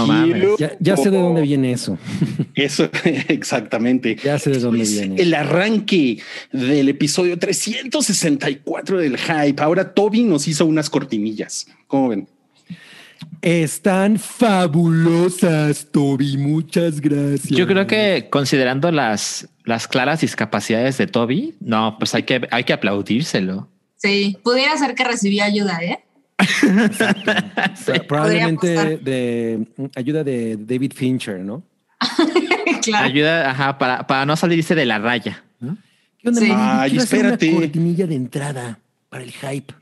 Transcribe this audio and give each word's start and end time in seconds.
No 0.00 0.06
mames. 0.06 0.44
Ya, 0.58 0.72
ya 0.78 0.96
sé 0.96 1.10
de 1.10 1.18
dónde 1.18 1.42
viene 1.42 1.72
eso. 1.72 1.98
Eso, 2.54 2.88
exactamente. 3.28 4.16
Ya 4.22 4.38
sé 4.38 4.50
de 4.50 4.58
dónde 4.60 4.78
Pues, 4.78 4.92
viene. 4.92 5.20
El 5.20 5.34
arranque 5.34 6.18
del 6.52 6.88
episodio 6.88 7.38
364 7.38 8.98
del 8.98 9.18
hype. 9.18 9.62
Ahora 9.62 9.92
Toby 9.92 10.22
nos 10.22 10.48
hizo 10.48 10.64
unas 10.64 10.88
cortinillas. 10.88 11.66
¿Cómo 11.86 12.08
ven? 12.08 12.28
Están 13.42 14.18
fabulosas, 14.18 15.88
Toby. 15.92 16.36
Muchas 16.36 17.00
gracias. 17.00 17.48
Yo 17.48 17.66
creo 17.66 17.86
que 17.86 18.28
considerando 18.30 18.90
las, 18.90 19.48
las 19.64 19.86
claras 19.86 20.20
discapacidades 20.20 20.98
de 20.98 21.06
Toby, 21.06 21.54
no, 21.60 21.96
pues 21.98 22.14
hay 22.14 22.22
que, 22.24 22.46
hay 22.50 22.64
que 22.64 22.72
aplaudírselo. 22.72 23.68
Sí, 23.96 24.36
pudiera 24.42 24.76
ser 24.76 24.94
que 24.94 25.04
recibía 25.04 25.44
ayuda, 25.44 25.78
¿eh? 25.82 26.00
Pro- 27.86 28.06
probablemente 28.06 28.98
de 28.98 29.66
mm, 29.76 29.84
ayuda 29.96 30.22
de 30.24 30.56
David 30.58 30.92
Fincher, 30.94 31.40
¿no? 31.40 31.62
claro. 32.82 33.06
Ayuda, 33.06 33.50
ajá, 33.50 33.78
para, 33.78 34.06
para 34.06 34.26
no 34.26 34.36
salirse 34.36 34.74
de 34.74 34.84
la 34.86 34.98
raya. 34.98 35.42
¿no? 35.60 35.76
¿Qué 36.18 36.28
onda, 36.28 36.40
Sí. 36.40 36.50
Ay, 36.52 36.96
espérate. 36.96 37.48
Una 37.50 37.60
cortinilla 37.60 38.06
de 38.06 38.14
entrada 38.14 38.78
para 39.08 39.24
el 39.24 39.32
hype. 39.32 39.74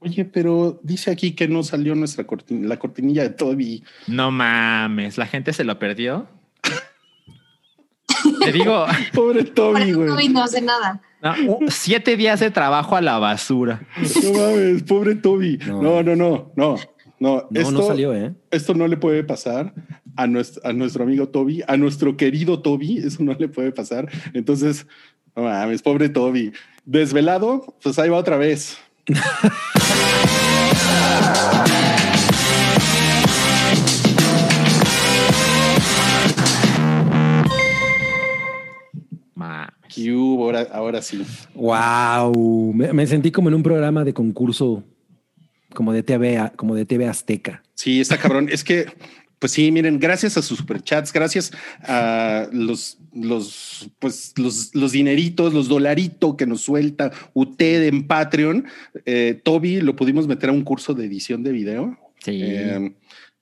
Oye, 0.00 0.24
pero 0.24 0.78
dice 0.84 1.10
aquí 1.10 1.32
que 1.32 1.48
no 1.48 1.64
salió 1.64 1.94
nuestra 1.96 2.24
cortin 2.24 2.68
la 2.68 2.78
cortinilla 2.78 3.22
de 3.24 3.30
Toby. 3.30 3.82
No 4.06 4.30
mames, 4.30 5.18
la 5.18 5.26
gente 5.26 5.52
se 5.52 5.64
lo 5.64 5.76
perdió. 5.78 6.28
Te 8.44 8.52
digo, 8.52 8.86
Pobre 9.12 9.42
Toby, 9.44 9.92
güey. 9.92 10.08
Toby 10.08 10.28
no 10.28 10.42
hace 10.44 10.60
nada. 10.60 11.00
No, 11.22 11.58
siete 11.68 12.16
días 12.16 12.40
de 12.40 12.50
trabajo 12.50 12.96
a 12.96 13.00
la 13.00 13.18
basura. 13.18 13.82
No 14.22 14.32
mames, 14.32 14.82
pobre 14.82 15.14
Toby. 15.14 15.58
No. 15.66 15.82
No, 15.82 16.02
no, 16.02 16.16
no, 16.16 16.52
no, 16.56 16.76
no. 16.76 16.78
No, 17.20 17.48
esto, 17.52 17.72
no 17.72 17.82
salió, 17.82 18.14
¿eh? 18.14 18.32
Esto 18.52 18.74
no 18.74 18.86
le 18.86 18.96
puede 18.96 19.24
pasar 19.24 19.74
a 20.14 20.28
nuestro, 20.28 20.64
a 20.64 20.72
nuestro 20.72 21.02
amigo 21.02 21.28
Toby, 21.28 21.64
a 21.66 21.76
nuestro 21.76 22.16
querido 22.16 22.60
Toby. 22.60 22.98
Eso 22.98 23.24
no 23.24 23.34
le 23.34 23.48
puede 23.48 23.72
pasar. 23.72 24.08
Entonces, 24.34 24.86
no 25.34 25.42
mames, 25.42 25.82
pobre 25.82 26.08
Toby. 26.08 26.52
Desvelado, 26.84 27.76
pues 27.82 27.98
ahí 27.98 28.08
va 28.08 28.18
otra 28.18 28.36
vez. 28.36 28.78
Mames. 39.98 40.06
¿Qué 40.06 40.12
hubo? 40.12 40.44
Ahora, 40.44 40.66
ahora 40.72 41.02
sí. 41.02 41.22
Wow. 41.54 42.72
Me, 42.74 42.92
me 42.92 43.06
sentí 43.06 43.30
como 43.30 43.48
en 43.48 43.54
un 43.54 43.62
programa 43.62 44.04
de 44.04 44.12
concurso, 44.14 44.84
como 45.74 45.92
de 45.92 46.02
TV, 46.02 46.50
como 46.56 46.74
de 46.74 46.84
TV 46.84 47.06
Azteca. 47.06 47.62
Sí, 47.74 48.00
está 48.00 48.18
cabrón. 48.18 48.48
es 48.50 48.64
que, 48.64 48.86
pues 49.38 49.52
sí, 49.52 49.70
miren, 49.70 49.98
gracias 50.00 50.36
a 50.36 50.42
sus 50.42 50.58
superchats, 50.58 51.12
gracias 51.12 51.52
a 51.82 52.48
los, 52.52 52.98
los, 53.14 53.88
pues 53.98 54.32
los, 54.36 54.74
los 54.74 54.92
dineritos, 54.92 55.52
los 55.54 55.68
dolaritos 55.68 56.34
que 56.36 56.46
nos 56.46 56.62
suelta 56.62 57.12
usted 57.34 57.84
en 57.84 58.06
Patreon, 58.06 58.66
eh, 59.06 59.40
Toby 59.44 59.80
lo 59.80 59.94
pudimos 59.94 60.26
meter 60.26 60.50
a 60.50 60.52
un 60.52 60.62
curso 60.64 60.94
de 60.94 61.06
edición 61.06 61.42
de 61.42 61.52
video. 61.52 61.98
Sí. 62.20 62.40
eh, 62.42 62.94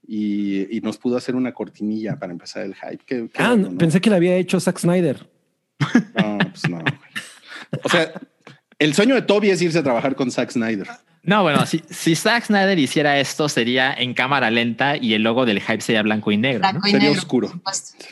y, 0.08 0.76
y 0.76 0.80
nos 0.82 0.98
pudo 0.98 1.16
hacer 1.16 1.34
una 1.34 1.52
cortinilla 1.52 2.16
para 2.16 2.30
empezar 2.30 2.64
el 2.64 2.74
hype. 2.76 3.02
Qué- 3.04 3.28
qué 3.32 3.42
Ah, 3.42 3.54
bueno, 3.54 3.70
¿no? 3.70 3.78
pensé 3.78 4.00
que 4.00 4.08
la 4.10 4.16
había 4.16 4.36
hecho 4.36 4.60
Zack 4.60 4.78
Snyder. 4.78 5.28
No, 5.78 6.38
pues 6.38 6.68
no. 6.68 6.78
O 7.84 7.88
sea, 7.88 8.12
el 8.78 8.94
sueño 8.94 9.14
de 9.14 9.22
Toby 9.22 9.50
es 9.50 9.60
irse 9.62 9.78
a 9.78 9.82
trabajar 9.82 10.14
con 10.16 10.30
Zack 10.30 10.50
Snyder. 10.50 10.86
No, 11.22 11.42
bueno, 11.42 11.66
si, 11.66 11.82
si 11.90 12.14
Zack 12.14 12.44
Snyder 12.46 12.78
hiciera 12.78 13.18
esto, 13.18 13.48
sería 13.48 13.92
en 13.92 14.14
cámara 14.14 14.50
lenta 14.50 14.96
y 14.96 15.14
el 15.14 15.22
logo 15.22 15.44
del 15.44 15.60
hype 15.60 15.80
sería 15.80 16.02
blanco 16.02 16.30
y 16.30 16.36
negro. 16.36 16.66
y 16.84 16.90
Sería 16.90 17.08
negro, 17.08 17.18
oscuro. 17.20 17.48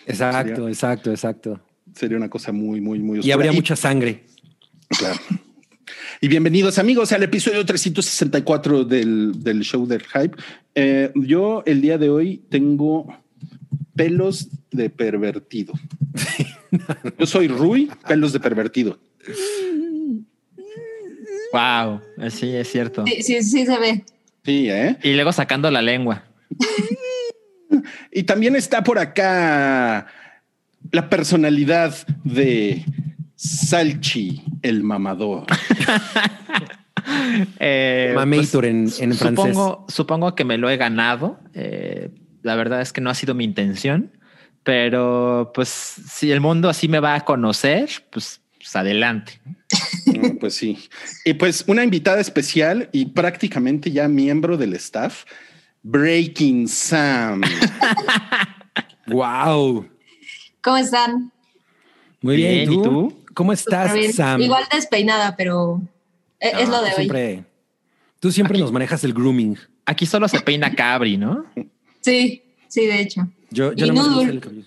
Exacto, 0.07 0.55
Sería- 0.57 0.69
exacto, 0.69 1.11
exacto. 1.11 1.61
Sería 1.95 2.17
una 2.17 2.29
cosa 2.29 2.51
muy, 2.51 2.81
muy, 2.81 2.99
muy 2.99 3.17
Y 3.17 3.21
oscura. 3.21 3.35
habría 3.37 3.53
mucha 3.53 3.77
sangre. 3.77 4.25
Claro. 4.89 5.21
Y 6.21 6.27
bienvenidos 6.29 6.79
amigos 6.79 7.13
al 7.13 7.23
episodio 7.23 7.65
364 7.65 8.85
del, 8.85 9.43
del 9.45 9.61
show 9.63 9.87
del 9.87 10.03
hype. 10.03 10.37
Eh, 10.75 11.13
yo 11.15 11.63
el 11.67 11.81
día 11.81 11.99
de 11.99 12.09
hoy 12.11 12.43
tengo 12.51 13.17
pelos 13.95 14.49
de 14.73 14.91
pervertido. 14.91 15.73
Yo 17.19 17.27
soy 17.27 17.49
Rui, 17.49 17.91
pelos 18.07 18.33
de 18.33 18.41
pervertido. 18.41 18.99
Wow, 21.53 22.01
sí, 22.31 22.55
es 22.55 22.71
cierto. 22.71 23.05
Sí, 23.07 23.23
sí, 23.23 23.43
sí 23.43 23.65
se 23.67 23.79
ve. 23.79 24.05
Sí, 24.45 24.69
¿eh? 24.71 24.97
Y 25.03 25.15
luego 25.15 25.33
sacando 25.33 25.71
la 25.71 25.81
lengua. 25.83 26.25
Y 28.13 28.25
también 28.25 28.57
está 28.57 28.83
por 28.85 28.99
acá 28.99 30.07
la 30.91 31.09
personalidad 31.09 31.95
de 32.25 32.85
Salchi, 33.37 34.43
el 34.63 34.83
mamador. 34.83 35.45
Eh, 37.59 38.13
Mamator 38.15 38.65
en- 38.65 38.89
en 38.99 39.13
francés. 39.13 39.19
supongo, 39.55 39.85
Supongo 39.89 40.35
que 40.35 40.45
me 40.45 40.57
lo 40.57 40.71
he 40.71 40.79
ganado. 40.79 41.39
Eh, 41.53 42.09
la 42.43 42.55
verdad 42.57 42.81
es 42.81 42.95
que 42.95 43.03
no 43.03 43.11
ha 43.11 43.15
sido 43.15 43.35
mi 43.35 43.45
intención, 43.45 44.11
pero 44.65 45.53
pues 45.55 45.69
si 45.69 46.33
el 46.33 46.41
mundo 46.41 46.69
así 46.69 46.89
me 46.89 46.99
va 46.99 47.15
a 47.15 47.25
conocer, 47.25 47.89
pues, 48.11 48.41
pues 48.59 48.75
adelante. 48.75 49.41
Pues 50.41 50.55
sí. 50.55 50.79
Y 51.25 51.35
pues 51.35 51.65
una 51.67 51.85
invitada 51.85 52.21
especial 52.21 52.89
y 52.93 53.07
prácticamente 53.07 53.91
ya 53.91 54.09
miembro 54.09 54.57
del 54.57 54.75
staff, 54.75 55.25
Breaking 55.83 56.67
Sam. 56.67 57.43
Wow. 59.07 59.87
¿Cómo 60.63 60.77
están? 60.79 61.31
Muy 62.23 62.37
bien. 62.37 62.53
Bien, 62.53 62.73
¿y 62.73 62.75
¿y 62.75 62.83
tú? 62.83 63.25
¿Cómo 63.35 63.53
estás. 63.53 63.93
Sam? 64.15 64.41
Igual 64.41 64.65
despeinada, 64.73 65.37
pero 65.37 65.83
e- 66.41 66.53
es, 66.63 66.69
No, 66.69 66.77
lo 66.79 66.83
de 66.83 66.91
tú 66.91 66.97
hoy. 66.97 67.03
Siempre, 67.03 67.45
tú 68.19 68.33
siempre 68.33 68.59
nos 68.59 68.73
manejas 68.73 69.05
el 69.05 69.13
grooming. 69.13 69.59
Aquí 69.85 70.07
solo 70.07 70.27
se 70.27 70.41
peina 70.41 70.75
Cabri, 70.75 71.19
¿no? 71.19 71.45
Sí, 72.01 72.43
sí, 72.69 72.87
de 72.87 73.01
hecho. 73.01 73.29
Yo, 73.55 73.73
yo 73.73 73.87
Y 73.87 73.93
más 73.93 74.09
me 74.09 74.23
el 74.25 74.41
cabello. 74.41 74.65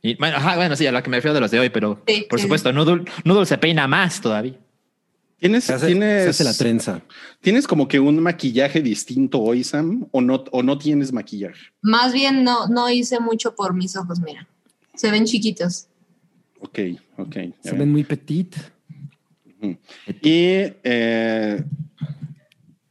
Y, 0.00 0.16
bueno, 0.16 0.36
ajá, 0.36 0.56
bueno, 0.56 0.74
sí, 0.74 0.86
a 0.86 0.92
lo 0.92 1.02
que 1.02 1.10
me 1.10 1.18
refiero 1.18 1.34
de 1.34 1.40
los 1.40 1.50
de 1.50 1.60
hoy, 1.60 1.70
pero 1.70 2.02
Sí, 2.06 2.26
por 2.28 2.38
sí, 2.38 2.44
supuesto, 2.44 2.72
Noodle, 2.72 3.04
Noodle 3.24 3.46
se 3.46 3.58
peina 3.58 3.86
más 3.86 4.20
todavía. 4.20 4.58
¿Tienes, 5.38 5.64
Se 5.64 5.74
hace, 5.74 5.86
tienes, 5.88 6.24
se 6.24 6.30
hace 6.30 6.44
la 6.44 6.54
trenza. 6.54 7.02
¿Tienes 7.40 7.66
como 7.66 7.88
que 7.88 7.98
un 7.98 8.20
maquillaje 8.20 8.80
distinto 8.80 9.40
hoy, 9.40 9.64
Sam? 9.64 10.06
¿O 10.12 10.20
no, 10.20 10.44
o 10.52 10.62
no 10.62 10.78
tienes 10.78 11.12
maquillaje? 11.12 11.60
Más 11.80 12.12
bien 12.12 12.44
no, 12.44 12.68
no 12.68 12.88
hice 12.90 13.18
mucho 13.18 13.54
por 13.54 13.74
mis 13.74 13.96
ojos, 13.96 14.20
mira. 14.20 14.46
Se 14.94 15.10
ven 15.10 15.24
chiquitos. 15.24 15.88
Ok, 16.60 16.78
ok. 17.16 17.36
Se 17.60 17.72
ven 17.72 17.90
muy 17.90 18.04
petit. 18.04 18.54
Y 20.22 20.72
eh, 20.84 21.64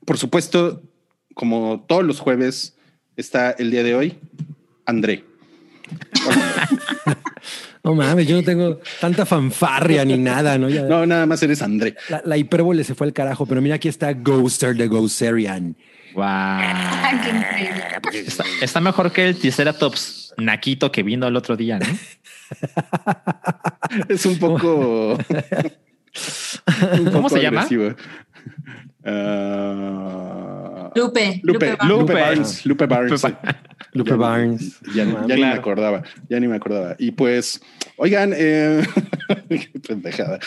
por 0.05 0.17
supuesto, 0.17 0.81
como 1.33 1.85
todos 1.87 2.03
los 2.03 2.19
jueves, 2.19 2.75
está 3.15 3.51
el 3.51 3.71
día 3.71 3.83
de 3.83 3.95
hoy, 3.95 4.19
André. 4.91 5.23
No 7.83 7.95
mames, 7.95 8.27
yo 8.27 8.35
no 8.35 8.43
tengo 8.43 8.79
tanta 8.99 9.25
fanfarria 9.25 10.05
ni 10.05 10.15
nada, 10.15 10.55
¿no? 10.59 10.69
Ya- 10.69 10.83
No, 10.83 11.03
nada 11.07 11.25
más 11.25 11.41
eres 11.41 11.63
André. 11.63 11.95
la, 12.09 12.21
la 12.23 12.37
hipérbole 12.37 12.83
se 12.83 12.93
fue 12.93 13.07
al 13.07 13.13
carajo, 13.13 13.47
pero 13.47 13.59
mira, 13.59 13.73
aquí 13.73 13.87
está 13.87 14.13
Ghoster 14.13 14.75
de 14.75 14.87
Ghosterian. 14.87 15.75
Wow. 16.13 16.25
Está, 18.13 18.43
está 18.61 18.79
mejor 18.81 19.11
que 19.11 19.27
el 19.29 19.35
Triceratops 19.35 20.35
naquito 20.37 20.91
que 20.91 21.01
vino 21.01 21.27
el 21.27 21.35
otro 21.35 21.57
día, 21.57 21.79
¿no? 21.79 21.87
Es 24.09 24.27
un 24.27 24.37
poco. 24.37 25.13
un 26.99 27.11
¿Cómo 27.11 27.29
se 27.29 27.41
llama? 27.41 27.61
agresivo. 27.61 27.95
Ah, 29.03 30.69
Lupe. 30.75 30.80
Lupe. 30.95 31.39
Lupe, 31.43 31.77
Lupe. 31.87 32.13
Barnes, 32.13 32.65
Lupe 32.65 32.85
Barnes. 32.85 33.23
Lupe 33.93 34.09
Ya- 34.11 34.15
Barnes. 34.17 34.79
Ya, 34.93 35.05
ni 35.05 35.41
me 35.41 35.47
acordaba, 35.47 36.03
ya 36.29 36.39
ni 36.39 36.47
me 36.47 36.55
acordaba. 36.55 36.95
Y 36.99 37.11
pues, 37.11 37.61
oigan, 37.97 38.33
eh, 38.35 38.83
qué 39.49 39.79
pendejada. 39.87 40.39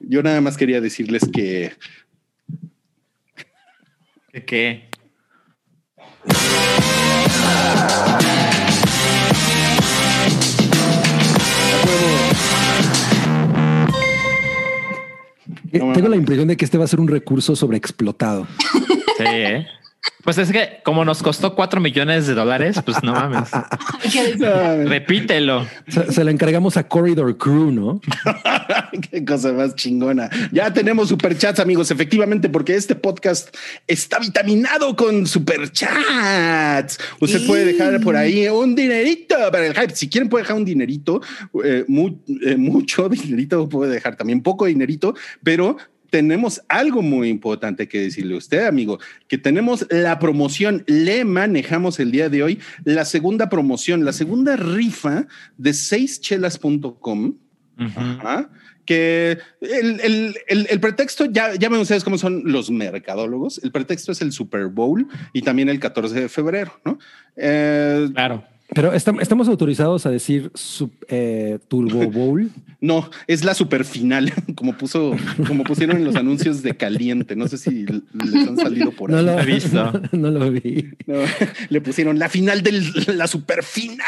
Yo 0.00 0.22
nada 0.22 0.40
más 0.40 0.56
quería 0.56 0.80
decirles 0.80 1.22
que 1.32 1.72
¿Qué? 4.32 4.44
qué? 4.44 4.90
Eh, 15.72 15.78
No, 15.78 15.92
Tengo 15.92 16.08
la 16.08 16.16
impresión 16.16 16.48
de 16.48 16.56
que 16.56 16.64
este 16.64 16.78
va 16.78 16.84
a 16.84 16.88
ser 16.88 17.00
un 17.00 17.08
recurso 17.08 17.54
sobreexplotado. 17.56 18.46
Sí, 19.24 19.28
¿eh? 19.28 19.66
Pues 20.24 20.38
es 20.38 20.50
que 20.50 20.80
como 20.82 21.04
nos 21.04 21.22
costó 21.22 21.54
cuatro 21.54 21.78
millones 21.78 22.26
de 22.26 22.32
dólares, 22.34 22.80
pues 22.84 23.02
no 23.02 23.12
mames. 23.12 23.50
Repítelo. 24.86 25.66
Se, 25.88 26.10
se 26.12 26.24
la 26.24 26.30
encargamos 26.30 26.76
a 26.78 26.88
Corridor 26.88 27.36
Crew, 27.36 27.70
¿no? 27.70 28.00
Qué 29.10 29.24
cosa 29.24 29.52
más 29.52 29.74
chingona. 29.74 30.30
Ya 30.52 30.72
tenemos 30.72 31.08
superchats, 31.10 31.60
amigos, 31.60 31.90
efectivamente, 31.90 32.48
porque 32.48 32.74
este 32.76 32.94
podcast 32.94 33.54
está 33.86 34.18
vitaminado 34.18 34.96
con 34.96 35.26
superchats. 35.26 36.98
Usted 37.20 37.46
puede 37.46 37.66
dejar 37.66 38.00
por 38.00 38.16
ahí 38.16 38.48
un 38.48 38.74
dinerito 38.74 39.36
para 39.52 39.66
el 39.66 39.74
hype. 39.74 39.94
Si 39.94 40.08
quieren, 40.08 40.28
puede 40.28 40.44
dejar 40.44 40.56
un 40.56 40.64
dinerito, 40.64 41.20
eh, 41.64 41.84
mu- 41.88 42.18
eh, 42.44 42.56
mucho 42.56 43.08
dinerito, 43.10 43.68
puede 43.68 43.92
dejar 43.92 44.16
también 44.16 44.42
poco 44.42 44.66
dinerito, 44.66 45.14
pero 45.42 45.76
tenemos 46.10 46.60
algo 46.68 47.02
muy 47.02 47.28
importante 47.28 47.88
que 47.88 48.00
decirle 48.00 48.34
a 48.34 48.38
usted, 48.38 48.66
amigo, 48.66 48.98
que 49.28 49.38
tenemos 49.38 49.86
la 49.90 50.18
promoción, 50.18 50.84
le 50.86 51.24
manejamos 51.24 52.00
el 52.00 52.10
día 52.10 52.28
de 52.28 52.42
hoy 52.42 52.58
la 52.84 53.04
segunda 53.04 53.48
promoción, 53.48 54.04
la 54.04 54.12
segunda 54.12 54.56
rifa 54.56 55.26
de 55.56 55.72
seischelas.com. 55.72 57.34
Ajá. 57.78 58.50
Que 58.84 59.38
el, 59.60 60.00
el- 60.00 60.34
el- 60.48 60.66
el 60.68 60.80
pretexto, 60.80 61.26
ya, 61.26 61.54
ya 61.54 61.68
ven 61.68 61.80
ustedes 61.80 62.02
cómo 62.02 62.18
son 62.18 62.42
los 62.44 62.70
mercadólogos. 62.70 63.60
El 63.62 63.70
pretexto 63.70 64.10
es 64.12 64.20
el 64.20 64.32
Super 64.32 64.66
Bowl 64.66 65.06
y 65.32 65.42
también 65.42 65.68
el 65.68 65.78
14 65.78 66.22
de 66.22 66.28
febrero, 66.28 66.72
¿no? 66.84 66.98
Eh, 67.36 68.08
Claro. 68.12 68.44
Pero 68.74 68.92
estam- 68.94 69.20
estamos 69.20 69.48
autorizados 69.48 70.06
a 70.06 70.10
decir 70.10 70.50
sub- 70.54 70.92
eh, 71.08 71.58
Turbo 71.68 72.08
Bowl. 72.10 72.50
no, 72.80 73.10
es 73.26 73.44
la 73.44 73.54
super 73.54 73.84
final, 73.84 74.32
como 74.54 74.76
puso, 74.76 75.16
como 75.46 75.64
pusieron 75.64 75.96
en 75.96 76.04
los 76.04 76.14
anuncios 76.16 76.62
de 76.62 76.76
caliente. 76.76 77.34
No 77.36 77.48
sé 77.48 77.58
si 77.58 77.84
les 77.86 78.48
han 78.48 78.56
salido 78.56 78.92
por 78.92 79.10
No 79.10 79.18
ahí. 79.18 79.24
lo 79.24 79.40
he 79.40 79.44
visto. 79.44 79.92
No, 80.12 80.30
lo 80.30 80.50
vi. 80.50 80.88
No, 81.06 81.16
le 81.68 81.80
pusieron 81.80 82.18
la 82.18 82.28
final 82.28 82.62
de 82.62 82.72
la 83.14 83.26
super 83.26 83.62
final. 83.64 84.06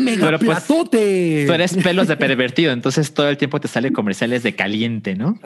Mega 0.00 0.26
Pero 0.26 0.38
pues, 0.38 0.50
platote. 0.64 1.44
Tú 1.46 1.52
eres 1.52 1.74
pelos 1.76 2.08
de 2.08 2.16
pervertido, 2.16 2.72
entonces 2.72 3.12
todo 3.14 3.28
el 3.28 3.36
tiempo 3.36 3.60
te 3.60 3.68
sale 3.68 3.92
comerciales 3.92 4.42
de 4.42 4.54
caliente, 4.54 5.14
¿no? 5.14 5.38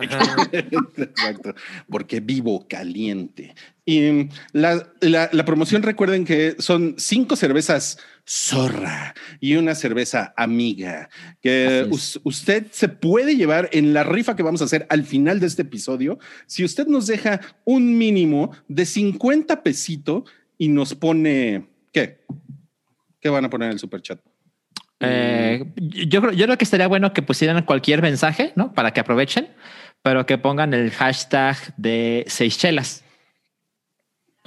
Exacto, 0.96 1.54
porque 1.88 2.20
vivo 2.20 2.66
caliente. 2.68 3.54
Y 3.84 4.00
mm, 4.00 4.28
la, 4.52 4.86
la- 5.00 5.28
la 5.32 5.44
promoción, 5.44 5.82
recuerden 5.82 6.24
que 6.24 6.54
son 6.58 6.94
cinco 6.98 7.36
cervezas 7.36 7.98
zorra 8.24 9.14
y 9.40 9.56
una 9.56 9.74
cerveza 9.74 10.32
amiga 10.36 11.08
que 11.40 11.88
usted 12.22 12.66
se 12.70 12.88
puede 12.88 13.36
llevar 13.36 13.68
en 13.72 13.92
la 13.92 14.04
rifa 14.04 14.36
que 14.36 14.42
vamos 14.42 14.62
a 14.62 14.66
hacer 14.66 14.86
al 14.90 15.04
final 15.04 15.40
de 15.40 15.46
este 15.46 15.62
episodio. 15.62 16.18
Si 16.46 16.64
usted 16.64 16.86
nos 16.86 17.06
deja 17.06 17.40
un 17.64 17.98
mínimo 17.98 18.52
de 18.68 18.86
50 18.86 19.62
pesito 19.62 20.24
y 20.56 20.68
nos 20.68 20.94
pone, 20.94 21.66
¿qué? 21.92 22.20
¿Qué 23.20 23.28
van 23.28 23.44
a 23.44 23.50
poner 23.50 23.66
en 23.66 23.72
el 23.72 23.78
super 23.78 24.00
chat? 24.00 24.20
Eh, 25.00 25.64
yo, 25.76 26.20
creo, 26.20 26.32
yo 26.32 26.44
creo 26.46 26.56
que 26.56 26.64
estaría 26.64 26.86
bueno 26.86 27.12
que 27.12 27.22
pusieran 27.22 27.64
cualquier 27.64 28.02
mensaje, 28.02 28.52
¿no? 28.54 28.72
Para 28.72 28.92
que 28.92 29.00
aprovechen, 29.00 29.48
pero 30.02 30.26
que 30.26 30.38
pongan 30.38 30.74
el 30.74 30.92
hashtag 30.92 31.56
de 31.76 32.24
seis 32.28 32.56
chelas. 32.56 33.02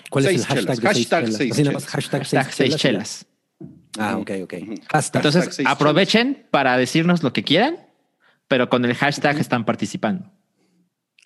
¿Cuál 0.09 0.25
es 0.27 0.31
el 0.31 0.45
hashtag? 0.45 0.77
chelas. 0.77 0.79
de 0.79 0.93
seis 0.93 1.07
Hashtag 1.09 1.25
chelas? 1.25 1.37
seis 1.37 1.51
Así 1.51 1.63
nada 1.63 1.73
más, 1.73 1.83
chelas. 1.83 1.91
hashtag, 1.91 2.21
Hashtag 2.21 2.53
seis 2.53 2.75
chelas. 2.77 3.25
Ah, 3.97 4.17
ok, 4.17 4.31
ok. 4.43 4.53
Hashtag. 4.91 5.25
Entonces 5.25 5.61
aprovechen 5.65 6.45
para 6.51 6.77
decirnos 6.77 7.23
lo 7.23 7.33
que 7.33 7.43
quieran, 7.43 7.77
pero 8.47 8.69
con 8.69 8.85
el 8.85 8.93
hashtag 8.95 9.37
están 9.39 9.65
participando. 9.65 10.31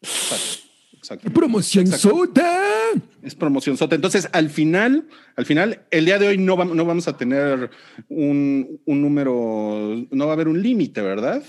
Exacto. 0.02 1.32
Promoción 1.32 1.86
Exacto. 1.86 2.10
sota. 2.10 2.62
Es 3.24 3.36
promoción 3.36 3.78
sota. 3.78 3.96
Entonces, 3.96 4.30
al 4.32 4.50
final, 4.50 5.08
al 5.36 5.46
final, 5.46 5.86
el 5.92 6.06
día 6.06 6.20
de 6.20 6.28
hoy 6.28 6.38
no, 6.38 6.56
no 6.64 6.86
vamos 6.86 7.08
a 7.08 7.18
tener 7.18 7.70
un, 8.10 8.82
un 8.86 9.02
número, 9.02 10.06
no 10.12 10.26
va 10.26 10.32
a 10.32 10.36
haber 10.36 10.48
un 10.48 10.62
límite, 10.62 11.02
¿verdad? 11.02 11.42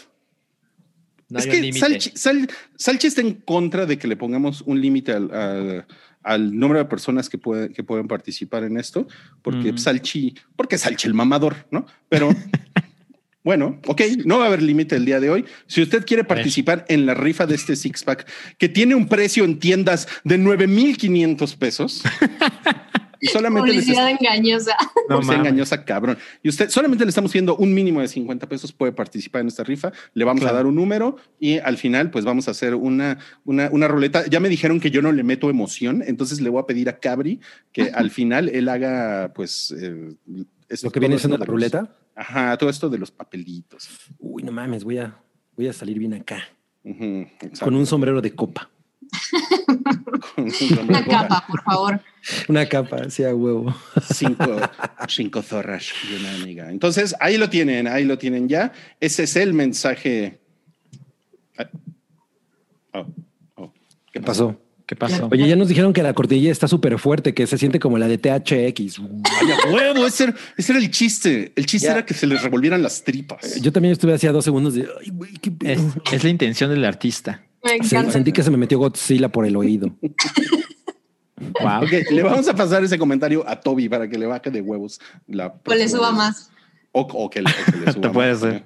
No 1.28 1.38
es 1.38 1.46
hay 1.46 1.70
que. 1.70 1.78
Salchi, 1.78 2.10
Sal- 2.14 2.48
Salchi 2.76 3.06
está 3.08 3.20
en 3.20 3.34
contra 3.34 3.86
de 3.86 3.98
que 3.98 4.08
le 4.08 4.16
pongamos 4.16 4.62
un 4.62 4.80
límite 4.80 5.12
al, 5.12 5.30
al- 5.32 5.86
al 6.22 6.58
número 6.58 6.78
de 6.80 6.84
personas 6.86 7.28
que, 7.28 7.38
puede- 7.38 7.72
que 7.72 7.82
pueden 7.82 8.06
participar 8.08 8.64
en 8.64 8.76
esto, 8.76 9.06
porque 9.42 9.72
Mm. 9.72 9.78
Salchi, 9.78 10.34
porque 10.56 10.76
Salchi 10.78 11.06
el 11.08 11.14
mamador, 11.14 11.56
¿no? 11.70 11.86
Pero 12.08 12.28
bueno, 13.42 13.80
ok, 13.86 14.02
no 14.26 14.38
va 14.38 14.44
a 14.44 14.46
haber 14.48 14.62
límite 14.62 14.96
el 14.96 15.04
día 15.06 15.18
de 15.18 15.30
hoy. 15.30 15.44
Si 15.66 15.80
usted 15.80 16.04
quiere 16.04 16.24
participar 16.24 16.84
en 16.88 17.06
la 17.06 17.14
rifa 17.14 17.46
de 17.46 17.54
este 17.54 17.74
six 17.74 18.04
pack, 18.04 18.26
que 18.58 18.68
tiene 18.68 18.94
un 18.94 19.08
precio 19.08 19.44
en 19.44 19.58
tiendas 19.58 20.06
de 20.24 20.36
9,500 20.36 21.56
pesos, 21.56 22.02
y 23.20 23.26
solamente 23.28 23.68
les 23.72 23.84
Publicidad 23.84 24.10
engañosa. 24.10 24.74
No 25.08 25.20
mames. 25.22 25.38
engañosa, 25.40 25.84
cabrón. 25.84 26.18
Y 26.42 26.48
usted 26.48 26.70
solamente 26.70 27.04
le 27.04 27.08
estamos 27.08 27.32
viendo 27.32 27.56
un 27.56 27.74
mínimo 27.74 28.00
de 28.00 28.06
50 28.08 28.48
pesos, 28.48 28.72
puede 28.72 28.92
participar 28.92 29.40
en 29.40 29.48
esta 29.48 29.64
rifa. 29.64 29.90
Le 30.14 30.24
vamos 30.24 30.44
a 30.44 30.52
dar 30.52 30.66
un 30.66 30.76
número 30.76 31.16
y 31.40 31.58
al 31.58 31.76
final, 31.78 32.10
pues 32.12 32.24
vamos 32.24 32.46
a 32.46 32.52
hacer 32.52 32.74
una, 32.76 33.18
una, 33.44 33.68
una 33.72 33.88
ruleta. 33.88 34.24
Ya 34.26 34.38
me 34.38 34.48
dijeron 34.48 34.78
que 34.78 34.90
yo 34.92 35.02
no 35.02 35.10
le 35.10 35.22
meto 35.24 35.50
emoción, 35.50 36.04
entonces 36.06 36.40
le 36.40 36.48
voy 36.48 36.62
a 36.62 36.66
pedir 36.66 36.88
a 36.88 36.98
Cabri 37.00 37.40
que 37.72 37.90
al 37.92 38.10
final 38.10 38.48
él 38.50 38.68
haga, 38.68 39.32
pues, 39.34 39.74
eh, 39.76 40.14
esto- 40.68 40.86
Lo 40.86 40.92
que 40.92 41.00
viene 41.00 41.18
siendo 41.18 41.36
la 41.38 41.44
los- 41.44 41.48
ruleta. 41.52 41.88
Ajá, 42.14 42.56
todo 42.56 42.70
esto 42.70 42.88
de 42.88 42.98
los 42.98 43.10
papelitos. 43.10 43.88
Uy, 44.18 44.42
no 44.44 44.52
mames, 44.52 44.84
voy 44.84 44.98
a, 44.98 45.16
voy 45.56 45.66
a 45.66 45.72
salir 45.72 45.98
bien 45.98 46.14
acá. 46.14 46.44
Ujú, 46.84 47.26
exacto. 47.40 47.60
Con 47.64 47.74
un 47.74 47.86
sombrero 47.86 48.20
de 48.22 48.32
copa. 48.34 48.70
Con 50.36 50.44
un 50.44 50.50
sombrero 50.50 50.82
Una 50.88 50.98
de 51.00 51.04
copa. 51.04 51.22
capa, 51.28 51.44
por 51.48 51.62
favor. 51.64 52.00
Una 52.48 52.66
capa, 52.66 53.08
sí, 53.10 53.24
a 53.24 53.34
huevo. 53.34 53.74
cinco, 54.12 54.60
cinco 55.08 55.42
zorras 55.42 55.88
y 56.10 56.14
una 56.20 56.34
amiga. 56.34 56.70
Entonces, 56.70 57.14
ahí 57.20 57.36
lo 57.38 57.48
tienen, 57.50 57.86
ahí 57.88 58.04
lo 58.04 58.18
tienen 58.18 58.48
ya. 58.48 58.72
Ese 59.00 59.24
es 59.24 59.36
el 59.36 59.54
mensaje. 59.54 60.38
Oh, 62.92 63.06
oh. 63.56 63.72
¿Qué 64.12 64.20
pasó? 64.20 64.60
¿Qué 64.86 64.96
pasó? 64.96 65.28
Oye, 65.30 65.46
ya 65.46 65.54
nos 65.54 65.68
dijeron 65.68 65.92
que 65.92 66.02
la 66.02 66.12
cortinilla 66.14 66.50
está 66.50 66.66
súper 66.66 66.98
fuerte, 66.98 67.32
que 67.32 67.46
se 67.46 67.56
siente 67.56 67.78
como 67.78 67.96
la 67.96 68.08
de 68.08 68.18
THX. 68.18 68.98
Vaya 69.00 69.56
huevo, 69.72 70.04
ese 70.06 70.24
era, 70.24 70.34
ese 70.56 70.72
era 70.72 70.80
el 70.80 70.90
chiste. 70.90 71.52
El 71.54 71.66
chiste 71.66 71.86
Ya. 71.86 71.92
era 71.92 72.04
que 72.04 72.12
se 72.14 72.26
les 72.26 72.42
revolvieran 72.42 72.82
las 72.82 73.04
tripas. 73.04 73.60
Yo 73.60 73.70
también 73.72 73.92
estuve 73.92 74.14
hacía 74.14 74.32
dos 74.32 74.44
segundos 74.44 74.74
de, 74.74 74.88
ay, 75.00 75.10
güey, 75.12 75.32
qué 75.34 75.52
Es, 76.12 76.24
la 76.24 76.30
intención 76.30 76.70
del 76.70 76.84
artista. 76.84 77.44
Me 77.62 77.70
Se- 77.86 77.94
encanta. 77.94 78.12
sentí 78.12 78.32
que 78.32 78.42
se 78.42 78.50
me 78.50 78.56
metió 78.56 78.78
Godzilla 78.78 79.28
por 79.28 79.46
el 79.46 79.54
oído. 79.56 79.94
Wow. 81.60 81.84
Ok, 81.84 81.90
le 82.10 82.22
vamos 82.22 82.46
a 82.48 82.54
pasar 82.54 82.84
ese 82.84 82.98
comentario 82.98 83.44
a 83.48 83.58
Toby 83.60 83.88
para 83.88 84.08
que 84.08 84.18
le 84.18 84.26
baje 84.26 84.50
de 84.50 84.60
huevos 84.60 85.00
la 85.26 85.54
O 85.66 85.74
le 85.74 85.88
suba 85.88 86.08
vez. 86.10 86.16
más. 86.18 86.50
O, 86.92 87.00
o 87.02 87.30
que, 87.30 87.40
le- 87.42 87.50
o 87.50 87.72
que 87.72 87.78
le 87.86 87.92
suba 87.92 88.02
Te 88.02 88.10
puede 88.10 88.32
más, 88.32 88.40
ser. 88.40 88.62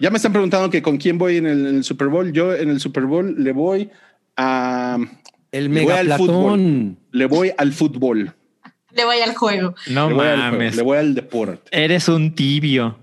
Ya 0.00 0.10
me 0.10 0.16
están 0.16 0.32
preguntando 0.32 0.68
que 0.70 0.82
con 0.82 0.96
quién 0.98 1.16
voy 1.18 1.36
en 1.38 1.46
el, 1.46 1.66
en 1.66 1.76
el 1.76 1.84
Super 1.84 2.08
Bowl. 2.08 2.32
Yo 2.32 2.54
en 2.54 2.68
el 2.70 2.80
Super 2.80 3.04
Bowl 3.04 3.34
le 3.42 3.52
voy 3.52 3.90
a 4.36 4.98
El 5.52 5.72
Le 5.72 5.84
voy 5.84 5.92
al 5.92 6.06
le 7.12 7.26
voy 7.26 7.52
al 7.56 7.72
fútbol. 7.72 8.34
Le 8.92 9.04
voy 9.04 9.18
al 9.20 9.34
juego. 9.34 9.74
No 9.90 10.08
le 10.08 10.14
voy 10.14 10.26
mames. 10.26 10.76
le 10.76 10.82
voy 10.82 10.98
al 10.98 11.14
deporte. 11.14 11.62
Eres 11.70 12.08
un 12.08 12.34
tibio. 12.34 12.98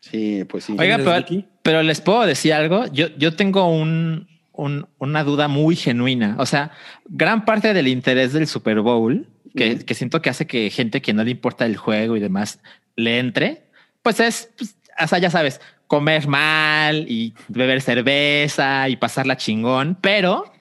Sí, 0.00 0.44
pues 0.48 0.64
sí. 0.64 0.76
Oiga, 0.78 0.94
¿Eres 0.96 1.06
pero, 1.26 1.44
pero 1.62 1.82
les 1.82 2.00
puedo 2.00 2.24
decir 2.26 2.52
algo. 2.52 2.86
Yo, 2.92 3.08
yo 3.18 3.34
tengo 3.34 3.68
un, 3.70 4.27
un- 4.58 4.88
una 4.98 5.22
duda 5.24 5.46
muy 5.48 5.76
genuina. 5.76 6.34
O 6.38 6.44
sea, 6.46 6.72
gran 7.06 7.44
parte 7.44 7.72
del 7.72 7.86
interés 7.88 8.32
del 8.32 8.46
Super 8.48 8.80
Bowl, 8.80 9.26
que, 9.56 9.78
que 9.84 9.94
siento 9.94 10.20
que 10.20 10.30
hace 10.30 10.46
que 10.46 10.68
gente 10.70 11.00
que 11.00 11.12
no 11.14 11.22
le 11.24 11.30
importa 11.30 11.64
el 11.64 11.76
juego 11.76 12.16
y 12.16 12.20
demás 12.20 12.60
le 12.96 13.18
entre, 13.20 13.62
pues 14.02 14.18
es, 14.20 14.50
pues, 14.58 14.76
o 15.00 15.06
sea, 15.06 15.18
ya 15.18 15.30
sabes, 15.30 15.60
comer 15.86 16.26
mal 16.26 17.06
y 17.08 17.34
beber 17.48 17.80
cerveza 17.80 18.88
y 18.88 18.96
pasarla 18.96 19.36
chingón, 19.36 19.96
pero 20.00 20.52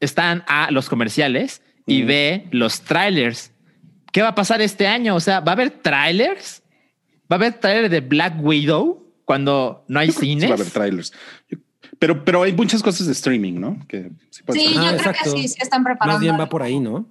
están 0.00 0.44
A, 0.46 0.70
los 0.70 0.88
comerciales 0.88 1.62
y. 1.86 2.02
B, 2.02 2.46
los 2.50 2.82
trailers. 2.82 3.50
¿Qué 4.12 4.20
va 4.22 4.28
a 4.28 4.34
pasar 4.34 4.60
este 4.60 4.86
año? 4.86 5.14
O 5.16 5.20
sea, 5.20 5.40
¿va 5.40 5.52
a 5.52 5.54
haber 5.54 5.70
trailers? 5.70 6.62
¿Va 7.32 7.36
a 7.36 7.38
haber 7.38 7.54
trailer 7.54 7.88
de 7.90 8.00
Black 8.00 8.34
Widow 8.42 9.06
cuando 9.24 9.84
no 9.88 10.00
hay 10.00 10.08
que 10.08 10.12
sí 10.12 10.20
cines? 10.20 10.50
va 10.50 10.54
a 10.54 10.58
haber 10.58 10.70
trailers. 10.70 11.12
Yo- 11.48 11.58
Pero, 11.98 12.24
pero 12.24 12.42
hay 12.42 12.52
muchas 12.52 12.82
cosas 12.82 13.06
de 13.06 13.12
streaming, 13.12 13.54
¿no? 13.54 13.78
Que 13.88 14.10
sí 14.30 14.42
puede 14.44 14.60
Sí, 14.60 14.66
ser. 14.68 14.78
Ah, 14.78 14.82
yo 14.92 14.98
creo 14.98 15.10
exacto. 15.10 15.34
que 15.34 15.42
sí, 15.42 15.48
sí 15.48 15.56
están 15.60 15.82
Más 15.82 15.90
preparando. 15.90 16.20
bien 16.20 16.38
va 16.38 16.48
por 16.48 16.62
ahí, 16.62 16.78
¿no? 16.78 17.06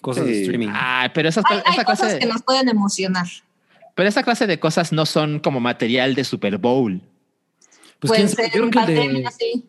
Cosas 0.00 0.26
de 0.26 0.42
streaming. 0.42 0.68
Ay, 0.72 1.10
pero 1.12 1.28
esas, 1.28 1.44
Hay, 1.48 1.60
hay 1.64 1.84
cosas 1.84 2.14
que 2.14 2.26
nos 2.26 2.42
pueden 2.42 2.68
emocionar. 2.68 3.26
pero 3.94 4.08
esa 4.08 4.22
clase 4.22 4.46
de 4.46 4.60
cosas 4.60 4.92
no 4.92 5.04
son 5.06 5.40
como 5.40 5.58
material 5.58 6.14
de 6.14 6.22
Super 6.22 6.58
Bowl. 6.58 7.02
Pues 7.98 8.30
ser 8.30 8.50
yo 8.54 8.62
en 8.64 8.70
creo 8.70 8.70
que 8.70 8.78
el 8.78 8.86
de, 8.86 8.96
pandemia, 9.02 9.30
sí. 9.32 9.64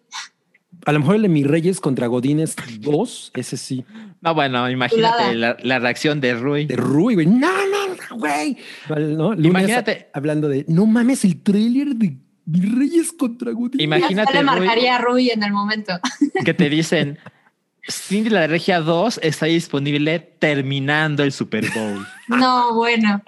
a 0.85 0.91
lo 0.91 0.99
mejor 0.99 1.15
el 1.15 1.23
de 1.23 1.29
Mis 1.29 1.47
Reyes 1.47 1.79
contra 1.81 2.05
Godines 2.05 2.55
2, 2.81 3.31
ese 3.33 3.57
sí. 3.57 3.83
No, 4.21 4.35
bueno, 4.35 4.69
imagínate 4.69 5.33
la, 5.33 5.57
la 5.63 5.79
reacción 5.79 6.21
de 6.21 6.35
Rui. 6.35 6.65
De 6.67 6.75
Rui, 6.75 7.15
güey. 7.15 7.25
No, 7.25 7.47
no, 7.49 7.87
no, 8.11 8.17
güey. 8.19 8.55
¿No? 9.15 9.33
Imagínate. 9.33 10.09
hablando 10.13 10.47
de, 10.47 10.63
no 10.67 10.85
mames, 10.85 11.25
el 11.25 11.41
tráiler 11.41 11.95
de 11.95 12.15
Mis 12.51 12.75
Reyes 12.75 13.11
contra 13.13 13.51
Godines. 13.51 13.83
Imagínate, 13.83 14.33
le 14.33 14.39
Rui. 14.41 14.45
marcaría 14.45 14.95
a 14.95 14.97
Rui 14.99 15.29
en 15.29 15.43
el 15.43 15.51
momento. 15.51 15.93
que 16.45 16.53
te 16.53 16.69
dicen 16.69 17.17
Cindy 17.89 18.29
la 18.29 18.47
Regia 18.47 18.81
2 18.81 19.19
está 19.23 19.45
disponible 19.47 20.19
terminando 20.19 21.23
el 21.23 21.31
Super 21.31 21.65
Bowl. 21.73 22.05
No, 22.27 22.73
bueno. 22.75 23.21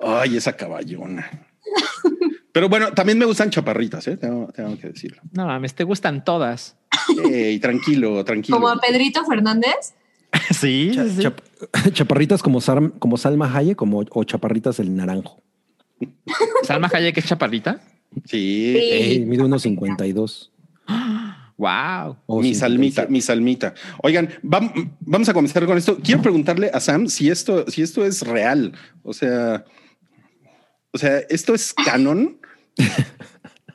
Ay, 0.00 0.36
esa 0.36 0.56
caballona. 0.56 1.28
Pero 2.52 2.68
bueno, 2.68 2.92
también 2.92 3.18
me 3.18 3.26
gustan 3.26 3.50
chaparritas, 3.50 4.06
¿eh? 4.08 4.16
tengo, 4.16 4.48
tengo 4.52 4.76
que 4.78 4.88
decirlo. 4.88 5.20
No 5.32 5.46
mames, 5.46 5.74
te 5.74 5.84
gustan 5.84 6.24
todas. 6.24 6.76
Ey, 7.30 7.58
tranquilo, 7.60 8.24
tranquilo. 8.24 8.56
Como 8.56 8.68
a 8.68 8.76
Pedrito 8.80 9.24
Fernández. 9.26 9.94
sí, 10.50 10.92
Cha- 10.94 11.04
sí, 11.04 11.10
sí. 11.16 11.22
chap- 11.22 11.92
chaparritas 11.92 12.42
como, 12.42 12.60
Sar- 12.60 12.92
como 12.98 13.16
Salma 13.18 13.54
Hayek 13.54 13.76
como, 13.76 14.02
o 14.10 14.24
chaparritas 14.24 14.80
el 14.80 14.96
naranjo. 14.96 15.40
Salma 16.62 16.88
Hayek 16.92 17.16
es 17.18 17.26
chaparrita. 17.26 17.80
Sí, 18.24 18.72
Sí. 18.74 18.78
Ey, 18.90 19.20
mide 19.24 19.44
unos 19.44 19.62
52. 19.62 20.50
Wow. 21.56 22.16
o 22.26 22.40
mi 22.40 22.54
57. 22.54 22.58
salmita, 22.58 23.06
mi 23.06 23.20
salmita. 23.20 23.74
Oigan, 24.02 24.28
vam- 24.42 24.92
vamos 25.00 25.28
a 25.28 25.34
comenzar 25.34 25.66
con 25.66 25.76
esto. 25.76 25.98
Quiero 26.02 26.22
preguntarle 26.22 26.70
a 26.72 26.80
Sam 26.80 27.06
si 27.06 27.28
esto, 27.28 27.66
si 27.70 27.82
esto 27.82 28.04
es 28.04 28.22
real. 28.22 28.72
O 29.02 29.12
sea, 29.12 29.64
o 30.92 30.98
sea, 30.98 31.18
esto 31.28 31.54
es 31.54 31.72
canon. 31.74 32.38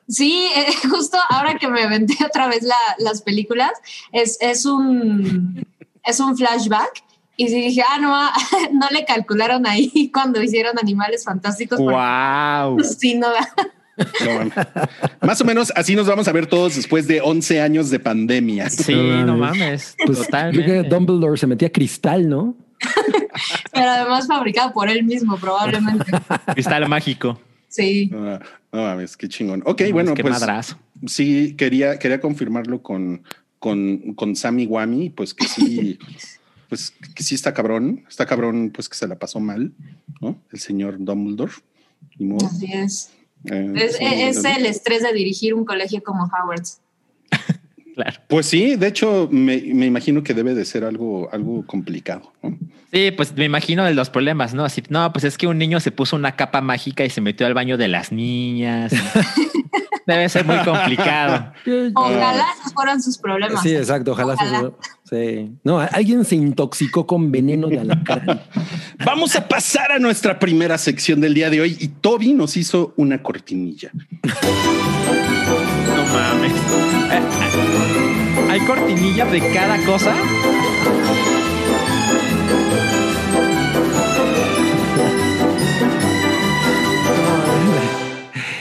Sí, 0.08 0.48
eh, 0.56 0.68
justo 0.88 1.18
ahora 1.32 1.58
que 1.58 1.68
me 1.68 1.82
aventé 1.82 2.14
otra 2.24 2.48
vez 2.48 2.62
la- 2.62 2.76
las 3.00 3.24
películas, 3.24 3.72
es, 4.12 4.38
es 4.40 4.64
un 4.68 5.66
es 6.04 6.20
un 6.20 6.38
flashback. 6.38 7.04
Y 7.38 7.48
sí 7.50 7.62
dije, 7.62 7.82
ah, 7.90 8.00
no, 8.00 8.16
ah, 8.16 8.34
no 8.74 8.88
le 8.92 9.06
calcularon 9.06 9.66
ahí 9.68 10.10
cuando 10.14 10.42
hicieron 10.42 10.78
Animales 10.80 11.24
Fantásticos. 11.24 11.80
Wow. 11.80 12.80
Sí, 12.98 13.16
no, 13.16 13.28
No. 13.98 14.52
Más 15.22 15.40
o 15.42 15.46
menos 15.46 15.72
así 15.76 15.96
nos 15.96 16.08
vamos 16.08 16.28
a 16.28 16.32
ver 16.34 16.48
todos 16.48 16.76
después 16.76 17.08
de 17.08 17.22
11 17.22 17.62
años 17.62 17.90
de 17.90 18.00
pandemia. 18.00 18.70
Sí, 18.70 18.94
no 18.94 19.38
mames. 19.38 19.96
Pues 20.06 20.20
Totalmente. 20.20 20.84
Dumbledore 20.84 21.38
se 21.38 21.48
metía 21.48 21.72
cristal, 21.72 22.28
¿no? 22.28 22.56
pero 23.72 23.90
además 23.90 24.28
fabricado 24.28 24.74
por 24.74 24.90
él 24.90 25.04
mismo, 25.04 25.38
probablemente. 25.38 26.12
Cristal 26.54 26.88
mágico. 26.90 27.40
Sí. 27.68 28.10
No, 28.12 28.40
no 28.72 28.82
mames, 28.84 29.18
qué 29.18 29.28
chingón. 29.28 29.62
Ok, 29.66 29.82
No, 29.82 29.92
bueno, 29.92 30.14
qué 30.14 30.22
pues 30.24 30.34
madrazo. 30.34 30.78
sí, 31.08 31.56
quería, 31.58 31.98
quería 32.00 32.20
confirmarlo 32.22 32.82
con, 32.82 33.24
con, 33.60 34.14
con 34.14 34.36
Sammy 34.36 34.66
Wami, 34.66 35.10
pues 35.10 35.34
que 35.34 35.48
sí, 35.48 36.00
pues 36.70 36.94
que 37.16 37.24
sí 37.24 37.36
está 37.36 37.54
cabrón, 37.54 38.06
está 38.08 38.26
cabrón, 38.26 38.72
pues 38.74 38.90
que 38.90 38.96
se 38.96 39.08
la 39.08 39.18
pasó 39.18 39.40
mal, 39.40 39.74
¿no? 40.22 40.42
El 40.52 40.60
señor 40.60 40.98
Dumbledore. 41.00 41.54
Así 42.46 42.72
es. 42.72 43.12
Eh, 43.46 43.74
Es, 43.76 43.98
sí, 43.98 44.06
es 44.06 44.44
el 44.44 44.66
estrés 44.66 45.04
de 45.04 45.14
dirigir 45.14 45.54
un 45.54 45.66
colegio 45.66 46.04
como 46.04 46.26
Howard's. 46.26 46.80
Claro. 47.96 48.20
Pues 48.28 48.46
sí, 48.46 48.76
de 48.76 48.88
hecho, 48.88 49.30
me, 49.32 49.58
me 49.74 49.86
imagino 49.86 50.22
que 50.22 50.34
debe 50.34 50.54
de 50.54 50.66
ser 50.66 50.84
algo, 50.84 51.30
algo 51.32 51.66
complicado. 51.66 52.34
¿no? 52.44 52.58
Sí, 52.92 53.12
pues 53.12 53.34
me 53.36 53.46
imagino 53.46 53.84
de 53.86 53.94
los 53.94 54.10
problemas, 54.10 54.54
¿no? 54.54 54.66
Así, 54.66 54.84
no, 54.90 55.12
pues 55.14 55.24
es 55.24 55.38
que 55.38 55.48
un 55.48 55.58
niño 55.58 55.80
se 55.80 55.92
puso 55.92 56.16
una 56.16 56.36
capa 56.36 56.62
mágica 56.62 57.04
y 57.06 57.10
se 57.10 57.22
metió 57.22 57.48
al 57.48 57.54
baño 57.54 57.78
de 57.78 57.88
las 57.88 58.12
niñas. 58.12 58.94
Debe 60.08 60.30
ser 60.30 60.46
muy 60.46 60.58
complicado. 60.58 61.52
Ojalá 61.96 62.46
esos 62.60 62.74
fueran 62.74 63.02
sus 63.02 63.18
problemas. 63.18 63.64
Sí, 63.64 63.76
exacto. 63.76 64.12
Ojalá. 64.12 64.34
Ojalá. 64.34 64.60
se- 64.60 64.96
Sí. 65.44 65.52
No, 65.64 65.80
alguien 65.80 66.26
se 66.26 66.36
intoxicó 66.36 67.06
con 67.08 67.32
veneno 67.32 67.68
de 67.68 67.80
alacrán. 67.80 68.42
Vamos 69.06 69.36
a 69.36 69.48
pasar 69.48 69.92
a 69.92 70.00
nuestra 70.00 70.38
primera 70.40 70.78
sección 70.80 71.22
del 71.22 71.34
día 71.34 71.50
de 71.50 71.62
hoy 71.62 71.78
y 71.80 71.88
Toby 71.90 72.34
nos 72.34 72.58
hizo 72.58 72.94
una 72.98 73.22
cortinilla. 73.24 73.92
Hay 78.50 78.60
cortinillas 78.62 79.32
de 79.32 79.40
cada 79.54 79.78
cosa. 79.86 80.16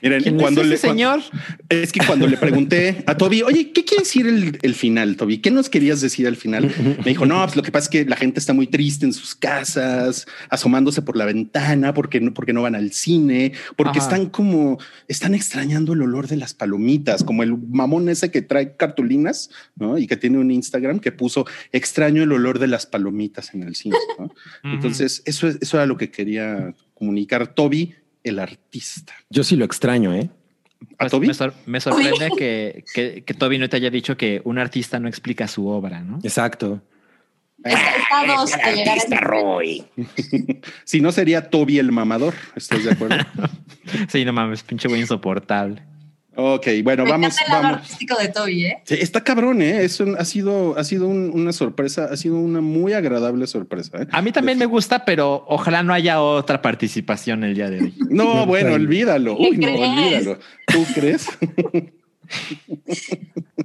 Miren, 0.05 0.23
¿Quién 0.23 0.37
cuando 0.39 0.61
es 0.61 0.67
le, 0.69 0.75
ese 0.75 0.89
señor? 0.89 1.21
Es 1.69 1.91
que 1.91 2.01
cuando 2.07 2.27
le 2.27 2.37
pregunté 2.37 3.03
a 3.07 3.17
Toby, 3.17 3.43
oye, 3.43 3.73
¿qué 3.73 3.85
quiere 3.85 4.05
decir 4.05 4.27
el, 4.27 4.59
el 4.63 4.75
final, 4.75 5.17
Toby? 5.17 5.39
¿Qué 5.39 5.51
nos 5.51 5.69
querías 5.71 6.01
decir 6.03 6.27
al 6.27 6.37
final? 6.37 6.71
Me 6.99 7.11
dijo, 7.11 7.25
no, 7.27 7.43
pues 7.43 7.57
lo 7.57 7.63
que 7.63 7.73
pasa 7.73 7.85
es 7.85 7.89
que 7.89 8.05
la 8.05 8.17
gente 8.17 8.39
está 8.39 8.53
muy 8.53 8.67
triste 8.67 9.07
en 9.07 9.13
sus 9.15 9.35
casas, 9.35 10.27
asomándose 10.51 11.01
por 11.03 11.17
la 11.17 11.25
ventana 11.25 11.95
porque 11.95 12.21
no, 12.21 12.35
porque 12.35 12.53
no 12.53 12.63
van 12.63 12.75
al 12.75 12.93
cine, 12.93 13.53
porque 13.77 13.99
Ajá. 13.99 14.09
están 14.11 14.27
como, 14.29 14.79
están 15.09 15.35
extrañando 15.35 15.95
el 15.95 16.03
olor 16.03 16.29
de 16.29 16.37
las 16.37 16.53
palomitas, 16.55 17.25
como 17.25 17.43
el 17.43 17.57
mamón 17.57 18.09
ese 18.11 18.31
que 18.31 18.43
trae 18.43 18.77
cartulinas, 18.77 19.49
¿no? 19.77 19.97
Y 19.97 20.07
que 20.07 20.17
tiene 20.19 20.37
un 20.39 20.51
Instagram 20.51 20.99
que 21.01 21.13
puso, 21.13 21.47
extraño 21.73 22.23
el 22.23 22.33
olor 22.33 22.59
de 22.59 22.67
las 22.69 22.85
palomitas 22.87 23.55
en 23.55 23.63
el 23.63 23.75
cine, 23.75 23.97
¿no? 24.19 24.31
Entonces, 24.65 25.23
eso, 25.25 25.49
es- 25.49 25.59
eso 25.63 25.79
era 25.79 25.87
lo 25.87 25.97
que 25.97 26.11
quería 26.11 26.75
comunicar 26.95 27.55
Toby, 27.55 27.95
el 28.25 28.39
artista. 28.41 29.13
Yo 29.31 29.45
sí 29.45 29.55
lo 29.57 29.65
extraño, 29.65 30.13
¿eh? 30.15 30.29
¿A 30.99 31.05
Pues 31.05 31.13
Toby? 31.13 31.29
me, 31.29 31.35
sor- 31.35 31.55
me 31.67 31.81
sorprende 31.81 32.31
que, 32.37 32.85
que, 32.93 33.23
que 33.25 33.35
Toby 33.35 33.59
no 33.59 33.69
te 33.69 33.77
haya 33.77 33.91
dicho 33.91 34.17
que 34.17 34.43
un 34.45 34.59
artista 34.59 34.99
no 34.99 35.09
explica 35.09 35.47
su 35.49 35.67
obra, 35.69 36.01
¿no? 36.01 36.19
Exacto. 36.23 36.83
Está 37.63 37.97
está 37.97 38.21
a 38.21 38.27
dos 38.27 38.51
de 38.53 38.73
llegar 38.77 38.99
a 38.99 39.01
ese 39.01 39.87
Si 40.85 41.01
no 41.01 41.13
sería 41.13 41.49
Toby 41.49 41.79
el 41.79 41.93
mamador, 41.93 42.35
¿estás 42.57 42.85
de 42.85 42.91
acuerdo? 42.93 43.17
Sí, 44.09 44.25
no 44.25 44.33
mames, 44.33 44.63
pinche 44.63 44.89
güey 44.89 45.03
insoportable. 45.03 45.83
Ok, 46.37 46.67
bueno, 46.83 47.05
Me 47.05 47.11
vamos, 47.11 47.37
el 47.47 47.53
vamos. 47.53 47.73
artístico 47.79 48.17
de 48.19 48.29
Toby, 48.29 48.67
¿eh? 48.67 48.83
Sí, 48.85 48.95
está 49.01 49.23
cabrón, 49.25 49.63
¿eh? 49.63 49.85
Es 49.85 50.01
un- 50.01 50.17
ha 50.19 50.25
sido, 50.25 50.77
ha 50.79 50.85
sido 50.85 51.07
un- 51.09 51.31
una 51.35 51.53
sorpresa, 51.53 52.07
ha 52.11 52.17
sido 52.17 52.37
una 52.39 52.61
muy 52.61 52.93
agradable 52.93 53.47
sorpresa. 53.47 54.03
¿eh? 54.03 54.07
A 54.13 54.23
mí 54.23 54.33
también 54.33 54.59
me 54.59 54.67
gusta, 54.67 55.05
pero 55.05 55.45
ojalá 55.49 55.83
no 55.83 55.93
haya 55.93 56.21
otra 56.21 56.61
participación 56.63 57.45
el 57.45 57.55
día 57.55 57.71
de 57.71 57.81
hoy. 57.81 57.95
No, 58.11 58.47
bueno, 58.47 58.75
olvídalo. 58.75 59.37
¿Qué 59.37 59.43
Uy, 59.51 59.57
no, 59.57 59.67
crees? 59.67 59.81
olvídalo. 59.81 60.39
¿Tú 60.67 60.85
crees? 60.95 61.27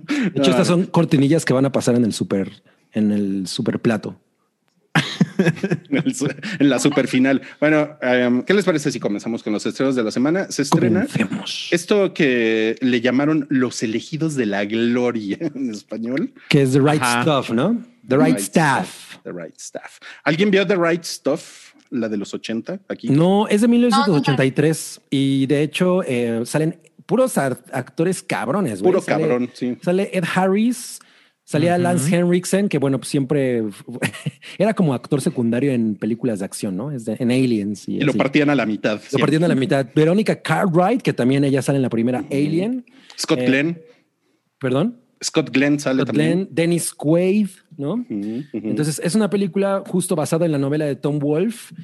De 0.07 0.31
hecho, 0.35 0.51
estas 0.51 0.67
son 0.67 0.85
cortinillas 0.85 1.45
que 1.45 1.53
van 1.53 1.65
a 1.65 1.71
pasar 1.71 1.95
en 1.95 2.03
el 2.05 2.13
super, 2.13 2.49
en 2.93 3.11
el 3.11 3.47
super 3.47 3.79
plato. 3.79 4.19
en, 5.89 5.97
el 5.97 6.15
su- 6.15 6.27
en 6.59 6.69
la 6.69 6.79
super 6.79 7.07
final. 7.07 7.41
Bueno, 7.59 7.97
em, 8.01 8.43
¿qué 8.43 8.53
les 8.53 8.65
parece 8.65 8.91
si 8.91 8.99
comenzamos 8.99 9.43
con 9.43 9.53
los 9.53 9.65
estrenos 9.65 9.95
de 9.95 10.03
la 10.03 10.11
semana? 10.11 10.51
Se 10.51 10.63
estrena 10.63 11.05
Comencemos. 11.05 11.67
esto 11.71 12.13
que 12.13 12.75
le 12.81 13.01
llamaron 13.01 13.45
los 13.49 13.81
elegidos 13.83 14.35
de 14.35 14.45
la 14.45 14.65
gloria 14.65 15.37
en 15.55 15.69
español. 15.71 16.33
Que 16.49 16.63
es 16.63 16.71
The 16.73 16.79
Right 16.79 17.01
Ajá. 17.01 17.21
Stuff, 17.23 17.51
¿no? 17.51 17.81
The 18.07 18.17
Right, 18.17 18.39
Stuff. 18.39 19.17
The 19.23 19.31
Right 19.31 19.57
Stuff. 19.59 19.99
¿Alguien 20.23 20.49
vio 20.49 20.65
The 20.65 20.75
Right 20.75 21.03
Stuff? 21.03 21.73
La 21.91 22.07
de 22.09 22.17
los 22.17 22.33
80 22.33 22.79
aquí. 22.87 23.09
No, 23.09 23.47
es 23.47 23.61
de 23.61 23.67
1983 23.67 25.01
y 25.09 25.45
de 25.47 25.61
hecho 25.63 26.03
eh, 26.03 26.41
salen 26.45 26.79
puros 27.05 27.37
actores 27.37 28.21
cabrones. 28.23 28.81
Puro 28.81 29.01
Sale- 29.01 29.21
cabrón, 29.23 29.49
sí. 29.53 29.77
Sale 29.81 30.09
Ed 30.13 30.23
Harris, 30.35 30.99
salía. 31.51 31.77
Lance 31.77 32.15
Henriksen, 32.15 32.69
que 32.69 32.77
bueno, 32.77 32.97
pues 32.99 33.09
siempre 33.09 33.63
era 34.57 34.73
como 34.73 34.93
actor 34.93 35.21
secundario 35.21 35.71
en 35.71 35.95
películas 35.95 36.39
de 36.39 36.45
acción, 36.45 36.75
¿no? 36.77 36.91
Es 36.91 37.05
de- 37.05 37.17
en 37.19 37.31
Aliens 37.31 37.87
y, 37.87 37.95
Y 37.97 38.01
lo 38.01 38.09
así. 38.11 38.17
partían 38.17 38.49
a 38.49 38.55
la 38.55 38.65
mitad. 38.65 38.93
Lo 38.95 38.99
siempre. 38.99 39.19
partían 39.21 39.43
a 39.43 39.47
la 39.47 39.55
mitad. 39.55 39.87
Verónica 39.95 40.41
Cartwright, 40.41 41.01
que 41.01 41.13
también 41.13 41.43
ella 41.43 41.61
sale 41.61 41.77
en 41.77 41.81
la 41.83 41.89
primera 41.89 42.23
Alien. 42.31 42.85
Scott 43.19 43.39
Eh, 43.39 43.45
Glenn. 43.45 43.81
Perdón. 44.59 44.99
Scott 45.23 45.49
Glenn 45.51 45.79
sale 45.79 46.03
Scott 46.03 46.07
también. 46.07 46.31
Glenn, 46.43 46.47
Dennis 46.51 46.93
Quaid, 46.93 47.49
¿no? 47.77 48.05
Entonces 48.09 49.01
es 49.03 49.15
una 49.15 49.29
película 49.29 49.83
justo 49.85 50.15
basada 50.15 50.45
en 50.45 50.51
la 50.53 50.57
novela 50.57 50.85
de 50.85 50.95
Tom 50.95 51.19
Wolfe 51.19 51.75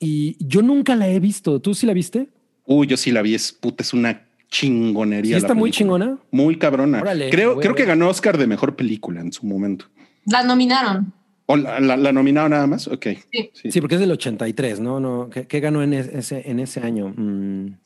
y 0.00 0.36
yo 0.46 0.62
nunca 0.62 0.94
la 0.96 1.08
he 1.08 1.20
visto. 1.20 1.60
¿Tú 1.60 1.74
sí 1.74 1.86
la 1.86 1.92
viste? 1.92 2.28
Uy, 2.64 2.86
yo 2.86 2.96
sí 2.96 3.10
la 3.10 3.20
vi. 3.22 3.34
Es 3.34 3.52
puta, 3.52 3.82
es 3.82 3.92
una 3.92 4.27
chingonería. 4.48 5.36
Sí, 5.36 5.42
está 5.42 5.54
muy 5.54 5.70
chingona. 5.70 6.18
Muy 6.30 6.56
cabrona. 6.56 7.00
Órale, 7.00 7.30
creo 7.30 7.58
creo 7.58 7.74
que 7.74 7.84
ganó 7.84 8.08
Oscar 8.08 8.38
de 8.38 8.46
mejor 8.46 8.76
película 8.76 9.20
en 9.20 9.32
su 9.32 9.46
momento. 9.46 9.86
La 10.24 10.42
nominaron. 10.42 11.12
¿O 11.46 11.56
la, 11.56 11.80
la, 11.80 11.96
la 11.96 12.12
nominaron 12.12 12.50
nada 12.50 12.66
más? 12.66 12.88
Ok. 12.88 13.06
Sí. 13.32 13.50
Sí. 13.54 13.70
Sí, 13.72 13.80
porque 13.80 13.94
es 13.94 14.00
del 14.00 14.10
83, 14.12 14.80
¿no? 14.80 15.00
no 15.00 15.30
¿Qué, 15.30 15.46
qué 15.46 15.60
ganó 15.60 15.82
en 15.82 15.94
ese, 15.94 16.42
en 16.50 16.60
ese 16.60 16.80
año? 16.80 17.14
Mm. 17.16 17.76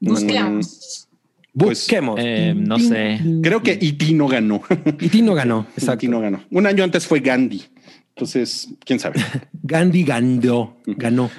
Busquemos. 0.00 1.08
Pues, 1.52 1.80
Busquemos. 1.80 2.18
Eh, 2.22 2.54
no 2.56 2.78
sé. 2.78 3.20
Creo 3.42 3.62
que 3.62 3.72
E.T. 3.72 4.12
no 4.12 4.28
ganó. 4.28 4.62
Y 5.00 5.08
ti 5.08 5.22
no 5.22 5.34
ganó, 5.34 5.62
E.T. 5.62 5.80
exacto. 5.80 6.08
no 6.08 6.20
ganó. 6.20 6.44
Un 6.50 6.66
año 6.66 6.84
antes 6.84 7.06
fue 7.06 7.20
Gandhi. 7.20 7.64
Entonces, 8.10 8.68
quién 8.84 8.98
sabe. 8.98 9.20
Gandhi 9.62 10.04
ganó, 10.04 10.76
ganó. 10.86 11.30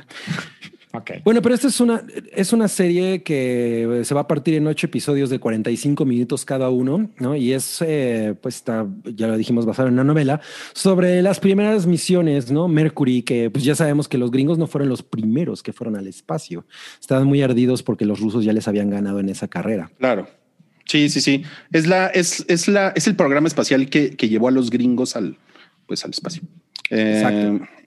Ok. 0.94 1.12
Bueno, 1.24 1.42
pero 1.42 1.56
esta 1.56 1.68
es 1.68 1.80
una, 1.80 2.04
es 2.34 2.52
una 2.52 2.68
serie 2.68 3.24
que 3.24 4.02
se 4.04 4.14
va 4.14 4.22
a 4.22 4.28
partir 4.28 4.56
en 4.56 4.68
ocho 4.68 4.88
episodios 4.88 5.30
de 5.30 5.40
45 5.40 6.06
minutos 6.06 6.44
cada 6.44 6.70
uno, 6.70 7.10
¿no? 7.18 7.36
Y 7.36 7.54
es, 7.54 7.82
eh, 7.82 8.36
pues 8.42 8.56
está, 8.56 8.86
ya 9.06 9.28
lo 9.28 9.38
dijimos, 9.38 9.66
basado 9.66 9.88
en 9.88 9.94
una 9.94 10.04
novela 10.04 10.42
sobre 10.74 11.22
las 11.22 11.40
primeras 11.40 11.88
misiones, 11.88 12.52
¿no? 12.52 12.68
Mercury, 12.68 13.22
que 13.22 13.50
pues 13.50 13.64
ya 13.64 13.76
sabemos 13.76 14.08
que 14.08 14.18
los 14.18 14.32
gringos 14.32 14.58
no 14.58 14.68
fueron 14.68 14.90
los 14.90 15.04
primeros 15.04 15.64
que 15.64 15.72
fueron 15.72 15.96
al 15.96 16.08
espacio. 16.08 16.66
Estaban 17.00 17.26
muy 17.26 17.42
ardidos 17.42 17.84
porque 17.84 18.06
los 18.06 18.20
rusos 18.20 18.44
ya 18.44 18.54
les 18.54 18.68
habían 18.68 18.90
ganado 18.90 19.20
en 19.20 19.30
esa 19.30 19.48
carrera. 19.48 19.92
Claro. 19.98 20.28
Sí, 20.86 21.10
sí, 21.10 21.22
sí. 21.22 21.44
Es 21.72 21.88
la, 21.88 22.08
es, 22.08 22.44
es 22.50 22.68
la, 22.68 22.90
es 22.90 23.08
el 23.08 23.16
programa 23.16 23.48
espacial 23.48 23.90
que, 23.90 24.18
que 24.18 24.28
llevó 24.28 24.50
a 24.50 24.52
los 24.52 24.70
gringos 24.70 25.16
al, 25.16 25.38
pues 25.88 26.04
al 26.04 26.12
espacio. 26.12 26.44
Eh, 26.90 27.14
Exacto. 27.16 27.81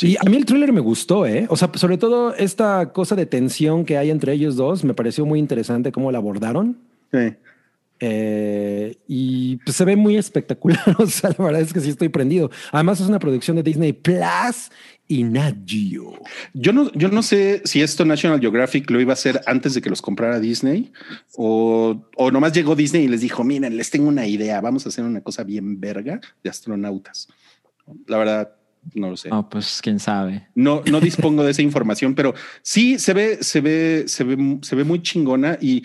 Y 0.00 0.16
a 0.16 0.28
mí 0.28 0.36
el 0.36 0.44
thriller 0.44 0.72
me 0.72 0.80
gustó, 0.80 1.26
¿eh? 1.26 1.46
O 1.50 1.56
sea, 1.56 1.70
sobre 1.74 1.98
todo 1.98 2.34
esta 2.34 2.92
cosa 2.92 3.16
de 3.16 3.26
tensión 3.26 3.84
que 3.84 3.98
hay 3.98 4.10
entre 4.10 4.32
ellos 4.32 4.56
dos, 4.56 4.84
me 4.84 4.94
pareció 4.94 5.26
muy 5.26 5.38
interesante 5.38 5.92
cómo 5.92 6.12
la 6.12 6.18
abordaron. 6.18 6.76
sí. 7.12 7.34
Eh, 8.00 8.96
y 9.08 9.56
pues 9.56 9.76
se 9.76 9.84
ve 9.84 9.96
muy 9.96 10.16
espectacular. 10.16 10.78
O 10.98 11.06
sea, 11.06 11.30
la 11.36 11.44
verdad 11.44 11.62
es 11.62 11.72
que 11.72 11.80
sí 11.80 11.90
estoy 11.90 12.08
prendido. 12.08 12.50
Además, 12.72 13.00
es 13.00 13.08
una 13.08 13.18
producción 13.18 13.56
de 13.56 13.62
Disney 13.62 13.92
Plus 13.92 14.70
y 15.08 15.24
Nat 15.24 15.56
Geo. 15.66 16.14
Yo 16.52 16.72
no, 16.72 16.92
yo 16.92 17.08
no 17.08 17.22
sé 17.22 17.62
si 17.64 17.80
esto 17.80 18.04
National 18.04 18.40
Geographic 18.40 18.90
lo 18.90 19.00
iba 19.00 19.12
a 19.12 19.14
hacer 19.14 19.40
antes 19.46 19.74
de 19.74 19.80
que 19.80 19.90
los 19.90 20.02
comprara 20.02 20.38
Disney 20.38 20.92
o, 21.34 22.04
o 22.16 22.30
nomás 22.30 22.52
llegó 22.52 22.76
Disney 22.76 23.04
y 23.04 23.08
les 23.08 23.22
dijo, 23.22 23.42
miren, 23.42 23.76
les 23.76 23.90
tengo 23.90 24.08
una 24.08 24.26
idea, 24.26 24.60
vamos 24.60 24.84
a 24.84 24.90
hacer 24.90 25.04
una 25.04 25.22
cosa 25.22 25.44
bien 25.44 25.80
verga 25.80 26.20
de 26.42 26.50
astronautas. 26.50 27.28
La 28.06 28.18
verdad, 28.18 28.52
no 28.94 29.10
lo 29.10 29.16
sé. 29.16 29.28
No, 29.28 29.48
pues 29.48 29.80
quién 29.82 29.98
sabe. 29.98 30.48
No, 30.54 30.82
no 30.90 31.00
dispongo 31.00 31.44
de 31.44 31.50
esa 31.52 31.62
información, 31.62 32.14
pero 32.14 32.34
sí 32.62 32.98
se 32.98 33.12
ve, 33.14 33.38
se 33.42 33.60
ve, 33.60 34.04
se 34.06 34.24
ve, 34.24 34.58
se 34.62 34.76
ve 34.76 34.84
muy 34.84 35.02
chingona 35.02 35.58
y 35.60 35.82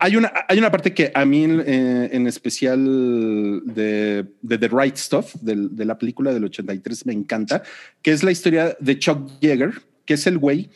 hay 0.00 0.14
una, 0.16 0.32
hay 0.48 0.58
una 0.58 0.70
parte 0.70 0.94
que 0.94 1.10
a 1.12 1.24
mí 1.24 1.44
eh, 1.44 2.08
en 2.12 2.26
especial 2.28 3.62
de, 3.64 4.26
de 4.42 4.58
The 4.58 4.68
Right 4.68 4.96
Stuff, 4.96 5.34
del- 5.40 5.74
de, 5.74 5.84
la 5.84 5.98
película 5.98 6.32
del 6.32 6.44
83, 6.44 7.06
me 7.06 7.12
encanta, 7.12 7.62
que 8.00 8.12
es 8.12 8.22
la 8.22 8.30
historia 8.30 8.76
de 8.78 8.98
Chuck 8.98 9.28
Yeager, 9.40 9.72
que 10.04 10.14
es 10.14 10.26
el 10.26 10.38
güey 10.38 10.70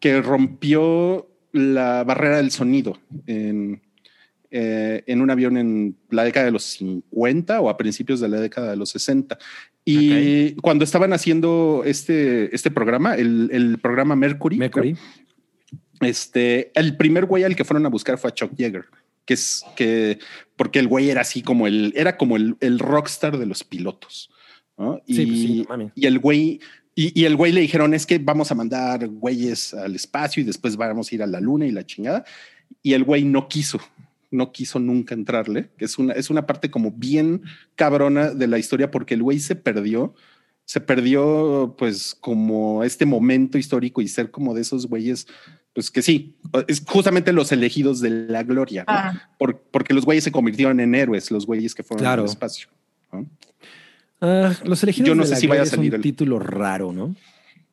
que 0.00 0.20
rompió 0.22 1.28
la 1.52 2.04
barrera 2.04 2.38
del 2.38 2.50
sonido 2.50 2.98
en, 3.26 3.80
eh, 4.50 5.04
en 5.06 5.20
un 5.20 5.30
avión 5.30 5.56
en 5.56 5.96
la 6.10 6.24
década 6.24 6.46
de 6.46 6.52
los 6.52 6.64
50 6.64 7.60
o 7.60 7.68
a 7.68 7.76
principios 7.76 8.20
de 8.20 8.28
la 8.28 8.40
década 8.40 8.70
de 8.70 8.76
los 8.76 8.90
60. 8.90 9.38
Y 9.84 10.52
cuando 10.56 10.84
estaban 10.84 11.12
haciendo 11.14 11.82
este, 11.86 12.54
este 12.54 12.70
programa, 12.70 13.14
el, 13.14 13.48
el 13.52 13.78
programa 13.78 14.16
Mercury, 14.16 14.58
Mercury. 14.58 14.96
este, 16.00 16.70
el 16.78 16.96
primer 16.96 17.24
güey 17.24 17.44
al 17.44 17.56
que 17.56 17.64
fueron 17.64 17.86
a 17.86 17.88
buscar 17.88 18.18
fue 18.18 18.30
a 18.30 18.34
Chuck 18.34 18.54
Yeager, 18.54 18.84
que 19.24 19.34
es 19.34 19.64
que, 19.76 20.18
porque 20.56 20.78
el 20.78 20.88
güey 20.88 21.08
era 21.08 21.22
así 21.22 21.42
como 21.42 21.66
el, 21.66 21.92
era 21.96 22.16
como 22.18 22.36
el, 22.36 22.56
el 22.60 22.78
rockstar 22.78 23.38
de 23.38 23.46
los 23.46 23.64
pilotos. 23.64 24.30
¿no? 24.76 25.00
Y, 25.06 25.14
Sí, 25.14 25.26
pues 25.26 25.38
sí, 25.40 25.66
mames. 25.68 25.92
y 25.94 26.06
el 26.06 26.18
güey, 26.18 26.60
y, 26.94 27.18
y 27.18 27.24
el 27.24 27.36
güey 27.36 27.52
le 27.52 27.62
dijeron 27.62 27.94
es 27.94 28.04
que 28.04 28.18
vamos 28.18 28.50
a 28.50 28.54
mandar 28.54 29.08
güeyes 29.08 29.72
al 29.72 29.94
espacio 29.94 30.42
y 30.42 30.46
después 30.46 30.76
vamos 30.76 31.10
a 31.10 31.14
ir 31.14 31.22
a 31.22 31.26
la 31.26 31.40
luna 31.40 31.66
y 31.66 31.70
la 31.70 31.86
chingada. 31.86 32.24
Y 32.82 32.92
el 32.92 33.04
güey 33.04 33.24
no 33.24 33.48
quiso, 33.48 33.80
no 34.30 34.52
quiso 34.52 34.78
nunca 34.78 35.14
entrarle, 35.14 35.70
que 35.78 35.84
es 35.86 35.98
una, 35.98 36.12
es 36.12 36.30
una 36.30 36.46
parte 36.46 36.70
como 36.70 36.90
bien 36.92 37.42
cabrona 37.76 38.30
de 38.30 38.46
la 38.46 38.58
historia 38.58 38.90
porque 38.90 39.14
el 39.14 39.22
güey 39.22 39.38
se 39.40 39.54
perdió 39.56 40.14
se 40.64 40.82
perdió 40.82 41.74
pues 41.78 42.14
como 42.20 42.84
este 42.84 43.06
momento 43.06 43.56
histórico 43.56 44.02
y 44.02 44.08
ser 44.08 44.30
como 44.30 44.52
de 44.52 44.60
esos 44.60 44.86
güeyes, 44.86 45.26
pues 45.72 45.90
que 45.90 46.02
sí, 46.02 46.36
es 46.66 46.82
justamente 46.86 47.32
los 47.32 47.50
elegidos 47.52 48.02
de 48.02 48.10
la 48.10 48.42
gloria, 48.42 48.82
¿no? 48.86 48.92
Ah. 48.92 49.30
Por- 49.38 49.62
porque 49.70 49.94
los 49.94 50.04
güeyes 50.04 50.24
se 50.24 50.30
convirtieron 50.30 50.78
en 50.80 50.94
héroes, 50.94 51.30
los 51.30 51.46
güeyes 51.46 51.74
que 51.74 51.82
fueron 51.82 52.02
Claro. 52.02 52.22
al 52.24 52.28
espacio. 52.28 52.68
¿no? 53.10 53.26
Ah, 54.20 54.52
los 54.64 54.82
elegidos 54.82 55.08
Yo 55.08 55.14
no 55.14 55.22
de 55.22 55.28
sé 55.28 55.34
la 55.36 55.40
si 55.40 55.46
vaya 55.46 55.60
a 55.62 55.64
es 55.64 55.70
salir 55.70 55.92
un 55.92 55.96
el- 55.96 56.02
título 56.02 56.38
raro, 56.38 56.92
¿no? 56.92 57.16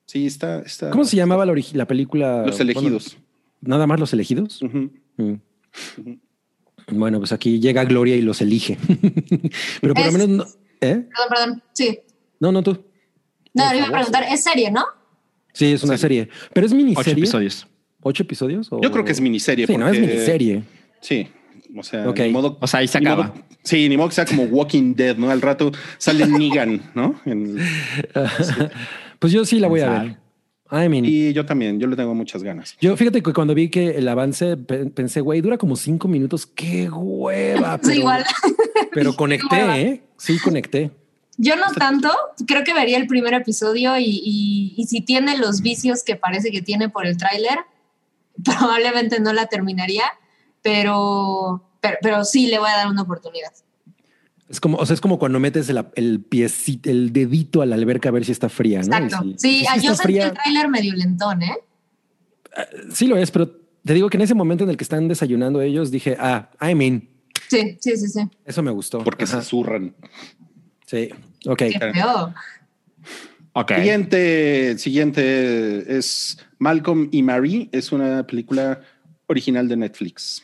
Sí, 0.06 0.26
está, 0.26 0.60
está. 0.62 0.90
¿Cómo 0.92 1.04
se 1.04 1.18
llamaba 1.18 1.46
la, 1.46 1.86
película? 1.88 2.46
Los 2.46 2.62
elegidos. 2.62 3.18
Bueno, 3.60 3.76
Nada 3.76 3.88
más 3.88 4.00
los 4.00 4.14
elegidos. 4.14 4.62
Mm. 5.18 5.34
Bueno, 6.88 7.20
pues 7.20 7.32
aquí 7.32 7.60
llega 7.60 7.84
Gloria 7.86 8.15
y 8.15 8.22
los 8.22 8.42
elige. 8.42 8.77
Pero 9.82 9.94
por 9.94 10.06
lo 10.06 10.12
menos 10.12 10.27
no. 10.30 10.44
¿Eh? 10.82 11.06
Perdón, 11.10 11.27
perdón. 11.30 11.63
Sí. 11.74 12.00
No, 12.39 12.51
no 12.51 12.62
tú. 12.63 12.84
No, 13.54 13.63
Por 13.63 13.72
le 13.72 13.77
iba 13.80 13.88
a 13.88 13.92
preguntar, 13.92 14.25
es 14.30 14.44
serie, 14.44 14.70
¿no? 14.72 14.84
Sí, 15.54 15.72
es 15.74 15.84
una 15.84 15.96
Sí. 15.98 16.01
serie. 16.01 16.30
Pero 16.54 16.65
es 16.68 16.74
Ocho 16.74 16.77
miniserie. 16.77 17.13
episodios. 17.13 17.68
¿Ocho 18.01 18.24
episodios? 18.24 18.68
o- 18.72 18.82
Yo 18.82 18.92
creo 18.92 19.04
que 19.06 19.13
es 19.13 19.22
miniserie. 19.22 19.65
Sí, 19.65 19.77
no, 19.77 19.88
es 19.89 20.00
miniserie. 20.00 20.63
Sí. 21.01 21.27
O 21.75 21.82
sea, 21.82 22.08
Ok. 22.10 22.20
ni 22.20 22.30
modo, 22.30 22.58
O 22.62 22.68
sea, 22.68 22.82
ahí 22.82 22.88
se 22.88 22.98
acaba. 23.00 23.27
modo- 23.30 23.44
sí, 23.63 23.89
ni 23.89 23.98
modo 23.98 24.10
que 24.10 24.15
sea 24.15 24.25
como 24.25 24.44
Walking 24.44 24.94
Dead, 24.96 25.18
¿no? 25.18 25.32
Al 25.32 25.42
rato 25.42 25.72
sale 25.98 26.27
Negan, 26.27 26.91
¿no? 26.93 27.19
En- 27.26 27.58
Pues 29.19 29.34
yo 29.34 29.45
sí 29.45 29.60
la 29.60 29.67
voy 29.67 29.80
a 29.82 29.89
ver. 29.89 30.17
I 30.71 30.89
mean, 30.89 31.06
y 31.06 31.32
yo 31.34 31.45
también, 31.45 31.80
yo 31.80 31.86
le 31.88 31.95
tengo 31.95 32.15
muchas 32.15 32.41
ganas. 32.41 32.75
yo 32.82 32.97
fíjate 32.97 33.21
que 33.21 33.34
cuando 33.34 33.54
vi 33.54 33.69
que 33.69 33.89
el 33.91 34.08
avance 34.08 34.58
pe- 34.58 34.88
pensé, 34.88 35.21
güey, 35.21 35.41
dura 35.41 35.58
como 35.60 35.75
cinco 35.75 36.08
minutos. 36.08 36.45
Qué 36.47 36.89
hueva. 36.89 37.80
Sí, 37.84 37.89
Pero, 37.89 37.99
igual. 37.99 38.25
pero 38.93 39.15
conecté, 39.15 39.82
¿eh? 39.82 40.04
Sí, 40.17 40.39
conecté. 40.39 40.89
Yo 41.38 41.56
no 41.58 41.65
tanto, 41.78 42.10
creo 42.47 42.63
que 42.63 42.73
vería 42.73 42.97
el 42.97 43.08
primer 43.08 43.34
episodio 43.34 43.97
y, 43.97 44.06
y- 44.06 44.73
y 44.78 44.86
si 44.86 45.01
tiene 45.01 45.38
los 45.38 45.62
vicios 45.62 46.04
que 46.04 46.15
parece 46.15 46.49
que 46.49 46.62
tiene 46.62 46.89
por 46.89 47.06
el 47.06 47.17
tráiler, 47.17 47.60
probablemente 48.43 49.19
no 49.19 49.34
la 49.34 49.45
terminaría, 49.47 50.04
pero, 50.62 51.63
pero, 51.82 51.97
pero 52.01 52.25
sí 52.25 52.47
le 52.47 52.60
voy 52.60 52.69
a 52.69 52.78
dar 52.78 52.88
una 52.88 53.04
oportunidad. 53.04 53.51
Es 54.49 54.60
como, 54.60 54.77
o 54.77 54.86
sea, 54.86 54.93
es 54.93 55.01
como 55.01 55.17
cuando 55.17 55.39
metes 55.39 55.69
el, 55.69 55.84
el 55.95 56.19
piecito, 56.21 56.89
el 56.89 57.12
dedito 57.12 57.62
a 57.62 57.65
la 57.65 57.75
alberca 57.75 58.10
a 58.10 58.12
ver 58.12 58.25
si 58.25 58.31
está 58.31 58.47
fría, 58.47 58.81
¿no? 58.84 58.95
Exacto. 58.97 59.25
Y 59.25 59.31
si- 59.34 59.38
Sí, 59.39 59.60
si 59.62 59.65
ah, 59.67 59.77
yo 59.77 59.95
sentí 59.95 60.19
el 60.19 60.34
tráiler 60.34 60.69
medio 60.69 60.93
lentón, 60.93 61.41
¿eh? 61.41 61.55
Sí 62.91 63.08
lo 63.08 63.17
es, 63.17 63.31
pero 63.31 63.49
te 63.84 63.93
digo 63.93 64.10
que 64.10 64.17
en 64.17 64.21
ese 64.21 64.36
momento 64.36 64.63
en 64.63 64.69
el 64.69 64.77
que 64.77 64.84
están 64.84 65.08
desayunando 65.08 65.62
ellos, 65.62 65.89
dije, 65.91 66.15
ah, 66.19 66.49
I 66.62 66.75
mean, 66.75 67.10
Sí, 67.49 67.77
sí, 67.79 67.97
sí, 67.97 68.08
sí. 68.08 68.19
eso 68.45 68.63
me 68.63 68.71
gustó. 68.71 69.03
Porque 69.03 69.23
Ajá. 69.25 69.41
se 69.41 69.47
zurran. 69.49 69.95
Sí, 70.86 71.10
ok. 71.47 71.58
Qué 71.58 71.91
feo. 71.93 72.34
Siguiente, 73.67 74.77
siguiente 74.77 75.97
es 75.97 76.38
Malcolm 76.60 77.08
y 77.12 77.23
Marie. 77.23 77.69
Es 77.71 77.91
una 77.91 78.25
película 78.27 78.81
original 79.27 79.67
de 79.67 79.77
Netflix. 79.77 80.43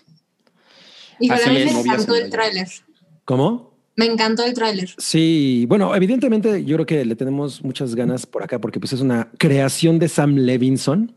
Híjole, 1.20 1.42
Así 1.42 1.50
a 1.50 1.54
mí 1.54 1.66
me 1.66 1.80
encantó 1.82 2.16
el 2.16 2.30
tráiler. 2.30 2.68
¿Cómo? 3.26 3.71
Me 3.96 4.06
encantó 4.06 4.46
el 4.46 4.54
tráiler. 4.54 4.90
Sí, 4.98 5.66
bueno, 5.68 5.94
evidentemente 5.96 6.64
yo 6.64 6.76
creo 6.78 6.86
que 6.86 7.06
le 7.06 7.16
tenemos 7.16 7.64
muchas 7.64 7.94
ganas 7.96 8.26
por 8.26 8.44
acá 8.44 8.60
porque 8.60 8.80
pues 8.80 8.94
es 8.94 9.02
una 9.02 9.30
creación 9.38 10.00
de 10.00 10.08
Sam 10.08 10.36
Levinson. 10.36 11.16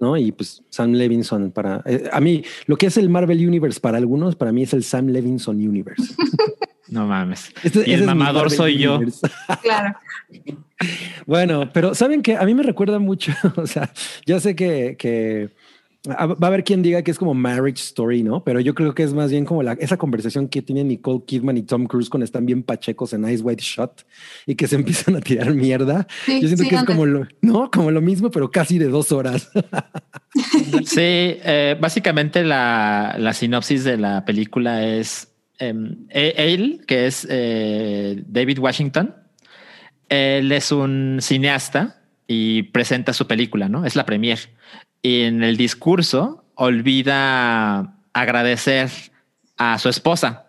¿no? 0.00 0.16
Y 0.16 0.32
pues 0.32 0.62
Sam 0.70 0.92
Levinson 0.92 1.50
para 1.50 1.82
eh, 1.84 2.08
a 2.10 2.20
mí 2.22 2.42
lo 2.64 2.78
que 2.78 2.86
es 2.86 2.96
el 2.96 3.10
Marvel 3.10 3.46
Universe 3.46 3.80
para 3.80 3.98
algunos, 3.98 4.34
para 4.34 4.50
mí 4.50 4.62
es 4.62 4.72
el 4.72 4.82
Sam 4.82 5.08
Levinson 5.08 5.56
Universe. 5.56 6.14
No 6.88 7.06
mames. 7.06 7.54
Este- 7.62 7.88
y 7.88 7.94
el 7.94 8.00
es 8.00 8.06
mi 8.06 8.06
mamador 8.08 8.50
soy 8.50 8.76
yo. 8.76 9.00
Claro. 9.62 9.96
Bueno, 11.26 11.70
pero 11.72 11.94
saben 11.94 12.20
que 12.20 12.36
a 12.36 12.44
mí 12.44 12.54
me 12.54 12.62
recuerda 12.62 12.98
mucho, 12.98 13.32
o 13.56 13.66
sea, 13.66 13.90
ya 14.26 14.38
sé 14.40 14.54
que, 14.54 14.96
que 14.98 15.50
va 16.08 16.36
a 16.40 16.46
haber 16.46 16.64
quien 16.64 16.82
diga 16.82 17.02
que 17.02 17.12
es 17.12 17.18
como 17.18 17.32
Marriage 17.32 17.80
Story, 17.82 18.22
¿no? 18.22 18.42
Pero 18.42 18.58
yo 18.58 18.74
creo 18.74 18.94
que 18.94 19.04
es 19.04 19.14
más 19.14 19.30
bien 19.30 19.44
como 19.44 19.62
la, 19.62 19.74
esa 19.74 19.96
conversación 19.96 20.48
que 20.48 20.60
tienen 20.60 20.88
Nicole 20.88 21.22
Kidman 21.24 21.56
y 21.56 21.62
Tom 21.62 21.86
Cruise 21.86 22.10
cuando 22.10 22.24
están 22.24 22.44
bien 22.44 22.64
pachecos 22.64 23.12
en 23.12 23.28
Ice 23.28 23.42
White 23.42 23.62
Shot 23.62 24.04
y 24.46 24.56
que 24.56 24.66
se 24.66 24.76
empiezan 24.82 25.16
a 25.16 25.20
tirar 25.20 25.54
mierda. 25.54 26.06
Sí, 26.26 26.40
yo 26.40 26.48
siento 26.48 26.64
sí, 26.64 26.70
que 26.70 26.76
es 26.76 26.84
como 26.84 27.06
lo, 27.06 27.26
no, 27.40 27.70
como 27.70 27.90
lo 27.92 28.00
mismo, 28.00 28.30
pero 28.30 28.50
casi 28.50 28.78
de 28.78 28.88
dos 28.88 29.12
horas. 29.12 29.50
Sí, 30.86 30.96
eh, 30.98 31.76
básicamente 31.78 32.42
la, 32.42 33.16
la 33.18 33.34
sinopsis 33.34 33.84
de 33.84 33.98
la 33.98 34.24
película 34.24 34.82
es 34.82 35.30
em, 35.58 36.06
e- 36.08 36.32
él, 36.38 36.84
que 36.86 37.06
es 37.06 37.26
eh, 37.28 38.22
David 38.26 38.58
Washington. 38.58 39.14
Él 40.08 40.50
es 40.52 40.72
un 40.72 41.18
cineasta 41.20 42.02
y 42.26 42.62
presenta 42.62 43.12
su 43.12 43.26
película, 43.26 43.68
¿no? 43.68 43.84
Es 43.84 43.94
la 43.94 44.06
premier. 44.06 44.38
Y 45.02 45.22
en 45.22 45.42
el 45.42 45.56
discurso 45.56 46.44
olvida 46.54 47.94
agradecer 48.12 48.90
a 49.56 49.78
su 49.78 49.88
esposa, 49.88 50.46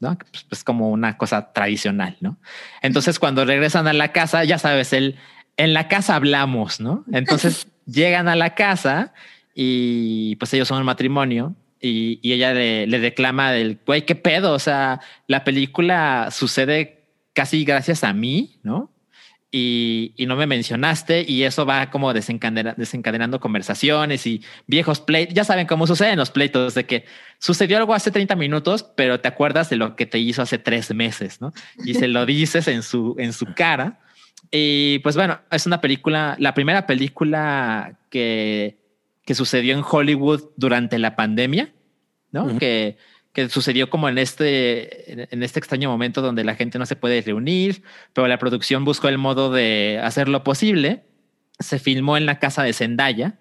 ¿no? 0.00 0.16
Pues, 0.16 0.44
pues 0.44 0.64
como 0.64 0.90
una 0.90 1.16
cosa 1.16 1.52
tradicional, 1.52 2.16
¿no? 2.20 2.38
Entonces 2.82 3.18
cuando 3.18 3.44
regresan 3.44 3.88
a 3.88 3.92
la 3.92 4.12
casa, 4.12 4.44
ya 4.44 4.58
sabes, 4.58 4.92
él, 4.92 5.16
en 5.56 5.74
la 5.74 5.88
casa 5.88 6.14
hablamos, 6.14 6.80
¿no? 6.80 7.04
Entonces 7.12 7.68
llegan 7.86 8.28
a 8.28 8.36
la 8.36 8.54
casa 8.54 9.12
y 9.54 10.36
pues 10.36 10.52
ellos 10.54 10.68
son 10.68 10.78
un 10.78 10.86
matrimonio 10.86 11.54
y, 11.80 12.20
y 12.22 12.32
ella 12.32 12.52
le, 12.52 12.86
le 12.86 12.98
reclama 12.98 13.52
del, 13.52 13.78
güey, 13.84 14.04
¿qué 14.04 14.14
pedo? 14.14 14.52
O 14.52 14.58
sea, 14.58 15.00
la 15.26 15.44
película 15.44 16.28
sucede 16.30 17.04
casi 17.32 17.64
gracias 17.64 18.04
a 18.04 18.12
mí, 18.12 18.58
¿no? 18.62 18.90
Y, 19.58 20.12
y 20.18 20.26
no 20.26 20.36
me 20.36 20.46
mencionaste 20.46 21.24
y 21.26 21.44
eso 21.44 21.64
va 21.64 21.88
como 21.88 22.12
desencadena- 22.12 22.74
desencadenando 22.76 23.40
conversaciones 23.40 24.26
y 24.26 24.42
viejos 24.66 25.00
pleitos. 25.00 25.32
Ya 25.34 25.44
saben 25.44 25.66
cómo 25.66 25.86
suceden 25.86 26.18
los 26.18 26.30
pleitos 26.30 26.74
de 26.74 26.84
que 26.84 27.06
sucedió 27.38 27.78
algo 27.78 27.94
hace 27.94 28.10
30 28.10 28.36
minutos, 28.36 28.82
pero 28.82 29.18
te 29.20 29.28
acuerdas 29.28 29.70
de 29.70 29.76
lo 29.76 29.96
que 29.96 30.04
te 30.04 30.18
hizo 30.18 30.42
hace 30.42 30.58
tres 30.58 30.94
meses, 30.94 31.40
¿no? 31.40 31.54
Y 31.86 31.94
se 31.94 32.06
lo 32.06 32.26
dices 32.26 32.68
en 32.68 32.82
su, 32.82 33.16
en 33.18 33.32
su 33.32 33.46
cara. 33.54 34.00
Y 34.50 34.98
pues 34.98 35.16
bueno, 35.16 35.40
es 35.50 35.64
una 35.64 35.80
película, 35.80 36.36
la 36.38 36.52
primera 36.52 36.86
película 36.86 37.98
que, 38.10 38.76
que 39.24 39.34
sucedió 39.34 39.74
en 39.74 39.82
Hollywood 39.90 40.50
durante 40.56 40.98
la 40.98 41.16
pandemia. 41.16 41.72
¿no? 42.30 42.58
que, 42.58 42.98
que 43.36 43.50
sucedió 43.50 43.90
como 43.90 44.08
en 44.08 44.16
este, 44.16 45.12
en 45.12 45.42
este 45.42 45.58
extraño 45.58 45.90
momento 45.90 46.22
donde 46.22 46.42
la 46.42 46.54
gente 46.54 46.78
no 46.78 46.86
se 46.86 46.96
puede 46.96 47.20
reunir, 47.20 47.82
pero 48.14 48.26
la 48.28 48.38
producción 48.38 48.86
buscó 48.86 49.08
el 49.08 49.18
modo 49.18 49.50
de 49.52 50.00
hacer 50.02 50.26
lo 50.26 50.42
posible. 50.42 51.02
Se 51.58 51.78
filmó 51.78 52.16
en 52.16 52.24
la 52.24 52.38
casa 52.38 52.62
de 52.62 52.72
Zendaya. 52.72 53.38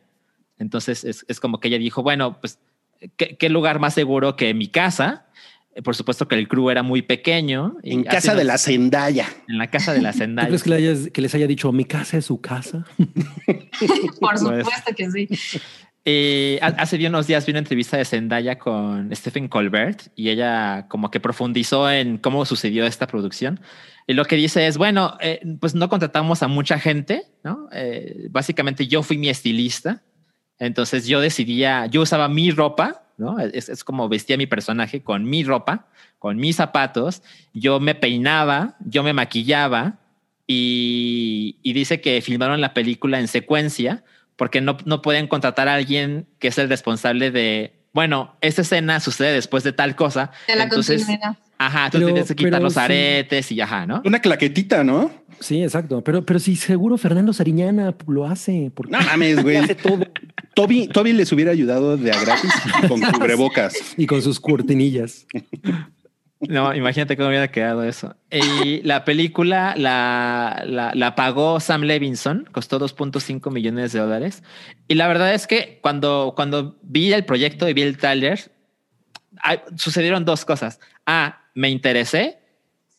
Entonces 0.60 1.06
es, 1.06 1.24
es 1.30 1.40
como 1.40 1.62
que 1.62 1.70
ella 1.70 1.78
dijo, 1.78 2.04
bueno, 2.04 2.42
pues, 2.42 2.60
¿qué, 3.16 3.38
¿qué, 3.38 3.48
lugar 3.48 3.80
más 3.80 3.94
seguro 3.94 4.36
que 4.36 4.54
mi 4.54 4.68
casa? 4.68 5.28
Eh, 5.76 5.82
por 5.82 5.96
supuesto 5.96 6.28
que 6.28 6.36
el 6.36 6.50
crew 6.50 6.70
era 6.70 6.84
muy 6.84 7.02
pequeño. 7.02 7.78
Y 7.82 7.94
en 7.94 8.04
casa 8.04 8.32
nos, 8.32 8.40
de 8.40 8.44
la 8.44 8.58
Zendaya. 8.58 9.28
En 9.48 9.58
la 9.58 9.70
casa 9.70 9.94
de 9.94 10.02
la 10.02 10.12
Zendaya. 10.14 10.50
¿Crees 10.50 10.64
que, 10.64 10.70
le 10.72 10.76
hayas, 10.76 11.10
que 11.10 11.22
les 11.22 11.34
haya 11.36 11.48
dicho, 11.48 11.72
mi 11.72 11.86
casa 11.86 12.18
es 12.18 12.26
su 12.26 12.42
casa? 12.42 12.86
por 14.20 14.38
supuesto 14.38 14.94
que 14.94 15.10
sí. 15.10 15.30
Eh, 16.08 16.60
hace 16.62 17.08
unos 17.08 17.26
días 17.26 17.48
vi 17.48 17.52
una 17.52 17.60
entrevista 17.60 17.98
de 17.98 18.06
Zendaya 18.06 18.60
con 18.60 19.10
Stephen 19.16 19.48
Colbert 19.48 20.04
y 20.16 20.30
ella 20.30 20.86
como 20.88 21.10
que 21.10 21.20
profundizó 21.20 21.90
en 21.90 22.20
cómo 22.20 22.46
sucedió 22.46 22.86
esta 22.86 23.08
producción. 23.08 23.60
Y 24.06 24.14
lo 24.14 24.26
que 24.26 24.36
dice 24.36 24.68
es, 24.68 24.78
bueno, 24.78 25.18
eh, 25.20 25.42
pues 25.60 25.74
no 25.74 25.90
contratamos 25.90 26.44
a 26.44 26.48
mucha 26.48 26.78
gente, 26.78 27.24
¿no? 27.44 27.70
Eh, 27.72 28.28
básicamente 28.30 28.86
yo 28.86 29.02
fui 29.02 29.18
mi 29.18 29.30
estilista, 29.30 30.04
entonces 30.60 31.08
yo 31.08 31.20
decidía, 31.22 31.88
yo 31.88 32.04
usaba 32.04 32.30
mi 32.30 32.52
ropa, 32.52 33.02
¿no? 33.18 33.40
Es, 33.40 33.68
es, 33.68 33.84
como 33.84 34.08
vestía 34.08 34.38
mi 34.38 34.46
personaje 34.46 35.02
con 35.02 35.24
mi 35.28 35.44
ropa, 35.44 35.88
con 36.20 36.38
mis 36.38 36.58
zapatos, 36.58 37.24
yo 37.52 37.80
me 37.80 37.96
peinaba, 37.96 38.76
yo 38.86 39.02
me 39.02 39.14
maquillaba 39.14 39.98
y, 40.46 41.58
y 41.64 41.74
dice 41.74 42.00
que 42.00 42.22
filmaron 42.22 42.62
la 42.62 42.76
película 42.76 43.20
en 43.20 43.28
secuencia 43.28 44.04
porque 44.36 44.62
no, 44.62 44.78
no 44.86 45.02
pueden 45.02 45.28
contratar 45.28 45.68
a 45.68 45.76
alguien 45.76 46.28
que 46.40 46.50
es 46.50 46.58
el 46.58 46.70
responsable 46.70 47.32
de, 47.32 47.74
bueno, 47.94 48.36
esta 48.42 48.62
escena 48.62 49.00
sucede 49.00 49.34
después 49.34 49.64
de 49.64 49.72
tal 49.72 49.96
cosa. 49.96 50.32
De 50.48 50.56
la 50.56 50.64
entonces, 50.64 51.06
continuidad. 51.06 51.38
Ajá, 51.58 51.90
tú 51.90 52.00
pero, 52.00 52.08
tienes 52.08 52.28
que 52.28 52.36
quitar 52.36 52.62
los 52.62 52.76
aretes 52.76 53.46
sí. 53.46 53.56
y 53.56 53.62
ajá, 53.62 53.86
¿no? 53.86 54.02
Una 54.04 54.20
claquetita, 54.20 54.84
¿no? 54.84 55.10
Sí, 55.40 55.64
exacto. 55.64 56.04
Pero, 56.04 56.26
pero 56.26 56.40
sí, 56.40 56.56
seguro 56.56 56.98
Fernando 56.98 57.32
Sariñana 57.34 57.96
lo 58.08 58.26
hace. 58.26 58.72
Porque 58.74 58.92
no 58.92 59.00
mames, 59.02 59.42
güey. 59.42 59.56
hace 59.58 59.76
todo. 59.76 60.06
Toby, 60.54 60.88
Toby 60.88 61.14
les 61.14 61.32
hubiera 61.32 61.52
ayudado 61.52 61.98
de 61.98 62.12
a 62.12 62.20
gratis 62.20 62.52
con 62.88 63.02
cubrebocas. 63.14 63.74
y 63.98 64.06
con 64.06 64.22
sus 64.22 64.40
cortinillas. 64.40 65.26
No, 66.42 66.74
imagínate 66.76 67.16
cómo 67.16 67.30
hubiera 67.30 67.48
quedado 67.50 67.84
eso. 67.84 68.16
Y 68.30 68.82
la 68.84 69.06
película 69.06 69.74
la, 69.78 70.64
la, 70.66 70.92
la 70.94 71.16
pagó 71.16 71.60
Sam 71.60 71.84
Levinson, 71.84 72.48
costó 72.52 72.80
2.5 72.80 73.52
millones 73.52 73.94
de 73.94 74.00
dólares. 74.00 74.44
Y 74.88 74.96
la 74.96 75.08
verdad 75.08 75.34
es 75.34 75.48
que 75.48 75.80
cuando, 75.82 76.34
cuando 76.36 76.78
vi 76.82 77.14
el 77.14 77.26
proyecto 77.26 77.70
y 77.70 77.74
vi 77.74 77.84
el 77.84 77.98
sucedieron 79.78 80.26
dos 80.26 80.46
cosas. 80.46 80.80
A, 81.06 81.42
me 81.54 81.70
interesé. 81.70 82.40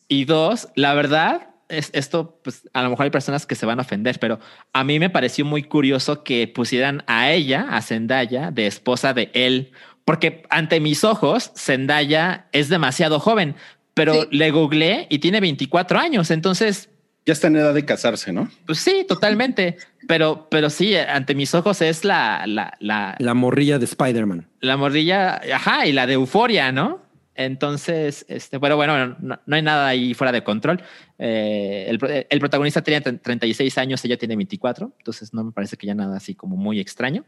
Y 0.08 0.24
dos, 0.24 0.68
la 0.74 0.94
verdad, 0.94 1.48
es, 1.68 1.90
esto, 1.92 2.40
pues 2.42 2.68
a 2.72 2.82
lo 2.82 2.90
mejor 2.90 3.04
hay 3.04 3.10
personas 3.10 3.46
que 3.46 3.54
se 3.54 3.66
van 3.66 3.78
a 3.78 3.82
ofender, 3.82 4.18
pero 4.20 4.38
a 4.72 4.84
mí 4.84 4.98
me 4.98 5.10
pareció 5.10 5.44
muy 5.44 5.64
curioso 5.64 6.22
que 6.22 6.46
pusieran 6.48 7.02
a 7.06 7.30
ella, 7.30 7.66
a 7.70 7.82
Zendaya, 7.82 8.50
de 8.50 8.66
esposa 8.66 9.14
de 9.14 9.30
él, 9.34 9.72
porque 10.06 10.44
ante 10.50 10.78
mis 10.78 11.02
ojos, 11.02 11.50
Zendaya 11.56 12.46
es 12.52 12.68
demasiado 12.68 13.18
joven, 13.18 13.56
pero 13.92 14.14
sí. 14.14 14.28
le 14.30 14.52
googleé 14.52 15.08
y 15.10 15.18
tiene 15.18 15.40
24 15.40 15.98
años. 15.98 16.30
Entonces. 16.30 16.88
Ya 17.26 17.32
está 17.32 17.48
en 17.48 17.56
edad 17.56 17.74
de 17.74 17.84
casarse, 17.84 18.32
¿no? 18.32 18.48
Pues 18.66 18.78
sí, 18.78 19.04
totalmente. 19.08 19.78
Pero, 20.06 20.46
pero 20.48 20.70
sí, 20.70 20.94
ante 20.94 21.34
mis 21.34 21.52
ojos 21.56 21.82
es 21.82 22.04
la, 22.04 22.44
la, 22.46 22.76
la, 22.78 23.16
la 23.18 23.34
morrilla 23.34 23.80
de 23.80 23.84
Spider-Man. 23.84 24.46
La 24.60 24.76
morrilla, 24.76 25.40
ajá, 25.52 25.86
y 25.88 25.92
la 25.92 26.06
de 26.06 26.12
euforia, 26.12 26.70
¿no? 26.70 27.04
Entonces, 27.34 28.24
este, 28.28 28.60
pero 28.60 28.76
bueno, 28.76 29.16
no, 29.18 29.40
no 29.44 29.56
hay 29.56 29.62
nada 29.62 29.88
ahí 29.88 30.14
fuera 30.14 30.30
de 30.30 30.44
control. 30.44 30.82
Eh, 31.18 31.86
el, 31.88 32.26
el, 32.30 32.38
protagonista 32.38 32.80
tenía 32.80 33.02
36 33.02 33.76
años, 33.76 34.04
ella 34.04 34.16
tiene 34.16 34.36
24, 34.36 34.92
entonces 34.98 35.34
no 35.34 35.42
me 35.42 35.52
parece 35.52 35.76
que 35.76 35.88
ya 35.88 35.94
nada 35.94 36.16
así 36.16 36.36
como 36.36 36.56
muy 36.56 36.78
extraño. 36.78 37.24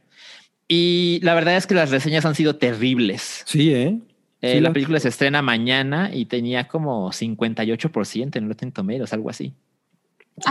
Y 0.69 1.21
la 1.23 1.35
verdad 1.35 1.57
es 1.57 1.67
que 1.67 1.75
las 1.75 1.91
reseñas 1.91 2.27
han 2.27 2.35
sido 2.35 2.57
terribles. 2.57 3.43
Sí, 3.47 3.73
¿eh? 3.73 3.99
eh 4.43 4.55
sí, 4.55 4.61
la 4.61 4.73
película 4.73 5.01
se 5.01 5.09
estrena 5.09 5.41
mañana 5.41 6.11
y 6.13 6.27
tenía 6.27 6.69
como 6.69 7.11
58% 7.11 8.37
en 8.37 8.49
Rotten 8.49 8.73
Tomatoes, 8.73 9.13
algo 9.15 9.31
así. 9.31 9.55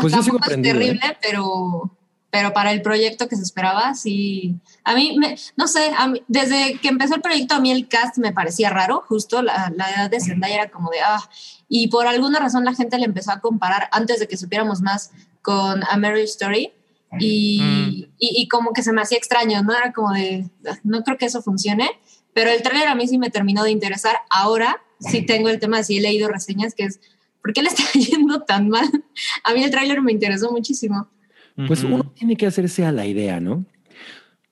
Pues 0.02 0.12
yo 0.12 0.24
sigo 0.24 0.40
es 0.40 0.62
terrible, 0.62 1.00
¿eh? 1.04 1.18
pero, 1.22 1.96
pero 2.32 2.52
para 2.52 2.72
el 2.72 2.82
proyecto 2.82 3.30
que 3.30 3.36
se 3.36 3.44
esperaba, 3.44 3.94
sí. 3.94 4.56
A 4.84 4.96
mí, 4.96 5.16
me, 5.18 5.38
no 5.56 5.68
sé, 5.68 5.92
a 5.96 6.08
mí, 6.08 6.22
desde 6.28 6.80
que 6.82 6.90
empezó 6.90 7.16
el 7.16 7.22
proyecto, 7.22 7.54
a 7.54 7.62
mí 7.62 7.72
el 7.72 7.88
cast 7.88 8.18
me 8.18 8.34
parecía 8.34 8.70
raro, 8.72 9.04
justo 9.08 9.42
la, 9.44 9.72
la 9.76 9.90
edad 9.92 10.10
de 10.10 10.20
Zendaya 10.20 10.56
era 10.56 10.72
como 10.72 10.90
de, 10.90 11.00
ah, 11.00 11.22
y 11.70 11.88
por 11.88 12.08
alguna 12.08 12.40
razón 12.40 12.66
la 12.66 12.74
gente 12.74 12.98
le 12.98 13.06
empezó 13.06 13.32
a 13.32 13.40
comparar, 13.40 13.88
antes 13.92 14.20
de 14.20 14.28
que 14.28 14.36
supiéramos 14.36 14.82
más, 14.82 15.12
con 15.48 15.84
A 15.86 15.96
Marriage 15.96 16.32
Story. 16.32 16.74
Y, 17.20 17.60
mm. 17.62 17.90
y, 18.20 18.42
y, 18.42 18.48
como 18.48 18.74
que 18.74 18.84
se 18.84 18.92
me 18.92 19.02
hacía 19.02 19.18
extraño, 19.18 19.64
¿no? 19.64 19.76
Era 19.76 19.94
como 19.94 20.12
de, 20.12 20.46
no 20.84 21.04
creo 21.04 21.18
que 21.18 21.26
eso 21.26 21.42
funcione, 21.42 21.90
pero 22.34 22.52
el 22.52 22.62
trailer 22.62 22.88
a 22.88 22.96
mí 22.96 23.08
sí 23.08 23.18
me 23.18 23.30
terminó 23.30 23.64
de 23.64 23.72
interesar. 23.72 24.18
Ahora 24.30 24.82
sí 25.00 25.26
tengo 25.26 25.50
el 25.50 25.60
tema, 25.60 25.84
sí 25.84 25.98
he 25.98 26.02
leído 26.02 26.28
reseñas, 26.28 26.76
que 26.76 26.84
es, 26.84 27.00
¿por 27.42 27.54
qué 27.54 27.62
le 27.62 27.70
está 27.70 27.84
yendo 27.94 28.42
tan 28.42 28.70
mal? 28.70 28.90
A 29.44 29.54
mí 29.54 29.64
el 29.64 29.72
trailer 29.72 30.02
me 30.02 30.12
interesó 30.12 30.52
muchísimo. 30.52 31.08
Pues 31.68 31.84
uno 31.84 32.04
tiene 32.16 32.36
que 32.36 32.46
hacerse 32.46 32.86
a 32.86 32.92
la 32.92 33.08
idea, 33.08 33.40
¿no? 33.40 33.66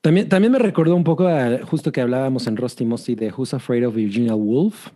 También, 0.00 0.28
también 0.28 0.50
me 0.50 0.58
recordó 0.58 0.96
un 0.96 1.04
poco 1.04 1.28
a, 1.28 1.60
justo 1.64 1.92
que 1.92 2.00
hablábamos 2.00 2.48
en 2.48 2.56
Rusty 2.56 2.84
Musty 2.84 3.14
de 3.14 3.30
Who's 3.30 3.54
Afraid 3.54 3.86
of 3.86 3.94
Virginia 3.94 4.34
Woolf. 4.34 4.88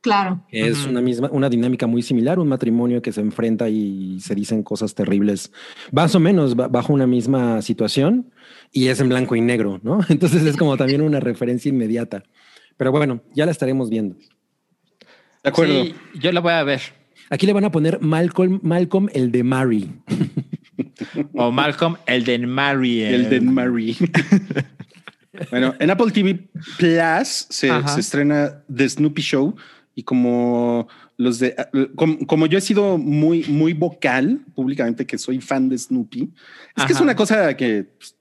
Claro. 0.00 0.44
Es 0.50 0.78
uh 0.78 0.86
-huh. 0.86 0.90
una 0.90 1.00
misma, 1.00 1.28
una 1.32 1.48
dinámica 1.48 1.86
muy 1.86 2.02
similar, 2.02 2.38
un 2.38 2.48
matrimonio 2.48 3.02
que 3.02 3.12
se 3.12 3.20
enfrenta 3.20 3.68
y 3.68 4.20
se 4.20 4.34
dicen 4.34 4.62
cosas 4.62 4.94
terribles, 4.94 5.52
más 5.90 6.14
o 6.14 6.20
menos 6.20 6.54
bajo 6.54 6.92
una 6.92 7.06
misma 7.06 7.62
situación 7.62 8.30
y 8.72 8.88
es 8.88 9.00
en 9.00 9.08
blanco 9.08 9.34
y 9.34 9.40
negro, 9.40 9.80
¿no? 9.82 10.00
Entonces 10.08 10.44
es 10.44 10.56
como 10.56 10.76
también 10.76 11.02
una 11.02 11.20
referencia 11.20 11.68
inmediata. 11.68 12.22
Pero 12.76 12.92
bueno, 12.92 13.22
ya 13.34 13.44
la 13.44 13.50
estaremos 13.50 13.90
viendo. 13.90 14.16
De 15.42 15.50
acuerdo. 15.50 15.84
Sí, 15.84 15.94
yo 16.14 16.30
la 16.30 16.40
voy 16.40 16.52
a 16.52 16.62
ver. 16.62 16.80
Aquí 17.30 17.46
le 17.46 17.52
van 17.52 17.64
a 17.64 17.72
poner 17.72 18.00
Malcolm, 18.00 18.60
Malcolm 18.62 19.08
el 19.12 19.32
de 19.32 19.42
Mary. 19.42 19.90
o 21.34 21.50
Malcolm 21.50 21.96
el 22.06 22.24
de 22.24 22.38
Mary. 22.38 23.02
El 23.02 23.28
de 23.28 23.40
Mary. 23.40 23.96
bueno, 25.50 25.74
en 25.78 25.90
Apple 25.90 26.12
TV 26.12 26.48
Plus 26.78 27.46
se, 27.50 27.68
se 27.86 28.00
estrena 28.00 28.62
The 28.74 28.88
Snoopy 28.88 29.22
Show 29.22 29.56
y 29.98 30.04
como 30.04 30.86
los 31.16 31.40
de 31.40 31.56
como, 31.96 32.24
como, 32.24 32.46
yo 32.46 32.56
he 32.56 32.60
sido 32.60 32.98
muy 32.98 33.42
muy 33.48 33.72
vocal 33.72 34.44
públicamente 34.54 35.04
que 35.04 35.18
soy 35.18 35.40
fan 35.40 35.68
de 35.68 35.76
Snoopy 35.76 36.22
es 36.22 36.28
Ajá. 36.76 36.86
que 36.86 36.92
es 36.92 37.00
una 37.00 37.16
cosa 37.16 37.56
que 37.56 37.82
pues, 37.98 38.16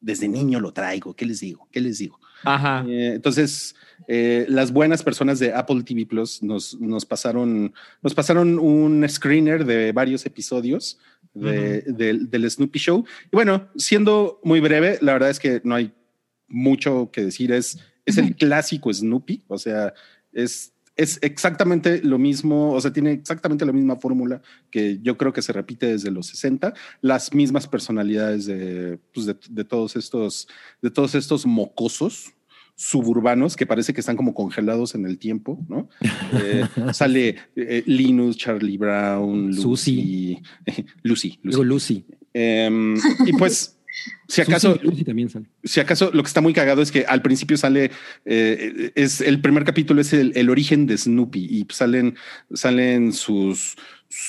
desde 0.00 0.26
niño 0.26 0.58
lo 0.58 0.72
traigo 0.72 1.14
qué 1.14 1.26
les 1.26 1.38
digo 1.38 1.68
qué 1.70 1.80
les 1.80 1.98
digo 1.98 2.18
Ajá. 2.42 2.84
Eh, 2.88 3.12
entonces 3.14 3.76
eh, 4.08 4.46
las 4.48 4.72
buenas 4.72 5.04
personas 5.04 5.38
de 5.38 5.54
Apple 5.54 5.80
TV 5.84 6.06
Plus 6.06 6.42
nos, 6.42 6.76
nos 6.80 7.06
pasaron 7.06 7.72
nos 8.02 8.12
pasaron 8.12 8.58
un 8.58 9.08
screener 9.08 9.64
de 9.64 9.92
varios 9.92 10.26
episodios 10.26 10.98
de, 11.34 11.84
uh 11.86 11.92
-huh. 11.92 11.96
de, 11.96 12.18
del 12.26 12.50
Snoopy 12.50 12.80
Show 12.80 13.04
y 13.26 13.36
bueno 13.36 13.68
siendo 13.76 14.40
muy 14.42 14.58
breve 14.58 14.98
la 15.02 15.12
verdad 15.12 15.30
es 15.30 15.38
que 15.38 15.60
no 15.62 15.76
hay 15.76 15.92
mucho 16.48 17.10
que 17.12 17.26
decir 17.26 17.52
es 17.52 17.78
es 18.04 18.18
el 18.18 18.34
clásico 18.34 18.92
Snoopy 18.92 19.44
o 19.46 19.56
sea 19.56 19.94
es 20.32 20.72
es 21.00 21.18
exactamente 21.22 22.02
lo 22.02 22.18
mismo, 22.18 22.72
o 22.72 22.80
sea, 22.80 22.92
tiene 22.92 23.12
exactamente 23.12 23.64
la 23.64 23.72
misma 23.72 23.96
fórmula 23.96 24.42
que 24.70 24.98
yo 25.00 25.16
creo 25.16 25.32
que 25.32 25.40
se 25.40 25.54
repite 25.54 25.86
desde 25.86 26.10
los 26.10 26.26
60, 26.26 26.74
las 27.00 27.32
mismas 27.32 27.66
personalidades 27.66 28.44
de, 28.44 28.98
pues 29.14 29.24
de, 29.24 29.34
de, 29.48 29.64
todos 29.64 29.96
estos, 29.96 30.46
de 30.82 30.90
todos 30.90 31.14
estos 31.14 31.46
mocosos 31.46 32.34
suburbanos 32.76 33.56
que 33.56 33.66
parece 33.66 33.94
que 33.94 34.00
están 34.00 34.16
como 34.16 34.34
congelados 34.34 34.94
en 34.94 35.06
el 35.06 35.18
tiempo, 35.18 35.58
¿no? 35.68 35.88
Eh, 36.32 36.64
sale 36.92 37.36
eh, 37.56 37.82
Linus, 37.86 38.36
Charlie 38.36 38.76
Brown, 38.76 39.50
Lucy, 39.56 40.40
Lucy, 41.02 41.38
Lucy. 41.42 42.04
Eh, 42.32 42.94
y 43.26 43.32
pues 43.32 43.79
si 44.28 44.40
acaso, 44.40 44.78
Lucy 44.82 45.04
también 45.04 45.28
sale. 45.28 45.46
si 45.64 45.80
acaso 45.80 46.10
lo 46.12 46.22
que 46.22 46.28
está 46.28 46.40
muy 46.40 46.52
cagado 46.52 46.82
es 46.82 46.92
que 46.92 47.04
al 47.06 47.22
principio 47.22 47.56
sale, 47.56 47.90
eh, 48.24 48.92
es 48.94 49.20
el 49.20 49.40
primer 49.40 49.64
capítulo 49.64 50.00
es 50.00 50.12
el, 50.12 50.32
el, 50.36 50.50
origen 50.50 50.86
de 50.86 50.96
Snoopy 50.96 51.40
y 51.40 51.66
salen, 51.70 52.16
salen 52.52 53.12
sus, 53.12 53.76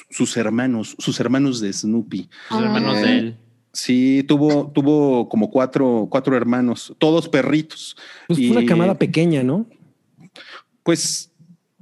sus 0.09 0.37
hermanos, 0.37 0.95
sus 0.99 1.19
hermanos 1.19 1.61
de 1.61 1.71
Snoopy. 1.73 2.29
Sus 2.49 2.61
hermanos 2.61 2.97
eh, 2.97 3.01
de 3.01 3.17
él. 3.17 3.37
Sí, 3.73 4.25
tuvo, 4.27 4.69
tuvo 4.71 5.29
como 5.29 5.49
cuatro, 5.49 6.07
cuatro 6.09 6.35
hermanos, 6.35 6.93
todos 6.97 7.29
perritos. 7.29 7.95
Pues 8.27 8.39
y, 8.39 8.49
una 8.49 8.65
camada 8.65 8.97
pequeña, 8.97 9.43
¿no? 9.43 9.65
Pues 10.83 11.31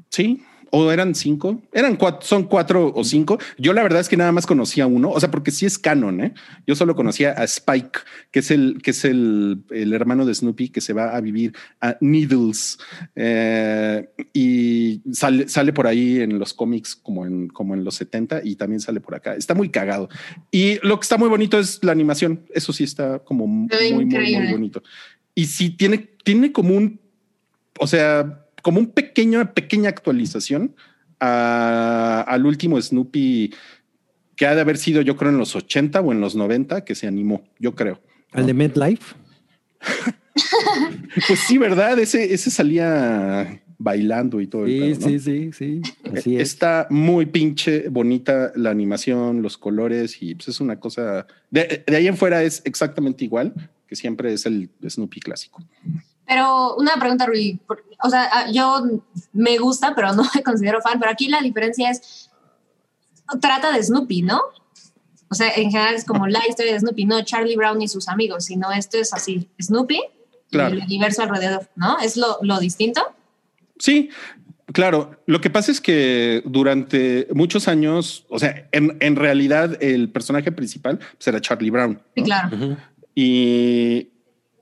sí, 0.09 0.43
o 0.71 0.91
eran 0.91 1.15
cinco, 1.15 1.61
eran 1.73 1.95
cuatro, 1.95 2.21
son 2.27 2.43
cuatro 2.43 2.91
o 2.95 3.03
cinco. 3.03 3.39
Yo 3.57 3.73
la 3.73 3.83
verdad 3.83 4.01
es 4.01 4.09
que 4.09 4.17
nada 4.17 4.31
más 4.31 4.45
conocía 4.45 4.87
uno, 4.87 5.09
o 5.09 5.19
sea, 5.19 5.31
porque 5.31 5.51
sí 5.51 5.65
es 5.65 5.77
canon, 5.77 6.21
¿eh? 6.21 6.33
Yo 6.67 6.75
solo 6.75 6.95
conocía 6.95 7.31
a 7.31 7.43
Spike, 7.43 7.99
que 8.31 8.39
es 8.39 8.51
el, 8.51 8.81
que 8.81 8.91
es 8.91 9.05
el, 9.05 9.63
el 9.69 9.93
hermano 9.93 10.25
de 10.25 10.33
Snoopy 10.33 10.69
que 10.69 10.81
se 10.81 10.93
va 10.93 11.15
a 11.15 11.21
vivir 11.21 11.53
a 11.81 11.97
Needles 12.01 12.77
eh, 13.15 14.09
y 14.33 15.01
sale, 15.11 15.47
sale 15.47 15.73
por 15.73 15.87
ahí 15.87 16.19
en 16.19 16.39
los 16.39 16.53
cómics 16.53 16.95
como 16.95 17.25
en, 17.25 17.47
como 17.47 17.73
en 17.73 17.83
los 17.83 17.95
70 17.95 18.41
y 18.43 18.55
también 18.55 18.79
sale 18.79 18.99
por 18.99 19.15
acá. 19.15 19.35
Está 19.35 19.53
muy 19.53 19.69
cagado. 19.69 20.09
Y 20.51 20.85
lo 20.85 20.99
que 20.99 21.03
está 21.03 21.17
muy 21.17 21.29
bonito 21.29 21.59
es 21.59 21.83
la 21.83 21.91
animación. 21.91 22.45
Eso 22.53 22.73
sí 22.73 22.83
está 22.83 23.19
como 23.19 23.47
muy, 23.47 23.69
muy, 23.93 24.05
muy 24.05 24.51
bonito. 24.51 24.83
Y 25.35 25.45
sí 25.45 25.69
tiene, 25.71 26.09
tiene 26.23 26.51
como 26.51 26.75
un, 26.75 26.99
o 27.79 27.87
sea, 27.87 28.45
como 28.61 28.79
un 28.79 28.91
pequeño, 28.91 29.53
pequeña 29.53 29.89
actualización 29.89 30.75
al 31.19 32.45
último 32.45 32.81
Snoopy 32.81 33.53
que 34.35 34.47
ha 34.47 34.55
de 34.55 34.61
haber 34.61 34.77
sido, 34.77 35.01
yo 35.01 35.17
creo, 35.17 35.31
en 35.31 35.37
los 35.37 35.55
80 35.55 35.99
o 35.99 36.13
en 36.13 36.21
los 36.21 36.35
90 36.35 36.85
que 36.85 36.95
se 36.95 37.07
animó, 37.07 37.43
yo 37.59 37.75
creo. 37.75 38.01
¿Al 38.31 38.45
de 38.45 38.53
MedLife? 38.53 39.15
pues 41.27 41.39
sí, 41.39 41.57
¿verdad? 41.57 41.99
Ese, 41.99 42.33
ese 42.33 42.49
salía 42.49 43.61
bailando 43.77 44.39
y 44.39 44.47
todo. 44.47 44.65
Sí, 44.65 44.95
sí, 44.95 45.19
sí, 45.19 45.51
sí. 45.51 45.81
Así 46.15 46.37
Está 46.37 46.87
muy 46.89 47.25
pinche 47.25 47.89
bonita 47.89 48.53
la 48.55 48.69
animación, 48.69 49.41
los 49.41 49.57
colores 49.57 50.21
y 50.21 50.35
pues 50.35 50.49
es 50.49 50.61
una 50.61 50.79
cosa. 50.79 51.27
De, 51.49 51.83
de 51.85 51.95
ahí 51.95 52.07
en 52.07 52.15
fuera 52.15 52.43
es 52.43 52.61
exactamente 52.65 53.25
igual 53.25 53.53
que 53.87 53.95
siempre 53.95 54.31
es 54.31 54.45
el 54.45 54.69
Snoopy 54.87 55.19
clásico. 55.19 55.63
Pero 56.29 56.75
una 56.75 56.93
pregunta, 56.97 57.25
Rui. 57.25 57.59
O 58.03 58.09
sea, 58.09 58.29
ah, 58.31 58.51
yo 58.51 58.83
me 59.33 59.57
gusta, 59.57 59.95
pero 59.95 60.13
no 60.13 60.23
me 60.35 60.43
considero 60.43 60.79
fan. 60.79 60.99
Pero 60.99 61.11
aquí 61.11 61.27
la 61.27 61.41
diferencia 61.41 61.89
es, 61.89 62.29
trata 63.41 63.71
de 63.71 63.81
Snoopy, 63.81 64.21
¿no? 64.21 64.39
O 65.31 65.35
sea, 65.35 65.51
en 65.55 65.71
general 65.71 65.95
es 65.95 66.05
como 66.05 66.27
la 66.27 66.41
historia 66.47 66.73
de 66.73 66.79
Snoopy, 66.79 67.05
no 67.05 67.21
Charlie 67.23 67.55
Brown 67.55 67.81
y 67.81 67.87
sus 67.87 68.07
amigos, 68.07 68.45
sino 68.45 68.71
esto 68.71 68.97
es 68.97 69.13
así, 69.13 69.49
Snoopy 69.61 70.01
y 70.51 70.57
el 70.57 70.79
universo 70.79 71.21
alrededor, 71.23 71.69
¿no? 71.75 71.99
¿Es 71.99 72.17
lo, 72.17 72.39
lo 72.41 72.59
distinto? 72.59 73.01
Sí, 73.77 74.09
Claro, 74.71 75.19
lo 75.25 75.41
que 75.41 75.49
pasa 75.49 75.71
es 75.71 75.81
que 75.81 76.43
durante 76.45 77.27
muchos 77.33 77.67
años, 77.67 78.25
o 78.29 78.37
sea, 78.37 78.67
en, 78.71 78.97
en 78.99 79.15
realidad 79.15 79.81
el 79.81 80.09
personaje 80.09 80.51
principal 80.51 80.99
pues, 80.99 81.27
era 81.27 81.41
Charlie 81.41 81.71
Brown. 81.71 81.99
Sí, 82.15 82.21
claro. 82.21 82.77
Y, 83.15 84.09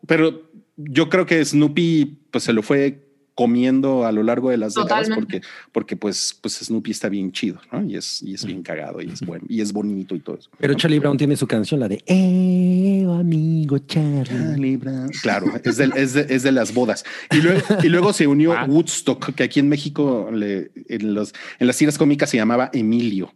pero 0.06 0.47
yo 0.78 1.10
creo 1.10 1.26
que 1.26 1.44
Snoopy 1.44 2.20
pues 2.32 2.44
se 2.44 2.54
lo 2.54 2.64
fue 2.64 3.04
comiendo 3.38 4.04
a 4.08 4.12
lo 4.12 4.24
largo 4.24 4.50
de 4.50 4.58
las 4.58 4.74
décadas 4.74 5.10
porque, 5.14 5.42
porque 5.72 5.96
pues, 5.96 6.36
pues 6.42 6.56
Snoopy 6.56 6.90
está 6.90 7.08
bien 7.08 7.32
chido, 7.32 7.62
¿no? 7.72 7.84
Y 7.84 7.96
es, 7.96 8.24
y 8.24 8.34
es 8.34 8.44
bien 8.44 8.64
cagado 8.64 9.00
y 9.00 9.12
es 9.12 9.22
bueno 9.22 9.46
y 9.48 9.62
es 9.62 9.74
bonito 9.74 10.16
y 10.16 10.22
todo 10.22 10.38
eso. 10.40 10.50
Pero 10.58 10.74
Charlie 10.74 10.98
Brown 10.98 11.18
tiene 11.18 11.36
su 11.36 11.46
canción, 11.46 11.80
la 11.80 11.88
de 11.88 12.02
Eh, 12.08 13.06
amigo 13.08 13.78
Charlie. 13.78 14.78
Brown. 14.78 15.10
Claro, 15.22 15.54
es 15.64 15.78
de, 15.78 15.92
es, 15.96 16.14
de, 16.14 16.26
es 16.30 16.42
de, 16.42 16.52
las 16.52 16.74
bodas. 16.74 17.06
Y 17.32 17.38
luego, 17.38 17.62
y 17.84 17.90
luego 17.90 18.12
se 18.12 18.26
unió 18.26 18.54
ah. 18.54 18.66
Woodstock, 18.68 19.36
que 19.36 19.44
aquí 19.44 19.60
en 19.60 19.70
México 19.70 20.32
le, 20.34 20.72
en, 20.90 21.14
los, 21.14 21.36
en 21.60 21.68
las 21.68 21.78
tiras 21.78 22.00
cómicas 22.00 22.32
se 22.32 22.38
llamaba 22.38 22.72
Emilio. 22.74 23.32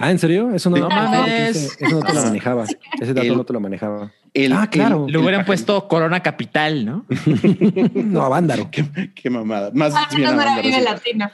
Ah, 0.00 0.10
¿en 0.10 0.18
serio? 0.18 0.50
Eso 0.54 0.70
no, 0.70 0.78
no 0.78 0.88
mames. 0.88 1.76
Eso 1.78 1.90
no 1.90 2.00
te 2.00 2.14
lo 2.14 2.22
manejaba. 2.22 2.64
Ese 3.00 3.12
dato 3.12 3.36
no 3.36 3.44
te 3.44 3.52
lo 3.52 3.60
manejaba. 3.60 4.12
ah, 4.52 4.70
claro. 4.70 5.06
le 5.06 5.18
hubieran 5.18 5.44
puesto 5.44 5.86
Corona 5.88 6.20
Capital, 6.20 6.86
¿no? 6.86 7.04
no, 7.94 8.22
a 8.22 8.28
Vándaro. 8.30 8.70
Qué, 9.14 9.30
mamada. 9.30 9.70
Más 9.74 9.92
ah, 9.94 10.08
bien 10.16 10.34
no 10.34 10.40
era 10.40 10.60
bien 10.62 10.82
latino. 10.82 11.30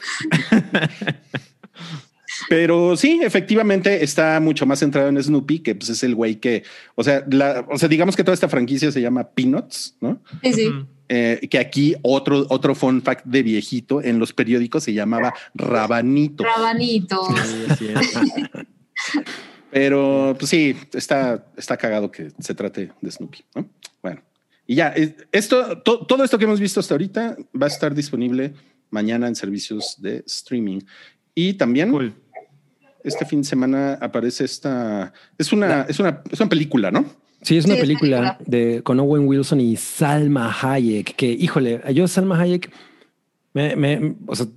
Pero 2.49 2.97
sí, 2.97 3.21
efectivamente 3.23 4.03
está 4.03 4.41
mucho 4.41 4.67
más 4.67 4.81
centrado 4.81 5.09
en 5.09 5.23
Snoopy, 5.23 5.61
que 5.61 5.75
pues 5.75 5.89
es 5.91 6.03
el 6.03 6.15
güey 6.15 6.37
que, 6.37 6.65
o 6.95 7.05
sea, 7.05 7.25
la, 7.31 7.65
o 7.71 7.79
sea, 7.79 7.89
digamos 7.89 8.17
que 8.17 8.25
toda 8.25 8.35
esta 8.35 8.49
franquicia 8.49 8.91
se 8.91 9.01
llama 9.01 9.31
Peanuts, 9.31 9.97
¿no? 10.01 10.21
Sí, 10.43 10.53
sí. 10.53 10.71
Eh, 11.09 11.47
que 11.49 11.59
aquí 11.59 11.95
otro, 12.03 12.47
otro 12.49 12.75
fun 12.75 13.01
fact 13.01 13.25
de 13.27 13.43
viejito 13.43 14.03
en 14.03 14.19
los 14.19 14.33
periódicos 14.33 14.83
se 14.83 14.93
llamaba 14.93 15.33
Rabanito. 15.55 16.43
Rabanito. 16.43 17.29
Pero 19.71 20.35
pues 20.39 20.51
sí, 20.51 20.77
está, 20.93 21.47
está 21.57 21.77
cagado 21.77 22.11
que 22.11 22.33
se 22.39 22.55
trate 22.55 22.93
de 23.01 23.11
Snoopy. 23.11 23.45
¿no? 23.55 23.69
Bueno, 24.03 24.23
y 24.67 24.75
ya, 24.75 24.95
esto, 25.31 25.83
todo 25.83 26.25
esto 26.25 26.39
que 26.39 26.45
hemos 26.45 26.61
visto 26.61 26.81
hasta 26.81 26.95
ahorita 26.95 27.37
va 27.61 27.67
a 27.67 27.69
estar 27.69 27.95
disponible 27.95 28.55
mañana 28.91 29.29
en 29.29 29.37
servicios 29.37 29.97
de 30.01 30.25
streaming. 30.27 30.81
Y 31.35 31.55
también 31.55 31.93
este 33.05 33.25
fin 33.25 33.43
de 33.43 33.49
semana 33.49 33.95
aparece 34.01 34.45
esta, 34.45 35.13
es 35.39 35.53
una, 35.53 35.83
es 35.83 36.01
una, 36.01 36.23
es 36.31 36.41
una 36.41 36.49
película, 36.49 36.91
¿no? 36.91 37.05
Sí, 37.47 37.57
es 37.57 37.65
una 37.65 37.77
película 37.77 38.39
de, 38.45 38.83
con 38.83 38.99
Owen 38.99 39.29
Wilson 39.29 39.61
y 39.61 39.77
Salma 39.77 40.53
Hayek, 40.61 41.15
que, 41.15 41.31
híjole, 41.31 41.81
yo 41.95 42.09
Salma 42.09 42.41
Hayek, 42.41 42.73
me, 43.55 43.77
me, 43.77 44.17
o 44.27 44.35
sea, 44.35 44.49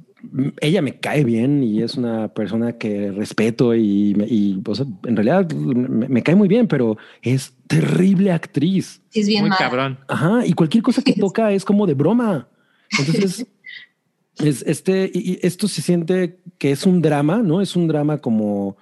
ella 0.59 0.81
me 0.81 0.99
cae 0.99 1.23
bien 1.23 1.63
y 1.63 1.83
es 1.83 1.97
una 1.97 2.29
persona 2.29 2.79
que 2.79 3.11
respeto 3.11 3.75
y, 3.75 4.15
y 4.27 4.59
o 4.65 4.73
sea, 4.73 4.87
en 5.03 5.15
realidad 5.15 5.47
me, 5.51 6.23
cae 6.23 6.33
muy 6.33 6.47
bien, 6.47 6.67
pero 6.67 6.97
es 7.21 7.53
terrible 7.67 8.31
actriz. 8.31 9.03
Es 9.13 9.27
bien 9.27 9.47
muy 9.47 9.55
cabrón. 9.55 9.99
Ajá, 10.07 10.43
y 10.47 10.53
cualquier 10.53 10.81
cosa 10.81 11.03
que 11.03 11.13
toca 11.13 11.51
es 11.51 11.65
como 11.65 11.85
de 11.85 11.93
broma. 11.93 12.47
Entonces, 12.97 13.45
es 14.39 14.63
este, 14.63 15.11
y 15.13 15.37
esto 15.43 15.67
se 15.67 15.83
siente 15.83 16.39
que 16.57 16.71
es 16.71 16.87
un 16.87 17.03
drama, 17.03 17.43
¿no? 17.43 17.61
Es 17.61 17.75
un 17.75 17.87
drama 17.87 18.17
como, 18.17 18.77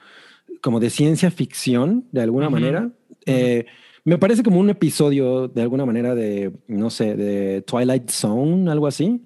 como 0.62 0.80
de 0.80 0.92
ciencia 0.92 1.30
ficción, 1.30 2.06
de 2.14 2.22
alguna 2.22 2.50
manera. 2.50 2.90
Eh, 3.26 3.66
me 4.08 4.18
parece 4.18 4.42
como 4.42 4.62
un 4.62 4.70
episodio 4.70 5.50
de 5.50 5.62
alguna 5.62 5.86
manera 5.86 6.16
de, 6.16 6.54
no 6.70 6.90
sé, 6.90 7.18
de 7.18 7.62
Twilight 7.64 8.10
Zone, 8.10 8.72
algo 8.72 8.88
así. 8.88 9.22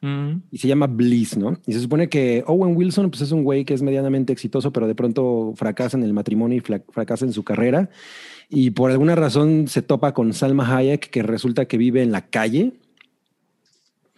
Mm. 0.00 0.42
Y 0.50 0.58
se 0.58 0.66
llama 0.66 0.88
Bliss, 0.88 1.36
¿no? 1.36 1.60
Y 1.68 1.72
se 1.72 1.78
supone 1.78 2.08
que 2.08 2.42
Owen 2.48 2.76
Wilson 2.76 3.10
pues 3.10 3.22
es 3.22 3.30
un 3.30 3.44
güey 3.44 3.64
que 3.64 3.74
es 3.74 3.82
medianamente 3.82 4.32
exitoso, 4.32 4.72
pero 4.72 4.88
de 4.88 4.96
pronto 4.96 5.52
fracasa 5.54 5.96
en 5.96 6.02
el 6.02 6.12
matrimonio 6.12 6.58
y 6.58 6.80
fracasa 6.90 7.24
en 7.24 7.32
su 7.32 7.44
carrera. 7.44 7.90
Y 8.48 8.72
por 8.72 8.90
alguna 8.90 9.14
razón 9.14 9.68
se 9.68 9.82
topa 9.82 10.12
con 10.14 10.32
Salma 10.32 10.76
Hayek, 10.76 11.10
que 11.10 11.22
resulta 11.22 11.66
que 11.66 11.78
vive 11.78 12.02
en 12.02 12.10
la 12.10 12.26
calle. 12.26 12.72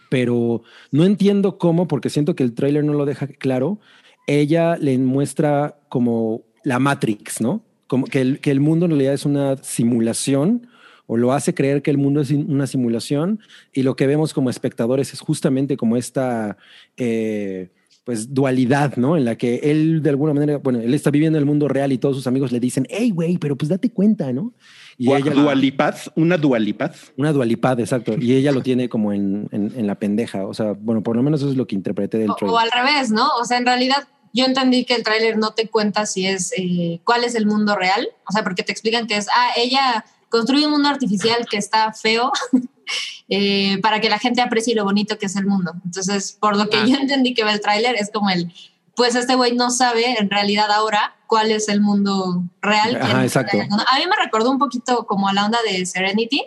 Pero 0.08 0.62
no 0.92 1.04
entiendo 1.04 1.58
cómo, 1.58 1.88
porque 1.88 2.08
siento 2.08 2.34
que 2.34 2.42
el 2.42 2.54
tráiler 2.54 2.84
no 2.84 2.94
lo 2.94 3.04
deja 3.04 3.26
claro. 3.26 3.80
Ella 4.26 4.78
le 4.78 4.96
muestra 4.96 5.78
como 5.90 6.40
la 6.64 6.78
Matrix, 6.78 7.42
¿no? 7.42 7.65
Como 7.86 8.06
que 8.06 8.20
el, 8.20 8.40
que 8.40 8.50
el 8.50 8.60
mundo 8.60 8.86
en 8.86 8.92
realidad 8.92 9.14
es 9.14 9.24
una 9.24 9.56
simulación 9.58 10.68
o 11.06 11.16
lo 11.16 11.32
hace 11.32 11.54
creer 11.54 11.82
que 11.82 11.90
el 11.90 11.98
mundo 11.98 12.20
es 12.20 12.30
una 12.30 12.66
simulación 12.66 13.40
y 13.72 13.82
lo 13.82 13.96
que 13.96 14.06
vemos 14.06 14.34
como 14.34 14.50
espectadores 14.50 15.12
es 15.12 15.20
justamente 15.20 15.76
como 15.76 15.96
esta 15.96 16.56
eh, 16.96 17.70
pues 18.06 18.32
dualidad, 18.32 18.96
¿no? 18.96 19.16
En 19.16 19.24
la 19.24 19.34
que 19.34 19.56
él 19.64 20.00
de 20.00 20.10
alguna 20.10 20.32
manera, 20.32 20.58
bueno, 20.58 20.78
él 20.78 20.94
está 20.94 21.10
viviendo 21.10 21.40
el 21.40 21.44
mundo 21.44 21.66
real 21.66 21.90
y 21.90 21.98
todos 21.98 22.14
sus 22.14 22.28
amigos 22.28 22.52
le 22.52 22.60
dicen, 22.60 22.86
hey, 22.88 23.10
güey, 23.10 23.36
pero 23.36 23.56
pues 23.56 23.68
date 23.68 23.90
cuenta, 23.90 24.32
¿no? 24.32 24.54
Y 24.96 25.12
ella 25.12 25.32
dualipad, 25.32 25.96
una 26.14 26.36
dualipad. 26.38 26.94
Una 27.16 27.32
dualipad, 27.32 27.80
exacto. 27.80 28.14
Y 28.16 28.34
ella 28.34 28.52
lo 28.52 28.62
tiene 28.62 28.88
como 28.88 29.12
en, 29.12 29.48
en, 29.50 29.86
la 29.88 29.96
pendeja. 29.96 30.46
O 30.46 30.54
sea, 30.54 30.72
bueno, 30.72 31.02
por 31.02 31.16
lo 31.16 31.24
menos 31.24 31.40
eso 31.40 31.50
es 31.50 31.56
lo 31.56 31.66
que 31.66 31.74
interpreté 31.74 32.18
del 32.18 32.30
o, 32.30 32.36
O 32.40 32.58
al 32.58 32.70
revés, 32.70 33.10
¿no? 33.10 33.28
O 33.40 33.44
sea, 33.44 33.58
en 33.58 33.66
realidad 33.66 34.06
yo 34.36 34.44
entendí 34.44 34.84
que 34.84 34.94
el 34.94 35.02
tráiler 35.02 35.38
no 35.38 35.52
te 35.54 35.68
cuenta 35.68 36.04
si 36.04 36.26
es 36.26 36.52
eh, 36.58 37.00
cuál 37.04 37.24
es 37.24 37.34
el 37.34 37.46
mundo 37.46 37.74
real, 37.74 38.06
o 38.28 38.32
sea, 38.32 38.44
porque 38.44 38.62
te 38.62 38.70
explican 38.70 39.06
que 39.06 39.16
es, 39.16 39.28
ah, 39.34 39.48
ella 39.56 40.04
construye 40.28 40.66
un 40.66 40.72
mundo 40.72 40.90
artificial 40.90 41.46
que 41.50 41.56
está 41.56 41.94
feo 41.94 42.30
eh, 43.30 43.78
para 43.80 43.98
que 43.98 44.10
la 44.10 44.18
gente 44.18 44.42
aprecie 44.42 44.74
lo 44.74 44.84
bonito 44.84 45.16
que 45.18 45.24
es 45.24 45.36
el 45.36 45.46
mundo. 45.46 45.72
Entonces, 45.86 46.36
por 46.38 46.54
lo 46.54 46.68
que 46.68 46.76
ah. 46.76 46.84
yo 46.86 46.96
entendí 46.96 47.32
que 47.32 47.44
ve 47.44 47.52
el 47.52 47.62
tráiler, 47.62 47.96
es 47.96 48.10
como 48.12 48.28
el, 48.28 48.52
pues 48.94 49.14
este 49.14 49.36
güey 49.36 49.56
no 49.56 49.70
sabe 49.70 50.18
en 50.18 50.28
realidad 50.28 50.70
ahora 50.70 51.16
cuál 51.26 51.50
es 51.50 51.70
el 51.70 51.80
mundo 51.80 52.44
real. 52.60 52.94
exacto. 53.24 53.56
A 53.56 53.98
mí 53.98 54.04
me 54.04 54.22
recordó 54.22 54.50
un 54.50 54.58
poquito 54.58 55.06
como 55.06 55.28
a 55.28 55.32
la 55.32 55.46
onda 55.46 55.60
de 55.66 55.86
Serenity, 55.86 56.42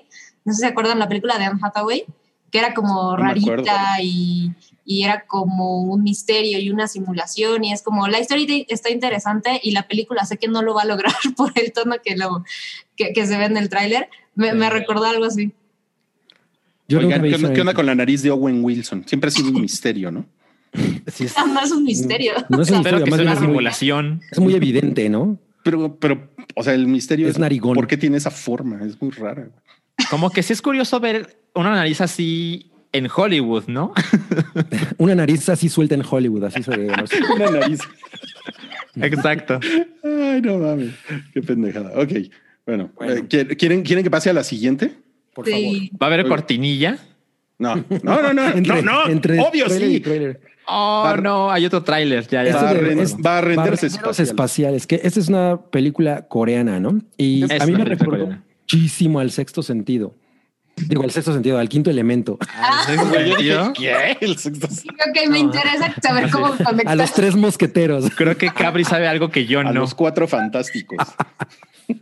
no 0.46 0.54
sé 0.54 0.58
si 0.58 0.62
se 0.62 0.68
acuerdan 0.68 1.00
la 1.00 1.08
película 1.08 1.40
de 1.40 1.46
Anne 1.46 1.60
Hathaway, 1.60 2.06
que 2.52 2.60
era 2.60 2.76
como 2.76 3.18
rarita 3.18 4.00
y 4.00 4.54
y 4.92 5.04
era 5.04 5.26
como 5.28 5.84
un 5.84 6.02
misterio 6.02 6.58
y 6.58 6.72
una 6.72 6.88
simulación 6.88 7.64
y 7.64 7.72
es 7.72 7.84
como 7.84 8.08
la 8.08 8.20
historia 8.20 8.66
está 8.70 8.90
interesante 8.90 9.60
y 9.62 9.70
la 9.70 9.88
película 9.88 10.26
sé 10.26 10.38
que 10.38 10.48
no 10.48 10.64
lo 10.64 10.74
va 10.74 10.82
a 10.82 10.86
lograr 10.86 11.14
por 11.38 11.52
el 11.60 11.72
tono 11.72 11.98
que, 12.04 12.18
lo, 12.18 12.44
que, 12.98 13.14
se 13.28 13.38
ve 13.38 13.46
en 13.46 13.56
el 13.56 13.70
tráiler. 13.70 14.10
Me, 14.34 14.52
me, 14.54 14.68
recordó 14.72 15.06
algo 15.06 15.26
así. 15.26 15.52
Yo 16.88 17.08
¿qué, 17.08 17.62
onda, 17.62 17.76
con 17.76 17.86
la 17.86 17.94
nariz 17.94 18.24
de 18.24 18.32
Owen 18.32 18.64
Wilson? 18.64 19.04
Siempre 19.06 19.28
ha 19.28 19.32
sido 19.32 19.50
un 19.50 19.62
misterio, 19.62 20.10
¿no? 20.12 20.26
Sí, 21.06 21.26
es, 21.26 21.36
no 21.38 21.62
es 21.62 21.72
un 21.72 21.84
misterio. 21.84 22.34
No 22.50 22.60
es 22.60 22.72
un 22.72 22.78
misterio, 22.80 23.06
es 23.06 23.14
una 23.14 23.36
simulación. 23.36 24.22
es 24.32 24.40
muy 24.40 24.56
evidente, 24.56 25.08
¿no? 25.08 25.38
Pero, 25.64 25.98
pero, 26.00 26.32
o 26.56 26.64
sea, 26.64 26.74
el 26.74 26.88
misterio 26.88 27.28
es, 27.28 27.38
narigón. 27.38 27.76
¿Por 27.76 27.86
qué 27.86 27.96
tiene 27.96 28.18
esa 28.18 28.32
forma? 28.32 28.84
Es 28.84 29.00
muy 29.00 29.12
rara. 29.12 29.50
Como 30.10 30.32
que 30.32 30.42
sí 30.42 30.54
es 30.54 30.64
curioso 30.64 31.00
ver 31.00 31.38
una 31.54 31.76
nariz 31.76 32.02
así 32.02 32.69
en 32.92 33.08
Hollywood, 33.16 33.66
¿no? 33.68 33.94
Una 34.98 35.16
nariz 35.16 35.48
así 35.50 35.70
suelta 35.70 35.96
en 35.96 36.04
Hollywood, 36.10 36.46
así 36.46 36.64
se 36.64 36.72
ve. 36.76 36.88
Una 37.36 37.52
nariz. 37.52 37.80
Exacto. 38.96 39.60
Ay, 40.04 40.42
no 40.42 40.58
mames. 40.58 40.94
Qué 41.34 41.42
pendejada. 41.42 41.92
Ok. 42.00 42.12
Bueno, 42.66 42.92
Bueno. 42.96 43.14
eh, 43.14 43.56
¿quieren, 43.56 43.84
quieren- 43.84 44.04
que 44.04 44.12
pase 44.12 44.30
a 44.30 44.34
la 44.34 44.44
siguiente? 44.44 44.94
Por 45.34 45.48
favor. 45.50 45.76
¿Va 46.02 46.06
a 46.06 46.06
haber 46.08 46.20
Oye. 46.22 46.30
cortinilla? 46.30 46.98
No, 47.58 47.76
no, 48.04 48.22
no, 48.22 48.34
no, 48.34 48.48
Entre- 48.54 48.82
no, 48.82 49.06
no. 49.06 49.10
entre 49.12 49.40
Obvio 49.40 49.66
trailer 49.66 49.90
y 49.90 49.94
sí. 49.96 50.00
trailer. 50.00 50.42
Oh, 50.72 51.02
Bar- 51.04 51.24
no, 51.24 51.50
hay 51.52 51.66
otro 51.66 51.84
tráiler. 51.84 52.28
Ya, 52.28 52.44
ya. 52.44 52.50
Esto 52.52 52.64
Va 52.64 52.70
a 52.70 52.74
de- 52.74 52.82
ren- 52.82 53.00
es- 53.00 53.16
va 53.16 53.38
a 53.40 53.42
renderos 53.42 53.82
Barrenderos 53.82 53.84
espaciales. 53.84 54.20
espaciales. 54.30 54.88
Que 54.88 55.00
esta 55.04 55.20
es 55.20 55.28
una 55.28 55.60
película 55.62 56.28
coreana, 56.28 56.80
¿no? 56.80 57.00
Y 57.18 57.44
Es 57.52 57.62
a 57.62 57.66
mí 57.66 57.74
me 57.74 57.86
recordó 57.86 58.12
coreana. 58.24 58.44
muchísimo 58.62 59.20
al 59.20 59.32
sexto 59.32 59.64
sentido. 59.64 60.16
Digo, 60.88 61.04
al 61.04 61.12
sexto 61.12 61.34
sentido, 61.34 61.58
al 61.58 61.68
quinto 61.70 61.90
elemento. 61.90 62.38
Ah, 62.56 62.84
¿sí, 62.88 62.96
güey, 62.96 63.36
tío? 63.38 63.74
¿Qué? 63.78 64.18
El 64.22 64.38
sexto- 64.38 64.68
Ok, 64.68 65.30
me 65.30 65.40
interesa 65.40 65.94
saber 66.02 66.30
cómo 66.32 66.46
A 66.48 66.50
los 66.50 66.58
conectar. 66.64 67.10
tres 67.16 67.36
mosqueteros. 67.36 68.10
Creo 68.16 68.38
que 68.38 68.52
Cabri 68.52 68.84
sabe 68.86 69.08
algo 69.08 69.30
que 69.30 69.46
yo 69.46 69.60
A 69.60 69.64
no. 69.64 69.74
los 69.74 69.94
cuatro 69.96 70.28
fantásticos. 70.28 70.98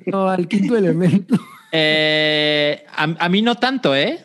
No, 0.06 0.28
al 0.30 0.50
quinto 0.50 0.76
elemento. 0.76 1.38
Eh, 1.72 2.84
a, 2.94 3.04
a 3.20 3.30
mí 3.30 3.42
no 3.42 3.56
tanto, 3.56 3.96
¿eh? 3.96 4.20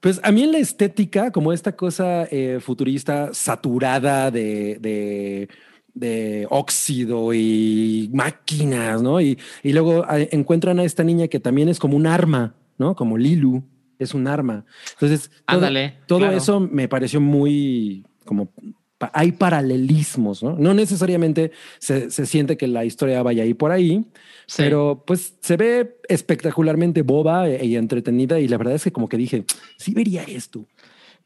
Pues 0.00 0.18
a 0.24 0.32
mí 0.32 0.42
en 0.42 0.50
la 0.50 0.58
estética, 0.58 1.30
como 1.30 1.52
esta 1.52 1.76
cosa 1.76 2.24
eh, 2.30 2.58
futurista 2.60 3.30
saturada 3.32 4.32
de, 4.32 4.78
de, 4.80 5.48
de 5.94 6.46
óxido 6.50 7.32
y 7.34 8.10
máquinas, 8.12 9.00
¿no? 9.00 9.20
Y, 9.20 9.38
y 9.62 9.72
luego 9.72 10.04
a- 10.08 10.18
encuentran 10.18 10.80
a 10.80 10.84
esta 10.84 11.04
niña 11.04 11.28
que 11.28 11.38
también 11.38 11.68
es 11.68 11.78
como 11.78 11.96
un 11.96 12.08
arma, 12.08 12.54
¿no? 12.78 12.94
Como 12.94 13.18
Lilu, 13.18 13.62
es 13.98 14.14
un 14.14 14.26
arma. 14.28 14.64
Entonces, 14.94 15.30
todo, 15.46 15.56
Ándale, 15.58 15.94
todo 16.06 16.18
claro. 16.20 16.36
eso 16.36 16.60
me 16.60 16.88
pareció 16.88 17.20
muy 17.20 18.04
como... 18.24 18.50
pa- 18.98 19.10
Hay 19.14 19.32
paralelismos, 19.32 20.42
¿no? 20.42 20.56
No 20.56 20.72
necesariamente 20.74 21.50
se, 21.78 22.10
se 22.10 22.26
siente 22.26 22.56
que 22.56 22.66
la 22.68 22.84
historia 22.84 23.22
vaya 23.22 23.42
ahí 23.42 23.54
por 23.54 23.70
ahí, 23.72 24.04
Sí. 24.46 24.62
pero 24.62 25.04
pues 25.06 25.34
se 25.40 25.56
ve 25.58 25.98
espectacularmente 26.08 27.02
boba 27.02 27.48
e- 27.48 27.66
y 27.66 27.76
entretenida 27.76 28.40
y 28.40 28.48
la 28.48 28.56
verdad 28.56 28.74
es 28.76 28.84
que 28.84 28.92
como 28.92 29.08
que 29.08 29.16
dije, 29.18 29.44
sí 29.76 29.92
vería 29.94 30.22
esto. 30.22 30.64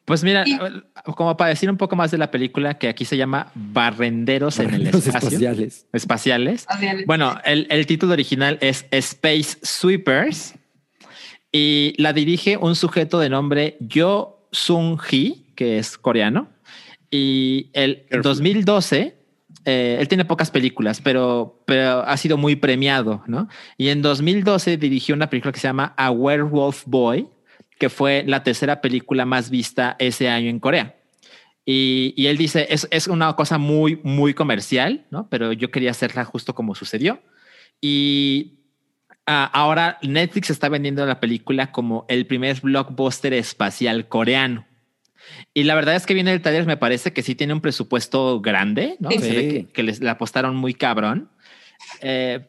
Pues 0.05 0.25
mira, 0.25 0.43
Y- 0.45 0.59
como 1.15 1.37
para 1.37 1.51
decir 1.51 1.71
un 1.71 1.77
poco 1.77 1.95
más 1.95 2.11
de 2.11 2.19
la 2.19 2.31
película, 2.33 2.77
que 2.79 2.89
aquí 2.89 3.05
se 3.05 3.17
llama 3.17 3.53
Barrenderos 3.55 4.59
en 4.59 4.75
el 4.75 4.87
espacio. 4.89 5.13
espaciales. 5.13 5.87
Espaciales. 5.93 6.61
Espaciales. 6.63 7.07
Bueno, 7.07 7.37
el, 7.45 7.69
el 7.71 7.87
título 7.87 8.13
original 8.15 8.59
es 8.61 8.87
Space 8.91 9.59
Sweepers 9.63 10.55
y 11.53 11.95
la 11.99 12.15
dirige 12.15 12.57
un 12.57 12.75
sujeto 12.75 13.21
de 13.21 13.29
nombre 13.29 13.77
Yo 13.81 14.49
Sung 14.51 14.99
Hee, 14.99 15.45
que 15.55 15.79
es 15.79 15.99
coreano. 15.99 16.49
Y 17.11 17.71
el 17.75 18.07
Careful. 18.09 18.23
2012, 18.23 19.17
eh, 19.67 19.97
él 20.01 20.09
tiene 20.09 20.25
pocas 20.25 20.51
películas, 20.51 21.03
pero, 21.03 21.63
pero 21.67 22.01
ha 22.01 22.17
sido 22.17 22.39
muy 22.39 22.57
premiado, 22.57 23.23
¿no? 23.27 23.49
Y 23.77 23.89
en 23.89 24.01
2012 24.01 24.79
dirigió 24.79 25.15
una 25.15 25.29
película 25.29 25.53
que 25.53 25.61
se 25.61 25.69
llama 25.69 25.93
A 25.99 26.11
Werewolf 26.11 26.85
Boy, 26.87 27.29
que 27.79 27.91
fue 27.91 28.25
la 28.27 28.43
tercera 28.43 28.81
película 28.81 29.27
más 29.27 29.51
vista 29.51 29.95
ese 29.99 30.31
año 30.31 30.49
en 30.49 30.59
Corea. 30.59 30.97
Y, 31.67 32.15
y 32.17 32.27
él 32.27 32.39
dice, 32.39 32.67
es, 32.71 32.89
es 32.91 33.07
una 33.09 33.35
cosa 33.37 33.59
muy, 33.59 34.01
muy 34.03 34.33
comercial, 34.33 35.07
¿no? 35.11 35.29
Pero 35.29 35.53
yo 35.53 35.71
quería 35.71 35.91
hacerla 35.91 36.25
justo 36.25 36.55
como 36.55 36.75
sucedió. 36.75 37.21
Y 37.81 38.62
ah, 39.27 39.51
ahora 39.53 39.99
Netflix 40.03 40.51
está 40.51 40.69
vendiendo 40.69 41.05
la 41.07 41.21
película 41.21 41.73
como 41.73 42.05
el 42.09 42.27
primer 42.27 42.61
blockbuster 42.61 43.33
espacial 43.35 44.09
coreano. 44.09 44.67
Y 45.55 45.65
la 45.65 45.75
verdad 45.75 45.95
es 45.95 46.07
que 46.07 46.15
viene 46.15 46.33
el 46.33 46.43
taller, 46.43 46.67
me 46.67 46.77
parece 46.77 47.13
que 47.13 47.23
sí 47.23 47.35
tiene 47.35 47.53
un 47.53 47.61
presupuesto 47.61 48.41
grande, 48.41 48.97
¿no? 48.99 49.11
Sí. 49.11 49.19
Se 49.19 49.33
ve 49.33 49.49
que, 49.49 49.67
que 49.73 49.83
les 49.83 50.01
le 50.01 50.11
apostaron 50.11 50.57
muy 50.57 50.75
cabrón. 50.75 51.31
Eh, 52.01 52.49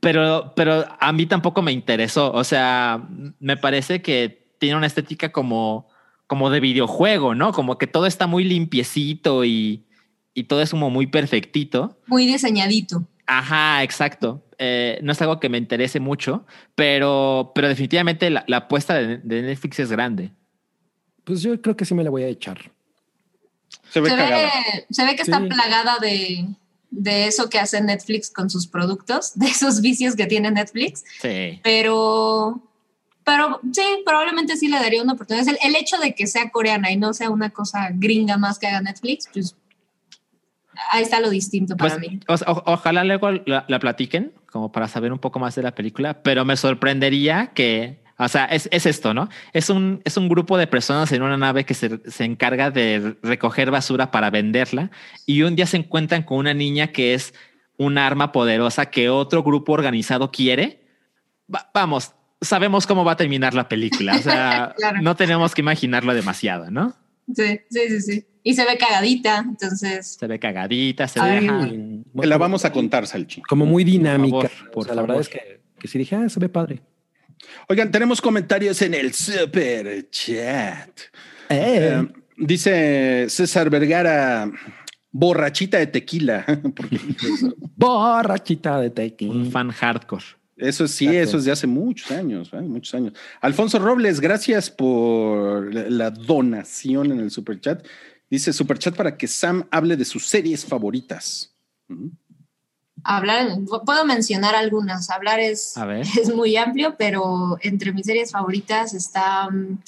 pero, 0.00 0.52
pero 0.54 0.84
a 1.00 1.12
mí 1.12 1.26
tampoco 1.26 1.62
me 1.62 1.72
interesó. 1.72 2.32
O 2.32 2.44
sea, 2.44 3.06
me 3.40 3.56
parece 3.56 4.02
que 4.02 4.52
tiene 4.58 4.76
una 4.76 4.86
estética 4.86 5.32
como, 5.32 5.88
como 6.26 6.50
de 6.50 6.60
videojuego, 6.60 7.34
¿no? 7.34 7.52
Como 7.52 7.78
que 7.78 7.86
todo 7.86 8.06
está 8.06 8.26
muy 8.26 8.44
limpiecito 8.44 9.44
y, 9.44 9.86
y 10.34 10.44
todo 10.44 10.62
es 10.62 10.70
como 10.70 10.90
muy 10.90 11.06
perfectito. 11.06 11.98
Muy 12.06 12.26
diseñadito. 12.26 13.06
Ajá, 13.26 13.82
exacto. 13.82 14.45
Eh, 14.58 14.98
no 15.02 15.12
es 15.12 15.20
algo 15.20 15.38
que 15.38 15.48
me 15.48 15.58
interese 15.58 16.00
mucho, 16.00 16.46
pero, 16.74 17.52
pero 17.54 17.68
definitivamente 17.68 18.30
la, 18.30 18.44
la 18.46 18.58
apuesta 18.58 18.94
de, 18.94 19.18
de 19.18 19.42
Netflix 19.42 19.78
es 19.80 19.90
grande. 19.90 20.30
Pues 21.24 21.42
yo 21.42 21.60
creo 21.60 21.76
que 21.76 21.84
sí 21.84 21.94
me 21.94 22.04
la 22.04 22.10
voy 22.10 22.22
a 22.22 22.28
echar. 22.28 22.70
Se 23.90 24.00
ve 24.00 24.10
Se 24.10 24.16
cagada. 24.16 24.42
ve, 24.44 24.86
se 24.90 25.04
ve 25.04 25.16
que 25.16 25.22
está 25.22 25.40
plagada 25.40 25.98
de, 25.98 26.46
de 26.90 27.26
eso 27.26 27.50
que 27.50 27.58
hace 27.58 27.80
Netflix 27.80 28.30
con 28.30 28.48
sus 28.48 28.66
productos, 28.66 29.32
de 29.38 29.46
esos 29.46 29.80
vicios 29.80 30.14
que 30.16 30.26
tiene 30.26 30.50
Netflix, 30.50 31.04
Sí. 31.20 31.60
pero, 31.62 32.62
pero 33.24 33.60
sí, 33.72 33.82
probablemente 34.04 34.56
sí 34.56 34.68
le 34.68 34.76
daría 34.78 35.02
una 35.02 35.14
oportunidad. 35.14 35.48
El, 35.48 35.58
el 35.62 35.76
hecho 35.76 35.98
de 35.98 36.14
que 36.14 36.26
sea 36.26 36.50
coreana 36.50 36.90
y 36.92 36.96
no 36.96 37.12
sea 37.12 37.28
una 37.30 37.50
cosa 37.50 37.90
gringa 37.92 38.36
más 38.38 38.58
que 38.58 38.68
haga 38.68 38.80
Netflix, 38.80 39.28
pues 39.32 39.54
ahí 40.92 41.02
está 41.02 41.20
lo 41.20 41.30
distinto 41.30 41.76
para 41.76 41.96
Pues, 41.96 42.00
mí. 42.10 42.20
o- 42.28 42.62
ojalá 42.66 43.04
luego 43.04 43.30
la, 43.46 43.64
la 43.68 43.78
platiquen, 43.78 44.32
como 44.50 44.72
para 44.72 44.88
saber 44.88 45.12
un 45.12 45.18
poco 45.18 45.38
más 45.38 45.54
de 45.54 45.62
la 45.62 45.74
película, 45.74 46.22
pero 46.22 46.44
me 46.44 46.56
sorprendería 46.56 47.52
que, 47.54 48.00
o 48.18 48.28
sea, 48.28 48.46
es, 48.46 48.68
es 48.72 48.86
esto, 48.86 49.12
¿no? 49.14 49.28
Es 49.52 49.68
un, 49.70 50.00
es 50.04 50.16
un 50.16 50.28
grupo 50.28 50.56
de 50.58 50.66
personas 50.66 51.12
en 51.12 51.22
una 51.22 51.36
nave 51.36 51.64
que 51.64 51.74
se, 51.74 52.00
se 52.10 52.24
encarga 52.24 52.70
de 52.70 53.16
recoger 53.22 53.70
basura 53.70 54.10
para 54.10 54.30
venderla 54.30 54.90
y 55.26 55.42
un 55.42 55.56
día 55.56 55.66
se 55.66 55.76
encuentran 55.76 56.22
con 56.22 56.38
una 56.38 56.54
niña 56.54 56.88
que 56.88 57.14
es 57.14 57.34
un 57.78 57.98
arma 57.98 58.32
poderosa 58.32 58.86
que 58.86 59.10
otro 59.10 59.42
grupo 59.42 59.72
organizado 59.72 60.30
quiere. 60.30 60.86
Va- 61.54 61.70
vamos, 61.74 62.12
sabemos 62.40 62.86
cómo 62.86 63.04
va 63.04 63.12
a 63.12 63.16
terminar 63.16 63.52
la 63.54 63.68
película, 63.68 64.16
o 64.16 64.22
sea, 64.22 64.74
Claro. 64.78 64.98
no 65.02 65.14
tenemos 65.16 65.54
que 65.54 65.60
imaginarlo 65.60 66.14
demasiado, 66.14 66.70
¿no? 66.70 66.94
Sí, 67.34 67.60
sí, 67.70 67.80
sí, 67.88 68.00
sí. 68.00 68.26
Y 68.48 68.54
se 68.54 68.64
ve 68.64 68.78
cagadita, 68.78 69.38
entonces 69.38 70.06
Se 70.20 70.26
ve 70.28 70.38
cagadita, 70.38 71.08
se 71.08 71.20
ve... 71.20 71.40
Sí, 71.40 72.04
Te 72.20 72.26
la 72.28 72.38
vamos 72.38 72.64
a 72.64 72.70
contar, 72.70 73.04
Salchi. 73.08 73.42
Como 73.42 73.66
muy 73.66 73.82
dinámica. 73.82 74.36
Por 74.38 74.48
favor, 74.50 74.70
por 74.72 74.82
O 74.82 74.84
sea, 74.86 74.94
la 74.94 75.02
verdad 75.02 75.20
es 75.20 75.28
que, 75.28 75.60
que 75.80 75.88
sí 75.88 75.98
dije, 75.98 76.14
ah, 76.14 76.28
se 76.28 76.38
ve 76.38 76.48
padre. 76.48 76.80
Oigan, 77.68 77.90
tenemos 77.90 78.20
comentarios 78.20 78.80
en 78.82 78.94
el 78.94 79.12
super 79.12 80.08
chat. 80.10 80.90
Eh, 81.48 81.90
Eh, 82.00 82.08
dice 82.36 83.26
César 83.28 83.68
Vergara, 83.68 84.48
borrachita 85.10 85.78
de 85.78 85.88
tequila. 85.88 86.44
Borrachita 87.76 88.80
de 88.80 88.88
Un 88.88 88.94
tequila. 88.94 89.50
fan 89.50 89.70
hardcore. 89.70 90.24
Eso 90.56 90.88
sí, 90.88 91.04
Exacto. 91.06 91.22
eso 91.28 91.38
es 91.38 91.44
de 91.44 91.52
hace 91.52 91.66
muchos 91.66 92.10
años, 92.10 92.50
¿eh? 92.54 92.60
muchos 92.62 92.94
años. 92.94 93.12
Alfonso 93.42 93.78
Robles, 93.78 94.20
gracias 94.20 94.70
por 94.70 95.72
la- 95.74 95.90
la 95.90 96.10
donación 96.10 97.12
en 97.12 97.20
el 97.20 97.30
super 97.30 97.60
chat. 97.60 97.84
Dice 98.30 98.52
super 98.52 98.78
chat 98.78 98.94
para 98.96 99.16
que 99.16 99.26
Sam 99.28 99.66
hable 99.70 99.96
de 99.96 100.04
sus 100.04 100.26
series 100.26 100.64
favoritas. 100.64 101.54
Hablar, 103.04 103.58
puedo 103.84 104.04
mencionar 104.04 104.54
algunas. 104.56 105.10
Hablar 105.10 105.38
es, 105.38 105.74
es 106.20 106.34
muy 106.34 106.56
amplio, 106.56 106.96
pero 106.98 107.56
entre 107.62 107.92
mis 107.92 108.06
series 108.06 108.32
favoritas 108.32 108.94
está 108.94 109.48
mm, 109.50 109.78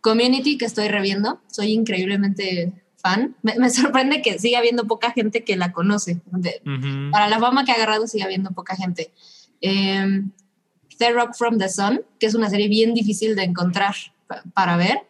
Community, 0.00 0.56
que 0.58 0.64
estoy 0.64 0.88
reviendo. 0.88 1.40
Soy 1.48 1.72
increíblemente 1.72 2.72
fan. 2.96 3.36
Me, 3.42 3.56
me 3.58 3.68
sorprende 3.70 4.22
que 4.22 4.38
siga 4.38 4.58
habiendo 4.58 4.86
poca 4.86 5.10
gente 5.12 5.44
que 5.44 5.56
la 5.56 5.72
conoce. 5.72 6.20
De- 6.26 6.62
para 7.10 7.28
la 7.28 7.38
fama 7.38 7.64
que 7.64 7.72
ha 7.72 7.74
agarrado 7.74 8.06
sigue 8.06 8.24
habiendo 8.24 8.50
poca 8.52 8.76
gente. 8.76 9.12
Eh, 9.60 10.22
The 10.98 11.12
Rock 11.12 11.34
from 11.36 11.58
the 11.58 11.68
Sun, 11.68 12.00
que 12.18 12.26
es 12.26 12.34
una 12.34 12.48
serie 12.48 12.68
bien 12.68 12.94
difícil 12.94 13.36
de 13.36 13.42
encontrar 13.44 13.94
pa- 14.26 14.42
para 14.54 14.76
ver, 14.76 15.00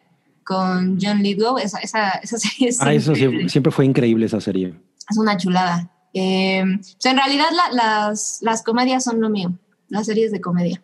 con 0.43 0.97
John 1.01 1.21
Lithgow. 1.23 1.57
Esa, 1.57 1.79
esa, 1.79 2.09
esa 2.23 2.37
serie 2.39 2.69
es, 2.69 2.81
Ah, 2.81 2.93
eso 2.93 3.15
siempre, 3.15 3.49
siempre 3.49 3.71
fue 3.71 3.85
increíble 3.85 4.25
esa 4.25 4.41
serie. 4.41 4.73
es 5.09 5.17
una 5.17 5.37
chulada. 5.37 5.89
Eh, 6.13 6.63
pues 6.77 7.05
en 7.05 7.17
realidad 7.17 7.45
la- 7.51 7.71
las, 8.09 8.39
las 8.41 8.61
comedias 8.63 9.03
son 9.03 9.19
lo 9.19 9.29
mío, 9.29 9.51
las 9.89 10.05
series 10.05 10.31
de 10.31 10.39
comedia. 10.41 10.81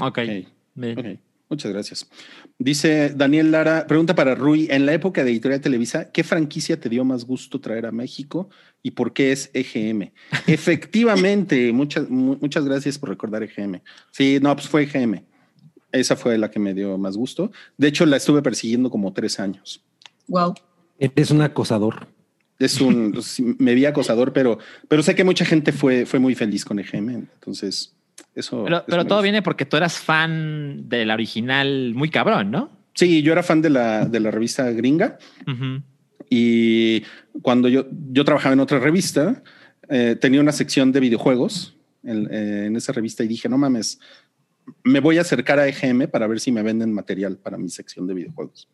Ok. 0.00 0.18
Ok. 0.18 0.46
Bien. 0.74 0.98
Ok, 0.98 1.06
muchas 1.50 1.72
gracias. 1.72 2.08
Dice 2.58 3.10
Daniel 3.10 3.50
Lara, 3.50 3.86
pregunta 3.86 4.14
para 4.14 4.34
Rui, 4.34 4.68
en 4.70 4.86
la 4.86 4.92
época 4.94 5.24
de 5.24 5.30
Editorial 5.30 5.60
Televisa, 5.60 6.10
¿qué 6.12 6.24
franquicia 6.24 6.78
te 6.80 6.88
dio 6.88 7.04
más 7.04 7.24
gusto 7.24 7.60
traer 7.60 7.86
a 7.86 7.92
México 7.92 8.48
y 8.82 8.92
por 8.92 9.12
qué 9.12 9.32
es 9.32 9.50
EGM? 9.52 10.12
Efectivamente, 10.46 11.72
muchas, 11.72 12.08
mu- 12.08 12.36
muchas 12.40 12.64
gracias 12.64 12.98
por 12.98 13.08
recordar 13.10 13.42
EGM. 13.42 13.80
Sí, 14.12 14.38
no, 14.40 14.54
pues 14.54 14.68
fue 14.68 14.84
EGM. 14.84 15.22
Esa 15.92 16.16
fue 16.16 16.38
la 16.38 16.50
que 16.50 16.58
me 16.58 16.74
dio 16.74 16.96
más 16.98 17.16
gusto. 17.16 17.50
De 17.76 17.88
hecho, 17.88 18.06
la 18.06 18.16
estuve 18.16 18.42
persiguiendo 18.42 18.90
como 18.90 19.12
tres 19.12 19.40
años. 19.40 19.82
Wow. 20.28 20.54
Eres 20.98 21.30
un 21.30 21.42
acosador. 21.42 22.08
Es 22.58 22.80
un, 22.80 23.16
sí, 23.22 23.54
me 23.58 23.74
vi 23.74 23.86
acosador, 23.86 24.32
pero, 24.32 24.58
pero 24.88 25.02
sé 25.02 25.14
que 25.14 25.24
mucha 25.24 25.44
gente 25.44 25.72
fue, 25.72 26.06
fue 26.06 26.18
muy 26.18 26.34
feliz 26.34 26.64
con 26.64 26.78
EGM. 26.78 27.08
Entonces, 27.08 27.94
eso. 28.34 28.64
Pero, 28.64 28.76
eso 28.78 28.86
pero 28.86 29.02
me 29.02 29.08
todo 29.08 29.18
gusta. 29.18 29.22
viene 29.22 29.42
porque 29.42 29.66
tú 29.66 29.76
eras 29.76 29.98
fan 29.98 30.88
de 30.88 31.04
la 31.06 31.14
original 31.14 31.94
muy 31.94 32.10
cabrón, 32.10 32.50
¿no? 32.50 32.70
Sí, 32.94 33.22
yo 33.22 33.32
era 33.32 33.42
fan 33.42 33.62
de 33.62 33.70
la, 33.70 34.04
de 34.04 34.20
la 34.20 34.30
revista 34.30 34.70
gringa 34.72 35.18
y 36.28 37.02
cuando 37.40 37.68
yo, 37.68 37.86
yo 38.12 38.24
trabajaba 38.24 38.52
en 38.52 38.60
otra 38.60 38.78
revista, 38.78 39.42
eh, 39.88 40.16
tenía 40.20 40.40
una 40.40 40.52
sección 40.52 40.92
de 40.92 41.00
videojuegos 41.00 41.76
en, 42.02 42.28
eh, 42.30 42.66
en 42.66 42.76
esa 42.76 42.92
revista 42.92 43.24
y 43.24 43.28
dije, 43.28 43.48
no 43.48 43.58
mames, 43.58 44.00
me 44.84 45.00
voy 45.00 45.18
a 45.18 45.22
acercar 45.22 45.58
a 45.58 45.68
EGM 45.68 46.08
para 46.08 46.26
ver 46.26 46.40
si 46.40 46.52
me 46.52 46.62
venden 46.62 46.92
material 46.92 47.36
para 47.38 47.56
mi 47.58 47.68
sección 47.68 48.06
de 48.06 48.14
videojuegos. 48.14 48.68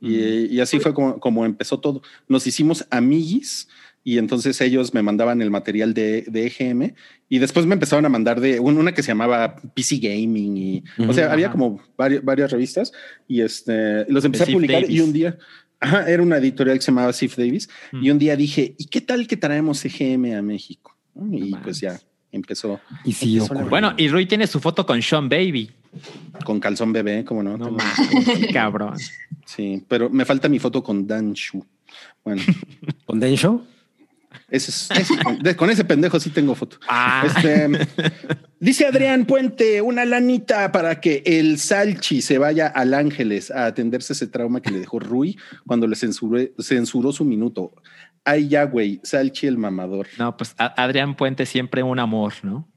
Y, 0.00 0.46
y 0.54 0.60
así 0.60 0.78
fue 0.78 0.92
como, 0.94 1.18
como 1.18 1.44
empezó 1.46 1.80
todo. 1.80 2.02
Nos 2.28 2.46
hicimos 2.46 2.86
amiguis 2.90 3.68
y 4.04 4.18
entonces 4.18 4.60
ellos 4.60 4.94
me 4.94 5.02
mandaban 5.02 5.42
el 5.42 5.50
material 5.50 5.94
de, 5.94 6.22
de 6.28 6.46
EGM 6.46 6.94
y 7.28 7.38
después 7.38 7.66
me 7.66 7.74
empezaron 7.74 8.04
a 8.04 8.08
mandar 8.08 8.40
de 8.40 8.60
un- 8.60 8.76
una 8.78 8.92
que 8.92 9.02
se 9.02 9.08
llamaba 9.08 9.56
PC 9.74 9.96
Gaming 9.98 10.56
y, 10.56 10.84
o 11.08 11.12
sea, 11.12 11.24
Ujú, 11.26 11.32
había 11.32 11.50
como 11.50 11.80
varias, 11.96 12.22
varias 12.24 12.50
revistas 12.52 12.92
y 13.26 13.40
este, 13.40 14.04
los 14.10 14.24
empecé 14.24 14.44
a 14.44 14.46
publicar 14.46 14.88
y 14.88 15.00
un 15.00 15.12
día, 15.12 15.38
ajá, 15.80 16.08
era 16.08 16.22
una 16.22 16.36
editorial 16.36 16.76
que 16.78 16.82
se 16.82 16.92
llamaba 16.92 17.12
Sif 17.12 17.36
Davis 17.36 17.68
Mm. 17.90 18.04
y 18.04 18.10
un 18.10 18.18
día 18.18 18.36
dije, 18.36 18.74
¿y 18.78 18.84
qué 18.86 19.00
tal 19.00 19.26
que 19.26 19.36
traemos 19.36 19.84
EGM 19.84 20.36
a 20.36 20.42
México? 20.42 20.96
Y 21.32 21.50
No 21.52 21.62
pues 21.62 21.80
ya 21.80 21.98
empezó 22.36 22.80
Y 23.04 23.12
sí, 23.12 23.38
Empezó. 23.38 23.54
Bueno, 23.68 23.94
y 23.96 24.08
Rui 24.08 24.26
tiene 24.26 24.46
su 24.46 24.60
foto 24.60 24.86
con 24.86 25.00
Sean 25.02 25.28
Baby. 25.28 25.70
con 26.44 26.60
calzón 26.60 26.92
bebé, 26.92 27.24
como 27.24 27.42
no. 27.42 27.76
Cabrón. 28.52 28.94
Sí, 29.44 29.82
pero 29.88 30.08
me 30.10 30.24
falta 30.24 30.48
mi 30.48 30.58
foto 30.58 30.82
con 30.82 31.06
Dan 31.06 31.32
Shu. 31.32 31.64
Bueno, 32.24 32.42
¿Con 33.04 33.20
ese 34.50 34.70
es, 34.70 34.88
ese- 34.90 35.14
de- 35.40 35.56
con 35.56 35.70
ese 35.70 35.84
pendejo 35.84 36.20
sí 36.20 36.30
tengo 36.30 36.54
foto. 36.54 36.78
Ah. 36.88 37.24
Este, 37.26 37.68
dice 38.60 38.86
Adrián 38.86 39.24
Puente, 39.24 39.80
una 39.80 40.04
lanita 40.04 40.70
para 40.72 41.00
que 41.00 41.22
el 41.24 41.58
Salchi 41.58 42.20
se 42.20 42.36
vaya 42.38 42.66
al 42.66 42.92
Ángeles 42.94 43.50
a 43.50 43.66
atenderse 43.66 44.12
ese 44.12 44.26
trauma 44.26 44.60
que 44.60 44.70
le 44.70 44.80
dejó 44.80 44.98
Rui 44.98 45.38
cuando 45.66 45.86
le 45.86 45.96
censuré- 45.96 46.52
censuró 46.60 47.12
su 47.12 47.24
minuto. 47.24 47.72
Ay, 48.28 48.48
ya, 48.48 48.64
güey, 48.64 48.98
Salchi 49.04 49.46
el 49.46 49.56
mamador. 49.56 50.08
No, 50.18 50.36
pues 50.36 50.56
Adrián 50.58 51.14
Puente 51.14 51.46
siempre 51.46 51.84
un 51.84 52.00
amor, 52.00 52.34
¿no? 52.42 52.68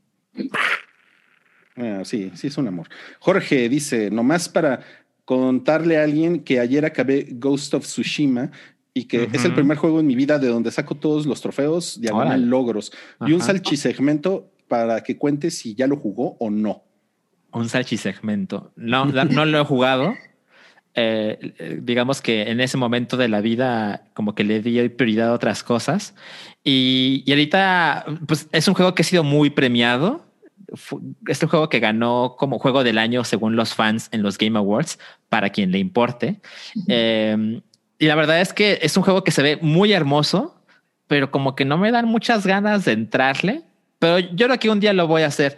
Ah, 1.76 2.02
sí, 2.04 2.32
sí 2.36 2.47
es 2.47 2.58
un 2.60 2.68
amor. 2.68 2.88
Jorge 3.20 3.68
dice, 3.68 4.12
nomás 4.12 4.47
para 4.47 4.82
contarle 5.26 5.97
a 5.97 6.04
alguien 6.04 6.43
que 6.43 6.60
ayer 6.60 6.86
acabé 6.86 7.28
Ghost 7.32 7.74
of 7.74 7.84
Tsushima 7.84 8.52
y 8.93 9.06
que 9.06 9.28
es 9.34 9.43
el 9.43 9.56
primer 9.56 9.78
juego 9.78 10.00
en 10.00 10.06
mi 10.06 10.16
vida 10.16 10.38
de 10.38 10.50
donde 10.50 10.70
saco 10.70 10.93
todos 10.93 11.26
los 11.26 11.41
trofeos, 11.41 12.00
diagonal 12.00 12.47
logros 12.47 12.91
y 13.26 13.34
un 13.34 13.41
salchisegmento 13.41 14.52
para 14.68 15.02
que 15.02 15.18
cuente 15.18 15.50
si 15.50 15.74
ya 15.74 15.88
lo 15.88 15.97
jugó 15.97 16.38
o 16.39 16.52
no. 16.52 16.84
Un 17.52 17.70
salchisegmento. 17.70 18.72
No, 18.76 19.06
no 19.06 19.45
lo 19.45 19.62
he 19.62 19.66
jugado. 19.66 20.14
Eh, 21.02 21.54
eh, 21.60 21.80
digamos 21.82 22.22
que 22.22 22.50
en 22.52 22.60
ese 22.60 22.76
momento 22.76 23.16
de 23.16 23.30
la 23.30 23.39
vida 23.39 24.04
como 24.14 24.36
que 24.36 24.43
le 24.43 24.60
di 24.62 24.89
prioridad 24.89 25.30
a 25.30 25.34
otras 25.34 25.64
cosas 25.64 26.14
y, 26.62 27.24
y 27.26 27.32
ahorita 27.32 28.06
pues 28.28 28.50
es 28.52 28.68
un 28.68 28.74
juego 28.74 28.93
que 28.93 29.04
ha 29.04 29.06
sido 29.06 29.24
muy 29.24 29.50
premiado. 29.50 30.26
Fu- 30.74 31.02
Es 31.26 31.41
un 31.41 31.47
juego 31.50 31.70
que 31.70 31.80
ganó 31.80 32.36
como 32.38 32.60
juego 32.60 32.84
del 32.84 32.97
año 32.97 33.24
según 33.24 33.56
los 33.56 33.74
fans 33.74 34.10
en 34.12 34.24
los 34.24 34.38
Game 34.38 34.58
Awards 34.60 35.00
para 35.30 35.50
quien 35.52 35.72
le 35.72 35.80
importe. 35.80 36.41
Eh, 36.89 37.62
y 37.97 38.06
la 38.08 38.16
verdad 38.16 38.41
es 38.41 38.52
que 38.54 38.80
es 38.82 38.97
un 38.97 39.04
juego 39.04 39.24
que 39.24 39.32
se 39.32 39.41
ve 39.41 39.58
muy 39.62 39.93
hermoso, 39.93 40.62
pero 41.08 41.32
como 41.32 41.56
que 41.56 41.64
no 41.66 41.78
me 41.78 41.91
dan 41.91 42.06
muchas 42.08 42.45
ganas 42.45 42.84
de 42.86 42.91
entrarle. 42.91 43.64
Pero 44.00 44.20
yo 44.20 44.47
creo 44.47 44.60
que 44.60 44.70
un 44.70 44.80
día 44.80 44.93
lo 44.93 45.08
voy 45.08 45.22
a 45.24 45.28
hacer. 45.28 45.58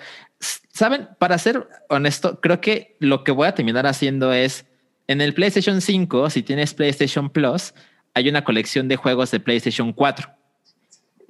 Saben, 0.73 1.07
para 1.19 1.37
ser 1.37 1.67
honesto, 1.89 2.39
creo 2.41 2.61
que 2.61 2.95
lo 2.99 3.23
que 3.23 3.31
voy 3.31 3.47
a 3.47 3.53
terminar 3.53 3.85
haciendo 3.85 4.31
es 4.33 4.65
en 5.11 5.21
el 5.21 5.33
PlayStation 5.33 5.81
5, 5.81 6.29
si 6.29 6.43
tienes 6.43 6.73
PlayStation 6.73 7.29
Plus, 7.29 7.73
hay 8.13 8.29
una 8.29 8.43
colección 8.43 8.87
de 8.87 8.95
juegos 8.95 9.31
de 9.31 9.39
PlayStation 9.39 9.93
4 9.93 10.29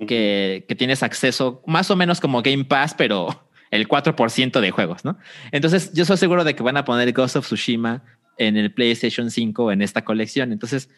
que, 0.07 0.65
que 0.67 0.75
tienes 0.75 1.03
acceso 1.03 1.61
más 1.67 1.91
o 1.91 1.95
menos 1.95 2.19
como 2.19 2.41
Game 2.41 2.65
Pass, 2.65 2.93
pero 2.95 3.47
el 3.71 3.87
4% 3.87 4.59
de 4.59 4.71
juegos, 4.71 5.05
¿no? 5.05 5.17
Entonces 5.51 5.93
yo 5.93 6.05
soy 6.05 6.17
seguro 6.17 6.43
de 6.43 6.55
que 6.55 6.63
van 6.63 6.77
a 6.77 6.85
poner 6.85 7.11
Ghost 7.13 7.37
of 7.37 7.45
Tsushima 7.45 8.03
en 8.37 8.57
el 8.57 8.73
PlayStation 8.73 9.31
5 9.31 9.71
en 9.71 9.81
esta 9.81 10.03
colección. 10.03 10.51
Entonces, 10.51 10.89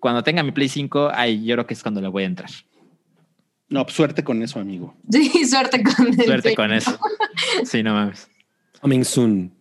cuando 0.00 0.22
tenga 0.22 0.42
mi 0.42 0.52
Play 0.52 0.68
5, 0.68 1.10
ahí 1.14 1.44
yo 1.44 1.54
creo 1.54 1.66
que 1.66 1.74
es 1.74 1.82
cuando 1.82 2.00
le 2.00 2.08
voy 2.08 2.24
a 2.24 2.26
entrar. 2.26 2.50
No, 3.68 3.84
pues, 3.84 3.96
suerte 3.96 4.22
con 4.22 4.42
eso, 4.42 4.60
amigo. 4.60 4.94
Sí, 5.10 5.46
suerte 5.46 5.82
con 5.82 6.08
el 6.08 6.24
Suerte 6.24 6.54
con 6.54 6.72
eso. 6.72 6.98
Sí, 7.64 7.82
no 7.82 7.94
mames. 7.94 8.28
Coming 8.80 9.04
soon. 9.04 9.52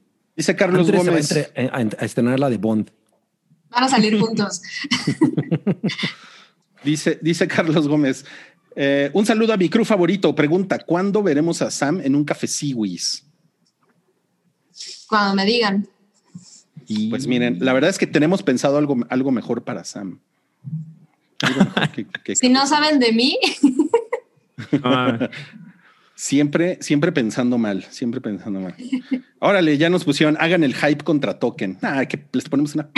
Dice 0.42 0.56
Carlos 0.56 0.82
Andrés 0.90 1.04
se 1.04 1.10
va 1.12 1.12
a, 1.12 1.20
Gómez. 1.20 1.32
entre- 1.32 1.68
a- 1.70 2.02
a 2.02 2.06
estrenar 2.06 2.40
la 2.40 2.50
de 2.50 2.58
Bond. 2.58 2.90
Van 3.70 3.84
a 3.84 3.90
salir 3.90 4.20
juntos. 4.20 4.62
Dice, 6.84 7.20
dice 7.22 7.48
Carlos 7.48 7.88
Gómez. 7.88 8.26
eh, 8.76 9.12
un 9.14 9.24
saludo 9.26 9.54
a 9.54 9.58
mi 9.58 9.70
crew 9.70 9.86
favorito. 9.86 10.34
Pregunta: 10.34 10.80
¿cuándo 10.80 11.22
veremos 11.22 11.62
a 11.62 11.70
Sam 11.70 12.02
en 12.04 12.16
un 12.16 12.24
café 12.26 12.48
Siwis? 12.48 13.24
Cuando 15.08 15.36
me 15.36 15.46
digan. 15.46 15.88
Pues 17.10 17.28
miren, 17.28 17.58
la 17.64 17.74
verdad 17.74 17.90
es 17.92 17.98
que 18.00 18.08
tenemos 18.08 18.42
pensado 18.44 18.78
algo, 18.78 18.98
algo 19.10 19.30
mejor 19.32 19.64
para 19.64 19.84
Sam. 19.84 20.20
Algo 21.44 21.60
mejor 21.66 21.92
que- 21.92 22.06
que- 22.24 22.36
Si 22.42 22.50
no 22.50 22.66
saben 22.66 22.98
de 23.00 23.12
mí, 23.14 23.38
mames. 24.82 25.30
Siempre, 26.22 26.78
siempre 26.82 27.12
pensando 27.12 27.58
mal, 27.58 27.84
siempre 27.90 28.22
pensando 28.22 28.60
mal. 28.60 28.76
Órale, 29.40 29.76
ya 29.80 29.90
nos 29.90 30.04
pusieron, 30.06 30.38
hagan 30.40 30.64
el 30.64 30.76
hype 30.76 31.04
contra 31.04 31.40
token. 31.40 31.80
Ah, 31.82 32.06
que 32.06 32.24
les 32.32 32.48
ponemos 32.48 32.76
una 32.76 32.90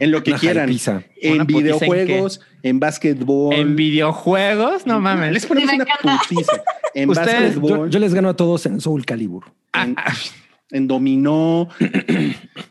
en 0.00 0.10
lo 0.10 0.22
que 0.22 0.30
Una 0.30 0.40
quieran. 0.40 0.70
En 0.70 1.34
¿Una 1.34 1.44
putiza 1.44 1.44
en 1.44 1.46
videojuegos, 1.46 2.40
en, 2.62 2.80
básquetbol. 2.80 3.54
En 3.54 3.76
videojuegos, 3.76 4.86
no 4.86 4.98
mames. 4.98 5.30
Les 5.34 5.44
ponemos 5.44 5.72
Sí, 5.72 5.76
una 5.76 6.18
putiza. 6.18 6.52
En 6.94 7.10
Ustedes- 7.10 7.54
Yo, 7.56 7.60
básquetbol, 7.60 7.90
yo 7.90 7.98
les 7.98 8.14
gano 8.14 8.30
a 8.30 8.34
todos 8.34 8.64
en 8.64 8.80
Soul 8.80 9.04
Calibur. 9.04 9.44
en, 9.74 9.94
en 10.70 10.88
dominó, 10.88 11.68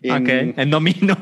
en, 0.02 0.12
Ok, 0.12 0.58
en 0.58 0.70
domino. 0.72 1.16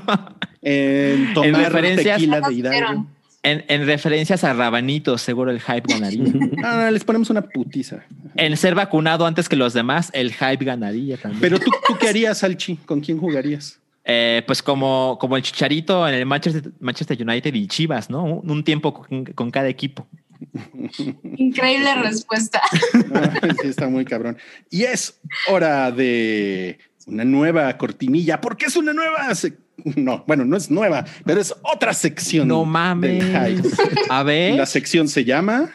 en 0.62 1.34
tomar 1.34 1.74
referencias- 1.74 2.20
tequila 2.20 2.39
de 2.39 2.53
Hidalgo. 2.53 3.08
En, 3.48 3.64
en 3.68 3.86
referencias 3.86 4.43
a 4.43 4.54
Rabanitos, 4.54 5.22
seguro 5.22 5.52
el 5.52 5.62
hype 5.62 5.84
ganaría. 5.88 6.24
Ah, 6.64 6.89
les 6.91 7.04
ponemos 7.04 7.30
una 7.30 7.41
putiza. 7.41 8.04
en 8.36 8.58
ser 8.58 8.76
vacunado 8.76 9.26
antes 9.26 9.48
que 9.48 9.56
los 9.56 9.74
demás, 9.74 10.10
el 10.14 10.34
hype 10.34 10.66
ganaría 10.66 11.18
también. 11.18 11.39
Pero 11.41 11.60
tú, 11.60 11.72
¿tú 11.88 11.95
qué 11.98 12.10
harías, 12.10 12.39
Salchi? 12.39 12.76
¿Con 12.78 13.00
quién 13.00 13.18
jugarías? 13.20 13.80
Eh, 14.04 14.43
pues 14.45 14.62
como, 14.62 15.18
como 15.20 15.38
el 15.38 15.43
Chicharito 15.43 16.08
en 16.08 16.16
el 16.16 16.26
Manchester, 16.26 16.72
Manchester 16.80 17.22
United 17.22 17.54
y 17.54 17.68
Chivas, 17.68 18.10
¿no? 18.10 18.24
Un, 18.24 18.50
un 18.52 18.64
tiempo 18.64 18.93
con, 18.93 19.26
con 19.26 19.52
cada 19.52 19.68
equipo. 19.70 20.08
Increíble 21.38 21.95
respuesta. 22.04 22.62
Ah, 23.14 23.32
sí, 23.62 23.68
está 23.68 23.88
muy 23.88 24.06
cabrón. 24.06 24.38
Y 24.70 24.84
es 24.84 25.20
hora 25.50 25.91
de 25.91 26.80
una 27.06 27.24
nueva 27.24 27.78
cortinilla, 27.78 28.41
porque 28.41 28.66
es 28.66 28.76
una 28.76 28.93
nueva. 28.93 29.30
No, 29.84 30.24
bueno, 30.28 30.44
no 30.44 30.58
es 30.58 30.72
nueva, 30.72 31.06
pero 31.26 31.40
es 31.40 31.54
otra 31.62 31.94
sección. 31.94 32.48
No 32.48 32.66
mames. 32.66 33.24
A 34.10 34.24
ver. 34.24 34.56
La 34.56 34.66
sección 34.66 35.08
se 35.08 35.24
llama. 35.24 35.70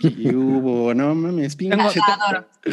¿Qué 0.00 0.34
hubo? 0.34 0.94
No 0.94 1.14
mames. 1.14 1.56
Tengo-. 1.56 1.90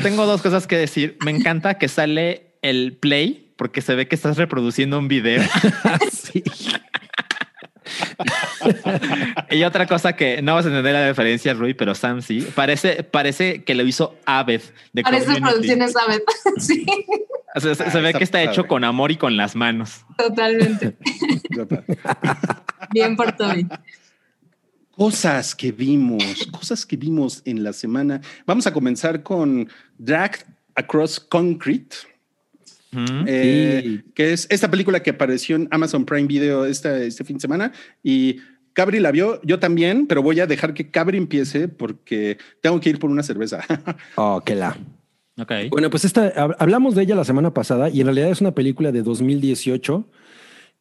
Tengo 0.03 0.25
dos 0.25 0.41
cosas 0.41 0.67
que 0.67 0.77
decir. 0.77 1.17
Me 1.25 1.31
encanta 1.31 1.77
que 1.77 1.87
sale 1.87 2.57
el 2.61 2.97
play 2.97 3.53
porque 3.57 3.81
se 3.81 3.95
ve 3.95 4.07
que 4.07 4.15
estás 4.15 4.37
reproduciendo 4.37 4.99
un 4.99 5.07
video. 5.07 5.43
Sí. 6.11 6.43
y 9.51 9.63
otra 9.63 9.85
cosa 9.87 10.13
que 10.15 10.41
no 10.41 10.55
vas 10.55 10.65
a 10.65 10.69
entender 10.69 10.93
la 10.93 11.07
referencia, 11.07 11.53
Rui, 11.53 11.73
pero 11.73 11.95
Sam 11.95 12.21
sí. 12.21 12.47
Parece, 12.55 13.03
parece 13.03 13.63
que 13.63 13.75
lo 13.75 13.83
hizo 13.83 14.15
Aved 14.25 14.61
de 14.93 15.03
Parece 15.03 15.25
Community. 15.25 15.49
producciones, 15.51 15.91
¿sabes? 15.93 16.21
sí, 16.59 16.85
O 17.55 17.59
sea, 17.59 17.75
se, 17.75 17.83
Ah, 17.83 17.91
se 17.91 18.01
ve 18.01 18.13
que 18.13 18.23
está 18.23 18.39
padre. 18.39 18.51
hecho 18.51 18.67
con 18.67 18.83
amor 18.83 19.11
y 19.11 19.17
con 19.17 19.37
las 19.37 19.55
manos. 19.55 20.05
totalmente. 20.17 20.95
Bien 22.91 23.15
por 23.15 23.31
Toby. 23.33 23.67
Cosas 24.95 25.53
que 25.55 25.71
vimos, 25.73 26.23
cosas 26.51 26.85
que 26.85 26.95
vimos 26.95 27.41
en 27.45 27.63
la 27.63 27.73
semana. 27.73 28.21
Vamos 28.45 28.65
a 28.65 28.71
comenzar 28.73 29.23
con 29.23 29.69
Dragged 29.97 30.45
Across 30.75 31.19
Concrete. 31.19 31.97
Eh, 33.27 33.81
Sí. 33.83 34.03
que 34.13 34.33
es 34.33 34.47
esta 34.49 34.69
película 34.71 35.01
que 35.03 35.11
apareció 35.11 35.55
en 35.55 35.67
Amazon 35.71 36.05
Prime 36.05 36.27
Video 36.27 36.65
este, 36.65 37.07
este 37.07 37.23
fin 37.23 37.37
de 37.37 37.41
semana 37.41 37.71
y 38.03 38.37
Cabri 38.73 38.99
la 38.99 39.11
vio, 39.11 39.39
yo 39.43 39.57
también, 39.59 40.05
pero 40.07 40.21
voy 40.21 40.39
a 40.41 40.47
dejar 40.47 40.73
que 40.73 40.91
Cabri 40.91 41.17
empiece 41.17 41.67
porque 41.69 42.37
tengo 42.61 42.79
que 42.81 42.89
ir 42.89 42.99
por 42.99 43.09
una 43.09 43.23
cerveza. 43.23 43.61
Oh, 44.15 44.41
que 44.45 44.55
la. 44.55 44.77
Ok. 45.37 45.51
Bueno, 45.69 45.89
pues 45.89 46.05
esta 46.05 46.33
hab- 46.33 46.55
hablamos 46.59 46.95
de 46.95 47.03
ella 47.03 47.15
la 47.15 47.23
semana 47.25 47.53
pasada 47.53 47.89
y 47.89 47.99
en 48.01 48.07
realidad 48.07 48.29
es 48.29 48.39
una 48.41 48.53
película 48.55 48.91
de 48.91 49.01
2018 49.01 50.07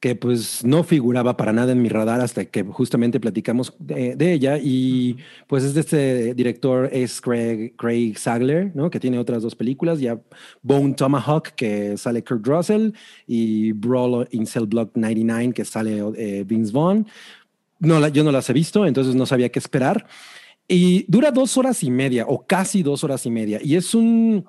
que 0.00 0.14
pues 0.14 0.64
no 0.64 0.84
figuraba 0.84 1.36
para 1.36 1.52
nada 1.52 1.72
en 1.72 1.80
mi 1.80 1.88
radar 1.88 2.20
hasta 2.20 2.44
que 2.44 2.62
justamente 2.62 3.20
platicamos 3.20 3.74
de, 3.78 4.16
de 4.16 4.32
ella 4.32 4.58
y 4.58 5.16
pues 5.46 5.64
es 5.64 5.74
de 5.74 5.80
este 5.80 6.34
director 6.34 6.90
es 6.92 7.20
Craig, 7.20 7.74
Craig 7.76 8.18
Sagler, 8.18 8.70
¿no? 8.74 8.90
Que 8.90 9.00
tiene 9.00 9.18
otras 9.18 9.42
dos 9.42 9.54
películas, 9.54 10.00
ya 10.00 10.20
Bone 10.62 10.92
Tomahawk 10.94 11.54
que 11.56 11.96
sale 11.96 12.22
Kurt 12.22 12.46
Russell 12.46 12.90
y 13.26 13.72
Brawl 13.72 14.28
in 14.30 14.46
Cell 14.46 14.66
Block 14.66 14.90
99 14.94 15.54
que 15.54 15.64
sale 15.64 16.02
eh, 16.16 16.44
Vince 16.46 16.72
Vaughn. 16.72 17.06
No, 17.80 17.98
la, 17.98 18.08
yo 18.08 18.24
no 18.24 18.32
las 18.32 18.48
he 18.50 18.52
visto, 18.52 18.86
entonces 18.86 19.14
no 19.14 19.26
sabía 19.26 19.48
qué 19.48 19.58
esperar. 19.58 20.06
Y 20.66 21.04
dura 21.08 21.30
dos 21.30 21.56
horas 21.58 21.82
y 21.82 21.90
media 21.90 22.24
o 22.26 22.46
casi 22.46 22.82
dos 22.82 23.04
horas 23.04 23.26
y 23.26 23.30
media. 23.30 23.60
Y 23.62 23.76
es 23.76 23.94
un 23.94 24.46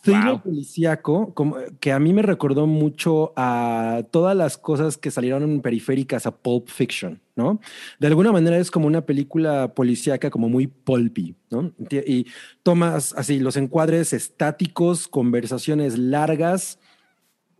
thriller 0.00 0.32
Wow. 0.32 0.42
policíaco 0.42 1.34
como, 1.34 1.56
que 1.78 1.92
a 1.92 1.98
mí 1.98 2.12
me 2.12 2.22
recordó 2.22 2.66
mucho 2.66 3.32
a 3.36 4.02
todas 4.10 4.36
las 4.36 4.56
cosas 4.56 4.96
que 4.96 5.10
salieron 5.10 5.60
periféricas 5.60 6.26
a 6.26 6.36
Pulp 6.36 6.68
Fiction, 6.68 7.20
¿no? 7.36 7.60
De 7.98 8.06
alguna 8.06 8.32
manera 8.32 8.58
es 8.58 8.70
como 8.70 8.86
una 8.86 9.04
película 9.04 9.74
policíaca 9.74 10.30
como 10.30 10.48
muy 10.48 10.66
pulpy, 10.66 11.34
¿no? 11.50 11.72
Y 11.90 12.26
tomas 12.62 13.14
así 13.16 13.38
los 13.38 13.56
encuadres 13.56 14.12
estáticos, 14.12 15.08
conversaciones 15.08 15.98
largas, 15.98 16.78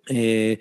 eh, 0.09 0.59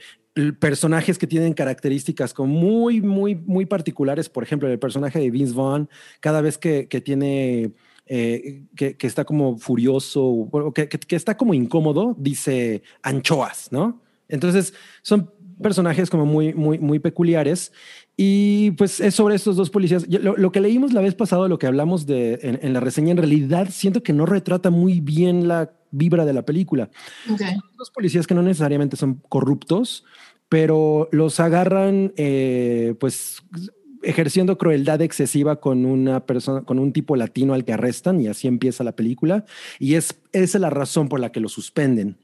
personajes 0.60 1.18
que 1.18 1.28
tienen 1.28 1.54
características 1.54 2.34
como 2.34 2.54
muy, 2.54 3.02
muy, 3.02 3.36
muy 3.36 3.66
particulares. 3.66 4.30
Por 4.30 4.44
ejemplo, 4.44 4.70
el 4.70 4.80
personaje 4.80 5.20
de 5.20 5.32
Vince 5.32 5.54
Vaughn, 5.54 5.90
cada 6.20 6.42
vez 6.42 6.58
que, 6.58 6.88
que 6.88 7.02
tiene, 7.02 7.72
eh, 8.10 8.64
que, 8.76 8.98
que 8.98 9.08
está 9.08 9.24
como 9.24 9.58
furioso, 9.58 10.24
o 10.26 10.74
que, 10.74 10.90
que- 10.90 11.00
que 11.00 11.16
está 11.16 11.38
como 11.38 11.54
incómodo, 11.54 12.16
dice 12.20 12.82
anchoas, 13.04 13.72
¿no? 13.72 14.02
Entonces, 14.28 14.74
son 15.02 15.32
personajes 15.62 16.10
como 16.10 16.26
muy, 16.26 16.54
muy, 16.54 16.80
muy 16.80 17.00
peculiares. 17.00 17.72
Y 18.18 18.72
pues 18.72 19.00
es 19.00 19.16
sobre 19.16 19.36
estos 19.36 19.56
dos 19.56 19.70
policías. 19.70 20.06
Lo, 20.10 20.36
lo 20.36 20.52
que 20.52 20.60
leímos 20.60 20.92
la 20.92 21.02
vez 21.02 21.16
pasada, 21.16 21.48
lo 21.48 21.58
que 21.58 21.68
hablamos 21.68 22.06
de, 22.06 22.40
en, 22.42 22.60
en 22.62 22.74
la 22.74 22.80
reseña, 22.82 23.12
en 23.12 23.18
realidad 23.18 23.70
siento 23.72 24.04
que 24.04 24.12
no 24.14 24.26
retrata 24.26 24.70
muy 24.70 25.00
bien 25.00 25.48
la 25.48 25.72
vibra 25.92 26.26
de 26.26 26.34
la 26.34 26.44
película 26.44 26.90
Ok. 27.32 27.42
dos 27.78 27.90
policías 27.92 28.28
que 28.28 28.36
no 28.36 28.42
necesariamente 28.44 28.96
son 28.98 29.22
corruptos, 29.30 30.04
pero 30.50 31.08
los 31.12 31.40
agarran, 31.40 32.12
eh, 32.18 32.94
pues 33.00 33.42
ejerciendo 34.04 34.58
crueldad 34.58 35.02
excesiva 35.02 35.60
con 35.60 35.86
una 35.86 36.26
persona, 36.26 36.62
con 36.62 36.80
un 36.80 36.94
tipo 36.94 37.16
latino 37.16 37.54
al 37.54 37.66
que 37.66 37.74
arrestan 37.74 38.22
y 38.22 38.28
así 38.28 38.48
empieza 38.48 38.84
la 38.84 38.96
película. 38.96 39.46
Y 39.80 39.96
es 39.96 40.20
esa 40.32 40.58
es 40.58 40.62
la 40.62 40.70
razón 40.70 41.10
por 41.10 41.20
la 41.20 41.32
que 41.32 41.40
lo 41.40 41.50
suspenden. 41.50 42.18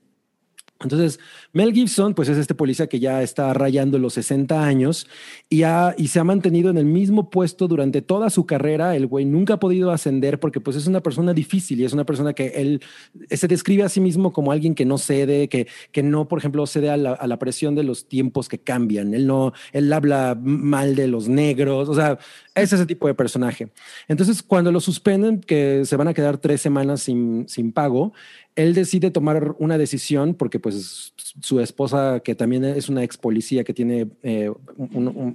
Entonces, 0.85 1.19
Mel 1.51 1.73
Gibson, 1.73 2.13
pues 2.13 2.29
es 2.29 2.37
este 2.37 2.55
policía 2.55 2.87
que 2.87 2.99
ya 2.99 3.21
está 3.21 3.53
rayando 3.53 3.99
los 3.99 4.13
60 4.13 4.63
años 4.63 5.07
y, 5.49 5.63
ha, 5.63 5.93
y 5.97 6.07
se 6.07 6.19
ha 6.19 6.23
mantenido 6.23 6.69
en 6.69 6.77
el 6.77 6.85
mismo 6.85 7.29
puesto 7.29 7.67
durante 7.67 8.01
toda 8.01 8.29
su 8.29 8.45
carrera. 8.45 8.95
El 8.95 9.07
güey 9.07 9.25
nunca 9.25 9.55
ha 9.55 9.59
podido 9.59 9.91
ascender 9.91 10.39
porque 10.39 10.61
pues 10.61 10.77
es 10.77 10.87
una 10.87 11.01
persona 11.01 11.33
difícil 11.33 11.81
y 11.81 11.85
es 11.85 11.93
una 11.93 12.05
persona 12.05 12.33
que 12.33 12.47
él 12.55 12.81
se 13.29 13.47
describe 13.47 13.83
a 13.83 13.89
sí 13.89 13.99
mismo 13.99 14.31
como 14.31 14.51
alguien 14.51 14.75
que 14.75 14.85
no 14.85 14.97
cede, 14.97 15.49
que, 15.49 15.67
que 15.91 16.03
no, 16.03 16.27
por 16.27 16.39
ejemplo, 16.39 16.65
cede 16.67 16.89
a 16.89 16.97
la, 16.97 17.13
a 17.13 17.27
la 17.27 17.39
presión 17.39 17.75
de 17.75 17.83
los 17.83 18.07
tiempos 18.07 18.47
que 18.47 18.59
cambian. 18.59 19.13
Él 19.13 19.27
no, 19.27 19.53
él 19.73 19.91
habla 19.91 20.37
mal 20.41 20.95
de 20.95 21.07
los 21.07 21.27
negros, 21.27 21.89
o 21.89 21.95
sea, 21.95 22.17
es 22.53 22.71
ese 22.71 22.85
tipo 22.85 23.07
de 23.07 23.13
personaje. 23.13 23.69
Entonces, 24.07 24.41
cuando 24.41 24.71
lo 24.71 24.79
suspenden, 24.79 25.41
que 25.41 25.83
se 25.85 25.95
van 25.97 26.07
a 26.07 26.13
quedar 26.13 26.37
tres 26.37 26.61
semanas 26.61 27.01
sin, 27.01 27.47
sin 27.49 27.71
pago, 27.71 28.13
él 28.55 28.73
decide 28.73 29.11
tomar 29.11 29.55
una 29.59 29.77
decisión 29.77 30.33
porque 30.33 30.59
pues 30.59 31.13
su 31.41 31.59
esposa, 31.59 32.21
que 32.21 32.35
también 32.35 32.63
es 32.63 32.89
una 32.89 33.03
ex 33.03 33.17
policía 33.17 33.63
que 33.63 33.73
tiene 33.73 34.07
eh, 34.23 34.51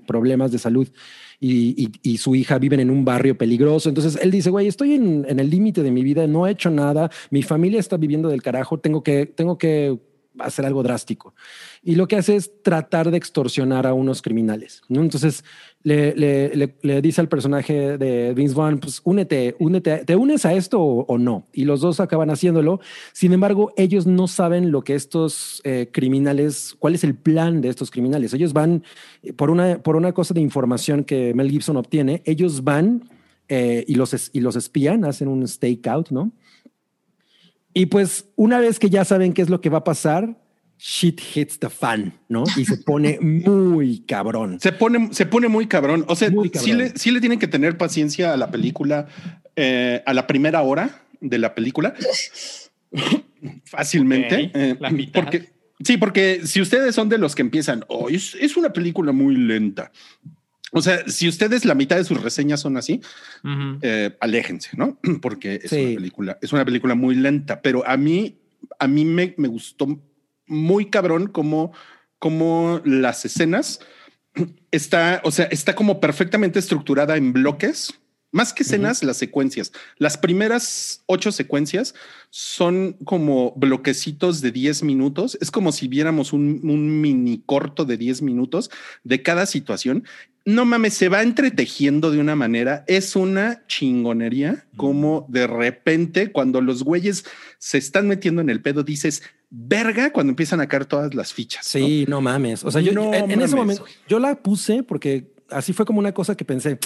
problemas 0.06 0.52
de 0.52 0.58
salud 0.58 0.88
y 1.38 2.18
su 2.18 2.34
hija 2.34 2.58
viven 2.58 2.80
en 2.80 2.90
un 2.90 3.04
barrio 3.04 3.36
peligroso. 3.36 3.88
Entonces 3.88 4.18
él 4.22 4.30
dice, 4.30 4.50
güey, 4.50 4.66
estoy 4.66 4.94
en, 4.94 5.24
en 5.28 5.40
el 5.40 5.48
límite 5.50 5.82
de 5.82 5.90
mi 5.90 6.02
vida, 6.02 6.26
no 6.26 6.46
he 6.46 6.50
hecho 6.50 6.70
nada, 6.70 7.10
mi 7.30 7.42
familia 7.42 7.80
está 7.80 7.96
viviendo 7.96 8.28
del 8.28 8.42
carajo, 8.42 8.78
tengo 8.78 9.02
que, 9.02 9.26
tengo 9.26 9.56
que 9.58 9.98
hacer 10.42 10.66
algo 10.66 10.82
drástico. 10.82 11.34
Y 11.82 11.94
lo 11.94 12.08
que 12.08 12.16
hace 12.16 12.36
es 12.36 12.50
tratar 12.62 13.10
de 13.10 13.16
extorsionar 13.16 13.86
a 13.86 13.94
unos 13.94 14.22
criminales. 14.22 14.82
¿no? 14.88 15.00
Entonces 15.00 15.44
le, 15.82 16.14
le- 16.14 17.02
dice 17.02 17.20
al 17.20 17.28
personaje 17.28 17.96
de 17.96 18.34
Vince 18.34 18.54
Vaughn, 18.54 18.78
pues 18.80 19.00
únete, 19.04 19.56
únete, 19.58 20.04
¿te 20.04 20.16
unes 20.16 20.44
a 20.44 20.52
esto 20.52 20.80
o, 20.80 21.18
no? 21.18 21.46
Y 21.52 21.64
los 21.64 21.80
dos 21.80 22.00
acaban 22.00 22.30
haciéndolo. 22.30 22.80
Sin 23.12 23.32
embargo, 23.32 23.72
ellos 23.76 24.06
no 24.06 24.28
saben 24.28 24.70
lo 24.70 24.82
que 24.82 24.94
estos 24.94 25.62
eh, 25.64 25.88
criminales, 25.92 26.74
cuál 26.78 26.94
es 26.94 27.04
el 27.04 27.14
plan 27.14 27.60
de 27.60 27.68
estos 27.68 27.90
criminales. 27.90 28.34
Ellos 28.34 28.52
van 28.52 28.84
eh, 29.22 29.32
por 29.32 29.50
una, 29.50 29.82
por 29.82 29.96
una 29.96 30.12
cosa 30.12 30.34
de 30.34 30.40
información 30.40 31.04
que 31.04 31.32
Mel 31.34 31.50
Gibson 31.50 31.76
obtiene, 31.76 32.22
ellos 32.26 32.62
van 32.64 33.08
eh, 33.48 33.84
y, 33.88 33.94
los, 33.96 34.30
y 34.32 34.40
los 34.40 34.56
espían, 34.56 35.04
hacen 35.04 35.28
un 35.28 35.46
stakeout, 35.48 36.10
¿no? 36.10 36.30
Y 37.72 37.86
pues 37.86 38.26
una 38.36 38.58
vez 38.58 38.78
que 38.78 38.90
ya 38.90 39.04
saben 39.04 39.32
qué 39.32 39.42
es 39.42 39.50
lo 39.50 39.60
que 39.60 39.70
va 39.70 39.78
a 39.78 39.84
pasar, 39.84 40.36
shit 40.78 41.20
hits 41.34 41.58
the 41.58 41.68
fan, 41.68 42.14
¿no? 42.28 42.44
Y 42.56 42.64
se 42.64 42.78
pone 42.78 43.18
muy 43.20 44.00
cabrón. 44.00 44.58
Se 44.60 44.72
pone, 44.72 45.12
se 45.12 45.26
pone 45.26 45.48
muy 45.48 45.66
cabrón. 45.66 46.04
O 46.08 46.16
sea, 46.16 46.30
Muy 46.30 46.48
sí 46.48 46.52
cabrón. 46.52 46.78
le, 46.78 46.90
sí 46.98 47.10
le 47.10 47.20
tienen 47.20 47.38
que 47.38 47.48
tener 47.48 47.76
paciencia 47.76 48.32
a 48.32 48.36
la 48.36 48.50
película, 48.50 49.06
eh, 49.56 50.02
a 50.06 50.14
la 50.14 50.26
primera 50.26 50.62
hora 50.62 51.02
de 51.20 51.38
la 51.38 51.54
película. 51.54 51.94
Fácilmente. 53.64 54.50
Eh, 54.54 54.76
la 54.80 54.90
mitad. 54.90 55.22
porque, 55.22 55.50
sí, 55.84 55.96
porque 55.96 56.40
si 56.44 56.60
ustedes 56.60 56.94
son 56.94 57.08
de 57.08 57.18
los 57.18 57.34
que 57.34 57.42
empiezan, 57.42 57.84
oh, 57.88 58.08
es, 58.08 58.34
es 58.40 58.56
una 58.56 58.72
película 58.72 59.12
muy 59.12 59.36
lenta. 59.36 59.92
O 60.72 60.82
sea, 60.82 61.06
si 61.08 61.28
ustedes 61.28 61.64
la 61.64 61.74
mitad 61.74 61.96
de 61.96 62.04
sus 62.04 62.22
reseñas 62.22 62.60
son 62.60 62.76
así, 62.76 63.00
eh, 63.82 64.16
aléjense, 64.20 64.70
¿no? 64.76 64.98
Porque 65.22 65.60
es 65.62 65.70
Sí. 65.70 65.84
una 65.86 65.94
película, 65.96 66.38
es 66.40 66.52
una 66.52 66.64
película 66.64 66.94
muy 66.94 67.14
lenta, 67.16 67.60
pero 67.62 67.86
a 67.88 67.96
mí, 67.96 68.38
a 68.78 68.86
mí 68.86 69.04
me, 69.04 69.34
me 69.36 69.48
gustó 69.48 69.98
muy 70.46 70.86
cabrón 70.86 71.26
como, 71.28 71.72
como 72.18 72.80
las 72.84 73.24
escenas 73.24 73.80
está, 74.70 75.20
o 75.24 75.30
sea, 75.30 75.46
está 75.46 75.74
como 75.74 76.00
perfectamente 76.00 76.58
estructurada 76.58 77.16
en 77.16 77.32
bloques. 77.32 77.94
Más 78.32 78.52
que 78.52 78.62
escenas, 78.62 79.02
las 79.02 79.16
secuencias. 79.16 79.72
Las 79.98 80.16
primeras 80.16 81.02
ocho 81.06 81.32
secuencias 81.32 81.94
son 82.30 82.92
como 83.04 83.52
bloquecitos 83.56 84.40
de 84.40 84.52
10 84.52 84.84
minutos. 84.84 85.36
Es 85.40 85.50
como 85.50 85.72
si 85.72 85.88
viéramos 85.88 86.32
un, 86.32 86.60
un 86.62 87.00
mini 87.00 87.42
corto 87.44 87.84
de 87.84 87.96
10 87.96 88.22
minutos 88.22 88.70
de 89.02 89.22
cada 89.22 89.46
situación. 89.46 90.04
No 90.44 90.64
mames, 90.64 90.94
se 90.94 91.08
va 91.08 91.22
entretejiendo 91.22 92.12
de 92.12 92.18
una 92.18 92.36
manera. 92.36 92.84
Es 92.86 93.16
una 93.16 93.66
chingonería 93.66 94.64
como 94.76 95.26
de 95.28 95.48
repente 95.48 96.30
cuando 96.30 96.60
los 96.60 96.84
güeyes 96.84 97.24
se 97.58 97.78
están 97.78 98.06
metiendo 98.06 98.40
en 98.40 98.48
el 98.48 98.62
pedo, 98.62 98.84
dices, 98.84 99.22
verga, 99.50 100.12
cuando 100.12 100.30
empiezan 100.30 100.60
a 100.60 100.68
caer 100.68 100.86
todas 100.86 101.14
las 101.14 101.32
fichas. 101.34 101.66
¿no? 101.74 101.86
Sí, 101.86 102.04
no, 102.08 102.20
mames. 102.20 102.64
O 102.64 102.70
sea, 102.70 102.80
yo 102.80 102.92
No 102.92 103.12
en, 103.12 103.30
en 103.30 103.42
ese 103.42 103.56
momento 103.56 103.84
yo 104.08 104.20
la 104.20 104.36
puse 104.36 104.84
porque 104.84 105.32
así 105.50 105.72
fue 105.72 105.84
como 105.84 105.98
una 105.98 106.12
cosa 106.12 106.36
que 106.36 106.44
pensé, 106.44 106.78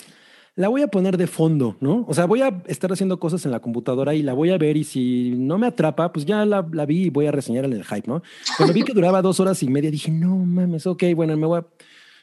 la 0.56 0.68
voy 0.68 0.82
a 0.82 0.86
poner 0.88 1.16
de 1.16 1.26
fondo, 1.26 1.76
¿no? 1.80 2.04
O 2.08 2.14
sea, 2.14 2.26
voy 2.26 2.40
a 2.42 2.62
estar 2.66 2.92
haciendo 2.92 3.18
cosas 3.18 3.44
en 3.44 3.50
la 3.50 3.60
computadora 3.60 4.14
y 4.14 4.22
la 4.22 4.34
voy 4.34 4.50
a 4.50 4.58
ver 4.58 4.76
y 4.76 4.84
si 4.84 5.34
no 5.36 5.58
me 5.58 5.66
atrapa, 5.66 6.12
pues 6.12 6.24
ya 6.26 6.44
la, 6.44 6.64
la 6.72 6.86
vi 6.86 7.06
y 7.06 7.10
voy 7.10 7.26
a 7.26 7.32
reseñar 7.32 7.64
en 7.64 7.72
el 7.72 7.84
hype, 7.84 8.06
¿no? 8.06 8.22
Cuando 8.56 8.72
vi 8.72 8.82
que 8.82 8.92
duraba 8.92 9.20
dos 9.20 9.40
horas 9.40 9.62
y 9.64 9.68
media, 9.68 9.90
dije, 9.90 10.10
no 10.12 10.36
mames, 10.36 10.86
ok, 10.86 11.02
bueno, 11.16 11.36
me 11.36 11.46
voy 11.46 11.58
a... 11.60 11.66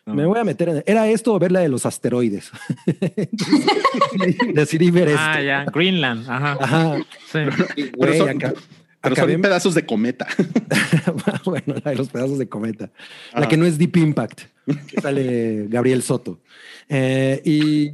Me 0.03 0.25
voy 0.25 0.39
a 0.39 0.43
meter 0.43 0.67
en... 0.69 0.83
¿Era 0.87 1.07
esto 1.07 1.31
o 1.31 1.37
ver 1.37 1.51
la 1.51 1.59
de 1.59 1.69
los 1.69 1.85
asteroides? 1.85 2.49
Entonces, 3.15 3.65
decidí 4.55 4.89
ver 4.89 5.09
esto. 5.09 5.21
Ah, 5.21 5.41
ya. 5.41 5.65
Greenland. 5.65 6.27
Ajá. 6.27 6.57
Ajá. 6.59 6.97
Sí. 7.31 7.39
Pero 7.75 7.91
Güey, 7.97 8.17
son, 8.17 8.29
acá- 8.29 8.53
pero 8.99 9.15
acabé- 9.15 9.33
son 9.33 9.41
pedazos 9.43 9.75
de 9.75 9.85
cometa. 9.85 10.27
bueno, 11.45 11.75
la 11.83 11.91
de 11.91 11.97
los 11.97 12.09
pedazos 12.09 12.39
de 12.39 12.49
cometa. 12.49 12.89
La 13.33 13.41
Ajá. 13.41 13.47
que 13.47 13.57
no 13.57 13.65
es 13.65 13.77
Deep 13.77 13.95
Impact, 13.97 14.41
que 14.87 15.01
sale 15.01 15.67
Gabriel 15.69 16.01
Soto. 16.01 16.39
Eh, 16.89 17.39
y, 17.45 17.91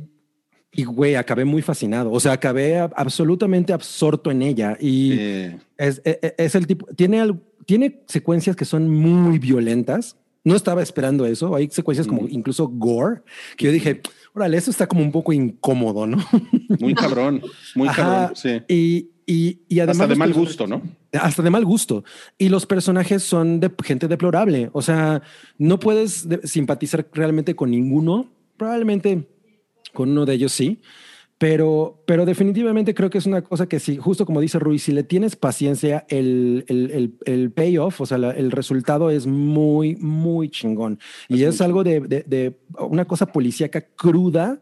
y, 0.78 0.84
güey, 0.86 1.16
acabé 1.16 1.44
muy 1.44 1.62
fascinado. 1.62 2.12
O 2.12 2.20
sea, 2.20 2.32
acabé 2.34 2.78
ab- 2.80 2.94
absolutamente 2.96 3.74
absorto 3.74 4.32
en 4.32 4.42
ella. 4.44 4.78
Y 4.80 5.12
Eh, 5.20 5.58
es, 5.78 6.02
es- 6.06 6.20
es 6.38 6.56
el 6.56 6.68
tipo, 6.68 6.86
tiene, 6.96 7.34
tiene 7.66 8.02
secuencias 8.08 8.56
que 8.56 8.64
son 8.64 8.88
muy 8.90 9.40
violentas. 9.40 10.16
No 10.44 10.56
estaba 10.56 10.82
esperando 10.82 11.26
eso. 11.26 11.54
Hay 11.56 11.68
secuencias 11.70 12.08
como 12.08 12.22
Ujú. 12.22 12.30
incluso 12.32 12.68
gore, 12.70 13.22
que 13.58 13.66
yo 13.66 13.72
dije, 13.72 14.02
órale, 14.34 14.56
eso 14.56 14.72
está 14.72 14.88
como 14.88 15.02
un 15.02 15.12
poco 15.12 15.34
incómodo, 15.34 16.08
¿no? 16.08 16.18
muy 16.80 16.94
cabrón, 16.94 17.42
muy 17.76 17.88
Ajá. 17.90 18.04
cabrón. 18.04 18.36
Sí. 18.36 18.62
Y, 18.70 19.10
y, 19.26 19.60
y 19.68 19.80
además... 19.80 19.98
Hasta 20.02 20.08
de 20.08 20.16
mal 20.16 20.34
gusto, 20.34 20.68
¿no? 20.68 20.82
hasta 21.14 21.42
de 21.42 21.50
mal 21.50 21.66
gusto. 21.66 22.04
Y 22.38 22.50
los 22.50 22.66
personajes 22.68 23.24
son 23.24 23.60
de 23.60 23.72
gente 23.84 24.08
deplorable. 24.08 24.70
O 24.74 24.82
sea, 24.84 25.24
no 25.58 25.80
puedes 25.80 26.30
de- 26.30 26.48
simpatizar 26.48 27.08
realmente 27.14 27.56
con 27.56 27.72
ninguno. 27.72 28.30
Probablemente 28.58 29.28
con 29.98 30.12
uno 30.12 30.26
de 30.28 30.36
ellos 30.36 30.52
sí. 30.52 30.80
Pero, 31.40 32.02
pero 32.08 32.26
definitivamente 32.26 32.94
creo 32.96 33.10
que 33.12 33.20
es 33.20 33.26
una 33.28 33.44
cosa 33.44 33.68
que 33.70 33.80
sí, 33.80 33.98
justo 33.98 34.26
como 34.26 34.42
dice 34.42 34.58
Ruiz, 34.58 34.82
si 34.84 34.92
le 34.92 35.04
tienes 35.04 35.36
paciencia, 35.36 36.06
el, 36.10 36.66
el, 36.68 36.90
el, 36.92 37.14
el 37.26 37.52
payoff, 37.52 38.02
o 38.02 38.06
sea, 38.08 38.18
la- 38.18 38.32
el 38.32 38.50
resultado 38.52 39.12
es 39.12 39.28
muy, 39.28 39.96
muy 39.98 40.50
chingón. 40.50 41.00
Y 41.30 41.44
Es 41.44 41.62
algo 41.62 41.84
de, 41.84 42.00
de- 42.00 42.24
de 42.24 42.58
una 42.80 43.06
cosa 43.06 43.28
policíaca 43.28 43.82
cruda 43.82 44.60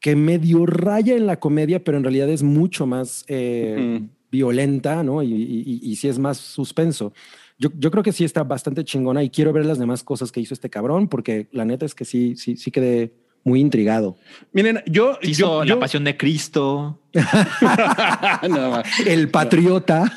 que 0.00 0.16
medio 0.16 0.64
raya 0.64 1.14
en 1.16 1.26
la 1.26 1.38
comedia, 1.38 1.84
pero 1.84 1.98
en 1.98 2.04
realidad 2.04 2.30
es 2.30 2.42
mucho 2.42 2.86
más 2.86 3.24
eh, 3.28 4.00
violenta, 4.30 5.02
¿no? 5.02 5.22
Y, 5.22 5.32
y, 5.34 5.62
y- 5.66 5.80
y 5.90 5.96
sí 5.96 6.08
es 6.08 6.18
más 6.18 6.38
suspenso. 6.38 7.12
Yo, 7.58 7.68
yo 7.78 7.90
creo 7.90 8.02
que 8.02 8.12
sí 8.12 8.24
está 8.24 8.42
bastante 8.42 8.84
chingona 8.84 9.22
y 9.22 9.28
quiero 9.28 9.52
ver 9.52 9.66
las 9.66 9.78
demás 9.78 10.02
cosas 10.02 10.32
que 10.32 10.40
hizo 10.40 10.54
este 10.54 10.70
cabrón, 10.70 11.08
porque 11.08 11.48
la 11.52 11.66
neta 11.66 11.84
es 11.84 11.94
que 11.94 12.06
sí, 12.06 12.36
sí, 12.36 12.56
sí 12.56 12.70
quedé 12.70 13.12
muy 13.46 13.60
intrigado. 13.60 14.16
Miren, 14.52 14.82
yo, 14.86 15.18
Hizo 15.22 15.62
yo, 15.62 15.64
La 15.64 15.68
yo- 15.76 15.78
Pasión 15.80 16.02
de 16.04 16.16
Cristo. 16.16 17.00
El 19.06 19.28
patriota. 19.30 20.12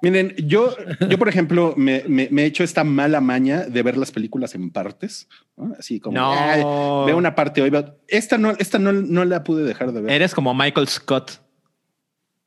Miren, 0.00 0.34
yo, 0.38 0.76
yo 1.08 1.18
por 1.18 1.28
ejemplo, 1.28 1.74
me, 1.76 2.04
me- 2.06 2.28
me 2.30 2.42
he 2.42 2.46
hecho 2.46 2.62
esta 2.62 2.84
mala 2.84 3.20
maña 3.20 3.64
de 3.64 3.82
ver 3.82 3.96
las 3.96 4.12
películas 4.12 4.54
en 4.54 4.70
partes, 4.70 5.28
¿no? 5.56 5.74
así 5.78 5.98
como 5.98 6.16
No. 6.16 6.32
"Ay, 6.32 6.62
veo 7.06 7.16
una 7.16 7.34
parte 7.34 7.60
hoy, 7.60 7.70
veo-". 7.70 7.96
esta 8.06 8.38
no, 8.38 8.52
esta 8.58 8.78
no, 8.78 8.92
no 8.92 9.24
la 9.24 9.42
pude 9.42 9.64
dejar 9.64 9.92
de 9.92 10.00
ver. 10.02 10.12
Eres 10.12 10.34
como 10.34 10.54
Michael 10.54 10.86
Scott. 10.88 11.40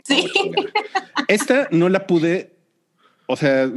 Sí. 0.06 0.32
Esta 1.28 1.68
no 1.72 1.90
la 1.90 2.08
pude, 2.08 2.56
o 3.28 3.36
sea, 3.36 3.70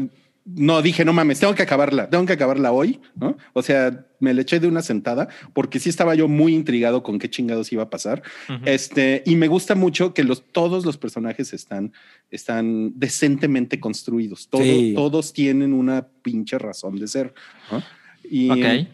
no 0.44 0.82
dije, 0.82 1.04
no 1.06 1.12
mames, 1.14 1.40
tengo 1.40 1.54
que 1.54 1.62
acabarla, 1.62 2.10
tengo 2.10 2.26
que 2.26 2.34
acabarla 2.34 2.70
hoy, 2.72 3.00
¿no? 3.16 3.36
O 3.54 3.62
sea, 3.62 4.04
me 4.20 4.34
le 4.34 4.42
eché 4.42 4.60
de 4.60 4.68
una 4.68 4.82
sentada 4.82 5.28
porque 5.54 5.78
sí 5.80 5.88
estaba 5.88 6.14
yo 6.14 6.28
muy 6.28 6.54
intrigado 6.54 7.02
con 7.02 7.18
qué 7.18 7.30
chingados 7.30 7.72
iba 7.72 7.82
a 7.84 7.90
pasar. 7.90 8.22
Este, 8.66 9.22
y 9.24 9.36
me 9.36 9.48
gusta 9.48 9.74
mucho 9.74 10.12
que 10.12 10.22
los, 10.22 10.42
todos 10.52 10.84
los 10.84 10.98
personajes 10.98 11.52
están, 11.54 11.92
están 12.30 12.92
decentemente 12.98 13.80
construidos. 13.80 14.48
Todo- 14.48 14.62
Sí. 14.62 14.92
Todos 14.94 15.32
tienen 15.32 15.72
una 15.72 16.08
pinche 16.22 16.58
razón 16.58 16.96
de 16.96 17.08
ser. 17.08 17.32
¿no? 17.72 17.82
Y, 18.30 18.50
Ok. 18.50 18.88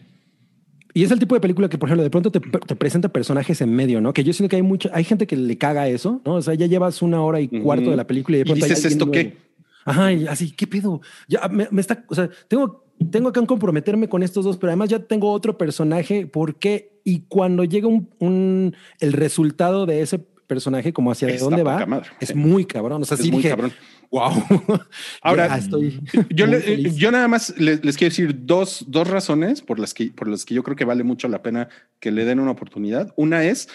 Y 0.93 1.03
es 1.05 1.11
el 1.11 1.19
tipo 1.19 1.35
de 1.35 1.39
película 1.41 1.69
que, 1.69 1.77
por 1.77 1.87
ejemplo, 1.87 2.03
de 2.03 2.09
pronto 2.09 2.31
te, 2.31 2.41
te 2.41 2.75
presenta 2.75 3.07
personajes 3.07 3.61
en 3.61 3.73
medio, 3.73 4.01
¿no? 4.01 4.13
Que 4.13 4.25
yo 4.25 4.33
siento 4.33 4.49
que 4.49 4.57
hay 4.57 4.61
mucha, 4.61 4.89
hay 4.93 5.05
gente 5.05 5.25
que 5.25 5.37
le 5.37 5.57
caga 5.57 5.87
eso, 5.87 6.21
¿no? 6.25 6.33
O 6.35 6.41
sea, 6.41 6.53
ya 6.53 6.65
llevas 6.65 7.01
una 7.01 7.21
hora 7.21 7.39
y 7.39 7.47
cuarto 7.47 7.91
de 7.91 7.95
la 7.95 8.05
película 8.05 8.35
y 8.35 8.39
de 8.39 8.41
Y 8.41 8.45
pronto 8.51 8.65
hay 8.65 8.71
dices, 8.71 8.91
¿esto 8.91 9.05
nuevo. 9.05 9.13
qué? 9.13 9.37
Ajá, 9.85 10.11
y 10.13 10.27
así, 10.27 10.51
¿qué 10.51 10.67
pedo? 10.67 11.01
Ya 11.27 11.47
me, 11.47 11.67
me 11.71 11.81
está, 11.81 12.05
o 12.07 12.15
sea, 12.15 12.29
tengo, 12.47 12.85
tengo 13.09 13.31
que 13.31 13.45
comprometerme 13.45 14.07
con 14.09 14.23
estos 14.23 14.45
dos, 14.45 14.57
pero 14.57 14.69
además 14.71 14.89
ya 14.89 14.99
tengo 14.99 15.31
otro 15.31 15.57
personaje. 15.57 16.27
¿Por 16.27 16.55
qué? 16.59 16.99
Y 17.03 17.21
cuando 17.21 17.63
llega 17.63 17.87
un, 17.87 18.09
un- 18.19 18.75
el 18.99 19.13
resultado 19.13 19.85
de 19.85 20.01
ese 20.01 20.19
personaje, 20.19 20.91
como 20.93 21.11
hacia 21.11 21.35
dónde 21.39 21.63
va, 21.63 21.85
madre, 21.85 22.09
es 22.19 22.35
muy 22.35 22.65
cabrón. 22.65 23.01
O 23.01 23.05
sea, 23.05 23.15
es 23.15 23.23
sí 23.23 23.31
muy 23.31 23.37
dije, 23.41 23.49
cabrón. 23.49 23.71
wow. 24.11 24.31
Ahora, 25.23 25.47
Ya 25.49 25.57
estoy. 25.57 26.01
Yo, 26.29 26.45
le- 26.45 26.59
feliz. 26.59 26.95
yo 26.97 27.09
nada 27.09 27.27
más 27.29 27.57
les, 27.57 27.83
les 27.85 27.97
quiero 27.97 28.11
decir 28.11 28.45
dos, 28.45 28.83
dos 28.89 29.07
razones 29.07 29.61
por 29.61 29.79
las, 29.79 29.93
que, 29.93 30.11
por 30.11 30.27
las 30.27 30.43
que 30.45 30.53
yo 30.53 30.61
creo 30.61 30.75
que 30.75 30.83
vale 30.85 31.03
mucho 31.03 31.27
la 31.29 31.41
pena 31.41 31.69
que 32.01 32.11
le 32.11 32.25
den 32.25 32.39
una 32.41 32.51
oportunidad. 32.51 33.13
Una 33.15 33.45
es, 33.45 33.69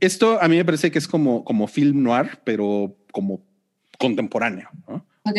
esto 0.00 0.42
a 0.42 0.48
mí 0.48 0.56
me 0.56 0.64
parece 0.64 0.90
que 0.90 0.98
es 0.98 1.06
como, 1.06 1.44
como 1.44 1.66
film 1.68 2.02
noir, 2.02 2.38
pero 2.44 2.96
como 3.12 3.44
contemporáneo. 3.98 4.68
¿no? 4.88 5.06
Ok. 5.24 5.38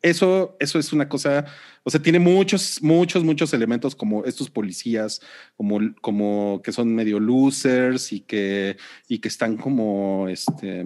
Eso, 0.00 0.56
eso 0.60 0.78
es 0.78 0.92
una 0.92 1.08
cosa, 1.08 1.44
o 1.82 1.90
sea, 1.90 2.00
tiene 2.00 2.20
muchos, 2.20 2.80
muchos, 2.82 3.24
muchos 3.24 3.52
elementos 3.52 3.96
como 3.96 4.24
estos 4.24 4.48
policías, 4.48 5.20
como, 5.56 5.80
como 6.00 6.60
que 6.62 6.70
son 6.70 6.94
medio 6.94 7.18
losers 7.18 8.12
y 8.12 8.20
que, 8.20 8.76
y 9.08 9.18
que 9.18 9.26
están 9.26 9.56
como, 9.56 10.28
este, 10.28 10.84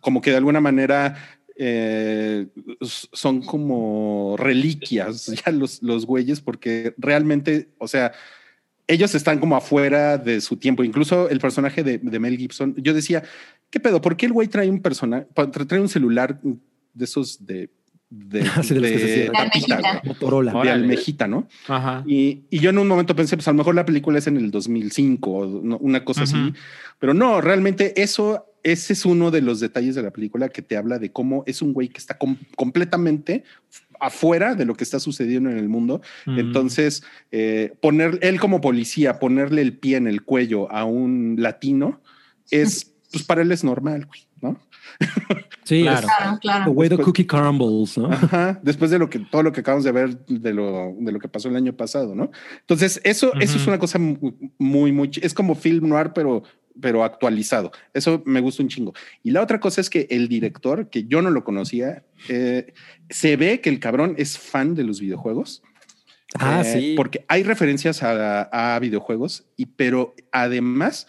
como 0.00 0.22
que 0.22 0.30
de 0.30 0.38
alguna 0.38 0.62
manera 0.62 1.14
eh, 1.56 2.46
son 2.80 3.42
como 3.42 4.36
reliquias 4.38 5.26
ya 5.44 5.52
los, 5.52 5.82
los 5.82 6.06
güeyes, 6.06 6.40
porque 6.40 6.94
realmente, 6.96 7.68
o 7.76 7.86
sea, 7.86 8.12
ellos 8.86 9.14
están 9.14 9.38
como 9.38 9.56
afuera 9.56 10.18
de 10.18 10.40
su 10.40 10.56
tiempo. 10.56 10.84
Incluso 10.84 11.28
el 11.28 11.38
personaje 11.38 11.82
de, 11.82 11.98
Mel 12.18 12.36
Gibson, 12.36 12.74
yo 12.78 12.94
decía, 12.94 13.22
¿qué 13.70 13.80
pedo? 13.80 14.00
¿Por 14.00 14.16
qué 14.16 14.26
el 14.26 14.32
güey 14.32 14.48
trae 14.48 14.70
un 14.70 14.80
personaje, 14.80 15.26
trae 15.66 15.80
un 15.80 15.88
celular 15.88 16.40
de 16.94 17.04
esos 17.04 17.44
de, 17.46 17.70
de, 18.10 18.44
Sí, 18.62 18.74
de 18.74 19.30
tapita, 19.32 19.40
almejita. 19.42 19.76
güey? 19.80 20.00
Motorola. 20.04 20.52
de 20.52 20.58
Órale. 20.58 20.70
almejita, 20.72 21.26
¿no? 21.28 21.48
Ajá. 21.68 22.04
Y, 22.06 22.42
y 22.50 22.58
yo 22.60 22.70
en 22.70 22.78
un 22.78 22.88
momento 22.88 23.14
pensé, 23.16 23.36
pues 23.36 23.48
a 23.48 23.52
lo 23.52 23.58
mejor 23.58 23.74
la 23.74 23.84
película 23.86 24.18
es 24.18 24.26
en 24.26 24.36
el 24.36 24.50
2005 24.50 25.30
o 25.30 25.46
una 25.78 26.04
cosa 26.04 26.22
así, 26.24 26.52
pero 26.98 27.14
no, 27.14 27.40
realmente 27.40 28.00
eso, 28.02 28.46
ese 28.62 28.92
es 28.92 29.04
uno 29.06 29.30
de 29.30 29.40
los 29.42 29.60
detalles 29.60 29.94
de 29.94 30.02
la 30.02 30.10
película 30.10 30.48
que 30.50 30.62
te 30.62 30.76
habla 30.76 30.98
de 30.98 31.10
cómo 31.10 31.42
es 31.46 31.62
un 31.62 31.72
güey 31.72 31.88
que 31.88 31.98
está 31.98 32.18
com- 32.18 32.36
completamente 32.56 33.44
afuera 34.00 34.54
de 34.56 34.64
lo 34.64 34.74
que 34.74 34.82
está 34.84 34.98
sucediendo 34.98 35.48
en 35.50 35.58
el 35.58 35.68
mundo. 35.68 36.02
Mm. 36.26 36.38
Entonces, 36.40 37.04
eh, 37.30 37.72
poner 37.80 38.18
él 38.22 38.40
como 38.40 38.60
policía, 38.60 39.20
ponerle 39.20 39.62
el 39.62 39.78
pie 39.78 39.96
en 39.96 40.08
el 40.08 40.22
cuello 40.22 40.70
a 40.72 40.84
un 40.84 41.36
latino 41.38 42.00
es, 42.50 42.92
pues 43.12 43.22
para 43.24 43.42
él 43.42 43.52
es 43.52 43.62
normal, 43.64 44.06
güey, 44.06 44.22
¿no? 44.40 44.58
Sí, 45.64 45.82
Claro. 45.82 46.08
Claro, 46.40 46.64
the 46.64 46.70
way 46.70 46.88
the 46.88 46.98
cookie 46.98 47.24
crumbles, 47.24 47.96
¿no? 47.96 48.10
Ajá, 48.12 48.58
después 48.64 48.90
de 48.90 48.98
lo 48.98 49.08
que 49.08 49.20
todo 49.20 49.44
lo 49.44 49.52
que 49.52 49.60
acabamos 49.60 49.84
de 49.84 49.92
ver 49.92 50.26
de 50.26 50.52
lo, 50.52 50.92
de 50.98 51.12
lo 51.12 51.20
que 51.20 51.28
pasó 51.28 51.48
el 51.48 51.54
año 51.56 51.72
pasado, 51.72 52.16
¿no? 52.16 52.30
Entonces, 52.60 53.00
eso, 53.04 53.32
eso 53.40 53.56
es 53.58 53.66
una 53.68 53.78
cosa 53.78 53.98
mu- 54.00 54.32
muy, 54.58 54.90
muy, 54.90 55.10
es 55.22 55.32
como 55.32 55.54
film 55.54 55.88
noir, 55.88 56.10
pero, 56.14 56.42
pero 56.80 57.04
actualizado. 57.04 57.70
Eso 57.94 58.22
me 58.26 58.40
gusta 58.40 58.62
un 58.64 58.68
chingo. 58.68 58.92
Y 59.22 59.30
la 59.30 59.40
otra 59.40 59.60
cosa 59.60 59.80
es 59.80 59.88
que 59.88 60.08
el 60.10 60.26
director, 60.28 60.90
que 60.90 61.04
yo 61.04 61.22
no 61.22 61.30
lo 61.30 61.44
conocía, 61.44 62.04
eh, 62.28 62.74
se 63.08 63.36
ve 63.36 63.60
que 63.60 63.70
el 63.70 63.78
cabrón 63.78 64.14
es 64.18 64.36
fan 64.38 64.74
de 64.74 64.82
los 64.82 65.00
videojuegos. 65.00 65.62
Ah, 66.40 66.62
Eh, 66.64 66.72
sí. 66.80 66.94
Porque 66.96 67.24
hay 67.28 67.44
referencias 67.44 68.02
a, 68.02 68.74
a 68.74 68.78
videojuegos, 68.80 69.46
y, 69.56 69.66
pero 69.66 70.14
además, 70.32 71.06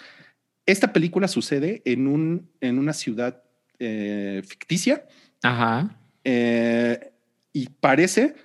esta 0.68 0.94
película 0.94 1.28
sucede 1.28 1.82
en, 1.86 2.08
un, 2.08 2.52
en 2.62 2.78
una 2.78 2.94
ciudad 2.94 3.43
eh, 3.86 4.42
ficticia 4.46 5.06
Ajá. 5.44 6.00
eh, 6.24 7.12
y 7.52 7.70
parece, 7.70 8.36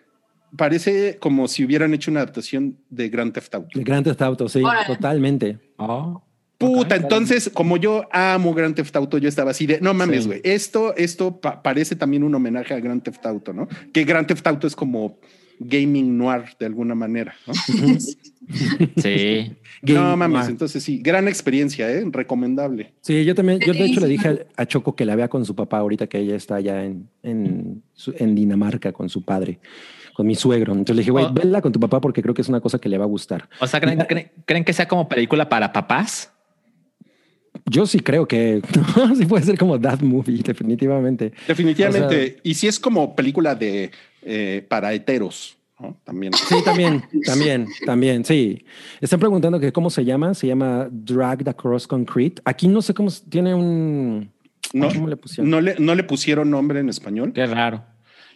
parece 0.57 1.19
como 1.19 1.49
si 1.49 1.65
hubieran 1.65 1.95
hecho 1.95 2.11
una 2.11 2.21
adaptación 2.21 2.79
de 2.91 3.09
Grand 3.09 3.33
Theft 3.33 3.55
Auto. 3.55 3.79
El 3.79 3.85
Grand 3.85 4.05
Theft 4.05 4.23
Auto, 4.23 4.49
sí, 4.49 4.63
totalmente. 4.87 5.59
Oh. 5.77 6.23
Puta, 6.59 6.97
entonces, 6.97 7.51
como 7.55 7.77
yo 7.77 8.09
amo 8.11 8.53
Grand 8.53 8.75
Theft 8.75 8.97
Auto, 8.97 9.19
yo 9.19 9.29
estaba 9.29 9.53
así 9.53 9.65
de, 9.67 9.81
no 9.81 9.95
mames, 9.95 10.23
Sí. 10.25 10.27
güey, 10.29 10.41
esto, 10.43 10.95
esto 10.97 11.41
pa- 11.41 11.63
parece 11.63 11.95
también 11.95 12.25
un 12.25 12.35
homenaje 12.35 12.75
a 12.75 12.81
Grand 12.81 13.01
Theft 13.03 13.25
Auto, 13.27 13.53
¿no? 13.53 13.69
Que 13.93 14.03
Grand 14.05 14.27
Theft 14.27 14.45
Auto 14.47 14.67
es 14.67 14.75
como 14.75 15.21
gaming 15.61 16.17
noir 16.17 16.45
de 16.59 16.67
alguna 16.67 16.95
manera, 16.95 17.35
¿no? 17.47 17.53
Sí. 18.97 19.53
no 19.83 20.17
mames, 20.17 20.39
noir. 20.41 20.51
entonces 20.51 20.83
sí, 20.83 20.99
gran 20.99 21.29
experiencia, 21.29 21.91
¿eh? 21.91 22.03
Recomendable. 22.11 22.93
Sí, 23.03 23.25
yo 23.25 23.35
también, 23.35 23.61
yo 23.61 23.73
de 23.73 23.85
hecho 23.85 24.01
le 24.01 24.07
dije 24.09 24.47
a, 24.57 24.67
Choco 24.67 24.95
que 24.97 25.05
la 25.05 25.17
vea 25.17 25.29
con 25.29 25.45
su 25.45 25.55
papá 25.55 25.79
ahorita 25.79 26.07
que 26.07 26.19
ella 26.19 26.35
está 26.37 26.57
allá 26.57 26.85
en, 26.85 27.09
en, 27.23 27.83
su- 27.93 28.15
en 28.17 28.35
Dinamarca 28.35 28.93
con 28.93 29.09
su 29.09 29.23
padre, 29.25 29.59
con 30.15 30.27
mi 30.27 30.35
suegro. 30.35 30.73
Entonces 30.73 30.97
le 30.97 31.01
dije, 31.03 31.11
güey, 31.11 31.27
Oh. 31.27 31.33
vela 31.33 31.61
con 31.61 31.73
tu 31.73 31.81
papá 31.81 32.01
porque 32.01 32.23
creo 32.23 32.35
que 32.35 32.43
es 32.43 32.49
una 32.49 32.61
cosa 32.61 32.79
que 32.79 32.89
le 32.89 32.97
va 32.99 33.05
a 33.05 33.09
gustar. 33.09 33.49
O 33.61 33.67
sea, 33.67 33.81
¿creen, 33.81 33.99
creen, 34.09 34.31
creen 34.47 34.65
que 34.65 34.73
sea 34.73 34.89
como 34.89 35.09
película 35.09 35.49
para 35.49 35.73
papás? 35.73 36.33
Yo 37.71 37.87
sí 37.87 38.01
creo 38.01 38.27
que 38.27 38.63
sí 39.17 39.27
puede 39.27 39.45
ser 39.45 39.59
como 39.59 39.81
that 39.81 40.01
movie, 40.01 40.43
definitivamente. 40.43 41.33
Definitivamente. 41.47 42.39
y 42.43 42.55
si 42.55 42.67
es 42.67 42.79
como 42.79 43.15
película 43.15 43.55
de 43.55 43.91
eh, 44.23 44.65
para 44.69 44.93
heteros, 44.93 45.57
¿no? 45.79 45.97
También. 46.05 46.33
Sí, 46.35 46.57
también, 46.65 47.03
también, 47.25 47.67
también, 47.87 48.25
sí. 48.25 48.65
Están 49.01 49.21
preguntando 49.21 49.61
que 49.61 49.73
cómo 49.73 49.91
se 49.91 50.05
llama. 50.05 50.35
Se 50.35 50.47
llama 50.47 50.89
Dragged 50.91 51.49
Across 51.49 51.87
Concrete. 51.87 52.43
Aquí 52.45 52.69
no 52.69 52.83
sé 52.83 52.95
cómo 52.95 53.11
tiene 53.29 53.55
un. 53.55 54.31
No, 54.75 54.89
¿Cómo 54.89 55.09
le 55.09 55.17
pusieron? 55.17 55.51
no 55.51 55.61
le, 55.61 55.77
no 55.79 55.95
le 55.95 56.05
pusieron 56.05 56.51
nombre 56.51 56.81
en 56.81 56.89
español. 56.89 57.33
Qué 57.33 57.47
raro. 57.47 57.85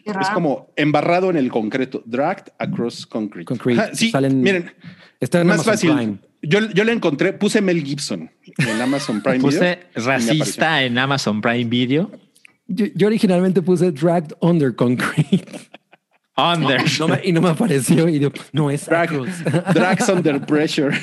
Qué 0.04 0.10
Es 0.10 0.30
como 0.30 0.72
embarrado 0.76 1.30
en 1.30 1.36
el 1.36 1.50
concreto, 1.50 2.02
dragged 2.06 2.52
across 2.58 3.06
concrete. 3.06 3.44
Concrete. 3.44 3.80
Ajá, 3.80 3.94
sí, 3.94 4.10
Salen- 4.10 4.40
miren, 4.40 4.72
Está 5.20 5.40
en 5.42 5.46
más 5.46 5.64
fácil. 5.64 5.94
Prime. 5.94 6.18
Yo, 6.42 6.58
yo 6.72 6.82
le 6.84 6.92
encontré, 6.92 7.32
puse 7.32 7.60
Mel 7.60 7.82
Gibson 7.84 8.30
en 8.58 8.80
Amazon 8.80 9.22
Prime 9.22 9.38
Video. 9.38 9.48
Puse 9.50 9.60
me 9.60 9.72
apareció. 10.02 10.32
racista 10.38 10.82
en 10.82 10.98
Amazon 10.98 11.40
Prime 11.40 11.64
Video. 11.70 12.10
Yo, 12.66 12.86
yo 12.94 13.06
originalmente 13.06 13.62
puse 13.62 13.92
Dragged 13.92 14.34
Under 14.40 14.74
Concrete. 14.74 15.44
Under. 16.36 16.80
No 16.98 17.08
me- 17.08 17.20
y 17.22 17.32
no 17.32 17.40
me 17.42 17.50
apareció. 17.50 18.08
Y 18.08 18.18
digo, 18.18 18.32
no 18.52 18.70
es 18.70 18.88
Drag-. 18.88 19.72
Drags 19.74 20.08
Under 20.08 20.40
Pressure. 20.44 20.96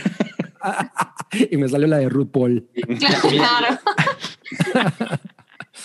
y 1.51 1.55
me 1.57 1.69
salió 1.69 1.87
la 1.87 1.97
de 1.99 2.09
RuPaul. 2.09 2.67
Claro. 2.99 3.79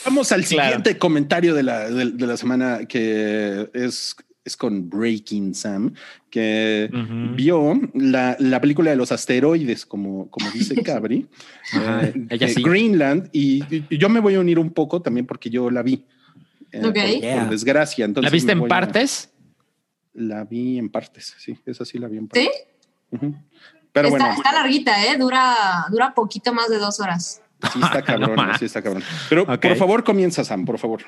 Vamos 0.05 0.33
al 0.33 0.45
Claro. 0.45 0.69
siguiente 0.69 0.99
comentario 0.99 1.55
de 1.55 1.63
la, 1.63 1.89
de, 1.91 2.11
de 2.11 2.27
la 2.27 2.37
semana 2.37 2.81
que 2.89 3.71
es 3.73 4.17
es 4.45 4.57
con 4.57 4.91
Breaking 4.91 5.55
Sam, 5.55 5.95
que 6.31 6.91
Ujú. 6.93 7.35
vio 7.35 7.81
la, 7.95 8.37
la 8.39 8.61
película 8.61 8.91
de 8.91 8.97
los 8.97 9.11
asteroides, 9.11 9.87
como, 9.87 10.31
como 10.31 10.51
dice 10.51 10.75
Cabri, 10.83 11.27
Ajá, 11.73 12.07
eh, 12.07 12.27
ella 12.31 12.47
de 12.49 12.53
sí. 12.55 12.63
Greenland, 12.63 13.31
y, 13.33 13.63
y 13.89 13.97
yo 13.99 14.09
me 14.09 14.21
voy 14.21 14.35
a 14.35 14.41
unir 14.41 14.59
un 14.59 14.71
poco 14.71 15.01
también 15.01 15.27
porque 15.27 15.49
yo 15.51 15.71
la 15.71 15.83
vi. 15.83 16.05
eh, 16.73 16.79
Ok. 16.85 16.95
por, 16.95 16.95
Yeah. 17.21 17.41
por 17.41 17.51
desgracia. 17.51 18.05
Entonces 18.05 18.31
¿La 18.31 18.35
viste 18.35 18.53
en 18.53 18.59
voy 18.59 18.67
a- 18.67 18.69
partes? 18.69 19.31
La 20.13 20.45
vi 20.45 20.79
en 20.79 20.91
partes, 20.91 21.35
sí, 21.39 21.59
esa 21.67 21.85
sí 21.85 21.99
la 21.99 22.07
vi 22.09 22.19
en 22.19 22.29
partes. 22.29 22.45
¿Sí? 22.49 23.17
Ujú. 23.17 23.35
Pero 23.93 24.09
está, 24.09 24.19
bueno, 24.27 24.35
está 24.35 24.53
larguita, 24.53 25.05
¿eh? 25.07 25.17
Dura, 25.19 25.87
dura 25.91 26.13
poquito 26.15 26.53
más 26.53 26.69
de 26.69 26.79
dos 26.79 27.01
horas. 27.01 27.41
sí 27.73 27.81
está 27.83 28.03
cabrón, 28.05 28.37
No 28.37 28.59
sí 28.59 28.65
está 28.67 28.83
cabrón. 28.83 29.03
Pero 29.29 29.43
Ok. 29.45 29.61
por 29.63 29.77
favor 29.77 30.05
comienza, 30.05 30.45
Sam, 30.45 30.65
por 30.65 30.79
favor. 30.79 31.03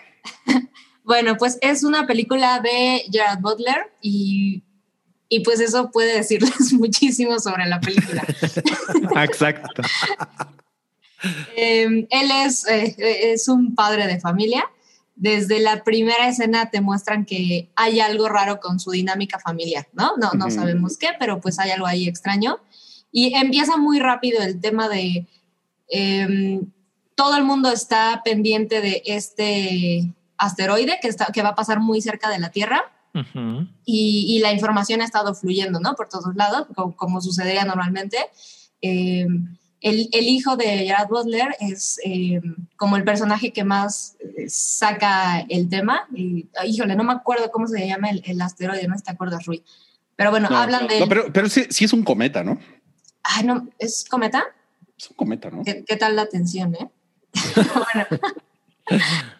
Bueno, 1.06 1.36
pues 1.36 1.56
es 1.62 1.84
una 1.84 2.04
película 2.04 2.58
de 2.60 3.04
Gerard 3.12 3.40
Butler 3.40 3.92
y, 4.02 4.64
y 5.28 5.40
pues 5.40 5.60
eso 5.60 5.92
puede 5.92 6.16
decirles 6.16 6.72
muchísimo 6.72 7.38
sobre 7.38 7.66
la 7.66 7.80
película. 7.80 8.24
Exacto. 9.24 9.82
Eh, 11.56 12.08
él 12.10 12.30
es, 12.44 12.66
eh, 12.66 12.96
es 13.32 13.46
un 13.48 13.76
padre 13.76 14.08
de 14.08 14.18
familia. 14.18 14.64
Desde 15.14 15.60
la 15.60 15.84
primera 15.84 16.28
escena 16.28 16.70
te 16.70 16.80
muestran 16.80 17.24
que 17.24 17.70
hay 17.76 18.00
algo 18.00 18.28
raro 18.28 18.58
con 18.58 18.80
su 18.80 18.90
dinámica 18.90 19.38
familiar, 19.38 19.86
¿no? 19.92 20.16
No, 20.16 20.32
no 20.32 20.46
Ujú. 20.46 20.54
sabemos 20.56 20.98
qué, 20.98 21.10
pero 21.20 21.40
pues 21.40 21.60
hay 21.60 21.70
algo 21.70 21.86
ahí 21.86 22.08
extraño. 22.08 22.58
Y 23.12 23.32
empieza 23.34 23.76
muy 23.76 24.00
rápido 24.00 24.42
el 24.42 24.60
tema 24.60 24.88
de 24.88 25.26
eh, 25.88 26.60
todo 27.14 27.36
el 27.36 27.44
mundo 27.44 27.70
está 27.70 28.22
pendiente 28.24 28.80
de 28.80 29.02
este 29.06 30.12
asteroide 30.38 30.98
que, 31.00 31.08
está, 31.08 31.26
que 31.26 31.42
va 31.42 31.50
a 31.50 31.54
pasar 31.54 31.80
muy 31.80 32.00
cerca 32.00 32.30
de 32.30 32.38
la 32.38 32.50
Tierra 32.50 32.84
Ujú. 33.14 33.66
y, 33.84 34.26
y 34.28 34.38
la 34.40 34.52
información 34.52 35.00
ha 35.00 35.04
estado 35.04 35.34
fluyendo, 35.34 35.80
¿no? 35.80 35.94
Por 35.94 36.08
todos 36.08 36.34
lados, 36.34 36.66
como, 36.74 36.96
como 36.96 37.20
sucedería 37.20 37.64
normalmente. 37.64 38.18
Eh, 38.82 39.26
el, 39.80 40.08
el 40.12 40.24
hijo 40.28 40.56
de 40.56 40.64
Gerard 40.64 41.08
Butler 41.08 41.54
es 41.60 42.00
eh, 42.04 42.40
como 42.76 42.96
el 42.96 43.04
personaje 43.04 43.52
que 43.52 43.62
más 43.62 44.16
eh, 44.20 44.48
saca 44.48 45.40
el 45.48 45.68
tema. 45.68 46.08
Y, 46.14 46.48
ah, 46.58 46.66
híjole, 46.66 46.96
no 46.96 47.04
me 47.04 47.12
acuerdo 47.12 47.50
cómo 47.50 47.66
se 47.68 47.86
llama 47.86 48.10
el, 48.10 48.22
el 48.26 48.40
asteroide, 48.40 48.88
¿no? 48.88 48.96
¿Te 48.96 49.10
acuerdas, 49.12 49.44
Rui? 49.46 49.62
Pero 50.16 50.30
bueno, 50.30 50.48
No, 50.50 50.56
hablan 50.56 50.86
de... 50.88 50.98
no, 51.00 51.08
pero, 51.08 51.32
pero 51.32 51.48
sí, 51.48 51.66
sí 51.70 51.84
es 51.84 51.92
un 51.92 52.02
cometa, 52.02 52.42
¿no? 52.42 52.58
Ay, 53.22 53.44
no, 53.44 53.68
¿es 53.78 54.04
cometa? 54.08 54.44
Es 54.98 55.10
un 55.10 55.16
cometa, 55.16 55.50
¿no? 55.50 55.62
¿Qué, 55.62 55.84
qué 55.86 55.96
tal 55.96 56.16
la 56.16 56.26
tensión, 56.26 56.74
eh? 56.74 56.88
bueno, 57.54 58.06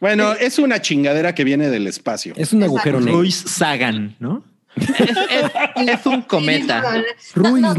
Bueno, 0.00 0.32
es 0.32 0.58
una 0.58 0.80
chingadera 0.80 1.34
que 1.34 1.44
viene 1.44 1.68
del 1.70 1.86
espacio. 1.86 2.34
Es 2.36 2.52
un 2.52 2.62
agujero 2.62 3.00
negro. 3.00 3.18
Ruiz 3.20 3.36
Sagan, 3.46 4.16
¿no? 4.18 4.44
Es, 4.76 4.90
es- 4.90 5.50
es 5.88 6.06
un 6.06 6.22
cometa. 6.22 6.80
No, 6.82 7.50
Ruiz 7.50 7.62
no, 7.62 7.74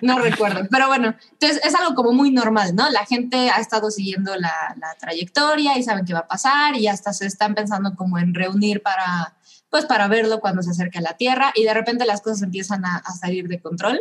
no 0.00 0.18
recuerdo, 0.20 0.68
pero 0.70 0.86
bueno, 0.86 1.14
entonces 1.32 1.60
es 1.64 1.74
algo 1.74 1.94
como 1.96 2.12
muy 2.12 2.30
normal, 2.30 2.74
¿no? 2.76 2.88
La 2.90 3.04
gente 3.04 3.50
ha 3.50 3.56
estado 3.60 3.90
siguiendo 3.90 4.36
la, 4.36 4.76
la 4.80 4.94
trayectoria 5.00 5.76
y 5.76 5.82
saben 5.82 6.04
qué 6.04 6.12
va 6.12 6.20
a 6.20 6.28
pasar 6.28 6.76
y 6.76 6.86
hasta 6.86 7.12
se 7.12 7.26
están 7.26 7.54
pensando 7.56 7.94
como 7.96 8.18
en 8.18 8.32
reunir 8.34 8.80
para, 8.82 9.34
pues 9.70 9.84
para 9.86 10.06
verlo 10.06 10.38
cuando 10.40 10.62
se 10.62 10.70
acerque 10.70 10.98
a 10.98 11.02
la 11.02 11.16
Tierra 11.16 11.52
y 11.56 11.64
de 11.64 11.74
repente 11.74 12.06
las 12.06 12.20
cosas 12.20 12.42
empiezan 12.42 12.84
a, 12.84 12.98
a 12.98 13.12
salir 13.12 13.48
de 13.48 13.60
control 13.60 14.00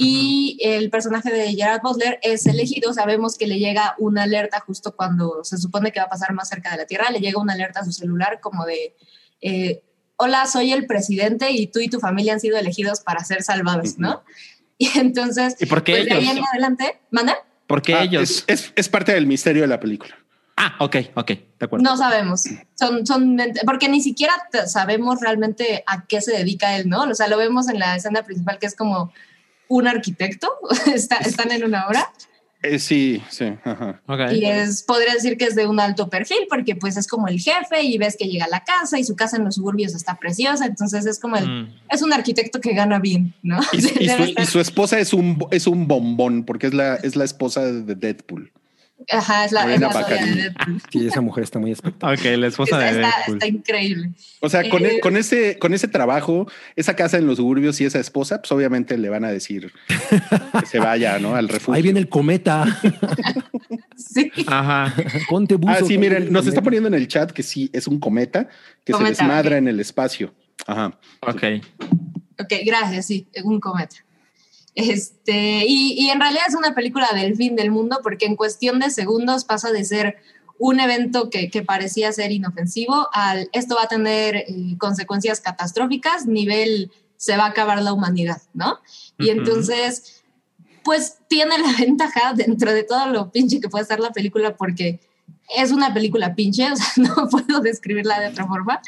y 0.00 0.56
el 0.62 0.90
personaje 0.90 1.32
de 1.32 1.52
Gerard 1.54 1.80
Butler 1.82 2.20
es 2.22 2.46
elegido, 2.46 2.94
sabemos 2.94 3.36
que 3.36 3.48
le 3.48 3.58
llega 3.58 3.96
una 3.98 4.22
alerta 4.22 4.60
justo 4.60 4.94
cuando 4.94 5.42
se 5.42 5.58
supone 5.58 5.90
que 5.90 5.98
va 5.98 6.06
a 6.06 6.08
pasar 6.08 6.32
más 6.34 6.48
cerca 6.48 6.70
de 6.70 6.76
la 6.76 6.86
Tierra, 6.86 7.10
le 7.10 7.18
llega 7.18 7.40
una 7.40 7.54
alerta 7.54 7.80
a 7.80 7.84
su 7.84 7.90
celular 7.90 8.38
como 8.40 8.64
de, 8.64 8.94
eh, 9.40 9.82
hola, 10.16 10.46
soy 10.46 10.72
el 10.72 10.86
presidente 10.86 11.50
y 11.50 11.66
tú 11.66 11.80
y 11.80 11.88
tu 11.88 11.98
familia 11.98 12.32
han 12.34 12.38
sido 12.40 12.56
elegidos 12.58 13.00
para 13.00 13.24
ser 13.24 13.42
salvados, 13.42 13.98
¿no? 13.98 14.22
Y 14.80 14.96
entonces, 14.96 15.56
¿Y 15.58 15.66
por 15.66 15.82
qué 15.82 15.94
pues 15.94 16.04
de 16.06 16.12
ahí 16.12 16.22
ellos? 16.22 16.36
en 16.36 16.44
adelante, 16.44 17.00
¿manda? 17.10 17.34
¿Por 17.66 17.82
qué 17.82 17.94
Ah, 17.96 18.04
ellos? 18.04 18.44
Es, 18.46 18.62
es- 18.66 18.72
es 18.76 18.88
parte 18.88 19.12
del 19.12 19.26
misterio 19.26 19.62
de 19.62 19.68
la 19.68 19.80
película. 19.80 20.14
Ah, 20.56 20.76
ok, 20.78 20.96
ok, 21.14 21.26
de 21.28 21.40
acuerdo. 21.60 21.82
No 21.82 21.96
sabemos. 21.96 22.44
Son, 22.78 23.04
son, 23.04 23.36
porque 23.66 23.88
ni 23.88 24.00
siquiera 24.00 24.32
sabemos 24.68 25.20
realmente 25.20 25.82
a 25.84 26.06
qué 26.06 26.20
se 26.20 26.30
dedica 26.32 26.76
él, 26.76 26.88
¿no? 26.88 27.02
O 27.02 27.14
sea, 27.14 27.26
lo 27.26 27.36
vemos 27.38 27.68
en 27.68 27.80
la 27.80 27.96
escena 27.96 28.22
principal 28.22 28.60
que 28.60 28.66
es 28.66 28.76
como 28.76 29.12
un 29.68 29.86
arquitecto, 29.86 30.48
Está- 30.92 31.18
están 31.18 31.50
en 31.52 31.64
una 31.64 31.86
obra 31.86 32.10
Eh, 32.62 32.78
sí, 32.80 33.22
sí. 33.30 33.44
ajá. 33.64 34.00
Y 34.32 34.44
es, 34.44 34.82
podría 34.82 35.14
decir 35.14 35.36
que 35.38 35.44
es 35.44 35.54
de 35.54 35.66
un 35.68 35.78
alto 35.78 36.08
perfil 36.10 36.38
porque 36.50 36.74
pues 36.74 36.96
es 36.96 37.06
como 37.06 37.28
el 37.28 37.38
jefe 37.38 37.82
y 37.82 37.98
ves 37.98 38.16
que 38.18 38.26
llega 38.26 38.46
a 38.46 38.48
la 38.48 38.64
casa 38.64 38.98
y 38.98 39.04
su 39.04 39.14
casa 39.14 39.36
en 39.36 39.44
los 39.44 39.54
suburbios 39.54 39.94
está 39.94 40.16
preciosa, 40.18 40.66
entonces 40.66 41.06
es 41.06 41.20
como 41.20 41.36
el, 41.36 41.46
Mm. 41.48 41.74
es 41.90 42.02
un 42.02 42.12
arquitecto 42.12 42.60
que 42.60 42.72
gana 42.74 42.98
bien, 42.98 43.32
¿no? 43.42 43.60
Y, 43.72 43.80
su- 43.82 44.34
y 44.42 44.46
su 44.46 44.58
esposa 44.60 44.98
es 44.98 45.12
un, 45.12 45.38
es 45.52 45.66
un 45.68 45.86
bombón 45.86 46.44
porque 46.44 46.66
es 46.66 46.74
la, 46.74 46.96
es 46.96 47.14
la 47.14 47.24
esposa 47.24 47.64
de 47.64 47.94
Deadpool. 47.94 48.50
Ajá, 49.10 49.44
es 49.44 49.52
la, 49.52 49.60
es 49.72 49.80
la 49.80 49.88
novia 49.88 49.88
de 49.88 50.02
Baccarin. 50.02 50.34
Deadpool. 50.34 50.82
Sí, 50.90 51.06
esa 51.06 51.20
mujer 51.20 51.44
está 51.44 51.58
muy 51.58 51.70
espectacular. 51.70 52.18
Ok, 52.18 52.24
la 52.38 52.46
esposa 52.48 52.76
Está, 52.76 52.92
de 52.92 52.98
Deadpool. 53.00 53.34
está 53.36 53.46
increíble. 53.46 54.10
O 54.40 54.48
sea, 54.48 54.68
con, 54.68 54.84
Eh, 54.84 54.96
e- 54.96 55.00
con, 55.00 55.16
ese, 55.16 55.58
con 55.58 55.72
ese 55.72 55.88
trabajo, 55.88 56.50
esa 56.76 56.94
casa 56.96 57.16
en 57.16 57.26
los 57.26 57.36
suburbios 57.36 57.80
y 57.80 57.84
esa 57.84 58.00
esposa, 58.00 58.40
pues 58.40 58.50
obviamente 58.52 58.98
le 58.98 59.08
van 59.08 59.24
a 59.24 59.28
decir 59.30 59.72
que 60.60 60.66
se 60.66 60.78
vaya, 60.80 61.18
¿no? 61.18 61.36
Al 61.36 61.48
refugio. 61.48 61.74
Ahí 61.74 61.82
viene 61.82 62.00
el 62.00 62.08
cometa. 62.08 62.64
Sí. 63.96 64.30
Ajá. 64.46 64.94
Ponte 65.28 65.56
buzo. 65.56 65.72
Ah, 65.72 65.80
sí, 65.86 65.98
miren, 65.98 66.32
nos 66.32 66.46
está 66.46 66.62
poniendo 66.62 66.86
en 66.88 66.94
el 66.94 67.08
chat 67.08 67.30
que 67.32 67.42
sí, 67.42 67.68
es 67.72 67.86
un 67.88 67.98
cometa 67.98 68.48
que 68.84 68.92
Cometa, 68.92 69.14
se 69.16 69.22
desmadra 69.24 69.58
en 69.58 69.66
el 69.68 69.80
espacio. 69.80 70.32
Ajá. 70.66 70.98
Ok. 71.22 71.42
Ok, 72.40 72.52
gracias, 72.64 73.06
sí, 73.06 73.26
un 73.42 73.58
cometa. 73.60 73.96
Este, 74.78 75.64
y, 75.66 75.94
y 75.98 76.10
en 76.10 76.20
realidad 76.20 76.44
es 76.46 76.54
una 76.54 76.72
película 76.72 77.08
del 77.12 77.34
fin 77.34 77.56
del 77.56 77.72
mundo 77.72 77.98
porque 78.00 78.26
en 78.26 78.36
cuestión 78.36 78.78
de 78.78 78.90
segundos 78.90 79.44
pasa 79.44 79.72
de 79.72 79.84
ser 79.84 80.18
un 80.56 80.78
evento 80.78 81.30
que, 81.30 81.50
que 81.50 81.62
parecía 81.62 82.12
ser 82.12 82.30
inofensivo 82.30 83.08
al 83.12 83.50
esto 83.52 83.74
va 83.74 83.82
a 83.82 83.88
tener 83.88 84.36
eh, 84.36 84.76
consecuencias 84.78 85.40
catastróficas, 85.40 86.26
nivel 86.26 86.92
se 87.16 87.36
va 87.36 87.46
a 87.46 87.48
acabar 87.48 87.82
la 87.82 87.92
humanidad, 87.92 88.40
¿no? 88.54 88.78
Y 89.18 89.30
entonces, 89.30 90.22
pues 90.84 91.16
tiene 91.26 91.58
la 91.58 91.72
ventaja 91.80 92.32
dentro 92.34 92.72
de 92.72 92.84
todo 92.84 93.08
lo 93.08 93.32
pinche 93.32 93.60
que 93.60 93.68
puede 93.68 93.82
estar 93.82 93.98
la 93.98 94.10
película 94.10 94.56
porque 94.56 95.00
es 95.56 95.72
una 95.72 95.92
película 95.92 96.36
pinche, 96.36 96.70
o 96.70 96.76
sea, 96.76 96.86
no 96.96 97.28
puedo 97.28 97.58
describirla 97.60 98.20
de 98.20 98.28
otra 98.28 98.46
forma. 98.46 98.80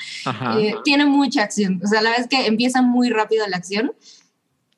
Eh, 0.57 0.75
tiene 0.85 1.05
mucha 1.05 1.43
acción. 1.43 1.81
O 1.85 1.89
sea, 1.89 2.01
la 2.01 2.11
verdad 2.11 2.27
es 2.27 2.29
que 2.29 2.47
empieza 2.47 2.81
muy 2.81 3.11
rápido 3.11 3.45
la 3.49 3.57
acción. 3.57 3.93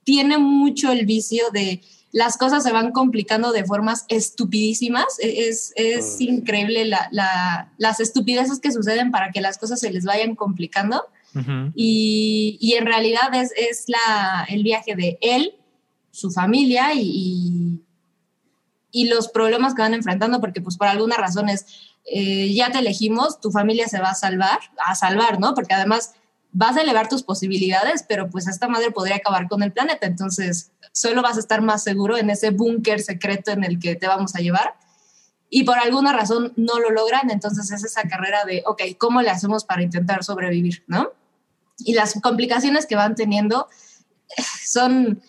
Tiene 0.05 0.39
mucho 0.39 0.91
el 0.93 1.07
vicio 1.07 1.45
de 1.53 1.81
las 2.11 2.37
cosas 2.37 2.63
se 2.63 2.73
van 2.73 2.93
complicando 2.93 3.53
de 3.53 3.65
formas 3.65 4.05
estupidísimas. 4.09 5.19
E- 5.19 5.49
Es, 5.49 5.73
es 5.77 6.17
Ay. 6.21 6.29
increíble 6.29 6.85
la- 6.85 7.09
la- 7.11 7.73
las 7.79 8.01
estupideces 8.01 8.61
que 8.61 8.71
suceden 8.71 9.11
para 9.11 9.31
que 9.33 9.41
las 9.41 9.57
cosas 9.57 9.81
se 9.81 9.91
les 9.91 10.05
vayan 10.05 10.35
complicando. 10.37 11.07
Ujú. 11.35 11.73
Y, 11.75 12.59
y 12.61 12.75
en 12.75 12.85
realidad 12.85 13.35
es, 13.35 13.51
es 13.57 13.85
la, 13.89 14.47
el 14.51 14.63
viaje 14.63 14.95
de 14.95 15.17
él, 15.23 15.55
su 16.11 16.31
familia 16.31 16.93
y, 16.93 17.01
y, 17.01 17.81
y 18.91 19.09
los 19.09 19.29
problemas 19.29 19.75
que 19.75 19.81
van 19.81 19.95
enfrentando, 19.95 20.39
porque 20.41 20.61
pues 20.61 20.77
por 20.77 20.89
alguna 20.89 21.17
razón 21.17 21.49
es, 21.49 21.65
eh, 22.05 22.53
ya 22.53 22.71
te 22.71 22.81
elegimos, 22.81 23.41
tu 23.41 23.51
familia 23.51 23.89
se 23.89 24.01
va 24.01 24.11
a 24.11 24.15
salvar, 24.15 24.59
a 24.85 24.95
salvar, 24.95 25.41
¿no? 25.41 25.55
Porque 25.55 25.73
además 25.73 26.13
vas 26.53 26.77
a 26.77 26.83
elevar 26.83 27.09
tus 27.09 27.23
posibilidades, 27.23 28.05
pero 28.07 28.29
pues 28.29 28.47
esta 28.47 28.69
madre 28.69 28.91
podría 28.91 29.17
acabar 29.17 29.49
con 29.49 29.63
el 29.63 29.73
planeta, 29.73 30.07
entonces 30.07 30.71
solo 30.93 31.23
vas 31.23 31.37
a 31.37 31.41
estar 31.41 31.63
más 31.63 31.83
seguro 31.83 32.19
en 32.19 32.31
ese 32.31 32.51
búnker 32.51 33.01
secreto 33.01 33.51
en 33.51 33.65
el 33.65 33.79
que 33.79 33.97
te 33.97 34.07
vamos 34.07 34.37
a 34.37 34.41
llevar. 34.41 34.75
Y 35.49 35.65
por 35.65 35.79
alguna 35.79 36.13
razón 36.13 36.53
no 36.57 36.79
lo 36.79 36.91
logran, 36.91 37.31
entonces 37.31 37.71
es 37.71 37.85
esa 37.85 38.03
carrera 38.03 38.45
de, 38.45 38.63
ok, 38.67 38.83
¿cómo 38.99 39.21
le 39.21 39.31
hacemos 39.31 39.65
para 39.65 39.83
intentar 39.83 40.25
sobrevivir, 40.25 40.85
no? 40.87 41.11
Y 41.79 41.95
las 41.95 42.19
complicaciones 42.21 42.87
que 42.87 42.97
van 42.97 43.15
teniendo 43.15 43.69
eh, 44.37 44.43
son, 44.65 45.23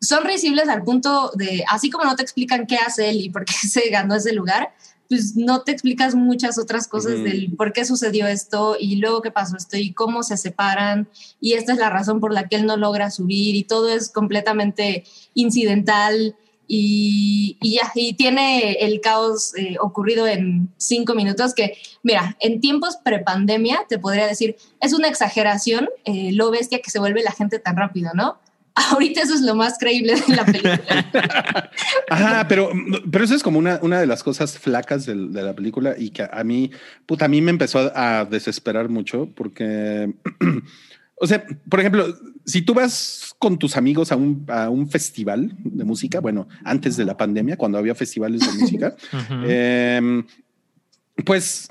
son 0.00 0.24
risibles 0.24 0.68
al 0.68 0.82
punto 0.82 1.32
de, 1.34 1.64
así 1.68 1.90
como 1.90 2.04
no 2.04 2.14
te 2.14 2.22
explican 2.22 2.66
qué 2.66 2.76
hace 2.76 3.08
él 3.10 3.16
y 3.20 3.30
por 3.30 3.44
qué 3.44 3.52
se 3.68 3.88
ganó 3.90 4.14
ese 4.16 4.32
lugar, 4.32 4.74
pues 5.08 5.36
no 5.36 5.62
te 5.62 5.72
explicas 5.72 6.14
muchas 6.14 6.58
otras 6.58 6.88
cosas 6.88 7.22
del 7.22 7.54
por 7.56 7.72
qué 7.72 7.84
sucedió 7.84 8.26
esto 8.26 8.76
y 8.78 8.96
luego 8.96 9.22
qué 9.22 9.30
pasó 9.30 9.56
esto 9.56 9.76
y 9.76 9.92
cómo 9.92 10.22
se 10.22 10.36
separan 10.36 11.08
y 11.40 11.54
esta 11.54 11.72
es 11.72 11.78
la 11.78 11.90
razón 11.90 12.20
por 12.20 12.32
la 12.32 12.48
que 12.48 12.56
él 12.56 12.66
no 12.66 12.76
logra 12.76 13.10
subir 13.10 13.54
y 13.54 13.64
todo 13.64 13.88
es 13.88 14.10
completamente 14.10 15.04
incidental 15.34 16.36
y, 16.66 17.58
y 17.60 17.74
ya, 17.74 17.92
y 17.94 18.14
tiene 18.14 18.72
el 18.80 19.00
caos 19.00 19.54
eh, 19.56 19.76
ocurrido 19.80 20.26
en 20.26 20.72
cinco 20.78 21.14
minutos 21.14 21.54
que, 21.54 21.76
mira, 22.02 22.36
en 22.40 22.60
tiempos 22.60 22.96
prepandemia 22.96 23.84
te 23.88 23.98
podría 23.98 24.26
decir, 24.26 24.56
es 24.80 24.94
una 24.94 25.08
exageración 25.08 25.90
eh, 26.04 26.32
lo 26.32 26.50
bestia 26.50 26.80
que 26.80 26.90
se 26.90 26.98
vuelve 26.98 27.22
la 27.22 27.32
gente 27.32 27.58
tan 27.58 27.76
rápido, 27.76 28.12
¿no? 28.14 28.38
Ahorita 28.74 29.22
eso 29.22 29.34
es 29.34 29.42
lo 29.42 29.54
más 29.54 29.78
creíble 29.78 30.14
de 30.14 30.34
la 30.34 30.44
película. 30.44 30.82
Ajá, 32.10 32.48
pero, 32.48 32.70
pero 33.10 33.24
eso 33.24 33.34
es 33.34 33.42
como 33.42 33.58
una, 33.58 33.78
una 33.82 34.00
de 34.00 34.06
las 34.06 34.22
cosas 34.22 34.58
flacas 34.58 35.06
de, 35.06 35.14
de 35.14 35.42
la 35.42 35.54
película 35.54 35.94
y 35.96 36.10
que 36.10 36.26
a 36.30 36.44
mí, 36.44 36.70
puta, 37.06 37.26
a 37.26 37.28
mí 37.28 37.40
me 37.40 37.50
empezó 37.50 37.92
a 37.94 38.24
desesperar 38.24 38.88
mucho 38.88 39.28
porque, 39.34 40.12
o 41.16 41.26
sea, 41.26 41.44
por 41.68 41.80
ejemplo, 41.80 42.06
si 42.44 42.62
tú 42.62 42.74
vas 42.74 43.34
con 43.38 43.58
tus 43.58 43.76
amigos 43.76 44.12
a 44.12 44.16
un, 44.16 44.44
a 44.48 44.68
un 44.68 44.88
festival 44.88 45.54
de 45.58 45.84
música, 45.84 46.20
bueno, 46.20 46.48
antes 46.64 46.96
de 46.96 47.04
la 47.04 47.16
pandemia, 47.16 47.56
cuando 47.56 47.78
había 47.78 47.94
festivales 47.94 48.40
de 48.40 48.58
música, 48.58 48.96
eh, 49.46 50.22
pues 51.24 51.68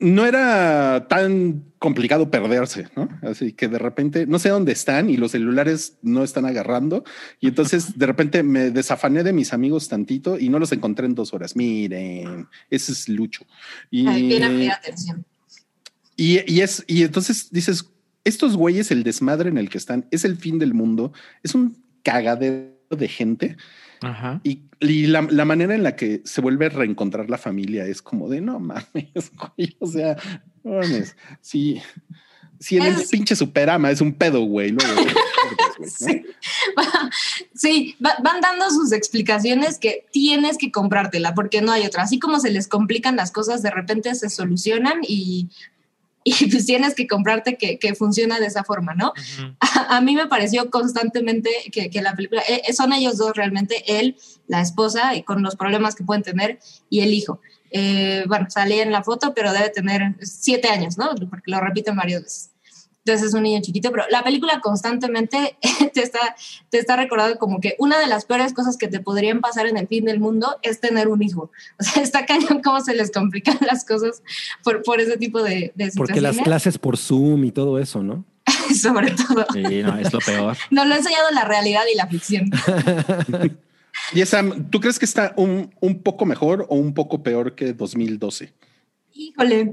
no 0.00 0.26
era 0.26 1.06
tan 1.08 1.64
complicado 1.78 2.30
perderse, 2.30 2.88
¿no? 2.96 3.08
Así 3.22 3.52
que 3.52 3.68
de 3.68 3.78
repente 3.78 4.26
no 4.26 4.38
sé 4.38 4.48
dónde 4.48 4.72
están 4.72 5.08
y 5.08 5.16
los 5.16 5.32
celulares 5.32 5.98
no 6.02 6.24
están 6.24 6.46
agarrando. 6.46 7.04
Y 7.40 7.48
entonces 7.48 7.98
de 7.98 8.06
repente 8.06 8.42
me 8.42 8.70
desafané 8.70 9.22
de 9.22 9.32
mis 9.32 9.52
amigos 9.52 9.88
tantito 9.88 10.38
y 10.38 10.48
no 10.48 10.58
los 10.58 10.72
encontré 10.72 11.06
en 11.06 11.14
dos 11.14 11.32
horas. 11.32 11.54
Miren, 11.56 12.48
ese 12.70 12.92
es 12.92 13.08
Lucho. 13.08 13.46
Y, 13.90 14.06
Ay, 14.08 14.68
atención. 14.68 15.24
Y, 16.16 16.52
y, 16.52 16.60
es, 16.60 16.84
y 16.86 17.02
entonces 17.02 17.48
dices, 17.50 17.90
estos 18.24 18.56
güeyes, 18.56 18.90
el 18.90 19.02
desmadre 19.04 19.48
en 19.48 19.58
el 19.58 19.68
que 19.68 19.78
están, 19.78 20.06
es 20.10 20.24
el 20.24 20.36
fin 20.36 20.58
del 20.58 20.74
mundo, 20.74 21.12
es 21.42 21.54
un 21.54 21.76
cagadero 22.02 22.72
de 22.90 23.08
gente. 23.08 23.56
Ajá. 24.06 24.40
Y, 24.44 24.62
y 24.80 25.06
la, 25.06 25.22
la, 25.22 25.44
manera 25.44 25.74
en 25.74 25.82
la 25.82 25.96
que 25.96 26.22
se 26.24 26.40
vuelve 26.40 26.66
a 26.66 26.70
reencontrar 26.70 27.30
la 27.30 27.38
familia 27.38 27.86
es 27.86 28.02
como 28.02 28.28
de 28.28 28.40
no 28.40 28.60
mames, 28.60 28.84
güey. 29.56 29.76
O 29.78 29.86
sea, 29.86 30.16
no 30.62 30.80
mames. 30.80 31.16
Sí, 31.40 31.80
si 32.60 32.76
en 32.76 32.84
es... 32.84 33.00
el 33.00 33.08
pinche 33.08 33.36
superama 33.36 33.90
es 33.90 34.00
un 34.00 34.14
pedo, 34.14 34.40
güey. 34.42 34.70
Luego, 34.70 34.94
¿no? 35.80 35.86
sí, 35.86 36.24
sí 37.54 37.96
va, 38.04 38.16
van 38.22 38.40
dando 38.40 38.70
sus 38.70 38.92
explicaciones 38.92 39.78
que 39.78 40.06
tienes 40.12 40.56
que 40.56 40.70
comprártela 40.70 41.34
porque 41.34 41.60
no 41.60 41.72
hay 41.72 41.86
otra. 41.86 42.04
Así 42.04 42.18
como 42.18 42.40
se 42.40 42.50
les 42.50 42.68
complican 42.68 43.16
las 43.16 43.32
cosas, 43.32 43.62
de 43.62 43.70
repente 43.70 44.14
se 44.14 44.30
solucionan 44.30 45.00
y 45.02 45.50
y 46.24 46.32
pues 46.50 46.66
tienes 46.66 46.94
que 46.94 47.06
comprarte 47.06 47.56
que, 47.56 47.78
que 47.78 47.94
funciona 47.94 48.40
de 48.40 48.46
esa 48.46 48.64
forma, 48.64 48.94
¿no? 48.94 49.08
Uh 49.08 49.12
-huh. 49.42 49.56
a, 49.60 49.96
a, 49.96 50.00
mí 50.00 50.14
me 50.16 50.26
pareció 50.26 50.70
constantemente 50.70 51.50
que, 51.70 51.90
que, 51.90 52.02
la 52.02 52.14
película, 52.16 52.42
eh, 52.48 52.72
son 52.72 52.92
ellos 52.92 53.18
dos 53.18 53.36
realmente, 53.36 54.00
él, 54.00 54.16
la 54.48 54.60
esposa, 54.60 55.14
y 55.14 55.22
con 55.22 55.42
los 55.42 55.54
problemas 55.54 55.94
que 55.94 56.04
pueden 56.04 56.22
tener, 56.22 56.58
y 56.90 57.00
el 57.00 57.12
hijo. 57.12 57.40
Eh, 57.70 58.24
bueno, 58.28 58.46
salía 58.48 58.82
en 58.82 58.92
la 58.92 59.02
foto, 59.02 59.34
pero 59.34 59.52
debe 59.52 59.68
tener 59.68 60.14
siete 60.20 60.68
años, 60.68 60.96
¿no? 60.96 61.14
Porque 61.28 61.50
lo 61.50 61.60
repiten 61.60 61.96
varias 61.96 62.22
veces. 62.22 62.50
Entonces 63.04 63.28
es 63.28 63.34
un 63.34 63.42
niño 63.42 63.60
chiquito, 63.60 63.90
pero 63.90 64.04
la 64.08 64.24
película 64.24 64.60
constantemente 64.60 65.58
te 65.92 66.02
está, 66.02 66.34
te 66.70 66.78
está 66.78 66.96
recordando 66.96 67.38
como 67.38 67.60
que 67.60 67.76
una 67.78 67.98
de 67.98 68.06
las 68.06 68.24
peores 68.24 68.54
cosas 68.54 68.78
que 68.78 68.88
te 68.88 68.98
podrían 68.98 69.42
pasar 69.42 69.66
en 69.66 69.76
el 69.76 69.86
fin 69.86 70.06
del 70.06 70.20
mundo 70.20 70.56
es 70.62 70.80
tener 70.80 71.08
un 71.08 71.22
hijo. 71.22 71.50
O 71.78 71.82
sea, 71.82 72.02
está 72.02 72.24
cañón 72.24 72.62
cómo 72.62 72.80
se 72.80 72.94
les 72.94 73.10
complican 73.10 73.58
las 73.60 73.84
cosas 73.84 74.22
por, 74.62 74.82
por 74.82 75.00
ese 75.00 75.18
tipo 75.18 75.42
de, 75.42 75.72
de 75.74 75.90
situaciones. 75.90 75.96
Porque 75.96 76.20
las 76.20 76.38
clases 76.38 76.78
por 76.78 76.96
Zoom 76.96 77.44
y 77.44 77.52
todo 77.52 77.78
eso, 77.78 78.02
¿no? 78.02 78.24
Sobre 78.80 79.10
todo. 79.10 79.44
Sí, 79.52 79.82
no, 79.82 79.98
es 79.98 80.12
lo 80.12 80.20
peor. 80.20 80.56
Nos 80.70 80.86
lo 80.86 80.94
ha 80.94 80.96
enseñado 80.96 81.30
la 81.32 81.44
realidad 81.44 81.82
y 81.92 81.96
la 81.96 82.06
ficción. 82.06 82.50
y 84.14 84.20
esa, 84.20 84.42
¿tú 84.70 84.80
crees 84.80 84.98
que 84.98 85.04
está 85.04 85.34
un, 85.36 85.74
un 85.80 86.02
poco 86.02 86.24
mejor 86.24 86.66
o 86.70 86.76
un 86.76 86.94
poco 86.94 87.22
peor 87.22 87.54
que 87.54 87.72
2012? 87.72 88.54
Híjole, 89.16 89.70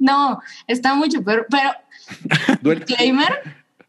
no, 0.00 0.40
está 0.66 0.94
mucho 0.94 1.22
peor, 1.22 1.46
pero 1.50 1.70
Duelo, 2.62 2.84
disclaimer. 2.84 3.32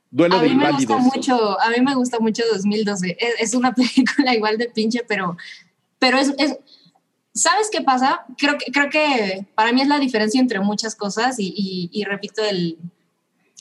Duelo 0.09 0.37
a 0.37 0.41
mí 0.41 0.55
me 0.55 0.71
gusta 0.71 0.97
mucho, 0.97 1.59
a 1.59 1.69
mí 1.69 1.81
me 1.81 1.95
gusta 1.95 2.19
mucho 2.19 2.43
2012. 2.53 3.17
Es, 3.19 3.35
es 3.39 3.53
una 3.55 3.73
película 3.75 4.33
igual 4.35 4.57
de 4.57 4.69
pinche, 4.69 5.03
pero, 5.07 5.37
pero 5.99 6.17
es, 6.17 6.33
es, 6.37 6.57
¿sabes 7.33 7.69
qué 7.71 7.81
pasa? 7.81 8.25
Creo 8.37 8.57
que, 8.57 8.71
creo 8.71 8.89
que 8.89 9.45
para 9.55 9.71
mí 9.71 9.81
es 9.81 9.87
la 9.87 9.99
diferencia 9.99 10.39
entre 10.39 10.59
muchas 10.59 10.95
cosas 10.95 11.39
y, 11.39 11.53
y, 11.55 11.89
y 11.91 12.03
repito 12.05 12.43
el, 12.43 12.77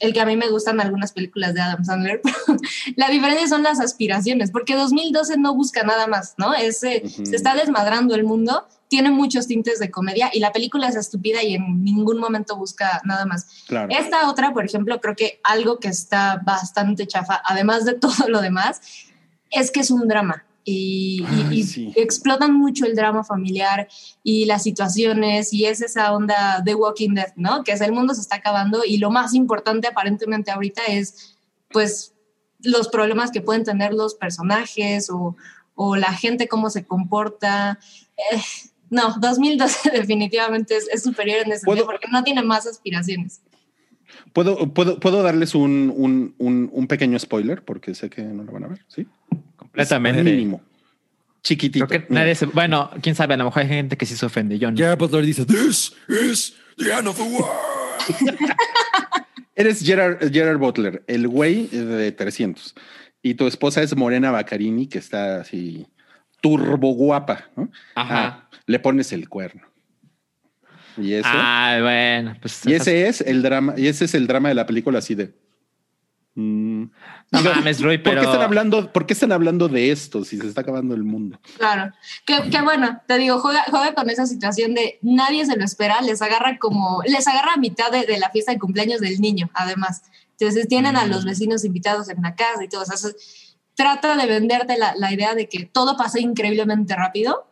el 0.00 0.12
que 0.12 0.20
a 0.20 0.26
mí 0.26 0.36
me 0.36 0.48
gustan 0.50 0.80
algunas 0.80 1.12
películas 1.12 1.54
de 1.54 1.60
Adam 1.60 1.84
Sandler. 1.84 2.20
la 2.96 3.08
diferencia 3.08 3.48
son 3.48 3.62
las 3.62 3.80
aspiraciones, 3.80 4.50
porque 4.50 4.74
2012 4.74 5.38
no 5.38 5.54
busca 5.54 5.82
nada 5.82 6.06
más, 6.06 6.34
¿no? 6.38 6.54
Es, 6.54 6.82
uh 6.82 6.86
-huh. 6.86 7.26
Se 7.26 7.36
está 7.36 7.54
desmadrando 7.54 8.14
el 8.14 8.24
mundo 8.24 8.66
tiene 8.88 9.10
muchos 9.10 9.46
tintes 9.46 9.78
de 9.78 9.90
comedia 9.90 10.30
y 10.32 10.40
la 10.40 10.52
película 10.52 10.88
es 10.88 10.96
estúpida 10.96 11.42
y 11.42 11.54
en 11.54 11.82
ningún 11.82 12.18
momento 12.18 12.56
busca 12.56 13.00
nada 13.04 13.26
más. 13.26 13.64
Claro. 13.66 13.88
Esta 13.90 14.28
otra, 14.28 14.52
por 14.52 14.64
ejemplo, 14.64 15.00
creo 15.00 15.16
que 15.16 15.40
algo 15.42 15.78
que 15.78 15.88
está 15.88 16.40
bastante 16.44 17.06
chafa, 17.06 17.40
además 17.44 17.84
de 17.84 17.94
todo 17.98 18.28
lo 18.28 18.40
demás, 18.40 18.80
es 19.50 19.70
que 19.70 19.80
es 19.80 19.90
un 19.90 20.08
drama. 20.08 20.44
Y, 20.68 21.24
Ay, 21.28 21.58
y, 21.58 21.62
sí. 21.62 21.92
y, 21.94 22.00
explotan 22.00 22.52
mucho 22.52 22.86
el 22.86 22.96
drama 22.96 23.22
familiar 23.22 23.86
y 24.24 24.46
las 24.46 24.64
situaciones 24.64 25.52
y 25.52 25.64
es 25.66 25.80
esa 25.80 26.12
onda 26.12 26.60
de 26.64 26.74
Walking 26.74 27.14
Dead, 27.14 27.32
¿no? 27.36 27.62
Que 27.62 27.70
es 27.72 27.80
el 27.80 27.92
mundo 27.92 28.14
se 28.14 28.20
está 28.20 28.36
acabando 28.36 28.82
y 28.84 28.98
lo 28.98 29.12
más 29.12 29.32
importante 29.34 29.86
aparentemente 29.86 30.50
ahorita 30.50 30.82
es 30.86 31.36
pues 31.70 32.14
los 32.60 32.88
problemas 32.88 33.30
que 33.30 33.40
pueden 33.40 33.62
tener 33.62 33.92
los 33.92 34.16
personajes 34.16 35.08
o, 35.08 35.36
o 35.76 35.94
la 35.94 36.12
gente 36.12 36.48
cómo 36.48 36.68
se 36.68 36.84
comporta. 36.84 37.78
Eh, 38.16 38.40
no, 38.90 39.14
2012 39.18 39.90
definitivamente 39.94 40.76
es, 40.76 40.88
es 40.92 41.02
superior 41.02 41.40
en 41.44 41.52
ese 41.52 41.60
sentido 41.60 41.86
porque 41.86 42.06
no 42.10 42.22
tiene 42.24 42.42
más 42.42 42.66
aspiraciones. 42.66 43.40
¿Puedo, 44.32 44.72
puedo, 44.72 45.00
puedo 45.00 45.22
darles 45.22 45.54
un, 45.54 45.92
un, 45.94 46.34
un, 46.38 46.70
un, 46.72 46.86
pequeño 46.86 47.18
spoiler? 47.18 47.64
Porque 47.64 47.94
sé 47.94 48.10
que 48.10 48.22
no 48.22 48.44
lo 48.44 48.52
van 48.52 48.64
a 48.64 48.68
ver, 48.68 48.84
¿sí? 48.88 49.06
Completamente. 49.56 50.20
Es 50.20 50.24
mínimo. 50.24 50.62
Chiquitito. 51.42 51.86
Creo 51.86 52.06
que 52.06 52.12
nadie 52.12 52.34
se, 52.34 52.46
bueno, 52.46 52.90
quién 53.02 53.14
sabe, 53.14 53.34
a 53.34 53.36
lo 53.36 53.44
mejor 53.44 53.62
hay 53.62 53.68
gente 53.68 53.96
que 53.96 54.06
sí 54.06 54.16
se 54.16 54.26
ofende. 54.26 54.58
Yo 54.58 54.70
no. 54.70 54.76
Gerard 54.76 54.98
Butler 54.98 55.24
dice, 55.24 55.44
This 55.44 55.92
is 56.08 56.54
the 56.76 56.92
end 56.92 57.08
of 57.08 57.16
the 57.16 57.22
world. 57.22 57.50
Eres 59.54 59.82
Gerard, 59.82 60.30
Gerard 60.32 60.58
Butler, 60.58 61.02
el 61.06 61.28
güey 61.28 61.66
de 61.68 62.12
300. 62.12 62.74
Y 63.22 63.34
tu 63.34 63.46
esposa 63.46 63.82
es 63.82 63.96
Morena 63.96 64.30
Baccarini, 64.30 64.86
que 64.86 64.98
está 64.98 65.40
así 65.40 65.86
turbo 66.40 66.94
guapa, 66.94 67.46
¿no? 67.56 67.70
Ajá. 67.94 68.26
Ah, 68.26 68.48
le 68.66 68.78
pones 68.78 69.12
el 69.12 69.28
cuerno. 69.28 69.62
Y 70.96 71.12
eso. 71.14 71.28
Ah, 71.30 71.78
bueno, 71.80 72.36
pues. 72.40 72.64
Y 72.66 72.74
ese 72.74 73.06
es 73.08 73.20
el 73.20 73.42
drama, 73.42 73.74
y 73.76 73.86
ese 73.86 74.06
es 74.06 74.14
el 74.14 74.26
drama 74.26 74.48
de 74.48 74.54
la 74.54 74.66
película 74.66 74.98
así 74.98 75.14
de. 75.14 75.34
Mm, 76.34 76.84
no 77.32 77.42
mames, 77.42 77.80
Roy, 77.80 77.98
pero. 77.98 78.16
¿Por 78.16 78.22
qué, 78.22 78.26
están 78.30 78.42
hablando, 78.42 78.92
¿Por 78.92 79.06
qué 79.06 79.12
están 79.12 79.32
hablando 79.32 79.68
de 79.68 79.90
esto 79.90 80.24
si 80.24 80.38
se 80.38 80.46
está 80.46 80.62
acabando 80.62 80.94
el 80.94 81.02
mundo? 81.02 81.40
Claro. 81.58 81.92
Que, 82.24 82.50
que 82.50 82.62
bueno, 82.62 83.00
te 83.06 83.18
digo, 83.18 83.38
juega, 83.40 83.64
juega, 83.70 83.94
con 83.94 84.10
esa 84.10 84.26
situación 84.26 84.74
de 84.74 84.98
nadie 85.02 85.44
se 85.46 85.56
lo 85.56 85.64
espera, 85.64 86.00
les 86.02 86.22
agarra 86.22 86.58
como. 86.58 87.02
Les 87.06 87.26
agarra 87.26 87.54
a 87.54 87.58
mitad 87.58 87.90
de, 87.90 88.06
de 88.06 88.18
la 88.18 88.30
fiesta 88.30 88.52
de 88.52 88.58
cumpleaños 88.58 89.00
del 89.00 89.20
niño, 89.20 89.50
además. 89.54 90.02
Entonces 90.38 90.68
tienen 90.68 90.94
mm. 90.94 90.98
a 90.98 91.06
los 91.06 91.24
vecinos 91.24 91.64
invitados 91.64 92.08
en 92.08 92.22
la 92.22 92.34
casa 92.34 92.62
y 92.62 92.68
todo. 92.68 92.82
O 92.82 92.84
sea, 92.84 93.10
trata 93.76 94.16
de 94.16 94.26
venderte 94.26 94.76
la, 94.76 94.94
la 94.96 95.12
idea 95.12 95.34
de 95.34 95.48
que 95.48 95.64
todo 95.66 95.96
pasa 95.96 96.18
increíblemente 96.18 96.96
rápido 96.96 97.46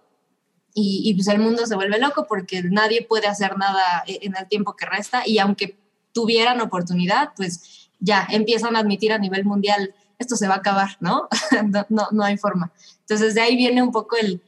y, 0.75 1.03
y, 1.05 1.15
pues 1.15 1.29
el 1.29 1.39
mundo 1.39 1.67
se 1.67 1.77
vuelve 1.77 1.99
loco 1.99 2.27
porque 2.27 2.63
nadie 2.65 3.07
puede 3.09 3.29
hacer 3.29 3.57
nada 3.57 4.03
en 4.07 4.35
el 4.37 4.49
tiempo 4.49 4.75
que 4.75 4.87
resta 4.87 5.23
y 5.25 5.39
aunque 5.39 5.79
tuvieran 6.13 6.61
oportunidad, 6.61 7.31
pues 7.37 7.91
ya 8.01 8.27
empiezan 8.31 8.75
a 8.75 8.81
admitir 8.81 9.13
a 9.13 9.19
nivel 9.19 9.45
mundial 9.45 9.95
esto 10.19 10.37
se 10.37 10.49
va 10.49 10.55
a 10.55 10.59
acabar, 10.59 10.97
¿no? 11.01 11.29
no, 11.89 12.09
no, 12.11 12.25
hay 12.25 12.37
forma. 12.37 12.73
Entonces 13.01 13.35
de 13.35 13.41
ahí 13.41 13.57
viene 13.57 13.83
un 13.83 13.93
poco 13.93 14.17
el 14.17 14.43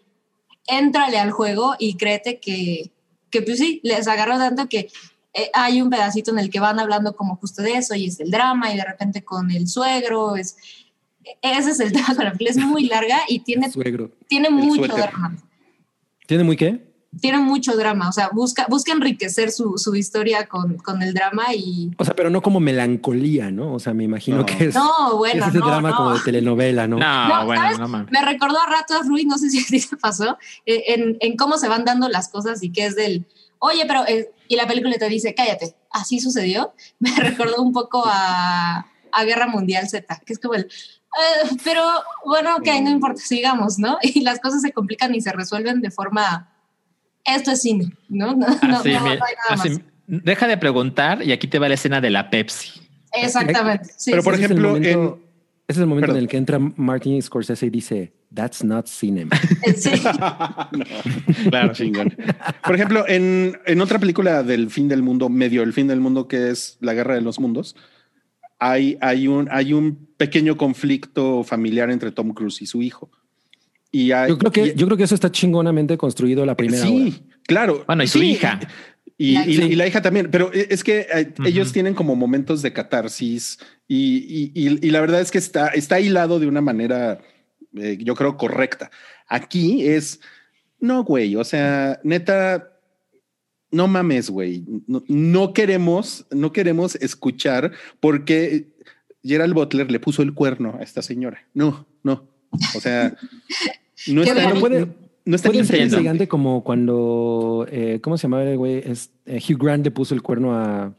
éntrale 0.66 1.18
al 1.18 1.31
juego 1.31 1.74
y 1.79 1.97
créete 1.97 2.41
que, 2.41 2.93
que 3.31 3.43
pues 3.43 3.59
sí, 3.59 3.81
les 3.85 4.09
agarró 4.09 4.39
tanto 4.39 4.68
que 4.68 4.91
eh, 5.33 5.51
hay 5.55 5.81
un 5.81 5.91
pedacito 5.91 6.31
en 6.31 6.39
el 6.39 6.51
que 6.51 6.61
van 6.61 6.81
hablando 6.81 7.14
como 7.14 7.37
justo 7.37 7.62
de 7.62 7.74
eso 7.74 7.95
y 7.95 8.07
es 8.07 8.18
el 8.20 8.31
drama 8.31 8.72
y 8.72 8.77
de 8.77 8.85
repente 8.85 9.22
con 9.22 9.51
el 9.51 9.68
suegro, 9.68 10.37
es, 10.37 10.57
ese 11.43 11.70
es 11.70 11.81
el 11.81 11.93
tema 11.93 12.14
con 12.14 12.24
la 12.24 12.33
película, 12.33 12.51
es 12.51 12.57
muy 12.59 12.87
larga 12.87 13.20
y 13.29 13.41
tiene, 13.41 13.70
tiene 14.29 14.51
mucho 14.51 14.85
suéter. 14.85 15.11
drama. 15.11 15.37
¿Tiene 16.27 16.45
muy 16.45 16.57
qué? 16.57 16.85
Tiene 17.20 17.39
mucho 17.39 17.74
drama, 17.77 18.11
o 18.11 18.12
sea, 18.12 18.29
busca, 18.31 18.66
busca 18.68 18.93
enriquecer 18.93 19.51
su, 19.51 19.79
su 19.79 19.95
historia 19.95 20.47
con, 20.47 20.77
con, 20.77 21.03
el 21.03 21.14
drama 21.14 21.55
y... 21.55 21.91
O 21.97 22.05
sea, 22.05 22.14
pero 22.14 22.29
no 22.29 22.43
como 22.43 22.61
melancolía, 22.61 23.51
¿no? 23.51 23.72
O 23.72 23.79
sea, 23.79 23.95
me 23.95 24.05
imagino 24.05 24.39
no. 24.39 24.47
que 24.47 24.66
es, 24.66 24.74
no, 24.74 25.16
bueno, 25.16 25.45
es 25.45 25.51
ese 25.51 25.61
no, 25.61 25.66
drama 25.66 25.91
no. 25.91 25.97
como 25.97 26.12
de 26.12 26.20
telenovela, 26.20 26.87
¿no? 26.87 26.99
No, 26.99 27.29
no 27.29 27.47
bueno, 27.47 27.62
¿sabes? 27.62 27.79
no 27.79 27.89
man. 27.89 28.07
Me 28.11 28.20
recordó 28.20 28.61
a 28.61 28.66
ratos, 28.66 29.07
Ruiz, 29.07 29.24
no 29.24 29.39
sé 29.39 29.49
si 29.49 29.59
a 29.62 29.64
ti 29.66 29.81
te 29.81 29.97
pasó, 29.97 30.37
eh, 30.66 30.85
en, 30.89 31.16
en, 31.20 31.37
cómo 31.37 31.57
se 31.57 31.68
van 31.68 31.87
dando 31.87 32.09
las 32.11 32.29
cosas 32.29 32.62
y 32.62 32.70
que 32.70 32.85
es 32.85 32.97
del, 32.97 33.24
oye, 33.61 33.85
pero... 33.87 34.07
Eh, 34.07 34.31
y 34.49 34.57
la 34.57 34.66
película 34.66 34.97
te 34.97 35.09
dice, 35.09 35.35
cállate, 35.35 35.74
así 35.91 36.20
sucedió. 36.20 36.72
Me 36.99 37.14
recordó 37.16 37.62
un 37.62 37.72
poco 37.72 38.05
a, 38.07 38.87
a 39.12 39.24
Guerra 39.24 39.47
Mundial 39.47 39.89
Z, 39.89 40.22
que 40.24 40.33
es 40.33 40.39
como 40.39 40.55
el... 40.55 40.68
Uh, 41.16 41.56
pero 41.64 41.82
bueno, 42.24 42.56
ok, 42.56 42.66
no 42.82 42.90
importa, 42.90 43.20
sigamos, 43.20 43.78
¿no? 43.78 43.98
Y 44.02 44.20
las 44.20 44.38
cosas 44.40 44.62
se 44.62 44.72
complican 44.72 45.14
y 45.14 45.20
se 45.20 45.32
resuelven 45.32 45.80
de 45.80 45.90
forma 45.90 46.52
esto 47.24 47.50
es 47.50 47.62
cine, 47.62 47.92
¿no? 48.08 48.34
No, 48.36 48.46
así, 48.46 48.66
no, 48.66 49.00
no, 49.00 49.06
hay 49.06 49.18
nada 49.18 49.20
así, 49.50 49.70
más. 49.70 49.80
Deja 50.06 50.46
de 50.46 50.56
preguntar 50.56 51.22
y 51.22 51.32
aquí 51.32 51.48
te 51.48 51.58
va 51.58 51.68
la 51.68 51.74
escena 51.74 52.00
de 52.00 52.10
la 52.10 52.30
Pepsi. 52.30 52.80
Exactamente. 53.12 53.90
Sí, 53.96 54.10
Pero 54.10 54.22
por 54.22 54.36
sí, 54.36 54.44
ejemplo, 54.44 54.68
momento... 54.68 54.88
en, 54.88 54.98
Ese 55.66 55.78
es 55.78 55.78
el 55.78 55.86
momento 55.86 56.12
en 56.12 56.18
el 56.18 56.28
que 56.28 56.36
entra 56.36 56.58
Martin 56.58 57.20
Scorsese 57.20 57.66
y 57.66 57.70
dice, 57.70 58.12
That's 58.32 58.62
not 58.62 58.86
cinema. 58.86 59.36
Sí. 59.76 59.90
No, 60.04 60.70
Claro. 61.50 61.72
chingón. 61.72 62.16
Por 62.64 62.74
ejemplo, 62.74 63.04
en, 63.08 63.58
en 63.66 63.80
otra 63.80 63.98
película 63.98 64.42
del 64.42 64.70
fin 64.70 64.88
del 64.88 65.02
mundo, 65.02 65.28
medio 65.28 65.62
el 65.62 65.72
fin 65.72 65.86
del 65.86 66.00
mundo, 66.00 66.28
que 66.28 66.50
es 66.50 66.76
La 66.80 66.94
Guerra 66.94 67.14
de 67.14 67.22
los 67.22 67.40
Mundos, 67.40 67.74
hay, 68.70 68.96
hay, 69.00 69.28
un, 69.28 69.48
hay 69.50 69.72
un 69.72 70.08
pequeño 70.16 70.56
conflicto 70.56 71.42
familiar 71.44 71.90
entre 71.90 72.10
Tom 72.12 72.32
Cruise 72.32 72.62
y 72.62 72.66
su 72.66 72.82
hijo. 72.82 73.10
Y 73.92 74.12
hay- 74.12 74.28
Yo 74.30 74.38
creo 74.38 74.52
que, 74.52 74.66
y- 74.68 74.74
yo 74.74 74.86
creo 74.86 74.96
que 74.96 75.04
eso 75.04 75.14
está 75.14 75.30
chingonamente 75.30 75.96
construido 75.96 76.44
la 76.44 76.56
primera 76.56 76.82
hora. 76.82 76.88
sí, 76.88 77.22
claro. 77.46 77.84
Bueno, 77.86 78.02
y 78.02 78.06
su 78.08 78.18
Sí, 78.20 78.30
hija. 78.32 78.60
Y, 79.18 79.32
La 79.34 79.46
y- 79.46 79.50
hija. 79.52 79.64
y 79.64 79.74
la 79.76 79.86
hija 79.86 80.02
también, 80.02 80.28
pero 80.30 80.52
e, 80.52 80.66
es 80.70 80.84
que 80.84 81.06
eh, 81.12 81.32
Ujú. 81.38 81.48
ellos 81.48 81.72
tienen 81.72 81.94
como 81.94 82.14
momentos 82.16 82.60
de 82.62 82.72
catarsis 82.72 83.58
y, 83.88 84.16
y- 84.18 84.52
y- 84.54 84.86
y 84.86 84.90
la 84.90 85.00
verdad 85.00 85.20
es 85.22 85.30
que 85.30 85.38
está, 85.38 85.68
está 85.68 86.00
hilado 86.00 86.38
de 86.38 86.46
una 86.46 86.60
manera, 86.60 87.20
eh, 87.78 87.96
yo 88.00 88.14
creo, 88.14 88.36
correcta. 88.36 88.90
Aquí 89.28 89.86
es, 89.86 90.20
no, 90.80 91.02
güey, 91.04 91.34
o 91.36 91.44
sea, 91.44 91.98
neta, 92.04 92.76
no 93.70 93.88
mames, 93.88 94.30
güey, 94.30 94.64
no, 94.86 95.02
no 95.08 95.52
queremos, 95.52 96.26
no 96.30 96.52
queremos 96.52 96.94
escuchar 96.96 97.72
porque 98.00 98.68
Gerald 99.24 99.54
Butler 99.54 99.90
le 99.90 100.00
puso 100.00 100.22
el 100.22 100.34
cuerno 100.34 100.76
a 100.78 100.82
esta 100.82 101.02
señora. 101.02 101.44
No, 101.54 101.86
no, 102.02 102.24
o 102.50 102.80
sea, 102.80 103.16
no 104.08 104.22
está, 104.22 104.34
bueno. 104.44 104.60
Puede- 104.60 104.88
no 105.24 105.34
está 105.34 105.48
Puede 105.48 105.64
ser 105.64 105.80
intrigante 105.82 106.28
como 106.28 106.62
cuando, 106.62 107.66
eh, 107.68 107.98
¿cómo 108.00 108.16
se 108.16 108.22
llamaba 108.22 108.44
el 108.44 108.56
güey? 108.56 108.80
Es, 108.88 109.10
eh, 109.26 109.40
Hugh 109.42 109.58
Grant 109.60 109.84
le 109.84 109.90
puso 109.90 110.14
el 110.14 110.22
cuerno 110.22 110.54
a, 110.54 110.94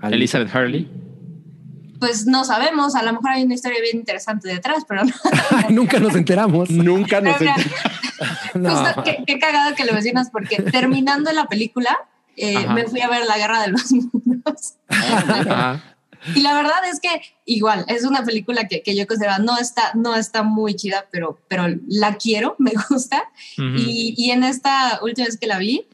a 0.00 0.08
Elizabeth 0.10 0.54
Hurley. 0.54 0.86
Pues 2.02 2.26
no 2.26 2.44
sabemos, 2.44 2.96
a 2.96 3.04
lo 3.04 3.12
mejor 3.12 3.30
hay 3.30 3.44
una 3.44 3.54
historia 3.54 3.80
bien 3.80 3.98
interesante 3.98 4.48
detrás, 4.48 4.84
pero 4.88 5.04
no. 5.04 5.12
Nunca 5.70 6.00
nos 6.00 6.16
enteramos. 6.16 6.68
Nunca 6.68 7.20
nos 7.20 7.36
No. 8.54 8.70
Justo, 8.76 9.04
qué, 9.04 9.22
qué 9.24 9.38
cagado 9.38 9.76
que 9.76 9.84
lo 9.84 9.92
mencionas, 9.92 10.28
porque 10.28 10.56
terminando 10.62 11.30
la 11.30 11.46
película, 11.46 11.96
eh, 12.36 12.66
me 12.74 12.88
fui 12.88 13.02
a 13.02 13.08
ver 13.08 13.24
La 13.24 13.38
Guerra 13.38 13.62
de 13.62 13.68
los 13.68 13.92
Mundos. 13.92 14.74
Ajá. 14.88 15.80
Y 16.34 16.40
la 16.40 16.54
verdad 16.54 16.84
es 16.92 16.98
que 16.98 17.08
igual, 17.44 17.84
es 17.86 18.04
una 18.04 18.24
película 18.24 18.66
que, 18.66 18.82
que 18.82 18.96
yo 18.96 19.06
considero 19.06 19.38
no 19.38 19.56
está, 19.58 19.92
no 19.94 20.16
está 20.16 20.42
muy 20.42 20.74
chida, 20.74 21.06
pero, 21.12 21.38
pero 21.46 21.66
la 21.86 22.16
quiero, 22.16 22.56
me 22.58 22.72
gusta. 22.88 23.22
Ujú. 23.58 23.76
y, 23.76 24.14
y 24.16 24.32
en 24.32 24.42
esta 24.42 24.98
última 25.02 25.26
vez 25.28 25.38
que 25.38 25.46
la 25.46 25.58
vi, 25.58 25.86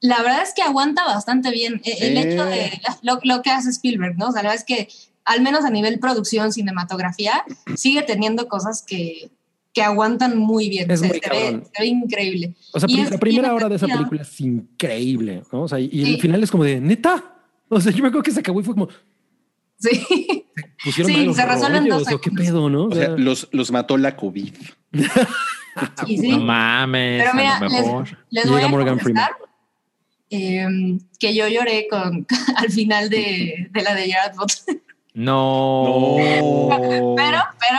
la 0.00 0.20
verdad 0.22 0.42
es 0.42 0.54
que 0.54 0.62
aguanta 0.62 1.04
bastante 1.04 1.52
bien 1.52 1.80
eh, 1.84 1.98
el 2.00 2.14
Sí. 2.20 2.28
hecho 2.28 2.44
de 2.46 2.80
lo, 3.02 3.20
lo 3.22 3.42
que 3.42 3.50
hace 3.50 3.70
Spielberg, 3.70 4.18
¿no? 4.18 4.30
O 4.30 4.32
sea, 4.32 4.42
la 4.42 4.50
verdad 4.50 4.64
es 4.68 4.76
que 4.76 4.88
al 5.24 5.40
menos 5.42 5.64
a 5.64 5.70
nivel 5.70 5.98
producción, 5.98 6.52
cinematografía, 6.52 7.44
sigue 7.76 8.02
teniendo 8.02 8.48
cosas 8.48 8.84
que, 8.86 9.30
que 9.72 9.82
aguantan 9.82 10.36
muy 10.38 10.68
bien. 10.68 10.90
Es 10.90 11.00
O 11.00 11.04
sea, 11.04 11.08
muy 11.10 11.20
se, 11.20 11.30
ve, 11.30 11.62
se 11.74 11.86
increíble. 11.86 12.54
O 12.72 12.80
sea, 12.80 12.88
Y 12.90 12.94
pri- 12.94 13.02
es 13.04 13.10
la 13.10 13.18
primera 13.18 13.54
hora 13.54 13.68
de 13.68 13.76
esa 13.76 13.86
película 13.86 14.22
es 14.22 14.40
increíble, 14.40 15.42
¿no? 15.52 15.62
O 15.62 15.68
sea, 15.68 15.78
y 15.78 15.88
Sí. 15.90 16.14
el 16.14 16.20
final 16.20 16.42
es 16.42 16.50
como 16.50 16.64
de 16.64 16.80
neta. 16.80 17.36
O 17.68 17.80
sea, 17.80 17.90
yo 17.92 18.02
me 18.02 18.08
acuerdo 18.08 18.22
que 18.24 18.30
se 18.32 18.40
acabó 18.40 18.60
y 18.60 18.64
fue 18.64 18.74
como 18.74 18.88
Sí. 19.78 20.44
pusieron 20.84 21.12
Sí, 21.12 21.34
se 21.34 21.46
resuelven 21.46 21.88
dos 21.88 22.04
qué 22.22 22.30
pedo, 22.30 22.68
¿no? 22.70 22.84
O 22.84 22.94
sea, 22.94 23.08
los, 23.16 23.48
los 23.52 23.70
mató 23.72 23.96
la 23.96 24.16
COVID. 24.16 24.52
Sí. 26.06 26.18
No 26.28 26.38
mames, 26.40 27.22
Pero 27.22 27.34
mira, 27.34 27.56
a 27.56 27.60
lo 27.60 27.68
les, 27.70 27.80
mejor. 27.80 28.18
les 28.28 28.44
Llega 28.44 28.56
voy 28.56 28.62
a 28.62 28.68
Morgan 28.68 28.98
confesar 28.98 29.30
em, 30.28 30.98
que 31.18 31.34
yo 31.34 31.48
lloré 31.48 31.86
con, 31.88 32.26
al 32.56 32.70
final 32.70 33.08
de, 33.08 33.68
de 33.70 33.82
la 33.82 33.94
de 33.94 34.02
Gerard 34.04 34.36
Butler. 34.36 34.82
No. 35.14 36.16
Pero, 37.16 37.38
pero 37.58 37.78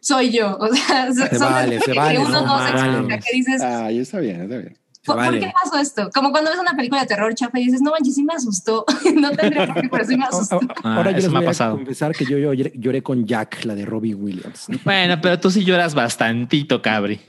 soy 0.00 0.30
yo. 0.30 0.56
O 0.58 0.68
sea, 0.74 1.12
Se 1.12 1.38
son 1.38 1.52
vale, 1.52 1.78
se 1.80 1.92
que 1.92 1.98
vale, 1.98 2.18
uno 2.18 2.28
no 2.40 2.46
no 2.46 2.58
se 2.66 2.70
explica, 2.70 3.18
que 3.18 3.36
dices, 3.36 3.62
Ay, 3.62 3.98
está 4.00 4.18
bien, 4.20 4.42
está 4.42 4.56
bien. 4.58 4.78
¿por, 5.04 5.16
por 5.16 5.24
vale. 5.24 5.40
qué 5.40 5.52
pasó 5.62 5.78
esto? 5.78 6.10
Como 6.12 6.30
cuando 6.32 6.50
ves 6.50 6.58
una 6.60 6.74
película 6.76 7.00
de 7.00 7.06
terror 7.06 7.34
chafa 7.34 7.58
y 7.58 7.64
dices, 7.64 7.80
no 7.80 7.92
manches, 7.92 8.14
sí 8.14 8.24
me 8.24 8.34
asustó. 8.34 8.84
no 9.14 9.30
tendría 9.30 9.66
por 9.66 9.80
qué, 9.82 9.88
pero 9.88 10.04
sí 10.04 10.16
me 10.16 10.24
asustó. 10.30 10.60
Ah, 10.84 10.96
Ahora 10.96 11.10
yo 11.12 11.16
les 11.18 11.28
me 11.30 11.36
ha 11.36 11.40
voy 11.40 11.46
a 11.46 11.50
pasado. 11.50 11.76
confesar 11.76 12.12
que 12.14 12.24
yo, 12.24 12.36
yo 12.38 12.52
lloré, 12.52 13.02
con 13.02 13.26
Jack, 13.26 13.64
la 13.64 13.74
de 13.74 13.84
Robbie 13.86 14.14
Williams. 14.14 14.66
Bueno, 14.84 15.18
pero 15.20 15.38
tú 15.40 15.50
sí 15.50 15.64
lloras 15.64 15.94
bastantito, 15.94 16.82
cabri. 16.82 17.20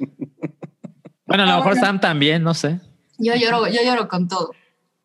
Bueno, 1.25 1.43
a 1.43 1.45
lo 1.45 1.51
Ah, 1.53 1.57
mejor. 1.57 1.75
Sam 1.77 1.99
también, 2.01 2.43
no 2.43 2.53
sé. 2.53 2.79
Yo 3.17 3.35
lloro, 3.35 3.67
yo 3.67 3.81
lloro 3.83 4.07
con 4.07 4.27
todo. 4.27 4.51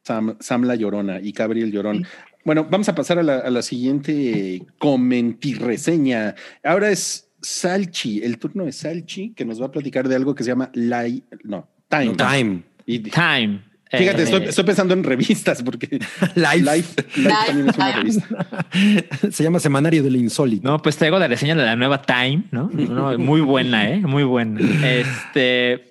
Sam, 0.02 0.36
Sam 0.40 0.62
la 0.64 0.74
Llorona 0.74 1.18
y 1.20 1.32
Gabriel 1.32 1.70
Llorón. 1.72 2.06
Bueno, 2.44 2.66
vamos 2.70 2.88
a 2.88 2.94
pasar 2.94 3.18
a 3.18 3.22
la, 3.22 3.38
a 3.38 3.50
la 3.50 3.62
siguiente 3.62 4.62
comentirreseña. 4.78 6.34
Ahora 6.62 6.90
es 6.90 7.30
Salchi, 7.40 8.22
el 8.22 8.38
turno 8.38 8.64
de 8.64 8.72
Salchi, 8.72 9.30
que 9.34 9.44
nos 9.44 9.60
va 9.60 9.66
a 9.66 9.70
platicar 9.70 10.08
de 10.08 10.16
algo 10.16 10.34
que 10.34 10.44
se 10.44 10.50
llama 10.50 10.70
Live, 10.74 11.22
no, 11.44 11.68
Time. 11.88 12.14
Time. 12.16 12.62
Y 12.86 12.98
Time. 13.00 13.60
fíjate, 13.90 14.22
Eh, 14.22 14.24
estoy, 14.24 14.44
estoy 14.44 14.64
pensando 14.64 14.94
en 14.94 15.04
revistas 15.04 15.62
porque 15.62 15.86
Life. 16.34 16.94
Live 17.16 17.32
también 17.46 17.68
es 17.68 17.76
una 17.76 17.92
revista. 17.92 18.46
Se 19.30 19.42
llama 19.42 19.58
Semanario 19.60 20.02
del 20.02 20.16
Insólito. 20.16 20.68
No, 20.68 20.82
pues 20.82 20.96
traigo 20.96 21.18
la 21.18 21.28
reseña 21.28 21.54
de 21.54 21.64
la 21.64 21.76
nueva 21.76 22.02
Time, 22.02 22.44
¿no? 22.50 22.70
No, 22.72 23.18
muy 23.18 23.40
buena, 23.40 23.88
¿eh? 23.90 24.00
Muy 24.00 24.24
buena. 24.24 24.60
Este, 24.86 25.88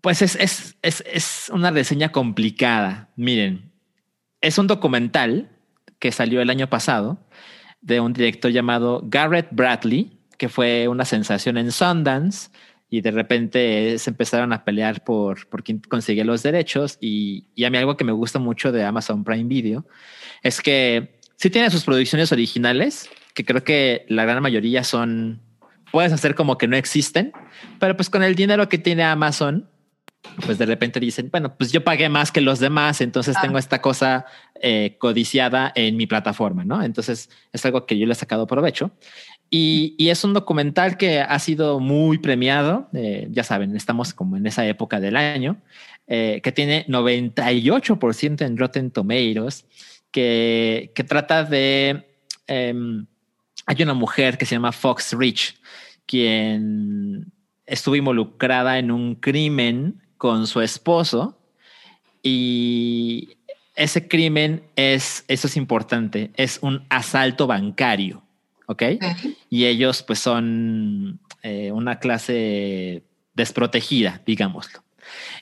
pues 0.00 0.22
es, 0.22 0.36
es, 0.36 0.76
es, 0.82 1.04
es 1.12 1.50
una 1.52 1.70
reseña 1.70 2.10
complicada. 2.10 3.10
Miren, 3.16 3.70
es 4.40 4.58
un 4.58 4.66
documental 4.66 5.50
que 6.00 6.10
salió 6.10 6.42
el 6.42 6.50
año 6.50 6.68
pasado 6.68 7.18
de 7.80 8.00
un 8.00 8.12
director 8.12 8.50
llamado 8.50 9.02
Garrett 9.04 9.48
Bradley, 9.52 10.18
que 10.36 10.48
fue 10.48 10.88
una 10.88 11.04
sensación 11.04 11.56
en 11.58 11.70
Sundance 11.70 12.50
y 12.88 13.02
de 13.02 13.12
repente 13.12 13.98
se 13.98 14.10
empezaron 14.10 14.52
a 14.52 14.64
pelear 14.64 15.04
por, 15.04 15.46
por 15.48 15.62
quién 15.62 15.80
conseguía 15.80 16.24
los 16.24 16.42
derechos 16.42 16.98
y, 17.00 17.46
y 17.54 17.64
a 17.64 17.70
mí 17.70 17.78
algo 17.78 17.96
que 17.96 18.04
me 18.04 18.12
gusta 18.12 18.40
mucho 18.40 18.72
de 18.72 18.82
Amazon 18.82 19.22
Prime 19.22 19.44
Video 19.44 19.86
es 20.42 20.60
que 20.60 21.20
sí 21.36 21.50
tiene 21.50 21.70
sus 21.70 21.84
producciones 21.84 22.32
originales, 22.32 23.08
que 23.34 23.44
creo 23.44 23.62
que 23.62 24.04
la 24.08 24.24
gran 24.24 24.42
mayoría 24.42 24.82
son, 24.82 25.40
puedes 25.92 26.12
hacer 26.12 26.34
como 26.34 26.58
que 26.58 26.66
no 26.66 26.76
existen, 26.76 27.32
pero 27.78 27.96
pues 27.96 28.10
con 28.10 28.22
el 28.22 28.34
dinero 28.34 28.68
que 28.68 28.78
tiene 28.78 29.04
Amazon, 29.04 29.68
pues 30.44 30.58
de 30.58 30.66
repente 30.66 31.00
dicen, 31.00 31.28
bueno, 31.30 31.56
pues 31.56 31.72
yo 31.72 31.82
pagué 31.82 32.08
más 32.08 32.30
que 32.32 32.40
los 32.40 32.58
demás, 32.60 33.00
entonces 33.00 33.36
Ah. 33.36 33.40
tengo 33.42 33.58
esta 33.58 33.80
cosa 33.80 34.26
eh, 34.62 34.96
codiciada 34.98 35.72
en 35.74 35.96
mi 35.96 36.06
plataforma, 36.06 36.64
¿no? 36.64 36.82
Entonces 36.82 37.30
es 37.52 37.64
algo 37.64 37.86
que 37.86 37.98
yo 37.98 38.06
le 38.06 38.12
he 38.12 38.16
sacado 38.16 38.46
provecho. 38.46 38.90
Y, 39.48 39.94
y 39.98 40.10
es 40.10 40.22
un 40.22 40.32
documental 40.32 40.96
que 40.96 41.20
ha 41.20 41.38
sido 41.38 41.80
muy 41.80 42.18
premiado, 42.18 42.88
eh, 42.92 43.26
ya 43.30 43.42
saben, 43.42 43.74
estamos 43.74 44.14
como 44.14 44.36
en 44.36 44.46
esa 44.46 44.64
época 44.66 45.00
del 45.00 45.16
año, 45.16 45.56
eh, 46.06 46.40
que 46.42 46.52
tiene 46.52 46.84
98% 46.86 48.44
en 48.44 48.56
Rotten 48.56 48.90
Tomatoes, 48.90 49.66
que, 50.10 50.92
que 50.94 51.04
trata 51.04 51.44
de... 51.44 52.06
em, 52.46 53.06
hay 53.66 53.82
una 53.82 53.94
mujer 53.94 54.38
que 54.38 54.46
se 54.46 54.54
llama 54.56 54.72
Fox 54.72 55.12
Rich, 55.16 55.56
quien 56.06 57.32
estuvo 57.66 57.94
involucrada 57.96 58.78
en 58.78 58.90
un 58.90 59.14
crimen 59.14 60.02
con 60.20 60.46
su 60.46 60.60
esposo 60.60 61.38
y 62.22 63.30
ese 63.74 64.06
crimen 64.06 64.62
es, 64.76 65.24
eso 65.28 65.46
es 65.46 65.56
importante, 65.56 66.30
es 66.36 66.58
un 66.60 66.84
asalto 66.90 67.46
bancario, 67.46 68.22
¿ok? 68.66 68.82
Y 69.48 69.64
ellos 69.64 70.02
pues 70.02 70.18
son 70.18 71.20
eh, 71.42 71.72
una 71.72 71.98
clase 72.00 73.02
desprotegida, 73.32 74.20
digámoslo. 74.26 74.84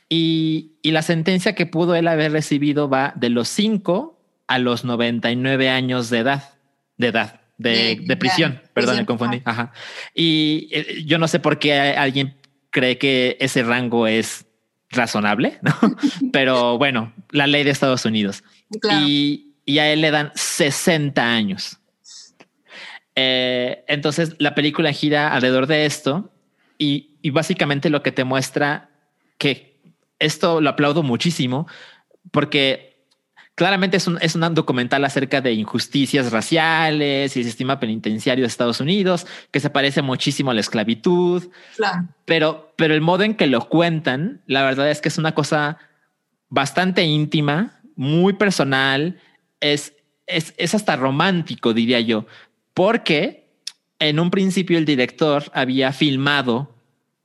Y, 0.09 0.75
y 0.83 0.93
la 0.93 1.03
sentencia 1.03 1.57
que 1.57 1.67
pudo 1.67 1.97
él 1.97 2.07
haber 2.07 2.31
recibido 2.31 2.89
va 2.89 3.13
de 3.17 3.31
los 3.31 3.49
5 3.49 4.17
a 4.47 4.59
los 4.61 4.85
99 4.85 5.71
años 5.71 6.09
de 6.09 6.19
edad, 6.19 6.55
de 6.99 7.09
edad, 7.09 7.41
de, 7.57 7.97
De- 8.07 8.17
prisión, 8.17 8.63
perdón, 8.75 8.99
me 8.99 9.07
confundí. 9.07 9.43
Ajá. 9.45 9.73
Y 10.15 10.69
eh, 10.71 11.03
yo 11.05 11.19
no 11.19 11.27
sé 11.27 11.41
por 11.41 11.59
qué 11.59 11.75
alguien 11.81 12.37
cree 12.71 12.97
que 12.97 13.37
ese 13.41 13.65
rango 13.65 14.07
es 14.07 14.45
razonable, 14.91 15.59
¿no? 15.63 15.75
Pero 16.33 16.79
bueno, 16.79 17.13
la 17.31 17.47
ley 17.47 17.65
de 17.65 17.71
Estados 17.71 18.05
Unidos. 18.05 18.43
Claro. 18.81 19.07
Y, 19.07 19.55
y 19.65 19.79
a 19.79 19.93
él 19.93 20.01
le 20.01 20.11
dan 20.11 20.33
60 20.35 21.23
años. 21.23 21.79
Eh, 23.15 23.85
entonces 23.89 24.37
la 24.39 24.55
película 24.55 24.93
gira 24.93 25.35
alrededor 25.35 25.67
de 25.67 25.87
esto 25.87 26.31
y, 26.79 27.17
y 27.21 27.31
básicamente 27.31 27.91
lo 27.91 28.03
que 28.03 28.13
te 28.13 28.23
muestra 28.23 28.91
que 29.39 29.81
esto 30.21 30.61
lo 30.61 30.71
aplaudo 30.71 31.03
muchísimo 31.03 31.67
porque 32.31 32.88
claramente 33.59 33.97
es 33.97 34.07
un, 34.07 34.19
es 34.23 34.37
un 34.37 34.55
documental 34.55 35.05
acerca 35.05 35.41
de 35.41 35.53
injusticias 35.53 36.31
raciales 36.31 37.37
y 37.37 37.41
el 37.41 37.45
sistema 37.45 37.81
penitenciario 37.81 38.45
de 38.45 38.47
Estados 38.47 38.79
Unidos 38.79 39.27
que 39.51 39.59
se 39.59 39.69
parece 39.69 40.01
muchísimo 40.01 40.53
a 40.53 40.55
la 40.55 40.61
esclavitud, 40.61 41.49
claro. 41.75 42.07
pero, 42.25 42.73
pero 42.77 42.95
el 42.95 43.01
modo 43.01 43.25
en 43.25 43.35
que 43.35 43.49
lo 43.49 43.69
cuentan, 43.69 44.43
la 44.47 44.63
verdad 44.63 44.89
es 44.89 45.01
que 45.01 45.09
es 45.09 45.19
una 45.19 45.35
cosa 45.35 45.77
bastante 46.49 47.03
íntima, 47.03 47.81
muy 47.97 48.35
personal, 48.35 49.19
es, 49.59 49.93
es, 50.29 50.55
es 50.57 50.77
hasta 50.77 50.95
romántico, 50.95 51.75
diría 51.75 51.99
yo, 51.99 52.27
porque 52.75 53.51
en 53.99 54.21
un 54.21 54.31
principio 54.31 54.79
el 54.79 54.85
director 54.85 55.51
había 55.53 55.93
filmado, 55.93 56.77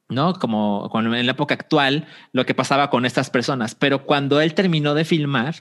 ¿no? 0.09 0.34
Como, 0.34 0.89
como 0.89 1.13
en 1.13 1.27
la 1.27 1.34
época 1.34 1.53
actual, 1.53 2.07
lo 2.31 2.43
que 2.47 2.55
pasaba 2.55 2.89
con 2.89 3.05
estas 3.05 3.29
personas. 3.29 3.75
Pero 3.75 4.07
cuando 4.07 4.41
él 4.41 4.55
terminó 4.55 4.95
de 4.95 5.05
filmar, 5.05 5.57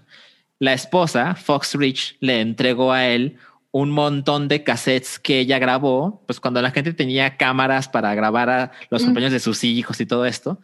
la 0.62 0.74
esposa, 0.74 1.34
Fox 1.34 1.74
Rich, 1.74 2.16
le 2.20 2.40
entregó 2.40 2.92
a 2.92 3.08
él 3.08 3.36
un 3.72 3.90
montón 3.90 4.46
de 4.46 4.62
cassettes 4.62 5.18
que 5.18 5.40
ella 5.40 5.58
grabó, 5.58 6.22
pues 6.24 6.38
cuando 6.38 6.62
la 6.62 6.70
gente 6.70 6.92
tenía 6.92 7.36
cámaras 7.36 7.88
para 7.88 8.14
grabar 8.14 8.48
a 8.48 8.70
los 8.88 9.02
Mm. 9.02 9.06
compañeros 9.06 9.32
de 9.32 9.40
sus 9.40 9.64
hijos 9.64 10.00
y 10.00 10.06
todo 10.06 10.24
esto, 10.24 10.60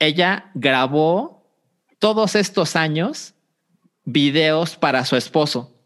ella 0.00 0.50
grabó 0.54 1.46
todos 2.00 2.34
estos 2.34 2.74
años 2.74 3.34
videos 4.04 4.74
para 4.74 5.04
su 5.04 5.14
esposo, 5.14 5.76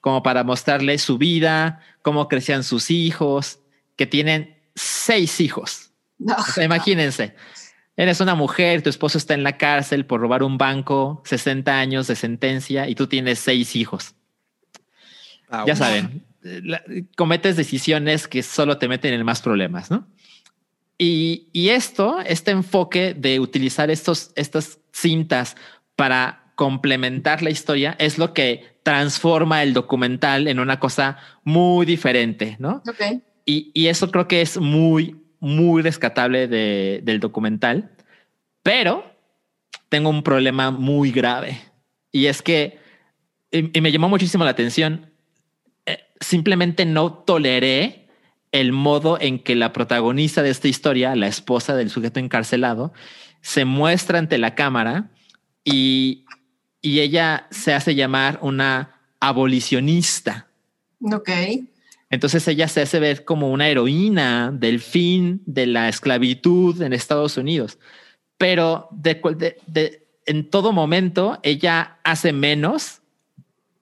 como 0.00 0.22
para 0.22 0.44
mostrarle 0.44 0.96
su 0.98 1.18
vida, 1.18 1.80
cómo 2.00 2.28
crecían 2.28 2.62
sus 2.62 2.92
hijos, 2.92 3.58
que 3.96 4.06
tienen 4.06 4.56
seis 4.76 5.40
hijos. 5.40 5.90
No. 6.16 6.36
O 6.36 6.42
sea, 6.44 6.62
imagínense, 6.62 7.34
eres 7.96 8.20
una 8.20 8.34
mujer, 8.34 8.82
tu 8.82 8.90
esposo 8.90 9.18
está 9.18 9.34
en 9.34 9.42
la 9.42 9.56
cárcel 9.56 10.04
por 10.06 10.20
robar 10.20 10.42
un 10.42 10.58
banco, 10.58 11.22
60 11.26 11.78
años 11.78 12.06
de 12.06 12.16
sentencia 12.16 12.88
y 12.88 12.94
tú 12.94 13.06
tienes 13.06 13.38
seis 13.38 13.76
hijos. 13.76 14.14
Ya 15.66 15.76
saben, 15.76 16.24
la- 16.42 16.82
cometes 17.16 17.56
decisiones 17.56 18.26
que 18.26 18.42
solo 18.42 18.78
te 18.78 18.88
meten 18.88 19.14
en 19.14 19.24
más 19.24 19.40
problemas, 19.40 19.90
¿no? 19.90 20.06
Y, 20.98 21.48
y 21.52 21.68
esto, 21.70 22.20
este 22.20 22.50
enfoque 22.50 23.14
de 23.14 23.40
utilizar 23.40 23.90
estos, 23.90 24.32
estas 24.36 24.78
cintas 24.92 25.56
para 25.96 26.52
complementar 26.54 27.42
la 27.42 27.50
historia 27.50 27.96
es 27.98 28.16
lo 28.18 28.32
que 28.32 28.78
transforma 28.84 29.62
el 29.62 29.72
documental 29.74 30.46
en 30.46 30.60
una 30.60 30.78
cosa 30.78 31.18
muy 31.42 31.84
diferente, 31.86 32.56
¿no? 32.58 32.82
Ok. 32.88 33.22
Y, 33.44 33.70
y 33.74 33.86
eso 33.88 34.10
creo 34.10 34.28
que 34.28 34.40
es 34.40 34.56
muy, 34.58 35.16
muy 35.44 35.82
rescatable 35.82 36.48
de- 36.48 37.00
del 37.04 37.20
documental. 37.20 37.90
Pero 38.62 39.04
tengo 39.88 40.08
un 40.10 40.22
problema 40.22 40.70
muy 40.70 41.12
grave. 41.12 41.60
Y 42.10 42.26
es 42.26 42.42
que, 42.42 42.78
me 43.52 43.92
llamó 43.92 44.08
muchísimo 44.08 44.42
la 44.42 44.50
atención, 44.50 45.12
eh, 45.86 45.98
simplemente 46.18 46.86
no 46.86 47.12
toleré 47.12 48.08
el 48.50 48.72
modo 48.72 49.18
en 49.20 49.38
que 49.38 49.54
la 49.54 49.72
protagonista 49.72 50.42
de 50.42 50.50
esta 50.50 50.68
historia, 50.68 51.14
la 51.14 51.26
esposa 51.26 51.76
del 51.76 51.90
sujeto 51.90 52.20
encarcelado, 52.20 52.92
se 53.40 53.64
muestra 53.64 54.18
ante 54.18 54.38
la 54.38 54.54
cámara 54.54 55.10
y, 55.64 56.24
y 56.80 57.00
ella 57.00 57.46
se 57.50 57.74
hace 57.74 57.94
llamar 57.94 58.38
una 58.42 59.00
abolicionista. 59.20 60.48
Ok. 61.00 61.30
Entonces 62.14 62.46
ella 62.48 62.68
se 62.68 62.82
hace 62.82 63.00
ver 63.00 63.24
como 63.24 63.50
una 63.50 63.68
heroína 63.68 64.50
del 64.52 64.80
fin 64.80 65.42
de 65.46 65.66
la 65.66 65.88
esclavitud 65.88 66.80
en 66.80 66.92
Estados 66.92 67.36
Unidos. 67.36 67.78
Pero 68.38 68.88
de, 68.92 69.20
de- 69.36 69.56
de- 69.66 70.06
en 70.26 70.48
todo 70.48 70.72
momento 70.72 71.38
ella 71.42 71.98
hace 72.04 72.32
menos 72.32 73.00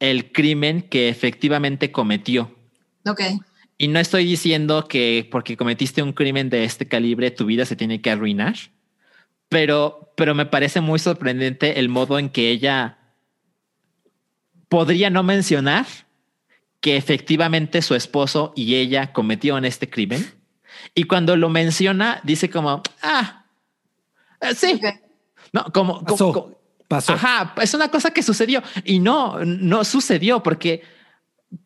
el 0.01 0.33
crimen 0.33 0.83
que 0.83 1.09
efectivamente 1.09 1.93
cometió. 1.93 2.51
Ok. 3.07 3.21
Y 3.79 3.89
no 3.89 4.01
estoy 4.01 4.25
diciendo 4.25 4.87
que 4.89 5.29
porque 5.31 5.57
cometiste 5.57 6.03
un 6.03 6.13
crimen 6.13 6.49
de 6.51 6.65
este 6.65 6.89
calibre 6.89 7.31
tu 7.31 7.45
vida 7.47 7.65
se 7.67 7.77
tiene 7.77 8.01
que 8.01 8.11
arruinar, 8.11 8.55
pero, 9.49 10.13
pero 10.17 10.35
me 10.35 10.47
parece 10.47 10.81
muy 10.81 10.99
sorprendente 10.99 11.79
el 11.81 11.89
modo 11.89 12.19
en 12.19 12.31
que 12.31 12.51
ella 12.51 12.99
podría 14.69 15.11
no 15.11 15.23
mencionar 15.23 15.87
que 16.83 16.97
efectivamente 16.97 17.81
su 17.81 17.95
esposo 17.95 18.53
y 18.55 18.75
ella 18.75 19.13
cometieron 19.15 19.65
este 19.65 19.89
crimen. 19.89 20.31
Y 20.95 21.05
cuando 21.05 21.37
lo 21.37 21.49
menciona, 21.49 22.21
dice 22.25 22.51
como, 22.51 22.83
ah, 23.03 23.47
eh, 24.41 24.55
sí, 24.55 24.79
no, 25.53 25.65
como, 25.73 26.05
Pasó. 26.05 26.33
como- 26.33 26.59
Pasó. 26.89 27.15
Ajá, 27.15 27.55
es 27.63 27.73
una 27.73 27.89
cosa 27.89 28.11
que 28.11 28.23
sucedió 28.23 28.63
y 28.85 28.99
no, 28.99 29.43
no 29.45 29.83
sucedió 29.85 30.43
porque 30.43 30.83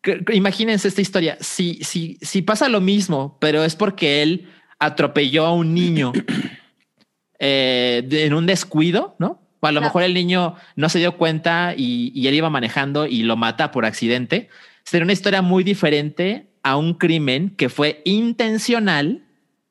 que- 0.01 0.23
que 0.23 0.35
imagínense 0.35 0.87
esta 0.87 1.01
historia. 1.01 1.37
Si, 1.41 1.79
si, 1.83 2.17
si 2.21 2.41
pasa 2.41 2.69
lo 2.69 2.79
mismo, 2.79 3.37
pero 3.41 3.63
es 3.65 3.75
porque 3.75 4.21
él 4.21 4.47
atropelló 4.79 5.45
a 5.45 5.53
un 5.53 5.73
niño 5.73 6.13
eh, 7.39 8.03
de- 8.05 8.25
en 8.25 8.33
un 8.33 8.45
descuido, 8.45 9.15
¿no? 9.19 9.41
O 9.59 9.67
a 9.67 9.71
lo 9.71 9.79
Claro. 9.79 9.89
mejor 9.89 10.03
el 10.03 10.13
niño 10.13 10.55
no 10.75 10.89
se 10.89 10.99
dio 10.99 11.17
cuenta 11.17 11.73
y, 11.75 12.11
y 12.15 12.27
él 12.27 12.35
iba 12.35 12.49
manejando 12.49 13.05
y 13.07 13.23
lo 13.23 13.35
mata 13.35 13.71
por 13.71 13.85
accidente. 13.85 14.49
Sería 14.87 15.03
una 15.03 15.11
historia 15.11 15.41
muy 15.41 15.65
diferente 15.65 16.47
a 16.63 16.77
un 16.77 16.93
crimen 16.93 17.49
que 17.57 17.67
fue 17.67 18.01
intencional, 18.05 19.25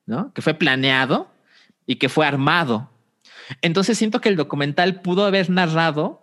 ¿no? 0.05 0.31
Que 0.35 0.43
fue 0.43 0.53
planeado 0.53 1.31
y 1.87 1.97
que 1.97 2.11
fue 2.11 2.27
armado. 2.27 2.91
Entonces 3.63 3.97
siento 3.97 4.21
que 4.21 4.29
el 4.29 4.37
documental 4.37 5.01
pudo 5.01 5.25
haber 5.25 5.49
narrado 5.49 6.23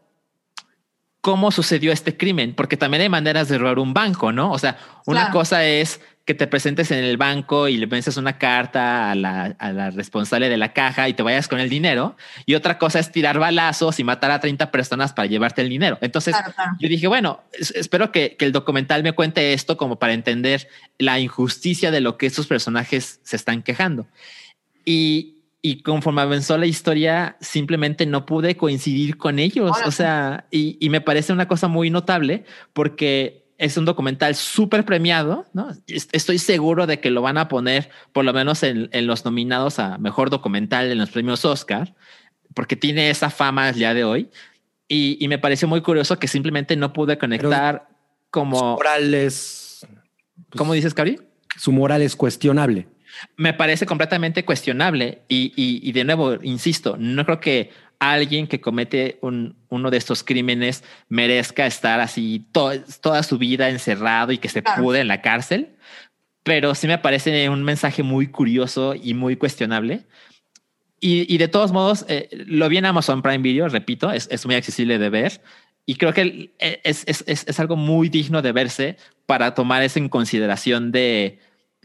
cómo 1.21 1.49
sucedió 1.49 1.91
este 1.91 2.15
crimen, 2.17 2.53
porque 2.53 2.77
también 2.77 3.01
hay 3.01 3.09
maneras 3.09 3.47
de 3.47 3.57
robar 3.57 3.79
un 3.79 3.95
banco, 3.95 4.31
¿no? 4.31 4.51
O 4.51 4.59
sea, 4.59 4.77
una 5.07 5.21
Claro. 5.21 5.33
cosa 5.33 5.65
es 5.65 5.99
que 6.25 6.33
te 6.33 6.47
presentes 6.47 6.89
en 6.91 7.03
el 7.03 7.17
banco 7.17 7.67
y 7.67 7.75
le 7.75 7.85
vences 7.85 8.15
una 8.15 8.37
carta 8.37 9.11
a 9.11 9.15
la, 9.15 9.55
a 9.59 9.71
la 9.73 9.89
responsable 9.89 10.47
de 10.47 10.55
la 10.55 10.71
caja 10.71 11.09
y 11.09 11.13
te 11.13 11.21
vayas 11.21 11.49
con 11.49 11.59
el 11.59 11.69
dinero. 11.69 12.15
Y 12.45 12.55
otra 12.55 12.77
cosa 12.77 12.99
es 12.99 13.11
tirar 13.11 13.39
balazos 13.39 13.99
y 13.99 14.05
matar 14.05 14.31
a 14.31 14.39
30 14.39 14.71
personas 14.71 15.11
para 15.11 15.25
llevarte 15.27 15.61
el 15.61 15.67
dinero. 15.69 15.97
Entonces, 15.99 16.33
Claro, 16.35 16.53
claro. 16.53 16.71
yo 16.79 16.87
dije, 16.87 17.07
bueno, 17.07 17.41
es- 17.51 17.71
espero 17.71 18.11
que, 18.13 18.37
que 18.37 18.45
el 18.45 18.53
documental 18.53 19.03
me 19.03 19.11
cuente 19.11 19.51
esto 19.51 19.75
como 19.75 19.99
para 19.99 20.13
entender 20.13 20.69
la 20.97 21.19
injusticia 21.19 21.91
de 21.91 21.99
lo 21.99 22.17
que 22.17 22.25
estos 22.27 22.47
personajes 22.47 23.19
se 23.23 23.35
están 23.35 23.61
quejando. 23.61 24.07
Y, 24.85 25.37
y 25.61 25.81
conforme 25.81 26.21
avanzó 26.21 26.57
la 26.57 26.65
historia, 26.65 27.37
simplemente 27.41 28.05
no 28.05 28.25
pude 28.25 28.55
coincidir 28.57 29.17
con 29.17 29.39
ellos. 29.39 29.71
O 29.85 29.91
sea, 29.91 30.45
y, 30.51 30.77
y 30.79 30.89
me 30.89 31.01
parece 31.01 31.33
una 31.33 31.47
cosa 31.47 31.67
muy 31.67 31.89
notable 31.89 32.43
porque 32.73 33.42
es 33.63 33.77
un 33.77 33.85
documental 33.85 34.35
súper 34.35 34.83
premiado, 34.85 35.45
¿no? 35.53 35.69
Est- 35.87 36.13
Estoy 36.13 36.37
seguro 36.37 36.85
de 36.87 36.99
que 36.99 37.09
lo 37.09 37.21
van 37.21 37.37
a 37.37 37.47
poner 37.47 37.89
por 38.11 38.25
lo 38.25 38.33
menos 38.33 38.61
en, 38.63 38.89
en 38.91 39.07
los 39.07 39.25
nominados 39.25 39.79
a 39.79 39.97
mejor 39.97 40.29
documental 40.29 40.91
en 40.91 40.97
los 40.97 41.09
premios 41.11 41.45
Oscar, 41.45 41.95
porque 42.53 42.75
tiene 42.75 43.09
esa 43.09 43.29
fama 43.29 43.69
el 43.69 43.75
día 43.75 43.93
de 43.93 44.03
hoy. 44.03 44.29
Y, 44.87 45.17
y 45.19 45.27
me 45.27 45.39
pareció 45.39 45.67
muy 45.67 45.81
curioso 45.81 46.19
que 46.19 46.27
simplemente 46.27 46.75
no 46.75 46.91
pude 46.93 47.17
conectar 47.17 47.87
como... 48.29 48.75
moral 48.75 49.13
es. 49.13 49.87
pues, 50.49 50.57
¿Cómo 50.57 50.73
dices, 50.73 50.93
Cari? 50.93 51.19
Su 51.57 51.71
moral 51.71 52.01
es 52.01 52.15
cuestionable. 52.15 52.87
me 53.37 53.53
parece 53.53 53.85
completamente 53.85 54.43
cuestionable 54.43 55.21
y, 55.29 55.53
y- 55.55 55.79
y 55.87 55.91
de 55.93 56.03
nuevo, 56.03 56.33
insisto, 56.43 56.95
no 56.99 57.23
creo 57.25 57.39
que 57.39 57.69
alguien 58.11 58.47
que 58.47 58.59
comete 58.59 59.17
un- 59.21 59.55
uno 59.69 59.89
de 59.89 59.97
estos 59.97 60.23
crímenes 60.23 60.83
merezca 61.09 61.65
estar 61.65 61.99
así 61.99 62.45
to- 62.51 62.81
toda 63.01 63.23
su 63.23 63.37
vida 63.37 63.69
encerrado 63.69 64.31
y 64.31 64.37
que 64.37 64.49
se 64.49 64.61
Claro. 64.63 64.83
pude 64.83 64.99
en 64.99 65.07
la 65.07 65.21
cárcel, 65.21 65.69
pero 66.43 66.75
sí 66.75 66.87
me 66.87 66.97
parece 66.97 67.47
un 67.49 67.63
mensaje 67.63 68.03
muy 68.03 68.27
curioso 68.27 68.95
y 68.95 69.13
muy 69.13 69.35
cuestionable. 69.37 70.01
Y, 70.99 71.33
y 71.33 71.37
de 71.37 71.47
todos 71.47 71.71
modos, 71.71 72.05
eh, 72.07 72.29
lo 72.47 72.69
vi 72.69 72.77
en 72.77 72.85
Amazon 72.85 73.21
Prime 73.21 73.39
Video, 73.39 73.67
repito, 73.69 74.11
es, 74.11 74.27
es 74.31 74.45
muy 74.45 74.55
accesible 74.55 74.97
de 74.99 75.09
ver. 75.09 75.41
Y 75.85 75.95
creo 75.95 76.13
que 76.13 76.53
es, 76.59 77.03
es, 77.07 77.23
es, 77.27 77.45
es 77.47 77.59
algo 77.59 77.75
muy 77.75 78.07
digno 78.09 78.41
de 78.41 78.53
verse 78.53 78.97
para 79.25 79.53
tomar 79.53 79.83
eso 79.83 79.99
en 79.99 80.07
consideración 80.09 80.91
de 80.91 81.39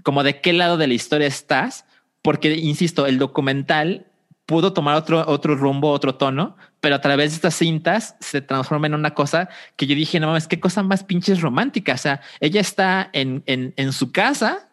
como 0.04 0.22
de 0.22 0.40
qué 0.40 0.52
lado 0.52 0.76
de 0.76 0.86
la 0.86 0.94
historia 0.94 1.26
estás, 1.26 1.84
porque, 2.22 2.54
insisto, 2.54 3.06
el 3.06 3.18
documental 3.18 4.06
pudo 4.48 4.72
tomar 4.72 4.96
otro, 4.96 5.22
otro 5.28 5.54
rumbo, 5.56 5.90
otro 5.90 6.14
tono, 6.14 6.56
pero 6.80 6.94
a 6.94 7.02
través 7.02 7.32
de 7.32 7.36
estas 7.36 7.54
cintas 7.54 8.16
se 8.18 8.40
transforma 8.40 8.86
en 8.86 8.94
una 8.94 9.12
cosa 9.12 9.50
que 9.76 9.86
yo 9.86 9.94
dije, 9.94 10.18
no 10.18 10.28
mames, 10.28 10.48
qué 10.48 10.58
cosa 10.58 10.82
más 10.82 11.04
pinches 11.04 11.42
romántica. 11.42 11.92
O 11.92 11.98
sea, 11.98 12.22
ella 12.40 12.62
está 12.62 13.10
en, 13.12 13.42
en, 13.44 13.74
en 13.76 13.92
su 13.92 14.10
casa, 14.10 14.70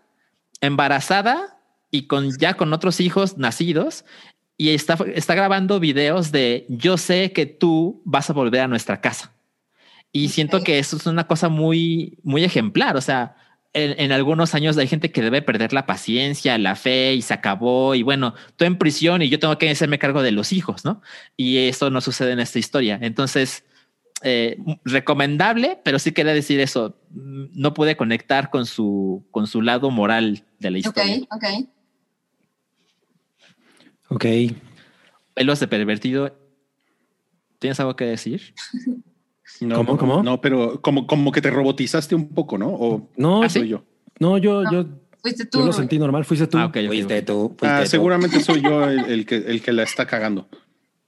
embarazada 0.61 1.59
y 1.91 2.07
con 2.07 2.31
ya 2.39 2.53
con 2.53 2.71
otros 2.71 3.01
hijos 3.01 3.37
nacidos 3.37 4.05
y 4.55 4.69
está, 4.69 4.97
está 5.13 5.35
grabando 5.35 5.81
videos 5.81 6.31
de 6.31 6.65
yo 6.69 6.97
sé 6.97 7.33
que 7.33 7.45
tú 7.45 8.01
vas 8.05 8.29
a 8.29 8.33
volver 8.33 8.61
a 8.61 8.69
nuestra 8.69 9.01
casa. 9.01 9.33
Y 10.13 10.29
siento 10.29 10.63
que 10.63 10.79
eso 10.79 10.95
es 10.95 11.05
una 11.05 11.27
cosa 11.27 11.49
muy, 11.49 12.17
muy 12.23 12.45
ejemplar. 12.45 12.95
O 12.95 13.01
sea, 13.01 13.35
en, 13.75 13.99
en 13.99 14.11
algunos 14.11 14.55
años 14.55 14.77
hay 14.77 14.87
gente 14.87 15.11
que 15.11 15.21
debe 15.21 15.41
perder 15.43 15.73
la 15.73 15.85
paciencia, 15.85 16.57
la 16.57 16.75
fe 16.75 17.13
y 17.13 17.21
se 17.21 17.33
acabó. 17.33 17.93
Y 17.93 18.01
bueno, 18.03 18.33
estoy 18.47 18.67
en 18.67 18.77
prisión 18.77 19.21
y 19.21 19.29
yo 19.29 19.37
tengo 19.37 19.57
que 19.57 19.69
hacerme 19.69 19.99
cargo 19.99 20.23
de 20.23 20.31
los 20.31 20.51
hijos, 20.53 20.83
¿no? 20.85 21.01
Y 21.37 21.57
eso 21.67 21.89
no 21.91 22.01
sucede 22.01 22.31
en 22.31 22.39
esta 22.39 22.57
historia. 22.57 22.97
Entonces, 23.01 23.63
eh, 24.23 24.57
recomendable, 24.85 25.77
pero 25.83 25.99
sí 25.99 26.11
quería 26.13 26.33
decir 26.33 26.59
eso. 26.59 26.97
Mm, 27.11 27.45
No 27.53 27.73
pude 27.73 27.95
conectar 27.97 28.49
con 28.49 28.65
su, 28.65 29.27
con 29.29 29.45
su 29.45 29.61
lado 29.61 29.91
moral 29.91 30.43
de 30.59 30.71
la 30.71 30.77
Ok, 30.79 30.85
historia. 30.85 31.17
ok. 31.29 31.45
Ok. 34.09 34.25
Pelos 35.33 35.59
de 35.59 35.67
pervertido. 35.67 36.33
¿Tienes 37.59 37.79
algo 37.79 37.95
que 37.95 38.05
decir? 38.05 38.53
No, 39.61 39.75
¿Cómo, 39.77 39.91
no, 39.93 39.97
cómo? 39.97 40.23
No, 40.23 40.41
pero 40.41 40.81
como, 40.81 41.07
como 41.07 41.31
que 41.31 41.41
te 41.41 41.49
robotizaste 41.49 42.15
un 42.15 42.29
poco, 42.29 42.57
¿no? 42.57 42.67
O 42.69 43.09
No, 43.17 43.43
¿Ah, 43.43 43.49
sí? 43.49 43.59
soy 43.59 43.69
yo. 43.69 43.83
no, 44.19 44.37
yo, 44.37 44.63
No. 44.63 44.71
yo 44.71 44.85
Fuiste 45.21 45.45
tú. 45.45 45.57
Yo 45.59 45.65
lo 45.65 45.73
sentí 45.73 45.97
normal, 45.97 46.23
fuiste 46.23 46.45
tú. 46.45 46.57
Ah, 46.59 46.65
ok, 46.65 46.77
ok, 46.83 46.87
Fuiste 46.87 47.21
tú. 47.23 47.47
fuiste 47.57 47.67
Ah, 47.67 47.81
tú. 47.83 47.89
seguramente 47.89 48.39
soy 48.41 48.61
yo 48.61 48.87
el, 48.87 48.99
el 49.11 49.25
que, 49.25 49.37
el 49.37 49.61
que 49.61 49.71
la 49.73 49.81
está 49.83 50.05
cagando. 50.05 50.47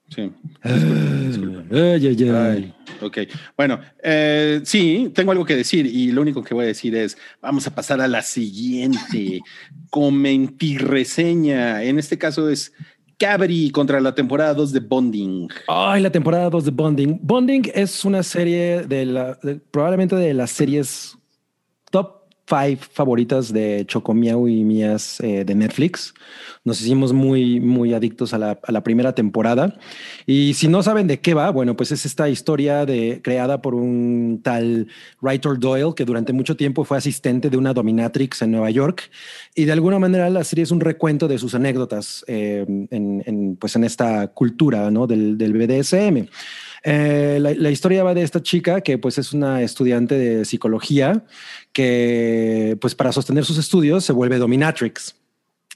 Sí. 0.10 0.32
Ay, 0.64 2.07
ay, 2.07 2.07
ay. 2.07 2.30
Ay, 2.32 2.74
ok. 3.02 3.18
Bueno, 3.57 3.80
eh, 4.02 4.61
sí, 4.64 5.11
tengo 5.14 5.32
algo 5.34 5.44
que 5.45 5.56
decir 5.56 5.86
y 5.86 6.11
lo 6.14 6.22
único 6.22 6.41
que 6.44 6.53
voy 6.56 6.64
a 6.64 6.68
decir 6.68 6.95
es, 6.95 7.18
vamos 7.41 7.68
a 7.68 7.76
pasar 7.76 7.99
a 8.02 8.07
la 8.07 8.22
siguiente 8.24 9.41
comentirreseña. 9.90 11.84
En 11.84 11.99
este 11.99 12.18
caso 12.18 12.49
es 12.49 12.74
Cabri 13.18 13.72
contra 13.72 13.99
la 13.99 14.14
temporada 14.14 14.53
2 14.53 14.72
de 14.73 14.80
Bonding. 14.80 15.48
Ay, 15.68 16.02
la 16.02 16.11
temporada 16.11 16.49
2 16.49 16.65
de 16.65 16.72
Bonding. 16.72 17.19
Bonding 17.22 17.64
es 17.73 18.06
una 18.06 18.22
serie 18.22 18.84
de 18.84 19.06
la, 19.07 19.39
probablemente 19.72 20.15
de 20.15 20.34
las 20.35 20.52
series 20.52 21.16
5 22.48 22.84
favoritas 22.91 23.52
de 23.52 23.86
Chocomiao 23.86 24.48
y 24.48 24.64
mías 24.64 25.19
eh, 25.19 25.44
de 25.45 25.53
Netflix. 25.53 26.14
Nos 26.64 26.80
hicimos 26.82 27.11
muy, 27.11 27.60
muy 27.60 27.94
adictos 27.94 28.34
a 28.34 28.38
la, 28.38 28.60
a 28.64 28.72
la 28.72 28.84
primera 28.84 29.14
temporada. 29.14 29.78
Y 30.26 30.53
si 30.53 30.68
no 30.68 30.82
saben 30.82 31.07
de 31.07 31.19
qué 31.19 31.34
va, 31.34 31.49
bueno, 31.49 31.76
pues 31.76 31.91
es 31.91 32.06
esta 32.06 32.30
historia 32.30 32.86
de, 32.86 33.22
creada 33.24 33.61
por 33.61 33.76
un 33.76 34.40
tal 34.44 34.88
Writer 35.22 35.60
Doyle 35.60 35.94
que 35.95 36.06
durante 36.06 36.34
mucho 36.34 36.56
tiempo 36.56 36.86
fue 36.86 36.98
asistente 36.98 37.49
de 37.49 37.57
una 37.57 37.74
dominatrix 37.74 38.41
en 38.41 38.52
Nueva 38.52 38.69
York. 38.69 39.10
Y 39.53 39.65
de 39.65 39.74
alguna 39.74 39.99
manera 39.99 40.30
la 40.30 40.44
serie 40.44 40.64
es 40.64 40.72
un 40.72 40.80
recuento 40.80 41.28
de 41.28 41.38
sus 41.38 41.53
anécdotas 41.53 42.24
eh, 42.28 42.65
en, 42.68 43.24
en, 43.26 43.57
pues 43.57 43.76
en 43.76 43.84
esta 43.84 44.28
cultura 44.28 44.90
¿no? 44.90 45.06
del, 45.06 45.38
del 45.38 45.53
BDSM. 45.53 46.28
Eh, 46.89 47.38
la, 47.41 47.69
historia 47.69 48.01
va 48.01 48.14
de 48.14 48.23
esta 48.23 48.41
chica 48.41 48.80
que 48.80 48.97
pues 48.97 49.18
es 49.18 49.34
una 49.34 49.61
estudiante 49.61 50.18
de 50.18 50.45
psicología 50.45 51.26
que 51.73 52.77
pues 52.80 52.95
para 52.95 53.11
sostener 53.11 53.43
sus 53.43 53.57
estudios 53.57 54.05
se 54.05 54.14
vuelve 54.14 54.38
dominatrix 54.38 55.14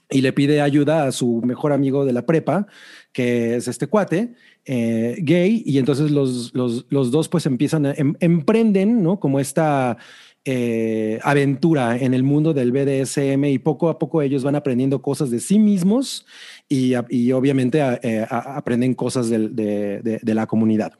y 0.08 0.22
le 0.22 0.32
pide 0.32 0.62
ayuda 0.62 1.04
a 1.04 1.12
su 1.12 1.42
mejor 1.44 1.74
amigo 1.74 2.06
de 2.06 2.14
la 2.14 2.24
prepa, 2.24 2.66
que 3.12 3.56
es 3.56 3.68
este 3.68 3.88
cuate, 3.88 4.32
eh, 4.64 5.16
gay, 5.18 5.62
y 5.66 5.76
entonces 5.76 6.10
los, 6.10 6.54
los, 6.54 6.86
los, 6.88 7.10
dos 7.10 7.28
pues 7.28 7.44
empiezan, 7.44 7.84
a, 7.84 7.92
em, 7.92 8.14
emprenden, 8.20 9.02
¿no? 9.02 9.20
Como 9.20 9.38
esta 9.38 9.98
eh, 10.44 11.20
aventura 11.22 11.96
en 11.96 12.14
el 12.14 12.24
mundo 12.24 12.52
del 12.52 12.72
BDSM 12.72 13.44
y 13.44 13.58
poco 13.60 13.88
a 13.88 14.00
poco 14.00 14.22
ellos 14.22 14.42
van 14.42 14.56
aprendiendo 14.56 15.00
cosas 15.00 15.30
de 15.30 15.38
sí 15.38 15.60
mismos 15.60 16.26
y, 16.68 16.94
obviamente 17.32 17.80
eh, 18.02 18.26
aprenden 18.28 18.94
cosas 18.94 19.30
de 19.30 20.20
la 20.24 20.46
comunidad. 20.48 20.94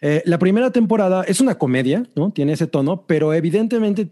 Eh, 0.00 0.22
la 0.24 0.38
primera 0.38 0.70
temporada 0.70 1.24
es 1.24 1.42
una 1.42 1.56
comedia, 1.56 2.04
¿no? 2.14 2.30
Tiene 2.30 2.52
ese 2.52 2.66
tono, 2.66 3.06
pero 3.06 3.34
evidentemente 3.34 4.08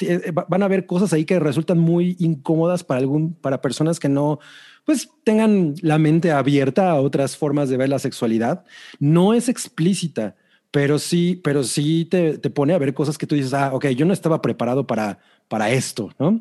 van 0.48 0.62
a 0.62 0.66
haber 0.66 0.84
cosas 0.84 1.14
ahí 1.14 1.24
que 1.24 1.38
resultan 1.38 1.78
muy 1.78 2.16
incómodas 2.18 2.84
para, 2.84 3.00
algún, 3.00 3.32
para 3.32 3.62
personas 3.62 3.98
que 3.98 4.10
no 4.10 4.38
pues 4.84 5.08
tengan 5.24 5.74
la 5.80 5.98
mente 5.98 6.30
abierta 6.30 6.90
a 6.90 7.00
otras 7.00 7.38
formas 7.38 7.70
de 7.70 7.78
ver 7.78 7.88
la 7.88 7.98
sexualidad. 7.98 8.64
No 8.98 9.32
es 9.32 9.48
explícita, 9.48 10.36
pero 10.74 10.98
sí, 10.98 11.40
pero 11.44 11.62
sí 11.62 12.04
te, 12.04 12.36
te, 12.36 12.50
pone 12.50 12.74
a 12.74 12.78
ver 12.78 12.94
cosas 12.94 13.16
que 13.16 13.28
tú 13.28 13.36
dices, 13.36 13.54
ah, 13.54 13.70
ok, 13.72 13.90
yo 13.90 14.04
no 14.06 14.12
estaba 14.12 14.42
preparado 14.42 14.84
para, 14.88 15.20
para 15.46 15.70
esto, 15.70 16.10
¿no? 16.18 16.40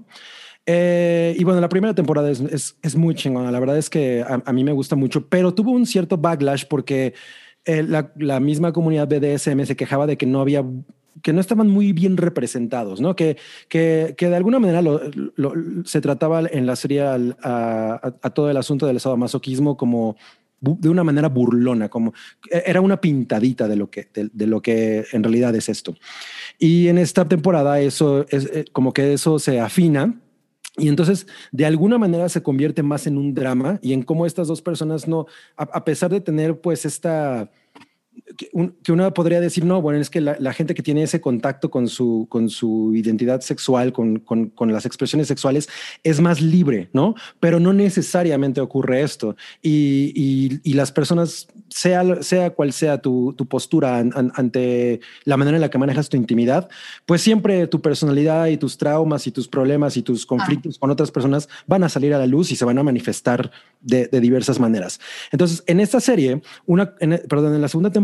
Eh, 0.66 1.36
y 1.38 1.44
bueno, 1.44 1.62
la 1.62 1.70
primera 1.70 1.94
temporada 1.94 2.32
es, 2.32 2.40
es, 2.40 2.76
es, 2.82 2.96
muy 2.96 3.14
chingona. 3.14 3.52
La 3.52 3.60
verdad 3.60 3.78
es 3.78 3.92
que 3.92 4.24
a, 4.28 4.42
a, 4.44 4.52
mí 4.52 4.64
me 4.64 4.72
gusta 4.72 4.96
mucho, 4.96 5.28
pero 5.30 5.54
tuvo 5.54 5.70
un 5.70 5.86
cierto 5.86 6.18
backlash 6.18 6.66
porque 6.68 7.14
eh, 7.66 7.84
la, 7.84 8.12
la, 8.16 8.40
misma 8.40 8.74
comunidad 8.74 9.08
BDSM 9.08 9.66
se 9.66 9.76
quejaba 9.76 10.08
de 10.08 10.18
que 10.18 10.26
no 10.26 10.42
había 10.42 10.66
que 11.22 11.32
no 11.32 11.40
estaban 11.40 11.68
muy 11.68 11.94
bien 11.94 12.18
representados, 12.18 13.00
¿no? 13.00 13.16
Que, 13.16 13.38
que, 13.70 14.16
que 14.18 14.30
de 14.30 14.36
alguna 14.36 14.58
manera 14.58 14.82
lo, 14.82 15.00
lo, 15.36 15.54
se 15.86 16.02
trataba 16.02 16.42
en 16.42 16.66
la 16.66 16.76
serie 16.76 17.04
a, 17.04 17.18
a, 17.44 18.14
a 18.20 18.30
todo 18.32 18.50
el 18.50 18.58
asunto 18.58 18.88
del 18.88 19.00
sadomasoquismo 19.00 19.78
como 19.78 20.18
de 20.64 20.90
una 20.90 21.04
manera 21.04 21.30
burlona, 21.30 21.90
como 21.90 22.14
era 22.50 22.82
una 22.82 23.00
pintadita 23.00 23.68
de 23.68 23.76
lo 23.76 23.90
que, 23.90 24.08
de, 24.14 24.30
de, 24.32 24.48
lo 24.48 24.62
que 24.62 25.06
en 25.12 25.24
realidad 25.24 25.54
es 25.56 25.70
esto. 25.70 25.96
Y 26.58 26.88
en 26.88 26.98
esta 26.98 27.28
temporada 27.28 27.80
eso 27.80 28.26
es 28.30 28.46
eh, 28.54 28.66
como 28.72 28.94
que 28.94 29.14
eso 29.14 29.40
se 29.40 29.60
afina 29.60 30.20
y 30.76 30.88
entonces, 30.88 31.28
de 31.52 31.68
alguna 31.68 32.00
manera 32.00 32.28
se 32.30 32.42
convierte 32.42 32.82
más 32.82 33.06
en 33.06 33.18
un 33.18 33.36
drama 33.36 33.80
y 33.84 33.94
en 33.94 34.02
cómo 34.02 34.26
estas 34.26 34.48
dos 34.48 34.62
personas 34.64 35.08
no, 35.08 35.28
a, 35.56 35.64
a 35.64 35.86
pesar 35.86 36.10
de 36.10 36.20
tener 36.20 36.60
pues 36.60 36.86
esta, 36.86 37.52
que, 38.38 38.50
un, 38.54 38.76
que, 38.84 38.92
uno 38.92 39.14
podría 39.14 39.40
decir, 39.40 39.66
no, 39.66 39.82
bueno, 39.82 40.00
es 40.00 40.10
que 40.10 40.22
la, 40.22 40.36
la, 40.40 40.54
gente 40.54 40.74
que 40.74 40.84
tiene 40.84 41.04
ese 41.04 41.22
contacto 41.22 41.70
con 41.70 41.88
su, 41.88 42.28
con 42.30 42.50
su 42.50 42.94
identidad 42.96 43.42
sexual, 43.42 43.94
con, 43.94 44.20
con, 44.20 44.50
con, 44.50 44.72
las 44.72 44.86
expresiones 44.86 45.28
sexuales, 45.28 45.70
es 46.04 46.20
más 46.20 46.42
libre, 46.42 46.90
¿no? 46.94 47.16
Pero 47.40 47.60
no 47.60 47.74
necesariamente 47.74 48.62
ocurre 48.62 49.02
esto. 49.02 49.36
Y, 49.62 50.12
y, 50.16 50.60
y 50.64 50.74
las 50.74 50.92
personas, 50.92 51.48
sea, 51.70 52.22
sea 52.24 52.52
cual 52.52 52.74
sea 52.74 53.00
tu, 53.00 53.34
tu 53.34 53.46
postura 53.46 53.98
an, 53.98 54.12
an, 54.16 54.32
ante 54.36 55.00
la 55.26 55.38
manera 55.38 55.58
en 55.58 55.62
la 55.62 55.70
que 55.70 55.78
manejas 55.78 56.10
tu 56.10 56.18
intimidad, 56.18 56.70
pues 57.06 57.22
siempre 57.22 57.68
tu 57.68 57.82
personalidad 57.82 58.48
y 58.48 58.58
tus 58.58 58.78
traumas 58.78 59.28
y 59.28 59.32
tus 59.32 59.48
problemas 59.48 59.98
y 59.98 60.02
tus 60.02 60.26
conflictos 60.26 60.76
ah. 60.76 60.80
con 60.80 60.92
otras 60.92 61.12
personas 61.12 61.50
van 61.68 61.84
a 61.84 61.90
salir 61.90 62.14
a 62.14 62.20
la 62.20 62.28
luz 62.28 62.52
y 62.52 62.56
se 62.56 62.66
van 62.66 62.78
a 62.78 62.84
manifestar 62.84 63.52
de, 63.82 64.08
de 64.08 64.20
diversas 64.22 64.60
maneras. 64.60 65.00
Entonces, 65.32 65.64
en 65.68 65.80
esta 65.80 66.00
serie, 66.00 66.42
una, 66.66 66.94
en, 67.00 67.22
perdón, 67.28 67.56
en 67.56 67.62
la 67.62 67.68
segunda 67.68 67.92
temporada, 67.92 68.03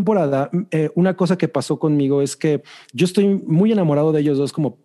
eh, 0.71 0.89
una 0.95 1.15
cosa 1.15 1.37
que 1.37 1.47
pasó 1.47 1.79
conmigo 1.79 2.21
es 2.21 2.35
que 2.35 2.61
yo 2.93 3.05
estoy 3.05 3.27
muy 3.27 3.71
enamorado 3.71 4.11
de 4.11 4.21
ellos 4.21 4.37
dos 4.37 4.53
como, 4.53 4.77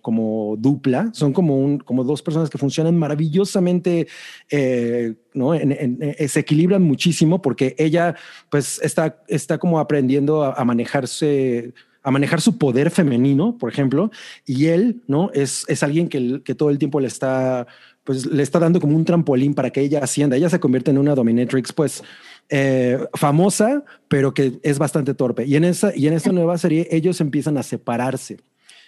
como, 0.00 0.56
dupla. 0.58 1.10
Son 1.12 1.32
como, 1.32 1.78
como 1.84 2.04
dos 2.04 2.22
personas 2.22 2.50
que 2.50 2.58
funcionan 2.58 2.96
maravillosamente, 2.96 4.08
eh, 4.50 5.14
¿no? 5.34 5.54
En, 5.54 5.98
se 6.28 6.40
equilibran 6.40 6.82
muchísimo 6.82 7.40
porque 7.42 7.74
ella 7.78 8.14
pues 8.50 8.80
está, 8.82 9.22
está 9.28 9.58
como 9.58 9.78
aprendiendo 9.78 10.42
a, 10.42 10.54
a 10.54 10.64
manejarse 10.64 11.72
a 12.02 12.10
manejar 12.10 12.40
su 12.40 12.56
poder 12.56 12.90
femenino, 12.90 13.56
por 13.58 13.70
ejemplo, 13.70 14.10
y 14.46 14.66
él, 14.66 15.02
¿no? 15.06 15.30
Es, 15.34 15.64
es 15.68 15.82
alguien 15.82 16.08
que, 16.08 16.42
que 16.42 16.54
todo 16.54 16.70
el 16.70 16.78
tiempo 16.78 16.98
le 17.00 17.08
está, 17.08 17.66
pues 18.04 18.26
le 18.26 18.42
está 18.42 18.58
dando 18.58 18.80
como 18.80 18.96
un 18.96 19.04
trampolín 19.04 19.54
para 19.54 19.70
que 19.70 19.82
ella 19.82 20.00
ascienda. 20.02 20.36
Ella 20.36 20.48
se 20.48 20.60
convierte 20.60 20.90
en 20.90 20.98
una 20.98 21.14
dominatrix, 21.14 21.72
pues, 21.72 22.02
eh, 22.50 22.98
famosa, 23.14 23.84
pero 24.08 24.34
que 24.34 24.58
es 24.62 24.78
bastante 24.78 25.14
torpe. 25.14 25.46
Y 25.46 25.56
en 25.56 25.64
esa, 25.64 25.96
y 25.96 26.06
en 26.08 26.14
esta 26.14 26.32
nueva 26.32 26.58
serie, 26.58 26.88
ellos 26.90 27.20
empiezan 27.20 27.56
a 27.56 27.62
separarse. 27.62 28.38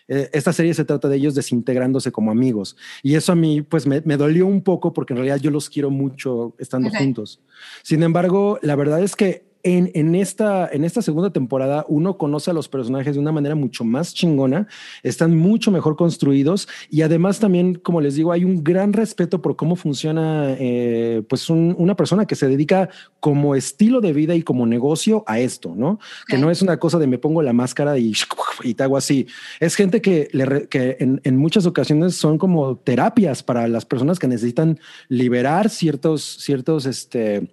Eh, 0.09 0.28
esta 0.32 0.52
serie 0.52 0.74
se 0.74 0.84
trata 0.84 1.09
de 1.09 1.16
ellos 1.16 1.34
desintegrándose 1.34 2.10
como 2.10 2.30
amigos. 2.30 2.76
Y 3.02 3.14
eso 3.14 3.32
a 3.32 3.36
mí, 3.36 3.62
pues, 3.62 3.86
me, 3.86 4.02
me 4.05 4.16
dolió 4.16 4.47
un 4.47 4.62
poco 4.62 4.93
porque 4.93 5.12
en 5.12 5.18
realidad 5.18 5.40
yo 5.40 5.51
los 5.51 5.70
quiero 5.70 5.90
mucho 5.90 6.55
estando 6.59 6.89
okay. 6.89 7.01
juntos. 7.01 7.40
Sin 7.82 8.02
embargo, 8.02 8.59
la 8.62 8.74
verdad 8.74 9.02
es 9.02 9.16
que 9.16 9.52
en, 9.62 9.90
en, 9.94 10.14
esta, 10.14 10.68
en 10.72 10.84
esta 10.84 11.02
segunda 11.02 11.30
temporada 11.30 11.84
uno 11.89 12.18
conoce 12.18 12.51
a 12.51 12.55
los 12.55 12.68
personajes 12.68 13.14
de 13.14 13.20
una 13.20 13.32
manera 13.32 13.55
mucho 13.55 13.84
más 13.84 14.14
chingona, 14.14 14.66
están 15.02 15.36
mucho 15.36 15.70
mejor 15.70 15.97
construidos 15.97 16.68
y 16.90 17.02
además 17.02 17.39
también, 17.39 17.74
como 17.74 18.01
les 18.01 18.16
digo, 18.16 18.32
hay 18.32 18.44
un 18.44 18.64
gran 18.64 18.93
respeto 18.93 19.40
por 19.40 19.56
cómo 19.56 19.76
funciona 19.76 20.55
eh, 20.59 21.22
pues 21.28 21.48
un, 21.51 21.74
una 21.78 21.97
persona 21.97 22.26
que 22.26 22.34
se 22.34 22.48
dedica 22.48 22.89
como 23.20 23.55
estilo 23.55 24.01
de 24.01 24.12
vida 24.12 24.34
y 24.34 24.43
como 24.43 24.66
negocio 24.66 25.24
a 25.26 25.39
esto, 25.39 25.74
¿no? 25.76 25.93
Okay. 25.93 26.02
Que 26.28 26.39
no 26.39 26.51
es 26.51 26.62
una 26.62 26.78
cosa 26.78 26.98
de 26.98 27.06
me 27.06 27.18
pongo 27.18 27.43
la 27.43 27.52
máscara 27.52 27.98
y, 27.98 28.12
y 28.64 28.74
te 28.74 28.82
hago 28.82 28.97
así. 28.97 29.26
Es 29.60 29.76
gente 29.76 30.01
que, 30.01 30.28
le, 30.32 30.68
que 30.68 30.97
en, 31.01 31.20
en 31.24 31.36
muchas 31.36 31.66
ocasiones 31.66 32.16
son 32.16 32.39
como 32.39 32.76
terapias 32.76 33.43
para 33.43 33.68
las 33.68 33.84
personas 33.84 34.18
que 34.18 34.28
necesitan 34.28 34.78
liberar 35.09 35.70
ciertos, 35.70 36.22
ciertos, 36.40 36.86
este, 36.86 37.48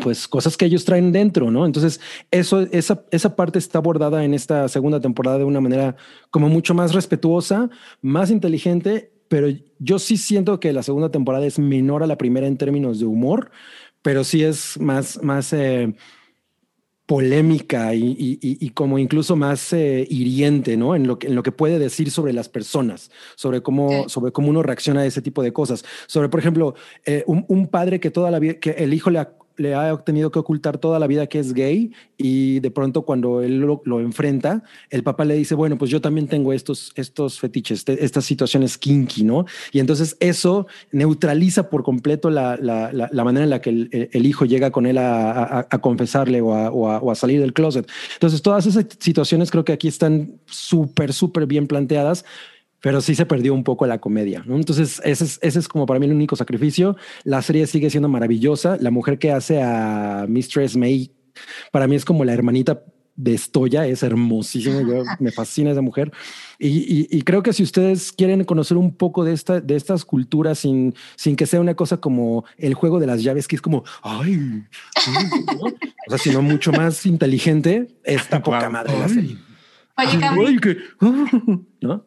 pues 0.00 0.28
cosas 0.28 0.56
que 0.56 0.64
ellos 0.64 0.84
traen 0.84 1.12
dentro, 1.12 1.50
¿no? 1.50 1.66
Entonces, 1.66 2.00
eso, 2.30 2.62
esa, 2.72 3.04
esa 3.10 3.36
parte 3.36 3.58
está 3.58 3.78
abordada 3.78 4.24
en 4.24 4.34
esta 4.34 4.68
segunda 4.68 5.00
temporada 5.00 5.38
de 5.38 5.44
una 5.44 5.60
manera 5.60 5.96
como 6.30 6.48
mucho 6.48 6.74
más 6.74 6.94
respetuosa, 6.94 7.70
más 8.00 8.30
inteligente, 8.30 9.12
pero 9.28 9.48
yo 9.78 9.98
sí 9.98 10.16
siento 10.16 10.60
que 10.60 10.72
la 10.72 10.82
segunda 10.82 11.10
temporada 11.10 11.46
es 11.46 11.58
menor 11.58 12.02
a 12.02 12.06
la 12.06 12.18
primera 12.18 12.46
en 12.46 12.56
términos 12.56 12.98
de 13.00 13.06
humor, 13.06 13.50
pero 14.02 14.24
sí 14.24 14.42
es 14.42 14.78
más, 14.80 15.22
más 15.22 15.52
eh, 15.52 15.94
polémica 17.06 17.94
y, 17.94 18.16
y, 18.18 18.38
y, 18.40 18.70
como 18.70 18.98
incluso 18.98 19.36
más 19.36 19.72
eh, 19.72 20.06
hiriente, 20.08 20.76
¿no? 20.76 20.94
En 20.94 21.06
lo, 21.06 21.18
que, 21.18 21.26
en 21.26 21.34
lo 21.34 21.42
que 21.42 21.52
puede 21.52 21.78
decir 21.78 22.10
sobre 22.10 22.32
las 22.32 22.48
personas, 22.48 23.10
sobre 23.34 23.62
cómo, 23.62 23.86
okay. 23.86 24.04
sobre 24.08 24.32
cómo 24.32 24.48
uno 24.48 24.62
reacciona 24.62 25.00
a 25.00 25.06
ese 25.06 25.20
tipo 25.20 25.42
de 25.42 25.52
cosas. 25.52 25.84
Sobre, 26.06 26.28
por 26.28 26.40
ejemplo, 26.40 26.74
eh, 27.04 27.24
un, 27.26 27.44
un, 27.48 27.68
padre 27.68 28.00
que 28.00 28.10
toda 28.10 28.30
la 28.30 28.38
vida, 28.38 28.54
que 28.54 28.70
el 28.70 28.94
hijo 28.94 29.10
le, 29.10 29.26
le 29.56 29.74
ha 29.74 29.96
tenido 29.98 30.30
que 30.30 30.38
ocultar 30.38 30.78
toda 30.78 30.98
la 30.98 31.06
vida 31.06 31.26
que 31.26 31.38
es 31.38 31.52
gay 31.52 31.92
y 32.16 32.60
de 32.60 32.70
pronto 32.70 33.02
cuando 33.02 33.42
él 33.42 33.60
lo, 33.60 34.00
enfrenta, 34.00 34.62
el 34.90 35.02
papá 35.02 35.24
le 35.24 35.34
dice, 35.34 35.54
bueno, 35.54 35.76
pues 35.78 35.90
yo 35.90 36.00
también 36.00 36.28
tengo 36.28 36.52
estos, 36.52 36.92
estos 36.94 37.40
fetiches, 37.40 37.84
te, 37.84 38.04
estas 38.04 38.24
situaciones 38.24 38.78
kinky, 38.78 39.24
¿no? 39.24 39.44
Y 39.72 39.80
entonces 39.80 40.16
eso 40.20 40.66
neutraliza 40.92 41.68
por 41.68 41.82
completo 41.82 42.30
la, 42.30 42.56
la, 42.56 42.90
la, 42.92 43.24
manera 43.24 43.44
en 43.44 43.50
la 43.50 43.60
que 43.60 43.70
el, 43.70 44.26
hijo 44.26 44.44
llega 44.44 44.70
con 44.70 44.86
él 44.86 44.98
a, 44.98 45.66
a, 45.68 45.78
confesarle 45.80 46.40
o 46.40 46.54
a, 46.54 46.70
o 46.70 47.10
a, 47.10 47.14
salir 47.14 47.40
del 47.40 47.52
closet. 47.52 47.88
Entonces 48.14 48.42
todas 48.42 48.66
esas 48.66 48.86
situaciones 48.98 49.50
creo 49.50 49.64
que 49.64 49.72
aquí 49.72 49.88
están 49.88 50.40
súper, 50.46 51.12
súper 51.12 51.46
bien 51.46 51.66
planteadas 51.66 52.24
pero 52.82 53.00
sí 53.00 53.14
se 53.14 53.24
perdió 53.24 53.54
un 53.54 53.64
poco 53.64 53.86
la 53.86 53.98
comedia. 54.00 54.42
¿no? 54.44 54.56
Entonces, 54.56 55.00
ese 55.04 55.24
es, 55.24 55.38
ese 55.40 55.58
es 55.60 55.68
como 55.68 55.86
para 55.86 55.98
mí 56.00 56.06
el 56.06 56.12
único 56.12 56.36
sacrificio. 56.36 56.96
La 57.24 57.40
serie 57.40 57.66
sigue 57.66 57.88
siendo 57.88 58.08
maravillosa. 58.08 58.76
La 58.80 58.90
mujer 58.90 59.18
que 59.18 59.30
hace 59.30 59.62
a 59.62 60.26
Mistress 60.28 60.76
May, 60.76 61.12
para 61.70 61.86
mí 61.86 61.94
es 61.94 62.04
como 62.04 62.24
la 62.24 62.34
hermanita 62.34 62.82
de 63.14 63.34
Estoya, 63.34 63.86
es 63.86 64.02
hermosísima. 64.02 64.80
Yo, 64.82 65.04
me 65.20 65.30
fascina 65.30 65.70
esa 65.70 65.80
mujer. 65.80 66.10
Y, 66.58 66.68
y, 66.68 67.06
y, 67.08 67.22
creo 67.22 67.42
que 67.44 67.52
si 67.52 67.62
ustedes 67.62 68.10
quieren 68.12 68.42
conocer 68.44 68.76
un 68.76 68.96
poco 68.96 69.24
de, 69.24 69.32
esta, 69.32 69.60
de 69.60 69.76
estas 69.76 70.04
culturas 70.04 70.58
sin, 70.58 70.94
sin 71.14 71.36
que 71.36 71.46
sea 71.46 71.60
una 71.60 71.74
cosa 71.74 71.98
como 71.98 72.44
el 72.56 72.74
juego 72.74 72.98
de 72.98 73.06
las 73.06 73.22
llaves, 73.22 73.46
que 73.46 73.54
es 73.56 73.62
como, 73.62 73.84
ay, 74.02 74.36
¿no? 74.36 75.66
o 75.66 76.10
sea, 76.10 76.18
sino 76.18 76.42
mucho 76.42 76.72
más 76.72 77.06
inteligente, 77.06 77.96
está 78.02 78.42
poca 78.42 78.68
madre 78.68 78.98
la 78.98 79.08
serie. 79.08 79.36
Oye, 79.96 80.18
Ay, 80.20 80.56
que- 80.58 80.78
¿no? 81.80 82.06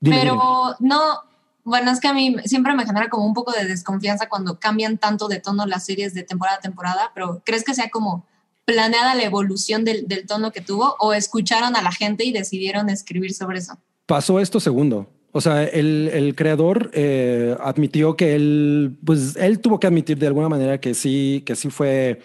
Dime, 0.00 0.18
pero 0.18 0.76
dime. 0.78 0.90
no, 0.90 1.20
bueno, 1.64 1.90
es 1.90 2.00
que 2.00 2.08
a 2.08 2.14
mí 2.14 2.36
siempre 2.44 2.74
me 2.74 2.84
genera 2.84 3.08
como 3.08 3.26
un 3.26 3.34
poco 3.34 3.52
de 3.52 3.64
desconfianza 3.66 4.28
cuando 4.28 4.58
cambian 4.58 4.98
tanto 4.98 5.28
de 5.28 5.40
tono 5.40 5.66
las 5.66 5.84
series 5.84 6.14
de 6.14 6.22
temporada 6.22 6.58
a 6.58 6.60
temporada, 6.60 7.10
pero 7.14 7.42
¿crees 7.44 7.64
que 7.64 7.74
sea 7.74 7.88
como 7.90 8.26
planeada 8.64 9.14
la 9.14 9.24
evolución 9.24 9.84
del, 9.84 10.08
del 10.08 10.26
tono 10.26 10.52
que 10.52 10.60
tuvo 10.60 10.96
o 11.00 11.12
escucharon 11.12 11.76
a 11.76 11.82
la 11.82 11.92
gente 11.92 12.24
y 12.24 12.32
decidieron 12.32 12.88
escribir 12.88 13.34
sobre 13.34 13.58
eso? 13.58 13.78
Pasó 14.06 14.40
esto 14.40 14.60
segundo. 14.60 15.08
O 15.36 15.40
sea, 15.40 15.64
el, 15.64 16.10
el 16.12 16.36
creador 16.36 16.90
eh, 16.94 17.56
admitió 17.60 18.16
que 18.16 18.36
él, 18.36 18.96
pues 19.04 19.34
él 19.34 19.58
tuvo 19.58 19.80
que 19.80 19.88
admitir 19.88 20.16
de 20.16 20.28
alguna 20.28 20.48
manera 20.48 20.78
que 20.78 20.94
sí, 20.94 21.42
que 21.44 21.56
sí 21.56 21.70
fue, 21.70 22.20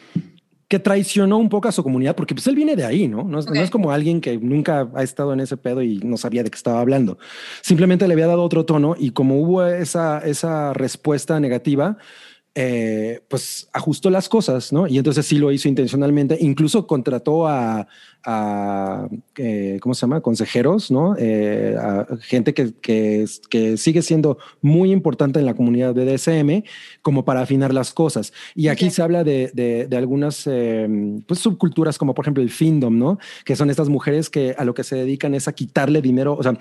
que 0.69 0.77
traicionó 0.79 1.37
un 1.39 1.49
poco 1.49 1.67
a 1.67 1.71
su 1.71 1.81
comunidad, 1.83 2.15
porque 2.15 2.35
pues 2.35 2.45
él 2.47 2.55
viene 2.55 2.75
de 2.75 2.85
ahí, 2.85 3.07
¿no? 3.07 3.23
No 3.23 3.39
es, 3.39 3.47
Ok. 3.47 3.55
no 3.55 3.61
es 3.61 3.71
como 3.71 3.91
alguien 3.91 4.21
que 4.21 4.37
nunca 4.37 4.87
ha 4.93 5.01
estado 5.03 5.33
en 5.33 5.39
ese 5.39 5.57
pedo 5.57 5.81
y 5.81 5.97
no 5.97 6.15
sabía 6.15 6.43
de 6.43 6.51
qué 6.51 6.55
estaba 6.55 6.79
hablando. 6.79 7.17
Simplemente 7.61 8.07
le 8.07 8.13
había 8.13 8.27
dado 8.27 8.43
otro 8.43 8.65
tono 8.65 8.95
y 8.97 9.09
como 9.09 9.41
hubo 9.41 9.65
esa, 9.65 10.19
esa 10.19 10.73
respuesta 10.73 11.39
negativa, 11.39 11.97
eh, 12.55 13.21
pues 13.27 13.69
ajustó 13.73 14.09
las 14.09 14.27
cosas, 14.27 14.73
¿no? 14.73 14.87
Y 14.87 14.97
entonces 14.97 15.25
sí 15.25 15.37
lo 15.37 15.51
hizo 15.51 15.69
intencionalmente. 15.69 16.35
Incluso 16.41 16.87
contrató 16.87 17.47
a, 17.47 17.87
a 18.25 19.07
eh, 19.37 19.77
¿cómo 19.81 19.93
se 19.93 20.01
llama? 20.01 20.21
Consejeros, 20.21 20.89
¿no? 20.89 21.15
Eh, 21.17 21.75
a 21.79 22.07
gente 22.21 22.53
que, 22.55 22.73
que, 22.81 23.25
que 23.49 23.77
sigue 23.77 24.01
siendo 24.01 24.39
muy 24.61 24.91
importante 24.91 25.39
en 25.39 25.45
la 25.45 25.53
comunidad 25.53 25.93
de 25.93 26.05
DSM 26.11 26.63
como 27.03 27.23
para 27.23 27.41
afinar 27.41 27.73
las 27.73 27.93
cosas. 27.93 28.33
Y 28.55 28.67
aquí 28.67 28.89
se 28.89 29.03
habla 29.03 29.23
de, 29.23 29.51
de, 29.53 29.85
de 29.87 29.97
algunas 29.97 30.43
pues, 30.43 31.39
subculturas 31.39 31.97
como 31.99 32.15
por 32.15 32.25
ejemplo 32.25 32.43
el 32.43 32.49
findom, 32.49 32.97
¿no? 32.97 33.19
Que 33.45 33.55
son 33.55 33.69
estas 33.69 33.89
mujeres 33.89 34.29
que 34.29 34.55
a 34.57 34.65
lo 34.65 34.73
que 34.73 34.83
se 34.83 34.95
dedican 34.95 35.35
es 35.35 35.47
a 35.47 35.53
quitarle 35.53 36.01
dinero, 36.01 36.35
o 36.35 36.43
sea, 36.43 36.57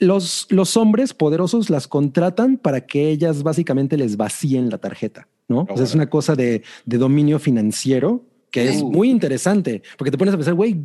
los, 0.00 0.46
los 0.50 0.76
hombres 0.76 1.14
poderosos 1.14 1.70
las 1.70 1.88
contratan 1.88 2.56
para 2.58 2.82
que 2.86 3.08
ellas 3.10 3.42
básicamente 3.42 3.96
les 3.96 4.16
vacíen 4.16 4.68
la 4.70 4.78
tarjeta, 4.78 5.28
¿no? 5.48 5.66
O 5.68 5.76
sea, 5.76 5.84
es 5.84 5.94
una 5.94 6.08
cosa 6.10 6.36
de, 6.36 6.62
de 6.84 6.98
dominio 6.98 7.38
financiero 7.38 8.24
que 8.50 8.68
es 8.68 8.82
Uh. 8.82 8.90
muy 8.92 9.08
interesante, 9.10 9.82
porque 9.96 10.10
te 10.10 10.18
pones 10.18 10.34
a 10.34 10.36
pensar, 10.36 10.52
güey, 10.52 10.82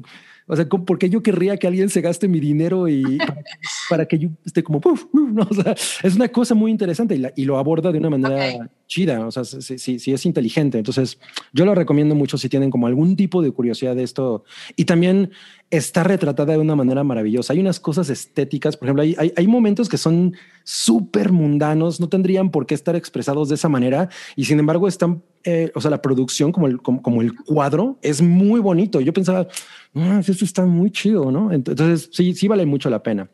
o 0.49 0.55
sea, 0.55 0.69
¿cómo- 0.69 0.85
¿por 0.85 0.97
qué 0.97 1.09
yo 1.09 1.21
querría 1.21 1.57
que 1.57 1.67
alguien 1.67 1.89
se 1.89 1.99
gaste 1.99 2.29
mi 2.29 2.39
dinero 2.39 2.87
y 2.87 3.03
para, 3.17 3.41
para 3.89 4.05
que 4.05 4.17
yo 4.17 4.29
esté 4.45 4.63
como, 4.63 4.77
"Uf, 4.85 5.03
uf", 5.11 5.29
no? 5.33 5.45
O 5.49 5.53
sea, 5.53 5.75
es 6.01 6.15
una 6.15 6.29
cosa 6.29 6.55
muy 6.55 6.71
interesante 6.71 7.15
y, 7.15 7.17
la- 7.17 7.33
y 7.35 7.43
lo 7.43 7.57
aborda 7.57 7.91
de 7.91 7.97
una 7.97 8.09
manera 8.09 8.55
Ok. 8.55 8.69
chida, 8.87 9.27
o 9.27 9.31
sea, 9.31 9.43
sí, 9.43 9.77
sí, 9.77 9.99
sí 9.99 10.13
es 10.13 10.25
inteligente. 10.25 10.77
Entonces, 10.77 11.19
yo 11.51 11.65
lo 11.65 11.75
recomiendo 11.75 12.15
mucho 12.15 12.37
si 12.37 12.47
tienen 12.47 12.69
como 12.71 12.87
algún 12.87 13.17
tipo 13.17 13.41
de 13.41 13.51
curiosidad 13.51 13.97
de 13.97 14.03
esto. 14.03 14.45
Y 14.77 14.85
también 14.85 15.31
está 15.69 16.03
retratada 16.03 16.53
de 16.53 16.59
una 16.59 16.75
manera 16.75 17.03
maravillosa. 17.03 17.53
Hay 17.53 17.59
unas 17.59 17.79
cosas 17.79 18.09
estéticas, 18.09 18.77
por 18.77 18.87
ejemplo, 18.87 19.03
hay, 19.03 19.15
hay, 19.17 19.33
hay 19.35 19.47
momentos 19.47 19.89
que 19.89 19.97
son 19.97 20.35
súper 20.63 21.31
mundanos, 21.31 21.99
no 21.99 22.07
tendrían 22.07 22.51
por 22.51 22.65
qué 22.65 22.73
estar 22.73 22.95
expresados 22.95 23.49
de 23.49 23.55
esa 23.55 23.67
manera 23.67 24.09
y 24.35 24.45
sin 24.45 24.59
embargo 24.59 24.87
están, 24.87 25.23
eh, 25.43 25.71
o 25.75 25.81
sea, 25.81 25.91
la 25.91 26.01
producción 26.01 26.51
como 26.51 26.67
el, 26.67 26.81
como, 26.81 27.01
como 27.01 27.21
el 27.21 27.35
cuadro 27.35 27.97
es 28.01 28.21
muy 28.21 28.59
bonito. 28.61 29.01
Yo 29.01 29.11
pensaba, 29.13 29.47
"Ah, 29.93 30.21
esto 30.25 30.45
está 30.45 30.65
muy 30.65 30.91
chido, 30.91 31.31
¿no? 31.31 31.51
Entonces, 31.51 32.09
sí, 32.11 32.33
sí 32.33 32.47
vale 32.47 32.65
mucho 32.65 32.89
la 32.89 33.03
pena. 33.03 33.29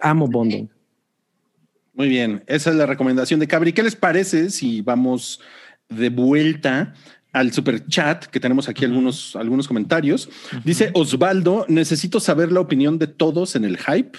Amo 0.00 0.26
Bonding. 0.26 0.68
Muy 1.94 2.08
bien, 2.08 2.44
esa 2.46 2.70
es 2.70 2.76
la 2.76 2.86
recomendación 2.86 3.40
de 3.40 3.48
Cabri. 3.48 3.72
¿Qué 3.72 3.82
les 3.82 3.96
parece 3.96 4.50
si 4.50 4.82
vamos 4.82 5.40
de 5.88 6.10
vuelta 6.10 6.94
al 7.32 7.52
super 7.52 7.86
chat 7.86 8.24
que 8.26 8.40
tenemos 8.40 8.68
aquí 8.68 8.84
algunos, 8.84 9.36
algunos 9.36 9.68
comentarios? 9.68 10.28
Dice 10.64 10.90
Osvaldo, 10.94 11.64
necesito 11.68 12.20
saber 12.20 12.52
la 12.52 12.60
opinión 12.60 12.98
de 12.98 13.06
todos 13.06 13.56
en 13.56 13.64
el 13.64 13.78
hype 13.78 14.18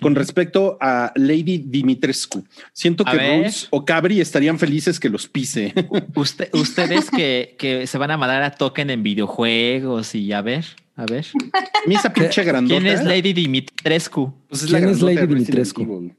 con 0.00 0.14
respecto 0.14 0.78
a 0.80 1.12
Lady 1.14 1.58
Dimitrescu. 1.58 2.44
Siento 2.72 3.04
A 3.06 3.10
que 3.10 3.16
ver. 3.18 3.38
Rules 3.38 3.68
o 3.70 3.84
Cabri 3.84 4.20
estarían 4.20 4.58
felices 4.58 4.98
que 4.98 5.10
los 5.10 5.28
pise. 5.28 5.74
Usted, 6.14 6.48
ustedes 6.54 7.10
que, 7.10 7.54
que 7.58 7.86
se 7.86 7.98
van 7.98 8.10
a 8.10 8.16
mandar 8.16 8.42
a 8.42 8.50
token 8.52 8.90
en 8.90 9.02
videojuegos 9.02 10.14
y 10.14 10.32
a 10.32 10.40
ver, 10.40 10.64
a 10.96 11.04
ver. 11.04 11.26
Pinche 12.14 12.44
grandota. 12.44 12.80
¿Quién 12.80 12.92
es 12.92 13.04
Lady 13.04 13.32
Dimitrescu? 13.32 14.32
Pues 14.48 14.62
¿Quién 14.64 14.88
es 14.88 14.98
grandota 14.98 15.04
Lady 15.04 15.14
de 15.16 15.34
Resident 15.34 15.76
Dimitrescu? 15.76 16.14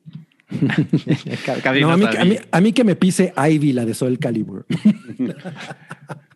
No, 1.82 1.88
no 1.88 1.92
a, 1.92 1.98
mí, 1.98 2.06
a, 2.06 2.26
mí, 2.26 2.38
a 2.52 2.62
mí 2.62 2.74
que 2.74 2.84
me 2.84 2.96
pise 2.96 3.34
Ivy, 3.36 3.74
la 3.74 3.86
de 3.86 3.94
Soul 3.94 4.20
Calibur. 4.20 4.66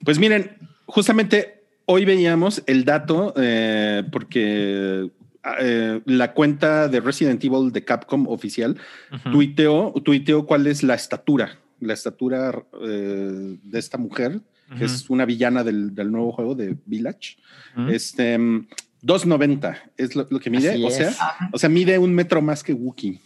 Pues 0.04 0.18
miren, 0.18 0.58
justamente 0.86 1.66
hoy 1.86 2.06
veíamos 2.06 2.64
el 2.66 2.86
dato 2.86 3.34
eh, 3.38 4.04
porque 4.12 5.12
eh, 5.60 6.02
la 6.06 6.34
cuenta 6.34 6.88
de 6.88 7.00
Resident 7.00 7.44
Evil 7.44 7.72
de 7.72 7.84
Capcom 7.84 8.28
oficial 8.28 8.78
Ujú. 9.14 9.32
tuiteó, 9.32 9.94
tuiteó 10.04 10.46
cuál 10.46 10.68
es 10.68 10.84
la 10.84 10.96
estatura, 10.96 11.60
la 11.80 11.94
estatura 11.94 12.64
eh, 12.82 13.58
de 13.62 13.80
esta 13.80 13.98
mujer, 13.98 14.40
que 14.78 14.86
es 14.86 15.10
una 15.10 15.26
villana 15.26 15.64
del, 15.64 15.94
del 15.94 16.12
nuevo 16.12 16.32
juego 16.32 16.56
de 16.56 16.78
Village. 16.86 17.38
Ujú. 17.76 17.90
Este 17.90 18.38
mm, 18.38 18.68
2.90 19.04 19.78
es 19.98 20.16
lo, 20.16 20.28
lo 20.30 20.40
que 20.40 20.50
mide, 20.50 20.70
Así 20.70 20.84
o 20.84 20.92
sea, 20.92 21.10
es. 21.10 21.18
o 21.52 21.58
sea, 21.58 21.70
mide 21.70 21.98
un 21.98 22.14
metro 22.14 22.42
más 22.42 22.64
que 22.64 22.74
Wookiee. 22.74 23.20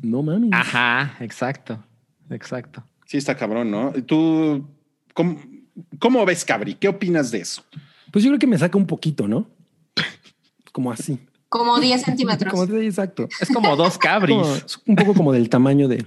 No 0.00 0.22
mames. 0.22 0.50
Ajá, 0.52 1.16
exacto, 1.20 1.82
exacto. 2.30 2.84
Sí, 3.06 3.16
está 3.16 3.36
cabrón, 3.36 3.70
¿no? 3.70 3.92
¿Tú 4.06 4.66
cómo, 5.14 5.40
cómo 5.98 6.24
ves, 6.24 6.44
Cabri? 6.44 6.74
¿Qué 6.74 6.88
opinas 6.88 7.30
de 7.30 7.40
eso? 7.40 7.64
Pues 8.12 8.24
yo 8.24 8.30
creo 8.30 8.38
que 8.38 8.46
me 8.46 8.58
saca 8.58 8.78
un 8.78 8.86
poquito, 8.86 9.26
¿no? 9.26 9.48
Como 10.72 10.92
así. 10.92 11.18
Como 11.48 11.78
10 11.80 12.02
centímetros. 12.02 12.52
Como 12.52 12.66
de- 12.66 12.86
exacto. 12.86 13.26
Es 13.40 13.48
como 13.48 13.74
dos 13.74 13.96
cabris 13.96 14.36
Como- 14.36 14.54
es 14.54 14.78
un 14.86 14.96
poco 14.96 15.14
como 15.14 15.32
del 15.32 15.48
tamaño 15.48 15.88
de, 15.88 15.96
de 15.96 16.06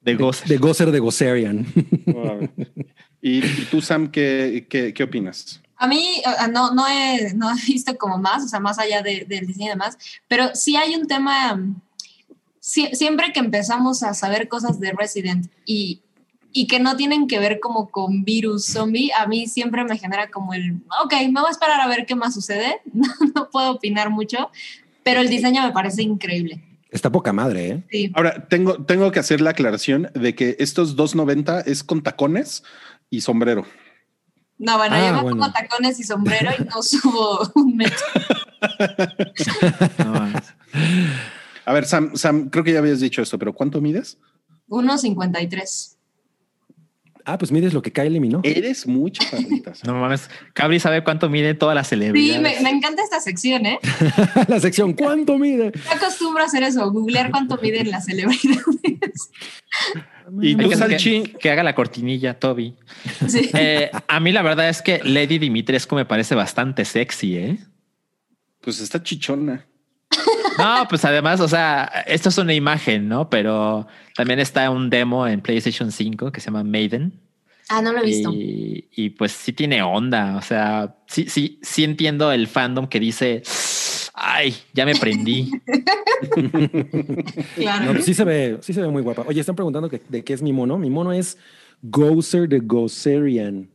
de, 0.00 0.14
goce. 0.14 0.48
de 0.48 0.56
Gosser 0.56 0.90
de 0.90 0.98
Gosserian. 0.98 1.66
¿Y, 3.20 3.44
y 3.44 3.68
tú, 3.70 3.82
Sam, 3.82 4.10
qué, 4.10 4.66
qué, 4.70 4.94
qué 4.94 5.02
opinas? 5.02 5.60
A 5.78 5.86
mí 5.86 6.22
no, 6.52 6.74
no, 6.74 6.86
he, 6.88 7.32
no 7.34 7.50
he 7.50 7.54
visto 7.66 7.96
como 7.96 8.18
más, 8.18 8.44
o 8.44 8.48
sea, 8.48 8.60
más 8.60 8.78
allá 8.78 9.00
de- 9.02 9.24
del 9.28 9.46
diseño 9.46 9.66
y 9.66 9.70
demás, 9.70 9.96
pero 10.26 10.54
sí 10.54 10.76
hay 10.76 10.94
un 10.96 11.06
tema, 11.06 11.58
sie- 12.60 12.94
siempre 12.94 13.32
que 13.32 13.40
empezamos 13.40 14.02
a 14.02 14.14
saber 14.14 14.48
cosas 14.48 14.80
de 14.80 14.92
Resident 14.92 15.50
y, 15.64 16.00
y 16.52 16.66
que 16.66 16.80
no 16.80 16.96
tienen 16.96 17.26
que 17.28 17.38
ver 17.38 17.60
como 17.60 17.90
con 17.90 18.24
virus 18.24 18.66
zombie, 18.66 19.10
a 19.18 19.26
mí 19.26 19.46
siempre 19.46 19.84
me 19.84 19.96
genera 19.98 20.30
como 20.30 20.54
el, 20.54 20.76
ok, 21.04 21.12
me 21.30 21.40
voy 21.40 21.48
a 21.48 21.52
esperar 21.52 21.80
a 21.80 21.86
ver 21.86 22.06
qué 22.06 22.14
más 22.14 22.34
sucede, 22.34 22.80
no, 22.92 23.06
no 23.34 23.50
puedo 23.50 23.72
opinar 23.72 24.10
mucho, 24.10 24.50
pero 25.02 25.20
el 25.20 25.28
diseño 25.28 25.62
me 25.62 25.72
parece 25.72 26.02
increíble. 26.02 26.64
Está 26.90 27.12
poca 27.12 27.34
madre, 27.34 27.68
¿eh? 27.68 27.82
Sí. 27.90 28.10
Ahora, 28.14 28.48
tengo, 28.48 28.82
tengo 28.84 29.12
que 29.12 29.20
hacer 29.20 29.42
la 29.42 29.50
aclaración 29.50 30.10
de 30.14 30.34
que 30.34 30.56
estos 30.58 30.96
2.90 30.96 31.62
es 31.66 31.84
con 31.84 32.02
tacones 32.02 32.62
y 33.10 33.20
sombrero. 33.20 33.66
No, 34.58 34.76
bueno, 34.76 34.96
Ah, 34.96 35.06
yo 35.08 35.14
me 35.14 35.22
bueno. 35.22 35.36
pongo 35.40 35.52
tacones 35.52 36.00
y 36.00 36.04
sombrero 36.04 36.50
y 36.58 36.64
no 36.64 36.82
subo 36.82 37.48
un 37.54 37.76
metro. 37.76 38.06
No, 40.04 40.32
A 41.64 41.72
ver, 41.72 41.84
Sam, 41.84 42.16
Sam, 42.16 42.48
creo 42.50 42.64
que 42.64 42.72
ya 42.72 42.78
habías 42.80 43.00
dicho 43.00 43.22
esto, 43.22 43.38
pero 43.38 43.52
¿cuánto 43.52 43.80
mides? 43.80 44.18
1.53. 44.68 45.96
Ah, 47.30 47.36
pues 47.36 47.52
mides 47.52 47.74
lo 47.74 47.82
que 47.82 47.92
cae 47.92 48.06
eliminó. 48.06 48.40
Eres 48.42 48.86
muy 48.86 49.10
chaparrita. 49.10 49.74
Sam. 49.74 49.92
no 49.94 50.00
mames. 50.00 50.30
Cabri 50.54 50.80
sabe 50.80 51.04
cuánto 51.04 51.28
mide 51.28 51.52
todas 51.52 51.74
las 51.74 51.86
Sí, 51.86 51.90
celebridades. 51.90 52.40
me, 52.40 52.62
me 52.62 52.70
encanta 52.70 53.02
esta 53.02 53.20
sección, 53.20 53.66
¿eh? 53.66 53.78
la 54.48 54.58
sección, 54.60 54.94
¿cuánto 54.94 55.36
mide? 55.36 55.72
Yo 55.74 55.92
acostumbro 55.92 56.42
a 56.42 56.46
hacer 56.46 56.62
eso, 56.62 56.90
googlear 56.90 57.30
cuánto 57.30 57.58
miden 57.58 57.90
las 57.90 58.06
celebridades. 58.06 59.30
Y 60.40 60.56
tú, 60.56 60.70
que, 60.70 60.76
Salchi, 60.76 61.22
que, 61.22 61.32
que 61.38 61.50
haga 61.50 61.62
la 61.62 61.74
cortinilla, 61.74 62.38
Toby. 62.38 62.74
Sí. 63.28 63.50
Eh, 63.54 63.90
a 64.08 64.20
mí 64.20 64.32
la 64.32 64.40
verdad 64.42 64.70
es 64.70 64.80
que 64.80 65.00
Lady 65.04 65.38
Dimitrescu 65.38 65.96
me 65.96 66.06
parece 66.06 66.34
bastante 66.34 66.84
sexy, 66.86 67.36
¿eh? 67.36 67.58
pues 68.60 68.80
está 68.80 69.02
chichona. 69.02 69.66
No, 70.58 70.86
pues 70.88 71.04
además, 71.04 71.40
o 71.40 71.48
sea, 71.48 71.84
esto 72.06 72.28
es 72.28 72.38
una 72.38 72.52
imagen, 72.54 73.08
¿no? 73.08 73.30
Pero 73.30 73.86
también 74.16 74.38
está 74.40 74.70
un 74.70 74.90
demo 74.90 75.26
en 75.26 75.40
PlayStation 75.40 75.92
5 75.92 76.32
que 76.32 76.40
se 76.40 76.46
llama 76.46 76.64
Maiden. 76.64 77.12
Ah, 77.70 77.82
no 77.82 77.92
lo 77.92 78.00
he 78.00 78.04
visto. 78.04 78.32
Y, 78.32 78.88
y, 78.96 79.10
pues 79.10 79.32
sí 79.32 79.52
tiene 79.52 79.82
onda. 79.82 80.36
O 80.36 80.42
sea, 80.42 80.96
sí, 81.06 81.26
sí, 81.28 81.58
sí 81.62 81.84
entiendo 81.84 82.32
el 82.32 82.46
fandom 82.46 82.86
que 82.86 82.98
dice 82.98 83.42
Ay, 84.14 84.54
ya 84.72 84.84
me 84.86 84.94
prendí. 84.96 85.50
Claro. 87.54 87.86
No, 87.86 87.92
pues 87.92 88.04
sí 88.04 88.14
se 88.14 88.24
ve, 88.24 88.58
sí 88.60 88.72
se 88.72 88.80
ve 88.80 88.88
muy 88.88 89.02
guapa. 89.02 89.24
Oye, 89.26 89.40
están 89.40 89.54
preguntando 89.54 89.88
que- 89.88 90.02
de 90.08 90.24
qué 90.24 90.32
es 90.32 90.42
mi 90.42 90.52
mono. 90.52 90.78
Mi 90.78 90.90
mono 90.90 91.12
es 91.12 91.38
Gozer 91.82 92.48
de 92.48 92.58
Gozerian. 92.60 93.68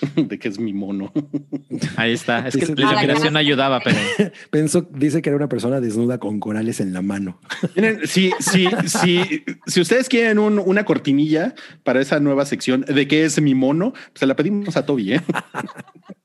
de 0.16 0.38
que 0.38 0.48
es 0.48 0.58
mi 0.58 0.72
mono. 0.72 1.12
Ahí 1.96 2.12
está. 2.12 2.46
Es 2.48 2.56
que 2.56 2.66
la 2.74 3.30
no 3.30 3.38
ayudaba, 3.38 3.80
pero 3.80 3.96
Pensó, 4.50 4.88
dice 4.92 5.22
que 5.22 5.30
era 5.30 5.36
una 5.36 5.48
persona 5.48 5.80
desnuda 5.80 6.18
con 6.18 6.40
corales 6.40 6.80
en 6.80 6.92
la 6.92 7.02
mano. 7.02 7.40
Miren, 7.74 8.06
si, 8.06 8.32
si, 8.40 8.66
si, 8.86 9.44
si 9.66 9.80
ustedes 9.80 10.08
quieren 10.08 10.38
un- 10.38 10.58
una 10.58 10.84
cortinilla 10.84 11.54
para 11.82 12.00
esa 12.00 12.20
nueva 12.20 12.44
sección 12.46 12.82
de 12.82 13.08
qué 13.08 13.24
es 13.24 13.40
mi 13.40 13.54
mono, 13.54 13.92
pues 13.92 14.20
se 14.20 14.26
la 14.26 14.36
pedimos 14.36 14.76
a 14.76 14.86
Toby, 14.86 15.14
¿eh? 15.14 15.20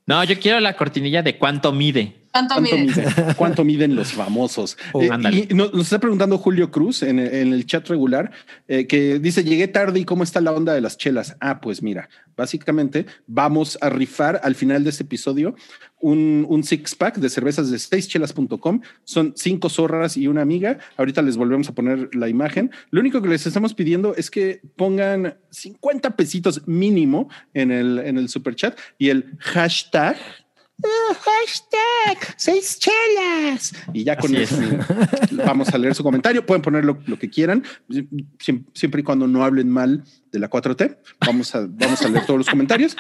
no, 0.06 0.24
yo 0.24 0.40
quiero 0.40 0.60
la 0.60 0.76
cortinilla 0.76 1.22
de 1.24 1.38
cuánto 1.38 1.72
mide. 1.72 2.21
¿Cuánto 2.32 2.56
¿Cuánto, 2.56 2.62
mide? 2.78 2.86
mide- 2.88 3.36
cuánto 3.38 3.64
miden 3.66 3.96
los 3.96 4.14
famosos? 4.14 4.78
Oh, 4.94 5.02
Eh, 5.02 5.48
y 5.50 5.54
nos, 5.54 5.74
nos 5.74 5.84
está 5.84 6.00
preguntando 6.00 6.38
Julio 6.38 6.72
Cruz 6.72 7.04
en, 7.04 7.20
el- 7.20 7.34
en 7.34 7.54
el 7.54 7.66
chat 7.66 7.88
regular 7.90 8.32
eh, 8.68 8.88
que 8.88 9.20
dice 9.20 9.44
llegué 9.44 9.68
tarde 9.68 10.00
y 10.00 10.06
cómo 10.06 10.24
está 10.24 10.40
la 10.42 10.52
onda 10.54 10.74
de 10.74 10.82
las 10.82 10.98
chelas. 10.98 11.36
Ah, 11.42 11.60
pues 11.62 11.84
mira, 11.84 12.10
básicamente 12.38 13.06
vamos 13.28 13.78
a 13.82 13.90
rifar 13.90 14.40
al 14.44 14.56
final 14.56 14.84
de 14.84 14.90
este 14.92 15.04
episodio 15.04 15.56
un, 16.00 16.46
un 16.50 16.64
six 16.64 16.96
pack 16.96 17.18
de 17.18 17.30
cervezas 17.30 17.70
de 17.70 17.78
seischelas.com. 17.78 18.82
Son 19.04 19.34
cinco 19.36 19.70
zorras 19.70 20.18
y 20.18 20.28
una 20.28 20.42
amiga. 20.42 20.80
Ahorita 20.98 21.22
les 21.22 21.38
volvemos 21.38 21.70
a 21.70 21.76
poner 21.76 22.10
la 22.16 22.28
imagen. 22.30 22.72
Lo 22.90 23.02
único 23.02 23.22
que 23.22 23.30
les 23.30 23.46
estamos 23.46 23.74
pidiendo 23.74 24.16
es 24.16 24.32
que 24.32 24.62
pongan 24.76 25.36
50 25.52 26.16
pesitos 26.16 26.68
mínimo 26.68 27.30
en 27.54 27.72
el, 27.72 28.00
en 28.00 28.18
el 28.18 28.30
super 28.30 28.56
chat 28.56 28.78
y 28.98 29.10
el 29.10 29.38
hashtag 29.40 30.16
"Ah, 30.84 31.14
hashtag 31.16 32.34
seis 32.38 32.80
chelas. 32.80 33.74
Y 33.94 34.04
ya 34.04 34.16
con 34.18 34.36
Así 34.36 34.44
eso 34.44 34.56
vamos 35.46 35.70
a 35.70 35.78
leer 35.78 35.96
su 35.96 36.04
comentario. 36.04 36.46
Pueden 36.46 36.62
poner 36.62 36.84
lo, 36.86 37.00
lo 37.06 37.18
que 37.20 37.30
quieran, 37.30 37.64
siem- 37.90 38.66
siempre 38.74 39.02
y 39.02 39.04
cuando 39.04 39.28
no 39.28 39.44
hablen 39.44 39.70
mal 39.70 40.04
de 40.32 40.40
la 40.40 40.50
4T. 40.50 40.98
Vamos 41.26 41.54
a, 41.56 41.66
vamos 41.68 42.02
a 42.02 42.10
leer 42.10 42.26
todos 42.26 42.38
los 42.40 42.50
comentarios. 42.50 42.96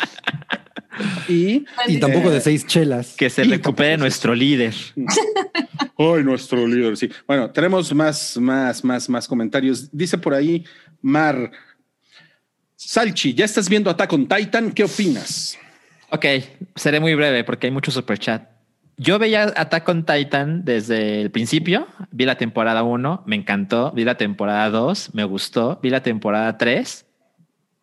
Y, 1.27 1.65
Y 1.87 1.99
tampoco 1.99 2.29
Eh, 2.29 2.33
de 2.33 2.41
seis 2.41 2.65
chelas. 2.67 3.15
Que 3.17 3.29
se 3.29 3.43
Y 3.45 3.49
recupere 3.49 3.97
nuestro 3.97 4.35
líder. 4.35 4.73
Ay, 5.97 6.23
nuestro 6.23 6.65
líder, 6.67 6.97
sí. 6.97 7.09
Bueno, 7.27 7.49
tenemos 7.51 7.93
más, 7.93 8.37
más, 8.37 8.83
más, 8.83 9.09
más 9.09 9.27
comentarios. 9.27 9.89
Dice 9.91 10.17
por 10.17 10.33
ahí 10.33 10.65
Mar. 11.01 11.51
Salchi, 12.75 13.33
¿ya 13.33 13.45
estás 13.45 13.69
viendo 13.69 13.89
Attack 13.89 14.11
on 14.13 14.27
Titan? 14.27 14.71
¿Qué 14.71 14.83
opinas? 14.83 15.57
Ok, 16.11 16.25
seré 16.75 16.99
muy 16.99 17.15
breve 17.15 17.43
porque 17.43 17.67
hay 17.67 17.71
mucho 17.71 17.89
super 17.89 18.19
chat. 18.19 18.49
Yo 18.97 19.17
veía 19.17 19.53
Attack 19.55 19.87
on 19.87 20.05
Titan 20.05 20.65
desde 20.65 21.21
el 21.21 21.31
principio. 21.31 21.87
Vi 22.11 22.25
la 22.25 22.35
temporada 22.35 22.83
1, 22.83 23.23
me 23.25 23.35
encantó. 23.37 23.91
Vi 23.93 24.03
la 24.03 24.15
temporada 24.15 24.69
2, 24.69 25.11
me 25.13 25.23
gustó. 25.23 25.79
Vi 25.81 25.89
la 25.89 26.03
temporada 26.03 26.57
3 26.57 27.05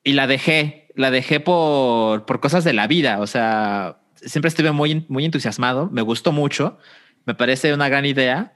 y 0.04 0.12
la 0.12 0.26
dejé. 0.26 0.88
La 0.94 1.10
dejé 1.10 1.40
por, 1.40 2.26
por 2.26 2.40
cosas 2.40 2.64
de 2.64 2.74
la 2.74 2.86
vida. 2.86 3.18
O 3.20 3.26
sea, 3.26 3.98
siempre 4.14 4.48
estuve 4.48 4.72
muy, 4.72 5.06
muy 5.08 5.24
entusiasmado. 5.24 5.88
Me 5.90 6.02
gustó 6.02 6.30
mucho. 6.30 6.78
Me 7.24 7.34
parece 7.34 7.72
una 7.72 7.88
gran 7.88 8.04
idea, 8.04 8.52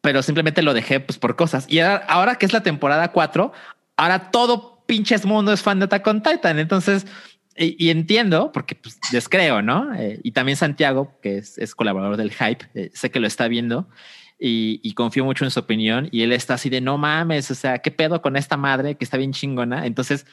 pero 0.00 0.22
simplemente 0.22 0.62
lo 0.62 0.74
dejé 0.74 1.00
pues, 1.00 1.18
por 1.18 1.36
cosas. 1.36 1.66
Y 1.68 1.78
ahora, 1.80 2.36
que 2.36 2.46
es 2.46 2.52
la 2.52 2.62
temporada 2.62 3.12
4, 3.12 3.52
ahora 3.96 4.30
todo 4.30 4.84
pinches 4.86 5.24
mundo 5.24 5.52
es 5.52 5.62
fan 5.62 5.78
de 5.78 5.84
Attack 5.84 6.06
on 6.06 6.22
Titan. 6.22 6.58
Entonces, 6.58 7.06
y, 7.56 7.86
y 7.86 7.90
entiendo, 7.90 8.50
porque 8.52 8.74
pues, 8.74 8.98
les 9.12 9.28
creo, 9.28 9.62
¿no? 9.62 9.94
Eh, 9.94 10.20
y 10.22 10.32
también 10.32 10.56
Santiago, 10.56 11.18
que 11.22 11.38
es, 11.38 11.58
es 11.58 11.74
colaborador 11.74 12.16
del 12.16 12.32
hype, 12.32 12.66
eh, 12.74 12.90
sé 12.94 13.10
que 13.10 13.20
lo 13.20 13.26
está 13.26 13.48
viendo 13.48 13.88
y, 14.38 14.80
y 14.82 14.94
confío 14.94 15.24
mucho 15.24 15.44
en 15.44 15.50
su 15.50 15.60
opinión. 15.60 16.08
Y 16.12 16.22
él 16.22 16.32
está 16.32 16.54
así 16.54 16.70
de 16.70 16.80
no 16.80 16.98
mames, 16.98 17.50
o 17.50 17.54
sea, 17.54 17.78
qué 17.78 17.90
pedo 17.90 18.22
con 18.22 18.36
esta 18.36 18.56
madre 18.56 18.96
que 18.96 19.04
está 19.04 19.16
bien 19.16 19.32
chingona. 19.32 19.86
Entonces, 19.86 20.26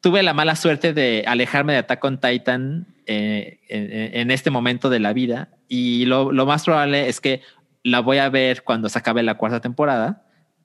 tuve 0.00 0.22
la 0.22 0.34
mala 0.34 0.56
suerte 0.56 0.92
de 0.92 1.24
alejarme 1.26 1.72
de 1.74 1.78
Attack 1.80 2.04
on 2.04 2.18
Titan 2.18 2.86
eh, 3.06 3.60
en, 3.68 4.20
en 4.20 4.30
este 4.30 4.50
momento 4.50 4.90
de 4.90 4.98
la 4.98 5.12
vida. 5.12 5.48
Y 5.68 6.06
lo, 6.06 6.32
lo 6.32 6.44
más 6.46 6.64
probable 6.64 7.08
es 7.08 7.20
que 7.20 7.40
la 7.84 8.00
voy 8.00 8.18
a 8.18 8.28
ver 8.28 8.62
cuando 8.64 8.88
se 8.88 8.98
acabe 8.98 9.22
la 9.22 9.34
cuarta 9.36 9.60
temporada. 9.60 10.24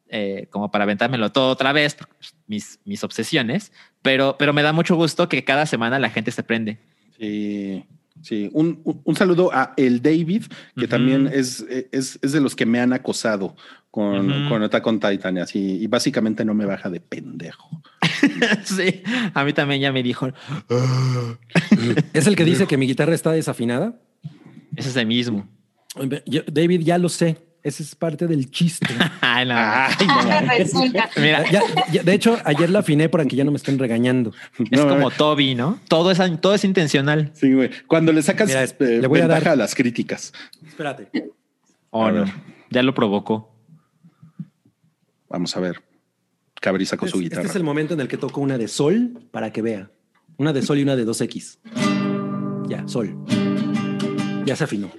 eh, 0.10 0.48
como 0.50 0.72
para 0.72 0.84
aventármelo 0.84 1.32
todo 1.32 1.50
otra 1.52 1.74
vez, 1.74 1.96
pues, 1.96 2.36
mis, 2.48 2.80
mis 2.86 3.04
obsesiones, 3.04 3.72
pero, 4.02 4.36
pero 4.38 4.54
me 4.54 4.64
da 4.64 4.74
mucho 4.74 4.96
gusto 4.96 5.28
que 5.30 5.44
cada 5.44 5.66
semana 5.66 6.00
la 6.00 6.10
gente 6.10 6.32
se 6.32 6.44
prende. 6.44 6.78
Sí, 7.20 7.84
sí. 8.22 8.50
Un, 8.54 8.82
un- 8.84 9.02
un 9.04 9.16
saludo 9.16 9.52
a 9.54 9.74
el 9.78 10.02
David, 10.02 10.44
que 10.78 10.88
también 10.88 11.28
es, 11.34 11.62
es, 11.92 12.20
es 12.22 12.32
de 12.32 12.42
los 12.42 12.56
que 12.56 12.66
me 12.66 12.80
han 12.80 12.94
acosado 12.94 13.56
con, 13.92 14.48
con 14.50 14.62
Attack 14.64 14.86
on 14.86 15.00
Titan 15.00 15.38
y 15.38 15.40
así. 15.40 15.60
Y 15.82 15.88
básicamente 15.88 16.46
no 16.46 16.54
me 16.54 16.66
baja 16.66 16.90
de 16.90 17.00
pendejo. 17.00 17.82
sí, 18.64 19.02
a 19.34 19.44
mí 19.44 19.54
también 19.54 19.82
ya 19.82 19.92
me 19.92 20.04
dijo, 20.04 20.30
¿Es 22.14 22.28
el 22.28 22.36
que 22.36 22.44
dice 22.46 22.68
que 22.68 22.78
mi 22.78 22.88
guitarra 22.88 23.14
está 23.16 23.32
desafinada? 23.32 24.00
ese 24.76 24.90
es 24.90 24.96
el 24.96 25.08
mismo. 25.08 25.48
Yo- 26.28 26.44
David, 26.52 26.82
ya 26.82 26.98
lo 27.00 27.10
sé. 27.10 27.38
Ese 27.68 27.84
es 27.84 27.96
parte 27.96 28.28
del 28.28 28.50
chiste. 28.50 28.88
Ay, 29.22 29.46
no. 29.46 29.54
Ay, 29.58 29.94
no. 30.08 30.54
Resulta. 30.58 31.10
Mira, 31.18 31.44
Ya- 31.52 31.62
ya- 31.92 32.02
de 32.04 32.14
hecho, 32.14 32.38
ayer 32.46 32.70
la 32.70 32.80
afiné 32.80 33.10
para 33.10 33.26
que 33.26 33.36
ya 33.36 33.44
no 33.44 33.52
me 33.52 33.58
estén 33.58 33.78
regañando. 33.78 34.32
es 34.72 34.72
No, 34.72 34.88
como 34.88 35.12
Toby, 35.12 35.54
¿no? 35.54 35.78
Todo 35.90 36.12
es, 36.12 36.20
todo 36.40 36.54
es 36.56 36.64
intencional. 36.64 37.32
Sí, 37.34 37.54
güey. 37.54 37.70
Cuando 37.88 38.14
le 38.14 38.22
sacas 38.22 38.48
Mira, 38.48 38.64
eh, 38.64 39.00
le 39.02 39.08
voy 39.08 39.20
a 39.20 39.24
ventaja 39.28 39.42
dar- 39.50 39.54
a 39.54 39.56
las 39.58 39.76
críticas. 39.76 40.32
Espérate. 40.66 41.10
Oh, 41.90 42.06
A 42.06 42.12
no. 42.14 42.26
Ya 42.70 42.84
lo 42.84 42.94
provocó. 42.94 43.54
Vamos 45.30 45.58
a 45.58 45.60
ver. 45.60 45.84
Cabri 46.62 46.86
sacó 46.86 47.06
su 47.08 47.18
Este 47.18 47.24
guitarra. 47.30 47.50
es 47.50 47.56
el 47.58 47.64
momento 47.64 47.94
en 47.96 48.00
el 48.00 48.08
que 48.08 48.16
toco 48.18 48.40
una 48.40 48.58
de 48.58 48.70
sol 48.70 49.20
para 49.32 49.52
que 49.52 49.62
vea. 49.62 49.92
Una 50.38 50.54
de 50.54 50.62
sol 50.62 50.78
y 50.78 50.84
una 50.84 50.96
de 50.96 51.06
2X. 51.06 51.58
Ya, 52.70 52.88
sol. 52.88 53.14
Ya 54.46 54.56
se 54.56 54.64
afinó. 54.64 54.90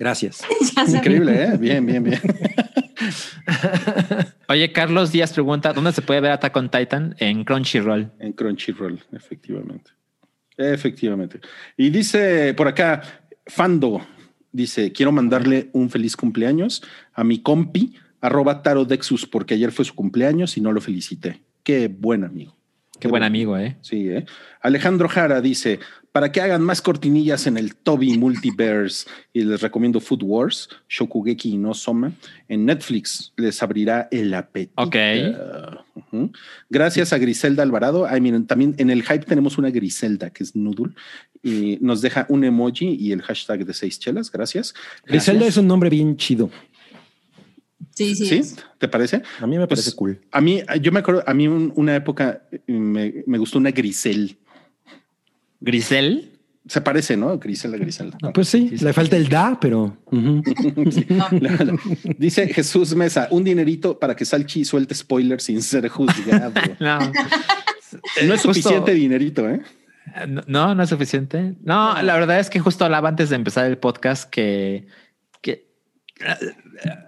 Gracias. 0.00 0.42
Increíble, 0.88 1.44
¿eh? 1.44 1.56
Bien, 1.58 1.84
bien, 1.84 2.02
bien. 2.02 2.18
Oye, 4.48 4.72
Carlos 4.72 5.12
Díaz 5.12 5.34
pregunta, 5.34 5.74
¿dónde 5.74 5.92
se 5.92 6.00
puede 6.00 6.22
ver 6.22 6.32
Attack 6.32 6.56
on 6.56 6.70
Titan? 6.70 7.14
En 7.18 7.44
Crunchyroll. 7.44 8.10
En 8.18 8.32
Crunchyroll, 8.32 8.98
efectivamente. 9.12 9.90
Efectivamente. 10.56 11.40
Y 11.76 11.90
dice 11.90 12.54
por 12.54 12.66
acá, 12.66 13.02
Fando, 13.46 14.00
dice, 14.50 14.90
quiero 14.90 15.12
mandarle 15.12 15.68
un 15.74 15.90
feliz 15.90 16.16
cumpleaños 16.16 16.82
a 17.12 17.22
mi 17.22 17.42
compi, 17.42 17.94
arroba 18.22 18.62
tarodexus, 18.62 19.26
porque 19.26 19.52
ayer 19.52 19.70
fue 19.70 19.84
su 19.84 19.94
cumpleaños 19.94 20.56
y 20.56 20.62
no 20.62 20.72
lo 20.72 20.80
felicité. 20.80 21.42
Qué 21.62 21.88
buen 21.88 22.24
amigo. 22.24 22.56
Qué 22.98 23.08
buen 23.08 23.22
amigo, 23.22 23.58
¿eh? 23.58 23.76
Sí, 23.82 24.08
¿eh? 24.08 24.24
Alejandro 24.62 25.08
Jara 25.08 25.42
dice, 25.42 25.78
para 26.12 26.32
que 26.32 26.40
hagan 26.40 26.62
más 26.62 26.82
cortinillas 26.82 27.46
en 27.46 27.56
el 27.56 27.76
Toby 27.76 28.18
Multiverse, 28.18 29.06
y 29.32 29.42
les 29.44 29.60
recomiendo 29.60 30.00
Food 30.00 30.22
Wars, 30.24 30.68
Shokugeki 30.88 31.56
no 31.56 31.72
Soma, 31.72 32.12
en 32.48 32.66
Netflix 32.66 33.32
les 33.36 33.62
abrirá 33.62 34.08
el 34.10 34.34
apetito. 34.34 34.82
Ok. 34.82 34.96
Gracias 36.68 37.12
a 37.12 37.18
Griselda 37.18 37.62
Alvarado. 37.62 38.06
Ay, 38.06 38.20
miren, 38.20 38.46
también 38.46 38.74
en 38.78 38.90
el 38.90 39.02
hype 39.02 39.24
tenemos 39.24 39.58
una 39.58 39.70
Griselda 39.70 40.30
que 40.30 40.42
es 40.42 40.56
Noodle 40.56 40.94
y 41.42 41.78
nos 41.80 42.00
deja 42.00 42.26
un 42.28 42.44
emoji 42.44 42.96
y 42.98 43.12
el 43.12 43.22
hashtag 43.22 43.64
de 43.64 43.74
seis 43.74 43.98
chelas. 43.98 44.30
Gracias. 44.30 44.74
Griselda 45.06 45.46
es 45.46 45.56
un 45.56 45.66
nombre 45.68 45.90
bien 45.90 46.16
chido. 46.16 46.50
Sí, 47.94 48.14
sí. 48.14 48.26
¿Sí? 48.26 48.34
es. 48.36 48.56
¿Te 48.78 48.88
parece? 48.88 49.22
A 49.40 49.46
mí 49.46 49.58
me 49.58 49.66
Pues, 49.66 49.80
parece 49.80 49.96
cool. 49.96 50.20
A 50.32 50.40
mí, 50.40 50.62
yo 50.80 50.90
me 50.92 51.00
acuerdo, 51.00 51.22
a 51.26 51.34
mí 51.34 51.46
un- 51.48 51.72
una 51.76 51.94
época 51.96 52.42
eh, 52.50 52.60
me, 52.66 53.22
me 53.26 53.36
gustó 53.38 53.58
una 53.58 53.70
Grisel. 53.70 54.38
Grisel. 55.60 56.26
Se 56.66 56.80
parece, 56.82 57.16
¿no? 57.16 57.38
Griselda, 57.38 57.78
Griselda. 57.78 58.18
Ah, 58.22 58.32
Pues 58.34 58.48
sí, 58.48 58.68
Sí, 58.68 58.78
sí, 58.78 58.84
le 58.84 58.92
falta 58.92 59.16
el 59.16 59.28
da, 59.28 59.58
pero. 59.60 59.96
Dice 62.18 62.48
Jesús 62.52 62.94
Mesa, 62.94 63.28
un 63.30 63.44
dinerito 63.44 63.98
para 63.98 64.14
que 64.14 64.24
Salchi 64.24 64.64
suelte 64.64 64.94
spoilers 64.94 65.44
sin 65.44 65.62
ser 65.62 65.88
juzgado. 65.88 66.52
No. 66.80 66.98
no 66.98 68.34
es 68.34 68.42
Justo- 68.42 68.54
suficiente 68.54 68.94
dinerito, 68.94 69.48
¿eh? 69.48 69.60
No, 70.46 70.74
no 70.74 70.82
es 70.82 70.88
suficiente. 70.90 71.54
No, 71.62 72.00
la 72.02 72.14
verdad 72.14 72.38
es 72.38 72.50
que 72.50 72.60
justo 72.60 72.84
hablaba 72.84 73.08
antes 73.08 73.30
de 73.30 73.36
empezar 73.36 73.66
el 73.66 73.78
podcast 73.78 74.28
que, 74.30 74.86
que 75.40 75.68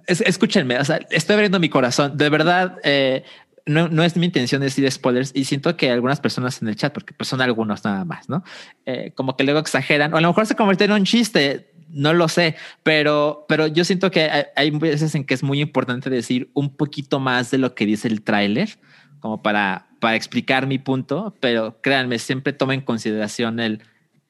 es- 0.06 0.22
escúchenme, 0.22 0.78
o 0.78 0.84
sea, 0.84 1.00
estoy 1.10 1.34
abriendo 1.34 1.60
mi 1.60 1.68
corazón. 1.68 2.16
De 2.16 2.28
verdad, 2.30 2.78
eh, 2.84 3.24
no, 3.66 3.88
no 3.88 4.02
es 4.02 4.16
mi 4.16 4.26
intención 4.26 4.60
decir 4.60 4.90
spoilers 4.90 5.32
y 5.34 5.44
siento 5.44 5.76
que 5.76 5.90
algunas 5.90 6.20
personas 6.20 6.60
en 6.62 6.68
el 6.68 6.76
chat, 6.76 6.92
porque 6.92 7.14
pues 7.14 7.28
son 7.28 7.40
algunos 7.40 7.84
nada 7.84 8.04
más, 8.04 8.28
¿no? 8.28 8.42
Eh, 8.86 9.12
como 9.14 9.36
que 9.36 9.44
luego 9.44 9.60
exageran 9.60 10.12
o 10.14 10.16
a 10.16 10.20
lo 10.20 10.28
mejor 10.28 10.46
se 10.46 10.56
convierte 10.56 10.84
en 10.84 10.92
un 10.92 11.04
chiste. 11.04 11.68
No 11.88 12.14
lo 12.14 12.26
sé, 12.28 12.56
pero, 12.82 13.44
pero 13.48 13.66
yo 13.66 13.84
siento 13.84 14.10
que 14.10 14.22
hay, 14.22 14.44
hay 14.56 14.70
veces 14.70 15.14
en 15.14 15.24
que 15.24 15.34
es 15.34 15.42
muy 15.42 15.60
importante 15.60 16.08
decir 16.08 16.50
un 16.54 16.74
poquito 16.74 17.20
más 17.20 17.50
de 17.50 17.58
lo 17.58 17.74
que 17.74 17.84
dice 17.84 18.08
el 18.08 18.22
tráiler, 18.22 18.78
como 19.20 19.42
para, 19.42 19.88
para 20.00 20.16
explicar 20.16 20.66
mi 20.66 20.78
punto, 20.78 21.36
pero 21.38 21.82
créanme, 21.82 22.18
siempre 22.18 22.54
tomen 22.54 22.80
en 22.80 22.84
consideración 22.86 23.60
el, 23.60 23.82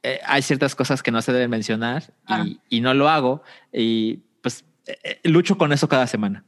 eh, 0.03 0.19
hay 0.27 0.43
ciertas 0.43 0.75
cosas 0.75 1.05
que 1.05 1.13
no 1.13 1.23
se 1.23 1.33
deben 1.33 1.51
mencionar 1.51 2.13
y, 2.45 2.59
y 2.69 2.81
no 2.81 2.95
lo 2.95 3.09
hago 3.09 3.45
y 3.73 4.19
pues 4.43 4.65
eh, 4.87 5.21
lucho 5.23 5.57
con 5.57 5.73
eso 5.73 5.89
cada 5.89 6.09
semana. 6.09 6.45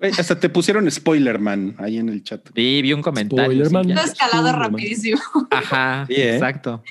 Hasta 0.00 0.38
te 0.38 0.48
pusieron 0.48 0.90
spoiler 0.90 1.38
man 1.38 1.74
ahí 1.78 1.98
en 1.98 2.08
el 2.08 2.22
chat. 2.22 2.46
Sí, 2.54 2.82
vi 2.82 2.92
un 2.92 3.02
comentario. 3.02 3.44
Spoiler, 3.44 3.66
sí, 3.66 3.72
man. 3.72 3.88
ya. 3.88 3.94
Lo 3.96 4.00
he 4.00 4.04
escalado 4.04 4.52
rapidísimo. 4.52 5.20
Ajá, 5.50 6.04
Sí, 6.08 6.14
¿eh? 6.14 6.34
exacto. 6.34 6.82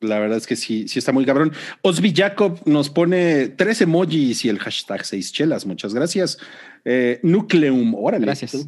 La 0.00 0.18
verdad 0.18 0.36
es 0.36 0.46
que 0.46 0.54
sí, 0.56 0.86
sí 0.86 0.98
está 0.98 1.12
muy 1.12 1.24
cabrón. 1.24 1.52
Osby 1.80 2.12
Jacob 2.14 2.60
nos 2.66 2.90
pone 2.90 3.48
tres 3.48 3.80
emojis 3.80 4.44
y 4.44 4.50
el 4.50 4.58
hashtag 4.58 5.04
seis 5.06 5.32
chelas. 5.32 5.64
Muchas 5.64 5.94
gracias. 5.94 6.38
Eh, 6.84 7.20
Nucleum, 7.22 7.94
órale. 7.94 8.26
Gracias. 8.26 8.66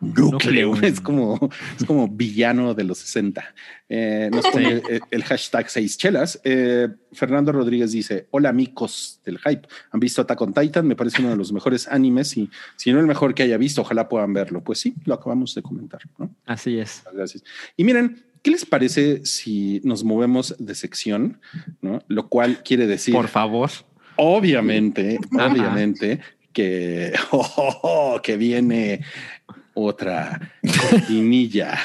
Nucleum 0.00 0.82
es 0.82 1.00
como, 1.00 1.50
es 1.78 1.84
como 1.84 2.08
villano 2.08 2.74
de 2.74 2.84
los 2.84 2.98
60. 2.98 3.44
Eh, 3.88 4.30
nos 4.32 4.46
pone 4.48 4.80
Sí. 4.80 4.82
el, 4.90 5.00
el 5.10 5.24
hashtag 5.24 5.70
seis 5.70 5.96
chelas. 5.96 6.40
Eh, 6.44 6.88
Fernando 7.12 7.52
Rodríguez 7.52 7.92
dice: 7.92 8.26
Hola, 8.30 8.48
amigos 8.48 9.20
del 9.24 9.38
hype. 9.38 9.68
¿Han 9.92 10.00
visto 10.00 10.22
Attack 10.22 10.40
on 10.40 10.52
Titan? 10.54 10.86
Me 10.86 10.96
parece 10.96 11.20
uno 11.20 11.30
de 11.30 11.36
los 11.36 11.52
mejores 11.52 11.86
animes 11.88 12.36
y 12.36 12.50
si 12.76 12.92
no 12.92 12.98
el 13.00 13.06
mejor 13.06 13.34
que 13.34 13.42
haya 13.44 13.56
visto, 13.58 13.82
ojalá 13.82 14.08
puedan 14.08 14.32
verlo. 14.32 14.62
Pues 14.64 14.80
sí, 14.80 14.94
lo 15.04 15.14
acabamos 15.14 15.54
de 15.54 15.62
comentar. 15.62 16.00
¿no? 16.18 16.34
Así 16.46 16.78
es. 16.78 17.02
Gracias. 17.14 17.44
Y 17.76 17.84
miren, 17.84 18.24
¿qué 18.42 18.50
les 18.50 18.64
parece 18.66 19.24
si 19.24 19.80
nos 19.84 20.02
movemos 20.04 20.56
de 20.58 20.74
sección? 20.74 21.40
¿no? 21.80 22.02
Lo 22.08 22.28
cual 22.28 22.62
quiere 22.64 22.86
decir, 22.88 23.14
Por 23.14 23.28
favor. 23.28 23.70
obviamente, 24.16 25.18
obviamente, 25.32 26.20
que, 26.52 27.12
que 28.22 28.36
viene 28.36 29.04
otra 29.74 30.52
cortinilla. 30.90 31.78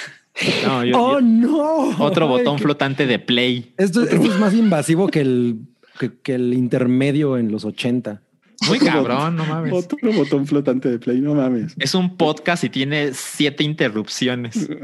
No, 0.66 0.84
yo- 0.86 0.98
Oh, 1.00 1.20
yo- 1.20 1.22
no. 1.22 1.98
otro 2.04 2.26
Ay, 2.26 2.32
botón 2.32 2.60
flotante 2.60 3.06
de 3.08 3.20
play. 3.20 3.74
Esto, 3.78 4.04
esto 4.04 4.16
es 4.24 4.40
más 4.40 4.54
invasivo 4.54 5.08
que 5.08 5.22
el, 5.22 5.60
que, 6.00 6.12
que 6.22 6.36
el 6.36 6.54
intermedio 6.54 7.38
en 7.38 7.52
los 7.52 7.66
80. 7.66 8.22
Muy 8.68 8.80
cabrón, 8.80 9.36
no 9.36 9.46
mames. 9.46 9.72
Otro 9.74 9.98
botón 10.14 10.46
flotante 10.48 10.90
de 10.90 10.98
play, 11.00 11.22
no 11.22 11.34
mames. 11.36 11.76
Es 11.80 11.94
un 11.96 12.18
podcast 12.18 12.64
y 12.64 12.70
tiene 12.70 13.12
siete 13.14 13.64
interrupciones. 13.64 14.68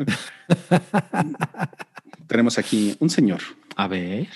Tenemos 2.27 2.57
aquí 2.59 2.95
un 2.99 3.09
señor 3.09 3.41
A 3.75 3.88
ver. 3.88 4.27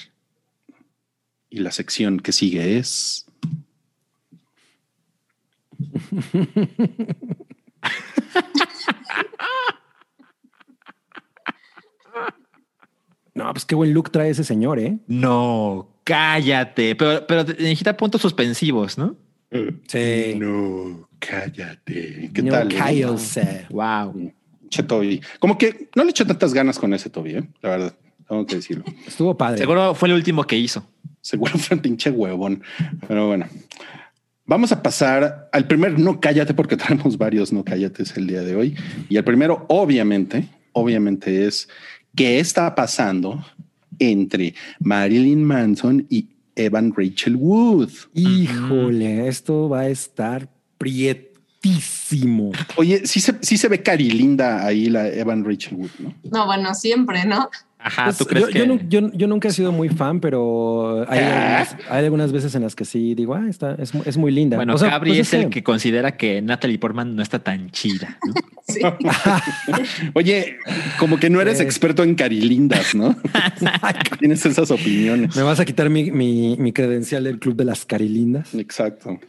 y 1.49 1.59
la 1.59 1.71
sección 1.71 2.19
que 2.19 2.31
sigue 2.31 2.77
es... 2.77 3.25
No, 13.37 13.53
pues 13.53 13.65
qué 13.65 13.75
buen 13.75 13.93
look 13.93 14.11
trae 14.11 14.31
ese 14.31 14.43
señor, 14.43 14.79
¿eh? 14.79 14.97
No, 15.05 15.89
cállate. 16.03 16.95
Pero, 16.95 17.27
pero 17.27 17.43
necesita 17.43 17.95
puntos 17.95 18.19
suspensivos, 18.19 18.97
¿no? 18.97 19.15
Sí. 19.87 20.33
No, 20.37 21.07
cállate. 21.19 22.31
¿Qué 22.33 22.41
no 22.41 22.51
tal? 22.51 22.67
cállese. 22.69 23.67
Wow. 23.69 24.33
Che 24.69 24.81
Toby. 24.81 25.21
Como 25.39 25.55
que 25.55 25.87
no 25.95 26.03
le 26.03 26.09
echo 26.09 26.25
tantas 26.25 26.51
ganas 26.51 26.79
con 26.79 26.93
ese 26.95 27.11
Toby, 27.11 27.35
¿eh? 27.35 27.43
la 27.61 27.69
verdad. 27.69 27.95
Tengo 28.27 28.45
que 28.47 28.55
decirlo. 28.55 28.83
Estuvo 29.05 29.37
padre. 29.37 29.59
Seguro 29.59 29.93
fue 29.93 30.09
el 30.09 30.15
último 30.15 30.43
que 30.43 30.57
hizo. 30.57 30.85
Seguro 31.21 31.57
fue 31.59 31.77
un 31.77 31.81
pinche 31.83 32.09
huevón. 32.09 32.63
Pero 33.07 33.27
bueno. 33.27 33.45
Vamos 34.47 34.71
a 34.71 34.81
pasar 34.81 35.49
al 35.51 35.67
primer 35.67 35.99
no 35.99 36.21
cállate 36.21 36.53
porque 36.53 36.77
tenemos 36.87 37.17
varios 37.17 37.51
no 37.51 37.65
cállates 37.65 38.15
el 38.15 38.27
día 38.27 38.41
de 38.41 38.55
hoy. 38.55 38.75
Y 39.09 39.17
el 39.17 39.23
primero, 39.23 39.65
obviamente, 39.67 40.47
obviamente 40.71 41.45
es 41.45 41.67
qué 42.15 42.39
está 42.39 42.73
pasando 42.73 43.45
entre 43.99 44.55
Marilyn 44.79 45.43
Manson 45.43 46.07
y 46.09 46.29
Evan 46.55 46.93
Rachel 46.95 47.35
Wood. 47.35 47.91
Híjole, 48.13 49.27
esto 49.27 49.67
va 49.67 49.81
a 49.81 49.89
estar 49.89 50.49
prietísimo. 50.77 52.53
Oye, 52.77 53.05
sí 53.05 53.19
se, 53.19 53.35
sí 53.41 53.57
se 53.57 53.67
ve 53.67 53.83
carilinda 53.83 54.65
ahí 54.65 54.89
la 54.89 55.09
Evan 55.09 55.43
Rachel 55.43 55.75
Wood, 55.75 55.91
¿no? 55.99 56.15
No, 56.31 56.45
bueno, 56.45 56.73
siempre, 56.73 57.25
¿no? 57.25 57.49
Ajá, 57.79 58.05
Pues, 58.05 58.17
¿tú 58.17 58.25
crees 58.25 58.47
yo, 58.47 58.51
que 58.51 58.67
yo 58.67 59.01
yo- 59.01 59.11
yo 59.13 59.27
nunca 59.27 59.47
he 59.49 59.51
sido 59.51 59.71
muy 59.71 59.87
fan, 59.89 60.19
pero 60.19 61.05
hay, 61.07 61.19
¿Ah? 61.19 61.59
algunas, 61.59 61.91
hay 61.91 62.05
algunas 62.05 62.31
veces 62.31 62.55
en 62.55 62.63
las 62.63 62.75
que 62.75 62.85
sí 62.85 63.13
digo, 63.15 63.35
ah, 63.35 63.45
está, 63.47 63.75
es, 63.75 63.93
mu- 63.93 64.01
es 64.05 64.17
muy 64.17 64.31
linda. 64.31 64.57
Bueno, 64.57 64.73
O 64.73 64.77
sea, 64.77 64.89
Cabri 64.89 65.11
pues 65.11 65.19
es 65.21 65.33
el 65.35 65.43
que- 65.45 65.49
que 65.51 65.63
considera 65.63 66.17
que 66.17 66.41
Natalie 66.41 66.79
Portman 66.79 67.15
no 67.15 67.21
está 67.21 67.39
tan 67.39 67.69
chida. 67.71 68.17
¿no? 68.25 68.33
Sí. 68.67 68.81
Oye, 70.13 70.57
como 70.99 71.17
que 71.19 71.29
no 71.29 71.39
eres 71.39 71.59
Eh. 71.59 71.63
experto 71.63 72.03
en 72.03 72.15
carilindas, 72.15 72.95
¿no? 72.95 73.15
Tienes 74.19 74.45
esas 74.45 74.71
opiniones. 74.71 75.35
Me 75.37 75.43
vas 75.43 75.59
a 75.61 75.65
quitar 75.65 75.89
mi, 75.89 76.11
mi- 76.11 76.57
mi 76.57 76.73
credencial 76.73 77.23
del 77.23 77.39
club 77.39 77.55
de 77.55 77.63
las 77.63 77.85
carilindas. 77.85 78.53
Exacto. 78.55 79.19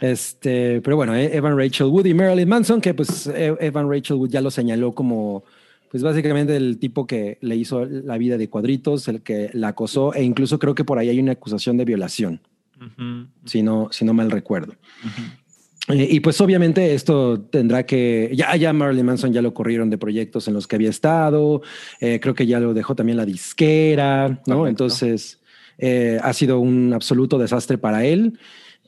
Este, 0.00 0.80
pero 0.80 0.96
bueno, 0.96 1.14
eh, 1.14 1.30
Evan 1.36 1.56
Rachel 1.56 1.86
Wood 1.86 2.06
y 2.06 2.14
Marilyn 2.14 2.48
Manson, 2.48 2.80
que 2.80 2.94
pues 2.94 3.28
eh, 3.32 3.54
Evan 3.60 3.88
Rachel 3.88 4.16
Wood 4.16 4.30
ya 4.30 4.40
lo 4.40 4.50
señaló 4.50 4.92
como, 4.92 5.44
pues 5.90 6.02
básicamente 6.02 6.56
el 6.56 6.78
tipo 6.78 7.06
que 7.06 7.38
le 7.40 7.56
hizo 7.56 7.84
la 7.84 8.16
vida 8.16 8.38
de 8.38 8.48
cuadritos, 8.48 9.08
el 9.08 9.22
que 9.22 9.50
la 9.52 9.68
acosó, 9.68 10.14
e 10.14 10.22
incluso 10.22 10.58
creo 10.58 10.74
que 10.74 10.84
por 10.84 10.98
ahí 10.98 11.08
hay 11.08 11.18
una 11.18 11.32
acusación 11.32 11.76
de 11.76 11.84
violación, 11.84 12.40
si 13.44 13.62
no, 13.62 13.88
si 13.90 14.04
no 14.04 14.14
mal 14.14 14.30
recuerdo. 14.30 14.74
Eh, 15.88 16.06
y 16.10 16.20
pues 16.20 16.40
obviamente 16.40 16.94
esto 16.94 17.40
tendrá 17.40 17.84
que, 17.84 18.30
ya, 18.34 18.54
ya 18.54 18.72
Marilyn 18.72 19.04
Manson 19.04 19.32
ya 19.32 19.42
lo 19.42 19.52
corrieron 19.52 19.90
de 19.90 19.98
proyectos 19.98 20.46
en 20.46 20.54
los 20.54 20.68
que 20.68 20.76
había 20.76 20.90
estado, 20.90 21.62
eh, 22.00 22.20
creo 22.20 22.34
que 22.34 22.46
ya 22.46 22.60
lo 22.60 22.72
dejó 22.72 22.94
también 22.94 23.16
la 23.16 23.26
disquera, 23.26 24.28
¿no? 24.28 24.58
Correcto. 24.58 24.68
Entonces 24.68 25.40
eh, 25.78 26.20
ha 26.22 26.32
sido 26.32 26.60
un 26.60 26.92
absoluto 26.92 27.38
desastre 27.38 27.78
para 27.78 28.04
él. 28.04 28.38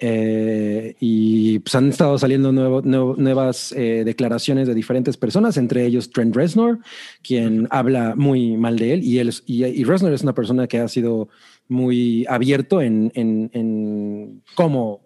Eh, 0.04 0.96
y 0.98 1.60
pues 1.60 1.74
han 1.76 1.88
estado 1.88 2.18
saliendo 2.18 2.50
nuevo- 2.50 2.82
nuevo- 2.82 3.14
nuevas 3.16 3.72
eh, 3.72 4.02
declaraciones 4.04 4.66
de 4.66 4.74
diferentes 4.74 5.16
personas, 5.16 5.56
entre 5.56 5.86
ellos 5.86 6.10
Trent 6.10 6.34
Reznor, 6.34 6.80
quien 7.22 7.68
habla 7.70 8.14
muy 8.16 8.56
mal 8.56 8.76
de 8.78 8.94
él, 8.94 9.04
y, 9.04 9.18
él 9.20 9.30
y, 9.46 9.64
y 9.64 9.84
Reznor 9.84 10.12
es 10.12 10.22
una 10.22 10.34
persona 10.34 10.66
que 10.66 10.78
ha 10.80 10.88
sido 10.88 11.28
muy 11.68 12.26
abierto 12.28 12.82
en, 12.82 13.12
en, 13.14 13.48
en 13.52 14.42
cómo 14.56 15.00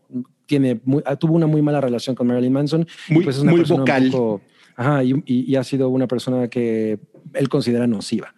tiene 0.46 0.80
muy- 0.84 1.02
ah, 1.04 1.16
tuvo 1.16 1.34
una 1.34 1.46
muy 1.46 1.60
mala 1.60 1.80
relación 1.82 2.16
con 2.16 2.26
Marilyn 2.28 2.52
Manson. 2.54 2.86
y 3.10 3.12
Muy- 3.14 3.24
pues 3.24 3.36
es 3.36 3.42
una 3.42 3.50
muy 3.52 3.60
persona 3.60 3.80
un 3.80 3.84
vocal. 3.84 4.10
poco- 4.10 4.40
ajá, 4.76 5.04
y- 5.04 5.22
y 5.26 5.54
ha 5.56 5.62
sido 5.64 5.90
una 5.90 6.06
persona 6.08 6.48
que 6.48 6.98
él 7.34 7.48
considera 7.50 7.86
nociva. 7.86 8.34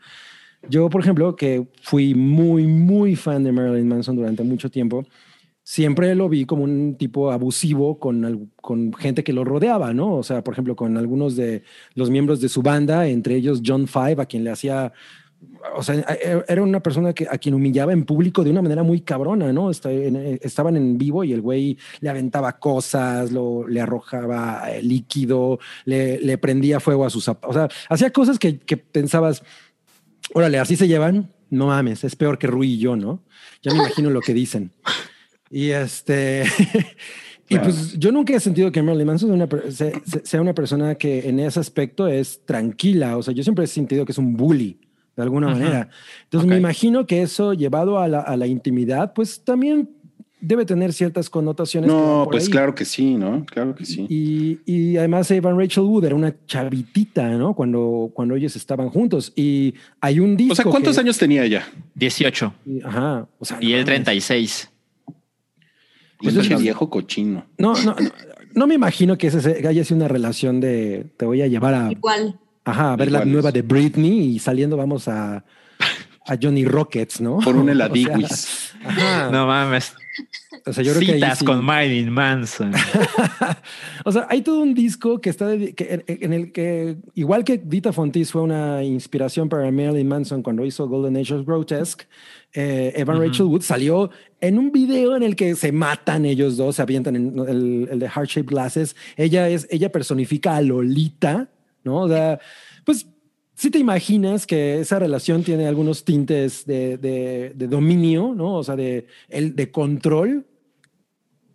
Yo, 0.69 0.91
por 0.91 1.03
ejemplo, 1.03 1.37
que 1.37 1.69
fui 1.83 2.15
muy, 2.17 2.67
muy 2.67 3.15
fan 3.15 3.45
de 3.45 3.53
Marilyn 3.53 3.87
Manson 3.87 4.17
durante 4.17 4.43
mucho 4.43 4.69
tiempo, 4.71 5.05
siempre 5.69 6.15
lo 6.15 6.31
vi 6.31 6.47
como 6.47 6.65
un 6.65 6.95
tipo 6.95 7.31
abusivo 7.31 7.99
con, 7.99 8.51
con 8.57 8.95
gente 8.95 9.23
que 9.23 9.35
lo 9.35 9.45
rodeaba, 9.45 9.93
¿no? 9.93 10.15
O 10.15 10.23
sea, 10.23 10.43
por 10.43 10.55
ejemplo, 10.55 10.75
con 10.75 10.97
algunos 10.97 11.37
de 11.37 11.63
los 11.95 12.09
miembros 12.09 12.41
de 12.41 12.49
su 12.49 12.63
banda, 12.63 13.07
entre 13.07 13.35
ellos 13.35 13.61
John 13.63 13.87
Five, 13.87 14.17
a 14.19 14.25
quien 14.25 14.45
le 14.45 14.51
hacía 14.51 14.95
o 15.77 15.83
sea, 15.83 15.97
e- 15.97 16.43
era 16.49 16.63
una 16.63 16.81
persona 16.83 17.13
que, 17.13 17.29
a 17.31 17.37
quien 17.37 17.55
humillaba 17.55 17.93
en 17.93 18.07
público 18.07 18.43
de 18.43 18.51
una 18.51 18.63
manera 18.63 18.83
muy 18.83 19.03
cabrona, 19.03 19.53
¿no? 19.53 19.71
Eh, 19.71 20.39
estaban 20.41 20.75
en 20.79 20.97
vivo 20.97 21.23
y 21.23 21.35
el 21.35 21.43
güey 21.43 21.77
le 22.01 22.09
aventaba 22.09 22.59
cosas, 22.59 23.31
lo, 23.31 23.69
le 23.69 23.83
arrojaba 23.83 24.63
líquido, 24.81 25.59
le, 25.85 26.19
le 26.19 26.39
prendía 26.39 26.81
fuego 26.81 27.05
a 27.05 27.11
sus 27.11 27.25
zapatos. 27.25 27.55
O 27.55 27.59
sea, 27.59 27.69
hacía 27.91 28.11
cosas 28.11 28.39
que, 28.39 28.59
que 28.59 28.79
pensabas, 28.79 29.43
órale, 30.33 30.59
así 30.59 30.77
se 30.77 30.89
llevan. 30.89 31.31
No 31.51 31.67
mames, 31.67 32.05
es 32.05 32.17
peor 32.17 32.39
que 32.39 32.47
Rui 32.47 32.73
y 32.73 32.79
yo, 32.79 32.97
¿no? 32.97 33.23
Ya 33.63 33.73
me 33.73 33.81
imagino 33.81 34.09
lo 34.09 34.23
que 34.23 34.33
dicen. 34.33 34.73
Y 35.51 35.71
este. 35.71 36.45
Y 37.51 37.59
pues 37.59 37.99
yo 37.99 38.13
nunca 38.13 38.35
he 38.35 38.41
sentido 38.41 38.71
que 38.71 38.83
Marilyn 38.83 39.07
Manson 39.07 39.31
sea 39.71 39.87
una, 39.89 40.03
sea 40.23 40.41
una 40.43 40.53
persona 40.55 40.97
que 40.97 41.27
en 41.31 41.41
ese 41.41 41.59
aspecto 41.59 42.07
es 42.07 42.45
tranquila. 42.45 43.17
O 43.17 43.23
sea, 43.23 43.33
yo 43.33 43.43
siempre 43.43 43.65
he 43.65 43.69
sentido 43.69 44.05
que 44.05 44.13
es 44.13 44.19
un 44.19 44.37
bully 44.37 44.79
de 45.17 45.23
alguna 45.23 45.47
Ajá. 45.47 45.59
manera. 45.59 45.89
Entonces 46.25 46.45
Ok. 46.47 46.51
me 46.53 46.59
imagino 46.59 47.07
que 47.07 47.23
eso 47.23 47.55
llevado 47.55 47.99
a 48.01 48.07
la, 48.07 48.21
a 48.21 48.37
la 48.37 48.47
intimidad, 48.47 49.15
pues 49.15 49.43
también 49.45 49.89
debe 50.43 50.67
tener 50.67 50.93
ciertas 50.93 51.31
connotaciones. 51.31 51.89
No, 51.91 52.29
pues 52.31 52.45
ahí. 52.45 52.51
claro 52.51 52.75
que 52.75 52.85
sí, 52.85 53.15
¿no? 53.15 53.47
Claro 53.47 53.75
que 53.75 53.87
sí. 53.87 54.05
Y, 54.11 54.59
y 54.71 54.99
además 54.99 55.31
Evan 55.31 55.59
Rachel 55.59 55.85
Wood 55.85 56.05
era 56.05 56.15
una 56.17 56.35
chavitita, 56.47 57.31
¿no? 57.31 57.55
Cuando, 57.55 58.11
cuando 58.13 58.37
ellos 58.37 58.57
estaban 58.57 58.91
juntos. 58.91 59.33
Y 59.35 59.73
hay 60.03 60.21
un 60.21 60.37
disco. 60.37 60.53
O 60.53 60.57
sea, 60.57 60.65
¿cuántos 60.67 60.97
que- 60.97 61.01
años 61.01 61.17
tenía 61.17 61.45
ella? 61.45 61.67
18 61.95 62.53
Ajá. 62.85 63.27
O 63.39 63.45
sea, 63.47 63.57
y 63.59 63.69
él 63.73 63.87
mames. 63.87 63.87
36. 64.05 64.71
Pues 66.21 66.35
Pinche 66.35 66.55
es- 66.55 66.61
viejo 66.61 66.91
cochino. 66.91 67.47
No, 67.59 67.75
no, 67.75 67.95
no, 67.95 68.11
no 68.55 68.67
me 68.67 68.75
imagino 68.75 69.17
que, 69.17 69.29
ese, 69.29 69.55
que 69.61 69.69
haya 69.69 69.85
sido 69.85 69.97
una 69.99 70.09
relación 70.09 70.61
de 70.61 71.07
te 71.17 71.25
voy 71.27 71.43
a 71.43 71.47
llevar 71.47 71.75
a, 71.75 71.91
Igual. 71.93 72.39
ajá, 72.65 72.93
a 72.93 72.97
ver 72.97 73.11
la 73.13 73.25
nueva 73.25 73.53
de 73.53 73.63
Britney 73.63 74.35
y 74.35 74.39
saliendo 74.39 74.77
vamos 74.77 75.07
a, 75.09 75.45
a 76.27 76.37
Johnny 76.41 76.65
Rockets, 76.65 77.21
¿no? 77.21 77.39
Por 77.39 77.55
un 77.57 77.63
O 77.63 77.65
sea, 77.65 77.73
heladiguis. 77.73 78.73
ajá. 78.85 79.31
No 79.31 79.47
mames. 79.47 79.95
O 80.67 80.73
sea, 80.73 80.83
yo 80.83 80.93
creo 80.93 81.07
que 81.07 81.13
ahí 81.13 81.21
Citas 81.21 81.39
sí- 81.39 81.45
con 81.45 81.65
Marilyn 81.65 82.11
Manson. 82.11 82.73
o 84.05 84.13
sea, 84.13 84.27
hay 84.29 84.43
todo 84.43 84.61
un 84.61 84.75
disco 84.75 85.21
que 85.21 85.31
está 85.31 85.47
de- 85.47 85.75
que- 85.75 86.03
en, 86.07 86.23
en 86.23 86.33
el 86.33 86.53
que, 86.53 86.97
igual 87.15 87.45
que 87.45 87.59
Dita 87.59 87.93
Fontis 87.93 88.33
fue 88.33 88.43
una 88.43 88.83
inspiración 88.83 89.49
para 89.49 89.71
Marilyn 89.71 90.09
Manson 90.09 90.43
cuando 90.43 90.65
hizo 90.67 90.89
Golden 90.89 91.17
Age 91.17 91.35
of 91.35 91.47
Grotesque, 91.47 92.07
eh, 92.55 92.93
Evan 92.97 93.21
Rachel 93.21 93.47
Wood 93.47 93.63
salió 93.63 94.11
en 94.41 94.59
un 94.59 94.73
video 94.73 95.17
en 95.17 95.23
el 95.23 95.37
que 95.37 95.55
se 95.55 95.71
matan 95.73 96.25
ellos 96.25 96.57
dos, 96.57 96.77
se 96.77 96.83
avientan 96.83 97.17
en 97.17 97.39
el, 97.39 97.89
el 97.91 97.99
de 97.99 98.09
Heart 98.09 98.29
Shaped 98.29 98.49
Glasses. 98.51 98.97
Ella 99.17 99.49
es, 99.49 99.67
ella 99.71 99.91
personifica 99.93 100.57
a 100.57 100.63
Lolita, 100.63 101.49
¿no? 101.85 102.03
O 102.03 102.09
sea, 102.09 102.39
pues 102.85 103.07
si 103.55 103.71
te 103.71 103.79
imaginas 103.79 104.47
que 104.47 104.81
esa 104.81 104.99
relación 105.01 105.43
tiene 105.43 105.67
algunos 105.67 106.05
tintes 106.05 106.65
de, 106.65 106.97
de- 106.97 107.53
de 107.55 107.67
dominio, 107.67 108.33
¿no? 108.35 108.55
O 108.55 108.65
sea, 108.65 108.77
de, 108.77 109.07
el, 109.29 109.57
de 109.57 109.71
control, 109.71 110.47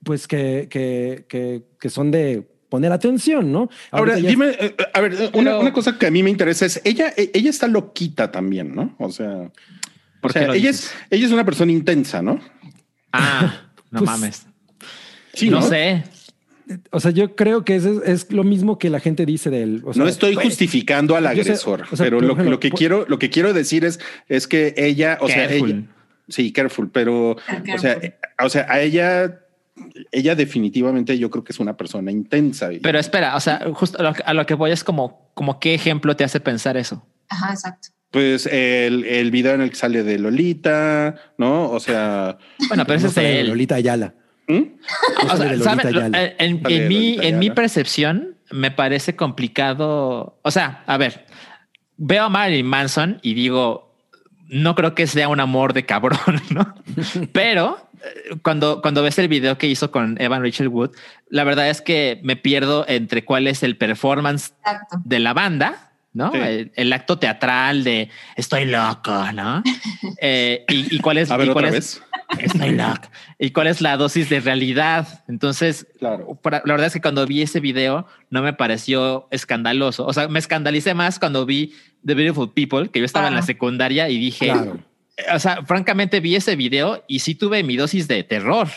pues 0.03 0.27
que, 0.27 0.67
que, 0.69 1.25
que, 1.29 1.63
que 1.79 1.89
son 1.89 2.11
de 2.11 2.45
poner 2.69 2.91
atención, 2.91 3.51
¿no? 3.51 3.69
Ahora, 3.91 4.13
Ahorita 4.15 4.27
dime, 4.29 4.47
eh, 4.59 4.75
a 4.93 4.99
ver, 4.99 5.13
una, 5.13 5.51
Pero- 5.51 5.59
una 5.61 5.71
cosa 5.73 5.97
que 5.97 6.07
a 6.07 6.11
mí 6.11 6.23
me 6.23 6.29
interesa 6.29 6.65
es, 6.65 6.81
ella, 6.83 7.13
eh, 7.15 7.31
ella 7.33 7.49
está 7.49 7.67
loquita 7.67 8.31
también, 8.31 8.75
¿no? 8.75 8.95
O 8.99 9.09
sea, 9.11 9.51
¿Por 10.23 10.33
qué 10.33 10.39
sea 10.39 10.47
ella, 10.47 10.53
dices? 10.69 10.85
es, 10.85 10.93
ella 11.11 11.25
es 11.27 11.31
una 11.31 11.45
persona 11.45 11.71
intensa, 11.71 12.21
¿no? 12.21 12.39
Ah, 13.11 13.61
no 13.91 13.99
Pues, 13.99 14.09
mames. 14.11 14.45
Sí, 15.33 15.49
no, 15.49 15.59
¿no? 15.59 15.67
sé. 15.67 16.03
O 16.91 16.99
sea, 16.99 17.11
yo 17.11 17.35
creo 17.35 17.65
que 17.65 17.75
es, 17.75 17.85
es 17.85 18.31
lo 18.31 18.43
mismo 18.43 18.79
que 18.79 18.89
la 18.89 18.99
gente 18.99 19.25
dice 19.25 19.49
de 19.49 19.63
él. 19.63 19.81
O 19.85 19.93
sea, 19.93 20.01
no 20.03 20.09
estoy 20.09 20.33
pues, 20.33 20.45
justificando 20.47 21.15
al 21.15 21.23
sé, 21.25 21.29
agresor, 21.29 21.83
o 21.91 21.95
sea, 21.95 22.05
pero 22.05 22.19
lo, 22.21 22.33
ejemplo, 22.33 22.51
lo 22.51 22.59
que 22.59 22.69
por- 22.69 22.79
quiero, 22.79 23.05
lo 23.07 23.19
que 23.19 23.29
quiero 23.29 23.53
decir 23.53 23.83
es, 23.83 23.99
es 24.29 24.47
que 24.47 24.73
ella, 24.77 25.17
o 25.21 25.27
sea, 25.27 25.47
Careful. 25.47 25.69
ella, 25.69 25.81
sí, 26.29 26.51
careful, 26.53 26.89
pero, 26.89 27.31
o 27.31 27.77
sea, 27.77 27.99
o 28.43 28.49
sea, 28.49 28.65
a 28.69 28.79
ella, 28.79 29.41
ella 30.11 30.35
definitivamente 30.35 31.17
yo 31.19 31.29
creo 31.29 31.43
que 31.43 31.51
es 31.51 31.59
una 31.59 31.75
persona 31.75 32.11
intensa. 32.11 32.69
Pero 32.81 32.97
espera, 32.97 33.35
o 33.35 33.39
sea, 33.41 33.59
justo 33.73 33.99
a 33.99 34.03
lo, 34.03 34.13
a 34.23 34.33
lo 34.33 34.45
que 34.45 34.53
voy 34.53 34.71
es 34.71 34.83
como, 34.85 35.31
como 35.33 35.59
qué 35.59 35.73
ejemplo 35.73 36.15
te 36.15 36.23
hace 36.23 36.39
pensar 36.39 36.77
eso. 36.77 37.05
Ajá, 37.27 37.51
exacto. 37.51 37.89
Pues 38.13 38.45
el, 38.45 39.03
el 39.03 39.31
video 39.31 39.55
en 39.55 39.61
el 39.61 39.69
que 39.71 39.75
sale 39.75 40.03
de 40.03 40.17
Lolita, 40.19 41.15
¿no? 41.37 41.69
O 41.69 41.79
sea, 41.81 42.37
Bueno, 42.69 42.85
pero 42.85 42.97
ese 42.99 43.07
es 43.07 43.15
de. 43.15 43.43
Lolita 43.43 43.75
Ayala. 43.75 44.13
No 44.47 44.55
O 45.23 45.27
sale 45.37 45.37
sea, 45.37 45.57
de 45.57 45.63
¿saben? 45.63 45.77
Lolita 45.85 45.89
Lo- 45.91 46.05
Ayala. 46.17 46.33
En, 46.37 46.87
mi, 46.87 47.17
en 47.21 47.39
mi 47.39 47.49
percepción 47.49 48.37
me 48.51 48.71
parece 48.71 49.15
complicado. 49.15 50.39
O 50.43 50.51
sea, 50.51 50.83
a 50.85 50.97
ver, 50.97 51.25
veo 51.97 52.23
a 52.25 52.29
Marilyn 52.29 52.65
Manson 52.67 53.19
y 53.23 53.33
digo, 53.33 53.95
no 54.47 54.75
creo 54.75 54.93
que 54.93 55.07
sea 55.07 55.27
un 55.29 55.39
amor 55.39 55.73
de 55.73 55.85
cabrón, 55.85 56.19
¿no? 56.51 56.75
Pero 57.31 57.89
eh, 58.03 58.35
cuando, 58.43 58.81
cuando 58.81 59.01
ves 59.01 59.17
el 59.17 59.27
video 59.27 59.57
que 59.57 59.67
hizo 59.67 59.89
con 59.89 60.21
Evan 60.21 60.43
Rachel 60.43 60.67
Wood, 60.67 60.91
la 61.29 61.43
verdad 61.45 61.69
es 61.69 61.81
que 61.81 62.19
me 62.23 62.35
pierdo 62.35 62.85
entre 62.87 63.25
cuál 63.25 63.47
es 63.47 63.63
el 63.63 63.77
performance 63.77 64.53
Exacto. 64.59 64.97
de 65.03 65.19
la 65.19 65.33
banda, 65.33 65.92
¿no? 66.13 66.31
Sí. 66.31 66.37
El, 66.37 66.71
el 66.75 66.93
acto 66.93 67.17
teatral 67.19 67.83
de 67.83 68.09
estoy 68.35 68.65
loco, 68.65 69.31
¿no? 69.33 69.63
Eh, 70.25 70.63
y, 70.69 70.95
y 70.95 70.99
cuál 70.99 71.17
es, 71.17 71.31
A 71.31 71.37
ver 71.37 71.49
y 71.49 71.51
cuál 71.51 71.65
otra 71.65 71.77
es- 71.77 72.01
vez. 72.01 72.43
Estoy 72.53 72.71
loco. 72.71 73.09
¿Y 73.37 73.51
cuál 73.51 73.67
es 73.67 73.81
la 73.81 73.97
dosis 73.97 74.29
de 74.29 74.39
realidad? 74.39 75.23
Entonces, 75.27 75.85
Claro. 75.99 76.39
la 76.43 76.61
verdad 76.65 76.87
es 76.87 76.93
que 76.93 77.01
cuando 77.01 77.25
vi 77.27 77.41
ese 77.41 77.59
video 77.59 78.07
no 78.29 78.41
me 78.41 78.53
pareció 78.53 79.27
escandaloso. 79.31 80.05
O 80.05 80.13
sea, 80.13 80.27
me 80.29 80.39
escandalicé 80.39 80.93
más 80.93 81.19
cuando 81.19 81.45
vi 81.45 81.73
The 82.05 82.13
Beautiful 82.15 82.53
People, 82.53 82.89
que 82.89 82.99
yo 82.99 83.05
estaba 83.05 83.27
en 83.27 83.33
la 83.33 83.39
Claro. 83.41 83.47
secundaria 83.47 84.09
y 84.09 84.17
dije, 84.17 84.47
Claro. 84.47 84.79
o 85.35 85.39
sea, 85.39 85.63
francamente 85.65 86.21
vi 86.21 86.35
ese 86.35 86.55
video 86.55 87.03
y 87.07 87.19
sí 87.19 87.35
tuve 87.35 87.61
mi 87.63 87.75
dosis 87.75 88.07
de 88.07 88.23
terror. 88.23 88.69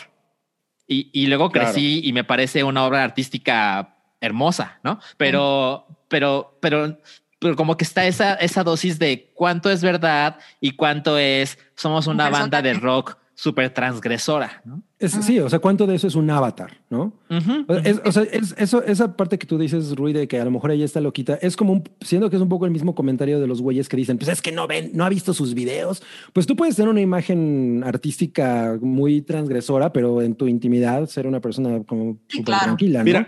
Y, 0.85 1.09
y 1.13 1.27
luego 1.27 1.49
Claro. 1.49 1.71
crecí 1.71 2.01
y 2.03 2.13
me 2.13 2.23
parece 2.25 2.63
una 2.63 2.85
obra 2.85 3.03
artística 3.03 3.95
hermosa, 4.21 4.79
¿no? 4.83 4.99
Pero, 5.17 5.87
pero, 6.09 6.57
pero, 6.61 6.99
pero 7.39 7.55
como 7.55 7.77
que 7.77 7.83
está 7.83 8.05
esa, 8.05 8.33
esa 8.35 8.63
dosis 8.63 8.99
de 8.99 9.31
cuánto 9.33 9.69
es 9.69 9.81
verdad 9.81 10.37
y 10.59 10.71
cuánto 10.71 11.17
es, 11.17 11.57
somos 11.75 12.07
Un 12.07 12.15
una 12.15 12.29
banda 12.29 12.61
de 12.61 12.73
rock 12.73 13.17
súper 13.35 13.69
transgresora, 13.69 14.61
¿no? 14.65 14.81
Es- 14.99 15.11
sí, 15.11 15.39
o 15.39 15.47
sea, 15.47 15.59
¿cuánto 15.59 15.85
de 15.85 15.93
eso 15.93 16.07
es 16.07 16.15
un 16.15 16.27
avatar, 16.31 16.79
no? 16.89 17.13
O 17.29 17.73
sea, 17.75 17.83
es- 17.83 18.01
o 18.03 18.11
sea, 18.11 18.23
es- 18.23 18.55
eso, 18.57 18.83
esa 18.83 19.15
parte 19.15 19.37
que 19.37 19.45
tú 19.45 19.59
dices, 19.59 19.95
Rui, 19.95 20.11
de 20.11 20.27
que 20.27 20.39
a 20.39 20.45
lo 20.45 20.49
mejor 20.49 20.71
ella 20.71 20.85
está 20.85 20.99
loquita, 21.01 21.37
es 21.39 21.55
como 21.55 21.73
un, 21.73 21.83
siendo 22.01 22.31
que 22.31 22.35
es 22.35 22.41
un 22.41 22.49
poco 22.49 22.65
el 22.65 22.71
mismo 22.71 22.95
comentario 22.95 23.39
de 23.39 23.45
los 23.45 23.61
güeyes 23.61 23.89
que 23.89 23.95
dicen, 23.97 24.17
pues 24.17 24.29
es 24.29 24.41
que 24.41 24.51
no 24.51 24.65
ven, 24.67 24.89
no 24.93 25.05
ha 25.05 25.09
visto 25.09 25.35
sus 25.35 25.53
videos. 25.53 26.01
Pues 26.33 26.47
tú 26.47 26.55
puedes 26.55 26.75
tener 26.75 26.89
una 26.89 27.01
imagen 27.01 27.83
artística 27.85 28.75
muy 28.81 29.21
transgresora, 29.21 29.93
pero 29.93 30.21
en 30.23 30.33
tu 30.33 30.47
intimidad 30.47 31.07
ser 31.07 31.27
una 31.27 31.41
persona 31.41 31.83
como 31.85 32.17
Sí, 32.27 32.43
claro. 32.43 32.63
tranquila, 32.65 32.99
¿no? 32.99 33.05
Mira, 33.05 33.27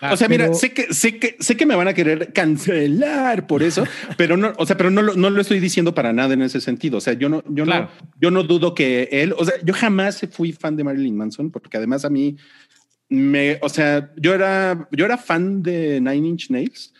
Ah, 0.00 0.14
o 0.14 0.16
sea, 0.16 0.26
mira, 0.28 0.46
pero- 0.46 0.54
sé 0.56 0.72
que, 0.72 0.94
sé 0.94 1.18
que, 1.18 1.36
sé 1.40 1.54
que 1.56 1.66
me 1.66 1.76
van 1.76 1.88
a 1.88 1.92
querer 1.92 2.32
cancelar 2.32 3.46
por 3.46 3.62
eso, 3.62 3.84
pero 4.16 4.36
no, 4.38 4.52
o 4.56 4.64
sea, 4.64 4.76
pero 4.78 4.90
no 4.90 5.02
lo, 5.02 5.14
no 5.14 5.28
lo 5.28 5.40
estoy 5.40 5.60
diciendo 5.60 5.94
para 5.94 6.12
nada 6.12 6.32
en 6.34 6.40
ese 6.42 6.60
sentido. 6.62 6.98
O 6.98 7.00
sea, 7.02 7.12
yo 7.14 7.28
no, 7.28 7.42
yo 7.48 7.64
Claro. 7.64 7.90
no, 8.00 8.08
yo 8.20 8.30
no 8.30 8.42
dudo 8.44 8.74
que 8.74 9.08
él, 9.12 9.34
o 9.36 9.44
sea, 9.44 9.54
yo 9.62 9.74
jamás 9.74 10.26
fui 10.30 10.52
fan 10.52 10.76
de 10.76 10.84
Marilyn 10.84 11.09
Manson, 11.16 11.50
porque 11.50 11.76
además 11.76 12.04
a 12.04 12.10
mí 12.10 12.36
me, 13.08 13.58
o 13.62 13.68
sea, 13.68 14.12
yo 14.16 14.34
era, 14.34 14.88
yo 14.92 15.04
era 15.04 15.16
fan 15.18 15.62
de 15.62 16.00
Nine 16.00 16.28
Inch 16.28 16.50
Nails. 16.50 16.92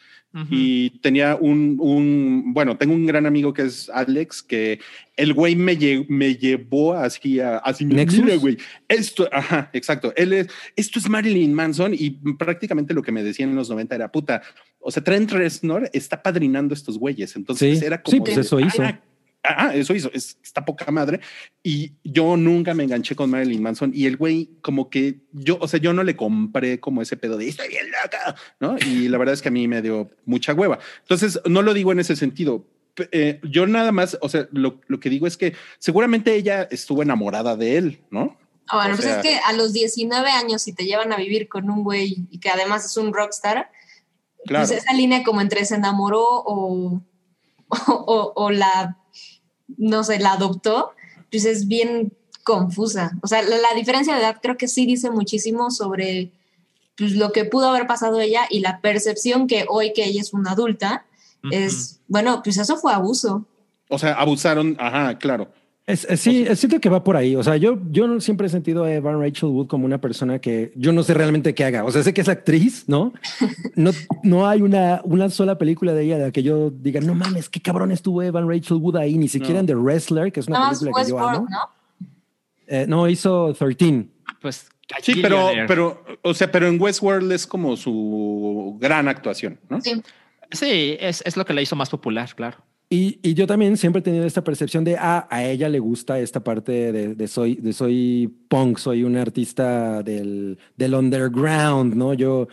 Y 0.48 0.90
tenía 1.00 1.34
un, 1.34 1.76
un, 1.80 2.52
bueno, 2.54 2.78
tengo 2.78 2.94
un 2.94 3.04
gran 3.04 3.26
amigo 3.26 3.52
que 3.52 3.62
es 3.62 3.90
Alex, 3.92 4.44
que 4.44 4.78
el 5.16 5.34
güey 5.34 5.56
me, 5.56 5.76
lle- 5.76 6.06
me 6.08 6.36
llevó 6.36 6.94
así 6.94 7.40
a, 7.40 7.56
así, 7.58 7.84
mira, 7.84 8.36
güey, 8.36 8.56
esto, 8.86 9.28
ajá, 9.32 9.70
exacto, 9.72 10.12
él 10.14 10.32
es, 10.32 10.46
esto 10.76 11.00
es 11.00 11.08
Marilyn 11.08 11.52
Manson 11.52 11.94
y 11.98 12.10
prácticamente 12.38 12.94
lo 12.94 13.02
que 13.02 13.10
me 13.10 13.24
decían 13.24 13.50
en 13.50 13.56
los 13.56 13.70
90 13.70 13.92
era, 13.96 14.12
puta, 14.12 14.40
o 14.78 14.92
sea, 14.92 15.02
Trent 15.02 15.32
Reznor 15.32 15.90
está 15.92 16.22
padrinando 16.22 16.74
a 16.74 16.76
estos 16.76 16.96
güeyes, 16.96 17.34
entonces 17.34 17.80
Sí, 17.80 17.84
era 17.84 18.00
como... 18.00 18.12
sí, 18.14 18.20
pues 18.20 18.36
de, 18.36 18.42
eso 18.42 18.60
hizo. 18.60 18.84
Ah, 18.84 19.00
ah, 19.42 19.72
eso 19.74 19.94
hizo, 19.94 20.10
es, 20.12 20.38
está 20.42 20.64
poca 20.64 20.90
madre. 20.90 21.20
Y 21.62 21.92
yo 22.04 22.36
nunca 22.36 22.74
me 22.74 22.84
enganché 22.84 23.14
con 23.16 23.30
Marilyn 23.30 23.62
Manson 23.62 23.92
y 23.94 24.06
el 24.06 24.16
güey 24.16 24.50
como 24.62 24.90
que 24.90 25.20
yo, 25.32 25.58
o 25.60 25.68
sea, 25.68 25.80
yo 25.80 25.92
no 25.92 26.02
le 26.02 26.16
compré 26.16 26.80
como 26.80 27.02
ese 27.02 27.16
pedo 27.16 27.36
de 27.36 27.48
estoy 27.48 27.68
bien 27.68 27.86
loca, 28.02 28.34
¿no? 28.60 28.76
Y 28.78 29.08
la 29.08 29.18
verdad 29.18 29.34
es 29.34 29.42
que 29.42 29.48
a 29.48 29.52
mí 29.52 29.66
me 29.68 29.82
dio 29.82 30.10
mucha 30.24 30.54
hueva. 30.54 30.78
Entonces, 31.02 31.40
no 31.46 31.62
lo 31.62 31.74
digo 31.74 31.92
en 31.92 32.00
ese 32.00 32.16
sentido. 32.16 32.64
Eh, 33.12 33.40
yo 33.44 33.66
nada 33.66 33.92
más, 33.92 34.18
o 34.20 34.28
sea, 34.28 34.48
lo, 34.52 34.80
lo 34.88 35.00
que 35.00 35.08
digo 35.10 35.26
es 35.26 35.36
que 35.36 35.54
seguramente 35.78 36.34
ella 36.34 36.64
estuvo 36.70 37.02
enamorada 37.02 37.56
de 37.56 37.76
él, 37.78 38.00
¿no? 38.10 38.36
Ah, 38.68 38.76
bueno, 38.76 38.92
O 38.94 38.96
pues 38.96 39.08
sea- 39.08 39.16
es 39.16 39.22
que 39.22 39.36
a 39.46 39.52
los 39.52 39.72
19 39.72 40.28
años, 40.30 40.62
si 40.62 40.72
te 40.72 40.84
llevan 40.84 41.12
a 41.12 41.16
vivir 41.16 41.48
con 41.48 41.70
un 41.70 41.82
güey 41.82 42.26
y 42.30 42.38
que 42.40 42.50
además 42.50 42.84
es 42.84 42.96
un 42.96 43.12
rockstar, 43.14 43.70
Claro. 44.46 44.66
pues 44.66 44.78
esa 44.82 44.92
línea 44.94 45.22
como 45.22 45.40
entre 45.40 45.64
se 45.66 45.74
enamoró 45.74 46.24
o, 46.26 47.02
o, 47.88 48.32
o 48.36 48.50
la, 48.50 48.96
no 49.78 50.04
sé, 50.04 50.18
la 50.18 50.32
adoptó, 50.32 50.92
pues 51.30 51.44
es 51.44 51.68
bien 51.68 52.12
confusa. 52.44 53.12
O 53.22 53.26
sea, 53.26 53.42
la, 53.42 53.56
la 53.58 53.74
diferencia 53.74 54.14
de 54.14 54.20
edad 54.20 54.38
creo 54.42 54.56
que 54.56 54.68
sí 54.68 54.86
dice 54.86 55.10
muchísimo 55.10 55.70
sobre 55.70 56.32
pues, 57.00 57.12
lo 57.12 57.32
que 57.32 57.46
pudo 57.46 57.68
haber 57.68 57.86
pasado 57.86 58.20
ella 58.20 58.42
y 58.50 58.60
la 58.60 58.80
percepción 58.80 59.46
que 59.46 59.64
hoy 59.68 59.92
que 59.94 60.04
ella 60.04 60.20
es 60.20 60.34
una 60.34 60.52
adulta 60.52 61.06
es, 61.50 62.00
bueno, 62.06 62.42
pues 62.44 62.58
eso 62.58 62.76
fue 62.76 62.92
abuso. 62.92 63.46
O 63.88 63.98
sea, 63.98 64.12
abusaron, 64.12 64.76
ajá, 64.78 65.18
claro. 65.18 65.48
Es, 65.86 66.04
es- 66.08 66.20
sí, 66.20 66.44
es 66.48 66.58
siento 66.60 66.78
que 66.80 66.88
va 66.88 67.02
por 67.02 67.16
ahí. 67.16 67.34
O 67.34 67.42
sea, 67.42 67.56
yo, 67.56 67.78
yo 67.90 68.06
no 68.06 68.20
siempre 68.20 68.46
he 68.46 68.50
sentido 68.50 68.84
a 68.84 68.92
Evan 68.92 69.20
Rachel 69.20 69.48
Wood 69.48 69.66
como 69.66 69.86
una 69.86 70.00
persona 70.00 70.38
que 70.38 70.72
yo 70.76 70.92
no 70.92 71.02
sé 71.02 71.14
realmente 71.14 71.54
qué 71.54 71.64
haga. 71.64 71.84
O 71.84 71.90
sea, 71.90 72.02
sé 72.02 72.14
que 72.14 72.20
es 72.20 72.28
actriz, 72.28 72.84
¿no? 72.86 73.12
No, 73.76 73.90
no 74.22 74.46
hay 74.48 74.62
una, 74.62 75.00
una 75.04 75.30
sola 75.30 75.56
película 75.58 75.92
de 75.94 76.04
ella 76.04 76.18
de 76.18 76.24
la 76.26 76.30
que 76.32 76.42
yo 76.42 76.70
diga, 76.70 77.00
no 77.00 77.14
mames, 77.14 77.48
qué 77.48 77.60
cabrón 77.60 77.92
estuvo 77.92 78.22
Evan 78.22 78.48
Rachel 78.48 78.76
Wood 78.76 78.96
ahí, 78.96 79.16
ni 79.16 79.26
siquiera 79.28 79.54
No. 79.54 79.60
en 79.60 79.66
The 79.66 79.74
Wrestler, 79.76 80.32
que 80.32 80.40
es 80.40 80.48
una 80.48 80.60
más 80.60 80.78
película 80.80 81.04
que 81.04 81.10
yo 81.10 81.18
amo. 81.18 81.46
¿no? 81.48 82.06
Eh, 82.66 82.84
no, 82.88 83.08
hizo 83.08 83.54
13. 83.54 84.06
Pues 84.40 84.68
Sí, 85.02 85.20
pero, 85.22 85.50
pero, 85.68 86.04
o 86.22 86.34
sea, 86.34 86.50
pero 86.50 86.66
en 86.66 86.80
Westworld 86.80 87.30
es 87.30 87.46
como 87.46 87.76
su 87.76 88.76
gran 88.80 89.06
actuación, 89.06 89.58
¿no? 89.68 89.80
Sí. 89.80 90.02
sí, 90.50 90.96
es, 90.98 91.22
es 91.24 91.36
lo 91.36 91.44
que 91.44 91.54
la 91.54 91.62
hizo 91.62 91.76
más 91.76 91.88
popular, 91.90 92.28
claro. 92.34 92.58
Y, 92.92 93.20
y 93.22 93.34
yo 93.34 93.46
también 93.46 93.76
siempre 93.76 94.00
he 94.00 94.02
tenido 94.02 94.24
esta 94.26 94.42
percepción 94.42 94.82
de, 94.82 94.96
ah, 94.98 95.28
a 95.30 95.44
ella 95.44 95.68
le 95.68 95.78
gusta 95.78 96.18
esta 96.18 96.42
parte 96.42 96.90
de, 96.90 97.14
de 97.14 97.28
soy, 97.28 97.54
de 97.54 97.72
soy 97.72 98.28
punk, 98.48 98.78
soy 98.78 99.04
un 99.04 99.16
artista 99.16 100.02
del, 100.02 100.58
del 100.76 100.94
underground, 100.94 101.94
¿no? 101.94 102.14
Yo, 102.14 102.48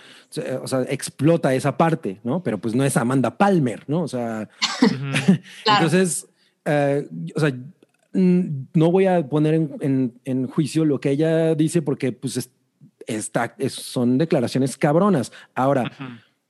o 0.62 0.68
sea, 0.68 0.84
explota 0.90 1.56
esa 1.56 1.76
parte, 1.76 2.20
¿no? 2.24 2.44
Pero 2.44 2.60
pues 2.60 2.76
no 2.76 2.84
es 2.84 2.96
Amanda 2.98 3.36
Palmer, 3.36 3.84
¿no? 3.88 4.04
O 4.04 4.08
sea, 4.08 4.48
entonces, 5.66 6.28
eh, 6.66 7.08
o 7.36 7.40
sea, 7.40 7.52
no 8.14 8.92
voy 8.92 9.06
a 9.08 9.28
poner 9.28 9.54
en, 9.56 9.76
en- 9.82 10.14
en 10.26 10.48
juicio 10.48 10.86
lo 10.86 11.00
que 11.00 11.12
ella 11.12 11.56
dice 11.56 11.82
porque 11.82 12.12
pues 12.12 12.38
es- 12.38 12.52
está, 13.08 13.56
es- 13.58 13.74
son 13.74 14.18
declaraciones 14.20 14.78
cabronas. 14.78 15.32
Ahora. 15.56 15.92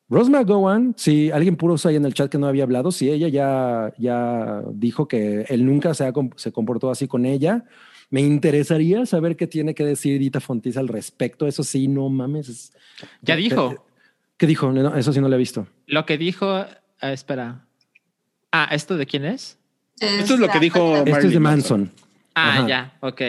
Rose 0.09 0.31
McGowan, 0.31 0.93
si 0.97 1.31
alguien 1.31 1.57
puso 1.57 1.89
ahí 1.89 1.95
en 1.97 2.05
el 2.05 2.13
chat 2.13 2.31
que 2.31 2.37
no 2.37 2.47
había 2.47 2.63
hablado, 2.63 2.91
sí, 2.91 3.09
ella 3.09 3.27
ya, 3.27 3.93
ya 3.97 4.61
dijo 4.71 5.07
que 5.07 5.45
él 5.49 5.65
nunca 5.65 5.93
se, 5.93 6.05
ha 6.05 6.13
se 6.37 6.51
comportó 6.53 6.89
así 6.89 7.07
con 7.07 7.25
ella. 7.25 7.65
Me 8.09 8.21
interesaría 8.21 9.05
saber 9.05 9.35
qué 9.35 9.47
tiene 9.47 9.75
que 9.75 9.83
decir 9.83 10.17
Dita 10.19 10.39
Fontis 10.39 10.77
al 10.77 10.87
respecto. 10.87 11.45
Eso 11.45 11.61
sí, 11.63 11.89
no 11.89 12.07
mames. 12.07 12.47
es- 12.47 12.73
Ya 13.21 13.35
dijo. 13.35 13.83
¿Qué 14.37 14.47
dijo? 14.47 14.71
No, 14.71 14.95
eso 14.95 15.11
sí 15.11 15.19
no 15.19 15.27
lo 15.27 15.35
he 15.35 15.39
visto. 15.39 15.67
Lo 15.87 16.05
que 16.05 16.17
dijo, 16.17 16.47
ah, 16.49 16.67
espera. 17.11 17.65
Ah, 18.51 18.69
¿esto 18.71 18.95
de 18.95 19.05
quién 19.05 19.25
es? 19.25 19.57
Esto 19.99 20.35
es 20.35 20.39
lo 20.39 20.47
que 20.47 20.59
dijo 20.59 20.79
Esto 20.79 20.99
es 20.99 21.05
de 21.05 21.11
Marilyn 21.11 21.41
Manson. 21.41 21.91
Ah, 22.33 22.49
Ajá. 22.59 22.67
ya, 22.67 22.97
ok. 23.01 23.21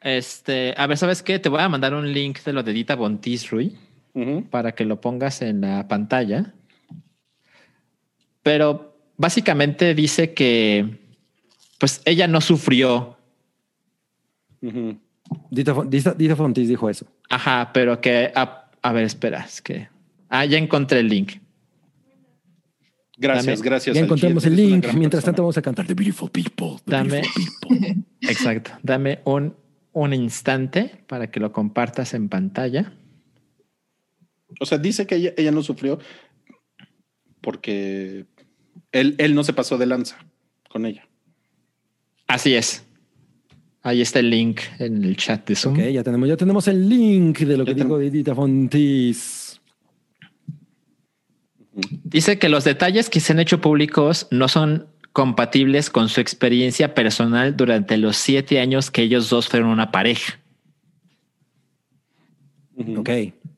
Este, 0.00 0.74
a 0.76 0.86
ver, 0.88 0.96
¿sabes 0.98 1.22
qué? 1.22 1.38
Te 1.38 1.48
voy 1.48 1.60
a 1.60 1.68
mandar 1.68 1.94
un 1.94 2.12
link 2.12 2.40
de 2.42 2.52
lo 2.52 2.62
de 2.62 2.72
Dita 2.72 2.96
Bontis, 2.96 3.50
Rui, 3.50 3.76
Para 4.50 4.72
que 4.72 4.84
lo 4.84 5.00
pongas 5.00 5.40
en 5.42 5.62
la 5.62 5.88
pantalla. 5.88 6.52
Pero 8.42 8.96
básicamente 9.16 9.94
dice 9.94 10.34
que, 10.34 10.98
pues 11.78 12.02
ella 12.04 12.26
no 12.28 12.40
sufrió, 12.40 13.16
Dita- 15.50 16.14
Dita 16.14 16.36
Fontis 16.36 16.68
dijo 16.68 16.88
eso. 16.90 17.06
ajá, 17.30 17.70
pero 17.72 18.00
que, 18.00 18.30
a, 18.34 18.70
a 18.82 18.92
ver, 18.92 19.04
espera, 19.04 19.40
es 19.44 19.62
que, 19.62 19.88
ah, 20.28 20.44
ya 20.44 20.58
encontré 20.58 21.00
el 21.00 21.08
link. 21.08 21.32
Gracias, 23.16 23.58
Dame- 23.60 23.64
gracias. 23.68 23.96
Ya 23.96 24.02
encontramos 24.02 24.44
el 24.46 24.56
link. 24.56 24.84
Mientras 24.94 25.20
persona. 25.20 25.22
tanto 25.24 25.42
vamos 25.42 25.56
a 25.58 25.62
cantar 25.62 25.86
The 25.86 25.94
Beautiful 25.94 26.30
People. 26.30 26.76
The 26.84 26.90
Dame. 26.90 27.10
Beautiful 27.22 27.44
People. 27.78 27.96
Exacto. 28.22 28.72
Dame 28.82 29.20
un, 29.24 29.54
un 29.92 30.12
instante 30.14 31.02
para 31.06 31.30
que 31.30 31.38
lo 31.38 31.52
compartas 31.52 32.14
en 32.14 32.28
pantalla. 32.28 32.92
O 34.62 34.66
sea, 34.66 34.78
dice 34.78 35.08
que 35.08 35.16
ella, 35.16 35.32
ella 35.36 35.50
no 35.50 35.62
sufrió 35.64 35.98
porque 37.40 38.26
él, 38.92 39.16
él 39.18 39.34
no 39.34 39.42
se 39.42 39.52
pasó 39.52 39.76
de 39.76 39.86
lanza 39.86 40.24
con 40.68 40.86
ella. 40.86 41.08
Así 42.28 42.54
es. 42.54 42.84
Ahí 43.82 44.00
está 44.00 44.20
el 44.20 44.30
link 44.30 44.60
en 44.78 45.02
el 45.02 45.16
chat 45.16 45.48
de 45.48 45.56
Zoom. 45.56 45.74
Ok, 45.74 45.88
ya 45.88 46.04
tenemos, 46.04 46.28
ya 46.28 46.36
tenemos 46.36 46.68
el 46.68 46.88
link 46.88 47.40
de 47.40 47.56
lo 47.56 47.64
Ya 47.64 47.74
que 47.74 47.82
dijo 47.82 47.98
Dita 47.98 48.36
Fontis. 48.36 49.60
Dice 52.04 52.38
que 52.38 52.48
los 52.48 52.62
detalles 52.62 53.10
que 53.10 53.18
se 53.18 53.32
han 53.32 53.40
hecho 53.40 53.60
públicos 53.60 54.28
no 54.30 54.46
son 54.46 54.86
compatibles 55.12 55.90
con 55.90 56.08
su 56.08 56.20
experiencia 56.20 56.94
personal 56.94 57.56
durante 57.56 57.96
los 57.96 58.16
siete 58.16 58.60
años 58.60 58.92
que 58.92 59.02
ellos 59.02 59.28
dos 59.28 59.48
fueron 59.48 59.70
una 59.70 59.90
pareja. 59.90 60.38
Ok. 62.96 63.10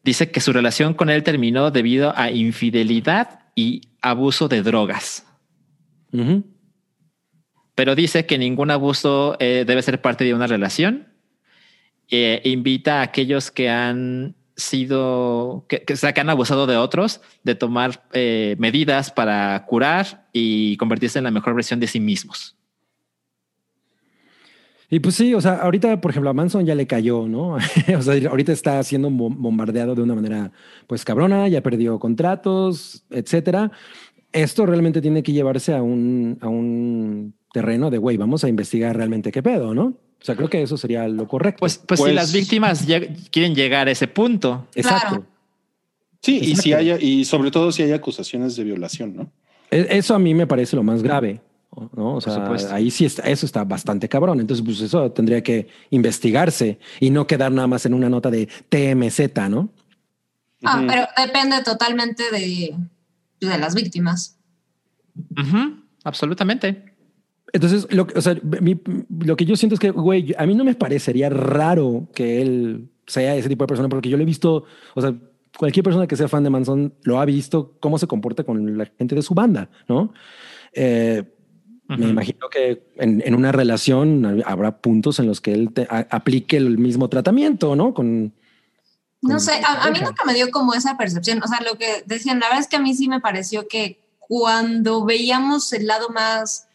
Dice 0.04 0.30
que 0.30 0.40
su 0.40 0.52
relación 0.52 0.94
con 0.94 1.08
él 1.08 1.22
terminó 1.22 1.70
debido 1.70 2.12
a 2.16 2.30
infidelidad 2.30 3.40
y 3.54 3.88
abuso 4.02 4.48
de 4.48 4.62
drogas. 4.62 5.26
Pero 7.74 7.94
dice 7.94 8.26
que 8.26 8.38
ningún 8.38 8.70
abuso 8.70 9.36
eh, 9.40 9.64
debe 9.66 9.82
ser 9.82 10.00
parte 10.00 10.24
de 10.24 10.34
una 10.34 10.46
relación. 10.46 11.08
Eh, 12.10 12.42
invita 12.44 13.00
a 13.00 13.02
aquellos 13.02 13.50
que 13.50 13.70
han 13.70 14.36
sido, 14.56 15.66
que, 15.68 15.82
que, 15.82 15.94
o 15.94 15.96
sea, 15.96 16.12
que 16.12 16.20
han 16.20 16.30
abusado 16.30 16.66
de 16.66 16.76
otros, 16.76 17.20
de 17.42 17.54
tomar 17.54 18.06
eh, 18.12 18.54
medidas 18.58 19.10
para 19.10 19.64
curar 19.66 20.28
y 20.32 20.76
convertirse 20.76 21.18
en 21.18 21.24
la 21.24 21.30
mejor 21.30 21.54
versión 21.54 21.80
de 21.80 21.86
sí 21.86 21.98
mismos. 21.98 22.56
Y 24.90 25.00
pues 25.00 25.14
sí, 25.14 25.34
o 25.34 25.40
sea, 25.40 25.54
ahorita, 25.54 26.00
por 26.00 26.10
ejemplo, 26.10 26.30
a 26.30 26.34
Manson 26.34 26.64
ya 26.66 26.74
le 26.74 26.86
cayó, 26.86 27.26
¿no? 27.26 27.54
o 27.98 28.02
sea, 28.02 28.30
ahorita 28.30 28.52
está 28.52 28.82
siendo 28.82 29.10
bom- 29.10 29.34
bombardeado 29.36 29.94
de 29.94 30.02
una 30.02 30.14
manera, 30.14 30.52
pues 30.86 31.04
cabrona, 31.04 31.48
ya 31.48 31.62
perdió 31.62 31.98
contratos, 31.98 33.04
etcétera. 33.10 33.70
Esto 34.32 34.66
realmente 34.66 35.00
tiene 35.00 35.22
que 35.22 35.32
llevarse 35.32 35.74
a 35.74 35.82
un, 35.82 36.38
a 36.40 36.48
un 36.48 37.34
terreno 37.52 37.90
de, 37.90 37.98
güey, 37.98 38.16
vamos 38.16 38.44
a 38.44 38.48
investigar 38.48 38.96
realmente 38.96 39.30
qué 39.32 39.42
pedo, 39.42 39.74
¿no? 39.74 39.84
O 39.86 40.24
sea, 40.24 40.36
creo 40.36 40.48
que 40.48 40.62
eso 40.62 40.76
sería 40.76 41.06
lo 41.08 41.28
correcto. 41.28 41.60
Pues, 41.60 41.78
pues, 41.78 42.00
si 42.00 42.04
Pues- 42.04 42.14
las 42.14 42.32
víctimas 42.32 42.88
lleg- 42.88 43.30
quieren 43.30 43.54
llegar 43.54 43.88
a 43.88 43.90
ese 43.90 44.08
punto, 44.08 44.66
exacto. 44.74 45.08
claro. 45.08 45.26
Sí, 46.22 46.38
y 46.38 46.56
si 46.56 46.72
Exacto. 46.72 46.76
haya, 46.78 46.98
y 47.00 47.24
sobre 47.26 47.50
todo 47.50 47.70
si 47.70 47.82
hay 47.82 47.92
acusaciones 47.92 48.56
de 48.56 48.64
violación, 48.64 49.14
¿no? 49.14 49.30
E- 49.70 49.86
Eso 49.90 50.14
a 50.14 50.18
mí 50.18 50.32
me 50.34 50.46
parece 50.46 50.74
lo 50.76 50.82
más 50.82 51.02
grave, 51.02 51.40
¿no? 51.96 52.14
O 52.16 52.20
sea, 52.20 52.44
ahí 52.72 52.90
sí 52.90 53.04
está, 53.04 53.22
eso 53.22 53.46
está 53.46 53.64
bastante 53.64 54.08
cabrón. 54.08 54.40
Entonces, 54.40 54.64
pues 54.64 54.80
eso 54.80 55.10
tendría 55.12 55.42
que 55.42 55.68
investigarse 55.90 56.78
y 57.00 57.10
no 57.10 57.26
quedar 57.26 57.52
nada 57.52 57.66
más 57.68 57.84
en 57.86 57.94
una 57.94 58.08
nota 58.08 58.30
de 58.30 58.48
TMZ, 58.68 59.48
¿no? 59.50 59.70
Ah, 60.64 60.82
pero 60.88 61.06
depende 61.26 61.62
totalmente 61.62 62.24
de, 62.30 62.74
de 63.40 63.58
las 63.58 63.74
víctimas. 63.74 64.38
Ujú, 65.38 65.76
absolutamente. 66.04 66.84
Entonces, 67.52 67.86
lo, 67.90 68.06
que- 68.06 68.18
o 68.18 68.22
sea, 68.22 68.36
mi- 68.60 68.80
lo 69.20 69.36
que 69.36 69.44
yo 69.44 69.56
siento 69.56 69.74
es 69.74 69.80
que, 69.80 69.90
güey, 69.90 70.34
a 70.38 70.46
mí 70.46 70.54
no 70.54 70.64
me 70.64 70.74
parecería 70.74 71.28
raro 71.28 72.08
que 72.14 72.40
él 72.42 72.88
sea 73.06 73.36
ese 73.36 73.48
tipo 73.48 73.64
de 73.64 73.68
persona, 73.68 73.88
porque 73.88 74.08
yo 74.08 74.16
lo 74.16 74.22
he 74.22 74.26
visto, 74.26 74.64
o 74.94 75.00
sea, 75.00 75.14
cualquier 75.56 75.84
persona 75.84 76.06
que 76.06 76.16
sea 76.16 76.26
fan 76.26 76.42
de 76.42 76.50
Manson 76.50 76.94
lo 77.04 77.20
ha 77.20 77.24
visto 77.26 77.76
cómo 77.78 77.98
se 77.98 78.06
comporta 78.08 78.42
con 78.42 78.76
la 78.78 78.86
gente 78.98 79.14
de 79.14 79.22
su 79.22 79.34
banda, 79.34 79.68
¿no? 79.88 80.12
Eh, 80.72 81.22
Me 81.88 82.08
imagino 82.08 82.48
que 82.50 82.82
en, 82.96 83.22
en 83.26 83.34
una 83.34 83.52
relación 83.52 84.42
habrá 84.46 84.78
puntos 84.78 85.18
en 85.18 85.26
los 85.26 85.40
que 85.40 85.52
él 85.52 85.70
te- 85.72 85.86
a- 85.90 86.06
aplique 86.10 86.56
el 86.56 86.78
mismo 86.78 87.08
tratamiento, 87.08 87.76
¿no? 87.76 87.92
Con, 87.92 88.32
No 89.20 89.38
sé, 89.38 89.52
a, 89.64 89.84
a 89.84 89.90
mí 89.90 89.98
nunca 90.00 90.24
me 90.24 90.32
dio 90.34 90.50
como 90.50 90.72
esa 90.74 90.96
percepción. 90.96 91.42
O 91.42 91.46
sea, 91.46 91.60
lo 91.60 91.76
que 91.78 92.02
decían, 92.06 92.40
la 92.40 92.46
verdad 92.46 92.60
es 92.62 92.68
que 92.68 92.76
a 92.76 92.80
mí 92.80 92.94
sí 92.94 93.06
me 93.08 93.20
pareció 93.20 93.68
que 93.68 94.00
cuando 94.18 95.04
veíamos 95.04 95.72
el 95.74 95.86
lado 95.86 96.08
más 96.08 96.66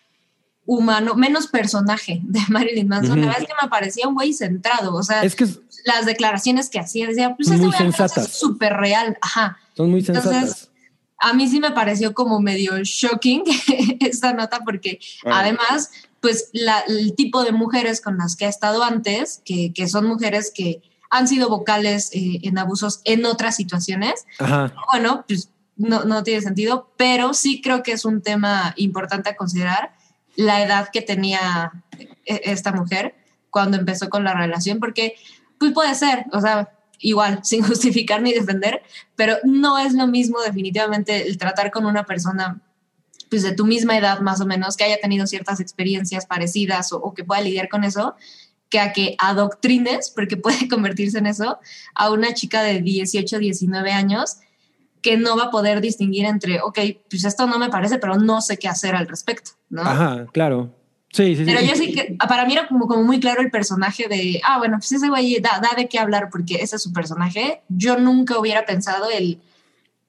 humano, 0.65 1.15
menos 1.15 1.47
personaje 1.47 2.21
de 2.23 2.39
Marilyn 2.49 2.87
Manson, 2.87 3.19
la 3.19 3.25
verdad 3.27 3.41
es 3.41 3.47
que 3.47 3.53
me 3.63 3.69
parecía 3.69 4.07
un 4.07 4.13
güey 4.13 4.33
centrado. 4.33 4.93
O 4.95 5.01
sea, 5.03 5.23
Es 5.23 5.35
que 5.35 5.45
es- 5.45 5.59
las 5.85 6.05
declaraciones 6.05 6.69
que 6.69 6.77
hacía, 6.77 7.07
decía, 7.07 7.35
pues 7.35 7.47
Muy 7.47 7.55
este 7.55 7.65
menos 7.65 7.77
sensatas. 7.95 8.25
es 8.27 8.33
súper 8.37 8.73
real. 8.73 9.17
Ajá. 9.21 9.57
son 9.75 9.89
muy 9.89 10.01
Entonces, 10.01 10.23
sensatas. 10.23 10.68
A 11.19 11.33
mí 11.33 11.47
sí 11.47 11.59
me 11.59 11.71
pareció 11.71 12.13
como 12.13 12.39
medio 12.39 12.73
shocking 12.83 13.43
esta 13.99 14.33
nota 14.33 14.59
porque 14.65 14.99
Ah. 15.25 15.39
además, 15.39 15.91
pues 16.21 16.49
la- 16.53 16.83
el 16.87 17.15
tipo 17.15 17.43
de 17.43 17.51
mujeres 17.51 18.01
con 18.01 18.17
las 18.17 18.35
que 18.35 18.45
ha 18.45 18.49
estado 18.49 18.83
antes, 18.83 19.41
que, 19.45 19.71
que 19.73 19.87
son 19.87 20.05
mujeres 20.05 20.51
que 20.55 20.81
han 21.09 21.27
sido 21.27 21.49
vocales 21.49 22.09
eh, 22.13 22.39
en 22.43 22.57
abusos 22.57 23.01
en 23.03 23.25
otras 23.25 23.55
situaciones, 23.55 24.25
Ajá. 24.37 24.73
bueno, 24.91 25.25
pues 25.27 25.49
no, 25.75 26.03
no 26.03 26.23
tiene 26.23 26.41
sentido, 26.41 26.91
pero 26.97 27.33
sí 27.33 27.61
creo 27.61 27.83
que 27.83 27.93
es 27.93 28.05
un 28.05 28.21
tema 28.21 28.73
importante 28.77 29.29
a 29.29 29.35
considerar 29.35 29.93
la 30.35 30.61
edad 30.63 30.89
que 30.93 31.01
tenía 31.01 31.71
eh, 31.97 32.41
esta 32.45 32.71
mujer 32.71 33.15
cuando 33.49 33.77
empezó 33.77 34.09
con 34.09 34.23
la 34.23 34.33
relación, 34.33 34.79
porque 34.79 35.15
pues 35.57 35.73
puede 35.73 35.95
ser, 35.95 36.25
o 36.31 36.39
sea, 36.41 36.69
igual, 36.99 37.39
sin 37.43 37.63
justificar 37.63 38.21
ni 38.21 38.33
defender, 38.33 38.81
pero 39.15 39.37
no 39.43 39.79
es 39.79 39.93
lo 39.93 40.07
mismo 40.07 40.39
definitivamente 40.41 41.27
el 41.27 41.37
tratar 41.37 41.71
con 41.71 41.85
una 41.85 42.05
persona 42.05 42.61
pues 43.29 43.43
de 43.43 43.51
tu 43.51 43.65
misma 43.65 43.97
edad 43.97 44.21
más 44.21 44.41
o 44.41 44.45
menos, 44.45 44.75
que 44.75 44.83
haya 44.83 44.99
tenido 44.99 45.27
ciertas 45.27 45.59
experiencias 45.59 46.25
parecidas 46.25 46.91
o, 46.91 46.97
o 46.97 47.13
que 47.13 47.23
pueda 47.23 47.41
lidiar 47.41 47.69
con 47.69 47.83
eso, 47.83 48.15
que 48.69 48.79
a 48.79 48.91
que 48.91 49.15
adoctrines, 49.19 50.11
porque 50.15 50.37
puede 50.37 50.67
convertirse 50.67 51.19
en 51.19 51.27
eso, 51.27 51.59
a 51.95 52.11
una 52.11 52.33
chica 52.33 52.63
de 52.63 52.81
18, 52.81 53.39
19 53.39 53.91
años 53.91 54.37
que 55.01 55.17
no 55.17 55.37
va 55.37 55.45
a 55.45 55.51
poder 55.51 55.79
distinguir 55.79 56.25
entre, 56.25 56.61
ok, 56.61 56.79
pues 57.09 57.23
esto 57.23 57.47
no 57.47 57.57
me 57.57 57.69
parece, 57.69 57.99
pero 57.99 58.17
no 58.17 58.41
sé 58.41 58.57
qué 58.57 58.67
hacer 58.67 58.95
al 58.95 59.07
respecto, 59.07 59.51
¿no? 59.69 59.81
Ajá, 59.81 60.25
claro. 60.33 60.75
Sí, 61.11 61.35
sí, 61.35 61.37
sí. 61.37 61.43
Pero 61.45 61.61
yo 61.61 61.75
sí 61.75 61.91
que, 61.91 62.15
para 62.27 62.45
mí 62.45 62.53
era 62.53 62.67
como, 62.67 62.87
como 62.87 63.03
muy 63.03 63.19
claro 63.19 63.41
el 63.41 63.49
personaje 63.49 64.07
de, 64.07 64.41
ah, 64.47 64.59
bueno, 64.59 64.77
pues 64.77 64.91
ese 64.91 65.09
güey 65.09 65.39
da, 65.39 65.59
da 65.61 65.75
de 65.75 65.87
qué 65.87 65.97
hablar 65.97 66.29
porque 66.31 66.55
ese 66.55 66.75
es 66.75 66.83
su 66.83 66.93
personaje. 66.93 67.61
Yo 67.67 67.97
nunca 67.97 68.37
hubiera 68.37 68.65
pensado 68.65 69.09
el, 69.09 69.39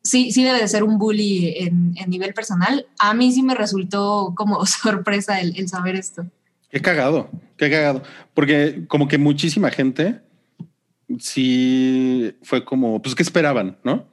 sí, 0.03 0.33
sí 0.33 0.45
debe 0.45 0.61
de 0.61 0.69
ser 0.69 0.85
un 0.85 0.99
bully 0.99 1.55
en, 1.57 1.95
en 1.97 2.11
nivel 2.11 2.35
personal. 2.35 2.87
A 2.99 3.15
mí 3.15 3.33
sí 3.33 3.43
me 3.43 3.55
resultó 3.55 4.35
como 4.37 4.65
sorpresa 4.67 5.41
el, 5.41 5.57
el 5.57 5.69
saber 5.69 5.97
esto. 5.97 6.27
Qué 6.71 6.81
cagado, 6.81 7.31
qué 7.57 7.71
cagado. 7.71 8.03
Porque 8.35 8.85
como 8.87 9.09
que 9.09 9.19
muchísima 9.19 9.71
gente 9.71 10.21
sí 11.19 12.35
fue 12.43 12.65
como, 12.65 13.03
pues, 13.03 13.15
¿qué 13.15 13.23
esperaban? 13.23 13.79
¿no? 13.83 14.07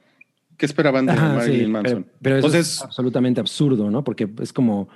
¿Qué 0.56 0.66
esperaban 0.66 1.06
de 1.06 1.12
Ajá, 1.12 1.34
Marilyn 1.34 1.66
sí, 1.66 1.70
Manson? 1.70 2.02
Pero, 2.02 2.18
pero 2.20 2.38
eso 2.38 2.46
Entonces, 2.48 2.74
es 2.74 2.82
absolutamente 2.82 3.40
absurdo, 3.40 3.90
¿no? 3.90 4.02
Porque 4.02 4.28
es 4.40 4.52
como. 4.52 4.88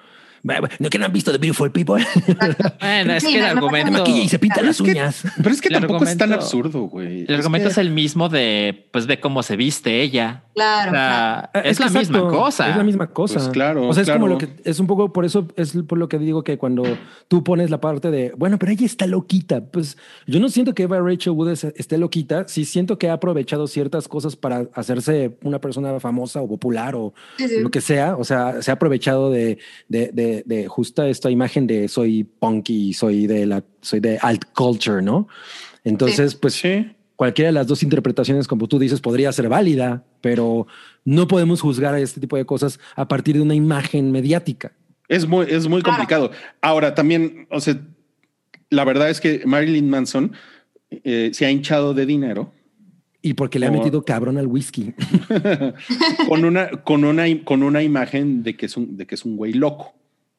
¿No 0.78 0.90
que 0.90 0.98
no 0.98 1.04
han 1.06 1.12
visto 1.12 1.30
The 1.30 1.38
Beautiful 1.38 1.70
People? 1.70 2.04
Bueno, 2.80 3.12
es 3.14 3.24
que 3.24 3.38
el 3.38 3.44
argumento, 3.44 4.04
y 4.06 4.28
se 4.28 4.38
pintan 4.38 4.66
las 4.66 4.80
uñas. 4.80 5.22
pero 5.36 5.50
es 5.50 5.60
que 5.60 5.68
el 5.68 5.74
tampoco 5.74 6.04
es 6.04 6.16
tan 6.16 6.32
absurdo, 6.32 6.82
güey. 6.82 7.24
el 7.28 7.34
argumento 7.36 7.68
que- 7.68 7.72
es 7.72 7.78
el 7.78 7.90
mismo 7.90 8.28
de, 8.28 8.88
pues, 8.92 9.06
ve 9.06 9.20
cómo 9.20 9.42
se 9.42 9.56
viste 9.56 10.02
ella. 10.02 10.44
Claro, 10.54 10.90
O 10.90 10.94
sea, 10.94 11.50
es, 11.64 11.80
la 11.80 11.88
misma 11.88 12.28
cosa. 12.28 12.68
Es 12.70 12.76
la 12.76 12.82
misma 12.84 13.06
cosa. 13.06 13.36
Pues 13.36 13.48
claro, 13.48 13.88
O 13.88 13.94
sea, 13.94 14.02
es 14.02 14.10
como 14.10 14.28
lo 14.28 14.36
que 14.36 14.50
es 14.64 14.80
un 14.80 14.86
poco 14.86 15.10
por 15.12 15.24
eso 15.24 15.48
es 15.56 15.72
por 15.88 15.96
lo 15.96 16.08
que 16.10 16.18
digo 16.18 16.44
que 16.44 16.58
cuando 16.58 16.82
tú 17.28 17.42
pones 17.42 17.70
la 17.70 17.80
parte 17.80 18.10
de 18.10 18.34
bueno, 18.36 18.58
pero 18.58 18.70
ella 18.72 18.84
está 18.84 19.06
loquita. 19.06 19.62
Pues 19.64 19.96
yo 20.26 20.40
no 20.40 20.50
siento 20.50 20.74
que 20.74 20.82
Eva 20.82 20.98
Rachel 21.00 21.32
Wood 21.32 21.52
es- 21.52 21.64
esté 21.64 21.96
loquita. 21.96 22.46
Sí 22.48 22.64
siento 22.66 22.98
que 22.98 23.08
ha 23.08 23.14
aprovechado 23.14 23.66
ciertas 23.66 24.08
cosas 24.08 24.36
para 24.36 24.66
hacerse 24.74 25.38
una 25.42 25.58
persona 25.58 25.98
famosa 26.00 26.42
o 26.42 26.48
popular 26.48 26.94
o 26.96 27.14
Sí, 27.38 27.48
sí. 27.48 27.60
lo 27.60 27.70
que 27.70 27.80
sea. 27.80 28.16
O 28.16 28.24
sea, 28.24 28.60
se 28.60 28.70
ha 28.70 28.74
aprovechado 28.74 29.30
de, 29.30 29.58
de, 30.32 30.42
de, 30.46 30.68
justa 30.68 31.08
esta 31.08 31.30
imagen 31.30 31.66
de 31.66 31.88
soy 31.88 32.24
punky, 32.24 32.92
soy 32.92 33.26
de 33.26 33.46
la, 33.46 33.62
soy 33.80 34.00
de 34.00 34.18
alt 34.18 34.44
culture, 34.54 35.02
¿no? 35.02 35.28
Entonces, 35.84 36.34
pues 36.34 36.54
Sí. 36.54 36.90
cualquiera 37.16 37.48
de 37.48 37.52
las 37.52 37.66
dos 37.66 37.82
interpretaciones, 37.82 38.46
como 38.48 38.68
tú 38.68 38.78
dices, 38.78 39.00
podría 39.00 39.32
ser 39.32 39.48
válida, 39.48 40.04
pero 40.20 40.66
no 41.04 41.26
podemos 41.28 41.60
juzgar 41.60 41.94
a 41.94 42.00
este 42.00 42.20
tipo 42.20 42.36
de 42.36 42.44
cosas 42.44 42.78
a 42.96 43.08
partir 43.08 43.36
de 43.36 43.42
una 43.42 43.54
imagen 43.54 44.10
mediática. 44.12 44.72
Es 45.08 45.26
muy, 45.26 45.46
es 45.48 45.68
muy 45.68 45.82
complicado. 45.82 46.30
Ahora, 46.60 46.94
también, 46.94 47.46
o 47.50 47.60
sea, 47.60 47.78
la 48.70 48.84
verdad 48.84 49.10
es 49.10 49.20
que 49.20 49.42
Marilyn 49.44 49.90
Manson 49.90 50.32
eh, 50.90 51.30
se 51.32 51.44
ha 51.44 51.50
hinchado 51.50 51.94
de 51.94 52.06
dinero 52.06 52.52
Y 53.20 53.34
porque 53.34 53.58
le 53.58 53.66
ha 53.66 53.70
metido 53.70 54.04
cabrón 54.04 54.38
al 54.38 54.46
whisky. 54.46 54.94
con 56.28 56.44
una, 56.44 56.70
con 56.82 57.04
una, 57.04 57.24
con 57.44 57.62
una 57.62 57.82
imagen 57.82 58.42
de 58.42 58.56
que 58.56 58.66
es 58.66 58.76
un, 58.76 58.96
de 58.96 59.06
que 59.06 59.14
es 59.14 59.24
un 59.24 59.36
güey 59.36 59.52
loco, 59.52 59.94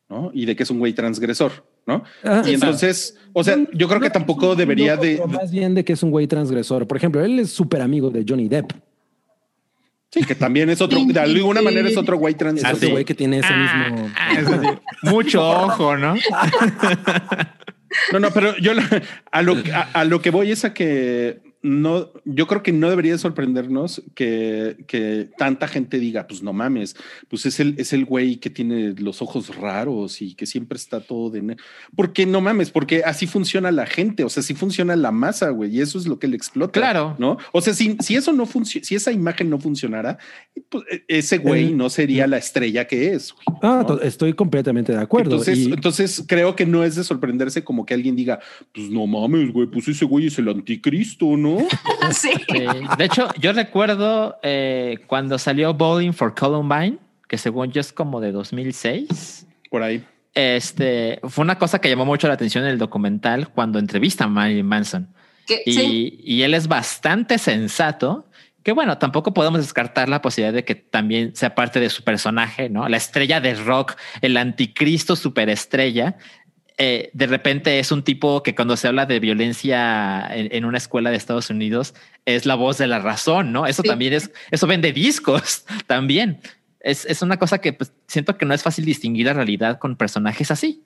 ¿no? 0.10 0.32
Y 0.34 0.46
de 0.46 0.56
que 0.56 0.64
es 0.64 0.70
un 0.70 0.80
güey 0.80 0.94
transgresor, 0.94 1.52
¿no? 1.88 2.04
Ah, 2.24 2.44
y 2.46 2.54
entonces, 2.54 3.18
o 3.34 3.44
sea, 3.44 3.58
yo 3.74 3.88
creo 3.88 4.00
que 4.02 4.10
tampoco 4.10 4.56
debería 4.56 4.96
de, 4.98 5.22
más 5.28 5.52
bien 5.52 5.74
de 5.76 5.84
que 5.84 5.94
es 5.94 6.04
un 6.04 6.12
güey 6.12 6.28
transgresor. 6.28 6.88
Por 6.88 6.98
ejemplo, 6.98 7.24
él 7.24 7.40
es 7.40 7.52
súper 7.52 7.82
amigo 7.82 8.10
de 8.10 8.24
Johnny 8.28 8.48
Depp. 8.48 8.72
sí, 10.12 10.24
que 10.24 10.36
también 10.36 10.70
es 10.70 10.82
otro, 10.82 11.00
de 11.08 11.20
alguna 11.20 11.62
manera 11.62 11.88
es 11.90 11.98
otro 11.98 12.18
güey 12.18 12.34
Es 12.34 12.38
transgresor. 12.38 12.76
otro 12.76 12.90
güey 12.92 13.06
que 13.06 13.16
tiene 13.16 13.40
ese 13.40 13.48
Ah, 13.52 13.90
mismo. 13.90 14.10
ah, 14.16 14.34
eso 14.40 14.62
sí. 14.62 14.68
Mucho 15.10 15.50
ojo, 15.50 15.98
¿no? 15.98 16.16
No, 18.12 18.20
no, 18.20 18.32
pero 18.32 18.58
yo 18.58 18.72
a 19.32 19.42
lo, 19.44 19.54
a, 19.72 19.82
a 19.94 20.04
lo 20.04 20.20
que 20.20 20.32
voy 20.32 20.52
es 20.52 20.66
a 20.66 20.74
que 20.74 21.42
no, 21.64 22.12
yo 22.26 22.46
creo 22.46 22.62
que 22.62 22.74
no 22.74 22.90
debería 22.90 23.18
sorprendernos 23.18 24.04
que, 24.16 24.84
que 24.86 25.30
tanta 25.38 25.68
gente 25.70 25.98
diga, 25.98 26.28
pues 26.28 26.44
no 26.44 26.52
mames, 26.52 26.96
pues 27.30 27.46
es 27.46 27.60
el, 27.62 27.76
es 27.78 27.94
el 27.94 28.04
güey 28.04 28.36
que 28.36 28.50
tiene 28.50 28.94
los 28.98 29.22
ojos 29.22 29.56
raros 29.56 30.22
y 30.22 30.36
que 30.36 30.46
siempre 30.46 30.76
está 30.76 31.00
todo 31.00 31.30
de... 31.30 31.42
ne-". 31.42 31.56
Porque 31.96 32.26
no 32.26 32.42
mames, 32.42 32.70
porque 32.70 33.04
así 33.06 33.28
funciona 33.28 33.72
la 33.72 33.86
gente, 33.86 34.26
o 34.26 34.30
sea, 34.30 34.42
así 34.42 34.54
funciona 34.54 34.96
la 34.98 35.12
masa, 35.14 35.52
güey, 35.52 35.74
y 35.74 35.80
eso 35.80 35.98
es 35.98 36.06
lo 36.06 36.20
que 36.20 36.28
le 36.28 36.36
explota. 36.36 36.80
Claro. 36.80 37.16
¿No? 37.18 37.38
O 37.54 37.62
sea, 37.62 37.74
si, 37.74 37.96
si 38.02 38.16
eso 38.16 38.34
no 38.34 38.46
funciona, 38.46 38.84
si 38.86 38.96
esa 38.96 39.14
imagen 39.14 39.50
no 39.50 39.58
funcionara, 39.58 40.18
pues 40.68 40.84
e- 40.92 41.04
ese 41.08 41.38
güey 41.38 41.74
no 41.74 41.90
sería 41.90 42.28
la 42.28 42.38
estrella 42.40 42.88
que 42.88 43.14
es. 43.14 43.34
güey, 43.34 43.58
Ah, 43.62 43.86
estoy 44.04 44.34
completamente 44.34 44.92
de 44.92 45.00
acuerdo. 45.00 45.32
Entonces, 45.32 45.58
Y- 45.60 45.72
entonces 45.72 46.26
creo 46.28 46.58
que 46.58 46.66
no 46.66 46.84
es 46.84 46.96
de 46.96 47.06
sorprenderse 47.06 47.64
como 47.64 47.86
que 47.86 47.94
alguien 47.94 48.18
diga, 48.18 48.40
pues 48.74 48.90
no 48.90 49.08
mames, 49.08 49.54
güey, 49.54 49.68
pues 49.68 49.88
ese 49.88 50.04
güey 50.04 50.28
es 50.28 50.38
el 50.40 50.50
anticristo, 50.50 51.38
¿no? 51.38 51.53
Sí. 52.12 52.32
Sí. 52.50 52.66
De 52.98 53.06
hecho, 53.06 53.30
yo 53.40 53.54
recuerdo 53.54 54.38
eh, 54.44 55.00
cuando 55.08 55.40
salió 55.40 55.74
Bowling 55.74 56.12
for 56.12 56.36
Columbine, 56.36 57.00
que 57.28 57.38
según 57.38 57.72
yo 57.72 57.82
es 57.82 57.92
como 57.92 58.22
de 58.22 58.32
2006. 58.32 59.48
Por 59.72 59.84
ahí. 59.84 60.06
Este 60.34 61.20
fue 61.24 61.44
una 61.44 61.58
cosa 61.58 61.80
que 61.80 61.90
llamó 61.90 62.06
mucho 62.06 62.28
la 62.28 62.34
atención 62.34 62.64
en 62.64 62.72
el 62.72 62.78
documental 62.78 63.50
cuando 63.50 63.80
entrevista 63.80 64.26
a 64.26 64.28
Marilyn 64.28 64.66
Manson. 64.66 65.14
Y, 65.66 65.74
sí. 65.74 66.20
y 66.24 66.42
él 66.44 66.54
es 66.54 66.68
bastante 66.68 67.38
sensato. 67.38 68.30
Que 68.64 68.72
bueno, 68.72 68.98
tampoco 68.98 69.34
podemos 69.34 69.60
descartar 69.60 70.08
la 70.08 70.22
posibilidad 70.22 70.54
de 70.54 70.64
que 70.64 70.76
también 70.76 71.36
sea 71.36 71.54
parte 71.54 71.82
de 71.82 71.90
su 71.90 72.04
personaje, 72.04 72.70
¿no? 72.70 72.88
La 72.88 72.96
estrella 72.96 73.42
de 73.42 73.56
rock, 73.56 73.96
el 74.22 74.38
anticristo 74.38 75.18
superestrella. 75.18 76.18
Eh, 76.78 77.10
de 77.14 77.28
repente 77.28 77.80
es 77.80 77.92
un 77.92 78.04
tipo 78.04 78.42
que 78.44 78.56
cuando 78.56 78.76
se 78.78 78.88
habla 78.88 79.06
de 79.06 79.20
violencia 79.20 80.28
en, 80.34 80.50
en 80.52 80.66
una 80.66 80.78
escuela 80.78 81.12
de 81.12 81.18
Estados 81.18 81.50
Unidos 81.50 81.94
es 82.26 82.46
la 82.46 82.56
voz 82.56 82.78
de 82.78 82.88
la 82.88 83.00
razón, 83.00 83.52
¿no? 83.52 83.68
Eso 83.68 83.82
Sí. 83.84 83.88
también 83.90 84.14
es, 84.14 84.32
eso 84.52 84.66
vende 84.68 84.92
discos 84.94 85.66
también. 85.88 86.40
Es, 86.80 87.06
es 87.06 87.22
una 87.22 87.38
cosa 87.38 87.60
que 87.60 87.74
pues, 87.74 87.94
siento 88.08 88.38
que 88.38 88.46
no 88.46 88.54
es 88.54 88.64
fácil 88.64 88.86
distinguir 88.86 89.28
la 89.28 89.34
realidad 89.34 89.78
con 89.80 89.96
personajes 89.96 90.52
así. 90.52 90.84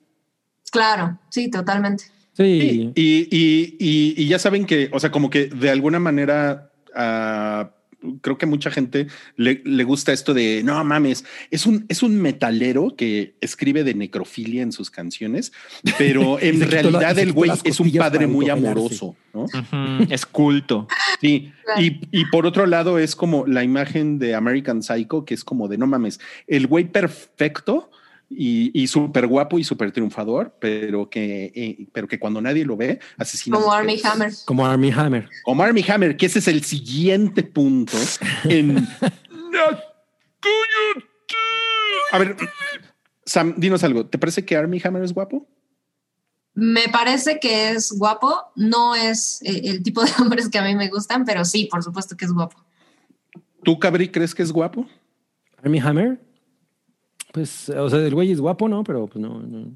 Claro, 0.70 1.18
sí, 1.30 1.50
totalmente. 1.50 2.04
sí. 2.34 2.92
Y, 2.94 3.02
y, 3.02 3.76
y, 3.80 4.14
y 4.22 4.28
ya 4.28 4.38
saben 4.38 4.66
que, 4.66 4.90
o 4.92 5.00
sea, 5.00 5.10
como 5.10 5.30
que 5.30 5.46
de 5.46 5.70
alguna 5.70 5.98
manera, 5.98 6.70
ah, 6.94 7.70
creo 8.20 8.38
que 8.38 8.46
mucha 8.46 8.70
gente 8.70 9.08
le, 9.36 9.60
le 9.64 9.84
gusta 9.84 10.12
esto 10.12 10.32
de 10.34 10.62
no 10.64 10.82
mames, 10.84 11.24
es 11.50 11.66
un, 11.66 11.84
es 11.88 12.02
un 12.02 12.16
metalero 12.20 12.94
que 12.96 13.34
escribe 13.40 13.82
de 13.84 13.94
necrofilia 13.94 14.62
en 14.62 14.72
sus 14.72 14.90
canciones, 14.90 15.52
pero 15.98 16.38
en 16.40 16.60
la- 16.60 16.66
realidad 16.66 17.18
el 17.18 17.32
güey 17.32 17.50
es 17.64 17.80
un 17.80 17.90
padre 17.92 18.26
muy 18.26 18.48
amoroso, 18.48 19.16
¿no? 19.34 19.46
Es 20.08 20.26
culto. 20.26 20.86
Sí, 21.20 21.52
y, 21.78 22.00
y 22.12 22.24
por 22.26 22.46
otro 22.46 22.66
lado 22.66 22.98
es 22.98 23.16
como 23.16 23.46
la 23.46 23.64
imagen 23.64 24.18
de 24.18 24.34
American 24.34 24.82
Psycho, 24.82 25.24
que 25.24 25.34
es 25.34 25.42
como 25.44 25.66
de 25.68 25.78
no 25.78 25.86
mames, 25.86 26.20
el 26.46 26.66
güey 26.66 26.84
perfecto 26.84 27.90
y, 28.30 28.70
y 28.78 28.86
súper 28.86 29.26
guapo 29.26 29.58
y 29.58 29.64
súper 29.64 29.90
triunfador, 29.92 30.54
pero 30.60 31.08
que, 31.08 31.52
eh, 31.54 31.88
pero 31.92 32.06
que 32.06 32.18
cuando 32.18 32.40
nadie 32.40 32.64
lo 32.64 32.76
ve, 32.76 33.00
asesina. 33.16 33.56
Como. 33.56 33.72
Army 33.72 34.00
Hammer. 34.04 34.32
Como 34.44 34.66
Army 34.66 34.90
Hammer. 34.90 35.28
Como 35.44 35.62
Army 35.62 35.84
Hammer, 35.88 36.16
que 36.16 36.26
ese 36.26 36.40
es 36.40 36.48
el 36.48 36.62
siguiente 36.64 37.42
punto 37.42 37.96
en. 38.44 38.86
A 42.10 42.18
ver, 42.18 42.36
Sam, 43.24 43.54
dinos 43.56 43.84
algo. 43.84 44.06
¿Te 44.06 44.18
parece 44.18 44.44
que 44.44 44.56
Army 44.56 44.80
Hammer 44.82 45.02
es 45.02 45.12
guapo? 45.12 45.46
Me 46.54 46.88
parece 46.88 47.38
que 47.38 47.70
es 47.70 47.92
guapo. 47.92 48.34
No 48.56 48.94
es 48.94 49.42
eh, 49.42 49.60
el 49.64 49.82
tipo 49.82 50.02
de 50.02 50.10
hombres 50.20 50.48
que 50.48 50.58
a 50.58 50.64
mí 50.64 50.74
me 50.74 50.88
gustan, 50.88 51.24
pero 51.24 51.44
sí, 51.44 51.68
por 51.70 51.82
supuesto 51.82 52.16
que 52.16 52.24
es 52.24 52.32
guapo. 52.32 52.64
¿Tú, 53.62 53.78
Cabri, 53.78 54.08
crees 54.08 54.34
que 54.34 54.42
es 54.42 54.52
guapo? 54.52 54.86
Army 55.62 55.78
Hammer. 55.80 56.27
Pues, 57.32 57.68
o 57.70 57.88
sea, 57.90 57.98
el 58.00 58.14
güey 58.14 58.32
es 58.32 58.40
guapo, 58.40 58.68
¿no? 58.68 58.82
Pero 58.84 59.06
pues 59.06 59.20
no. 59.22 59.40
no. 59.40 59.72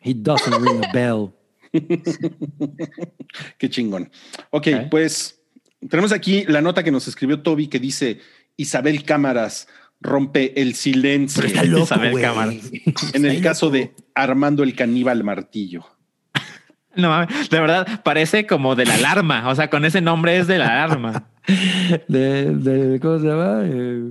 He 0.00 0.14
doesn't 0.14 0.54
ring 0.62 0.84
a 0.84 0.92
bell. 0.92 1.30
Qué 3.58 3.68
chingón. 3.70 4.10
Ok, 4.50 4.68
Ok. 4.74 4.80
pues 4.90 5.40
tenemos 5.88 6.12
aquí 6.12 6.44
la 6.48 6.60
nota 6.60 6.82
que 6.82 6.90
nos 6.90 7.06
escribió 7.08 7.42
Toby 7.42 7.68
que 7.68 7.78
dice 7.78 8.20
Isabel 8.56 9.02
Cámaras 9.04 9.68
rompe 10.00 10.60
el 10.60 10.74
silencio 10.74 11.42
Pero 11.42 11.54
está 11.54 11.64
loco, 11.64 11.84
Isabel. 11.84 12.20
Cámaras. 12.20 12.70
en 13.14 13.24
el 13.26 13.42
caso 13.42 13.70
de 13.70 13.94
Armando 14.14 14.62
el 14.62 14.74
Caníbal 14.74 15.24
Martillo. 15.24 15.84
No 16.96 17.10
mames, 17.10 17.50
de 17.50 17.60
verdad 17.60 18.02
parece 18.04 18.46
como 18.46 18.74
de 18.74 18.86
la 18.86 18.94
alarma. 18.94 19.50
O 19.50 19.54
sea, 19.54 19.68
con 19.68 19.84
ese 19.84 20.00
nombre 20.00 20.38
es 20.38 20.46
de 20.46 20.56
la 20.56 20.82
alarma. 20.82 21.28
De, 22.08 22.54
de- 22.54 22.98
¿Cómo 23.00 23.18
se 23.18 23.26
llama? 23.26 23.60
Eh, 23.64 24.08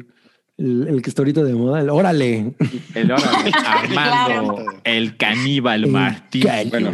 el, 0.57 0.87
el 0.87 1.01
que 1.01 1.09
está 1.09 1.21
ahorita 1.21 1.43
de 1.43 1.53
moda. 1.53 1.81
El 1.81 1.89
Órale. 1.89 2.53
El 2.93 3.11
órale, 3.11 3.51
Armando, 3.65 4.55
Claro. 4.55 4.65
el 4.83 5.17
caníbal 5.17 5.87
Martín. 5.87 6.43
Bueno. 6.69 6.91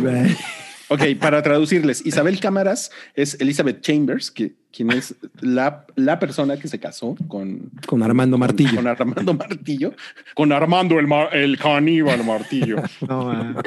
Ok, 0.90 1.04
para 1.22 1.42
traducirles, 1.42 2.06
Isabel 2.06 2.38
Cámaras 2.42 2.92
es 3.16 3.40
Elizabeth 3.40 3.80
Chambers, 3.80 4.30
que, 4.30 4.56
quien 4.74 4.92
es 4.92 5.16
la, 5.40 5.86
la 5.96 6.20
persona 6.20 6.58
que 6.58 6.68
se 6.68 6.80
casó 6.82 7.16
con, 7.30 7.72
Con 7.88 8.04
Armando 8.04 8.38
Martillo. 8.38 8.76
con 8.76 8.88
Armando 8.88 9.34
Martillo, 9.34 9.94
con 10.36 10.52
Armando 10.52 11.00
el, 11.00 11.08
el 11.32 11.58
caníbal 11.58 12.26
Martillo. 12.26 12.76
No, 13.08 13.26
mames. 13.26 13.64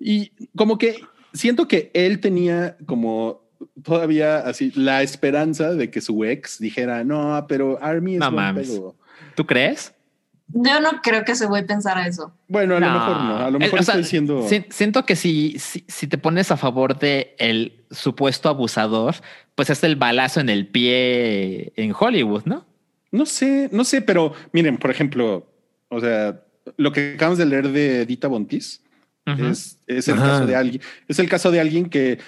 Y 0.00 0.32
como 0.56 0.78
que 0.78 0.96
siento 1.34 1.68
que 1.68 1.90
él 1.94 2.18
tenía 2.20 2.76
como 2.86 3.41
todavía 3.82 4.38
así 4.38 4.72
la 4.74 5.02
esperanza 5.02 5.74
de 5.74 5.90
que 5.90 6.00
su 6.00 6.24
ex 6.24 6.58
dijera, 6.58 7.04
no, 7.04 7.44
pero 7.48 7.78
Army 7.82 8.14
es 8.14 8.20
No 8.20 8.30
buen 8.30 8.44
mames. 8.44 8.68
pedo". 8.68 8.96
¿Tú 9.34 9.46
crees? 9.46 9.94
Yo 10.54 10.80
no 10.80 11.00
creo 11.02 11.24
que 11.24 11.34
se 11.34 11.46
voy 11.46 11.60
a 11.60 11.66
pensar 11.66 11.96
a 11.96 12.06
eso. 12.06 12.34
Bueno, 12.48 12.76
a 12.76 12.80
lo 12.80 12.90
mejor 12.90 13.16
no, 13.22 13.36
a 13.38 13.50
lo 13.50 13.58
mejor 13.58 13.82
sea, 13.82 13.94
estoy 13.94 14.04
siendo... 14.04 14.46
si- 14.46 14.66
siento 14.68 15.06
que 15.06 15.16
si, 15.16 15.58
si, 15.58 15.84
si 15.88 16.06
te 16.06 16.18
pones 16.18 16.50
a 16.50 16.58
favor 16.58 16.98
de 16.98 17.34
el 17.38 17.84
supuesto 17.90 18.50
abusador, 18.50 19.14
pues 19.54 19.70
es 19.70 19.82
el 19.84 19.96
balazo 19.96 20.40
en 20.40 20.50
el 20.50 20.66
pie 20.66 21.72
en 21.76 21.94
Hollywood, 21.98 22.42
¿no? 22.44 22.66
No 23.10 23.24
sé, 23.24 23.70
no 23.72 23.84
sé, 23.84 24.02
pero 24.02 24.34
miren, 24.52 24.76
por 24.76 24.90
ejemplo, 24.90 25.46
o 25.88 26.00
sea, 26.00 26.42
lo 26.76 26.92
que 26.92 27.14
acabamos 27.14 27.38
de 27.38 27.46
leer 27.46 27.68
de 27.70 28.04
Dita 28.04 28.28
Bontis 28.28 28.82
Ujú. 29.26 29.46
es, 29.46 29.78
es 29.86 30.08
el 30.08 30.14
Ajá. 30.14 30.26
caso 30.32 30.46
de 30.46 30.56
alguien, 30.56 30.82
es 31.08 31.18
el 31.18 31.28
caso 31.30 31.50
de 31.50 31.60
alguien 31.60 31.88
que 31.88 32.18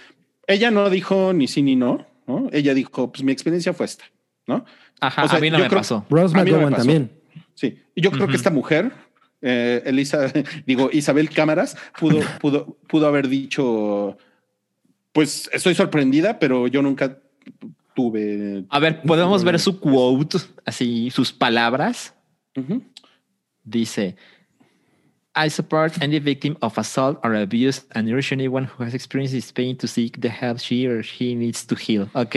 ella 0.47 0.71
no 0.71 0.89
dijo 0.91 1.33
ni 1.33 1.49
sí 1.49 1.63
ni 1.63 1.77
no, 1.77 2.07
¿no? 2.27 2.49
Ella 2.53 2.75
dijo, 2.75 3.11
pues 3.13 3.23
mi 3.23 3.33
experiencia 3.33 3.73
fue 3.73 3.87
esta, 3.87 4.05
¿no? 4.47 4.65
Ajá, 5.01 5.25
o 5.25 5.29
sea, 5.29 5.39
a 5.39 5.41
mí 5.41 5.51
no 5.51 5.59
yo 5.59 5.65
me 5.65 5.69
creo- 5.69 5.81
pasó. 5.81 6.07
Rose 6.11 6.35
no 6.37 6.45
me 6.45 6.51
McGowan 6.51 6.71
pasó. 6.73 6.83
también. 6.85 7.11
Sí, 7.55 7.79
y 7.95 8.01
yo 8.03 8.11
creo 8.11 8.27
que 8.27 8.37
esta 8.37 8.51
mujer, 8.51 8.93
eh, 9.43 9.83
Elisa, 9.87 10.33
digo, 10.67 10.91
Isabel 10.93 11.31
Cámaras, 11.31 11.77
pudo, 11.99 12.21
pudo, 12.41 12.77
pudo 12.89 13.07
haber 13.07 13.29
dicho, 13.29 14.17
pues 15.13 15.49
estoy 15.53 15.75
sorprendida, 15.75 16.39
pero 16.39 16.67
yo 16.69 16.83
nunca 16.83 17.19
tuve. 17.95 18.65
A 18.71 18.79
ver, 18.81 19.03
podemos 19.03 19.45
ver 19.45 19.59
su 19.61 19.79
quote, 19.79 20.39
así 20.65 21.11
sus 21.11 21.33
palabras. 21.33 22.15
Dice, 23.63 24.17
I 25.37 25.49
support 25.51 26.01
any 26.01 26.19
victim 26.21 26.57
of 26.61 26.79
assault 26.79 27.19
or 27.25 27.35
abuse 27.35 27.83
and 27.95 28.09
urge 28.09 28.33
anyone 28.33 28.67
who 28.67 28.85
has 28.85 28.95
experienced 28.95 29.35
this 29.35 29.51
pain 29.53 29.77
to 29.79 29.89
seek 29.89 30.21
the 30.21 30.29
help 30.29 30.59
she 30.61 30.87
or 30.87 31.03
he 31.03 31.35
needs 31.35 31.67
to 31.67 31.75
heal. 31.77 32.09
Ok. 32.15 32.37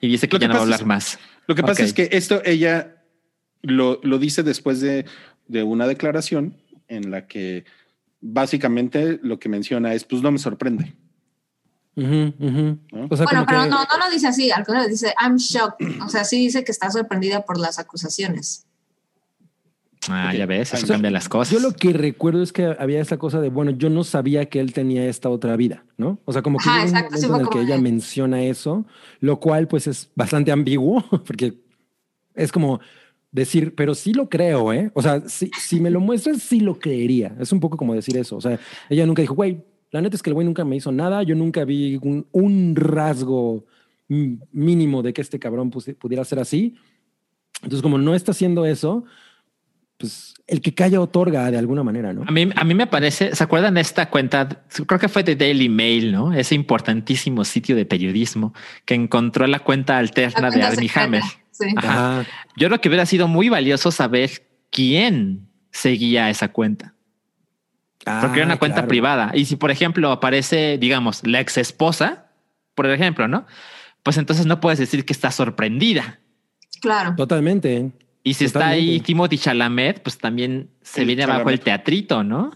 Y 0.00 0.08
dice 0.08 0.28
que 0.28 0.36
Lo 0.36 0.40
ya 0.40 0.46
que 0.46 0.48
no 0.48 0.54
va 0.54 0.60
a 0.60 0.62
hablar 0.62 0.80
es- 0.80 0.86
más. 0.86 1.18
Lo 1.48 1.54
que 1.54 1.62
pasa 1.62 1.82
es 1.82 1.92
que 1.92 2.08
esto 2.12 2.42
ella 2.44 2.96
lo, 3.62 3.98
lo 4.02 4.18
dice 4.18 4.42
después 4.42 4.80
de, 4.80 5.04
de 5.48 5.62
una 5.62 5.86
declaración 5.86 6.56
en 6.88 7.10
la 7.10 7.26
que 7.26 7.64
básicamente 8.20 9.18
lo 9.22 9.38
que 9.38 9.48
menciona 9.48 9.94
es, 9.94 10.04
pues 10.04 10.22
no 10.22 10.30
me 10.32 10.38
sorprende. 10.38 10.94
Ujú, 11.96 12.34
ujú. 12.38 12.78
¿No? 12.92 13.06
O 13.10 13.16
sea, 13.16 13.24
Bueno, 13.24 13.40
como 13.40 13.46
pero 13.46 13.62
que- 13.64 13.70
no, 13.70 13.78
no 13.84 13.98
lo 14.04 14.10
dice 14.10 14.26
así, 14.28 14.50
al 14.50 14.64
contrario, 14.64 14.88
dice 14.88 15.14
I'm 15.20 15.36
shocked. 15.36 16.02
O 16.02 16.08
sea, 16.08 16.24
sí 16.24 16.36
dice 16.38 16.62
que 16.62 16.72
está 16.72 16.90
sorprendida 16.90 17.44
por 17.44 17.58
las 17.58 17.78
acusaciones. 17.78 18.65
Ah, 20.08 20.30
Ok. 20.32 20.38
ya 20.38 20.46
ves, 20.46 20.72
eso 20.74 20.84
O 20.84 20.86
sea, 20.86 20.94
cambian 20.94 21.12
las 21.12 21.28
cosas. 21.28 21.52
Yo 21.54 21.60
lo 21.60 21.74
que 21.74 21.92
recuerdo 21.92 22.42
es 22.42 22.52
que 22.52 22.74
había 22.78 23.00
esta 23.00 23.18
cosa 23.18 23.40
de, 23.40 23.48
bueno, 23.48 23.72
yo 23.72 23.90
no 23.90 24.04
sabía 24.04 24.46
que 24.46 24.60
él 24.60 24.72
tenía 24.72 25.06
esta 25.06 25.28
otra 25.28 25.56
vida, 25.56 25.84
¿no? 25.96 26.18
O 26.24 26.32
sea, 26.32 26.42
como 26.42 26.58
que 26.58 26.68
Ajá, 26.68 26.84
llega 26.84 26.90
un 26.90 26.96
exacto, 26.96 27.16
sí 27.18 27.26
momento 27.26 27.50
fue 27.50 27.60
en 27.60 27.60
el 27.62 27.66
que 27.68 27.72
ella 27.72 27.82
menciona 27.82 28.42
eso, 28.42 28.86
lo 29.20 29.40
cual 29.40 29.66
pues 29.68 29.86
es 29.86 30.10
bastante 30.14 30.52
ambiguo, 30.52 31.02
porque 31.26 31.54
es 32.34 32.52
como 32.52 32.80
decir, 33.32 33.74
pero 33.74 33.94
sí 33.94 34.12
lo 34.14 34.28
creo, 34.28 34.72
¿eh? 34.72 34.90
O 34.94 35.02
sea, 35.02 35.20
si, 35.28 35.50
si 35.58 35.80
me 35.80 35.90
lo 35.90 36.00
muestras, 36.00 36.40
sí 36.42 36.60
lo 36.60 36.78
creería. 36.78 37.34
Es 37.40 37.52
un 37.52 37.60
poco 37.60 37.76
como 37.76 37.94
decir 37.94 38.16
eso. 38.16 38.36
O 38.36 38.40
sea, 38.40 38.58
ella 38.88 39.04
nunca 39.06 39.22
dijo, 39.22 39.34
güey, 39.34 39.62
la 39.90 40.00
neta 40.00 40.16
es 40.16 40.22
que 40.22 40.30
el 40.30 40.34
güey 40.34 40.46
nunca 40.46 40.64
me 40.64 40.76
hizo 40.76 40.90
nada, 40.92 41.22
yo 41.22 41.34
nunca 41.34 41.64
vi 41.64 41.96
un, 42.02 42.26
un 42.32 42.74
rasgo 42.76 43.64
mínimo 44.08 45.02
de 45.02 45.12
que 45.12 45.20
este 45.22 45.38
cabrón 45.38 45.70
pudiera 45.70 46.24
ser 46.24 46.38
así. 46.38 46.76
Entonces, 47.62 47.82
como 47.82 47.98
no 47.98 48.14
está 48.14 48.32
haciendo 48.32 48.66
eso, 48.66 49.04
pues 49.98 50.34
el 50.46 50.60
que 50.60 50.74
calla 50.74 51.00
otorga 51.00 51.50
de 51.50 51.58
alguna 51.58 51.82
manera, 51.82 52.12
¿no? 52.12 52.22
A 52.26 52.30
mí, 52.30 52.48
a 52.54 52.64
mí 52.64 52.74
me 52.74 52.86
parece, 52.86 53.34
¿se 53.34 53.42
acuerdan 53.42 53.74
de 53.74 53.80
esta 53.80 54.10
cuenta? 54.10 54.48
Creo 54.86 55.00
que 55.00 55.08
fue 55.08 55.22
de 55.22 55.36
Daily 55.36 55.68
Mail, 55.68 56.12
¿no? 56.12 56.32
Ese 56.32 56.54
importantísimo 56.54 57.44
sitio 57.44 57.74
de 57.74 57.86
periodismo 57.86 58.54
que 58.84 58.94
encontró 58.94 59.46
la 59.46 59.60
cuenta 59.60 59.98
alterna 59.98 60.50
La 60.50 60.56
de 60.56 60.62
Armie 60.62 60.90
Hammer. 60.94 61.22
Sí. 61.50 61.66
Ajá. 61.76 62.20
Ajá. 62.20 62.28
Yo 62.56 62.68
creo 62.68 62.80
que 62.80 62.88
hubiera 62.88 63.06
sido 63.06 63.28
muy 63.28 63.48
valioso 63.48 63.90
saber 63.90 64.30
quién 64.70 65.48
seguía 65.70 66.28
esa 66.30 66.48
cuenta. 66.52 66.94
Porque 68.20 68.36
era 68.38 68.44
una 68.46 68.54
Ah, 68.54 68.58
cuenta 68.58 68.76
claro. 68.76 68.88
privada. 68.88 69.30
Y 69.34 69.46
si, 69.46 69.56
por 69.56 69.70
ejemplo, 69.72 70.12
aparece, 70.12 70.78
digamos, 70.78 71.26
la 71.26 71.40
ex 71.40 71.58
esposa, 71.58 72.26
por 72.76 72.86
ejemplo, 72.86 73.26
¿no? 73.26 73.46
Pues 74.04 74.16
entonces 74.16 74.46
no 74.46 74.60
puedes 74.60 74.78
decir 74.78 75.04
que 75.04 75.12
está 75.12 75.32
sorprendida. 75.32 76.20
Claro. 76.80 77.16
Totalmente. 77.16 77.90
Y 78.26 78.34
si 78.34 78.46
está 78.46 78.70
ahí. 78.70 78.98
Timothy 78.98 79.38
Chalamet, 79.38 80.02
pues 80.02 80.18
también 80.18 80.68
se 80.82 81.02
El 81.02 81.06
viene 81.06 81.22
abajo 81.22 81.48
el 81.48 81.60
teatrito, 81.60 82.24
¿no? 82.24 82.50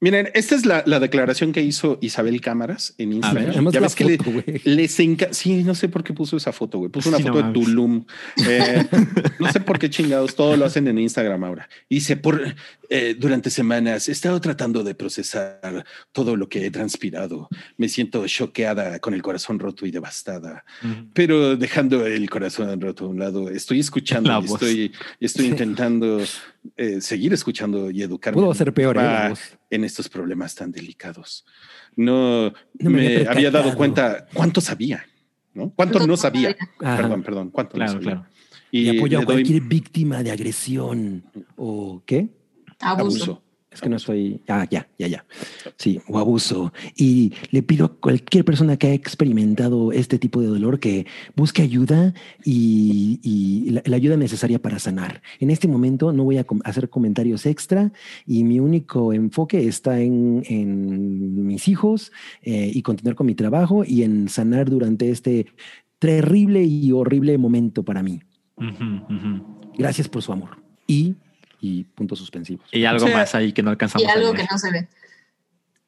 Miren, 0.00 0.30
esta 0.34 0.54
es 0.54 0.64
la, 0.64 0.84
la 0.86 1.00
declaración 1.00 1.52
que 1.52 1.60
hizo 1.62 1.98
Isabel 2.00 2.40
Cámaras 2.40 2.94
en 2.98 3.12
Instagram. 3.14 3.64
ver. 3.64 3.74
Ya 3.74 3.80
ves 3.80 3.94
que 3.96 4.04
le- 4.04 4.16
foto, 4.18 4.30
güey. 4.30 4.60
les 4.64 5.00
encanta. 5.00 5.34
Sí, 5.34 5.64
no 5.64 5.74
sé 5.74 5.88
por 5.88 6.04
qué 6.04 6.12
puso 6.12 6.36
esa 6.36 6.52
foto, 6.52 6.78
güey. 6.78 6.90
Puso 6.90 7.08
una 7.08 7.18
Sí, 7.18 7.24
no 7.24 7.32
foto 7.32 7.38
de 7.38 7.42
mames. 7.52 7.64
Tulum. 7.64 8.04
Eh, 8.48 8.86
no 9.40 9.50
sé 9.52 9.60
por 9.60 9.78
qué 9.78 9.90
chingados, 9.90 10.34
todo 10.36 10.56
lo 10.56 10.64
hacen 10.64 10.86
en 10.88 10.98
Instagram 10.98 11.42
ahora. 11.44 11.68
Dice, 11.90 12.16
por 12.16 12.54
eh, 12.90 13.16
durante 13.18 13.50
semanas 13.50 14.08
he 14.08 14.12
estado 14.12 14.40
tratando 14.40 14.84
de 14.84 14.94
procesar 14.94 15.84
todo 16.12 16.36
lo 16.36 16.48
que 16.48 16.64
he 16.66 16.70
transpirado. 16.70 17.48
Me 17.76 17.88
siento 17.88 18.26
choqueada, 18.26 19.00
con 19.00 19.14
el 19.14 19.22
corazón 19.22 19.58
roto 19.58 19.84
y 19.84 19.90
devastada. 19.90 20.64
Pero 21.12 21.56
dejando 21.56 22.06
el 22.06 22.30
corazón 22.30 22.80
roto 22.80 23.04
a 23.06 23.08
un 23.08 23.18
lado, 23.18 23.50
estoy 23.50 23.80
escuchando 23.80 24.40
y 24.40 24.44
estoy, 24.44 24.92
estoy 25.20 25.46
intentando 25.46 26.20
eh, 26.76 27.00
seguir 27.00 27.32
escuchando 27.32 27.90
y 27.90 28.02
educarme 28.02 28.40
Pudo 28.40 28.54
ser 28.54 28.72
peor, 28.72 28.96
en 29.70 29.84
estos 29.84 30.08
problemas 30.08 30.54
tan 30.54 30.72
delicados. 30.72 31.44
No, 31.96 32.52
No 32.78 32.90
me 32.90 32.90
me, 32.90 33.16
había 33.16 33.30
había 33.30 33.50
dado 33.50 33.74
cuenta 33.74 34.26
cuánto 34.32 34.60
sabía, 34.60 35.04
¿no? 35.54 35.72
Cuánto 35.74 36.06
no 36.06 36.16
sabía. 36.16 36.56
Ajá. 36.80 36.96
Perdón, 36.96 37.22
perdón, 37.22 37.50
cuánto 37.50 37.74
Claro, 37.74 37.92
no 37.94 37.98
sabía. 37.98 38.14
claro. 38.14 38.28
Y, 38.70 38.96
apoyo 38.96 39.18
le 39.18 39.22
a 39.22 39.26
doy 39.26 39.34
cualquier 39.36 39.62
víctima 39.62 40.22
de 40.22 40.30
agresión 40.30 41.24
o 41.56 42.02
qué? 42.04 42.28
Abuso. 42.78 43.22
abuso. 43.22 43.42
Es 43.78 43.82
que 43.82 43.88
no 43.88 43.94
estoy. 43.94 44.40
Ah, 44.48 44.66
ya, 44.68 44.88
ya, 44.98 45.06
ya. 45.06 45.24
Sí, 45.76 46.00
o 46.08 46.18
abuso. 46.18 46.72
Y 46.96 47.32
le 47.52 47.62
pido 47.62 47.86
a 47.86 47.94
cualquier 47.94 48.44
persona 48.44 48.76
que 48.76 48.88
haya 48.88 48.96
experimentado 48.96 49.92
este 49.92 50.18
tipo 50.18 50.40
de 50.40 50.48
dolor 50.48 50.80
que 50.80 51.06
busque 51.36 51.62
ayuda 51.62 52.12
y, 52.44 53.20
y 53.22 53.70
la, 53.70 53.82
la 53.84 53.94
ayuda 53.94 54.16
necesaria 54.16 54.60
para 54.60 54.80
sanar. 54.80 55.22
En 55.38 55.50
este 55.50 55.68
momento 55.68 56.12
no 56.12 56.24
voy 56.24 56.38
a 56.38 56.44
com- 56.44 56.58
hacer 56.64 56.90
comentarios 56.90 57.46
extra 57.46 57.92
y 58.26 58.42
mi 58.42 58.58
único 58.58 59.12
enfoque 59.12 59.68
está 59.68 60.00
en, 60.00 60.42
en 60.48 61.46
mis 61.46 61.68
hijos 61.68 62.10
eh, 62.42 62.72
y 62.74 62.82
continuar 62.82 63.14
con 63.14 63.28
mi 63.28 63.36
trabajo 63.36 63.84
y 63.86 64.02
en 64.02 64.28
sanar 64.28 64.68
durante 64.68 65.12
este 65.12 65.46
terrible 66.00 66.64
y 66.64 66.90
horrible 66.90 67.38
momento 67.38 67.84
para 67.84 68.02
mí. 68.02 68.18
Ujú, 68.56 69.14
ujú. 69.14 69.70
Gracias 69.78 70.08
por 70.08 70.20
su 70.22 70.32
amor. 70.32 70.58
Y, 70.88 71.14
y 71.60 71.84
puntos 71.84 72.18
suspensivos. 72.18 72.66
Y 72.72 72.84
algo 72.84 73.04
O 73.04 73.08
sea, 73.08 73.16
más 73.16 73.34
ahí 73.34 73.52
que 73.52 73.62
no 73.62 73.70
alcanzamos 73.70 74.06
Y 74.06 74.10
algo 74.10 74.30
a 74.30 74.34
que 74.34 74.44
no 74.50 74.58
se 74.58 74.70
ve. 74.70 74.88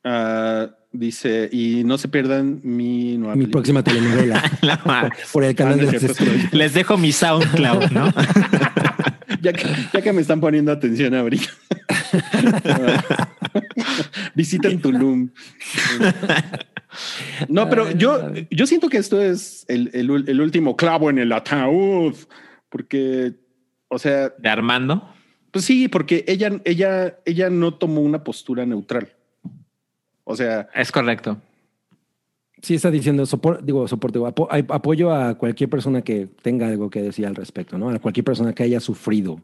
Ah, 0.05 0.71
dice, 0.93 1.49
y 1.53 1.85
no 1.85 1.99
se 1.99 2.09
pierdan 2.09 2.61
mi 2.63 3.17
nueva 3.19 3.35
Mi 3.37 3.43
película. 3.45 3.53
próxima 3.53 3.83
telenovela. 3.85 4.43
La 4.63 5.11
por 5.33 5.45
el 5.45 5.55
canal 5.55 5.81
Ah, 5.81 5.85
no 5.85 5.91
de 5.91 5.99
cierto. 5.99 6.25
Les 6.53 6.75
dejo 6.75 6.97
mi 6.97 7.13
SoundCloud, 7.13 7.91
¿no? 7.91 8.11
ya, 9.43 9.53
que, 9.53 9.67
ya 9.93 10.03
que 10.03 10.13
me 10.13 10.23
están 10.23 10.41
poniendo 10.41 10.73
atención 10.73 11.15
ahorita. 11.15 11.49
Visiten 14.35 14.81
Tulum. 14.81 15.31
No, 17.49 17.69
pero 17.69 17.91
yo, 17.93 18.33
yo 18.51 18.67
siento 18.67 18.89
que 18.89 18.99
esto 18.99 19.21
es 19.23 19.65
el, 19.69 19.91
el 19.93 20.11
el 20.29 20.41
último 20.41 20.77
clavo 20.77 21.11
en 21.11 21.19
el 21.19 21.33
ataúd, 21.33 22.15
porque, 22.69 23.35
o 23.89 23.99
sea, 23.99 24.31
De 24.39 24.49
Armando. 24.49 25.15
Pues 25.51 25.65
sí, 25.65 25.89
porque 25.89 26.25
ella, 26.29 26.61
ella, 26.65 27.19
ella 27.25 27.51
no 27.51 27.75
tomó 27.75 28.01
una 28.03 28.23
postura 28.23 28.65
neutral. 28.67 29.13
O 30.25 30.37
sea, 30.37 30.69
Es 30.75 30.93
correcto. 30.93 31.39
Sí, 32.63 32.75
está 32.75 32.91
diciendo 32.91 33.25
soporte, 33.27 33.65
digo, 33.65 33.89
soporte, 33.89 34.19
apo- 34.19 34.47
apoyo 34.51 35.13
a 35.15 35.35
cualquier 35.37 35.71
persona 35.71 36.03
que 36.03 36.29
tenga 36.43 36.69
algo 36.69 36.91
que 36.91 37.01
decir 37.03 37.27
al 37.27 37.35
respecto, 37.35 37.79
¿no? 37.79 37.89
A 37.89 37.99
cualquier 37.99 38.23
persona 38.25 38.53
que 38.55 38.63
haya 38.63 38.81
sufrido. 38.81 39.41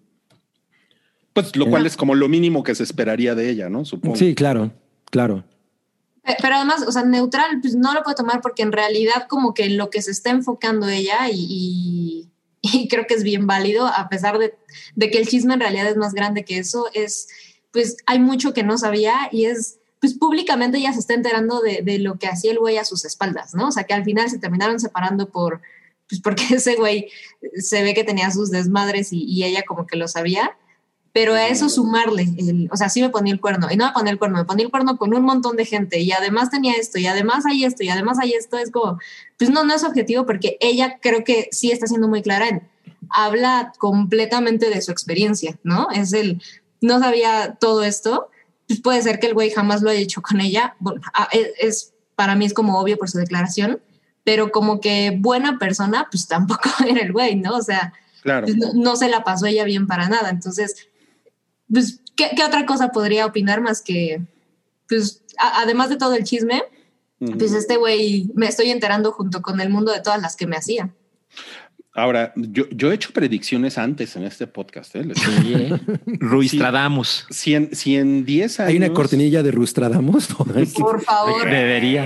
pues 1.33 1.55
lo 1.57 1.67
cual 1.69 1.85
es 1.87 1.97
como 1.97 2.15
lo 2.15 2.29
mínimo 2.29 2.63
que 2.63 2.75
se 2.75 2.83
esperaría 2.83 3.35
de 3.35 3.51
ella, 3.51 3.69
¿no? 3.69 3.85
Supongo. 3.85 4.17
Sí, 4.17 4.35
claro, 4.35 4.71
claro. 5.11 5.45
Pe- 6.23 6.37
Pero 6.41 6.55
además, 6.57 6.85
o 6.87 6.93
sea, 6.93 7.05
neutral, 7.05 7.59
pues 7.61 7.75
no 7.75 7.93
lo 7.95 8.03
puede 8.03 8.17
tomar 8.17 8.41
porque 8.41 8.63
en 8.63 8.73
realidad 8.73 9.27
como 9.29 9.53
que 9.55 9.65
en 9.65 9.77
lo 9.77 9.91
que 9.91 10.01
se 10.03 10.11
está 10.13 10.31
enfocando 10.31 10.89
ella 10.89 11.29
y, 11.31 11.37
y- 11.49 12.31
y 12.73 12.89
creo 12.89 13.07
que 13.07 13.15
es 13.15 13.23
bien 13.23 13.47
válido, 13.47 13.87
a 13.87 14.09
pesar 14.09 14.39
de, 14.39 14.55
de 14.95 15.11
que 15.11 15.19
el 15.19 15.29
chisme 15.29 15.55
en 15.55 15.61
realidad 15.61 15.89
es 15.89 15.97
más 15.97 16.15
grande 16.15 16.45
que 16.45 16.59
eso, 16.59 16.87
es, 16.95 17.29
pues 17.73 17.97
hay 18.07 18.19
mucho 18.19 18.53
que 18.53 18.63
no 18.63 18.79
sabía 18.79 19.29
y 19.33 19.47
es, 19.47 19.79
pues 20.01 20.15
públicamente 20.15 20.79
ella 20.79 20.93
se 20.93 21.01
está 21.01 21.15
enterando 21.15 21.61
de, 21.61 21.83
de 21.83 21.99
lo 21.99 22.19
que 22.19 22.29
hacía 22.29 22.53
el 22.53 22.59
güey 22.59 22.79
a 22.79 22.85
sus 22.85 23.05
espaldas, 23.05 23.55
¿no? 23.55 23.69
O 23.69 23.73
sea, 23.73 23.85
que 23.85 23.95
al 23.95 24.05
final 24.05 24.31
se 24.31 24.39
terminaron 24.39 24.81
separando 24.81 25.31
por, 25.31 25.63
pues 26.09 26.21
porque 26.21 26.45
ese 26.55 26.77
güey 26.77 27.09
se 27.57 27.83
ve 27.83 27.95
que 27.95 28.05
tenía 28.05 28.31
sus 28.31 28.51
desmadres 28.51 29.09
y 29.13 29.45
ella 29.45 29.63
como 29.67 29.87
que 29.87 29.97
lo 29.97 30.09
sabía. 30.09 30.57
Pero 31.17 31.33
a 31.33 31.47
eso 31.49 31.71
sumarle, 31.71 32.25
el, 32.37 32.69
o 32.71 32.77
sea, 32.77 32.91
sí 32.91 33.01
me 33.01 33.09
ponía 33.09 33.33
el 33.33 33.41
cuerno, 33.41 33.69
y 33.71 33.77
no 33.79 33.87
me 33.87 33.93
ponía 33.93 34.13
el 34.13 34.19
cuerno, 34.19 34.37
me 34.37 34.45
ponía 34.45 34.67
el 34.67 34.71
cuerno 34.71 34.99
con 34.99 35.15
un 35.15 35.23
montón 35.23 35.57
de 35.57 35.65
gente, 35.65 35.99
y 36.01 36.13
además 36.13 36.51
tenía 36.51 36.75
esto, 36.75 36.99
y 36.99 37.07
además 37.07 37.47
hay 37.47 37.65
esto, 37.65 37.83
y 37.83 37.89
además 37.89 38.19
hay 38.21 38.35
esto, 38.35 38.59
es 38.59 38.71
como, 38.71 38.99
pues 39.39 39.49
no, 39.49 39.65
no 39.65 39.73
es 39.75 39.83
objetivo, 39.83 40.27
porque 40.27 40.59
ella 40.61 40.99
creo 41.01 41.25
que 41.25 41.49
sí 41.53 41.71
está 41.71 41.87
siendo 41.87 42.07
muy 42.07 42.21
clara 42.21 42.49
en, 42.49 42.69
habla 43.09 43.73
completamente 43.79 44.69
de 44.69 44.83
su 44.83 44.93
experiencia, 44.93 45.59
¿no? 45.65 45.89
Es 45.91 46.13
el, 46.13 46.43
no 46.83 46.99
sabía 46.99 47.57
todo 47.59 47.83
esto, 47.83 48.29
pues 48.69 48.83
puede 48.83 49.01
ser 49.01 49.19
que 49.19 49.29
el 49.29 49.33
güey 49.35 49.49
jamás 49.51 49.81
lo 49.81 49.89
haya 49.89 50.01
hecho 50.01 50.21
con 50.21 50.43
ella, 50.43 50.77
bueno, 50.81 51.01
a- 51.15 51.29
es, 51.33 51.49
es- 51.61 51.93
para 52.15 52.35
mí 52.35 52.45
es 52.45 52.53
como 52.53 52.79
obvio 52.79 52.99
por 52.99 53.09
su 53.09 53.17
declaración, 53.17 53.81
pero 54.23 54.51
como 54.53 54.81
que 54.83 55.17
buena 55.19 55.59
persona, 55.59 56.09
pues 56.11 56.27
tampoco 56.27 56.69
era 56.87 57.01
el 57.01 57.13
güey, 57.13 57.37
¿no? 57.37 57.57
O 57.57 57.63
sea, 57.63 57.95
Claro. 58.23 58.45
pues 58.47 58.57
no, 58.59 58.73
no 58.75 58.97
se 58.97 59.09
la 59.09 59.23
pasó 59.25 59.47
ella 59.47 59.65
bien 59.65 59.87
para 59.87 60.09
nada. 60.11 60.31
Entonces, 60.31 60.75
pues, 61.73 62.01
¿qué, 62.17 62.31
qué 62.37 62.45
otra 62.45 62.67
cosa 62.67 62.89
podría 62.91 63.27
opinar 63.27 63.61
más 63.61 63.83
que, 63.83 64.21
pues, 64.89 65.23
a- 65.39 65.61
además 65.63 65.89
de 65.91 65.97
todo 65.97 66.15
el 66.15 66.25
chisme, 66.25 66.63
Ujú. 67.21 67.39
pues 67.39 67.53
este 67.53 67.77
güey 67.77 68.31
me 68.35 68.47
estoy 68.47 68.71
enterando 68.71 69.13
junto 69.13 69.43
con 69.43 69.61
el 69.61 69.71
mundo 69.71 69.93
de 69.93 70.01
todas 70.01 70.21
las 70.21 70.37
que 70.37 70.47
me 70.47 70.57
hacía. 70.57 70.91
Ahora, 71.99 72.35
yo, 72.37 72.69
yo 72.69 72.93
he 72.93 72.95
hecho 72.95 73.11
predicciones 73.15 73.79
antes 73.79 74.17
en 74.17 74.25
este 74.25 74.47
podcast. 74.47 74.95
¿eh? 74.97 75.05
Les- 75.05 75.17
Sí, 75.19 75.55
¿eh? 75.55 75.71
Ruistradamus. 76.07 77.27
Si 77.31 77.55
en, 77.55 77.75
si 77.75 77.97
en 77.97 78.27
10 78.27 78.61
años. 78.61 78.71
Hay 78.71 78.77
una 78.77 78.93
cortinilla 78.93 79.43
de 79.43 79.51
Rustradamos. 79.51 80.27
Por 80.79 81.01
favor. 81.01 81.49
Debería. 81.49 82.05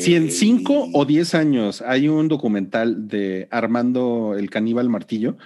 Si 0.00 0.14
en 0.16 0.30
cinco 0.32 0.88
o 0.92 1.04
diez 1.04 1.34
años 1.36 1.82
hay 1.82 2.08
un 2.08 2.26
documental 2.28 3.06
de 3.08 3.46
Armando 3.52 4.34
el 4.36 4.50
caníbal 4.50 4.88
martillo 4.88 5.36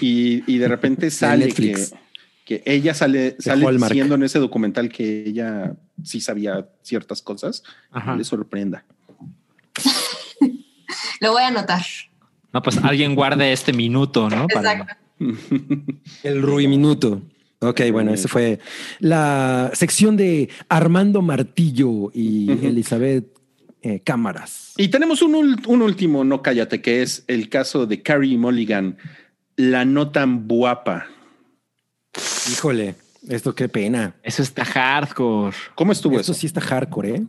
y, 0.00 0.42
y 0.52 0.58
de 0.58 0.68
repente 0.68 1.10
sale 1.10 1.48
que, 1.52 2.62
ella 2.64 2.94
sale, 2.94 3.36
sale 3.38 3.66
Hallmark. 3.66 3.92
diciendo 3.92 4.14
en 4.14 4.22
ese 4.22 4.38
documental 4.38 4.88
que 4.88 5.24
ella 5.26 5.74
sí 6.02 6.20
sabía 6.20 6.68
ciertas 6.82 7.20
cosas, 7.20 7.62
Ajá. 7.90 8.16
le 8.16 8.24
sorprenda. 8.24 8.84
Lo 11.20 11.32
voy 11.32 11.42
a 11.42 11.48
anotar. 11.48 11.82
No, 12.52 12.62
pues 12.62 12.78
alguien 12.78 13.14
guarde 13.14 13.52
este 13.52 13.72
minuto, 13.72 14.30
¿no? 14.30 14.46
Para- 14.48 14.72
Exacto. 14.72 14.94
El 16.22 16.42
Rui 16.42 16.68
Minuto. 16.68 17.22
Ok, 17.60 17.80
bueno, 17.90 18.14
esa 18.14 18.28
fue 18.28 18.60
la 19.00 19.72
sección 19.74 20.16
de 20.16 20.48
Armando 20.68 21.22
Martillo 21.22 22.12
y. 22.14 22.48
Elizabeth 22.64 23.26
eh, 23.82 24.00
Cámaras. 24.04 24.74
Y 24.76 24.88
tenemos 24.88 25.22
un, 25.22 25.60
un 25.66 25.82
último, 25.82 26.22
no 26.22 26.40
cállate, 26.40 26.80
que 26.80 27.02
es 27.02 27.24
el 27.26 27.48
caso 27.48 27.84
de 27.86 28.00
Carrie 28.00 28.38
Mulligan, 28.38 28.96
la 29.58 29.84
no 29.84 30.10
tan 30.10 30.46
guapa. 30.46 31.06
Híjole, 32.50 32.94
esto 33.28 33.54
qué 33.54 33.68
pena. 33.68 34.14
Eso 34.22 34.40
está 34.40 34.64
hardcore. 34.64 35.56
¿Cómo 35.74 35.92
estuvo 35.92 36.18
Esto 36.18 36.32
eso? 36.32 36.40
sí 36.40 36.46
está 36.46 36.60
hardcore, 36.60 37.16
¿eh? 37.16 37.22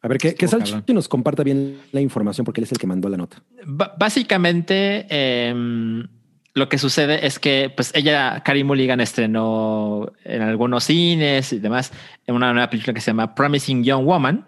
A 0.00 0.06
ver, 0.06 0.18
que, 0.18 0.34
que 0.34 0.46
Salchi 0.46 0.92
nos 0.92 1.08
comparta 1.08 1.42
bien 1.42 1.80
la 1.90 2.00
información 2.00 2.44
porque 2.44 2.60
él 2.60 2.64
es 2.66 2.72
el 2.72 2.78
que 2.78 2.86
mandó 2.86 3.08
la 3.08 3.16
nota. 3.16 3.42
Básicamente, 3.66 5.06
em, 5.08 6.06
lo 6.54 6.68
que 6.68 6.78
sucede 6.78 7.26
es 7.26 7.38
que, 7.38 7.72
pues, 7.74 7.92
ella, 7.94 8.42
Carrie 8.44 8.62
Mulligan, 8.62 9.00
estrenó 9.00 10.12
en 10.24 10.42
algunos 10.42 10.84
cines 10.84 11.52
y 11.52 11.58
demás 11.58 11.92
en 12.26 12.36
una 12.36 12.52
nueva 12.52 12.70
película 12.70 12.92
que 12.94 13.00
se 13.00 13.10
llama 13.10 13.34
Promising 13.34 13.82
Young 13.82 14.04
Woman, 14.04 14.46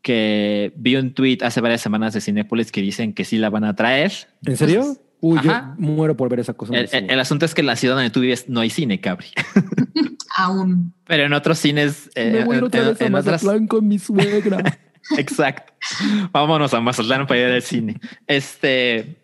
que 0.00 0.72
vi 0.76 0.96
un 0.96 1.12
tweet 1.12 1.38
hace 1.42 1.60
varias 1.60 1.82
semanas 1.82 2.14
de 2.14 2.20
Cinepolis 2.22 2.72
que 2.72 2.80
dicen 2.80 3.12
que 3.12 3.24
sí 3.24 3.36
la 3.36 3.50
van 3.50 3.64
a 3.64 3.74
traer. 3.74 4.12
¿En 4.46 4.56
serio? 4.56 4.96
Uy, 5.22 5.38
Ajá. 5.38 5.74
yo 5.78 5.82
muero 5.82 6.16
por 6.16 6.28
ver 6.30 6.40
esa 6.40 6.54
cosa. 6.54 6.74
El, 6.74 6.88
el- 6.92 7.10
el 7.10 7.20
asunto 7.20 7.44
es 7.44 7.54
que 7.54 7.60
en 7.60 7.66
la 7.66 7.76
ciudad 7.76 7.94
donde 7.94 8.10
tú 8.10 8.20
vives 8.20 8.48
no 8.48 8.60
hay 8.60 8.70
cine, 8.70 9.00
Cabri. 9.00 9.26
Aún. 10.36 10.94
Pero 11.06 11.24
en 11.24 11.32
otros 11.32 11.58
cines, 11.58 12.10
eh, 12.14 12.30
Me 12.32 12.44
voy 12.44 12.58
en- 12.58 12.64
otra 12.64 12.80
en- 12.80 12.86
vez 12.88 13.00
a 13.00 13.06
en 13.06 13.14
otras- 13.14 13.42
Mazatlán 13.42 13.66
con 13.66 13.86
mi 13.88 13.98
suegra. 13.98 14.78
Exacto. 15.18 15.72
Vámonos 16.32 16.72
a 16.74 16.80
Mazatlán 16.80 17.26
para 17.26 17.40
ir 17.40 17.46
al 17.46 17.62
cine. 17.62 18.00
Este, 18.26 19.16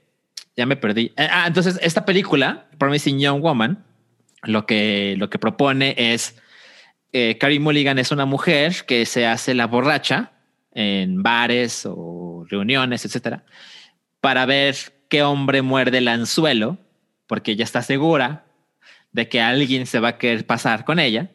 ya 0.56 0.66
me 0.66 0.77
perdí. 0.77 1.12
Eh, 1.16 1.28
Ah, 1.31 1.44
entonces 1.47 1.78
esta 1.82 2.05
película, 2.05 2.68
Promising 2.78 3.18
Young 3.18 3.40
Woman, 3.40 3.85
lo 4.43 4.66
que, 4.66 5.14
lo 5.18 5.31
que 5.31 5.39
propone 5.39 5.94
es, 5.97 6.36
eh, 7.12 7.39
Carrie 7.39 7.60
Mulligan 7.60 7.98
es 7.98 8.10
una 8.10 8.27
mujer 8.27 8.74
que 8.86 9.06
se 9.06 9.27
hace 9.27 9.55
la 9.55 9.66
borracha 9.66 10.32
en 10.73 11.23
bares 11.23 11.85
o 11.86 12.44
reuniones, 12.51 13.05
etcétera, 13.05 13.44
para 14.20 14.44
ver 14.44 14.77
qué 15.09 15.23
hombre 15.23 15.62
muerde 15.62 15.99
el 15.99 16.09
anzuelo, 16.09 16.78
porque 17.27 17.53
ella 17.53 17.65
está 17.65 17.83
segura 17.83 18.45
de 19.12 19.28
que 19.28 19.41
alguien 19.41 19.87
se 19.87 20.01
va 20.01 20.09
a 20.09 20.19
querer 20.19 20.47
pasar 20.47 20.85
con 20.85 20.99
ella. 20.99 21.31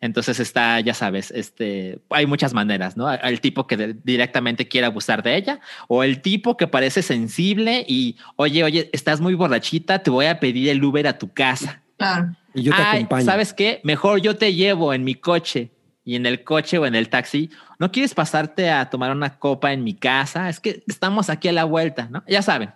Entonces 0.00 0.38
está, 0.40 0.78
ya 0.80 0.92
sabes, 0.92 1.30
este, 1.30 1.98
hay 2.10 2.26
muchas 2.26 2.52
maneras, 2.52 2.96
¿no? 2.96 3.10
El 3.10 3.40
tipo 3.40 3.66
que 3.66 3.96
directamente 4.04 4.68
quiere 4.68 4.86
abusar 4.86 5.22
de 5.22 5.36
ella 5.36 5.60
o 5.88 6.04
el 6.04 6.20
tipo 6.20 6.58
que 6.58 6.66
parece 6.66 7.02
sensible 7.02 7.84
y, 7.88 8.16
oye, 8.36 8.62
oye, 8.62 8.90
estás 8.92 9.20
muy 9.20 9.34
borrachita, 9.34 10.02
te 10.02 10.10
voy 10.10 10.26
a 10.26 10.38
pedir 10.38 10.68
el 10.68 10.84
Uber 10.84 11.06
a 11.06 11.18
tu 11.18 11.32
casa. 11.32 11.82
Claro. 11.96 12.36
y 12.54 12.64
yo 12.64 12.72
te 12.76 12.82
Ay, 12.82 12.96
acompaño. 12.98 13.24
¿Sabes 13.24 13.54
qué? 13.54 13.80
Mejor 13.82 14.20
yo 14.20 14.36
te 14.36 14.52
llevo 14.52 14.92
en 14.92 15.02
mi 15.02 15.14
coche 15.14 15.70
y 16.04 16.14
en 16.14 16.26
el 16.26 16.44
coche 16.44 16.76
o 16.76 16.84
en 16.84 16.94
el 16.94 17.08
taxi. 17.08 17.50
¿No 17.78 17.90
quieres 17.90 18.14
pasarte 18.14 18.70
a 18.70 18.90
tomar 18.90 19.12
una 19.12 19.38
copa 19.38 19.72
en 19.72 19.82
mi 19.82 19.94
casa? 19.94 20.50
Es 20.50 20.60
que 20.60 20.84
estamos 20.86 21.30
aquí 21.30 21.48
a 21.48 21.52
la 21.52 21.64
vuelta, 21.64 22.08
¿no? 22.10 22.22
Ya 22.28 22.42
saben, 22.42 22.70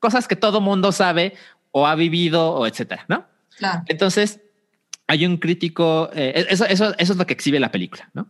cosas 0.00 0.26
que 0.26 0.34
todo 0.36 0.60
mundo 0.60 0.90
sabe 0.92 1.34
o 1.70 1.86
ha 1.86 1.94
vivido 1.94 2.52
o 2.54 2.66
etcétera, 2.66 3.04
¿no? 3.08 3.26
Claro. 3.56 3.82
Entonces, 3.86 4.40
hay 5.06 5.24
un 5.26 5.36
crítico, 5.36 6.10
eh, 6.14 6.46
eso, 6.48 6.64
eso, 6.66 6.94
eso 6.98 7.12
es 7.12 7.18
lo 7.18 7.26
que 7.26 7.34
exhibe 7.34 7.60
la 7.60 7.70
película, 7.70 8.10
¿no? 8.14 8.28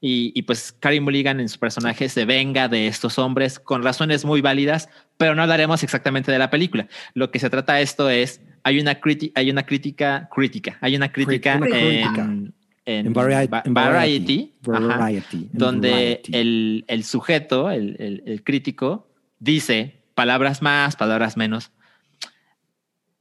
Y, 0.00 0.30
y 0.36 0.42
pues 0.42 0.70
Carrie 0.70 1.00
Mulligan 1.00 1.40
en 1.40 1.48
su 1.48 1.58
personaje 1.58 2.08
se 2.08 2.24
venga 2.24 2.68
de 2.68 2.86
estos 2.86 3.18
hombres 3.18 3.58
con 3.58 3.82
razones 3.82 4.24
muy 4.24 4.40
válidas, 4.40 4.88
pero 5.16 5.34
no 5.34 5.42
hablaremos 5.42 5.82
exactamente 5.82 6.30
de 6.30 6.38
la 6.38 6.50
película. 6.50 6.86
Lo 7.14 7.32
que 7.32 7.40
se 7.40 7.50
trata 7.50 7.80
esto 7.80 8.08
es, 8.08 8.40
hay 8.62 8.78
una, 8.78 9.00
criti- 9.00 9.32
hay 9.34 9.50
una 9.50 9.64
crítica, 9.66 10.28
crítica, 10.32 10.78
hay 10.80 10.94
una 10.94 11.10
crítica, 11.10 11.56
Una 11.56 11.66
crítica. 11.66 12.22
en, 12.22 12.54
en 13.06 13.12
Variety. 13.74 14.52
Va- 14.68 14.76
ajá, 14.78 15.10
donde 15.52 16.22
el, 16.32 16.84
el 16.86 17.02
sujeto, 17.04 17.68
el, 17.70 17.96
el- 17.98 18.22
el 18.24 18.44
crítico, 18.44 19.08
dice 19.40 19.97
palabras 20.18 20.62
más, 20.62 20.96
palabras 20.96 21.36
menos. 21.36 21.70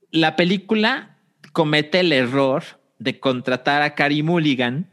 La 0.10 0.36
película 0.36 1.20
comete 1.54 2.00
el 2.00 2.12
error 2.12 2.64
de 2.98 3.20
contratar 3.20 3.84
a 3.84 3.94
Carrie 3.94 4.24
Mulligan 4.24 4.90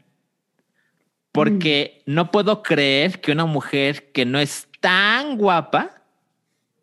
porque 1.31 2.03
no 2.05 2.29
puedo 2.29 2.61
creer 2.61 3.21
que 3.21 3.31
una 3.31 3.47
mujer 3.47 4.11
que 4.11 4.23
no 4.23 4.37
es 4.37 4.67
tan 4.81 5.35
guapa 5.35 6.03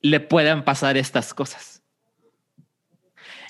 le 0.01 0.19
puedan 0.19 0.65
pasar 0.65 0.97
estas 0.97 1.33
cosas. 1.33 1.85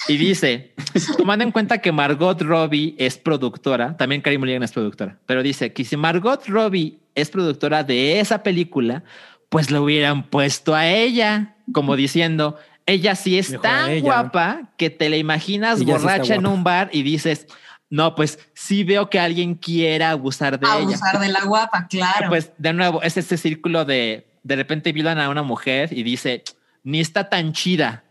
Y 0.08 0.18
dice, 0.18 0.74
tomando 1.16 1.42
en 1.42 1.52
cuenta 1.52 1.78
que 1.78 1.90
Margot 1.90 2.38
Robbie 2.42 2.94
es 2.98 3.16
productora, 3.16 3.96
también 3.96 4.20
Carrie 4.20 4.38
Mulligan 4.38 4.62
es 4.62 4.72
productora, 4.72 5.18
pero 5.24 5.42
dice 5.42 5.72
que 5.72 5.86
si 5.86 5.96
Margot 5.96 6.46
Robbie 6.48 6.98
es 7.14 7.30
productora 7.30 7.82
de 7.82 8.20
esa 8.20 8.42
película, 8.42 9.04
pues 9.48 9.70
lo 9.70 9.82
hubieran 9.82 10.28
puesto 10.30 10.74
a 10.74 10.88
ella, 10.88 11.51
como 11.72 11.96
diciendo, 11.96 12.56
ella 12.86 13.14
sí 13.14 13.38
es 13.38 13.50
Mejor 13.50 13.62
tan 13.62 14.00
guapa 14.00 14.72
que 14.76 14.90
te 14.90 15.08
la 15.08 15.16
imaginas 15.16 15.80
Ella 15.80 15.86
sí 15.86 15.90
está 15.92 16.12
borracha 16.12 16.34
en 16.34 16.46
un 16.46 16.64
bar 16.64 16.90
y 16.92 17.02
dices, 17.02 17.46
no, 17.90 18.14
pues 18.14 18.38
sí 18.54 18.84
veo 18.84 19.10
que 19.10 19.20
alguien 19.20 19.54
quiera 19.54 20.10
abusar 20.10 20.58
de 20.58 20.66
ella. 20.66 20.76
Abusar 20.76 21.20
de 21.20 21.28
la 21.28 21.44
guapa, 21.44 21.86
claro. 21.88 22.28
Pues 22.28 22.52
de 22.58 22.72
nuevo, 22.72 23.02
es 23.02 23.16
este 23.16 23.36
círculo 23.36 23.84
de 23.84 24.32
de 24.42 24.56
repente 24.56 24.92
violan 24.92 25.18
a 25.18 25.28
una 25.28 25.42
mujer 25.42 25.90
y 25.92 26.02
dice, 26.02 26.42
ni 26.82 27.00
está 27.00 27.28
tan 27.28 27.52
chida. 27.52 28.04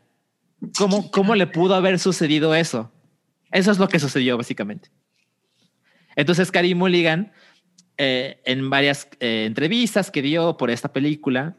¿Cómo, 0.77 1.09
¿Cómo 1.11 1.35
le 1.35 1.47
pudo 1.47 1.75
haber 1.75 1.99
sucedido 1.99 2.55
eso? 2.55 2.91
Eso 3.51 3.71
es 3.71 3.79
lo 3.79 3.89
que 3.89 3.99
sucedió 3.99 4.37
básicamente. 4.37 4.89
Entonces, 6.15 6.51
Carrie 6.51 6.75
Mulligan, 6.75 7.31
eh, 7.97 8.41
en 8.45 8.69
varias 8.69 9.07
eh, 9.19 9.45
entrevistas 9.45 10.11
que 10.11 10.21
dio 10.21 10.57
por 10.57 10.69
esta 10.69 10.93
película, 10.93 11.55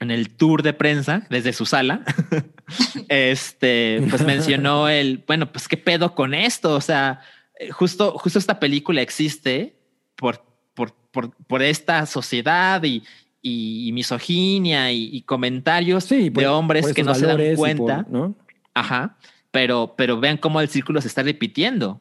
en 0.00 0.10
el 0.10 0.30
tour 0.30 0.62
de 0.62 0.72
prensa 0.72 1.26
desde 1.30 1.52
su 1.52 1.66
sala, 1.66 2.02
este, 3.08 4.06
pues 4.10 4.24
mencionó 4.24 4.88
el, 4.88 5.24
bueno, 5.26 5.50
pues 5.52 5.68
qué 5.68 5.76
pedo 5.76 6.14
con 6.14 6.34
esto. 6.34 6.74
O 6.74 6.80
sea, 6.80 7.20
eh, 7.58 7.70
justo, 7.70 8.12
justo 8.18 8.38
esta 8.38 8.60
película 8.60 9.00
existe 9.02 9.76
por, 10.16 10.44
por, 10.74 10.92
por, 11.10 11.34
por 11.34 11.62
esta 11.62 12.06
sociedad 12.06 12.82
y, 12.84 13.02
y 13.42 13.90
misoginia 13.92 14.92
y, 14.92 15.08
y 15.16 15.22
comentarios 15.22 16.04
Sí, 16.04 16.30
por- 16.30 16.42
de 16.42 16.48
hombres 16.48 16.92
que 16.92 17.02
no 17.02 17.14
se 17.14 17.26
dan 17.26 17.40
y 17.40 17.56
cuenta. 17.56 18.04
por- 18.04 18.12
¿no? 18.12 18.34
Ajá. 18.74 19.16
Pero, 19.50 19.94
pero 19.96 20.20
vean 20.20 20.36
cómo 20.36 20.60
el 20.60 20.68
círculo 20.68 21.00
se 21.00 21.08
está 21.08 21.22
repitiendo. 21.22 22.00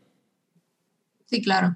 Sí, 1.26 1.42
claro. 1.42 1.76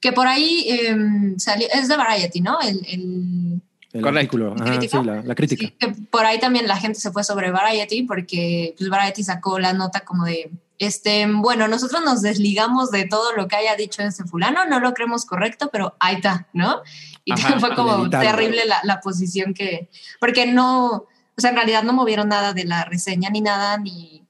Que 0.00 0.12
por 0.12 0.26
ahí 0.26 0.66
em, 0.68 1.38
salió, 1.38 1.66
es 1.72 1.88
de 1.88 1.96
Variety, 1.96 2.40
¿no? 2.40 2.58
El, 2.60 2.80
el- 2.88 3.60
El 3.92 4.02
Correcto. 4.02 4.18
artículo. 4.18 4.54
¿El 4.54 4.62
Ajá, 4.62 4.78
crítico? 4.78 5.00
sí, 5.00 5.06
la, 5.06 5.22
la 5.22 5.34
crítica. 5.34 5.66
sí, 5.66 5.74
que 5.78 5.88
por 6.10 6.24
ahí 6.24 6.38
también 6.38 6.68
la 6.68 6.76
gente 6.76 7.00
se 7.00 7.10
fue 7.10 7.24
sobre 7.24 7.50
Variety 7.50 8.02
porque 8.04 8.74
pues, 8.78 8.88
Variety 8.88 9.24
sacó 9.24 9.58
la 9.58 9.72
nota 9.72 10.00
como 10.00 10.24
de, 10.24 10.50
este, 10.78 11.26
bueno, 11.28 11.68
nosotros 11.68 12.02
nos 12.04 12.22
desligamos 12.22 12.90
de 12.90 13.04
todo 13.06 13.34
lo 13.34 13.48
que 13.48 13.56
haya 13.56 13.76
dicho 13.76 14.02
ese 14.02 14.24
fulano, 14.24 14.64
no 14.64 14.80
lo 14.80 14.94
creemos 14.94 15.26
correcto, 15.26 15.70
pero 15.72 15.94
ahí 15.98 16.16
está, 16.16 16.46
¿no? 16.52 16.82
Y 17.24 17.32
Ajá, 17.32 17.58
fue 17.60 17.74
como 17.74 18.08
terrible 18.08 18.64
la, 18.64 18.80
la 18.84 19.00
posición 19.00 19.54
que, 19.54 19.90
porque 20.20 20.46
no, 20.46 20.86
o 20.88 21.08
sea, 21.36 21.50
en 21.50 21.56
realidad 21.56 21.82
no 21.82 21.92
movieron 21.92 22.28
nada 22.28 22.52
de 22.52 22.64
la 22.64 22.84
reseña 22.84 23.28
ni 23.30 23.40
nada, 23.40 23.76
ni... 23.76 24.24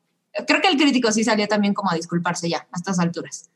Creo 0.47 0.63
que 0.63 0.69
el 0.69 0.77
crítico 0.77 1.13
sí 1.13 1.23
salió 1.25 1.49
también 1.49 1.75
como 1.75 1.91
a 1.91 1.95
disculparse 1.97 2.49
ya, 2.49 2.67
a 2.73 2.77
estas 2.77 2.99
alturas. 2.99 3.51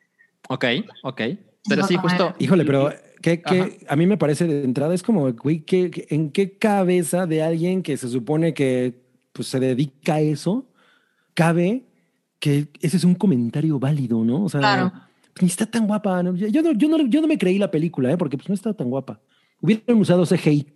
Ok, 0.48 0.64
ok. 1.02 1.20
Pero 1.68 1.86
sí, 1.86 1.96
justo. 1.96 2.34
Híjole, 2.38 2.64
pero 2.64 2.90
que, 3.22 3.40
Ajá. 3.44 3.66
a 3.88 3.96
mí 3.96 4.06
me 4.06 4.18
parece 4.18 4.46
de 4.46 4.64
entrada 4.64 4.94
es 4.94 5.02
como, 5.02 5.32
güey, 5.32 5.60
¿qué- 5.60 5.90
qué- 5.90 6.06
¿en 6.10 6.30
qué 6.30 6.58
cabeza 6.58 7.26
de 7.26 7.42
alguien 7.42 7.82
que 7.82 7.96
se 7.96 8.08
supone 8.08 8.52
que 8.52 9.02
pues, 9.32 9.48
se 9.48 9.58
dedica 9.60 10.14
a 10.16 10.20
eso 10.20 10.66
cabe 11.32 11.84
que 12.38 12.68
ese 12.80 12.96
es 12.98 13.04
un 13.04 13.14
comentario 13.14 13.78
válido, 13.78 14.22
¿no? 14.24 14.44
O 14.44 14.48
sea, 14.48 14.60
Claro. 14.60 14.92
pues, 15.32 15.42
ni 15.42 15.48
está 15.48 15.66
tan 15.66 15.86
guapa. 15.86 16.22
¿no? 16.22 16.36
Yo, 16.36 16.48
yo 16.48 16.62
no, 16.62 16.72
yo, 16.72 16.88
no, 16.88 17.06
yo 17.06 17.20
no 17.22 17.26
me 17.26 17.38
creí 17.38 17.58
la 17.58 17.70
película, 17.70 18.12
¿eh? 18.12 18.16
porque 18.18 18.36
pues, 18.36 18.48
no 18.48 18.54
está 18.54 18.74
tan 18.74 18.90
guapa. 18.90 19.20
Hubieran 19.60 19.96
usado 19.98 20.26
CGI, 20.26 20.66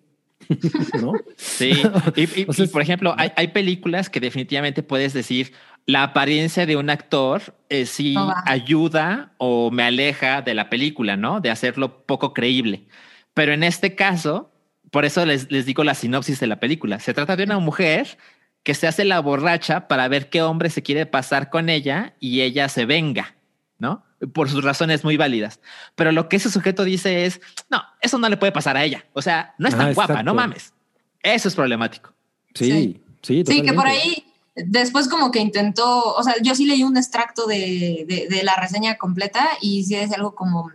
¿no? 1.02 1.12
Sí. 1.36 1.72
Y, 2.16 2.22
y- 2.40 2.44
O 2.48 2.52
sea, 2.54 2.64
y, 2.64 2.68
por 2.68 2.80
ejemplo, 2.82 3.14
hay, 3.18 3.30
hay 3.36 3.48
películas 3.48 4.08
que 4.08 4.20
definitivamente 4.20 4.82
puedes 4.82 5.12
decir 5.12 5.52
la 5.88 6.02
apariencia 6.02 6.66
de 6.66 6.76
un 6.76 6.90
actor 6.90 7.54
eh, 7.70 7.86
sí 7.86 8.14
ayuda 8.44 9.32
o 9.38 9.70
me 9.70 9.84
aleja 9.84 10.42
de 10.42 10.52
la 10.52 10.68
película, 10.68 11.16
¿no? 11.16 11.40
De 11.40 11.50
hacerlo 11.50 12.04
poco 12.04 12.34
creíble. 12.34 12.84
Pero 13.32 13.54
en 13.54 13.62
este 13.62 13.94
caso, 13.94 14.52
por 14.90 15.06
eso 15.06 15.24
les, 15.24 15.50
les 15.50 15.64
digo 15.64 15.84
la 15.84 15.94
sinopsis 15.94 16.40
de 16.40 16.46
la 16.46 16.60
película. 16.60 17.00
Se 17.00 17.14
trata 17.14 17.36
de 17.36 17.44
una 17.44 17.58
mujer 17.58 18.18
que 18.64 18.74
se 18.74 18.86
hace 18.86 19.06
la 19.06 19.20
borracha 19.20 19.88
para 19.88 20.08
ver 20.08 20.28
qué 20.28 20.42
hombre 20.42 20.68
se 20.68 20.82
quiere 20.82 21.06
pasar 21.06 21.48
con 21.48 21.70
ella 21.70 22.14
y 22.20 22.42
ella 22.42 22.68
se 22.68 22.84
venga, 22.84 23.36
¿no? 23.78 24.04
Por 24.34 24.50
sus 24.50 24.62
razones 24.62 25.04
muy 25.04 25.16
válidas. 25.16 25.58
Pero 25.94 26.12
lo 26.12 26.28
que 26.28 26.36
ese 26.36 26.50
sujeto 26.50 26.84
dice 26.84 27.24
es, 27.24 27.40
no, 27.70 27.82
eso 28.02 28.18
no 28.18 28.28
le 28.28 28.36
puede 28.36 28.52
pasar 28.52 28.76
a 28.76 28.84
ella. 28.84 29.06
O 29.14 29.22
sea, 29.22 29.54
no 29.56 29.68
es 29.68 29.74
tan 29.74 29.88
Ah, 29.88 29.94
guapa, 29.94 30.22
no 30.22 30.34
mames. 30.34 30.74
Eso 31.22 31.48
es 31.48 31.54
problemático. 31.54 32.12
Sí, 32.52 33.00
sí, 33.22 33.42
Sí, 33.46 33.62
que 33.62 33.72
por 33.72 33.86
ahí 33.86 34.27
después 34.66 35.08
como 35.08 35.30
que 35.30 35.40
intentó, 35.40 36.14
o 36.14 36.22
sea, 36.22 36.34
yo 36.42 36.54
sí 36.54 36.64
leí 36.66 36.82
un 36.82 36.96
extracto 36.96 37.46
de, 37.46 38.04
de- 38.08 38.26
de 38.28 38.42
la 38.42 38.54
reseña 38.56 38.96
completa 38.98 39.46
y 39.60 39.84
sí 39.84 39.94
decía 39.96 40.16
algo 40.16 40.34
como, 40.34 40.70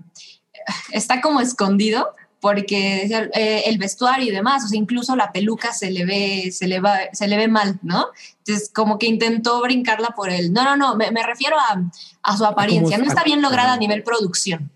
está 0.91 1.21
como 1.21 1.39
escondido 1.41 2.09
porque 2.39 3.03
eh, 3.33 3.63
el 3.67 3.77
vestuario 3.77 4.27
y 4.27 4.31
demás, 4.31 4.65
o 4.65 4.67
sea, 4.67 4.77
incluso 4.77 5.15
la 5.15 5.31
peluca 5.31 5.71
se 5.71 5.89
le 5.91 6.03
ve, 6.05 6.51
se 6.51 6.67
le 6.67 6.81
va, 6.81 6.97
se 7.13 7.27
le 7.29 7.37
ve 7.37 7.47
mal, 7.47 7.79
¿no? 7.83 8.07
Entonces 8.39 8.69
como 8.73 8.99
que 8.99 9.07
intentó 9.07 9.61
brincarla 9.61 10.09
por 10.09 10.29
el, 10.29 10.51
no, 10.51 10.63
no, 10.65 10.75
no, 10.75 10.95
me, 10.97 11.09
me 11.11 11.23
refiero 11.23 11.55
a, 11.57 11.81
a 12.21 12.37
su 12.37 12.43
apariencia, 12.45 12.97
no 12.97 13.05
está 13.05 13.23
bien 13.23 13.41
lograda 13.41 13.73
a 13.73 13.77
nivel 13.77 14.03
producción. 14.03 14.69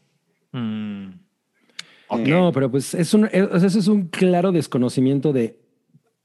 Mm. 0.53 1.09
No, 2.29 2.53
pero 2.53 2.71
pues 2.71 2.93
es 2.93 3.13
un, 3.13 3.25
es- 3.33 3.49
o 3.51 3.59
sea, 3.59 3.67
eso 3.67 3.79
es 3.79 3.87
un 3.89 4.07
claro 4.07 4.53
desconocimiento 4.53 5.33
de 5.33 5.59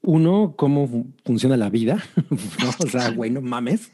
uno, 0.05 0.53
cómo 0.57 0.85
fu- 0.87 1.05
funciona 1.25 1.55
la 1.57 1.69
vida. 1.69 2.03
¿no? 2.29 2.69
O 2.85 2.87
sea, 2.87 3.09
güey, 3.11 3.31
no 3.31 3.41
mames. 3.41 3.89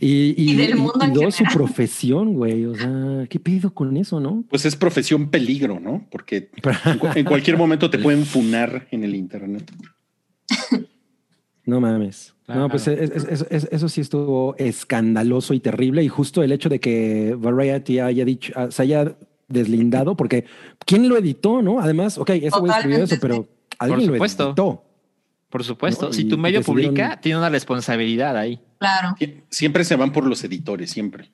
y, 0.00 0.34
y- 0.40 0.52
Y 0.52 0.56
del 0.56 0.76
mundo 0.76 1.00
en 1.02 1.10
y 1.10 1.14
dos, 1.14 1.34
su 1.34 1.44
profesión, 1.52 2.34
güey. 2.34 2.64
O 2.66 2.74
sea, 2.74 3.26
¿qué 3.28 3.40
pedo 3.40 3.74
con 3.74 3.96
eso, 3.96 4.20
no? 4.20 4.44
Pues 4.48 4.64
es 4.64 4.76
profesión 4.76 5.30
peligro, 5.30 5.80
¿no? 5.80 6.06
Porque 6.10 6.50
en, 6.84 6.98
cu- 6.98 7.08
en 7.14 7.24
cualquier 7.24 7.56
momento 7.56 7.90
te 7.90 7.98
pueden 7.98 8.24
funar 8.24 8.86
en 8.90 9.04
el 9.04 9.14
internet. 9.14 9.70
No 11.64 11.80
mames. 11.80 12.34
Claro. 12.46 12.60
No, 12.62 12.68
pues 12.70 12.88
es- 12.88 13.10
es- 13.10 13.24
es- 13.24 13.46
es- 13.50 13.68
eso 13.70 13.88
sí 13.90 14.00
estuvo 14.00 14.56
escandaloso 14.56 15.52
y 15.52 15.60
terrible. 15.60 16.02
Y 16.02 16.08
justo 16.08 16.42
el 16.42 16.52
hecho 16.52 16.68
de 16.70 16.80
que 16.80 17.34
Variety 17.38 17.98
haya 17.98 18.24
dicho, 18.24 18.52
ah, 18.56 18.68
se 18.70 18.82
haya 18.82 19.16
deslindado, 19.48 20.16
porque 20.16 20.44
¿quién 20.86 21.08
lo 21.08 21.16
editó, 21.18 21.60
no? 21.60 21.80
Además, 21.80 22.16
ok, 22.18 22.30
ese 22.30 22.58
güey 22.58 22.72
escribió 22.72 23.04
eso, 23.04 23.16
pero 23.20 23.46
alguien 23.78 24.08
lo 24.08 24.14
supuesto. 24.14 24.46
editó. 24.48 24.84
Por 25.50 25.64
supuesto. 25.64 26.06
No, 26.06 26.12
si 26.12 26.24
tu 26.24 26.36
medio 26.36 26.60
decidieron- 26.60 26.88
publica, 26.90 27.20
tiene 27.20 27.38
una 27.38 27.48
responsabilidad 27.48 28.36
ahí. 28.36 28.60
Claro. 28.78 29.14
Sie- 29.18 29.42
Siempre 29.50 29.84
se 29.84 29.96
van 29.96 30.12
por 30.12 30.26
los 30.26 30.42
editores, 30.44 30.90
siempre. 30.90 31.30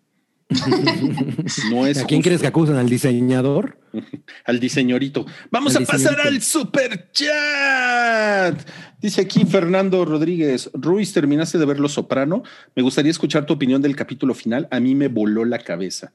No 1.71 1.87
es 1.87 1.99
¿A 1.99 2.05
quién 2.07 2.19
justo. 2.21 2.29
crees 2.29 2.41
que 2.41 2.47
acusan? 2.47 2.77
¿Al 2.77 2.89
diseñador? 2.89 3.79
al 4.45 4.61
diseñorito. 4.61 5.27
Vamos 5.51 5.75
Al 5.77 5.83
a 5.85 5.87
pasar 5.87 6.21
al 6.21 6.41
super 6.43 7.11
chat. 7.13 8.61
Dice 9.01 9.23
aquí 9.23 9.45
Fernando 9.45 10.05
Rodríguez, 10.05 10.71
Ruiz, 10.75 11.13
terminaste 11.13 11.59
de 11.59 11.65
ver 11.67 11.81
Los 11.81 11.93
Soprano. 11.93 12.43
Me 12.75 12.83
gustaría 12.83 13.11
escuchar 13.11 13.47
tu 13.47 13.55
opinión 13.55 13.83
del 13.83 13.97
capítulo 13.97 14.35
final. 14.35 14.69
A 14.71 14.81
mí 14.81 14.95
me 14.95 15.09
voló 15.09 15.45
la 15.45 15.59
cabeza. 15.59 16.13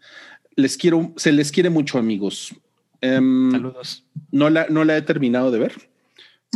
Les 0.56 0.78
quiero, 0.78 1.14
se 1.18 1.32
les 1.32 1.52
quiere 1.52 1.70
mucho, 1.70 1.98
amigos. 1.98 2.54
Em, 3.02 3.52
Saludos. 3.52 4.06
no 4.32 4.50
la, 4.50 4.68
no 4.70 4.84
la 4.84 4.98
he 4.98 5.02
terminado 5.02 5.52
de 5.52 5.60
ver, 5.60 5.89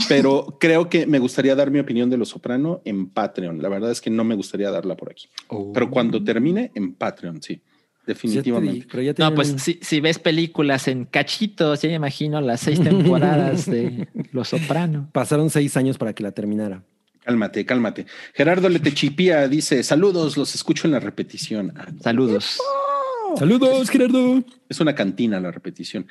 pero 0.09 0.57
creo 0.59 0.89
que 0.89 1.05
me 1.05 1.19
gustaría 1.19 1.55
dar 1.55 1.69
mi 1.71 1.79
opinión 1.79 2.09
de 2.09 2.17
Los 2.17 2.29
Soprano 2.29 2.81
en 2.85 3.09
Patreon. 3.09 3.61
La 3.61 3.69
verdad 3.69 3.91
es 3.91 4.01
que 4.01 4.09
no 4.09 4.23
me 4.23 4.35
gustaría 4.35 4.71
darla 4.71 4.95
por 4.95 5.11
aquí, 5.11 5.27
pero 5.73 5.89
cuando 5.89 6.23
termine 6.23 6.71
en 6.75 6.93
Patreon, 6.95 7.41
sí, 7.41 7.55
Ya 7.55 7.61
te 8.07 8.13
definitivamente. 8.13 8.73
di- 8.81 8.87
pero 8.89 9.03
ya 9.03 9.13
No, 9.17 9.33
pues 9.35 9.51
un- 9.51 9.59
si, 9.59 9.79
si 9.81 10.01
ves 10.01 10.19
películas 10.19 10.87
en 10.87 11.05
cachitos, 11.05 11.81
ya 11.81 11.89
me 11.89 11.95
imagino 11.95 12.41
las 12.41 12.61
seis 12.61 12.81
temporadas 12.81 13.65
de 13.69 14.07
Los 14.31 14.49
Soprano. 14.49 15.09
pasaron 15.13 15.49
seis 15.49 15.77
años 15.77 15.97
para 15.97 16.13
que 16.13 16.23
la 16.23 16.31
terminara. 16.31 16.83
Cálmate, 17.23 17.65
cálmate. 17.65 18.05
Gerardo 18.33 18.67
Letechipía 18.67 19.47
dice: 19.47 19.83
Saludos, 19.83 20.35
los 20.37 20.53
escucho 20.55 20.87
en 20.87 20.91
la 20.93 20.99
repetición. 20.99 21.71
Ah, 21.77 21.87
Saludos. 22.01 22.59
Saludos, 23.37 23.89
Gerardo. 23.89 24.43
Es 24.67 24.79
una 24.81 24.93
cantina 24.93 25.39
la 25.39 25.51
repetición. 25.51 26.05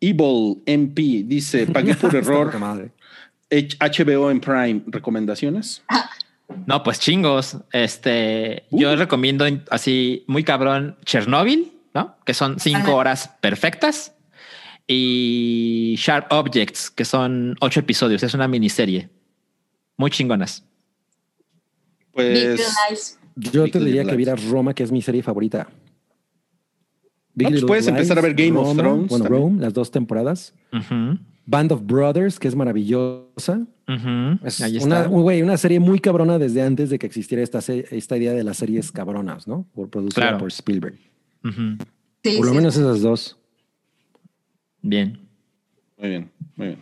Evil 0.00 0.62
MP 0.66 1.24
dice: 1.26 1.66
Pagué 1.66 1.94
por 1.94 2.14
error 2.14 2.56
madre. 2.58 2.92
H- 3.50 3.76
HBO 3.80 4.30
en 4.30 4.40
Prime. 4.40 4.82
¿Recomendaciones? 4.86 5.82
No, 6.66 6.82
pues 6.82 6.98
chingos. 7.00 7.56
Este, 7.72 8.64
yo 8.70 8.92
Uh. 8.92 8.96
recomiendo 8.96 9.44
así 9.70 10.24
muy 10.26 10.44
cabrón 10.44 10.96
Chernobyl, 11.04 11.72
¿no? 11.94 12.16
Que 12.24 12.34
son 12.34 12.58
cinco 12.60 12.78
Ajá. 12.78 12.94
horas 12.94 13.30
perfectas. 13.40 14.12
Y 14.88 15.96
Sharp 15.98 16.30
Objects, 16.32 16.90
que 16.90 17.04
son 17.04 17.56
ocho 17.60 17.80
episodios. 17.80 18.22
Es 18.22 18.34
una 18.34 18.46
miniserie. 18.46 19.08
Muy 19.96 20.10
chingonas. 20.10 20.64
Pues. 22.12 23.18
Yo 23.34 23.64
Big 23.64 23.72
te 23.72 23.80
diría 23.80 24.04
que 24.04 24.16
vieras 24.16 24.44
Roma, 24.44 24.74
que 24.74 24.82
es 24.82 24.90
mi 24.92 25.02
serie 25.02 25.22
favorita. 25.22 25.68
Big 27.34 27.48
No, 27.48 27.50
pues 27.52 27.64
puedes 27.64 27.86
empezar 27.88 28.18
a 28.18 28.22
ver 28.22 28.34
Game 28.34 28.56
of 28.58 28.68
Roma, 28.68 28.82
Thrones 28.82 29.08
Bueno, 29.08 29.24
también. 29.24 29.42
Rome, 29.42 29.60
las 29.60 29.74
dos 29.74 29.90
temporadas. 29.90 30.54
Band 31.46 31.72
of 31.72 31.82
Brothers, 31.84 32.38
que 32.38 32.48
es 32.48 32.54
maravillosa. 32.56 33.64
Es 34.44 34.60
Ahí 34.60 34.78
una, 34.78 35.02
está. 35.04 35.08
una 35.10 35.56
serie 35.56 35.78
muy 35.80 36.00
cabrona 36.00 36.38
desde 36.38 36.60
antes 36.62 36.90
de 36.90 36.98
que 36.98 37.06
existiera 37.06 37.42
esta, 37.42 37.60
esta 37.60 38.16
idea 38.16 38.32
de 38.32 38.42
las 38.44 38.56
series 38.56 38.90
cabronas, 38.90 39.46
¿no? 39.46 39.64
Por 39.74 39.88
producida 39.88 40.22
Claro. 40.22 40.38
por 40.38 40.48
Spielberg. 40.48 40.98
Sí, 41.44 42.36
Por 42.36 42.46
lo 42.46 42.50
sí. 42.50 42.56
menos 42.56 42.76
esas 42.76 43.00
dos. 43.02 43.36
Bien. 44.82 45.18
Muy 45.98 46.08
bien, 46.10 46.30
muy 46.56 46.66
bien. 46.68 46.78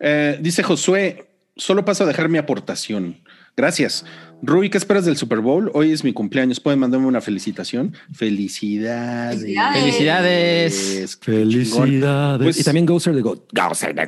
Eh, 0.00 0.38
dice 0.42 0.62
Josué, 0.62 1.28
solo 1.56 1.84
paso 1.84 2.04
a 2.04 2.06
dejar 2.06 2.28
mi 2.28 2.38
aportación. 2.38 3.16
Gracias. 3.56 4.04
Rui, 4.42 4.70
¿qué 4.70 4.78
esperas 4.78 5.04
del 5.04 5.16
Super 5.16 5.40
Bowl? 5.40 5.70
Hoy 5.74 5.92
es 5.92 6.04
mi 6.04 6.12
cumpleaños. 6.12 6.60
¿Pueden 6.60 6.78
mandarme 6.78 7.06
una 7.06 7.20
felicitación? 7.20 7.94
Felicidades. 8.12 9.42
Felicidades. 9.74 11.18
Chingón. 11.20 12.38
Pues- 12.42 12.60
y 12.60 12.64
también 12.64 12.86
Gozer 12.86 13.14
de 13.14 13.22
Go. 13.22 13.46
Gozer 13.52 13.94
de 13.94 14.06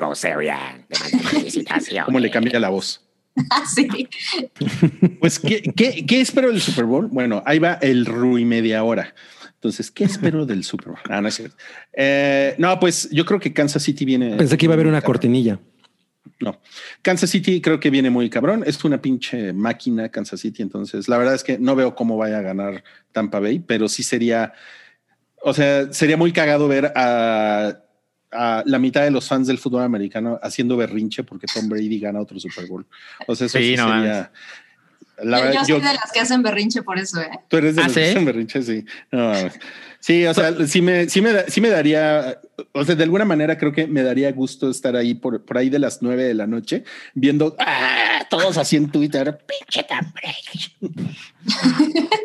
manda 1.00 1.28
felicitaciones. 1.28 2.04
¿Cómo 2.04 2.20
le 2.20 2.30
cambia 2.30 2.58
la 2.60 2.68
voz? 2.68 3.04
Sí. 3.74 3.86
Pues, 5.20 5.38
¿qué, 5.38 5.62
qué, 5.62 6.04
qué 6.04 6.20
espero 6.20 6.50
del 6.50 6.60
Super 6.60 6.86
Bowl? 6.86 7.06
Bueno, 7.06 7.40
ahí 7.46 7.60
va 7.60 7.74
el 7.74 8.04
Rui 8.04 8.44
media 8.44 8.82
hora. 8.82 9.14
Entonces, 9.54 9.90
¿qué 9.92 10.04
espero 10.04 10.44
del 10.44 10.64
Super 10.64 10.88
Bowl? 10.88 10.98
Ah, 11.08 11.20
no 11.20 11.28
es 11.28 11.34
cierto. 11.34 11.56
Eh, 11.92 12.54
no, 12.58 12.78
pues 12.80 13.08
yo 13.10 13.24
creo 13.24 13.38
que 13.38 13.52
Kansas 13.52 13.82
City 13.82 14.04
viene. 14.04 14.36
Pensé 14.36 14.56
que 14.56 14.66
iba 14.66 14.74
a 14.74 14.76
haber 14.76 14.88
una 14.88 15.02
cortinilla. 15.02 15.60
No. 16.40 16.60
Kansas 17.02 17.30
City 17.30 17.60
creo 17.60 17.80
que 17.80 17.90
viene 17.90 18.10
muy 18.10 18.28
cabrón. 18.30 18.64
Es 18.66 18.82
una 18.84 19.00
pinche 19.00 19.52
máquina 19.52 20.08
Kansas 20.08 20.40
City. 20.40 20.62
Entonces, 20.62 21.08
la 21.08 21.18
verdad 21.18 21.34
es 21.34 21.44
que 21.44 21.58
no 21.58 21.74
veo 21.76 21.94
cómo 21.94 22.16
vaya 22.16 22.38
a 22.38 22.42
ganar 22.42 22.82
Tampa 23.12 23.40
Bay, 23.40 23.58
pero 23.60 23.88
sí 23.88 24.02
sería, 24.02 24.52
o 25.42 25.54
sea, 25.54 25.92
sería 25.92 26.16
muy 26.16 26.32
cagado 26.32 26.68
ver 26.68 26.92
a, 26.94 27.78
a 28.32 28.62
la 28.66 28.78
mitad 28.78 29.02
de 29.02 29.10
los 29.10 29.26
fans 29.28 29.46
del 29.46 29.58
fútbol 29.58 29.82
americano 29.82 30.38
haciendo 30.42 30.76
berrinche 30.76 31.22
porque 31.24 31.46
Tom 31.52 31.68
Brady 31.68 31.98
gana 32.00 32.20
otro 32.20 32.38
Super 32.40 32.66
Bowl. 32.66 32.86
O 33.26 33.34
sea, 33.34 33.46
eso 33.46 33.58
Sí, 33.58 33.70
sí, 33.70 33.76
no 33.76 33.88
sería. 33.88 34.32
La 35.22 35.38
yo, 35.38 35.44
verdad, 35.46 35.60
yo 35.62 35.66
yo- 35.66 35.78
soy 35.80 35.88
de 35.88 35.94
las 35.94 36.12
que 36.12 36.20
hacen 36.20 36.42
berrinche 36.42 36.82
por 36.82 36.98
eso, 36.98 37.20
¿eh? 37.20 37.30
Tú 37.48 37.56
eres 37.56 37.74
de 37.74 37.82
¿Ah, 37.82 37.86
los 37.86 37.94
que 37.94 38.10
hacen 38.10 38.24
berrinche, 38.24 38.62
sí. 38.62 38.84
No, 39.10 39.32
sí, 39.98 40.24
o 40.26 40.32
sea, 40.34 40.54
sí 40.66 40.80
me, 40.80 41.08
sí, 41.08 41.20
me, 41.20 41.48
sí 41.50 41.60
me 41.60 41.70
daría, 41.70 42.40
o 42.72 42.84
sea, 42.84 42.94
de 42.94 43.02
alguna 43.04 43.24
manera 43.24 43.56
creo 43.56 43.72
que 43.72 43.86
me 43.86 44.02
daría 44.02 44.30
gusto 44.32 44.70
estar 44.70 44.96
ahí 44.96 45.14
por, 45.14 45.44
por 45.44 45.58
ahí 45.58 45.68
de 45.70 45.78
las 45.78 46.02
nueve 46.02 46.24
de 46.24 46.34
la 46.34 46.46
noche 46.46 46.84
viendo 47.14 47.54
ah, 47.58 48.26
todos 48.28 48.58
así 48.58 48.76
en 48.76 48.90
Twitter. 48.90 49.38
Pinche. 49.46 49.86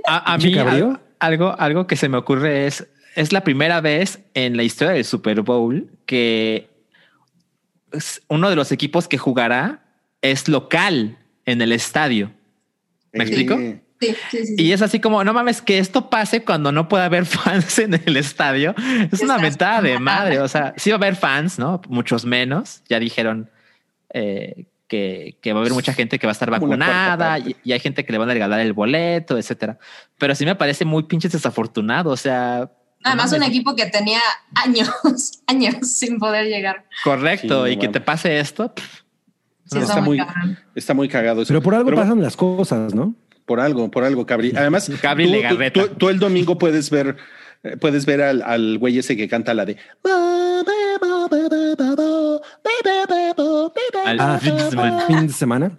A, 0.08 0.34
a 0.34 0.38
mí 0.38 0.56
algo, 1.20 1.56
algo 1.58 1.88
que 1.88 1.96
se 1.96 2.10
me 2.10 2.18
ocurre 2.18 2.68
es, 2.68 2.88
es 3.16 3.32
la 3.32 3.44
primera 3.44 3.80
vez 3.82 4.20
en 4.34 4.58
la 4.58 4.64
historia 4.64 4.94
del 4.94 5.06
Super 5.06 5.42
Bowl 5.42 5.90
que 6.06 6.70
uno 8.28 8.50
de 8.50 8.56
los 8.56 8.72
equipos 8.72 9.08
que 9.08 9.18
jugará 9.18 9.84
es 10.22 10.48
local 10.48 11.18
en 11.46 11.62
el 11.62 11.72
estadio. 11.72 12.32
¿Me 13.12 13.24
Eh, 13.24 13.28
explico? 13.28 13.60
Sí, 14.06 14.16
sí, 14.32 14.46
sí. 14.46 14.56
Y 14.58 14.72
es 14.72 14.82
así 14.82 15.00
como, 15.00 15.24
no 15.24 15.34
mames, 15.34 15.62
que 15.62 15.78
esto 15.78 16.10
pase 16.10 16.44
cuando 16.44 16.72
no 16.72 16.88
pueda 16.88 17.06
haber 17.06 17.26
fans 17.28 17.80
en 17.80 17.94
el 17.94 18.18
estadio. 18.18 18.76
Es 19.12 19.22
una 19.22 19.38
mentada 19.38 19.82
de 19.82 20.00
madre. 20.00 20.40
O 20.40 20.48
sea, 20.48 20.74
sí 20.78 20.90
va 20.90 20.96
a 20.96 20.98
haber 20.98 21.16
fans, 21.16 21.60
¿no? 21.60 21.82
Muchos 21.88 22.26
menos. 22.26 22.82
Ya 22.90 23.00
dijeron 23.00 23.50
eh, 24.14 24.66
que, 24.88 25.38
que 25.42 25.54
va 25.54 25.60
a 25.60 25.62
haber 25.62 25.74
mucha 25.74 25.94
gente 25.94 26.20
que 26.20 26.28
va 26.28 26.32
a 26.32 26.34
estar 26.34 26.50
vacunada 26.50 27.40
y, 27.40 27.72
hay 27.72 27.80
gente 27.80 28.06
que 28.06 28.12
le 28.12 28.18
van 28.18 28.30
a 28.30 28.34
regalar 28.34 28.60
el 28.60 28.74
boleto, 28.74 29.38
etcétera. 29.38 29.78
Pero 30.18 30.36
sí 30.36 30.46
me 30.46 30.56
parece 30.56 30.86
muy 30.86 31.04
pinches 31.04 31.32
desafortunado. 31.32 32.12
O 32.12 32.18
sea, 32.18 32.70
Además, 33.06 33.32
no 33.32 33.38
un 33.38 33.44
equipo 33.44 33.76
que 33.76 33.86
tenía 33.88 34.22
años, 34.56 34.90
años 35.48 35.76
sin 35.82 36.20
poder 36.20 36.46
llegar. 36.46 36.86
correcto. 37.04 37.66
Sí, 37.66 37.74
y 37.74 37.78
que 37.78 37.90
te 37.90 38.00
pase 38.00 38.40
esto. 38.40 38.74
pff, 38.74 39.04
Sí, 39.66 39.76
No, 39.76 39.82
está, 39.82 39.94
está 39.94 40.02
muy. 40.02 40.20
Está 40.76 40.94
muy 40.94 41.08
cagado 41.08 41.42
eso. 41.42 41.48
Pero 41.48 41.62
por 41.62 41.74
algo 41.74 41.86
Pero 41.86 42.02
pasan 42.02 42.22
las 42.22 42.36
cosas, 42.36 42.94
¿no? 42.94 43.16
Por 43.54 43.60
algo, 43.62 43.92
por 43.92 44.04
algo, 44.04 44.26
Cabri. 44.26 44.52
Además, 44.56 44.90
Cabri 45.00 45.32
tú, 45.32 45.56
tú- 45.56 45.70
tú- 45.88 45.96
tú 45.96 46.10
el 46.10 46.18
domingo 46.18 46.58
puedes 46.58 46.90
ver 46.90 47.18
eh, 47.64 47.78
puedes 47.78 48.04
ver 48.08 48.20
al, 48.24 48.42
al 48.42 48.80
güey 48.80 48.98
ese 48.98 49.16
que 49.16 49.28
canta 49.30 49.54
la 49.54 49.64
de. 49.66 49.78
Al 54.06 54.20
Ah, 54.20 54.40
fin 54.42 54.56
de 54.58 54.70
semana. 54.70 55.02
fin 55.08 55.28
de 55.28 55.34
semana. 55.34 55.72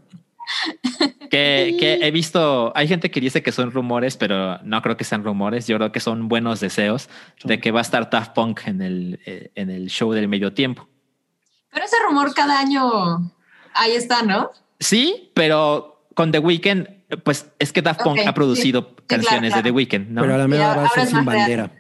Que, 1.30 1.76
que 1.80 1.94
he 2.02 2.10
visto, 2.10 2.72
hay 2.76 2.86
gente 2.86 3.10
que 3.10 3.20
dice 3.20 3.42
que 3.42 3.51
son 3.51 3.70
rumores, 3.72 4.16
pero 4.16 4.59
no 4.62 4.80
creo 4.82 4.96
que 4.96 5.05
sean 5.05 5.24
rumores. 5.24 5.66
Yo 5.66 5.76
creo 5.78 5.90
que 5.92 6.01
son 6.01 6.28
buenos 6.28 6.60
deseos 6.60 7.09
de 7.44 7.59
que 7.60 7.70
va 7.72 7.80
a 7.80 7.82
estar 7.82 8.09
Daft 8.09 8.34
Punk 8.34 8.60
en 8.66 8.80
el, 8.82 9.20
eh, 9.26 9.51
en 9.55 9.70
el 9.70 9.88
show 9.88 10.12
del 10.12 10.28
medio 10.28 10.52
tiempo. 10.52 10.86
Pero 11.72 11.84
ese 11.86 11.96
rumor 12.06 12.32
cada 12.34 12.60
año 12.60 13.32
ahí 13.74 13.92
está, 13.92 14.22
¿no? 14.22 14.52
Sí, 14.78 15.30
pero 15.34 16.06
con 16.14 16.30
The 16.30 16.38
Weeknd, 16.38 16.88
pues 17.23 17.51
es 17.59 17.73
que 17.73 17.82
Daft 17.82 18.03
Punk 18.03 18.20
ha 18.27 18.35
producido 18.35 18.81
sí. 18.82 18.86
Sí, 18.99 19.05
canciones 19.07 19.51
claro, 19.53 19.62
de 19.62 19.70
The. 19.70 19.70
Weeknd, 19.70 20.11
¿no? 20.11 20.20
Pero 20.23 20.35
a 20.35 20.39
la 20.39 20.45
Y 20.45 20.49
mera 20.49 20.69
ahora 20.70 20.82
va 20.82 20.86
a 20.89 20.91
ser 20.91 21.03
es 21.05 21.09
sin 21.11 21.24
real. 21.24 21.27
bandera. 21.27 21.70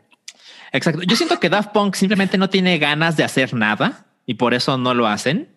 Exacto. 0.72 1.02
Yo 1.02 1.16
siento 1.16 1.40
que 1.40 1.48
Daft 1.48 1.72
Punk 1.72 1.94
simplemente 1.94 2.38
no 2.38 2.50
tiene 2.50 2.78
ganas 2.78 3.16
de 3.16 3.24
hacer 3.24 3.54
nada 3.54 4.06
y 4.26 4.34
por 4.34 4.54
eso 4.54 4.76
no 4.78 4.94
lo 4.94 5.06
hacen. 5.06 5.48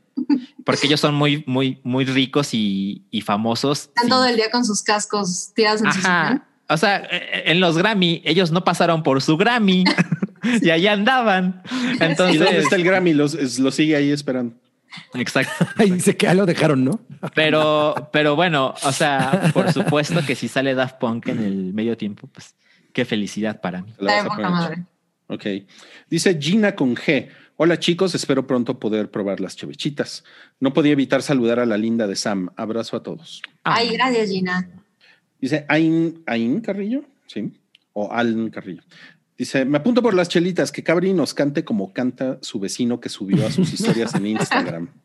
Porque 0.66 0.88
ellos 0.88 0.99
son 0.99 1.14
muy, 1.14 1.44
muy, 1.45 1.80
muy 1.84 2.04
ricos 2.06 2.54
y, 2.54 3.06
y 3.12 3.22
famosos. 3.22 3.90
Están 3.95 4.10
todo 4.10 4.26
el 4.26 4.36
día 4.36 4.49
con 4.49 4.66
sus 4.66 4.82
cascos 4.82 5.52
tirados 5.54 5.82
en. 5.82 5.88
Ajá. 5.88 6.48
O 6.70 6.76
sea, 6.76 7.08
eh, 7.10 7.44
en 7.45 7.60
los 7.60 7.78
Grammy, 7.78 8.22
ellos 8.26 8.52
no 8.52 8.64
pasaron 8.64 9.04
por 9.04 9.22
su 9.22 9.38
Grammy 9.38 9.84
y 10.62 10.70
ahí 10.70 10.88
andaban. 10.88 11.62
¿Y 11.72 12.04
Entonces, 12.04 12.40
dónde 12.40 12.60
está 12.60 12.76
el 12.76 12.84
Grammy? 12.84 13.14
Los, 13.14 13.60
lo 13.60 13.72
sigue 13.72 13.95
ahí 13.95 14.12
esperando. 14.12 14.56
Exacto. 15.14 15.65
Ahí 15.76 15.91
dice 15.91 16.15
que 16.15 16.26
ya 16.26 16.34
lo 16.34 16.45
dejaron, 16.45 16.84
¿no? 16.84 16.99
Pero, 17.34 18.10
pero 18.11 18.36
bueno, 18.36 18.74
o 18.84 18.91
sea, 18.91 19.52
por 19.53 19.72
supuesto 19.72 20.26
que 20.26 20.36
si 20.36 20.48
sale 20.48 20.76
Daft 20.76 20.98
Punk 20.99 21.28
en 21.28 21.44
el 21.44 21.74
medio 21.74 21.98
tiempo, 21.98 22.28
pues 22.28 22.56
qué 22.94 23.06
felicidad 23.06 23.61
para 23.61 23.82
mí. 23.82 23.94
La 23.99 24.24
madre. 24.24 24.84
Ok. 25.28 25.45
Dice 26.10 26.38
Gina 26.40 26.76
con 26.76 26.95
G. 26.95 27.30
Hola 27.57 27.80
chicos, 27.80 28.14
espero 28.14 28.45
pronto 28.45 28.80
poder 28.80 29.10
probar 29.10 29.40
las 29.40 29.56
chevechitas. 29.56 30.24
No 30.60 30.74
podía 30.74 30.91
evitar 30.91 31.24
saludar 31.24 31.60
a 31.60 31.65
la 31.65 31.78
linda 31.78 32.06
de 32.06 32.15
Sam. 32.15 32.49
Abrazo 32.56 32.95
a 32.98 33.03
todos. 33.03 33.41
Ay, 33.64 33.90
gracias, 33.94 34.30
Gina. 34.30 34.69
Dice 35.41 35.65
Ain, 35.68 36.24
Ain 36.26 36.61
Carrillo, 36.61 37.03
sí, 37.26 37.52
o 37.94 38.11
Alan 38.11 38.49
Carrillo. 38.49 38.84
Dice, 39.38 39.65
me 39.65 39.77
apunto 39.77 40.01
por 40.01 40.14
las 40.15 40.30
chelitas, 40.30 40.72
que 40.72 40.84
Cabri 40.84 41.14
nos 41.14 41.34
cante 41.34 41.64
como 41.64 41.93
canta 41.93 42.39
su 42.41 42.59
vecino 42.59 42.99
que 42.99 43.09
subió 43.09 43.45
a 43.45 43.51
sus 43.51 43.72
historias 43.73 44.14
en 44.15 44.27
Instagram. 44.27 44.89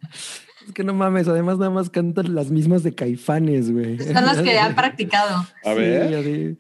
Es 0.65 0.73
que 0.73 0.85
no 0.85 0.95
mames, 0.95 1.27
además 1.27 1.59
nada 1.59 1.71
más 1.73 1.91
cantan 1.91 2.37
las 2.37 2.53
mismas 2.53 2.85
de 2.85 2.95
Caifanes, 2.95 3.73
güey. 3.73 3.99
Son 3.99 4.15
las 4.25 4.39
que 4.43 4.57
han 4.61 4.77
practicado. 4.77 5.39
A 5.65 5.75
Sí, 5.75 5.75
ver. 5.75 6.15
así. 6.15 6.57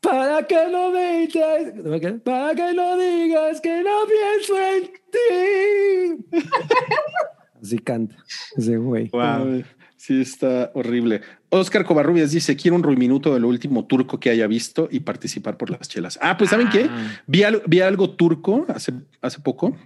Para 0.00 0.46
que 0.46 0.68
no 0.70 0.92
me 0.92 1.26
digas, 1.26 2.20
para 2.24 2.54
que 2.54 2.72
no 2.72 2.96
digas 2.96 3.60
que 3.60 3.82
no 3.82 3.98
pienso 4.06 4.58
en 4.76 6.22
ti. 6.30 6.38
Así 7.60 7.78
canta 7.80 8.14
ese 8.56 8.76
güey. 8.76 9.10
Ay, 9.12 9.64
sí, 10.04 10.20
está 10.20 10.70
horrible. 10.74 11.20
Oscar 11.50 11.84
Covarrubias 11.84 12.30
dice, 12.32 12.56
quiero 12.56 12.76
un 12.76 12.98
minuto 12.98 13.32
de 13.34 13.40
lo 13.40 13.48
último 13.48 13.84
turco 13.86 14.18
que 14.18 14.30
haya 14.30 14.46
visto 14.46 14.88
y 14.90 15.00
participar 15.00 15.56
por 15.56 15.70
las 15.70 15.88
chelas. 15.88 16.18
Ah, 16.20 16.36
pues 16.36 16.50
¿saben 16.50 16.68
qué? 16.70 16.86
Ah. 16.90 17.22
Vi, 17.26 17.42
al- 17.44 17.62
vi 17.66 17.80
algo 17.80 18.10
turco 18.10 18.66
hace, 18.68 18.92
hace 19.20 19.38
poco. 19.40 19.76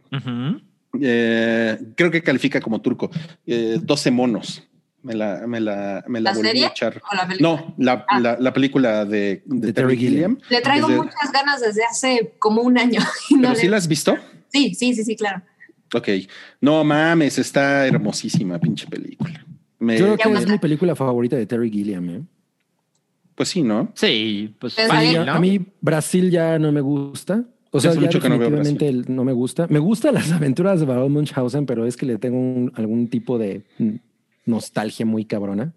Eh, 1.01 1.79
creo 1.97 2.11
que 2.11 2.23
califica 2.23 2.61
como 2.61 2.81
turco. 2.81 3.11
Eh, 3.47 3.79
12 3.83 4.11
monos. 4.11 4.63
Me 5.03 5.15
la, 5.15 5.47
me 5.47 5.61
la, 5.61 6.03
me 6.09 6.21
la, 6.21 6.31
¿La 6.33 6.37
volví 6.37 6.49
serie 6.49 6.65
a 6.65 6.69
echar. 6.69 7.01
la? 7.13 7.29
No, 7.39 7.75
la, 7.79 8.05
Ah. 8.09 8.19
la, 8.21 8.37
la 8.41 8.53
película 8.53 9.05
de, 9.05 9.43
de 9.45 9.67
De 9.69 9.73
Terry 9.73 9.97
Gilliam. 9.97 10.39
Le 10.49 10.61
traigo 10.61 10.89
Desde- 10.89 11.01
muchas 11.03 11.31
ganas 11.33 11.61
desde 11.61 11.85
hace 11.85 12.35
como 12.41 12.63
un 12.63 12.77
año. 12.79 13.01
y 13.31 13.35
no 13.35 13.43
¿Pero 13.43 13.55
le- 13.55 13.61
sí 13.61 13.69
la 13.69 13.77
has 13.77 13.87
visto? 13.87 14.17
sí, 14.49 14.75
sí, 14.75 14.95
sí, 14.95 15.05
sí, 15.05 15.15
claro. 15.15 15.43
Ok. 15.95 16.09
No 16.61 16.83
mames, 16.83 17.39
está 17.39 17.87
hermosísima, 17.87 18.59
pinche 18.59 18.89
película. 18.89 19.46
Me- 19.79 19.99
Yo 19.99 20.05
creo 20.17 20.17
que 20.17 20.39
es 20.39 20.49
mi 20.49 20.59
película 20.59 20.95
favorita 20.97 21.37
de 21.37 21.47
Terry 21.47 21.71
Gilliam. 21.71 22.09
¿eh? 22.11 22.23
pues 23.35 23.51
sí, 23.51 23.63
¿no? 23.63 23.93
Sí, 23.95 24.55
pues 24.59 24.75
Pues 24.77 24.91
A 24.91 25.01
mí, 25.01 25.15
a 25.17 25.39
mí 25.39 25.61
Brasil 25.83 26.31
ya 26.31 26.59
no 26.59 26.73
me 26.73 26.81
gusta. 26.81 27.45
O 27.71 27.81
sea, 27.81 27.93
mucho 27.95 28.19
que 28.21 28.29
no 28.31 28.39
veo 28.39 28.49
me 28.51 29.33
gusta. 29.33 29.67
Me 29.69 29.79
gustan 29.79 30.15
las 30.15 30.33
aventuras 30.33 30.81
de 30.81 30.87
Baron 30.87 31.13
Munchausen, 31.13 31.67
pero 31.67 31.85
es 31.85 31.97
que 31.99 32.07
le 32.07 32.17
tengo 32.17 32.39
un- 32.39 32.73
algún 32.77 33.09
tipo 33.09 33.37
de 33.39 33.63
nostalgia 34.47 35.05
muy 35.05 35.27
cabrona. 35.27 35.75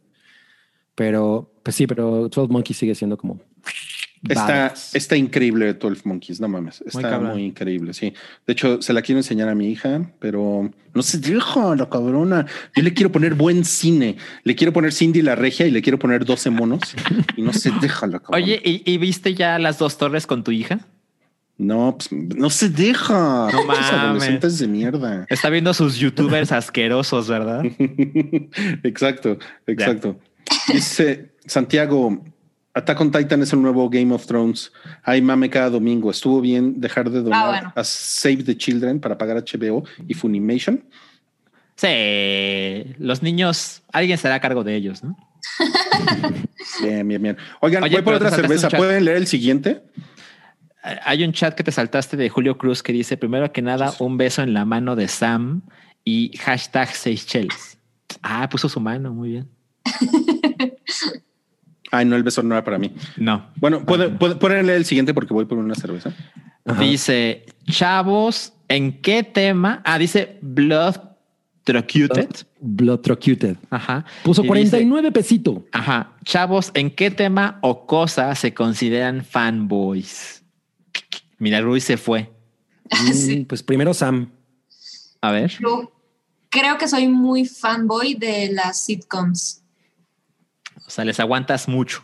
Pero, 0.95 1.51
pues 1.63 1.75
sí, 1.75 1.87
pero 1.87 2.29
12 2.29 2.47
Monkeys 2.51 2.77
sigue 2.77 2.95
siendo 2.95 3.17
como... 3.17 3.39
Está, 4.27 4.73
está 4.93 5.15
increíble 5.15 5.73
12 5.73 6.01
Monkeys, 6.03 6.41
no 6.41 6.47
mames. 6.47 6.83
Está 6.85 7.19
muy, 7.19 7.43
increíble, 7.43 7.93
sí. 7.93 8.13
De 8.45 8.53
hecho, 8.53 8.81
se 8.81 8.91
la 8.91 9.01
quiero 9.01 9.19
enseñar 9.19 9.47
a 9.47 9.55
mi 9.55 9.69
hija, 9.69 10.11
pero 10.19 10.69
no 10.93 11.01
se 11.01 11.19
deja 11.19 11.75
la 11.75 11.89
cabrona. 11.89 12.45
Yo 12.75 12.83
le 12.83 12.93
quiero 12.93 13.11
poner 13.11 13.35
buen 13.35 13.63
cine. 13.63 14.17
Le 14.43 14.55
quiero 14.55 14.73
poner 14.73 14.91
Cindy 14.91 15.21
la 15.21 15.35
regia 15.35 15.67
y 15.67 15.71
le 15.71 15.81
quiero 15.81 15.99
poner 15.99 16.25
12 16.25 16.49
monos 16.49 16.81
y 17.37 17.41
no 17.41 17.53
se 17.53 17.71
deja 17.81 18.07
la 18.07 18.19
cabrona. 18.19 18.43
Oye, 18.43 18.61
¿y, 18.63 18.83
y 18.91 18.97
viste 18.97 19.33
ya 19.35 19.57
las 19.57 19.79
dos 19.79 19.97
torres 19.97 20.27
con 20.27 20.43
tu 20.43 20.51
hija? 20.51 20.85
no, 21.59 21.97
pues, 21.97 22.11
no 22.11 22.49
se 22.49 22.69
deja. 22.69 23.49
No 23.51 23.65
mames. 23.65 23.91
adolescentes 23.91 24.59
de 24.59 24.67
mierda. 24.67 25.25
Está 25.29 25.49
viendo 25.49 25.73
sus 25.73 25.97
youtubers 25.97 26.51
asquerosos, 26.51 27.27
¿verdad? 27.27 27.63
exacto, 28.83 29.37
exacto. 29.67 30.17
Dice 30.71 31.31
Santiago, 31.45 32.23
Attack 32.73 33.01
on 33.01 33.11
Titan 33.11 33.41
es 33.41 33.51
el 33.53 33.61
nuevo 33.61 33.89
Game 33.89 34.13
of 34.13 34.25
Thrones. 34.25 34.71
Ay, 35.03 35.21
mame 35.21 35.49
cada 35.49 35.69
domingo. 35.69 36.11
Estuvo 36.11 36.39
bien 36.39 36.79
dejar 36.79 37.09
de 37.09 37.21
donar 37.21 37.43
Ah, 37.45 37.49
bueno. 37.49 37.73
a 37.75 37.83
Save 37.83 38.43
the 38.43 38.55
Children 38.57 38.99
para 38.99 39.17
pagar 39.17 39.37
HBO 39.43 39.83
y 40.07 40.13
Funimation. 40.13 40.83
Sí, 41.75 42.93
los 42.99 43.23
niños, 43.23 43.81
alguien 43.91 44.17
será 44.17 44.35
a 44.35 44.39
cargo 44.39 44.63
de 44.63 44.75
ellos, 44.75 45.03
¿no? 45.03 45.17
Bien, 46.81 47.07
bien, 47.07 47.21
bien. 47.21 47.37
Oigan, 47.61 47.83
Oye, 47.83 47.95
voy 47.95 48.01
por 48.03 48.13
otra 48.15 48.29
cerveza. 48.31 48.69
¿Pueden 48.69 49.05
leer 49.05 49.17
el 49.17 49.27
siguiente? 49.27 49.81
Hay 51.03 51.23
un 51.23 51.31
chat 51.33 51.55
que 51.55 51.63
te 51.63 51.71
saltaste 51.71 52.15
de 52.17 52.29
Julio 52.29 52.57
Cruz 52.57 52.83
que 52.83 52.93
dice, 52.93 53.17
primero 53.17 53.51
que 53.51 53.61
nada, 53.61 53.93
un 53.99 54.17
beso 54.17 54.41
en 54.43 54.53
la 54.53 54.65
mano 54.65 54.95
de 54.95 55.07
Sam 55.07 55.61
y 56.05 56.35
hashtag 56.37 56.89
Seychelles. 56.93 57.77
Ah, 58.21 58.47
puso 58.49 58.69
su 58.69 58.79
mano, 58.79 59.13
muy 59.13 59.29
bien. 59.29 59.49
Ay, 61.91 62.05
no, 62.05 62.15
el 62.15 62.23
beso 62.23 62.43
no 62.43 62.53
era 62.55 62.63
para 62.63 62.77
mí. 62.77 62.93
No. 63.17 63.47
Bueno, 63.55 63.85
¿puede- 63.85 64.09
puede- 64.09 64.35
pueden 64.35 64.65
leer 64.67 64.77
el 64.77 64.85
siguiente 64.85 65.13
porque 65.13 65.33
voy 65.33 65.45
por 65.45 65.57
una 65.57 65.75
cerveza. 65.75 66.13
Ajá. 66.65 66.81
Dice, 66.81 67.45
chavos, 67.65 68.53
¿en 68.67 69.01
qué 69.01 69.23
tema? 69.23 69.81
Ah, 69.85 69.97
dice 69.97 70.37
Blood 70.41 70.95
Trocuted. 71.63 72.29
Blood 72.59 72.99
Trocuted. 72.99 73.57
Ajá. 73.69 74.05
Puso 74.23 74.43
Y 74.43 74.47
49 74.47 75.11
pesito. 75.11 75.51
dice, 75.53 75.67
Ajá. 75.71 76.13
Chavos, 76.25 76.71
¿en 76.73 76.91
qué 76.91 77.09
tema 77.11 77.59
o 77.61 77.85
cosa 77.85 78.33
se 78.35 78.53
consideran 78.53 79.23
fanboys? 79.23 80.43
Mira, 81.37 81.61
Ruiz 81.61 81.83
se 81.83 81.97
fue. 81.97 82.29
Sí. 83.13 83.39
Mm, 83.41 83.45
Pues 83.45 83.63
primero 83.63 83.93
Sam. 83.93 84.31
A 85.21 85.31
ver. 85.31 85.51
Yo 85.61 85.91
creo 86.49 86.77
que 86.77 86.87
soy 86.87 87.07
muy 87.07 87.45
fanboy 87.45 88.15
de 88.15 88.51
las 88.51 88.83
sitcoms. 88.85 89.63
O 90.85 90.89
sea, 90.89 91.05
les 91.05 91.19
aguantas 91.19 91.67
mucho. 91.67 92.03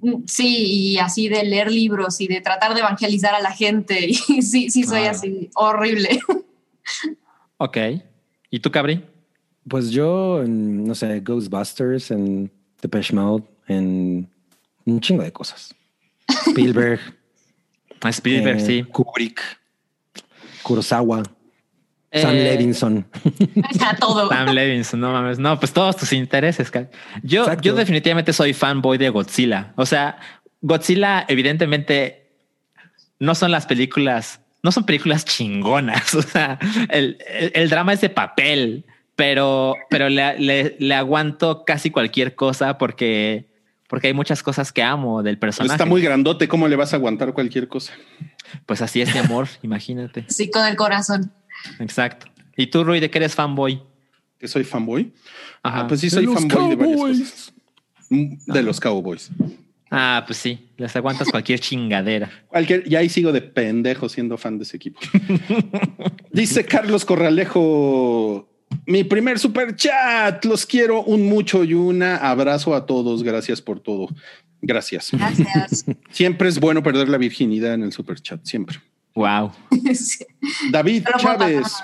Mm, 0.00 0.24
Sí, 0.26 0.92
y 0.92 0.98
así 0.98 1.28
de 1.28 1.44
leer 1.44 1.70
libros 1.70 2.20
y 2.20 2.26
de 2.26 2.40
tratar 2.40 2.72
de 2.74 2.80
evangelizar 2.80 3.34
a 3.34 3.40
la 3.40 3.52
gente. 3.52 4.08
Y 4.28 4.42
sí, 4.42 4.70
sí, 4.70 4.84
soy 4.84 5.02
Ah. 5.04 5.10
así 5.10 5.50
horrible. 5.54 6.20
Ok. 7.58 7.76
¿Y 8.50 8.60
tú, 8.60 8.70
Cabri? 8.70 9.04
Pues 9.68 9.90
yo, 9.90 10.42
en, 10.42 10.84
no 10.84 10.94
sé, 10.94 11.20
Ghostbusters, 11.20 12.10
en 12.10 12.50
Depeche 12.80 13.14
Mode, 13.14 13.44
en 13.68 14.28
un 14.84 15.00
chingo 15.00 15.22
de 15.22 15.32
cosas. 15.32 15.74
Spielberg, 16.48 17.00
A 18.00 18.08
Spielberg, 18.10 18.58
eh, 18.58 18.66
sí. 18.66 18.82
Kubrick, 18.90 19.40
Kurosawa, 20.62 21.22
Sam 22.12 22.34
Eh, 22.34 22.44
Levinson. 22.44 23.06
A 23.86 23.96
todo. 23.96 24.28
Sam 24.28 24.48
Levinson, 24.50 25.00
no 25.00 25.12
mames. 25.12 25.38
No, 25.38 25.58
pues 25.58 25.72
todos 25.72 25.96
tus 25.96 26.12
intereses. 26.12 26.70
Cal- 26.70 26.90
Yo, 27.22 27.42
Exacto. 27.42 27.62
yo 27.62 27.74
definitivamente 27.74 28.32
soy 28.32 28.52
fanboy 28.52 28.98
de 28.98 29.08
Godzilla. 29.08 29.72
O 29.76 29.86
sea, 29.86 30.18
Godzilla, 30.60 31.24
evidentemente, 31.28 32.30
no 33.18 33.34
son 33.34 33.50
las 33.50 33.66
películas, 33.66 34.40
no 34.62 34.72
son 34.72 34.84
películas 34.84 35.24
chingonas. 35.24 36.14
O 36.14 36.22
sea, 36.22 36.58
el, 36.90 37.18
el- 37.28 37.52
el 37.54 37.68
drama 37.70 37.92
es 37.94 38.00
de 38.00 38.10
papel, 38.10 38.84
pero, 39.16 39.74
pero 39.90 40.08
le, 40.08 40.38
le- 40.38 40.76
le 40.78 40.94
aguanto 40.94 41.64
casi 41.64 41.90
cualquier 41.90 42.34
cosa 42.34 42.78
porque, 42.78 43.48
porque 43.88 44.08
hay 44.08 44.14
muchas 44.14 44.42
cosas 44.42 44.72
que 44.72 44.82
amo 44.82 45.22
del 45.22 45.38
personaje. 45.38 45.74
Está 45.74 45.86
muy 45.86 46.02
grandote. 46.02 46.48
¿Cómo 46.48 46.68
le 46.68 46.76
vas 46.76 46.92
a 46.92 46.96
aguantar 46.96 47.32
cualquier 47.32 47.68
cosa? 47.68 47.92
Pues 48.66 48.82
así 48.82 49.00
es 49.00 49.12
mi 49.14 49.20
amor, 49.20 49.48
imagínate. 49.62 50.24
Sí, 50.28 50.50
con 50.50 50.66
el 50.66 50.76
corazón. 50.76 51.32
Exacto. 51.78 52.26
¿Y 52.56 52.66
tú, 52.66 52.84
Rui, 52.84 53.00
de 53.00 53.10
qué 53.10 53.18
eres 53.18 53.34
fanboy? 53.34 53.82
¿Que 54.38 54.48
soy 54.48 54.64
fanboy? 54.64 55.12
Ajá. 55.62 55.80
Ah, 55.80 55.86
pues 55.86 56.00
sí, 56.00 56.10
soy 56.10 56.26
fanboy 56.26 56.70
de 56.70 56.76
varias 56.76 57.00
cosas. 57.00 57.52
Mm, 58.10 58.36
De 58.46 58.62
los 58.62 58.80
Cowboys. 58.80 59.30
Ah, 59.90 60.24
pues 60.26 60.38
sí, 60.38 60.70
les 60.78 60.96
aguantas 60.96 61.28
cualquier 61.28 61.60
chingadera. 61.60 62.30
Cualquier, 62.48 62.82
y 62.86 62.96
ahí 62.96 63.08
sigo 63.10 63.30
de 63.30 63.42
pendejo 63.42 64.08
siendo 64.08 64.38
fan 64.38 64.56
de 64.56 64.64
ese 64.64 64.78
equipo. 64.78 64.98
Dice 66.32 66.64
Carlos 66.64 67.04
Corralejo, 67.04 68.48
mi 68.86 69.04
primer 69.04 69.38
super 69.38 69.76
chat, 69.76 70.44
los 70.46 70.64
quiero 70.64 71.02
un 71.02 71.24
mucho 71.28 71.62
y 71.62 71.74
una 71.74 72.16
abrazo 72.16 72.74
a 72.74 72.86
todos, 72.86 73.22
gracias 73.22 73.60
por 73.60 73.80
todo. 73.80 74.08
Gracias. 74.62 75.10
Gracias. 75.12 75.84
Siempre 76.10 76.48
es 76.48 76.58
bueno 76.58 76.82
perder 76.82 77.08
la 77.08 77.18
virginidad 77.18 77.74
en 77.74 77.82
el 77.82 77.92
super 77.92 78.20
chat, 78.20 78.40
siempre. 78.44 78.78
Wow. 79.14 79.52
Sí. 79.94 80.24
David 80.70 81.04
Chávez. 81.18 81.82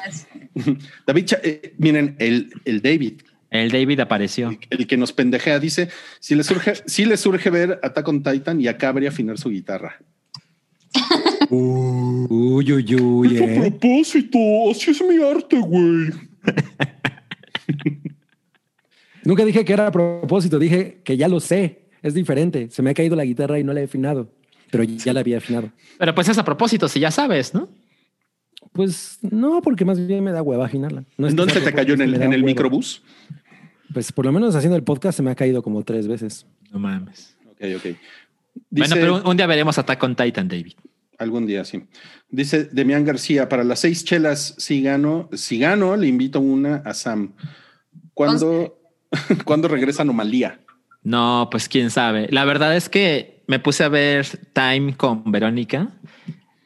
David, 1.06 1.24
Cha- 1.24 1.40
eh, 1.42 1.74
miren, 1.78 2.16
el, 2.18 2.50
el 2.64 2.80
David, 2.82 3.20
El 3.50 3.70
David 3.70 4.00
apareció. 4.00 4.58
el 4.70 4.86
que 4.86 4.96
nos 4.96 5.12
pendejea, 5.12 5.58
dice, 5.58 5.88
si 6.20 6.34
le 6.34 6.42
surge, 6.42 6.74
si 6.86 7.04
le 7.04 7.16
surge 7.16 7.50
ver 7.50 7.78
Attack 7.82 8.08
on 8.08 8.22
Titan 8.22 8.60
y 8.60 8.66
acabe 8.68 9.06
afinar 9.06 9.38
su 9.38 9.50
guitarra. 9.50 9.98
Uy, 11.50 12.72
uy, 12.72 12.94
uy. 12.94 13.36
Es 13.36 13.40
a 13.40 13.44
¿eh? 13.44 13.60
propósito, 13.60 14.38
así 14.70 14.90
es 14.90 15.02
mi 15.02 15.22
arte, 15.22 15.58
güey. 15.58 16.10
Nunca 19.24 19.44
dije 19.44 19.64
que 19.64 19.72
era 19.72 19.86
a 19.86 19.92
propósito, 19.92 20.58
dije 20.58 21.00
que 21.04 21.16
ya 21.16 21.28
lo 21.28 21.40
sé. 21.40 21.88
Es 22.02 22.14
diferente. 22.14 22.68
Se 22.70 22.82
me 22.82 22.90
ha 22.90 22.94
caído 22.94 23.16
la 23.16 23.24
guitarra 23.24 23.58
y 23.58 23.64
no 23.64 23.72
la 23.72 23.80
he 23.80 23.84
afinado, 23.84 24.30
pero 24.70 24.84
ya 24.84 25.12
la 25.12 25.20
había 25.20 25.38
afinado. 25.38 25.70
Pero 25.98 26.14
pues 26.14 26.28
es 26.28 26.38
a 26.38 26.44
propósito, 26.44 26.88
si 26.88 27.00
ya 27.00 27.10
sabes, 27.10 27.54
¿no? 27.54 27.68
Pues 28.72 29.18
no, 29.22 29.62
porque 29.62 29.84
más 29.84 30.04
bien 30.06 30.22
me 30.24 30.32
da 30.32 30.42
hueva 30.42 30.66
afinarla. 30.66 31.04
No 31.16 31.28
que 31.28 31.34
¿Dónde 31.34 31.54
se 31.54 31.60
te 31.60 31.72
cayó 31.72 31.94
en 31.94 32.02
el, 32.02 32.22
en 32.22 32.32
el 32.32 32.42
microbús? 32.44 33.02
Pues 33.92 34.12
por 34.12 34.24
lo 34.26 34.32
menos 34.32 34.54
haciendo 34.54 34.76
el 34.76 34.82
podcast 34.82 35.16
se 35.16 35.22
me 35.22 35.30
ha 35.30 35.34
caído 35.34 35.62
como 35.62 35.82
tres 35.82 36.06
veces. 36.06 36.46
No 36.70 36.78
mames. 36.78 37.36
Ok, 37.50 37.60
ok. 37.76 37.82
Dice, 37.84 37.96
Bueno, 38.70 38.94
pero 38.94 39.16
un, 39.16 39.26
un 39.26 39.36
día 39.36 39.46
veremos 39.46 39.78
Attack 39.78 40.02
on 40.02 40.14
Titan, 40.16 40.48
David. 40.48 40.74
algún 41.18 41.46
día, 41.46 41.64
sí. 41.64 41.84
Dice 42.28 42.64
Demián 42.64 43.04
García, 43.04 43.48
para 43.48 43.64
las 43.64 43.80
seis 43.80 44.04
chelas, 44.04 44.54
si 44.58 44.82
gano, 44.82 45.28
si 45.32 45.58
gano, 45.58 45.96
le 45.96 46.06
invito 46.06 46.40
una 46.40 46.76
a 46.84 46.92
Sam. 46.94 47.32
¿Cuándo, 48.14 48.78
¿cuándo 49.44 49.68
regresa 49.68 50.02
Anomalía? 50.02 50.60
No, 51.02 51.48
pues 51.50 51.68
quién 51.68 51.90
sabe. 51.90 52.28
La 52.30 52.44
verdad 52.44 52.76
es 52.76 52.88
que 52.88 53.37
me 53.48 53.58
puse 53.58 53.82
a 53.82 53.88
ver 53.88 54.26
Time 54.52 54.94
con 54.96 55.30
Verónica 55.32 55.88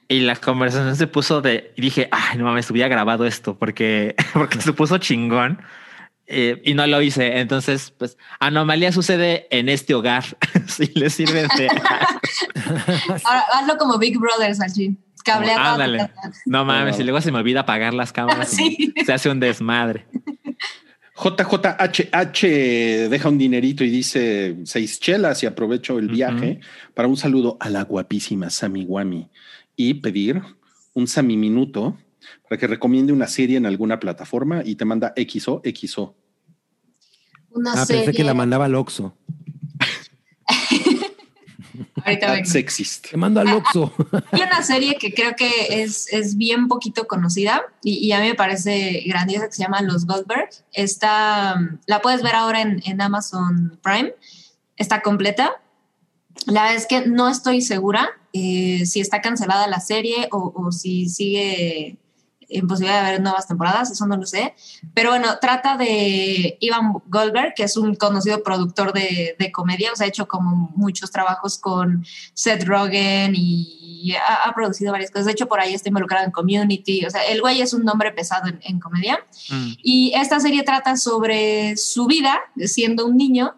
y 0.08 0.20
la 0.20 0.36
conversación 0.36 0.94
se 0.94 1.06
puso 1.06 1.40
de. 1.40 1.72
Y 1.76 1.80
dije, 1.80 2.08
ay, 2.10 2.36
no 2.36 2.44
mames, 2.44 2.70
hubiera 2.70 2.88
grabado 2.88 3.24
esto 3.24 3.56
porque, 3.56 4.14
porque 4.34 4.60
se 4.60 4.74
puso 4.74 4.98
chingón 4.98 5.62
eh, 6.26 6.60
y 6.64 6.74
no 6.74 6.86
lo 6.86 7.00
hice. 7.00 7.38
Entonces, 7.38 7.92
pues, 7.96 8.18
anomalía 8.40 8.92
sucede 8.92 9.46
en 9.50 9.68
este 9.70 9.94
hogar. 9.94 10.24
si 10.66 10.86
le 10.94 11.08
sirve 11.08 11.42
de. 11.56 11.68
Ahora 13.24 13.44
hazlo 13.54 13.78
como 13.78 13.98
Big 13.98 14.18
Brother, 14.18 14.54
Salchín. 14.54 15.02
Cablea 15.24 15.54
toda 15.54 15.66
tu 15.76 15.82
Ándale. 15.82 15.98
casa. 15.98 16.32
No 16.46 16.64
mames, 16.64 16.98
y 16.98 17.04
luego 17.04 17.20
se 17.20 17.30
me 17.30 17.38
olvida 17.38 17.60
apagar 17.60 17.94
las 17.94 18.12
cámaras 18.12 18.48
Sí. 18.50 18.92
y 18.96 19.04
se 19.04 19.12
hace 19.12 19.30
un 19.30 19.38
desmadre. 19.38 20.04
JJHH 21.22 23.08
deja 23.08 23.28
un 23.28 23.38
dinerito 23.38 23.84
y 23.84 23.90
dice 23.90 24.56
seis 24.64 24.98
chelas 24.98 25.42
y 25.42 25.46
aprovecho 25.46 25.98
el 25.98 26.08
viaje 26.08 26.60
para 26.94 27.06
un 27.08 27.16
saludo 27.16 27.56
a 27.60 27.70
la 27.70 27.84
guapísima 27.84 28.50
Sami 28.50 28.84
Wami 28.84 29.28
y 29.76 29.94
pedir 29.94 30.42
un 30.94 31.06
Sami 31.06 31.36
Minuto 31.36 31.96
para 32.48 32.58
que 32.58 32.66
recomiende 32.66 33.12
una 33.12 33.26
serie 33.28 33.56
en 33.56 33.66
alguna 33.66 34.00
plataforma 34.00 34.62
y 34.64 34.74
te 34.76 34.84
manda 34.84 35.12
XO, 35.16 35.62
XO. 35.64 36.14
Una 37.50 37.72
Ah, 37.74 37.86
serie. 37.86 38.04
pensé 38.04 38.16
que 38.16 38.24
la 38.24 38.34
mandaba 38.34 38.64
al 38.64 38.74
Oxxo. 38.74 39.16
Ahorita 42.04 42.32
vengo. 42.32 42.48
Sexist. 42.48 43.10
Te 43.10 43.16
mando 43.16 43.40
al 43.40 43.48
Oxxo. 43.48 43.92
Hay 44.32 44.42
una 44.42 44.62
serie 44.62 44.96
que 44.96 45.12
creo 45.12 45.34
que 45.36 45.82
es, 45.82 46.12
es 46.12 46.36
bien 46.36 46.68
poquito 46.68 47.06
conocida 47.06 47.62
y, 47.82 47.98
y 48.06 48.12
a 48.12 48.20
mí 48.20 48.28
me 48.28 48.34
parece 48.34 49.02
grandiosa 49.06 49.46
que 49.46 49.52
se 49.52 49.62
llama 49.62 49.82
Los 49.82 50.06
Goldberg. 50.06 50.50
Está, 50.72 51.56
la 51.86 52.00
puedes 52.00 52.22
ver 52.22 52.34
ahora 52.34 52.60
en, 52.60 52.82
en 52.84 53.00
Amazon 53.00 53.78
Prime. 53.82 54.14
Está 54.76 55.02
completa. 55.02 55.60
La 56.46 56.62
verdad 56.62 56.76
es 56.76 56.86
que 56.86 57.06
no 57.06 57.28
estoy 57.28 57.60
segura 57.60 58.10
eh, 58.32 58.86
si 58.86 59.00
está 59.00 59.20
cancelada 59.20 59.66
la 59.66 59.80
serie 59.80 60.28
o, 60.32 60.52
o 60.54 60.72
si 60.72 61.08
sigue 61.08 61.98
en 62.52 62.66
posibilidad 62.66 63.02
de 63.02 63.08
haber 63.08 63.22
nuevas 63.22 63.46
temporadas, 63.46 63.90
eso 63.90 64.06
no 64.06 64.16
lo 64.16 64.26
sé. 64.26 64.54
Pero 64.94 65.10
bueno, 65.10 65.38
trata 65.40 65.76
de 65.76 66.56
Ivan 66.60 66.94
Goldberg, 67.06 67.54
que 67.54 67.64
es 67.64 67.76
un 67.76 67.94
conocido 67.94 68.42
productor 68.42 68.92
de, 68.92 69.36
de 69.38 69.52
comedia, 69.52 69.92
o 69.92 69.96
sea, 69.96 70.06
ha 70.06 70.08
hecho 70.08 70.26
como 70.26 70.72
muchos 70.74 71.10
trabajos 71.10 71.58
con 71.58 72.04
Seth 72.34 72.64
Rogen 72.64 73.34
y 73.36 74.14
ha, 74.14 74.48
ha 74.48 74.54
producido 74.54 74.92
varias 74.92 75.10
cosas. 75.10 75.26
De 75.26 75.32
hecho, 75.32 75.46
por 75.46 75.60
ahí 75.60 75.74
está 75.74 75.88
involucrado 75.88 76.24
en 76.24 76.30
Community. 76.30 77.04
O 77.04 77.10
sea, 77.10 77.24
el 77.24 77.40
güey 77.40 77.62
es 77.62 77.72
un 77.72 77.84
nombre 77.84 78.12
pesado 78.12 78.48
en, 78.48 78.60
en 78.62 78.80
comedia. 78.80 79.18
Y 79.82 80.12
esta 80.14 80.40
serie 80.40 80.62
trata 80.62 80.96
sobre 80.96 81.76
su 81.76 82.06
vida 82.06 82.40
siendo 82.56 83.06
un 83.06 83.16
niño, 83.16 83.54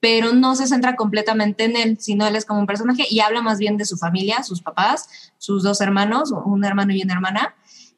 pero 0.00 0.32
no 0.32 0.54
se 0.54 0.66
centra 0.66 0.96
completamente 0.96 1.64
en 1.64 1.76
él, 1.76 1.96
sino 1.98 2.26
él 2.26 2.36
es 2.36 2.44
como 2.44 2.60
un 2.60 2.66
personaje 2.66 3.06
y 3.08 3.20
habla 3.20 3.42
más 3.42 3.58
bien 3.58 3.76
de 3.76 3.86
su 3.86 3.96
familia, 3.96 4.42
sus 4.42 4.60
papás, 4.60 5.32
sus 5.38 5.62
dos 5.62 5.80
hermanos, 5.80 6.32
un 6.44 6.64
hermano 6.64 6.92
y 6.92 7.02
una 7.02 7.14
hermana. 7.14 7.54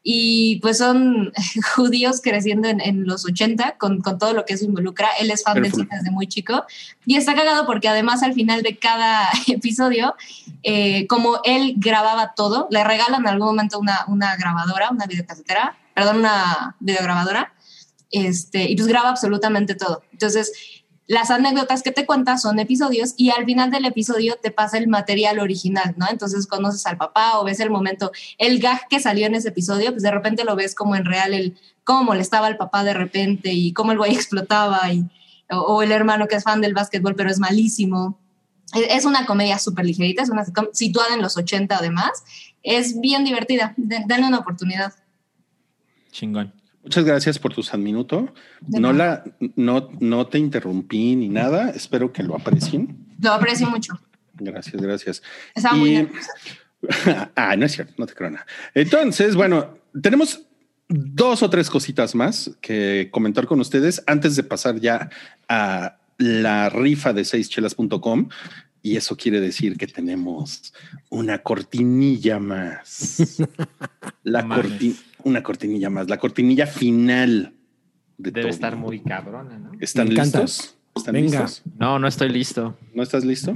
Y 0.08 0.60
pues 0.60 0.78
son 0.78 1.32
judíos 1.74 2.20
creciendo 2.22 2.68
en, 2.68 2.80
en 2.80 3.08
los 3.08 3.24
80 3.24 3.76
con, 3.76 4.00
con, 4.00 4.20
todo 4.20 4.34
lo 4.34 4.44
que 4.44 4.54
eso 4.54 4.64
involucra. 4.64 5.08
Él 5.18 5.32
es 5.32 5.42
fan 5.42 5.54
del 5.54 5.64
Careful. 5.64 5.82
cine 5.82 5.96
desde 5.98 6.12
muy 6.12 6.28
chico. 6.28 6.64
Y 7.06 7.16
está 7.16 7.34
cagado 7.34 7.66
porque 7.66 7.88
además 7.88 8.22
al 8.22 8.32
final 8.32 8.62
de 8.62 8.76
cada 8.78 9.28
episodio, 9.48 10.14
eh, 10.62 11.08
como 11.08 11.40
él 11.42 11.74
grababa 11.78 12.34
todo, 12.36 12.68
le 12.70 12.84
regalan 12.84 13.22
en 13.22 13.26
algún 13.26 13.48
momento 13.48 13.80
una, 13.80 14.04
una 14.06 14.36
grabadora, 14.36 14.90
una 14.90 15.06
videocasetera, 15.06 15.76
perdón, 15.92 16.18
una 16.18 16.76
videograbadora, 16.78 17.52
este, 18.12 18.70
y 18.70 18.76
pues 18.76 18.86
graba 18.86 19.08
absolutamente 19.08 19.74
todo. 19.74 20.04
Entonces, 20.12 20.52
las 21.08 21.30
anécdotas 21.30 21.82
que 21.82 21.92
te 21.92 22.04
cuenta 22.04 22.36
son 22.36 22.58
episodios 22.58 23.14
y 23.16 23.30
al 23.30 23.44
final 23.44 23.70
del 23.70 23.84
episodio 23.84 24.36
te 24.42 24.50
pasa 24.50 24.76
el 24.78 24.88
material 24.88 25.38
original, 25.38 25.94
¿no? 25.96 26.06
Entonces 26.10 26.46
conoces 26.46 26.84
al 26.86 26.96
papá 26.96 27.38
o 27.38 27.44
ves 27.44 27.60
el 27.60 27.70
momento, 27.70 28.10
el 28.38 28.58
gag 28.58 28.88
que 28.88 28.98
salió 28.98 29.26
en 29.26 29.34
ese 29.36 29.48
episodio, 29.50 29.90
pues 29.92 30.02
de 30.02 30.10
repente 30.10 30.44
lo 30.44 30.56
ves 30.56 30.74
como 30.74 30.96
en 30.96 31.04
real, 31.04 31.32
el 31.32 31.56
cómo 31.84 32.02
molestaba 32.02 32.48
al 32.48 32.56
papá 32.56 32.82
de 32.82 32.92
repente 32.94 33.52
y 33.52 33.72
cómo 33.72 33.92
el 33.92 33.98
güey 33.98 34.12
explotaba 34.14 34.92
y, 34.92 35.04
o, 35.50 35.82
el 35.82 35.92
hermano 35.92 36.26
que 36.26 36.34
es 36.36 36.42
fan 36.44 36.60
del 36.60 36.74
básquetbol 36.74 37.14
pero 37.14 37.30
es 37.30 37.38
malísimo. 37.38 38.18
Es 38.74 38.86
es 38.88 39.04
una 39.04 39.26
comedia 39.26 39.60
súper 39.60 39.84
ligerita, 39.86 40.24
es 40.24 40.28
una 40.30 40.44
situada 40.72 41.14
en 41.14 41.22
los 41.22 41.36
80 41.36 41.76
además. 41.76 42.24
Es 42.64 43.00
bien 43.00 43.22
divertida, 43.24 43.74
de- 43.76 44.02
denle 44.06 44.26
una 44.26 44.38
oportunidad. 44.38 44.92
Chingón. 46.10 46.52
Muchas 46.86 47.04
gracias 47.04 47.38
por 47.40 47.52
tu 47.52 47.64
San 47.64 47.82
Minuto. 47.82 48.32
No, 48.68 48.92
la, 48.92 49.24
no, 49.56 49.90
no 49.98 50.26
te 50.28 50.38
interrumpí 50.38 51.16
ni 51.16 51.28
nada. 51.28 51.70
Espero 51.70 52.12
que 52.12 52.22
lo 52.22 52.36
aprecien. 52.36 52.96
Lo 53.20 53.32
aprecio 53.32 53.68
mucho. 53.68 53.98
Gracias, 54.34 54.80
gracias. 54.80 55.22
Estaba 55.52 55.74
muy 55.74 55.90
nerviosa. 55.94 56.30
ah, 57.34 57.56
no 57.56 57.66
es 57.66 57.72
cierto, 57.72 57.94
no 57.98 58.06
te 58.06 58.14
creo 58.14 58.30
nada. 58.30 58.46
Entonces, 58.72 59.34
bueno, 59.34 59.78
tenemos 60.00 60.42
dos 60.88 61.42
o 61.42 61.50
tres 61.50 61.70
cositas 61.70 62.14
más 62.14 62.52
que 62.60 63.08
comentar 63.10 63.46
con 63.46 63.58
ustedes 63.58 64.04
antes 64.06 64.36
de 64.36 64.44
pasar 64.44 64.78
ya 64.78 65.10
a 65.48 65.96
la 66.18 66.68
rifa 66.68 67.12
de 67.12 67.24
seischelas.com. 67.24 68.28
Y 68.80 68.96
eso 68.96 69.16
quiere 69.16 69.40
decir 69.40 69.76
que 69.76 69.88
tenemos 69.88 70.72
una 71.08 71.38
cortinilla 71.42 72.38
más. 72.38 73.42
La 74.22 74.42
No 74.42 74.48
mames. 74.48 74.64
corti- 74.70 74.96
una 75.26 75.42
cortinilla 75.42 75.90
más, 75.90 76.08
la 76.08 76.18
cortinilla 76.18 76.66
final 76.68 77.52
de 78.16 78.30
Debe 78.30 78.42
todo. 78.42 78.50
estar 78.50 78.76
muy 78.76 79.00
cabrona, 79.00 79.58
¿no? 79.58 79.72
¿Están 79.80 80.08
listos? 80.08 80.76
¿Están 80.94 81.14
Venga. 81.14 81.42
listos? 81.42 81.62
No, 81.78 81.98
no 81.98 82.06
estoy 82.06 82.28
listo. 82.28 82.78
¿No 82.94 83.02
estás 83.02 83.24
listo? 83.24 83.50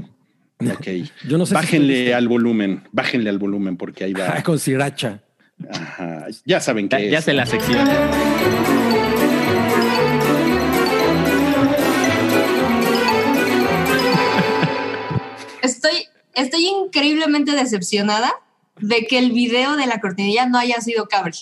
Ok. 0.60 0.86
Yo 1.28 1.38
no 1.38 1.46
sé 1.46 1.50
si 1.50 1.54
Bájenle 1.54 2.12
al 2.12 2.26
volumen, 2.26 2.82
bájenle 2.90 3.30
al 3.30 3.38
volumen 3.38 3.76
porque 3.76 4.02
ahí 4.04 4.12
va. 4.12 4.42
Con 4.44 4.58
sriracha. 4.58 5.22
Ajá. 5.70 6.26
Ya 6.44 6.58
saben 6.60 6.88
Ya, 6.88 6.98
que 6.98 7.10
ya 7.10 7.22
sé 7.22 7.34
la 7.34 7.46
sección. 7.46 7.86
Estoy, 15.62 16.06
estoy 16.34 16.66
increíblemente 16.66 17.52
decepcionada 17.52 18.32
de 18.80 19.06
que 19.06 19.18
el 19.18 19.32
video 19.32 19.76
de 19.76 19.86
la 19.86 20.00
cortinilla 20.00 20.46
no 20.46 20.58
haya 20.58 20.80
sido 20.80 21.06
cable. 21.06 21.32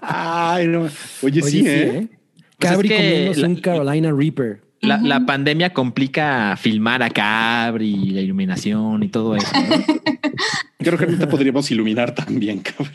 Ay, 0.00 0.66
no. 0.66 0.82
Oye, 1.22 1.42
Oye, 1.42 1.42
sí, 1.42 1.62
¿eh? 1.66 2.08
Pues 2.58 2.72
Cabri 2.72 2.88
es 2.88 2.94
que 2.94 3.02
comiéndose 3.06 3.40
la- 3.40 3.48
un 3.48 3.56
Carolina 3.56 4.12
Reaper. 4.12 4.62
La, 4.82 4.96
la 4.98 5.26
pandemia 5.26 5.74
complica 5.74 6.56
filmar 6.56 7.02
a 7.02 7.10
Cabri, 7.10 8.10
la 8.10 8.22
iluminación 8.22 9.02
y 9.02 9.08
todo 9.08 9.36
eso. 9.36 9.46
¿no? 9.52 9.84
Creo 10.78 10.96
que 10.96 11.06
te 11.06 11.26
podríamos 11.26 11.70
iluminar 11.70 12.14
tan 12.14 12.38
bien, 12.40 12.60
cabrón. 12.60 12.90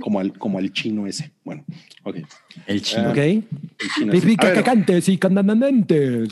como 0.00 0.20
al, 0.20 0.32
como 0.38 0.58
al 0.58 0.72
chino 0.72 1.06
ese. 1.08 1.32
Bueno, 1.44 1.64
ok. 2.04 2.16
El 2.68 2.82
chino. 2.82 3.10
Ok. 3.10 3.16
El 3.16 3.44
chino 3.96 4.12
ese. 4.12 4.20
Pipica 4.22 4.46
A 4.46 4.50
ver, 4.50 4.58
cacantes 4.62 5.08
y 5.08 5.18
candanantes. 5.18 6.28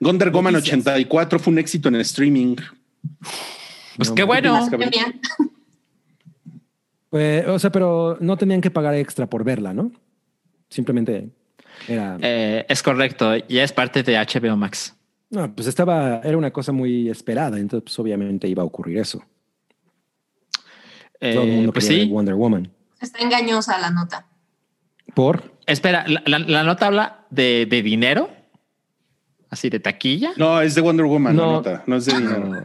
Wonder 0.00 0.30
Woman 0.30 0.56
84 0.56 1.38
fue 1.38 1.52
un 1.52 1.58
éxito 1.60 1.88
en 1.88 1.94
el 1.96 2.00
streaming. 2.00 2.56
Pues 3.96 4.08
No, 4.08 4.14
qué 4.16 4.22
¿qué 4.22 4.24
bueno. 4.24 4.68
Pues, 7.10 7.46
o 7.46 7.58
sea, 7.58 7.70
pero 7.70 8.16
no 8.20 8.36
tenían 8.36 8.60
que 8.60 8.70
pagar 8.70 8.94
extra 8.94 9.26
por 9.28 9.44
verla, 9.44 9.72
¿no? 9.72 9.90
Simplemente 10.68 11.30
era. 11.86 12.18
Eh, 12.20 12.66
es 12.68 12.82
correcto. 12.82 13.32
Y 13.48 13.58
es 13.58 13.72
parte 13.72 14.02
de 14.02 14.16
HBO 14.18 14.56
Max. 14.56 14.94
No, 15.30 15.54
pues 15.54 15.68
estaba, 15.68 16.20
era 16.24 16.36
una 16.38 16.50
cosa 16.50 16.72
muy 16.72 17.08
esperada, 17.08 17.58
entonces 17.58 17.84
pues, 17.84 17.98
obviamente 17.98 18.48
iba 18.48 18.62
a 18.62 18.66
ocurrir 18.66 18.98
eso. 18.98 19.22
Todo 21.20 21.42
el 21.42 21.48
Eh, 21.48 21.52
mundo 21.56 21.72
pues 21.72 21.86
sí. 21.86 22.06
Wonder 22.06 22.34
Woman. 22.34 22.70
Está 23.00 23.18
engañosa 23.20 23.78
la 23.78 23.90
nota. 23.90 24.26
¿Por? 25.14 25.52
Espera, 25.66 26.04
la, 26.06 26.22
la- 26.26 26.38
la 26.38 26.62
nota 26.64 26.86
habla 26.86 27.26
de, 27.30 27.66
de 27.68 27.82
dinero. 27.82 28.30
Así 29.50 29.70
de 29.70 29.80
taquilla. 29.80 30.32
No, 30.36 30.60
es 30.60 30.74
de 30.74 30.80
Wonder 30.82 31.06
Woman, 31.06 31.36
la 31.36 31.42
No. 31.42 31.52
nota. 31.52 31.82
No 31.86 31.96
es 31.96 32.04
de 32.06 32.12
dinero. 32.18 32.64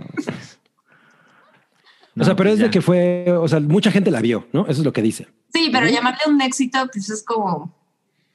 O 2.17 2.23
sea, 2.23 2.35
pero 2.35 2.49
pues 2.49 2.59
es 2.59 2.65
de 2.65 2.69
que 2.69 2.81
fue, 2.81 3.25
o 3.29 3.47
sea, 3.47 3.59
mucha 3.59 3.91
gente 3.91 4.11
la 4.11 4.21
vio, 4.21 4.47
¿no? 4.51 4.61
Eso 4.63 4.81
es 4.81 4.85
lo 4.85 4.93
que 4.93 5.01
dice. 5.01 5.27
Sí, 5.53 5.69
pero 5.71 5.87
llamarle 5.87 6.21
un 6.27 6.41
éxito, 6.41 6.79
pues 6.91 7.09
es 7.09 7.23
como. 7.23 7.75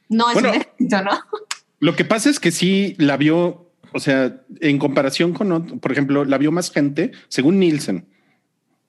No 0.09 0.29
es 0.29 0.35
Bueno. 0.35 0.51
un 0.51 0.55
éxito, 0.57 1.03
¿no? 1.03 1.11
Lo 1.81 1.95
que 1.95 2.05
pasa 2.05 2.29
es 2.29 2.41
que 2.41 2.51
sí 2.51 2.97
la 2.99 3.17
vio, 3.17 3.71
o 3.93 4.01
sea, 4.01 4.41
en 4.61 4.79
comparación 4.79 5.33
con, 5.33 5.79
por 5.79 5.93
ejemplo, 5.93 6.25
la 6.25 6.37
vio 6.39 6.51
más 6.51 6.73
gente, 6.73 7.13
según 7.29 7.61
Nielsen. 7.61 8.05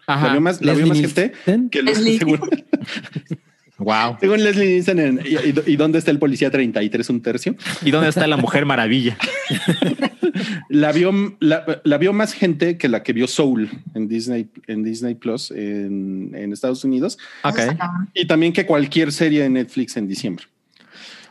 La 0.08 0.16
Ajá. 0.16 0.32
vio 0.32 0.42
más, 0.42 0.60
la 0.62 0.74
vio 0.74 0.88
más 0.88 1.00
gente 1.00 1.34
que 1.70 1.84
los, 1.84 1.98
según, 1.98 2.40
Wow. 3.80 4.18
según 4.20 4.44
Leslie 4.44 4.68
Nielsen. 4.68 5.00
en- 5.00 5.22
y, 5.26 5.36
y- 5.36 5.74
y 5.74 5.76
dónde 5.78 5.98
está 6.00 6.12
el 6.12 6.20
policía 6.20 6.52
33, 6.52 7.10
un 7.10 7.22
tercio? 7.22 7.56
¿Y 7.84 7.92
dónde 7.92 8.10
está 8.10 8.28
la 8.28 8.38
Mujer 8.38 8.66
Maravilla? 8.66 9.18
La 10.70 10.92
vio, 10.92 11.12
la, 11.40 11.82
la 11.84 11.98
vio 11.98 12.14
más 12.14 12.34
gente 12.34 12.78
que 12.78 12.88
la 12.88 13.04
que 13.04 13.12
vio 13.14 13.28
Soul 13.28 13.70
en 13.96 14.08
Disney, 14.08 14.48
en 14.68 14.84
Disney 14.84 15.16
Plus 15.16 15.52
en, 15.52 16.32
en 16.36 16.54
Estados 16.54 16.84
Unidos 16.84 17.18
Ok. 17.44 17.58
Eso 17.58 17.72
está 17.72 17.78
cabrón. 17.78 18.10
y 18.14 18.26
también 18.26 18.54
que 18.54 18.66
cualquier 18.66 19.12
serie 19.12 19.42
de 19.42 19.50
Netflix 19.50 19.98
en 19.98 20.08
diciembre. 20.08 20.46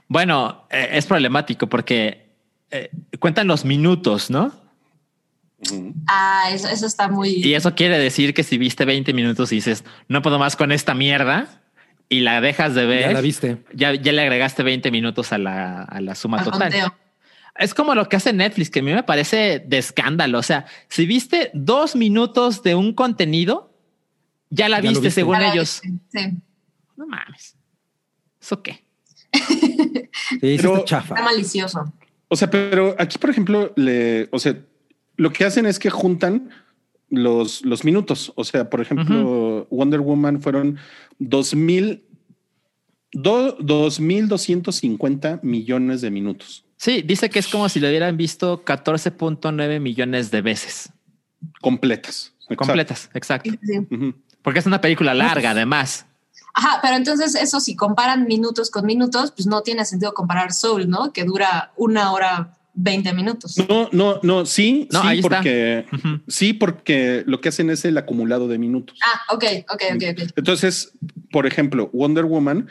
Bueno, 0.08 0.64
eh, 0.70 0.88
es 0.92 1.06
problemático 1.06 1.68
porque 1.68 2.26
eh, 2.70 2.90
cuentan 3.18 3.46
los 3.46 3.64
minutos, 3.64 4.30
¿no? 4.30 4.52
Ah, 6.06 6.50
eso, 6.52 6.68
eso 6.68 6.86
está 6.86 7.08
muy. 7.08 7.30
Y 7.30 7.54
eso 7.54 7.74
quiere 7.74 7.98
decir 7.98 8.32
que 8.34 8.42
si 8.44 8.58
viste 8.58 8.84
20 8.84 9.12
minutos 9.12 9.52
y 9.52 9.56
dices, 9.56 9.84
no 10.08 10.22
puedo 10.22 10.38
más 10.38 10.56
con 10.56 10.70
esta 10.72 10.94
mierda 10.94 11.62
y 12.08 12.20
la 12.20 12.40
dejas 12.40 12.74
de 12.74 12.86
ver, 12.86 13.00
Ya 13.02 13.12
la 13.12 13.20
viste. 13.20 13.58
ya, 13.74 13.94
ya 13.94 14.12
le 14.12 14.22
agregaste 14.22 14.62
20 14.62 14.90
minutos 14.90 15.32
a 15.32 15.38
la, 15.38 15.82
a 15.82 16.00
la 16.00 16.14
suma 16.14 16.38
al 16.38 16.44
total. 16.44 16.60
conteo. 16.60 16.94
Es 17.58 17.74
como 17.74 17.94
lo 17.94 18.08
que 18.08 18.16
hace 18.16 18.32
Netflix, 18.32 18.70
que 18.70 18.78
a 18.78 18.82
mí 18.82 18.92
me 18.92 19.02
parece 19.02 19.58
de 19.66 19.78
escándalo. 19.78 20.38
O 20.38 20.42
sea, 20.42 20.66
si 20.88 21.06
viste 21.06 21.50
dos 21.54 21.96
minutos 21.96 22.62
de 22.62 22.74
un 22.76 22.92
contenido, 22.94 23.74
ya 24.48 24.68
la 24.68 24.76
Ya 24.78 24.82
viste, 24.90 25.06
viste. 25.06 25.10
según 25.20 25.40
ellos. 25.42 25.80
Sí. 26.12 26.20
No 26.96 27.06
mames. 27.06 27.56
¿Eso 28.40 28.62
qué? 28.62 28.84
Sí, 29.32 30.38
Pero- 30.40 30.74
está 30.76 30.84
chafa. 30.84 31.14
Está 31.14 31.24
malicioso. 31.24 31.92
O 32.28 32.36
sea, 32.36 32.50
pero 32.50 32.94
aquí, 32.98 33.18
por 33.18 33.30
ejemplo, 33.30 33.72
le, 33.76 34.28
o 34.32 34.38
sea, 34.38 34.54
lo 35.16 35.32
que 35.32 35.44
hacen 35.44 35.64
es 35.66 35.78
que 35.78 35.90
juntan 35.90 36.50
los, 37.10 37.64
los 37.64 37.84
minutos. 37.84 38.32
O 38.36 38.44
sea, 38.44 38.68
por 38.68 38.80
ejemplo, 38.80 39.47
Wonder 39.70 40.00
Woman 40.00 40.40
fueron 40.40 40.78
dos 41.18 41.54
mil, 41.54 42.04
do- 43.12 43.52
dos 43.60 44.00
mil 44.00 44.28
doscientos 44.28 44.76
cincuenta 44.76 45.40
millones 45.42 46.00
de 46.00 46.10
minutos 46.10 46.64
Sí, 46.76 47.02
dice 47.02 47.28
que 47.28 47.40
es 47.40 47.48
como 47.48 47.68
si 47.68 47.80
lo 47.80 47.88
hubieran 47.88 48.16
visto 48.16 48.64
14.9 48.64 49.80
millones 49.80 50.30
de 50.30 50.42
veces. 50.42 50.92
completas. 51.60 52.32
Exacto. 52.42 52.56
Completas, 52.56 53.10
exacto. 53.14 53.50
Sí, 53.50 53.58
sí. 53.62 53.78
Ujú. 53.94 54.14
Porque 54.42 54.60
es 54.60 54.66
una 54.66 54.80
película 54.80 55.12
larga, 55.12 55.50
además. 55.50 56.06
Ajá, 56.54 56.78
pero 56.80 56.94
entonces 56.96 57.34
eso 57.34 57.58
si 57.58 57.74
comparan 57.74 58.26
minutos 58.28 58.70
con 58.70 58.86
minutos, 58.86 59.32
pues 59.32 59.46
no 59.48 59.62
tiene 59.62 59.84
sentido 59.84 60.14
comparar 60.14 60.52
Soul, 60.52 60.88
¿no? 60.88 61.12
Que 61.12 61.24
dura 61.24 61.72
una 61.76 62.12
hora 62.12 62.56
20 62.80 63.12
minutos. 63.12 63.56
No, 63.68 63.88
no, 63.92 64.20
no, 64.22 64.46
sí, 64.46 64.88
No, 64.92 65.02
sí, 65.02 65.20
porque 65.20 65.84
sí, 66.28 66.52
porque 66.52 67.24
lo 67.26 67.40
que 67.40 67.48
hacen 67.48 67.70
es 67.70 67.84
el 67.84 67.98
acumulado 67.98 68.46
de 68.46 68.58
minutos. 68.58 68.96
Ah, 69.04 69.34
ok, 69.34 69.44
ok, 69.72 69.82
ok, 69.96 70.02
ok. 70.12 70.30
Entonces, 70.36 70.92
por 71.32 71.46
ejemplo, 71.46 71.90
Wonder 71.92 72.24
Woman, 72.24 72.68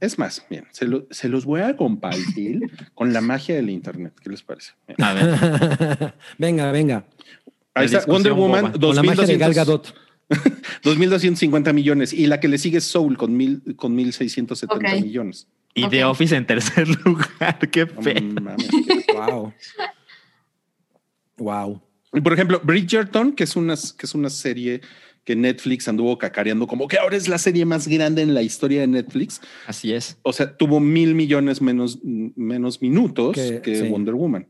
es 0.00 0.18
más, 0.18 0.44
bien, 0.48 0.64
se, 0.72 0.86
lo- 0.86 1.06
se 1.10 1.28
los 1.28 1.44
voy 1.44 1.60
a 1.60 1.76
compartir 1.76 2.60
con 2.94 3.12
la 3.12 3.20
magia 3.20 3.54
del 3.54 3.68
Internet. 3.68 4.14
¿Qué 4.22 4.30
les 4.30 4.42
parece? 4.42 4.72
Bien. 4.88 4.96
A 5.02 5.12
ver, 5.12 6.14
venga, 6.38 6.72
venga. 6.72 7.04
Ahí 7.74 7.86
está, 7.86 8.04
Wonder 8.06 8.32
Woman, 8.32 8.72
boba. 8.72 8.80
Con 8.80 8.96
la 8.96 9.02
magia 9.02 9.26
de 9.26 9.36
Gal 9.36 9.52
2.200 9.52 9.54
Gadot. 9.54 9.94
2.250 10.82 11.72
millones 11.74 12.12
y 12.14 12.26
la 12.26 12.40
que 12.40 12.48
le 12.48 12.56
sigue 12.58 12.78
es 12.78 12.84
Soul 12.84 13.18
con, 13.18 13.36
mil, 13.36 13.62
con 13.76 13.96
1.670 13.96 14.66
Ok. 14.70 15.02
millones. 15.02 15.46
Y. 15.74 15.88
The 15.88 16.04
Office 16.04 16.34
en 16.36 16.46
tercer 16.46 16.88
lugar. 17.04 17.58
Qué 17.70 17.86
fe. 17.86 18.20
mames. 18.20 18.68
Wow. 19.14 19.52
wow. 21.38 21.82
Y 22.14 22.20
por 22.20 22.32
ejemplo, 22.34 22.60
Bridgerton, 22.62 23.32
que 23.32 23.44
es, 23.44 23.56
una, 23.56 23.74
que 23.74 24.06
es 24.06 24.14
una 24.14 24.28
serie 24.30 24.80
que 25.24 25.36
Netflix 25.36 25.86
anduvo 25.88 26.18
cacareando 26.18 26.66
como 26.66 26.88
que 26.88 26.98
ahora 26.98 27.16
es 27.16 27.28
la 27.28 27.38
serie 27.38 27.64
más 27.64 27.86
grande 27.86 28.22
en 28.22 28.34
la 28.34 28.42
historia 28.42 28.80
de 28.80 28.86
Netflix. 28.88 29.40
Así 29.66 29.92
es. 29.92 30.18
O 30.22 30.32
sea, 30.32 30.56
tuvo 30.56 30.80
mil 30.80 31.14
millones 31.14 31.62
menos, 31.62 32.00
menos 32.02 32.82
minutos 32.82 33.36
que, 33.36 33.60
Que- 33.62 33.76
sí. 33.82 33.88
Wonder 33.88 34.14
Woman. 34.14 34.46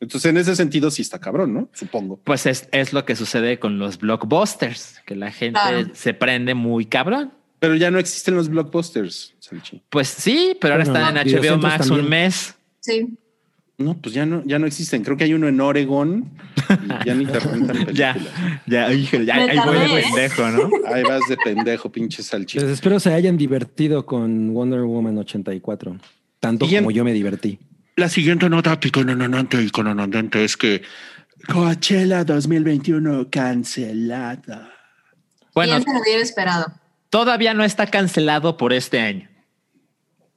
Entonces, 0.00 0.30
en 0.30 0.36
ese 0.36 0.56
sentido, 0.56 0.90
sí 0.90 1.02
está 1.02 1.20
cabrón, 1.20 1.54
¿no? 1.54 1.68
Supongo. 1.74 2.18
Pues 2.24 2.46
es, 2.46 2.68
es 2.72 2.92
lo 2.92 3.04
que 3.04 3.14
sucede 3.14 3.60
con 3.60 3.78
los 3.78 3.98
blockbusters, 3.98 5.00
que 5.06 5.14
la 5.14 5.30
gente 5.30 5.60
se 5.92 6.12
prende 6.12 6.54
muy 6.54 6.86
cabrón. 6.86 7.32
Pero 7.62 7.76
ya 7.76 7.92
no 7.92 8.00
existen 8.00 8.34
los 8.34 8.48
blockbusters, 8.48 9.34
Salchi. 9.38 9.80
Pues 9.88 10.08
sí, 10.08 10.56
pero 10.60 10.74
ahora 10.74 10.82
están 10.82 11.16
en 11.16 11.28
HBO 11.28 11.58
Max 11.58 11.86
también. 11.86 12.04
un 12.04 12.10
mes. 12.10 12.56
Sí. 12.80 13.16
No, 13.78 13.94
pues 14.02 14.12
ya 14.16 14.26
no, 14.26 14.42
ya 14.44 14.58
no 14.58 14.66
existen. 14.66 15.04
Creo 15.04 15.16
que 15.16 15.22
hay 15.22 15.32
uno 15.32 15.46
en 15.46 15.60
Oregon 15.60 16.28
y 16.68 17.06
ya 17.06 17.14
ni 17.14 17.24
te 17.24 17.38
rentan 17.38 17.66
películas. 17.86 17.94
Ya, 17.94 18.16
ya, 18.66 18.92
híjole, 18.92 19.26
ya, 19.26 19.36
ahí 19.36 19.56
voy 19.64 19.78
de 19.78 20.00
¿eh? 20.00 20.02
pendejo, 20.02 20.48
¿no? 20.48 20.70
Ahí 20.92 21.04
vas 21.04 21.20
de 21.28 21.36
pendejo, 21.36 21.92
pinche 21.92 22.24
Salchi. 22.24 22.58
Pues 22.58 22.68
espero 22.68 22.98
se 22.98 23.14
hayan 23.14 23.36
divertido 23.36 24.04
con 24.06 24.52
Wonder 24.52 24.80
Woman 24.80 25.18
84. 25.18 25.98
Tanto 26.40 26.64
Siguiente. 26.64 26.82
como 26.82 26.90
yo 26.90 27.04
me 27.04 27.12
divertí. 27.12 27.60
La 27.94 28.08
siguiente 28.08 28.50
nota 28.50 28.80
picononante 28.80 29.62
y 29.62 29.70
cononante 29.70 30.42
es 30.42 30.56
que 30.56 30.82
Coachella 31.46 32.24
2021 32.24 33.30
cancelada. 33.30 34.68
Bueno, 35.54 35.74
¿Quién 35.74 35.84
se 35.84 35.92
lo 35.92 36.00
hubiera 36.00 36.22
esperado? 36.22 36.81
Todavía 37.12 37.52
no 37.52 37.62
está 37.62 37.86
cancelado 37.86 38.56
por 38.56 38.72
este 38.72 38.98
año. 38.98 39.28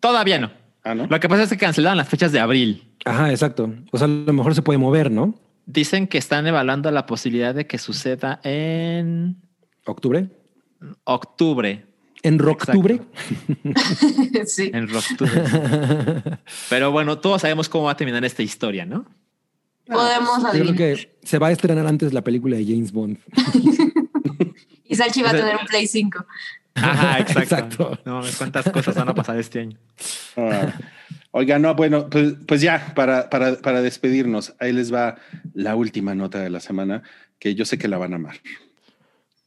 Todavía 0.01 0.39
no. 0.39 0.51
Ah, 0.83 0.93
¿no? 0.93 1.07
Lo 1.07 1.19
que 1.21 1.29
pasa 1.29 1.43
es 1.43 1.49
que 1.49 1.57
cancelaron 1.57 1.97
las 1.97 2.09
fechas 2.09 2.33
de 2.33 2.39
abril. 2.41 2.93
Ajá, 3.05 3.31
exacto. 3.31 3.73
O 3.91 3.97
sea, 3.97 4.05
a 4.05 4.09
lo 4.09 4.33
mejor 4.33 4.53
se 4.53 4.61
puede 4.61 4.77
mover, 4.77 5.09
¿no? 5.09 5.39
Dicen 5.65 6.05
que 6.05 6.17
están 6.17 6.45
evaluando 6.45 6.91
la 6.91 7.05
posibilidad 7.05 7.55
de 7.55 7.65
que 7.65 7.77
suceda 7.77 8.41
en 8.43 9.37
Octubre. 9.85 10.27
octubre. 11.05 11.85
En 12.23 12.39
Rocktubre. 12.39 13.01
sí. 14.45 14.69
En 14.73 14.93
octubre. 14.93 15.43
Pero 16.69 16.91
bueno, 16.91 17.19
todos 17.19 17.41
sabemos 17.41 17.69
cómo 17.69 17.85
va 17.85 17.91
a 17.91 17.97
terminar 17.97 18.25
esta 18.25 18.43
historia, 18.43 18.85
¿no? 18.85 19.05
Podemos 19.87 20.43
Yo 20.53 20.63
creo 20.63 20.75
que 20.75 21.17
se 21.23 21.39
va 21.39 21.47
a 21.47 21.51
estrenar 21.51 21.87
antes 21.87 22.11
la 22.11 22.23
película 22.23 22.57
de 22.57 22.65
James 22.65 22.91
Bond. 22.91 23.17
Y 24.87 24.95
Salchi 24.95 25.21
va 25.21 25.31
a 25.31 25.33
tener 25.33 25.55
un 25.55 25.65
Play 25.65 25.87
5. 25.87 26.25
Ajá, 26.75 27.19
exacto. 27.19 27.41
Exacto. 27.41 27.99
No, 28.05 28.21
cuántas 28.37 28.69
cosas 28.69 28.95
van 28.95 29.09
a 29.09 29.15
pasar 29.15 29.37
este 29.39 29.61
año. 29.61 29.77
Ah. 30.37 30.73
Oiga, 31.31 31.59
no, 31.59 31.75
bueno, 31.75 32.09
pues, 32.09 32.33
pues 32.47 32.61
ya, 32.61 32.93
para, 32.95 33.29
para, 33.29 33.57
para 33.57 33.81
despedirnos, 33.81 34.53
ahí 34.59 34.71
les 34.71 34.93
va 34.93 35.17
la 35.53 35.75
última 35.75 36.15
nota 36.15 36.39
de 36.39 36.49
la 36.49 36.59
semana, 36.59 37.03
que 37.39 37.55
yo 37.55 37.65
sé 37.65 37.77
que 37.77 37.87
la 37.87 37.97
van 37.97 38.13
a 38.13 38.15
amar. 38.17 38.37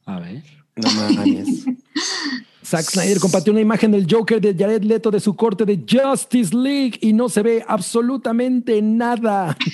A 0.05 0.19
ver. 0.19 0.43
No 0.75 0.89
mames. 0.91 1.65
Zack 2.63 2.85
Snyder 2.85 3.19
compartió 3.19 3.51
una 3.51 3.61
imagen 3.61 3.91
del 3.91 4.05
Joker 4.09 4.39
de 4.39 4.53
Jared 4.53 4.83
Leto 4.83 5.09
de 5.09 5.19
su 5.19 5.35
corte 5.35 5.65
de 5.65 5.83
Justice 5.89 6.55
League 6.55 6.99
y 7.01 7.13
no 7.13 7.27
se 7.27 7.41
ve 7.41 7.63
absolutamente 7.67 8.81
nada. 8.81 9.57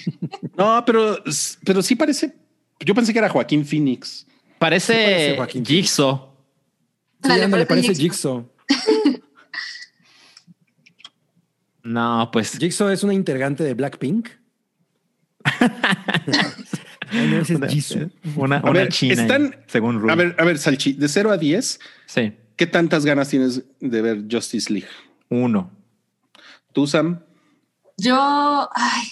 No, 0.58 0.84
pero, 0.86 1.18
pero 1.66 1.82
sí 1.82 1.96
parece, 1.96 2.34
yo 2.80 2.96
pensé 2.96 3.12
que 3.12 3.20
era 3.20 3.28
Joaquín 3.28 3.66
Phoenix. 3.66 4.26
Parece, 4.58 4.94
parece 4.94 5.36
Joaquín 5.36 5.66
Phoenix. 5.66 5.88
Jigsaw. 5.90 6.35
Sí, 7.26 7.30
Dale, 7.30 7.44
ándale, 7.46 7.66
parece 7.66 7.96
Jigsaw. 7.96 8.46
Jigsaw. 8.68 9.22
No, 11.84 12.30
pues 12.32 12.58
Jigsaw 12.58 12.90
es 12.90 13.04
una 13.04 13.14
integrante 13.14 13.64
de 13.64 13.76
Blackpink. 13.76 14.30
Ay, 17.12 17.28
no, 17.30 17.38
ese 17.38 17.54
es 17.54 17.72
Jisoo. 17.72 18.10
una, 18.36 18.58
A 18.58 18.70
una 18.72 18.80
ver, 18.80 18.90
china, 18.90 19.22
están, 19.22 19.64
según 19.68 20.10
a 20.10 20.16
ver, 20.16 20.36
a 20.40 20.44
ver, 20.44 20.58
Salchi, 20.58 20.94
de 20.94 21.08
0 21.08 21.32
a 21.32 21.38
10, 21.38 21.80
Sí. 22.08 22.34
¿qué 22.56 22.66
tantas 22.66 23.06
ganas 23.06 23.30
tienes 23.30 23.64
de 23.80 24.02
ver 24.02 24.24
Justice 24.30 24.74
League? 24.74 24.88
Uno. 25.30 25.72
¿Tú, 26.74 26.88
Sam? 26.88 27.22
Yo, 27.98 28.68
ay, 28.74 29.04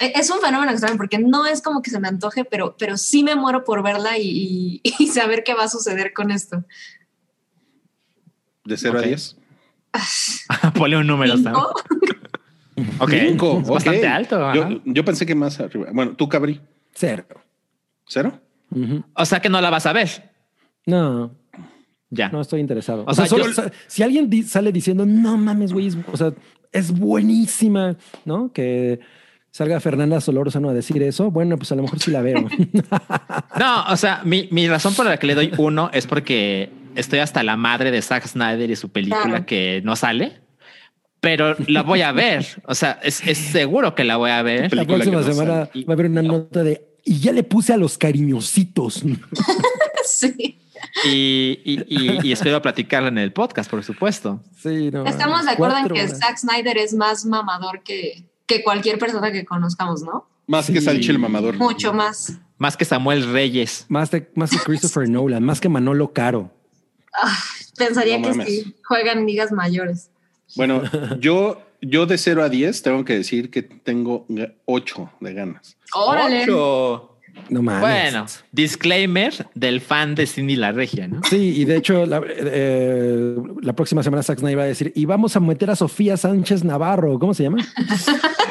es 0.00 0.30
un 0.30 0.40
fenómeno 0.40 0.70
extraño 0.72 0.96
porque 0.96 1.18
no 1.18 1.46
es 1.46 1.62
como 1.62 1.82
que 1.82 1.90
se 1.90 1.98
me 2.00 2.08
antoje, 2.08 2.44
pero, 2.44 2.76
pero 2.78 2.96
sí 2.96 3.22
me 3.22 3.34
muero 3.36 3.64
por 3.64 3.82
verla 3.82 4.18
y, 4.18 4.80
y- 4.82 4.94
y 4.98 5.06
saber 5.08 5.42
qué 5.44 5.54
va 5.54 5.64
a 5.64 5.68
suceder 5.68 6.12
con 6.12 6.30
esto. 6.30 6.64
¿De 8.64 8.76
0 8.76 8.98
Ok. 8.98 9.04
a 9.04 9.06
10? 9.08 9.36
Ponle 10.74 10.96
un 10.98 11.06
número. 11.06 11.36
Cinco. 11.36 11.74
Ok. 13.00 13.10
Cinco, 13.10 13.58
Es 13.60 13.68
bastante 13.68 14.06
alto. 14.06 14.54
Yo, 14.54 14.68
yo 14.84 15.04
pensé 15.04 15.26
que 15.26 15.34
más 15.34 15.58
arriba. 15.58 15.88
Bueno, 15.92 16.14
tú, 16.14 16.28
Cabri, 16.28 16.60
Cero. 16.94 17.24
¿cero? 18.06 18.40
O 19.14 19.24
sea 19.26 19.40
que 19.40 19.48
no 19.48 19.60
la 19.60 19.68
vas 19.70 19.84
a 19.86 19.92
ver. 19.92 20.30
No, 20.86 21.34
Ya. 22.08 22.28
no 22.28 22.40
estoy 22.40 22.60
interesado. 22.60 23.02
O 23.02 23.10
O, 23.10 23.14
sea, 23.14 23.26
sea, 23.26 23.36
solo 23.36 23.50
yo- 23.50 23.62
si 23.88 24.02
alguien 24.04 24.30
di- 24.30 24.44
sale 24.44 24.70
diciendo, 24.70 25.04
no 25.06 25.36
mames, 25.36 25.72
güey, 25.72 25.88
es- 25.88 25.96
o 26.12 26.16
sea, 26.16 26.32
es 26.70 26.92
buenísima, 26.96 27.96
¿no? 28.24 28.52
Que 28.52 29.00
salga 29.50 29.80
Fernanda 29.80 30.20
Solórzano 30.20 30.68
a 30.68 30.74
decir 30.74 31.02
eso, 31.02 31.30
bueno, 31.30 31.56
pues 31.56 31.72
a 31.72 31.74
lo 31.74 31.82
mejor 31.82 31.98
sí 32.00 32.10
la 32.10 32.22
veo. 32.22 32.46
No, 33.58 33.84
o 33.90 33.96
sea, 33.96 34.22
mi, 34.24 34.48
mi 34.52 34.68
razón 34.68 34.94
por 34.94 35.06
la 35.06 35.16
que 35.18 35.26
le 35.26 35.34
doy 35.34 35.52
uno 35.58 35.90
es 35.92 36.06
porque 36.06 36.70
estoy 36.94 37.18
hasta 37.18 37.42
la 37.42 37.56
madre 37.56 37.90
de 37.90 38.00
Zack 38.02 38.26
Snyder 38.26 38.70
y 38.70 38.76
su 38.76 38.90
película 38.90 39.22
Claro. 39.24 39.46
que 39.46 39.80
no 39.84 39.96
sale, 39.96 40.38
pero 41.20 41.56
la 41.66 41.82
voy 41.82 42.02
a 42.02 42.12
ver. 42.12 42.46
O 42.66 42.74
sea, 42.74 43.00
es, 43.02 43.26
es 43.26 43.38
seguro 43.38 43.94
que 43.96 44.04
la 44.04 44.16
voy 44.16 44.30
a 44.30 44.42
ver. 44.42 44.72
la 44.74 44.84
próxima 44.84 45.16
no 45.20 45.22
semana 45.24 45.66
sale. 45.66 45.84
va 45.84 45.92
a 45.92 45.94
haber 45.94 46.06
una 46.06 46.22
nota 46.22 46.62
de, 46.62 46.86
y 47.04 47.18
ya 47.18 47.32
le 47.32 47.42
puse 47.42 47.72
a 47.72 47.76
los 47.76 47.98
cariñositos. 47.98 49.02
Sí. 50.04 50.58
Y, 51.04 51.60
y, 51.64 51.84
y- 51.86 52.18
y 52.28 52.32
espero 52.32 52.62
platicarla 52.62 53.08
en 53.08 53.18
el 53.18 53.30
podcast, 53.32 53.70
por 53.70 53.84
supuesto. 53.84 54.42
Sí, 54.56 54.90
no, 54.90 55.04
Estamos 55.04 55.44
de 55.44 55.50
acuerdo 55.50 55.76
en 55.78 55.86
que 55.88 55.92
horas. 56.02 56.18
Zack 56.18 56.38
Snyder 56.38 56.78
es 56.78 56.94
más 56.94 57.26
mamador 57.26 57.82
que, 57.82 58.24
que 58.48 58.64
cualquier 58.64 58.98
persona 58.98 59.30
que 59.30 59.44
conozcamos, 59.44 60.02
¿no? 60.02 60.26
Más 60.48 60.66
que 60.66 60.80
Sí. 60.80 60.86
Salchi 60.86 61.10
el 61.10 61.18
mamador. 61.20 61.56
Mucho 61.56 61.92
más. 61.92 62.32
Más 62.56 62.76
que 62.76 62.84
Samuel 62.84 63.30
Reyes. 63.32 63.84
Más, 63.88 64.10
de- 64.10 64.28
más 64.34 64.50
que 64.50 64.58
Christopher 64.58 65.08
Nolan, 65.08 65.44
más 65.44 65.60
que 65.60 65.68
Manolo 65.68 66.12
Caro. 66.12 66.50
Ah, 67.14 67.36
pensaría 67.76 68.18
No 68.18 68.24
que 68.24 68.34
mames. 68.34 68.48
sí, 68.48 68.74
juegan 68.84 69.26
ligas 69.26 69.52
mayores. 69.52 70.10
Bueno, 70.56 70.82
yo, 71.20 71.60
yo 71.82 72.06
de 72.06 72.16
0 72.18 72.42
a 72.42 72.48
10 72.48 72.82
tengo 72.82 73.04
que 73.04 73.14
decir 73.14 73.50
que 73.50 73.62
tengo 73.62 74.26
8 74.64 75.10
de 75.20 75.34
ganas. 75.34 75.76
Órale. 75.94 76.44
Ocho. 76.44 77.17
No 77.48 77.62
mames. 77.62 77.80
Bueno, 77.80 78.26
disclaimer 78.52 79.48
del 79.54 79.80
fan 79.80 80.14
de 80.14 80.26
Cindy 80.26 80.56
La 80.56 80.72
Regia, 80.72 81.08
¿no? 81.08 81.20
Sí, 81.28 81.54
y 81.60 81.64
de 81.64 81.76
hecho, 81.76 82.04
la, 82.06 82.20
eh, 82.26 83.36
la 83.62 83.72
próxima 83.74 84.02
semana 84.02 84.22
Zack 84.22 84.38
Snyder 84.40 84.58
va 84.58 84.62
a 84.64 84.66
decir, 84.66 84.92
y 84.94 85.04
vamos 85.04 85.34
a 85.36 85.40
meter 85.40 85.70
a 85.70 85.76
Sofía 85.76 86.16
Sánchez 86.16 86.64
Navarro, 86.64 87.18
¿cómo 87.18 87.34
se 87.34 87.44
llama? 87.44 87.58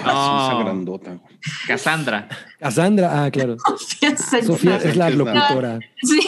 Ah, 0.09 0.47
No. 0.49 0.55
esa 0.55 0.63
grandota. 0.63 1.19
Cassandra. 1.67 2.29
A 2.61 2.71
Sandra, 2.71 3.25
ah, 3.25 3.29
claro. 3.31 3.57
Sánchez 3.99 4.45
Sofía 4.45 4.77
es 4.77 4.95
la 4.95 5.09
Sánchez 5.09 5.17
Navarro. 5.25 5.35
locutora. 5.49 5.79
Sí. 6.01 6.19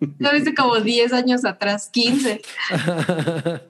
Lo 0.18 0.32
viste 0.32 0.54
como 0.54 0.80
10 0.80 1.12
años 1.12 1.44
atrás, 1.44 1.90
15. 1.92 2.40
No, 2.70 2.84
pues, 2.86 3.62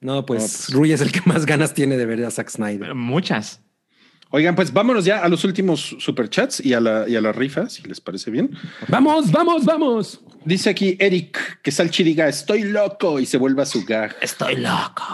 No, 0.00 0.26
pues. 0.26 0.68
Rui 0.72 0.92
es 0.92 1.00
el 1.00 1.12
que 1.12 1.22
más 1.24 1.46
ganas 1.46 1.72
tiene 1.72 1.96
de 1.96 2.04
ver 2.04 2.22
a 2.26 2.30
Zack 2.30 2.50
Snyder. 2.50 2.94
Muchas. 2.94 3.62
Oigan, 4.30 4.54
pues 4.56 4.72
vámonos 4.72 5.04
ya 5.04 5.20
a 5.20 5.28
los 5.28 5.44
últimos 5.44 5.96
superchats 5.98 6.64
y 6.64 6.72
a 6.74 6.80
la, 6.80 7.08
y 7.08 7.14
a 7.16 7.20
la 7.20 7.32
rifa, 7.32 7.68
si 7.68 7.82
les 7.82 8.00
parece 8.00 8.30
bien. 8.30 8.50
¡Vamos, 8.88 9.30
vamos, 9.30 9.64
vamos! 9.64 10.20
Dice 10.44 10.70
aquí 10.70 10.96
Eric 10.98 11.62
que 11.62 11.70
Salchi 11.70 12.02
diga 12.02 12.28
estoy 12.28 12.64
loco 12.64 13.18
y 13.20 13.26
se 13.26 13.38
vuelva 13.38 13.62
a 13.62 13.66
su 13.66 13.84
gag. 13.84 14.16
Estoy 14.20 14.56
loco. 14.56 15.04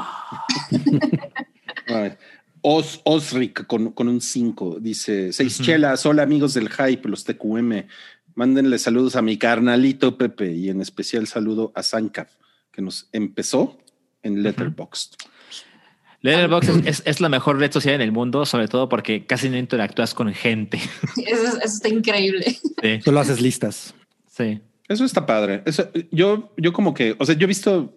A 1.88 1.94
ver. 1.94 2.18
Os, 2.62 3.00
Osric 3.04 3.66
con, 3.66 3.92
con 3.92 4.08
un 4.08 4.20
5 4.20 4.78
dice 4.80 5.32
seis 5.32 5.60
chelas. 5.60 6.04
Hola 6.04 6.22
amigos 6.22 6.54
del 6.54 6.68
hype, 6.68 7.08
los 7.08 7.24
TQM. 7.24 7.86
Mándenle 8.34 8.78
saludos 8.78 9.16
a 9.16 9.22
mi 9.22 9.38
carnalito 9.38 10.18
Pepe 10.18 10.52
y 10.52 10.68
en 10.68 10.80
especial 10.80 11.26
saludo 11.26 11.72
a 11.74 11.82
Sanka 11.82 12.28
que 12.70 12.82
nos 12.82 13.08
empezó 13.12 13.78
en 14.22 14.42
Letterboxd. 14.42 15.14
Letterboxd 16.22 16.68
es, 16.86 16.86
es, 16.86 17.02
es 17.06 17.20
la 17.20 17.28
mejor 17.28 17.58
red 17.58 17.72
social 17.72 17.94
en 17.94 18.00
el 18.02 18.12
mundo, 18.12 18.44
sobre 18.44 18.68
todo 18.68 18.88
porque 18.88 19.24
casi 19.26 19.48
no 19.48 19.56
interactúas 19.56 20.12
con 20.14 20.32
gente. 20.34 20.78
Eso, 21.26 21.46
eso 21.46 21.58
está 21.62 21.88
increíble. 21.88 22.44
Sí, 22.82 23.00
Solo 23.04 23.20
haces 23.20 23.40
listas. 23.40 23.94
sí. 24.30 24.60
Eso 24.88 25.04
está 25.04 25.24
padre. 25.24 25.62
Eso, 25.66 25.88
yo, 26.10 26.52
yo 26.56 26.72
como 26.72 26.94
que, 26.94 27.14
o 27.16 27.24
sea, 27.24 27.36
yo 27.36 27.44
he 27.44 27.46
visto 27.46 27.94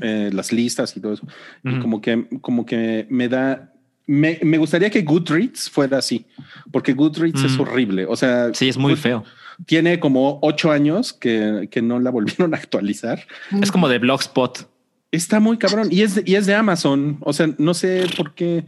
eh, 0.00 0.30
las 0.32 0.50
listas 0.50 0.96
y 0.96 1.00
todo 1.00 1.12
eso 1.12 1.26
y 1.62 1.68
Ujú. 1.72 1.80
como 1.82 2.00
que, 2.00 2.26
como 2.40 2.64
que 2.64 3.06
me 3.10 3.28
da, 3.28 3.70
me, 4.06 4.38
me 4.42 4.56
gustaría 4.56 4.88
que 4.88 5.02
Goodreads 5.02 5.68
fuera 5.68 5.98
así, 5.98 6.24
porque 6.72 6.94
Goodreads 6.94 7.44
es 7.44 7.58
Mm. 7.58 7.60
horrible. 7.60 8.06
O 8.06 8.16
sea, 8.16 8.48
Sí, 8.54 8.66
es 8.70 8.78
muy 8.78 8.94
Good- 8.94 8.98
feo. 9.00 9.24
Tiene 9.66 10.00
como 10.00 10.38
ocho 10.42 10.70
años 10.72 11.12
que, 11.12 11.68
que 11.70 11.82
no 11.82 12.00
la 12.00 12.08
volvieron 12.10 12.54
a 12.54 12.56
actualizar. 12.56 13.26
Es 13.60 13.70
como 13.70 13.86
de 13.88 13.98
Blogspot. 13.98 14.68
Está 15.12 15.40
muy 15.40 15.56
cabrón 15.58 15.88
y 15.90 16.02
es 16.02 16.16
de, 16.16 16.22
y 16.26 16.34
es 16.34 16.46
de 16.46 16.54
Amazon. 16.54 17.18
O 17.20 17.32
sea, 17.32 17.48
no 17.58 17.74
sé 17.74 18.06
por 18.16 18.34
qué, 18.34 18.64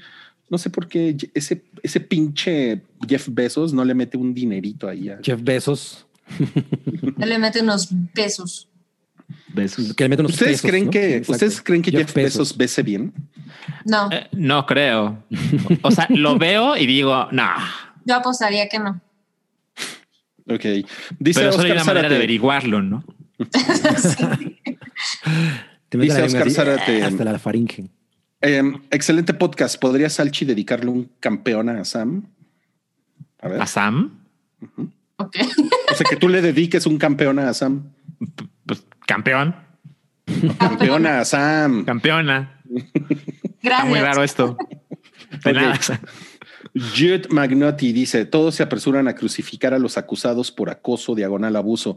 no 0.49 0.59
sé 0.59 0.71
por 0.71 0.89
qué 0.89 1.17
ese, 1.35 1.65
ese 1.83 2.01
pinche 2.01 2.83
Jeff 3.07 3.29
Bezos 3.31 3.73
no 3.73 3.85
le 3.85 3.95
mete 3.95 4.17
un 4.17 4.33
dinerito 4.35 4.89
ahí. 4.89 5.09
a- 5.11 5.19
Jeff 5.23 5.41
Bezos, 5.43 6.07
Él 7.19 7.29
le 7.29 7.39
mete 7.39 7.61
unos 7.63 7.89
pesos. 8.15 8.69
Besos. 9.49 9.93
que 9.95 10.05
le 10.05 10.09
mete 10.09 10.23
unos 10.23 10.33
¿Ustedes 10.33 10.53
pesos, 10.63 10.71
creen 10.71 10.85
¿no? 10.87 10.91
que 10.91 11.17
Exacto. 11.17 11.33
ustedes 11.33 11.63
creen 11.63 11.83
que 11.83 11.91
Jeff, 11.91 12.15
Bezos. 12.15 12.57
bese 12.57 12.83
bien? 12.83 13.13
No, 13.85 14.09
Eh, 14.11 14.27
no 14.33 14.65
creo. 14.65 15.23
O 15.83 15.91
sea, 15.91 16.07
lo 16.11 16.39
veo 16.39 16.77
y 16.77 16.87
digo, 16.87 17.29
no. 17.33 17.49
yo 18.07 18.15
apostaría 18.15 18.69
que 18.69 18.79
no. 18.79 19.01
Ok. 20.49 20.65
Dice 21.19 21.41
Pero 21.41 21.53
solo 21.53 21.65
hay 21.65 21.73
una 21.73 21.85
manera 21.85 22.09
de 22.09 22.17
averiguarlo, 22.17 22.81
¿no? 22.81 23.05
Te 25.89 25.99
Dice 25.99 26.23
Oscar 26.23 26.43
así, 26.43 26.51
Zárate. 26.51 27.03
hasta 27.03 27.25
la 27.25 27.39
faringe. 27.39 27.89
Eh, 28.41 28.63
excelente 28.91 29.35
podcast. 29.35 29.81
¿Podría 29.81 30.11
Salchi 30.11 30.45
dedicarle 30.45 30.91
un 30.91 31.11
campeón 31.21 31.69
a 31.71 31.85
Sam? 31.85 32.27
A 33.41 33.49
ver. 33.49 33.61
¿A 33.63 33.67
Sam? 33.67 34.21
Ok. 35.17 35.37
O 35.91 35.95
sea, 35.95 36.07
que 36.09 36.17
tú 36.17 36.29
le 36.29 36.43
dediques 36.43 36.87
un 36.87 36.99
campeón 36.99 37.39
a 37.39 37.53
Sam. 37.55 37.91
Pues 38.67 38.85
campeón, 39.07 39.55
Campeona 40.59 41.21
a 41.21 41.25
Sam. 41.25 41.85
campeona. 41.85 42.61
Gracias. 42.67 43.63
Está 43.63 43.85
muy 43.87 43.99
raro 44.01 44.23
esto. 44.23 44.57
De 45.45 45.51
Ok. 45.51 45.57
nada. 45.57 45.79
Jude 46.75 47.23
Magnotti 47.31 47.93
dice: 47.93 48.25
Todos 48.27 48.55
se 48.57 48.63
apresuran 48.63 49.09
a 49.09 49.15
crucificar 49.15 49.73
a 49.75 49.79
los 49.79 49.97
acusados 49.97 50.53
por 50.53 50.69
acoso, 50.71 51.15
diagonal 51.15 51.57
abuso. 51.57 51.97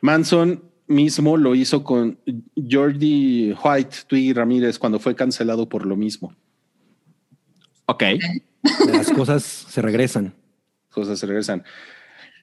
Manson 0.00 0.62
mismo 0.88 1.36
lo 1.36 1.54
hizo 1.54 1.82
con 1.84 2.18
Jordi 2.56 3.52
White, 3.62 3.96
Twiggy 4.06 4.32
Ramírez, 4.32 4.78
cuando 4.78 4.98
fue 4.98 5.14
cancelado 5.14 5.68
por 5.68 5.84
lo 5.86 5.96
mismo. 5.96 6.34
Ok. 7.86 8.02
Las 8.92 9.10
cosas 9.12 9.42
se 9.42 9.80
regresan. 9.82 10.34
Cosas 10.90 11.18
se 11.18 11.26
regresan. 11.26 11.64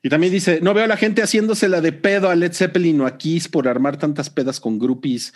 Y 0.01 0.09
también 0.09 0.31
dice: 0.33 0.59
No 0.61 0.73
veo 0.73 0.83
a 0.85 0.87
la 0.87 0.97
gente 0.97 1.21
haciéndosela 1.23 1.81
de 1.81 1.91
pedo 1.91 2.29
a 2.29 2.35
Led 2.35 2.53
Zeppelin 2.53 2.99
o 3.01 3.05
a 3.07 3.17
Kiss 3.17 3.47
por 3.47 3.67
armar 3.67 3.97
tantas 3.97 4.29
pedas 4.29 4.59
con 4.59 4.79
groupies. 4.79 5.33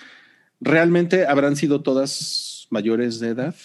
¿Realmente 0.59 1.25
habrán 1.27 1.55
sido 1.55 1.81
todas 1.81 2.67
mayores 2.69 3.19
de 3.19 3.29
edad? 3.29 3.55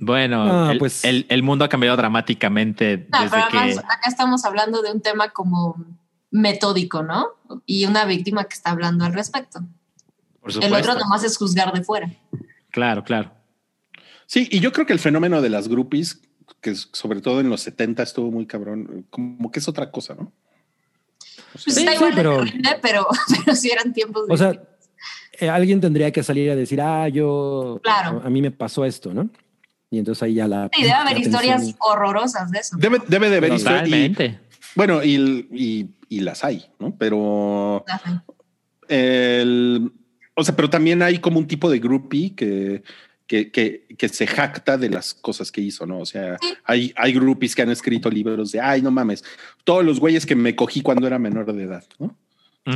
Bueno, 0.00 0.42
Ah, 0.68 0.72
el, 0.72 0.78
pues- 0.78 1.04
el- 1.04 1.26
el 1.28 1.42
mundo 1.42 1.64
ha 1.64 1.68
cambiado 1.68 1.96
dramáticamente 1.96 3.06
No, 3.12 3.22
desde 3.22 3.36
que. 3.50 3.78
acá 3.78 4.08
estamos 4.08 4.44
hablando 4.44 4.82
de 4.82 4.90
un 4.92 5.00
tema 5.00 5.30
como 5.30 5.76
metódico, 6.30 7.02
¿no? 7.02 7.28
Y 7.66 7.86
una 7.86 8.04
víctima 8.04 8.44
que 8.44 8.54
está 8.54 8.70
hablando 8.70 9.04
al 9.04 9.12
respecto. 9.14 9.60
Por 10.40 10.52
El 10.64 10.72
otro 10.72 10.94
nomás 10.94 11.24
es 11.24 11.36
juzgar 11.36 11.72
de 11.72 11.82
fuera. 11.82 12.10
Claro, 12.70 13.02
claro. 13.04 13.32
Sí, 14.26 14.48
y 14.50 14.60
yo 14.60 14.72
creo 14.72 14.86
que 14.86 14.92
el 14.92 14.98
fenómeno 14.98 15.40
de 15.40 15.50
las 15.50 15.68
groupies, 15.68 16.20
que 16.60 16.74
sobre 16.74 17.20
todo 17.20 17.40
en 17.40 17.48
los 17.50 17.60
70 17.62 18.02
estuvo 18.02 18.30
muy 18.30 18.46
cabrón, 18.46 19.06
como 19.10 19.50
que 19.50 19.60
es 19.60 19.68
otra 19.68 19.90
cosa, 19.90 20.14
¿no? 20.14 20.32
Pues 21.52 21.64
Sí, 21.64 21.70
está 21.80 21.92
sí, 21.92 21.96
igual 21.96 22.10
de 22.10 22.16
pero- 22.16 22.36
terrible, 22.38 22.70
pero, 22.82 23.06
pero 23.44 23.56
sí 23.56 23.70
eran 23.70 23.92
tiempos. 23.92 24.24
O 24.28 24.36
sea, 24.36 24.60
eh, 25.38 25.48
alguien 25.48 25.80
tendría 25.80 26.10
que 26.12 26.22
salir 26.22 26.50
a 26.50 26.56
decir, 26.56 26.80
ah, 26.80 27.08
yo, 27.08 27.80
Claro. 27.82 28.20
a, 28.22 28.26
a 28.26 28.30
mí 28.30 28.42
me 28.42 28.50
pasó 28.50 28.84
esto, 28.84 29.12
¿no? 29.14 29.28
Y 29.90 29.98
entonces 29.98 30.22
ahí 30.24 30.34
ya 30.34 30.48
la. 30.48 30.68
Sí, 30.74 30.82
debe 30.82 30.94
haber 30.94 31.18
historias 31.18 31.74
horrorosas 31.78 32.50
de 32.50 32.58
eso. 32.58 32.76
Debe, 32.78 32.98
debe 33.06 33.30
de 33.30 33.36
haber 33.36 33.52
historia- 33.54 33.78
y- 33.82 33.84
Totalmente. 33.84 34.40
Bueno, 34.74 35.02
y, 35.02 35.46
y- 35.52 35.88
y 36.08 36.20
las 36.20 36.44
hay, 36.44 36.66
¿no? 36.78 36.96
Pero 36.96 37.84
Ajá. 37.88 38.24
el, 38.88 39.90
o 40.34 40.44
sea, 40.44 40.54
pero 40.56 40.70
también 40.70 41.02
hay 41.02 41.18
como 41.18 41.38
un 41.38 41.46
tipo 41.46 41.70
de 41.70 41.78
groupie 41.78 42.34
que, 42.34 42.82
que, 43.26 43.50
que, 43.50 43.86
que 43.98 44.08
se 44.08 44.26
jacta 44.26 44.76
de 44.78 44.90
las 44.90 45.14
cosas 45.14 45.50
que 45.50 45.60
hizo, 45.60 45.86
¿no? 45.86 45.98
O 45.98 46.06
sea, 46.06 46.36
hay, 46.64 46.92
hay 46.96 47.12
groupies 47.12 47.54
que 47.54 47.62
han 47.62 47.70
escrito 47.70 48.08
libros 48.10 48.52
de, 48.52 48.60
ay, 48.60 48.82
no 48.82 48.90
mames, 48.90 49.24
todos 49.64 49.84
los 49.84 49.98
güeyes 50.00 50.26
que 50.26 50.36
me 50.36 50.54
cogí 50.54 50.80
cuando 50.82 51.06
era 51.06 51.18
menor 51.18 51.52
de 51.52 51.64
edad, 51.64 51.84
¿no? 51.98 52.16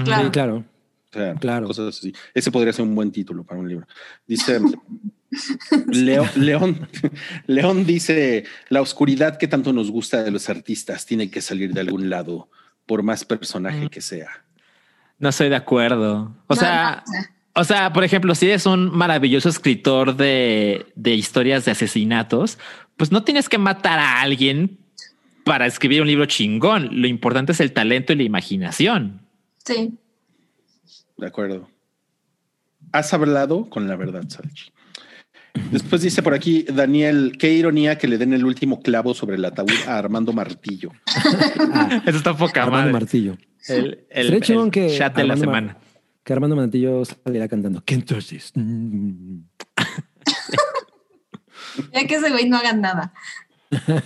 Claro. 0.04 0.24
Sí, 0.24 0.30
claro. 0.30 0.64
O 1.12 1.12
sea, 1.12 1.34
Claro. 1.34 1.66
cosas 1.66 1.96
así. 1.98 2.12
Ese 2.34 2.52
podría 2.52 2.72
ser 2.72 2.84
un 2.84 2.94
buen 2.94 3.10
título 3.10 3.42
para 3.42 3.60
un 3.60 3.68
libro. 3.68 3.86
Dice 4.28 4.60
Leo- 5.88 6.28
León, 6.36 6.88
León 7.46 7.84
dice, 7.84 8.44
la 8.68 8.80
oscuridad 8.80 9.36
que 9.38 9.48
tanto 9.48 9.72
nos 9.72 9.90
gusta 9.90 10.22
de 10.22 10.30
los 10.30 10.48
artistas 10.48 11.06
tiene 11.06 11.30
que 11.30 11.40
salir 11.40 11.72
de 11.72 11.80
algún 11.80 12.10
lado, 12.10 12.48
por 12.90 13.04
más 13.04 13.24
personaje 13.24 13.84
Mm. 13.84 13.88
que 13.88 14.00
sea. 14.00 14.28
No 15.20 15.28
estoy 15.28 15.48
de 15.48 15.54
acuerdo. 15.54 16.34
O 16.48 16.54
No, 16.54 16.56
sea, 16.56 17.04
no, 17.06 17.12
o 17.12 17.12
sea, 17.12 17.30
o 17.54 17.64
sea, 17.64 17.92
por 17.92 18.02
ejemplo, 18.02 18.34
si 18.34 18.46
eres 18.46 18.66
un 18.66 18.90
maravilloso 18.90 19.48
escritor 19.48 20.16
de, 20.16 20.86
de 20.96 21.14
historias 21.14 21.64
de 21.64 21.70
asesinatos, 21.70 22.58
pues 22.96 23.12
no 23.12 23.22
tienes 23.22 23.48
que 23.48 23.58
matar 23.58 24.00
a 24.00 24.20
alguien 24.22 24.76
para 25.44 25.66
escribir 25.66 26.02
un 26.02 26.08
libro 26.08 26.26
chingón. 26.26 26.88
Lo 27.00 27.06
importante 27.06 27.52
es 27.52 27.60
el 27.60 27.72
talento 27.72 28.12
y 28.12 28.16
la 28.16 28.24
imaginación. 28.24 29.20
sí. 29.64 29.96
De 31.16 31.26
acuerdo. 31.28 31.68
Has 32.92 33.12
hablado 33.14 33.68
con 33.70 33.86
la 33.86 33.94
verdad, 33.94 34.24
Salchi. 34.26 34.72
Después 35.70 36.02
dice 36.02 36.22
por 36.22 36.34
aquí 36.34 36.64
Daniel, 36.64 37.36
qué 37.38 37.52
ironía 37.52 37.98
que 37.98 38.08
le 38.08 38.18
den 38.18 38.32
el 38.32 38.44
último 38.44 38.80
clavo 38.80 39.14
sobre 39.14 39.36
el 39.36 39.44
ataúd 39.44 39.70
a 39.86 39.98
Armando 39.98 40.32
Martillo. 40.32 40.90
Ah, 41.72 42.02
Eso 42.06 42.18
está 42.18 42.36
poca 42.36 42.62
Armando 42.62 42.90
madre. 42.90 42.92
Martillo. 42.92 43.36
El, 43.68 44.04
el, 44.10 44.40
chingón 44.42 44.70
que 44.70 44.96
chat 44.96 45.14
de 45.14 45.22
la 45.24 45.34
Mar- 45.34 45.38
semana. 45.38 45.76
Que 46.24 46.32
Armando 46.32 46.56
Martillo 46.56 47.02
saliera 47.04 47.48
cantando. 47.48 47.82
¿Qué 47.84 47.94
entonces? 47.94 48.52
Mm. 48.54 49.40
Ya 51.92 52.06
que 52.06 52.14
ese 52.16 52.30
güey 52.30 52.48
no 52.48 52.56
haga 52.58 52.72
nada. 52.72 53.12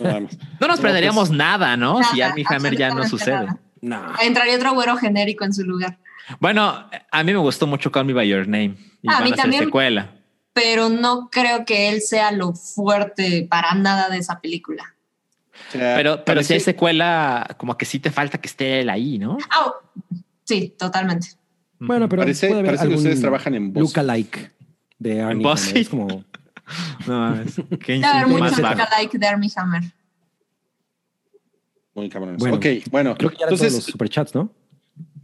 Vamos. 0.00 0.36
No 0.60 0.68
nos 0.68 0.76
No, 0.78 0.82
perderíamos 0.82 1.30
nada, 1.30 1.76
¿no? 1.76 2.02
si 2.04 2.18
Nada, 2.18 2.30
Armie 2.30 2.44
Hammer 2.48 2.76
ya 2.76 2.94
no 2.94 3.08
sucede. 3.08 3.34
nada. 3.34 3.58
No. 3.80 4.02
Entraría 4.22 4.56
otro 4.56 4.74
güero 4.74 4.96
genérico 4.96 5.44
en 5.44 5.52
su 5.54 5.62
lugar. 5.64 5.98
Bueno, 6.40 6.88
a 7.10 7.22
mí 7.24 7.32
me 7.32 7.38
gustó 7.38 7.66
mucho 7.66 7.90
Call 7.90 8.04
Me 8.06 8.12
By 8.12 8.28
Your 8.28 8.46
Name. 8.46 8.76
Y 9.02 9.08
Ah, 9.08 9.12
a 9.12 9.14
van 9.14 9.24
mí 9.24 9.30
a 9.30 9.32
hacer 9.32 9.42
también. 9.44 9.64
secuela. 9.64 10.10
Pero 10.54 10.88
no 10.88 11.28
creo 11.30 11.64
que 11.66 11.90
él 11.90 12.00
sea 12.00 12.32
lo 12.32 12.54
fuerte 12.54 13.46
para 13.50 13.74
nada 13.74 14.08
de 14.08 14.16
esa 14.18 14.40
película. 14.40 14.94
Pero, 15.72 16.24
pero 16.24 16.42
si 16.42 16.52
hay 16.54 16.58
parece- 16.58 16.60
secuela, 16.60 17.54
como 17.58 17.76
que 17.76 17.84
sí 17.84 17.98
te 17.98 18.10
falta 18.10 18.38
que 18.38 18.46
esté 18.48 18.80
él 18.80 18.88
ahí, 18.88 19.18
¿no? 19.18 19.36
Ah, 19.50 19.74
sí, 20.44 20.72
totalmente. 20.78 21.28
Bueno, 21.78 22.08
pero 22.08 22.22
Parece- 22.22 22.46
puede 22.48 22.60
haber 22.60 22.76
parece 22.76 22.88
que 22.88 22.94
ustedes 22.96 23.20
trabajan 23.20 23.54
en 23.54 23.72
Boss. 23.72 23.82
Lookalike 23.82 24.52
de. 24.98 25.34
Boss, 25.36 25.62
Hammer. 25.62 25.74
sí. 25.74 25.78
Es 25.80 25.88
como 25.90 26.06
No 27.06 27.34
Debe 27.34 27.36
haber 27.36 27.46
insulto 27.46 28.28
mucho 28.28 28.40
más 28.40 28.60
bajo. 28.60 28.90
like 28.98 29.18
de 29.18 29.26
Armie 29.26 29.50
Hammer. 29.56 29.82
Muy 31.94 32.08
cabrones. 32.08 32.38
Bueno, 32.38 32.56
ok, 32.56 32.66
bueno, 32.90 33.14
creo 33.16 33.30
que 33.30 33.36
ya 33.38 33.46
todos 33.46 33.60
los 33.60 33.68
entonces 33.68 33.92
superchats, 33.92 34.34
¿no? 34.34 34.50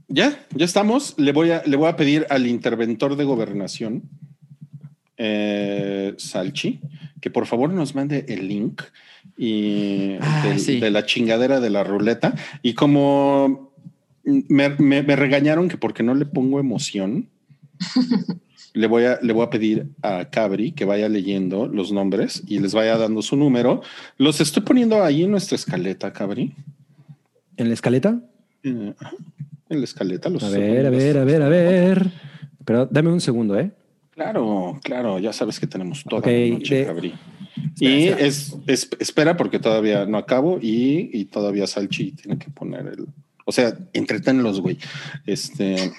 ya, 0.08 0.44
ya 0.54 0.64
estamos. 0.64 1.14
Le 1.18 1.32
voy 1.32 1.50
a, 1.50 1.62
le 1.64 1.76
voy 1.76 1.88
a 1.88 1.96
pedir 1.96 2.26
al 2.30 2.46
interventor 2.46 3.16
de 3.16 3.24
gobernación, 3.24 4.02
eh, 5.22 6.14
Salchi, 6.16 6.80
que 7.20 7.28
por 7.30 7.44
favor 7.46 7.70
nos 7.72 7.94
mande 7.94 8.24
el 8.28 8.48
link 8.48 8.80
y 9.36 10.16
Ah, 10.20 10.44
del- 10.46 10.58
sí. 10.58 10.80
de 10.80 10.90
la 10.90 11.04
chingadera 11.04 11.60
de 11.60 11.68
la 11.68 11.84
ruleta. 11.84 12.34
Y 12.62 12.72
como 12.72 13.72
me, 14.24 14.70
me- 14.78 15.02
me 15.02 15.16
regañaron 15.16 15.68
que 15.68 15.76
porque 15.76 16.02
no 16.02 16.14
le 16.14 16.24
pongo 16.24 16.58
emoción, 16.58 17.28
le 18.72 18.86
voy, 18.86 19.04
a, 19.04 19.18
le 19.20 19.32
voy 19.34 19.44
a 19.44 19.50
pedir 19.50 19.88
a 20.02 20.30
Cabri 20.30 20.72
que 20.72 20.84
vaya 20.86 21.08
leyendo 21.08 21.66
los 21.66 21.92
nombres 21.92 22.42
y 22.46 22.58
les 22.60 22.72
vaya 22.72 22.96
dando 22.96 23.20
su 23.20 23.36
número. 23.36 23.82
Los 24.16 24.40
estoy 24.40 24.62
poniendo 24.62 25.02
ahí 25.02 25.24
en 25.24 25.30
nuestra 25.32 25.56
escaleta, 25.56 26.12
Cabri. 26.12 26.54
En 27.58 27.68
la 27.68 27.74
escaleta. 27.74 28.20
Eh, 28.62 28.94
en 29.68 29.78
la 29.78 29.84
escaleta. 29.84 30.28
Los 30.30 30.42
A 30.44 30.48
ver, 30.50 30.86
a 30.86 30.90
ver, 30.90 31.18
a 31.18 31.24
ver, 31.24 31.42
a 31.42 31.48
ver. 31.48 32.10
Pero 32.64 32.86
dame 32.86 33.10
un 33.10 33.20
segundo, 33.20 33.58
¿eh? 33.58 33.70
Claro, 34.20 34.78
claro, 34.84 35.18
ya 35.18 35.32
sabes 35.32 35.58
que 35.58 35.66
tenemos 35.66 36.04
toda 36.04 36.20
la 36.30 36.48
noche, 36.48 36.74
de-. 36.74 36.82
Espera, 36.82 37.18
Y 37.80 38.08
espera. 38.08 38.26
es, 38.26 38.56
es- 38.66 38.90
espera 38.98 39.36
porque 39.38 39.58
todavía 39.58 40.04
no 40.04 40.18
acabo 40.18 40.58
y, 40.60 41.08
y 41.18 41.24
todavía 41.24 41.66
Salchi 41.66 42.12
tiene 42.12 42.38
que 42.38 42.50
poner 42.50 42.86
el. 42.86 43.06
O 43.46 43.52
sea, 43.52 43.72
entreténlos, 43.94 44.60
güey. 44.60 44.76
Este, 45.24 45.90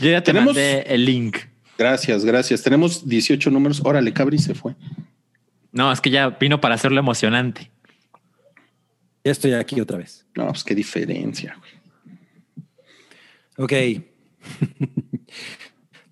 Yo 0.00 0.10
ya 0.10 0.22
te 0.22 0.32
Tenemos- 0.32 0.54
mandé 0.54 0.82
el 0.92 1.06
link. 1.06 1.38
gracias, 1.78 2.22
gracias. 2.26 2.62
Tenemos 2.62 3.08
18 3.08 3.50
números. 3.50 3.80
Órale, 3.82 4.12
Cabri 4.12 4.36
se 4.36 4.54
fue. 4.54 4.74
No, 5.72 5.90
es 5.90 6.02
que 6.02 6.10
ya 6.10 6.28
vino 6.28 6.60
para 6.60 6.74
hacerlo 6.74 6.98
emocionante. 7.00 7.70
Ya 9.24 9.32
estoy 9.32 9.54
aquí 9.54 9.80
otra 9.80 9.96
vez. 9.96 10.26
No, 10.36 10.48
pues 10.48 10.64
qué 10.64 10.74
diferencia. 10.74 11.56
güey. 11.58 11.72
Ok. 13.56 13.72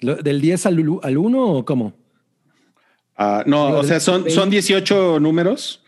¿Del 0.01 0.41
10 0.41 0.67
al, 0.67 0.85
al 1.03 1.19
1 1.19 1.43
o 1.45 1.65
cómo? 1.65 1.95
Ah, 3.17 3.43
no, 3.47 3.69
o 3.79 3.83
sea, 3.85 3.99
son, 4.01 4.31
son 4.31 4.51
18 4.51 5.21
números 5.21 5.83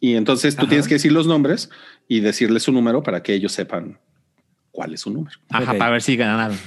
y 0.00 0.14
entonces 0.14 0.56
tú 0.56 0.62
Ajá. 0.62 0.68
tienes 0.70 0.88
que 0.88 0.94
decir 0.94 1.12
los 1.12 1.26
nombres 1.26 1.70
y 2.08 2.20
decirles 2.20 2.64
su 2.64 2.72
número 2.72 3.02
para 3.02 3.22
que 3.22 3.34
ellos 3.34 3.52
sepan 3.52 3.98
cuál 4.72 4.94
es 4.94 5.00
su 5.02 5.10
número. 5.10 5.36
Ajá, 5.48 5.72
Ok. 5.72 5.78
para 5.78 5.90
ver 5.92 6.02
si 6.02 6.16
ganaron. 6.16 6.58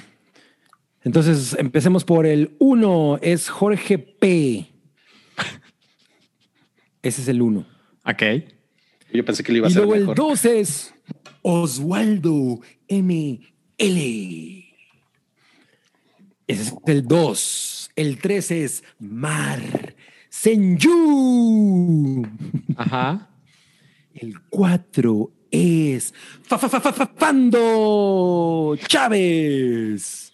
Entonces, 1.05 1.53
empecemos 1.59 2.05
por 2.05 2.25
el 2.25 2.55
1. 2.59 3.19
Es 3.21 3.49
Jorge 3.49 3.97
P. 3.97 4.71
Ese 7.01 7.21
es 7.21 7.27
el 7.27 7.41
1. 7.41 7.65
Ok. 8.05 8.23
Yo 9.13 9.25
pensé 9.25 9.43
que 9.43 9.51
le 9.51 9.57
iba 9.57 9.67
a 9.67 9.69
Y 9.69 9.73
ser 9.73 9.81
luego 9.81 9.95
el 9.95 10.01
mejor. 10.01 10.15
2 10.15 10.45
es 10.45 10.93
Oswaldo 11.41 12.61
M. 12.87 13.39
L. 13.77 14.62
Ese 16.47 16.63
es 16.63 16.73
el 16.85 17.07
2. 17.07 17.91
El 17.95 18.17
3 18.19 18.51
es 18.51 18.83
Mar 18.99 19.95
Senyu. 20.29 22.27
Ajá. 22.75 23.29
El 24.13 24.39
4 24.49 25.31
es 25.51 26.13
Fa- 26.43 26.57
Fa- 26.57 26.69
Fa- 26.69 26.81
Fa- 26.81 26.93
Fa- 26.93 27.11
Fando 27.15 28.75
Chávez. 28.87 30.31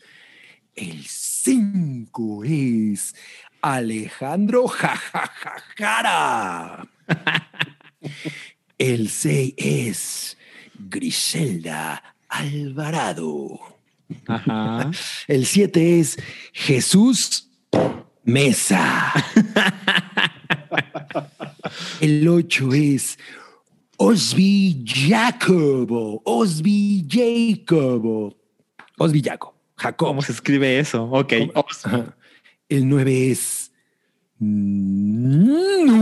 El 0.75 1.05
5 1.05 2.43
es 2.45 3.15
Alejandro 3.61 4.67
Jajajara. 4.67 6.07
El 8.77 9.09
6 9.09 9.53
es 9.57 10.37
Griselda 10.89 12.01
Alvarado. 12.29 13.59
Ajá. 14.27 14.91
El 15.27 15.45
7 15.45 15.99
es 15.99 16.17
Jesús 16.53 17.49
Mesa. 18.23 19.13
El 22.01 22.27
8 22.27 22.73
es 22.73 23.17
Osby 23.97 24.83
Jacobo. 24.85 26.21
Osby 26.25 27.05
Jacobo. 27.09 28.35
Osby 28.97 29.21
Jacobo. 29.21 29.55
Jacob. 29.75 30.07
¿Cómo 30.09 30.21
se 30.21 30.33
escribe 30.33 30.79
eso? 30.79 31.05
Ok. 31.05 31.33
Ajá. 31.83 32.15
El 32.67 32.87
9 32.87 33.31
es 33.31 33.71
Núcleo. 34.39 35.99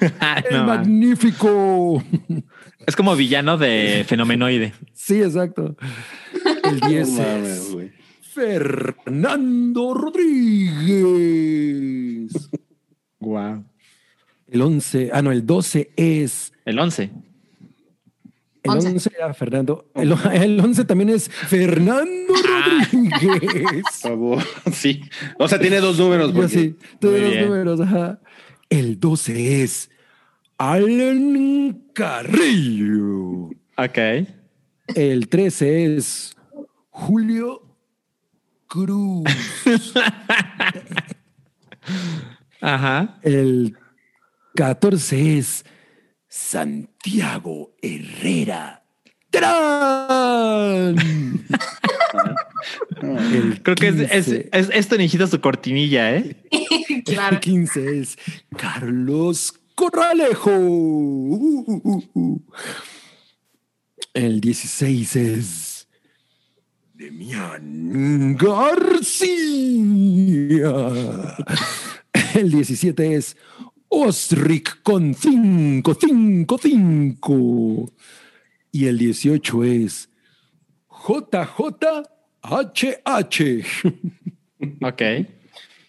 Ah, 0.20 0.42
El 0.50 0.64
magnífico. 0.64 2.02
Es 2.86 2.96
como 2.96 3.14
villano 3.16 3.58
de 3.58 4.04
fenomenoide. 4.06 4.72
Sí, 4.94 5.20
exacto. 5.22 5.76
El 6.64 6.80
10 6.80 7.08
No 7.10 7.22
mames, 7.22 7.50
es. 7.50 7.76
Fernando 8.32 9.94
Rodríguez. 11.16 12.50
Wow. 13.20 13.64
El 14.48 14.62
11, 14.62 15.10
ah, 15.12 15.22
no, 15.22 15.32
el 15.32 15.44
12 15.44 15.90
es. 15.96 16.52
El 16.64 16.78
11. 16.78 17.10
El 18.62 18.70
Once. 18.72 18.88
11 18.88 19.10
era 19.16 19.32
Fernando. 19.32 19.90
El, 19.94 20.12
el 20.32 20.58
11 20.60 20.84
también 20.86 21.10
es 21.10 21.28
Fernando 21.30 22.34
Rodríguez. 22.34 23.82
Por 24.02 24.10
favor. 24.10 24.42
Sí. 24.72 25.02
O 25.38 25.46
sea, 25.46 25.58
tiene 25.60 25.78
dos 25.78 25.98
números. 25.98 26.32
Porque- 26.32 26.48
sí, 26.48 26.76
los 27.00 27.14
bien. 27.14 27.46
números, 27.48 27.80
ajá. 27.80 28.20
El 28.68 28.98
12 28.98 29.62
es 29.62 29.90
Alan 30.58 31.90
Carrillo. 31.92 33.50
Ok. 33.76 33.98
El 34.94 35.28
13 35.28 35.96
es 35.96 36.34
Julio 36.88 37.76
Cruz. 38.66 39.24
Ajá. 42.62 43.18
El 43.22 43.76
14 44.54 45.38
es 45.38 45.64
Santiago 46.26 47.74
Herrera. 47.82 48.82
¡Tarán! 49.30 50.96
El 53.02 53.62
Creo 53.62 53.76
que 53.76 53.88
es, 53.88 54.00
es, 54.00 54.24
15 54.24 54.48
es, 54.52 54.70
esto 54.72 54.96
necesita 54.96 55.26
su 55.26 55.38
cortinilla, 55.40 56.16
¿eh? 56.16 56.36
Claro. 57.04 57.36
El 57.36 57.40
15 57.40 57.98
es 58.00 58.18
Carlos 58.56 59.54
Corralejo. 59.76 60.50
Uh, 60.50 61.64
uh, 61.66 61.80
uh, 61.84 62.02
uh. 62.14 62.40
El 64.14 64.40
16 64.40 65.16
es 65.16 65.86
Demian 66.94 68.34
García. 68.36 69.36
El 72.34 72.50
17 72.50 73.16
es 73.16 73.36
Osric 73.88 74.82
con 74.82 75.12
5, 75.12 75.94
5, 76.00 76.58
5. 76.58 77.92
Y 78.72 78.86
el 78.86 78.96
18 78.96 79.64
es 79.64 80.08
JJHH. 80.88 82.06
Ok. 84.80 85.02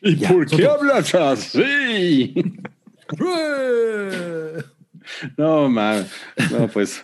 ¿Y 0.02 0.18
Ya, 0.18 0.30
por 0.30 0.46
qué 0.46 0.66
hablas 0.68 1.16
así? 1.16 2.36
No, 5.38 5.70
mames. 5.70 6.12
No, 6.52 6.68
pues. 6.68 7.04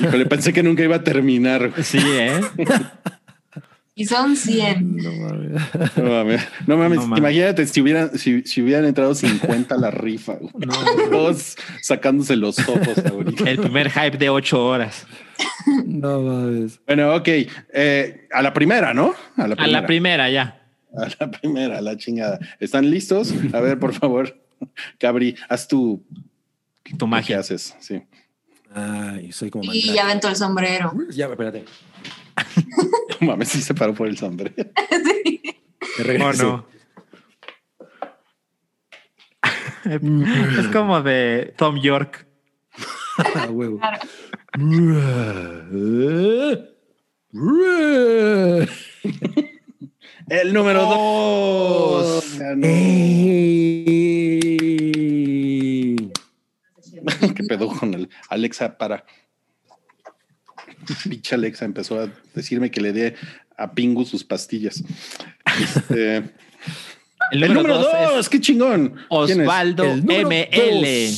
Híjole, 0.00 0.26
pensé 0.26 0.52
que 0.52 0.62
nunca 0.62 0.82
iba 0.82 0.96
a 0.96 1.02
terminar. 1.02 1.70
güey. 1.70 1.82
Sí, 1.82 1.98
¿eh? 1.98 2.40
Y 3.94 4.06
son 4.06 4.36
100. 4.36 4.96
No 4.96 5.12
mames. 5.12 5.50
No 5.96 6.04
mames. 6.04 6.48
No 6.66 6.76
mames. 6.78 6.98
No 6.98 7.06
mames. 7.06 7.18
Imagínate 7.18 7.66
si 7.66 7.82
hubieran, 7.82 8.18
si, 8.18 8.42
si 8.42 8.62
hubieran 8.62 8.86
entrado 8.86 9.14
50 9.14 9.74
a 9.74 9.78
la 9.78 9.90
rifa. 9.90 10.32
güey. 10.52 10.66
Todos 11.10 11.56
sacándose 11.82 12.36
los 12.36 12.58
ojos 12.60 13.04
ahorita. 13.04 13.50
El 13.50 13.58
primer 13.58 13.90
hype 13.90 14.16
de 14.16 14.30
ocho 14.30 14.64
horas. 14.64 15.06
No 15.84 16.22
mames. 16.22 16.80
Bueno, 16.86 17.14
ok. 17.14 17.28
Eh, 17.74 18.28
a 18.32 18.40
la 18.40 18.54
primera, 18.54 18.94
¿no? 18.94 19.14
A 19.36 19.46
la 19.46 19.56
A 19.56 19.66
la 19.66 19.84
primera 19.86 20.30
ya. 20.30 20.62
A 20.96 21.08
la 21.20 21.30
primera, 21.30 21.78
a 21.78 21.82
la 21.82 21.96
chingada. 21.98 22.38
¿Están 22.60 22.90
listos? 22.90 23.34
A 23.52 23.60
ver, 23.60 23.78
por 23.78 23.92
favor, 23.92 24.41
Cabri, 24.98 25.36
haz 25.48 25.68
tu, 25.68 26.04
Tu 26.84 26.96
¿Qué 26.98 27.06
magia. 27.06 27.38
haces? 27.40 27.76
Sí. 27.80 28.02
Ay, 28.74 29.32
soy 29.32 29.50
como 29.50 29.72
Y 29.72 29.92
ya 29.92 30.04
aventó 30.04 30.28
el 30.28 30.36
sombrero. 30.36 30.92
Ya, 31.10 31.26
espérate. 31.26 31.64
No 33.20 33.28
mames, 33.28 33.50
sí 33.50 33.60
se 33.60 33.72
paró 33.74 33.94
por 33.94 34.08
el 34.08 34.16
sombrero. 34.18 34.54
Sí. 35.04 35.42
Oh, 36.22 36.32
no. 36.32 36.66
es 39.84 40.68
como 40.72 41.02
de 41.02 41.54
Tom 41.56 41.78
York. 41.80 42.26
Ah, 43.18 43.48
huevo. 43.50 43.78
El 50.28 50.52
número 50.52 50.82
dos. 50.82 52.40
Ey. 52.62 53.52
¿Qué 57.34 57.44
pedo 57.48 57.68
con 57.68 57.94
el 57.94 58.08
Alexa 58.28 58.76
para? 58.76 59.04
Pinche 61.08 61.34
Alexa 61.34 61.64
empezó 61.64 62.00
a 62.00 62.08
decirme 62.34 62.70
que 62.70 62.80
le 62.80 62.92
dé 62.92 63.14
a 63.56 63.72
Pingu 63.72 64.04
sus 64.04 64.24
pastillas. 64.24 64.82
Este, 65.60 66.16
El 67.30 67.44
el 67.44 67.54
número 67.54 67.78
dos 67.78 67.86
dos, 67.92 68.20
es 68.20 68.28
qué 68.28 68.40
chingón. 68.40 68.96
Osvaldo 69.08 69.84
ML. 69.84 71.08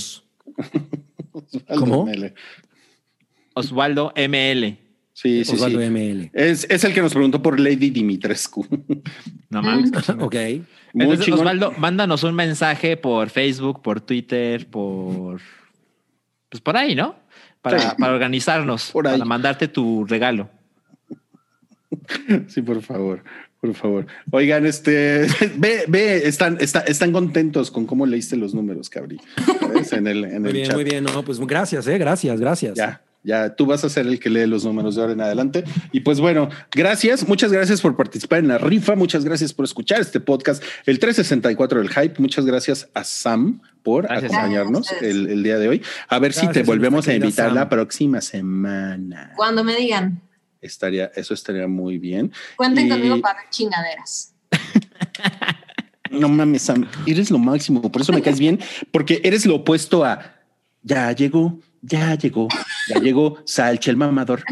Osvaldo 1.32 1.78
¿Cómo? 1.78 2.06
ML. 2.06 2.34
Osvaldo 3.54 4.12
ML. 4.16 4.83
Sí, 5.16 5.44
sí, 5.44 5.54
Osvaldo 5.54 5.80
sí. 5.80 5.86
ML. 5.90 6.30
Es, 6.34 6.66
es 6.68 6.82
el 6.82 6.92
que 6.92 7.00
nos 7.00 7.12
preguntó 7.12 7.40
por 7.40 7.58
Lady 7.60 7.90
Dimitrescu. 7.90 8.66
No 9.48 9.62
mames. 9.62 9.90
Ok. 10.20 10.34
Entonces. 10.92 11.28
Osvaldo, 11.32 11.72
mándanos 11.78 12.22
un 12.24 12.34
mensaje 12.34 12.96
por 12.96 13.30
Facebook, 13.30 13.80
por 13.80 14.00
Twitter, 14.00 14.66
por. 14.68 15.40
Pues 16.48 16.60
por 16.60 16.76
ahí, 16.76 16.94
¿no? 16.94 17.16
Para, 17.62 17.78
Sí. 17.78 17.88
para 17.98 18.12
organizarnos, 18.12 18.90
Por 18.90 19.06
ahí. 19.06 19.14
para 19.14 19.24
mandarte 19.24 19.68
tu 19.68 20.04
regalo. 20.04 20.50
Sí, 22.48 22.60
por 22.62 22.82
favor, 22.82 23.22
por 23.60 23.74
favor. 23.74 24.06
Oigan, 24.30 24.66
este, 24.66 25.26
ve, 25.56 25.84
ve, 25.88 26.26
están, 26.28 26.58
está- 26.60 26.80
están 26.80 27.12
contentos 27.12 27.70
con 27.70 27.86
cómo 27.86 28.04
leíste 28.04 28.36
los 28.36 28.52
números, 28.54 28.90
Cabri. 28.90 29.18
¿Sabes? 29.60 29.92
En 29.92 30.06
el, 30.08 30.24
en 30.24 30.42
Muy 30.42 30.48
el 30.50 30.54
bien, 30.54 30.66
chat. 30.66 30.74
muy 30.74 30.84
bien. 30.84 31.04
No, 31.04 31.24
pues 31.24 31.38
gracias, 31.40 31.86
eh. 31.86 31.98
Gracias, 31.98 32.40
gracias. 32.40 32.74
Ya, 32.76 33.02
ya, 33.24 33.56
tú 33.56 33.66
vas 33.66 33.82
a 33.84 33.88
ser 33.88 34.06
el 34.06 34.20
que 34.20 34.30
lee 34.30 34.46
los 34.46 34.64
números 34.64 34.94
de 34.94 35.00
ahora 35.00 35.14
en 35.14 35.20
adelante. 35.22 35.64
Y 35.92 36.00
pues 36.00 36.20
bueno, 36.20 36.48
gracias, 36.70 37.26
muchas 37.26 37.50
gracias 37.50 37.80
por 37.80 37.96
participar 37.96 38.38
en 38.40 38.48
la 38.48 38.58
rifa, 38.58 38.94
muchas 38.94 39.24
gracias 39.24 39.52
por 39.52 39.64
escuchar 39.64 40.00
este 40.00 40.20
podcast, 40.20 40.62
el 40.86 40.98
364 40.98 41.80
del 41.80 41.88
Hype. 41.88 42.20
Muchas 42.20 42.44
gracias 42.46 42.88
a 42.94 43.02
Sam 43.02 43.60
por 43.82 44.04
Gracias. 44.06 44.32
acompañarnos 44.32 44.92
el, 45.02 45.28
el 45.28 45.42
día 45.42 45.58
de 45.58 45.68
hoy. 45.68 45.82
A 46.08 46.18
ver 46.18 46.32
si 46.32 46.46
te 46.48 46.62
volvemos 46.62 47.08
a 47.08 47.14
invitar 47.14 47.46
Sam. 47.48 47.54
la 47.54 47.68
próxima 47.68 48.20
semana. 48.20 49.32
Cuando 49.36 49.64
me 49.64 49.74
digan, 49.76 50.20
Estaría, 50.60 51.10
eso 51.14 51.34
estaría 51.34 51.68
muy 51.68 51.98
bien. 51.98 52.32
cuenten 52.56 52.86
Y- 52.86 52.90
conmigo 52.90 53.20
para 53.20 53.40
chingaderas. 53.50 54.34
No 56.10 56.28
mames, 56.28 56.62
Sam, 56.62 56.86
eres 57.06 57.30
lo 57.30 57.38
máximo, 57.38 57.82
por 57.90 58.00
eso 58.02 58.12
me 58.12 58.22
caes 58.22 58.38
bien, 58.38 58.60
porque 58.92 59.20
eres 59.24 59.46
lo 59.46 59.56
opuesto 59.56 60.04
a 60.04 60.36
ya 60.82 61.10
llegó, 61.12 61.58
ya 61.86 62.14
llegó, 62.16 62.48
ya 62.88 62.98
llegó 62.98 63.38
Salcha 63.44 63.90
el 63.90 63.96
mamador. 63.96 64.42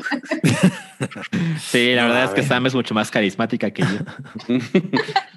Sí, 1.59 1.95
la 1.95 2.07
verdad 2.07 2.25
es 2.25 2.31
que 2.31 2.43
Sam 2.43 2.67
es 2.67 2.75
mucho 2.75 2.95
más 2.95 3.11
carismática 3.11 3.71
que 3.71 3.83
yo. 3.83 4.59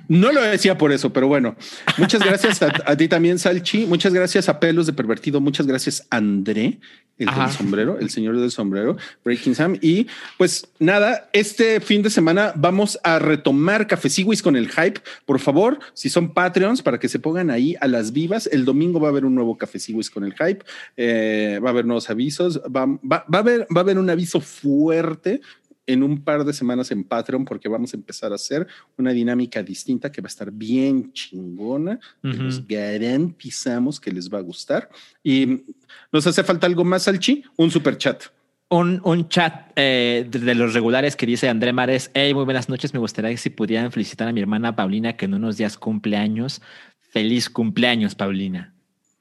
No 0.07 0.31
lo 0.31 0.39
decía 0.43 0.77
por 0.77 0.91
eso, 0.91 1.11
pero 1.11 1.27
bueno, 1.27 1.55
muchas 1.97 2.23
gracias 2.23 2.61
a, 2.61 2.71
a 2.85 2.95
ti 2.95 3.07
también, 3.07 3.39
Salchi. 3.39 3.87
Muchas 3.87 4.13
gracias 4.13 4.47
a 4.49 4.59
Pelos 4.59 4.85
de 4.85 4.93
Pervertido. 4.93 5.41
Muchas 5.41 5.65
gracias, 5.65 6.05
André, 6.11 6.79
el 7.17 7.27
del 7.27 7.49
sombrero, 7.49 7.97
el 7.99 8.09
señor 8.09 8.37
del 8.39 8.51
sombrero, 8.51 8.97
Breaking 9.23 9.55
Sam. 9.55 9.77
Y 9.81 10.07
pues 10.37 10.67
nada, 10.79 11.29
este 11.31 11.79
fin 11.79 12.01
de 12.01 12.09
semana 12.09 12.51
vamos 12.55 12.99
a 13.03 13.19
retomar 13.19 13.87
Cafeciwis 13.87 14.41
con 14.41 14.55
el 14.55 14.69
hype. 14.69 14.99
Por 15.25 15.39
favor, 15.39 15.79
si 15.93 16.09
son 16.09 16.33
Patreons, 16.33 16.81
para 16.81 16.99
que 16.99 17.07
se 17.07 17.19
pongan 17.19 17.49
ahí 17.51 17.75
a 17.79 17.87
las 17.87 18.11
vivas. 18.11 18.47
El 18.51 18.65
domingo 18.65 18.99
va 18.99 19.07
a 19.07 19.11
haber 19.11 19.23
un 19.25 19.33
nuevo 19.35 19.57
Cafeciwis 19.57 20.09
con 20.09 20.25
el 20.25 20.33
hype. 20.33 20.65
Eh, 20.97 21.59
va 21.63 21.69
a 21.69 21.71
haber 21.71 21.85
nuevos 21.85 22.09
avisos. 22.09 22.59
Va, 22.63 22.85
va- 22.85 23.25
va 23.33 23.37
a 23.37 23.37
haber, 23.37 23.61
va 23.73 23.79
a 23.79 23.83
haber 23.83 23.97
un 23.97 24.09
aviso 24.09 24.41
fuerte 24.41 25.39
en 25.87 26.03
un 26.03 26.23
par 26.23 26.43
de 26.43 26.53
semanas 26.53 26.91
en 26.91 27.03
Patreon 27.03 27.45
porque 27.45 27.69
vamos 27.69 27.93
a 27.93 27.97
empezar 27.97 28.31
a 28.31 28.35
hacer 28.35 28.67
una 28.97 29.11
dinámica 29.11 29.61
distinta 29.61 30.11
que 30.11 30.21
va 30.21 30.27
a 30.27 30.29
estar 30.29 30.51
bien 30.51 31.11
chingona. 31.13 31.99
que. 32.23 32.43
Nos 32.43 32.65
garantizamos 32.67 33.99
que 33.99 34.11
les 34.11 34.31
va 34.31 34.39
a 34.39 34.41
gustar. 34.41 34.89
Y 35.23 35.63
nos 36.11 36.25
hace 36.27 36.43
falta 36.43 36.67
algo 36.67 36.83
más, 36.83 37.03
Salchi, 37.03 37.43
un 37.57 37.71
super 37.71 37.97
chat. 37.97 38.23
Un, 38.69 38.99
un 39.03 39.29
chat 39.29 39.71
eh, 39.75 40.25
de, 40.27 40.39
de 40.39 40.55
los 40.55 40.73
regulares 40.73 41.15
que 41.15 41.27
dice 41.27 41.47
André 41.47 41.71
Mares. 41.71 42.09
Hey, 42.13 42.33
muy 42.33 42.45
buenas 42.45 42.67
noches. 42.67 42.93
Me 42.93 42.99
gustaría 42.99 43.29
que 43.29 43.37
si 43.37 43.51
pudieran 43.51 43.91
felicitar 43.91 44.27
a 44.27 44.33
mi 44.33 44.41
hermana 44.41 44.75
Paulina, 44.75 45.15
que 45.15 45.25
en 45.25 45.35
unos 45.35 45.57
días 45.57 45.77
cumpleaños. 45.77 46.61
Feliz 46.99 47.49
cumpleaños, 47.49 48.15
Paulina. 48.15 48.73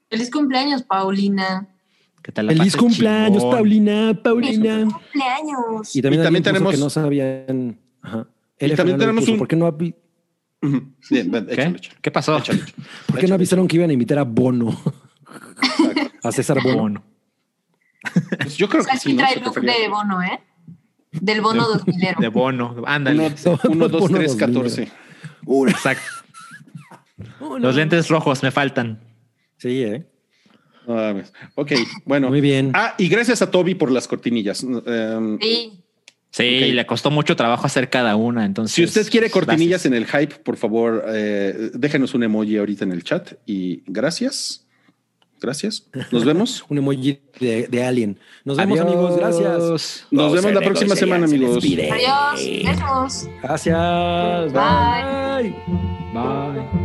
Feliz 0.09 0.31
cumpleaños, 0.31 0.83
Paulina. 0.83 1.67
¿Qué 2.25 2.31
tal 2.31 2.47
la 2.47 2.53
Feliz 2.53 2.75
cumpleaños, 2.75 3.37
chingón? 3.43 3.55
Paulina, 3.55 4.19
Paulina. 4.23 4.73
Feliz 4.79 4.93
cumpleaños. 4.93 5.95
Y 5.95 6.01
también, 6.01 6.35
Y 6.37 6.41
tenemos- 6.41 6.71
que 6.73 6.79
no 6.79 6.89
sabían. 6.89 7.79
Ajá. 8.01 8.27
Y 8.59 8.69
también 8.71 8.97
tenemos 8.97 9.27
un- 9.27 9.37
¿Por 9.37 9.47
qué 9.47 9.55
no, 9.55 9.67
avi- 9.71 9.93
Ujú. 10.63 10.81
Bien, 11.11 11.29
ven, 11.29 11.45
¿Qué? 11.45 11.53
échalo, 11.53 11.75
échalo. 11.75 11.95
¿Qué 12.01 12.09
pasó? 12.09 12.41
Por 13.05 13.19
qué 13.19 13.27
no 13.27 13.35
avisaron 13.35 13.67
que 13.67 13.75
iban 13.75 13.91
a 13.91 13.93
invitar 13.93 14.17
a 14.17 14.23
Bono? 14.23 14.75
a 16.23 16.31
César 16.31 16.57
Bono. 16.63 16.77
Bono. 16.77 17.03
Pues 18.41 18.57
yo 18.57 18.67
creo 18.69 18.83
que 18.83 18.89
Salchi 18.89 19.11
sí, 19.11 19.17
trae 19.17 19.35
de 19.35 19.87
bono, 19.89 20.23
¿eh? 20.23 20.39
Del 21.11 21.41
bono 21.41 21.67
dos 21.67 21.85
milero. 21.85 22.19
De 22.19 22.27
Bono. 22.29 22.75
Ándale. 22.87 23.35
Uno, 23.45 23.59
uno, 23.69 23.87
dos, 23.87 24.01
Uno, 24.09 24.17
tres, 24.17 24.31
dos, 24.31 24.37
catorce. 24.39 24.91
Exacto. 25.69 26.03
Los 27.59 27.75
lentes 27.75 28.09
rojos 28.09 28.41
me 28.41 28.49
faltan. 28.49 28.99
Sí, 29.57 29.83
eh. 29.83 30.07
Ok, 31.55 31.71
bueno. 32.05 32.29
Muy 32.29 32.41
bien. 32.41 32.71
Ah, 32.73 32.95
y 32.97 33.07
gracias 33.07 33.41
a 33.41 33.51
Toby 33.51 33.75
por 33.75 33.91
las 33.91 34.07
cortinillas. 34.07 34.63
Um, 34.63 35.39
Sí. 35.39 35.81
Sí, 36.31 36.73
le 36.73 36.85
costó 36.85 37.11
mucho 37.11 37.37
trabajo 37.37 37.65
hacer 37.65 37.89
cada 37.89 38.17
una. 38.17 38.43
Entonces, 38.45 38.75
Si 38.75 38.83
usted 38.83 39.09
quiere 39.09 39.29
cortinillas 39.29 39.83
gracias. 39.83 39.85
en 39.85 39.93
el 39.93 40.05
hype, 40.05 40.35
por 40.43 40.57
favor, 40.57 41.05
eh, 41.07 41.71
déjenos 41.73 42.13
un 42.13 42.23
emoji 42.23 42.57
ahorita 42.57 42.83
en 42.83 42.91
el 42.91 43.05
chat 43.05 43.35
y 43.45 43.83
gracias. 43.87 44.65
Gracias. 45.39 45.87
Nos 46.11 46.25
vemos. 46.25 46.65
Un 46.67 46.79
emoji 46.79 47.19
de, 47.39 47.67
de 47.69 47.83
alien. 47.85 48.19
Nos 48.43 48.57
vemos, 48.57 48.79
amigos. 48.81 49.15
Gracias. 49.15 50.07
Nos 50.11 50.33
vemos 50.33 50.53
la 50.53 50.59
próxima 50.59 50.95
se 50.95 50.99
semana, 51.01 51.23
amigos. 51.25 51.63
Adiós. 51.63 52.65
Besos. 52.65 53.29
Gracias. 53.41 54.51
Bye. 54.51 55.51
Bye. 55.51 55.55
Bye. 56.13 56.84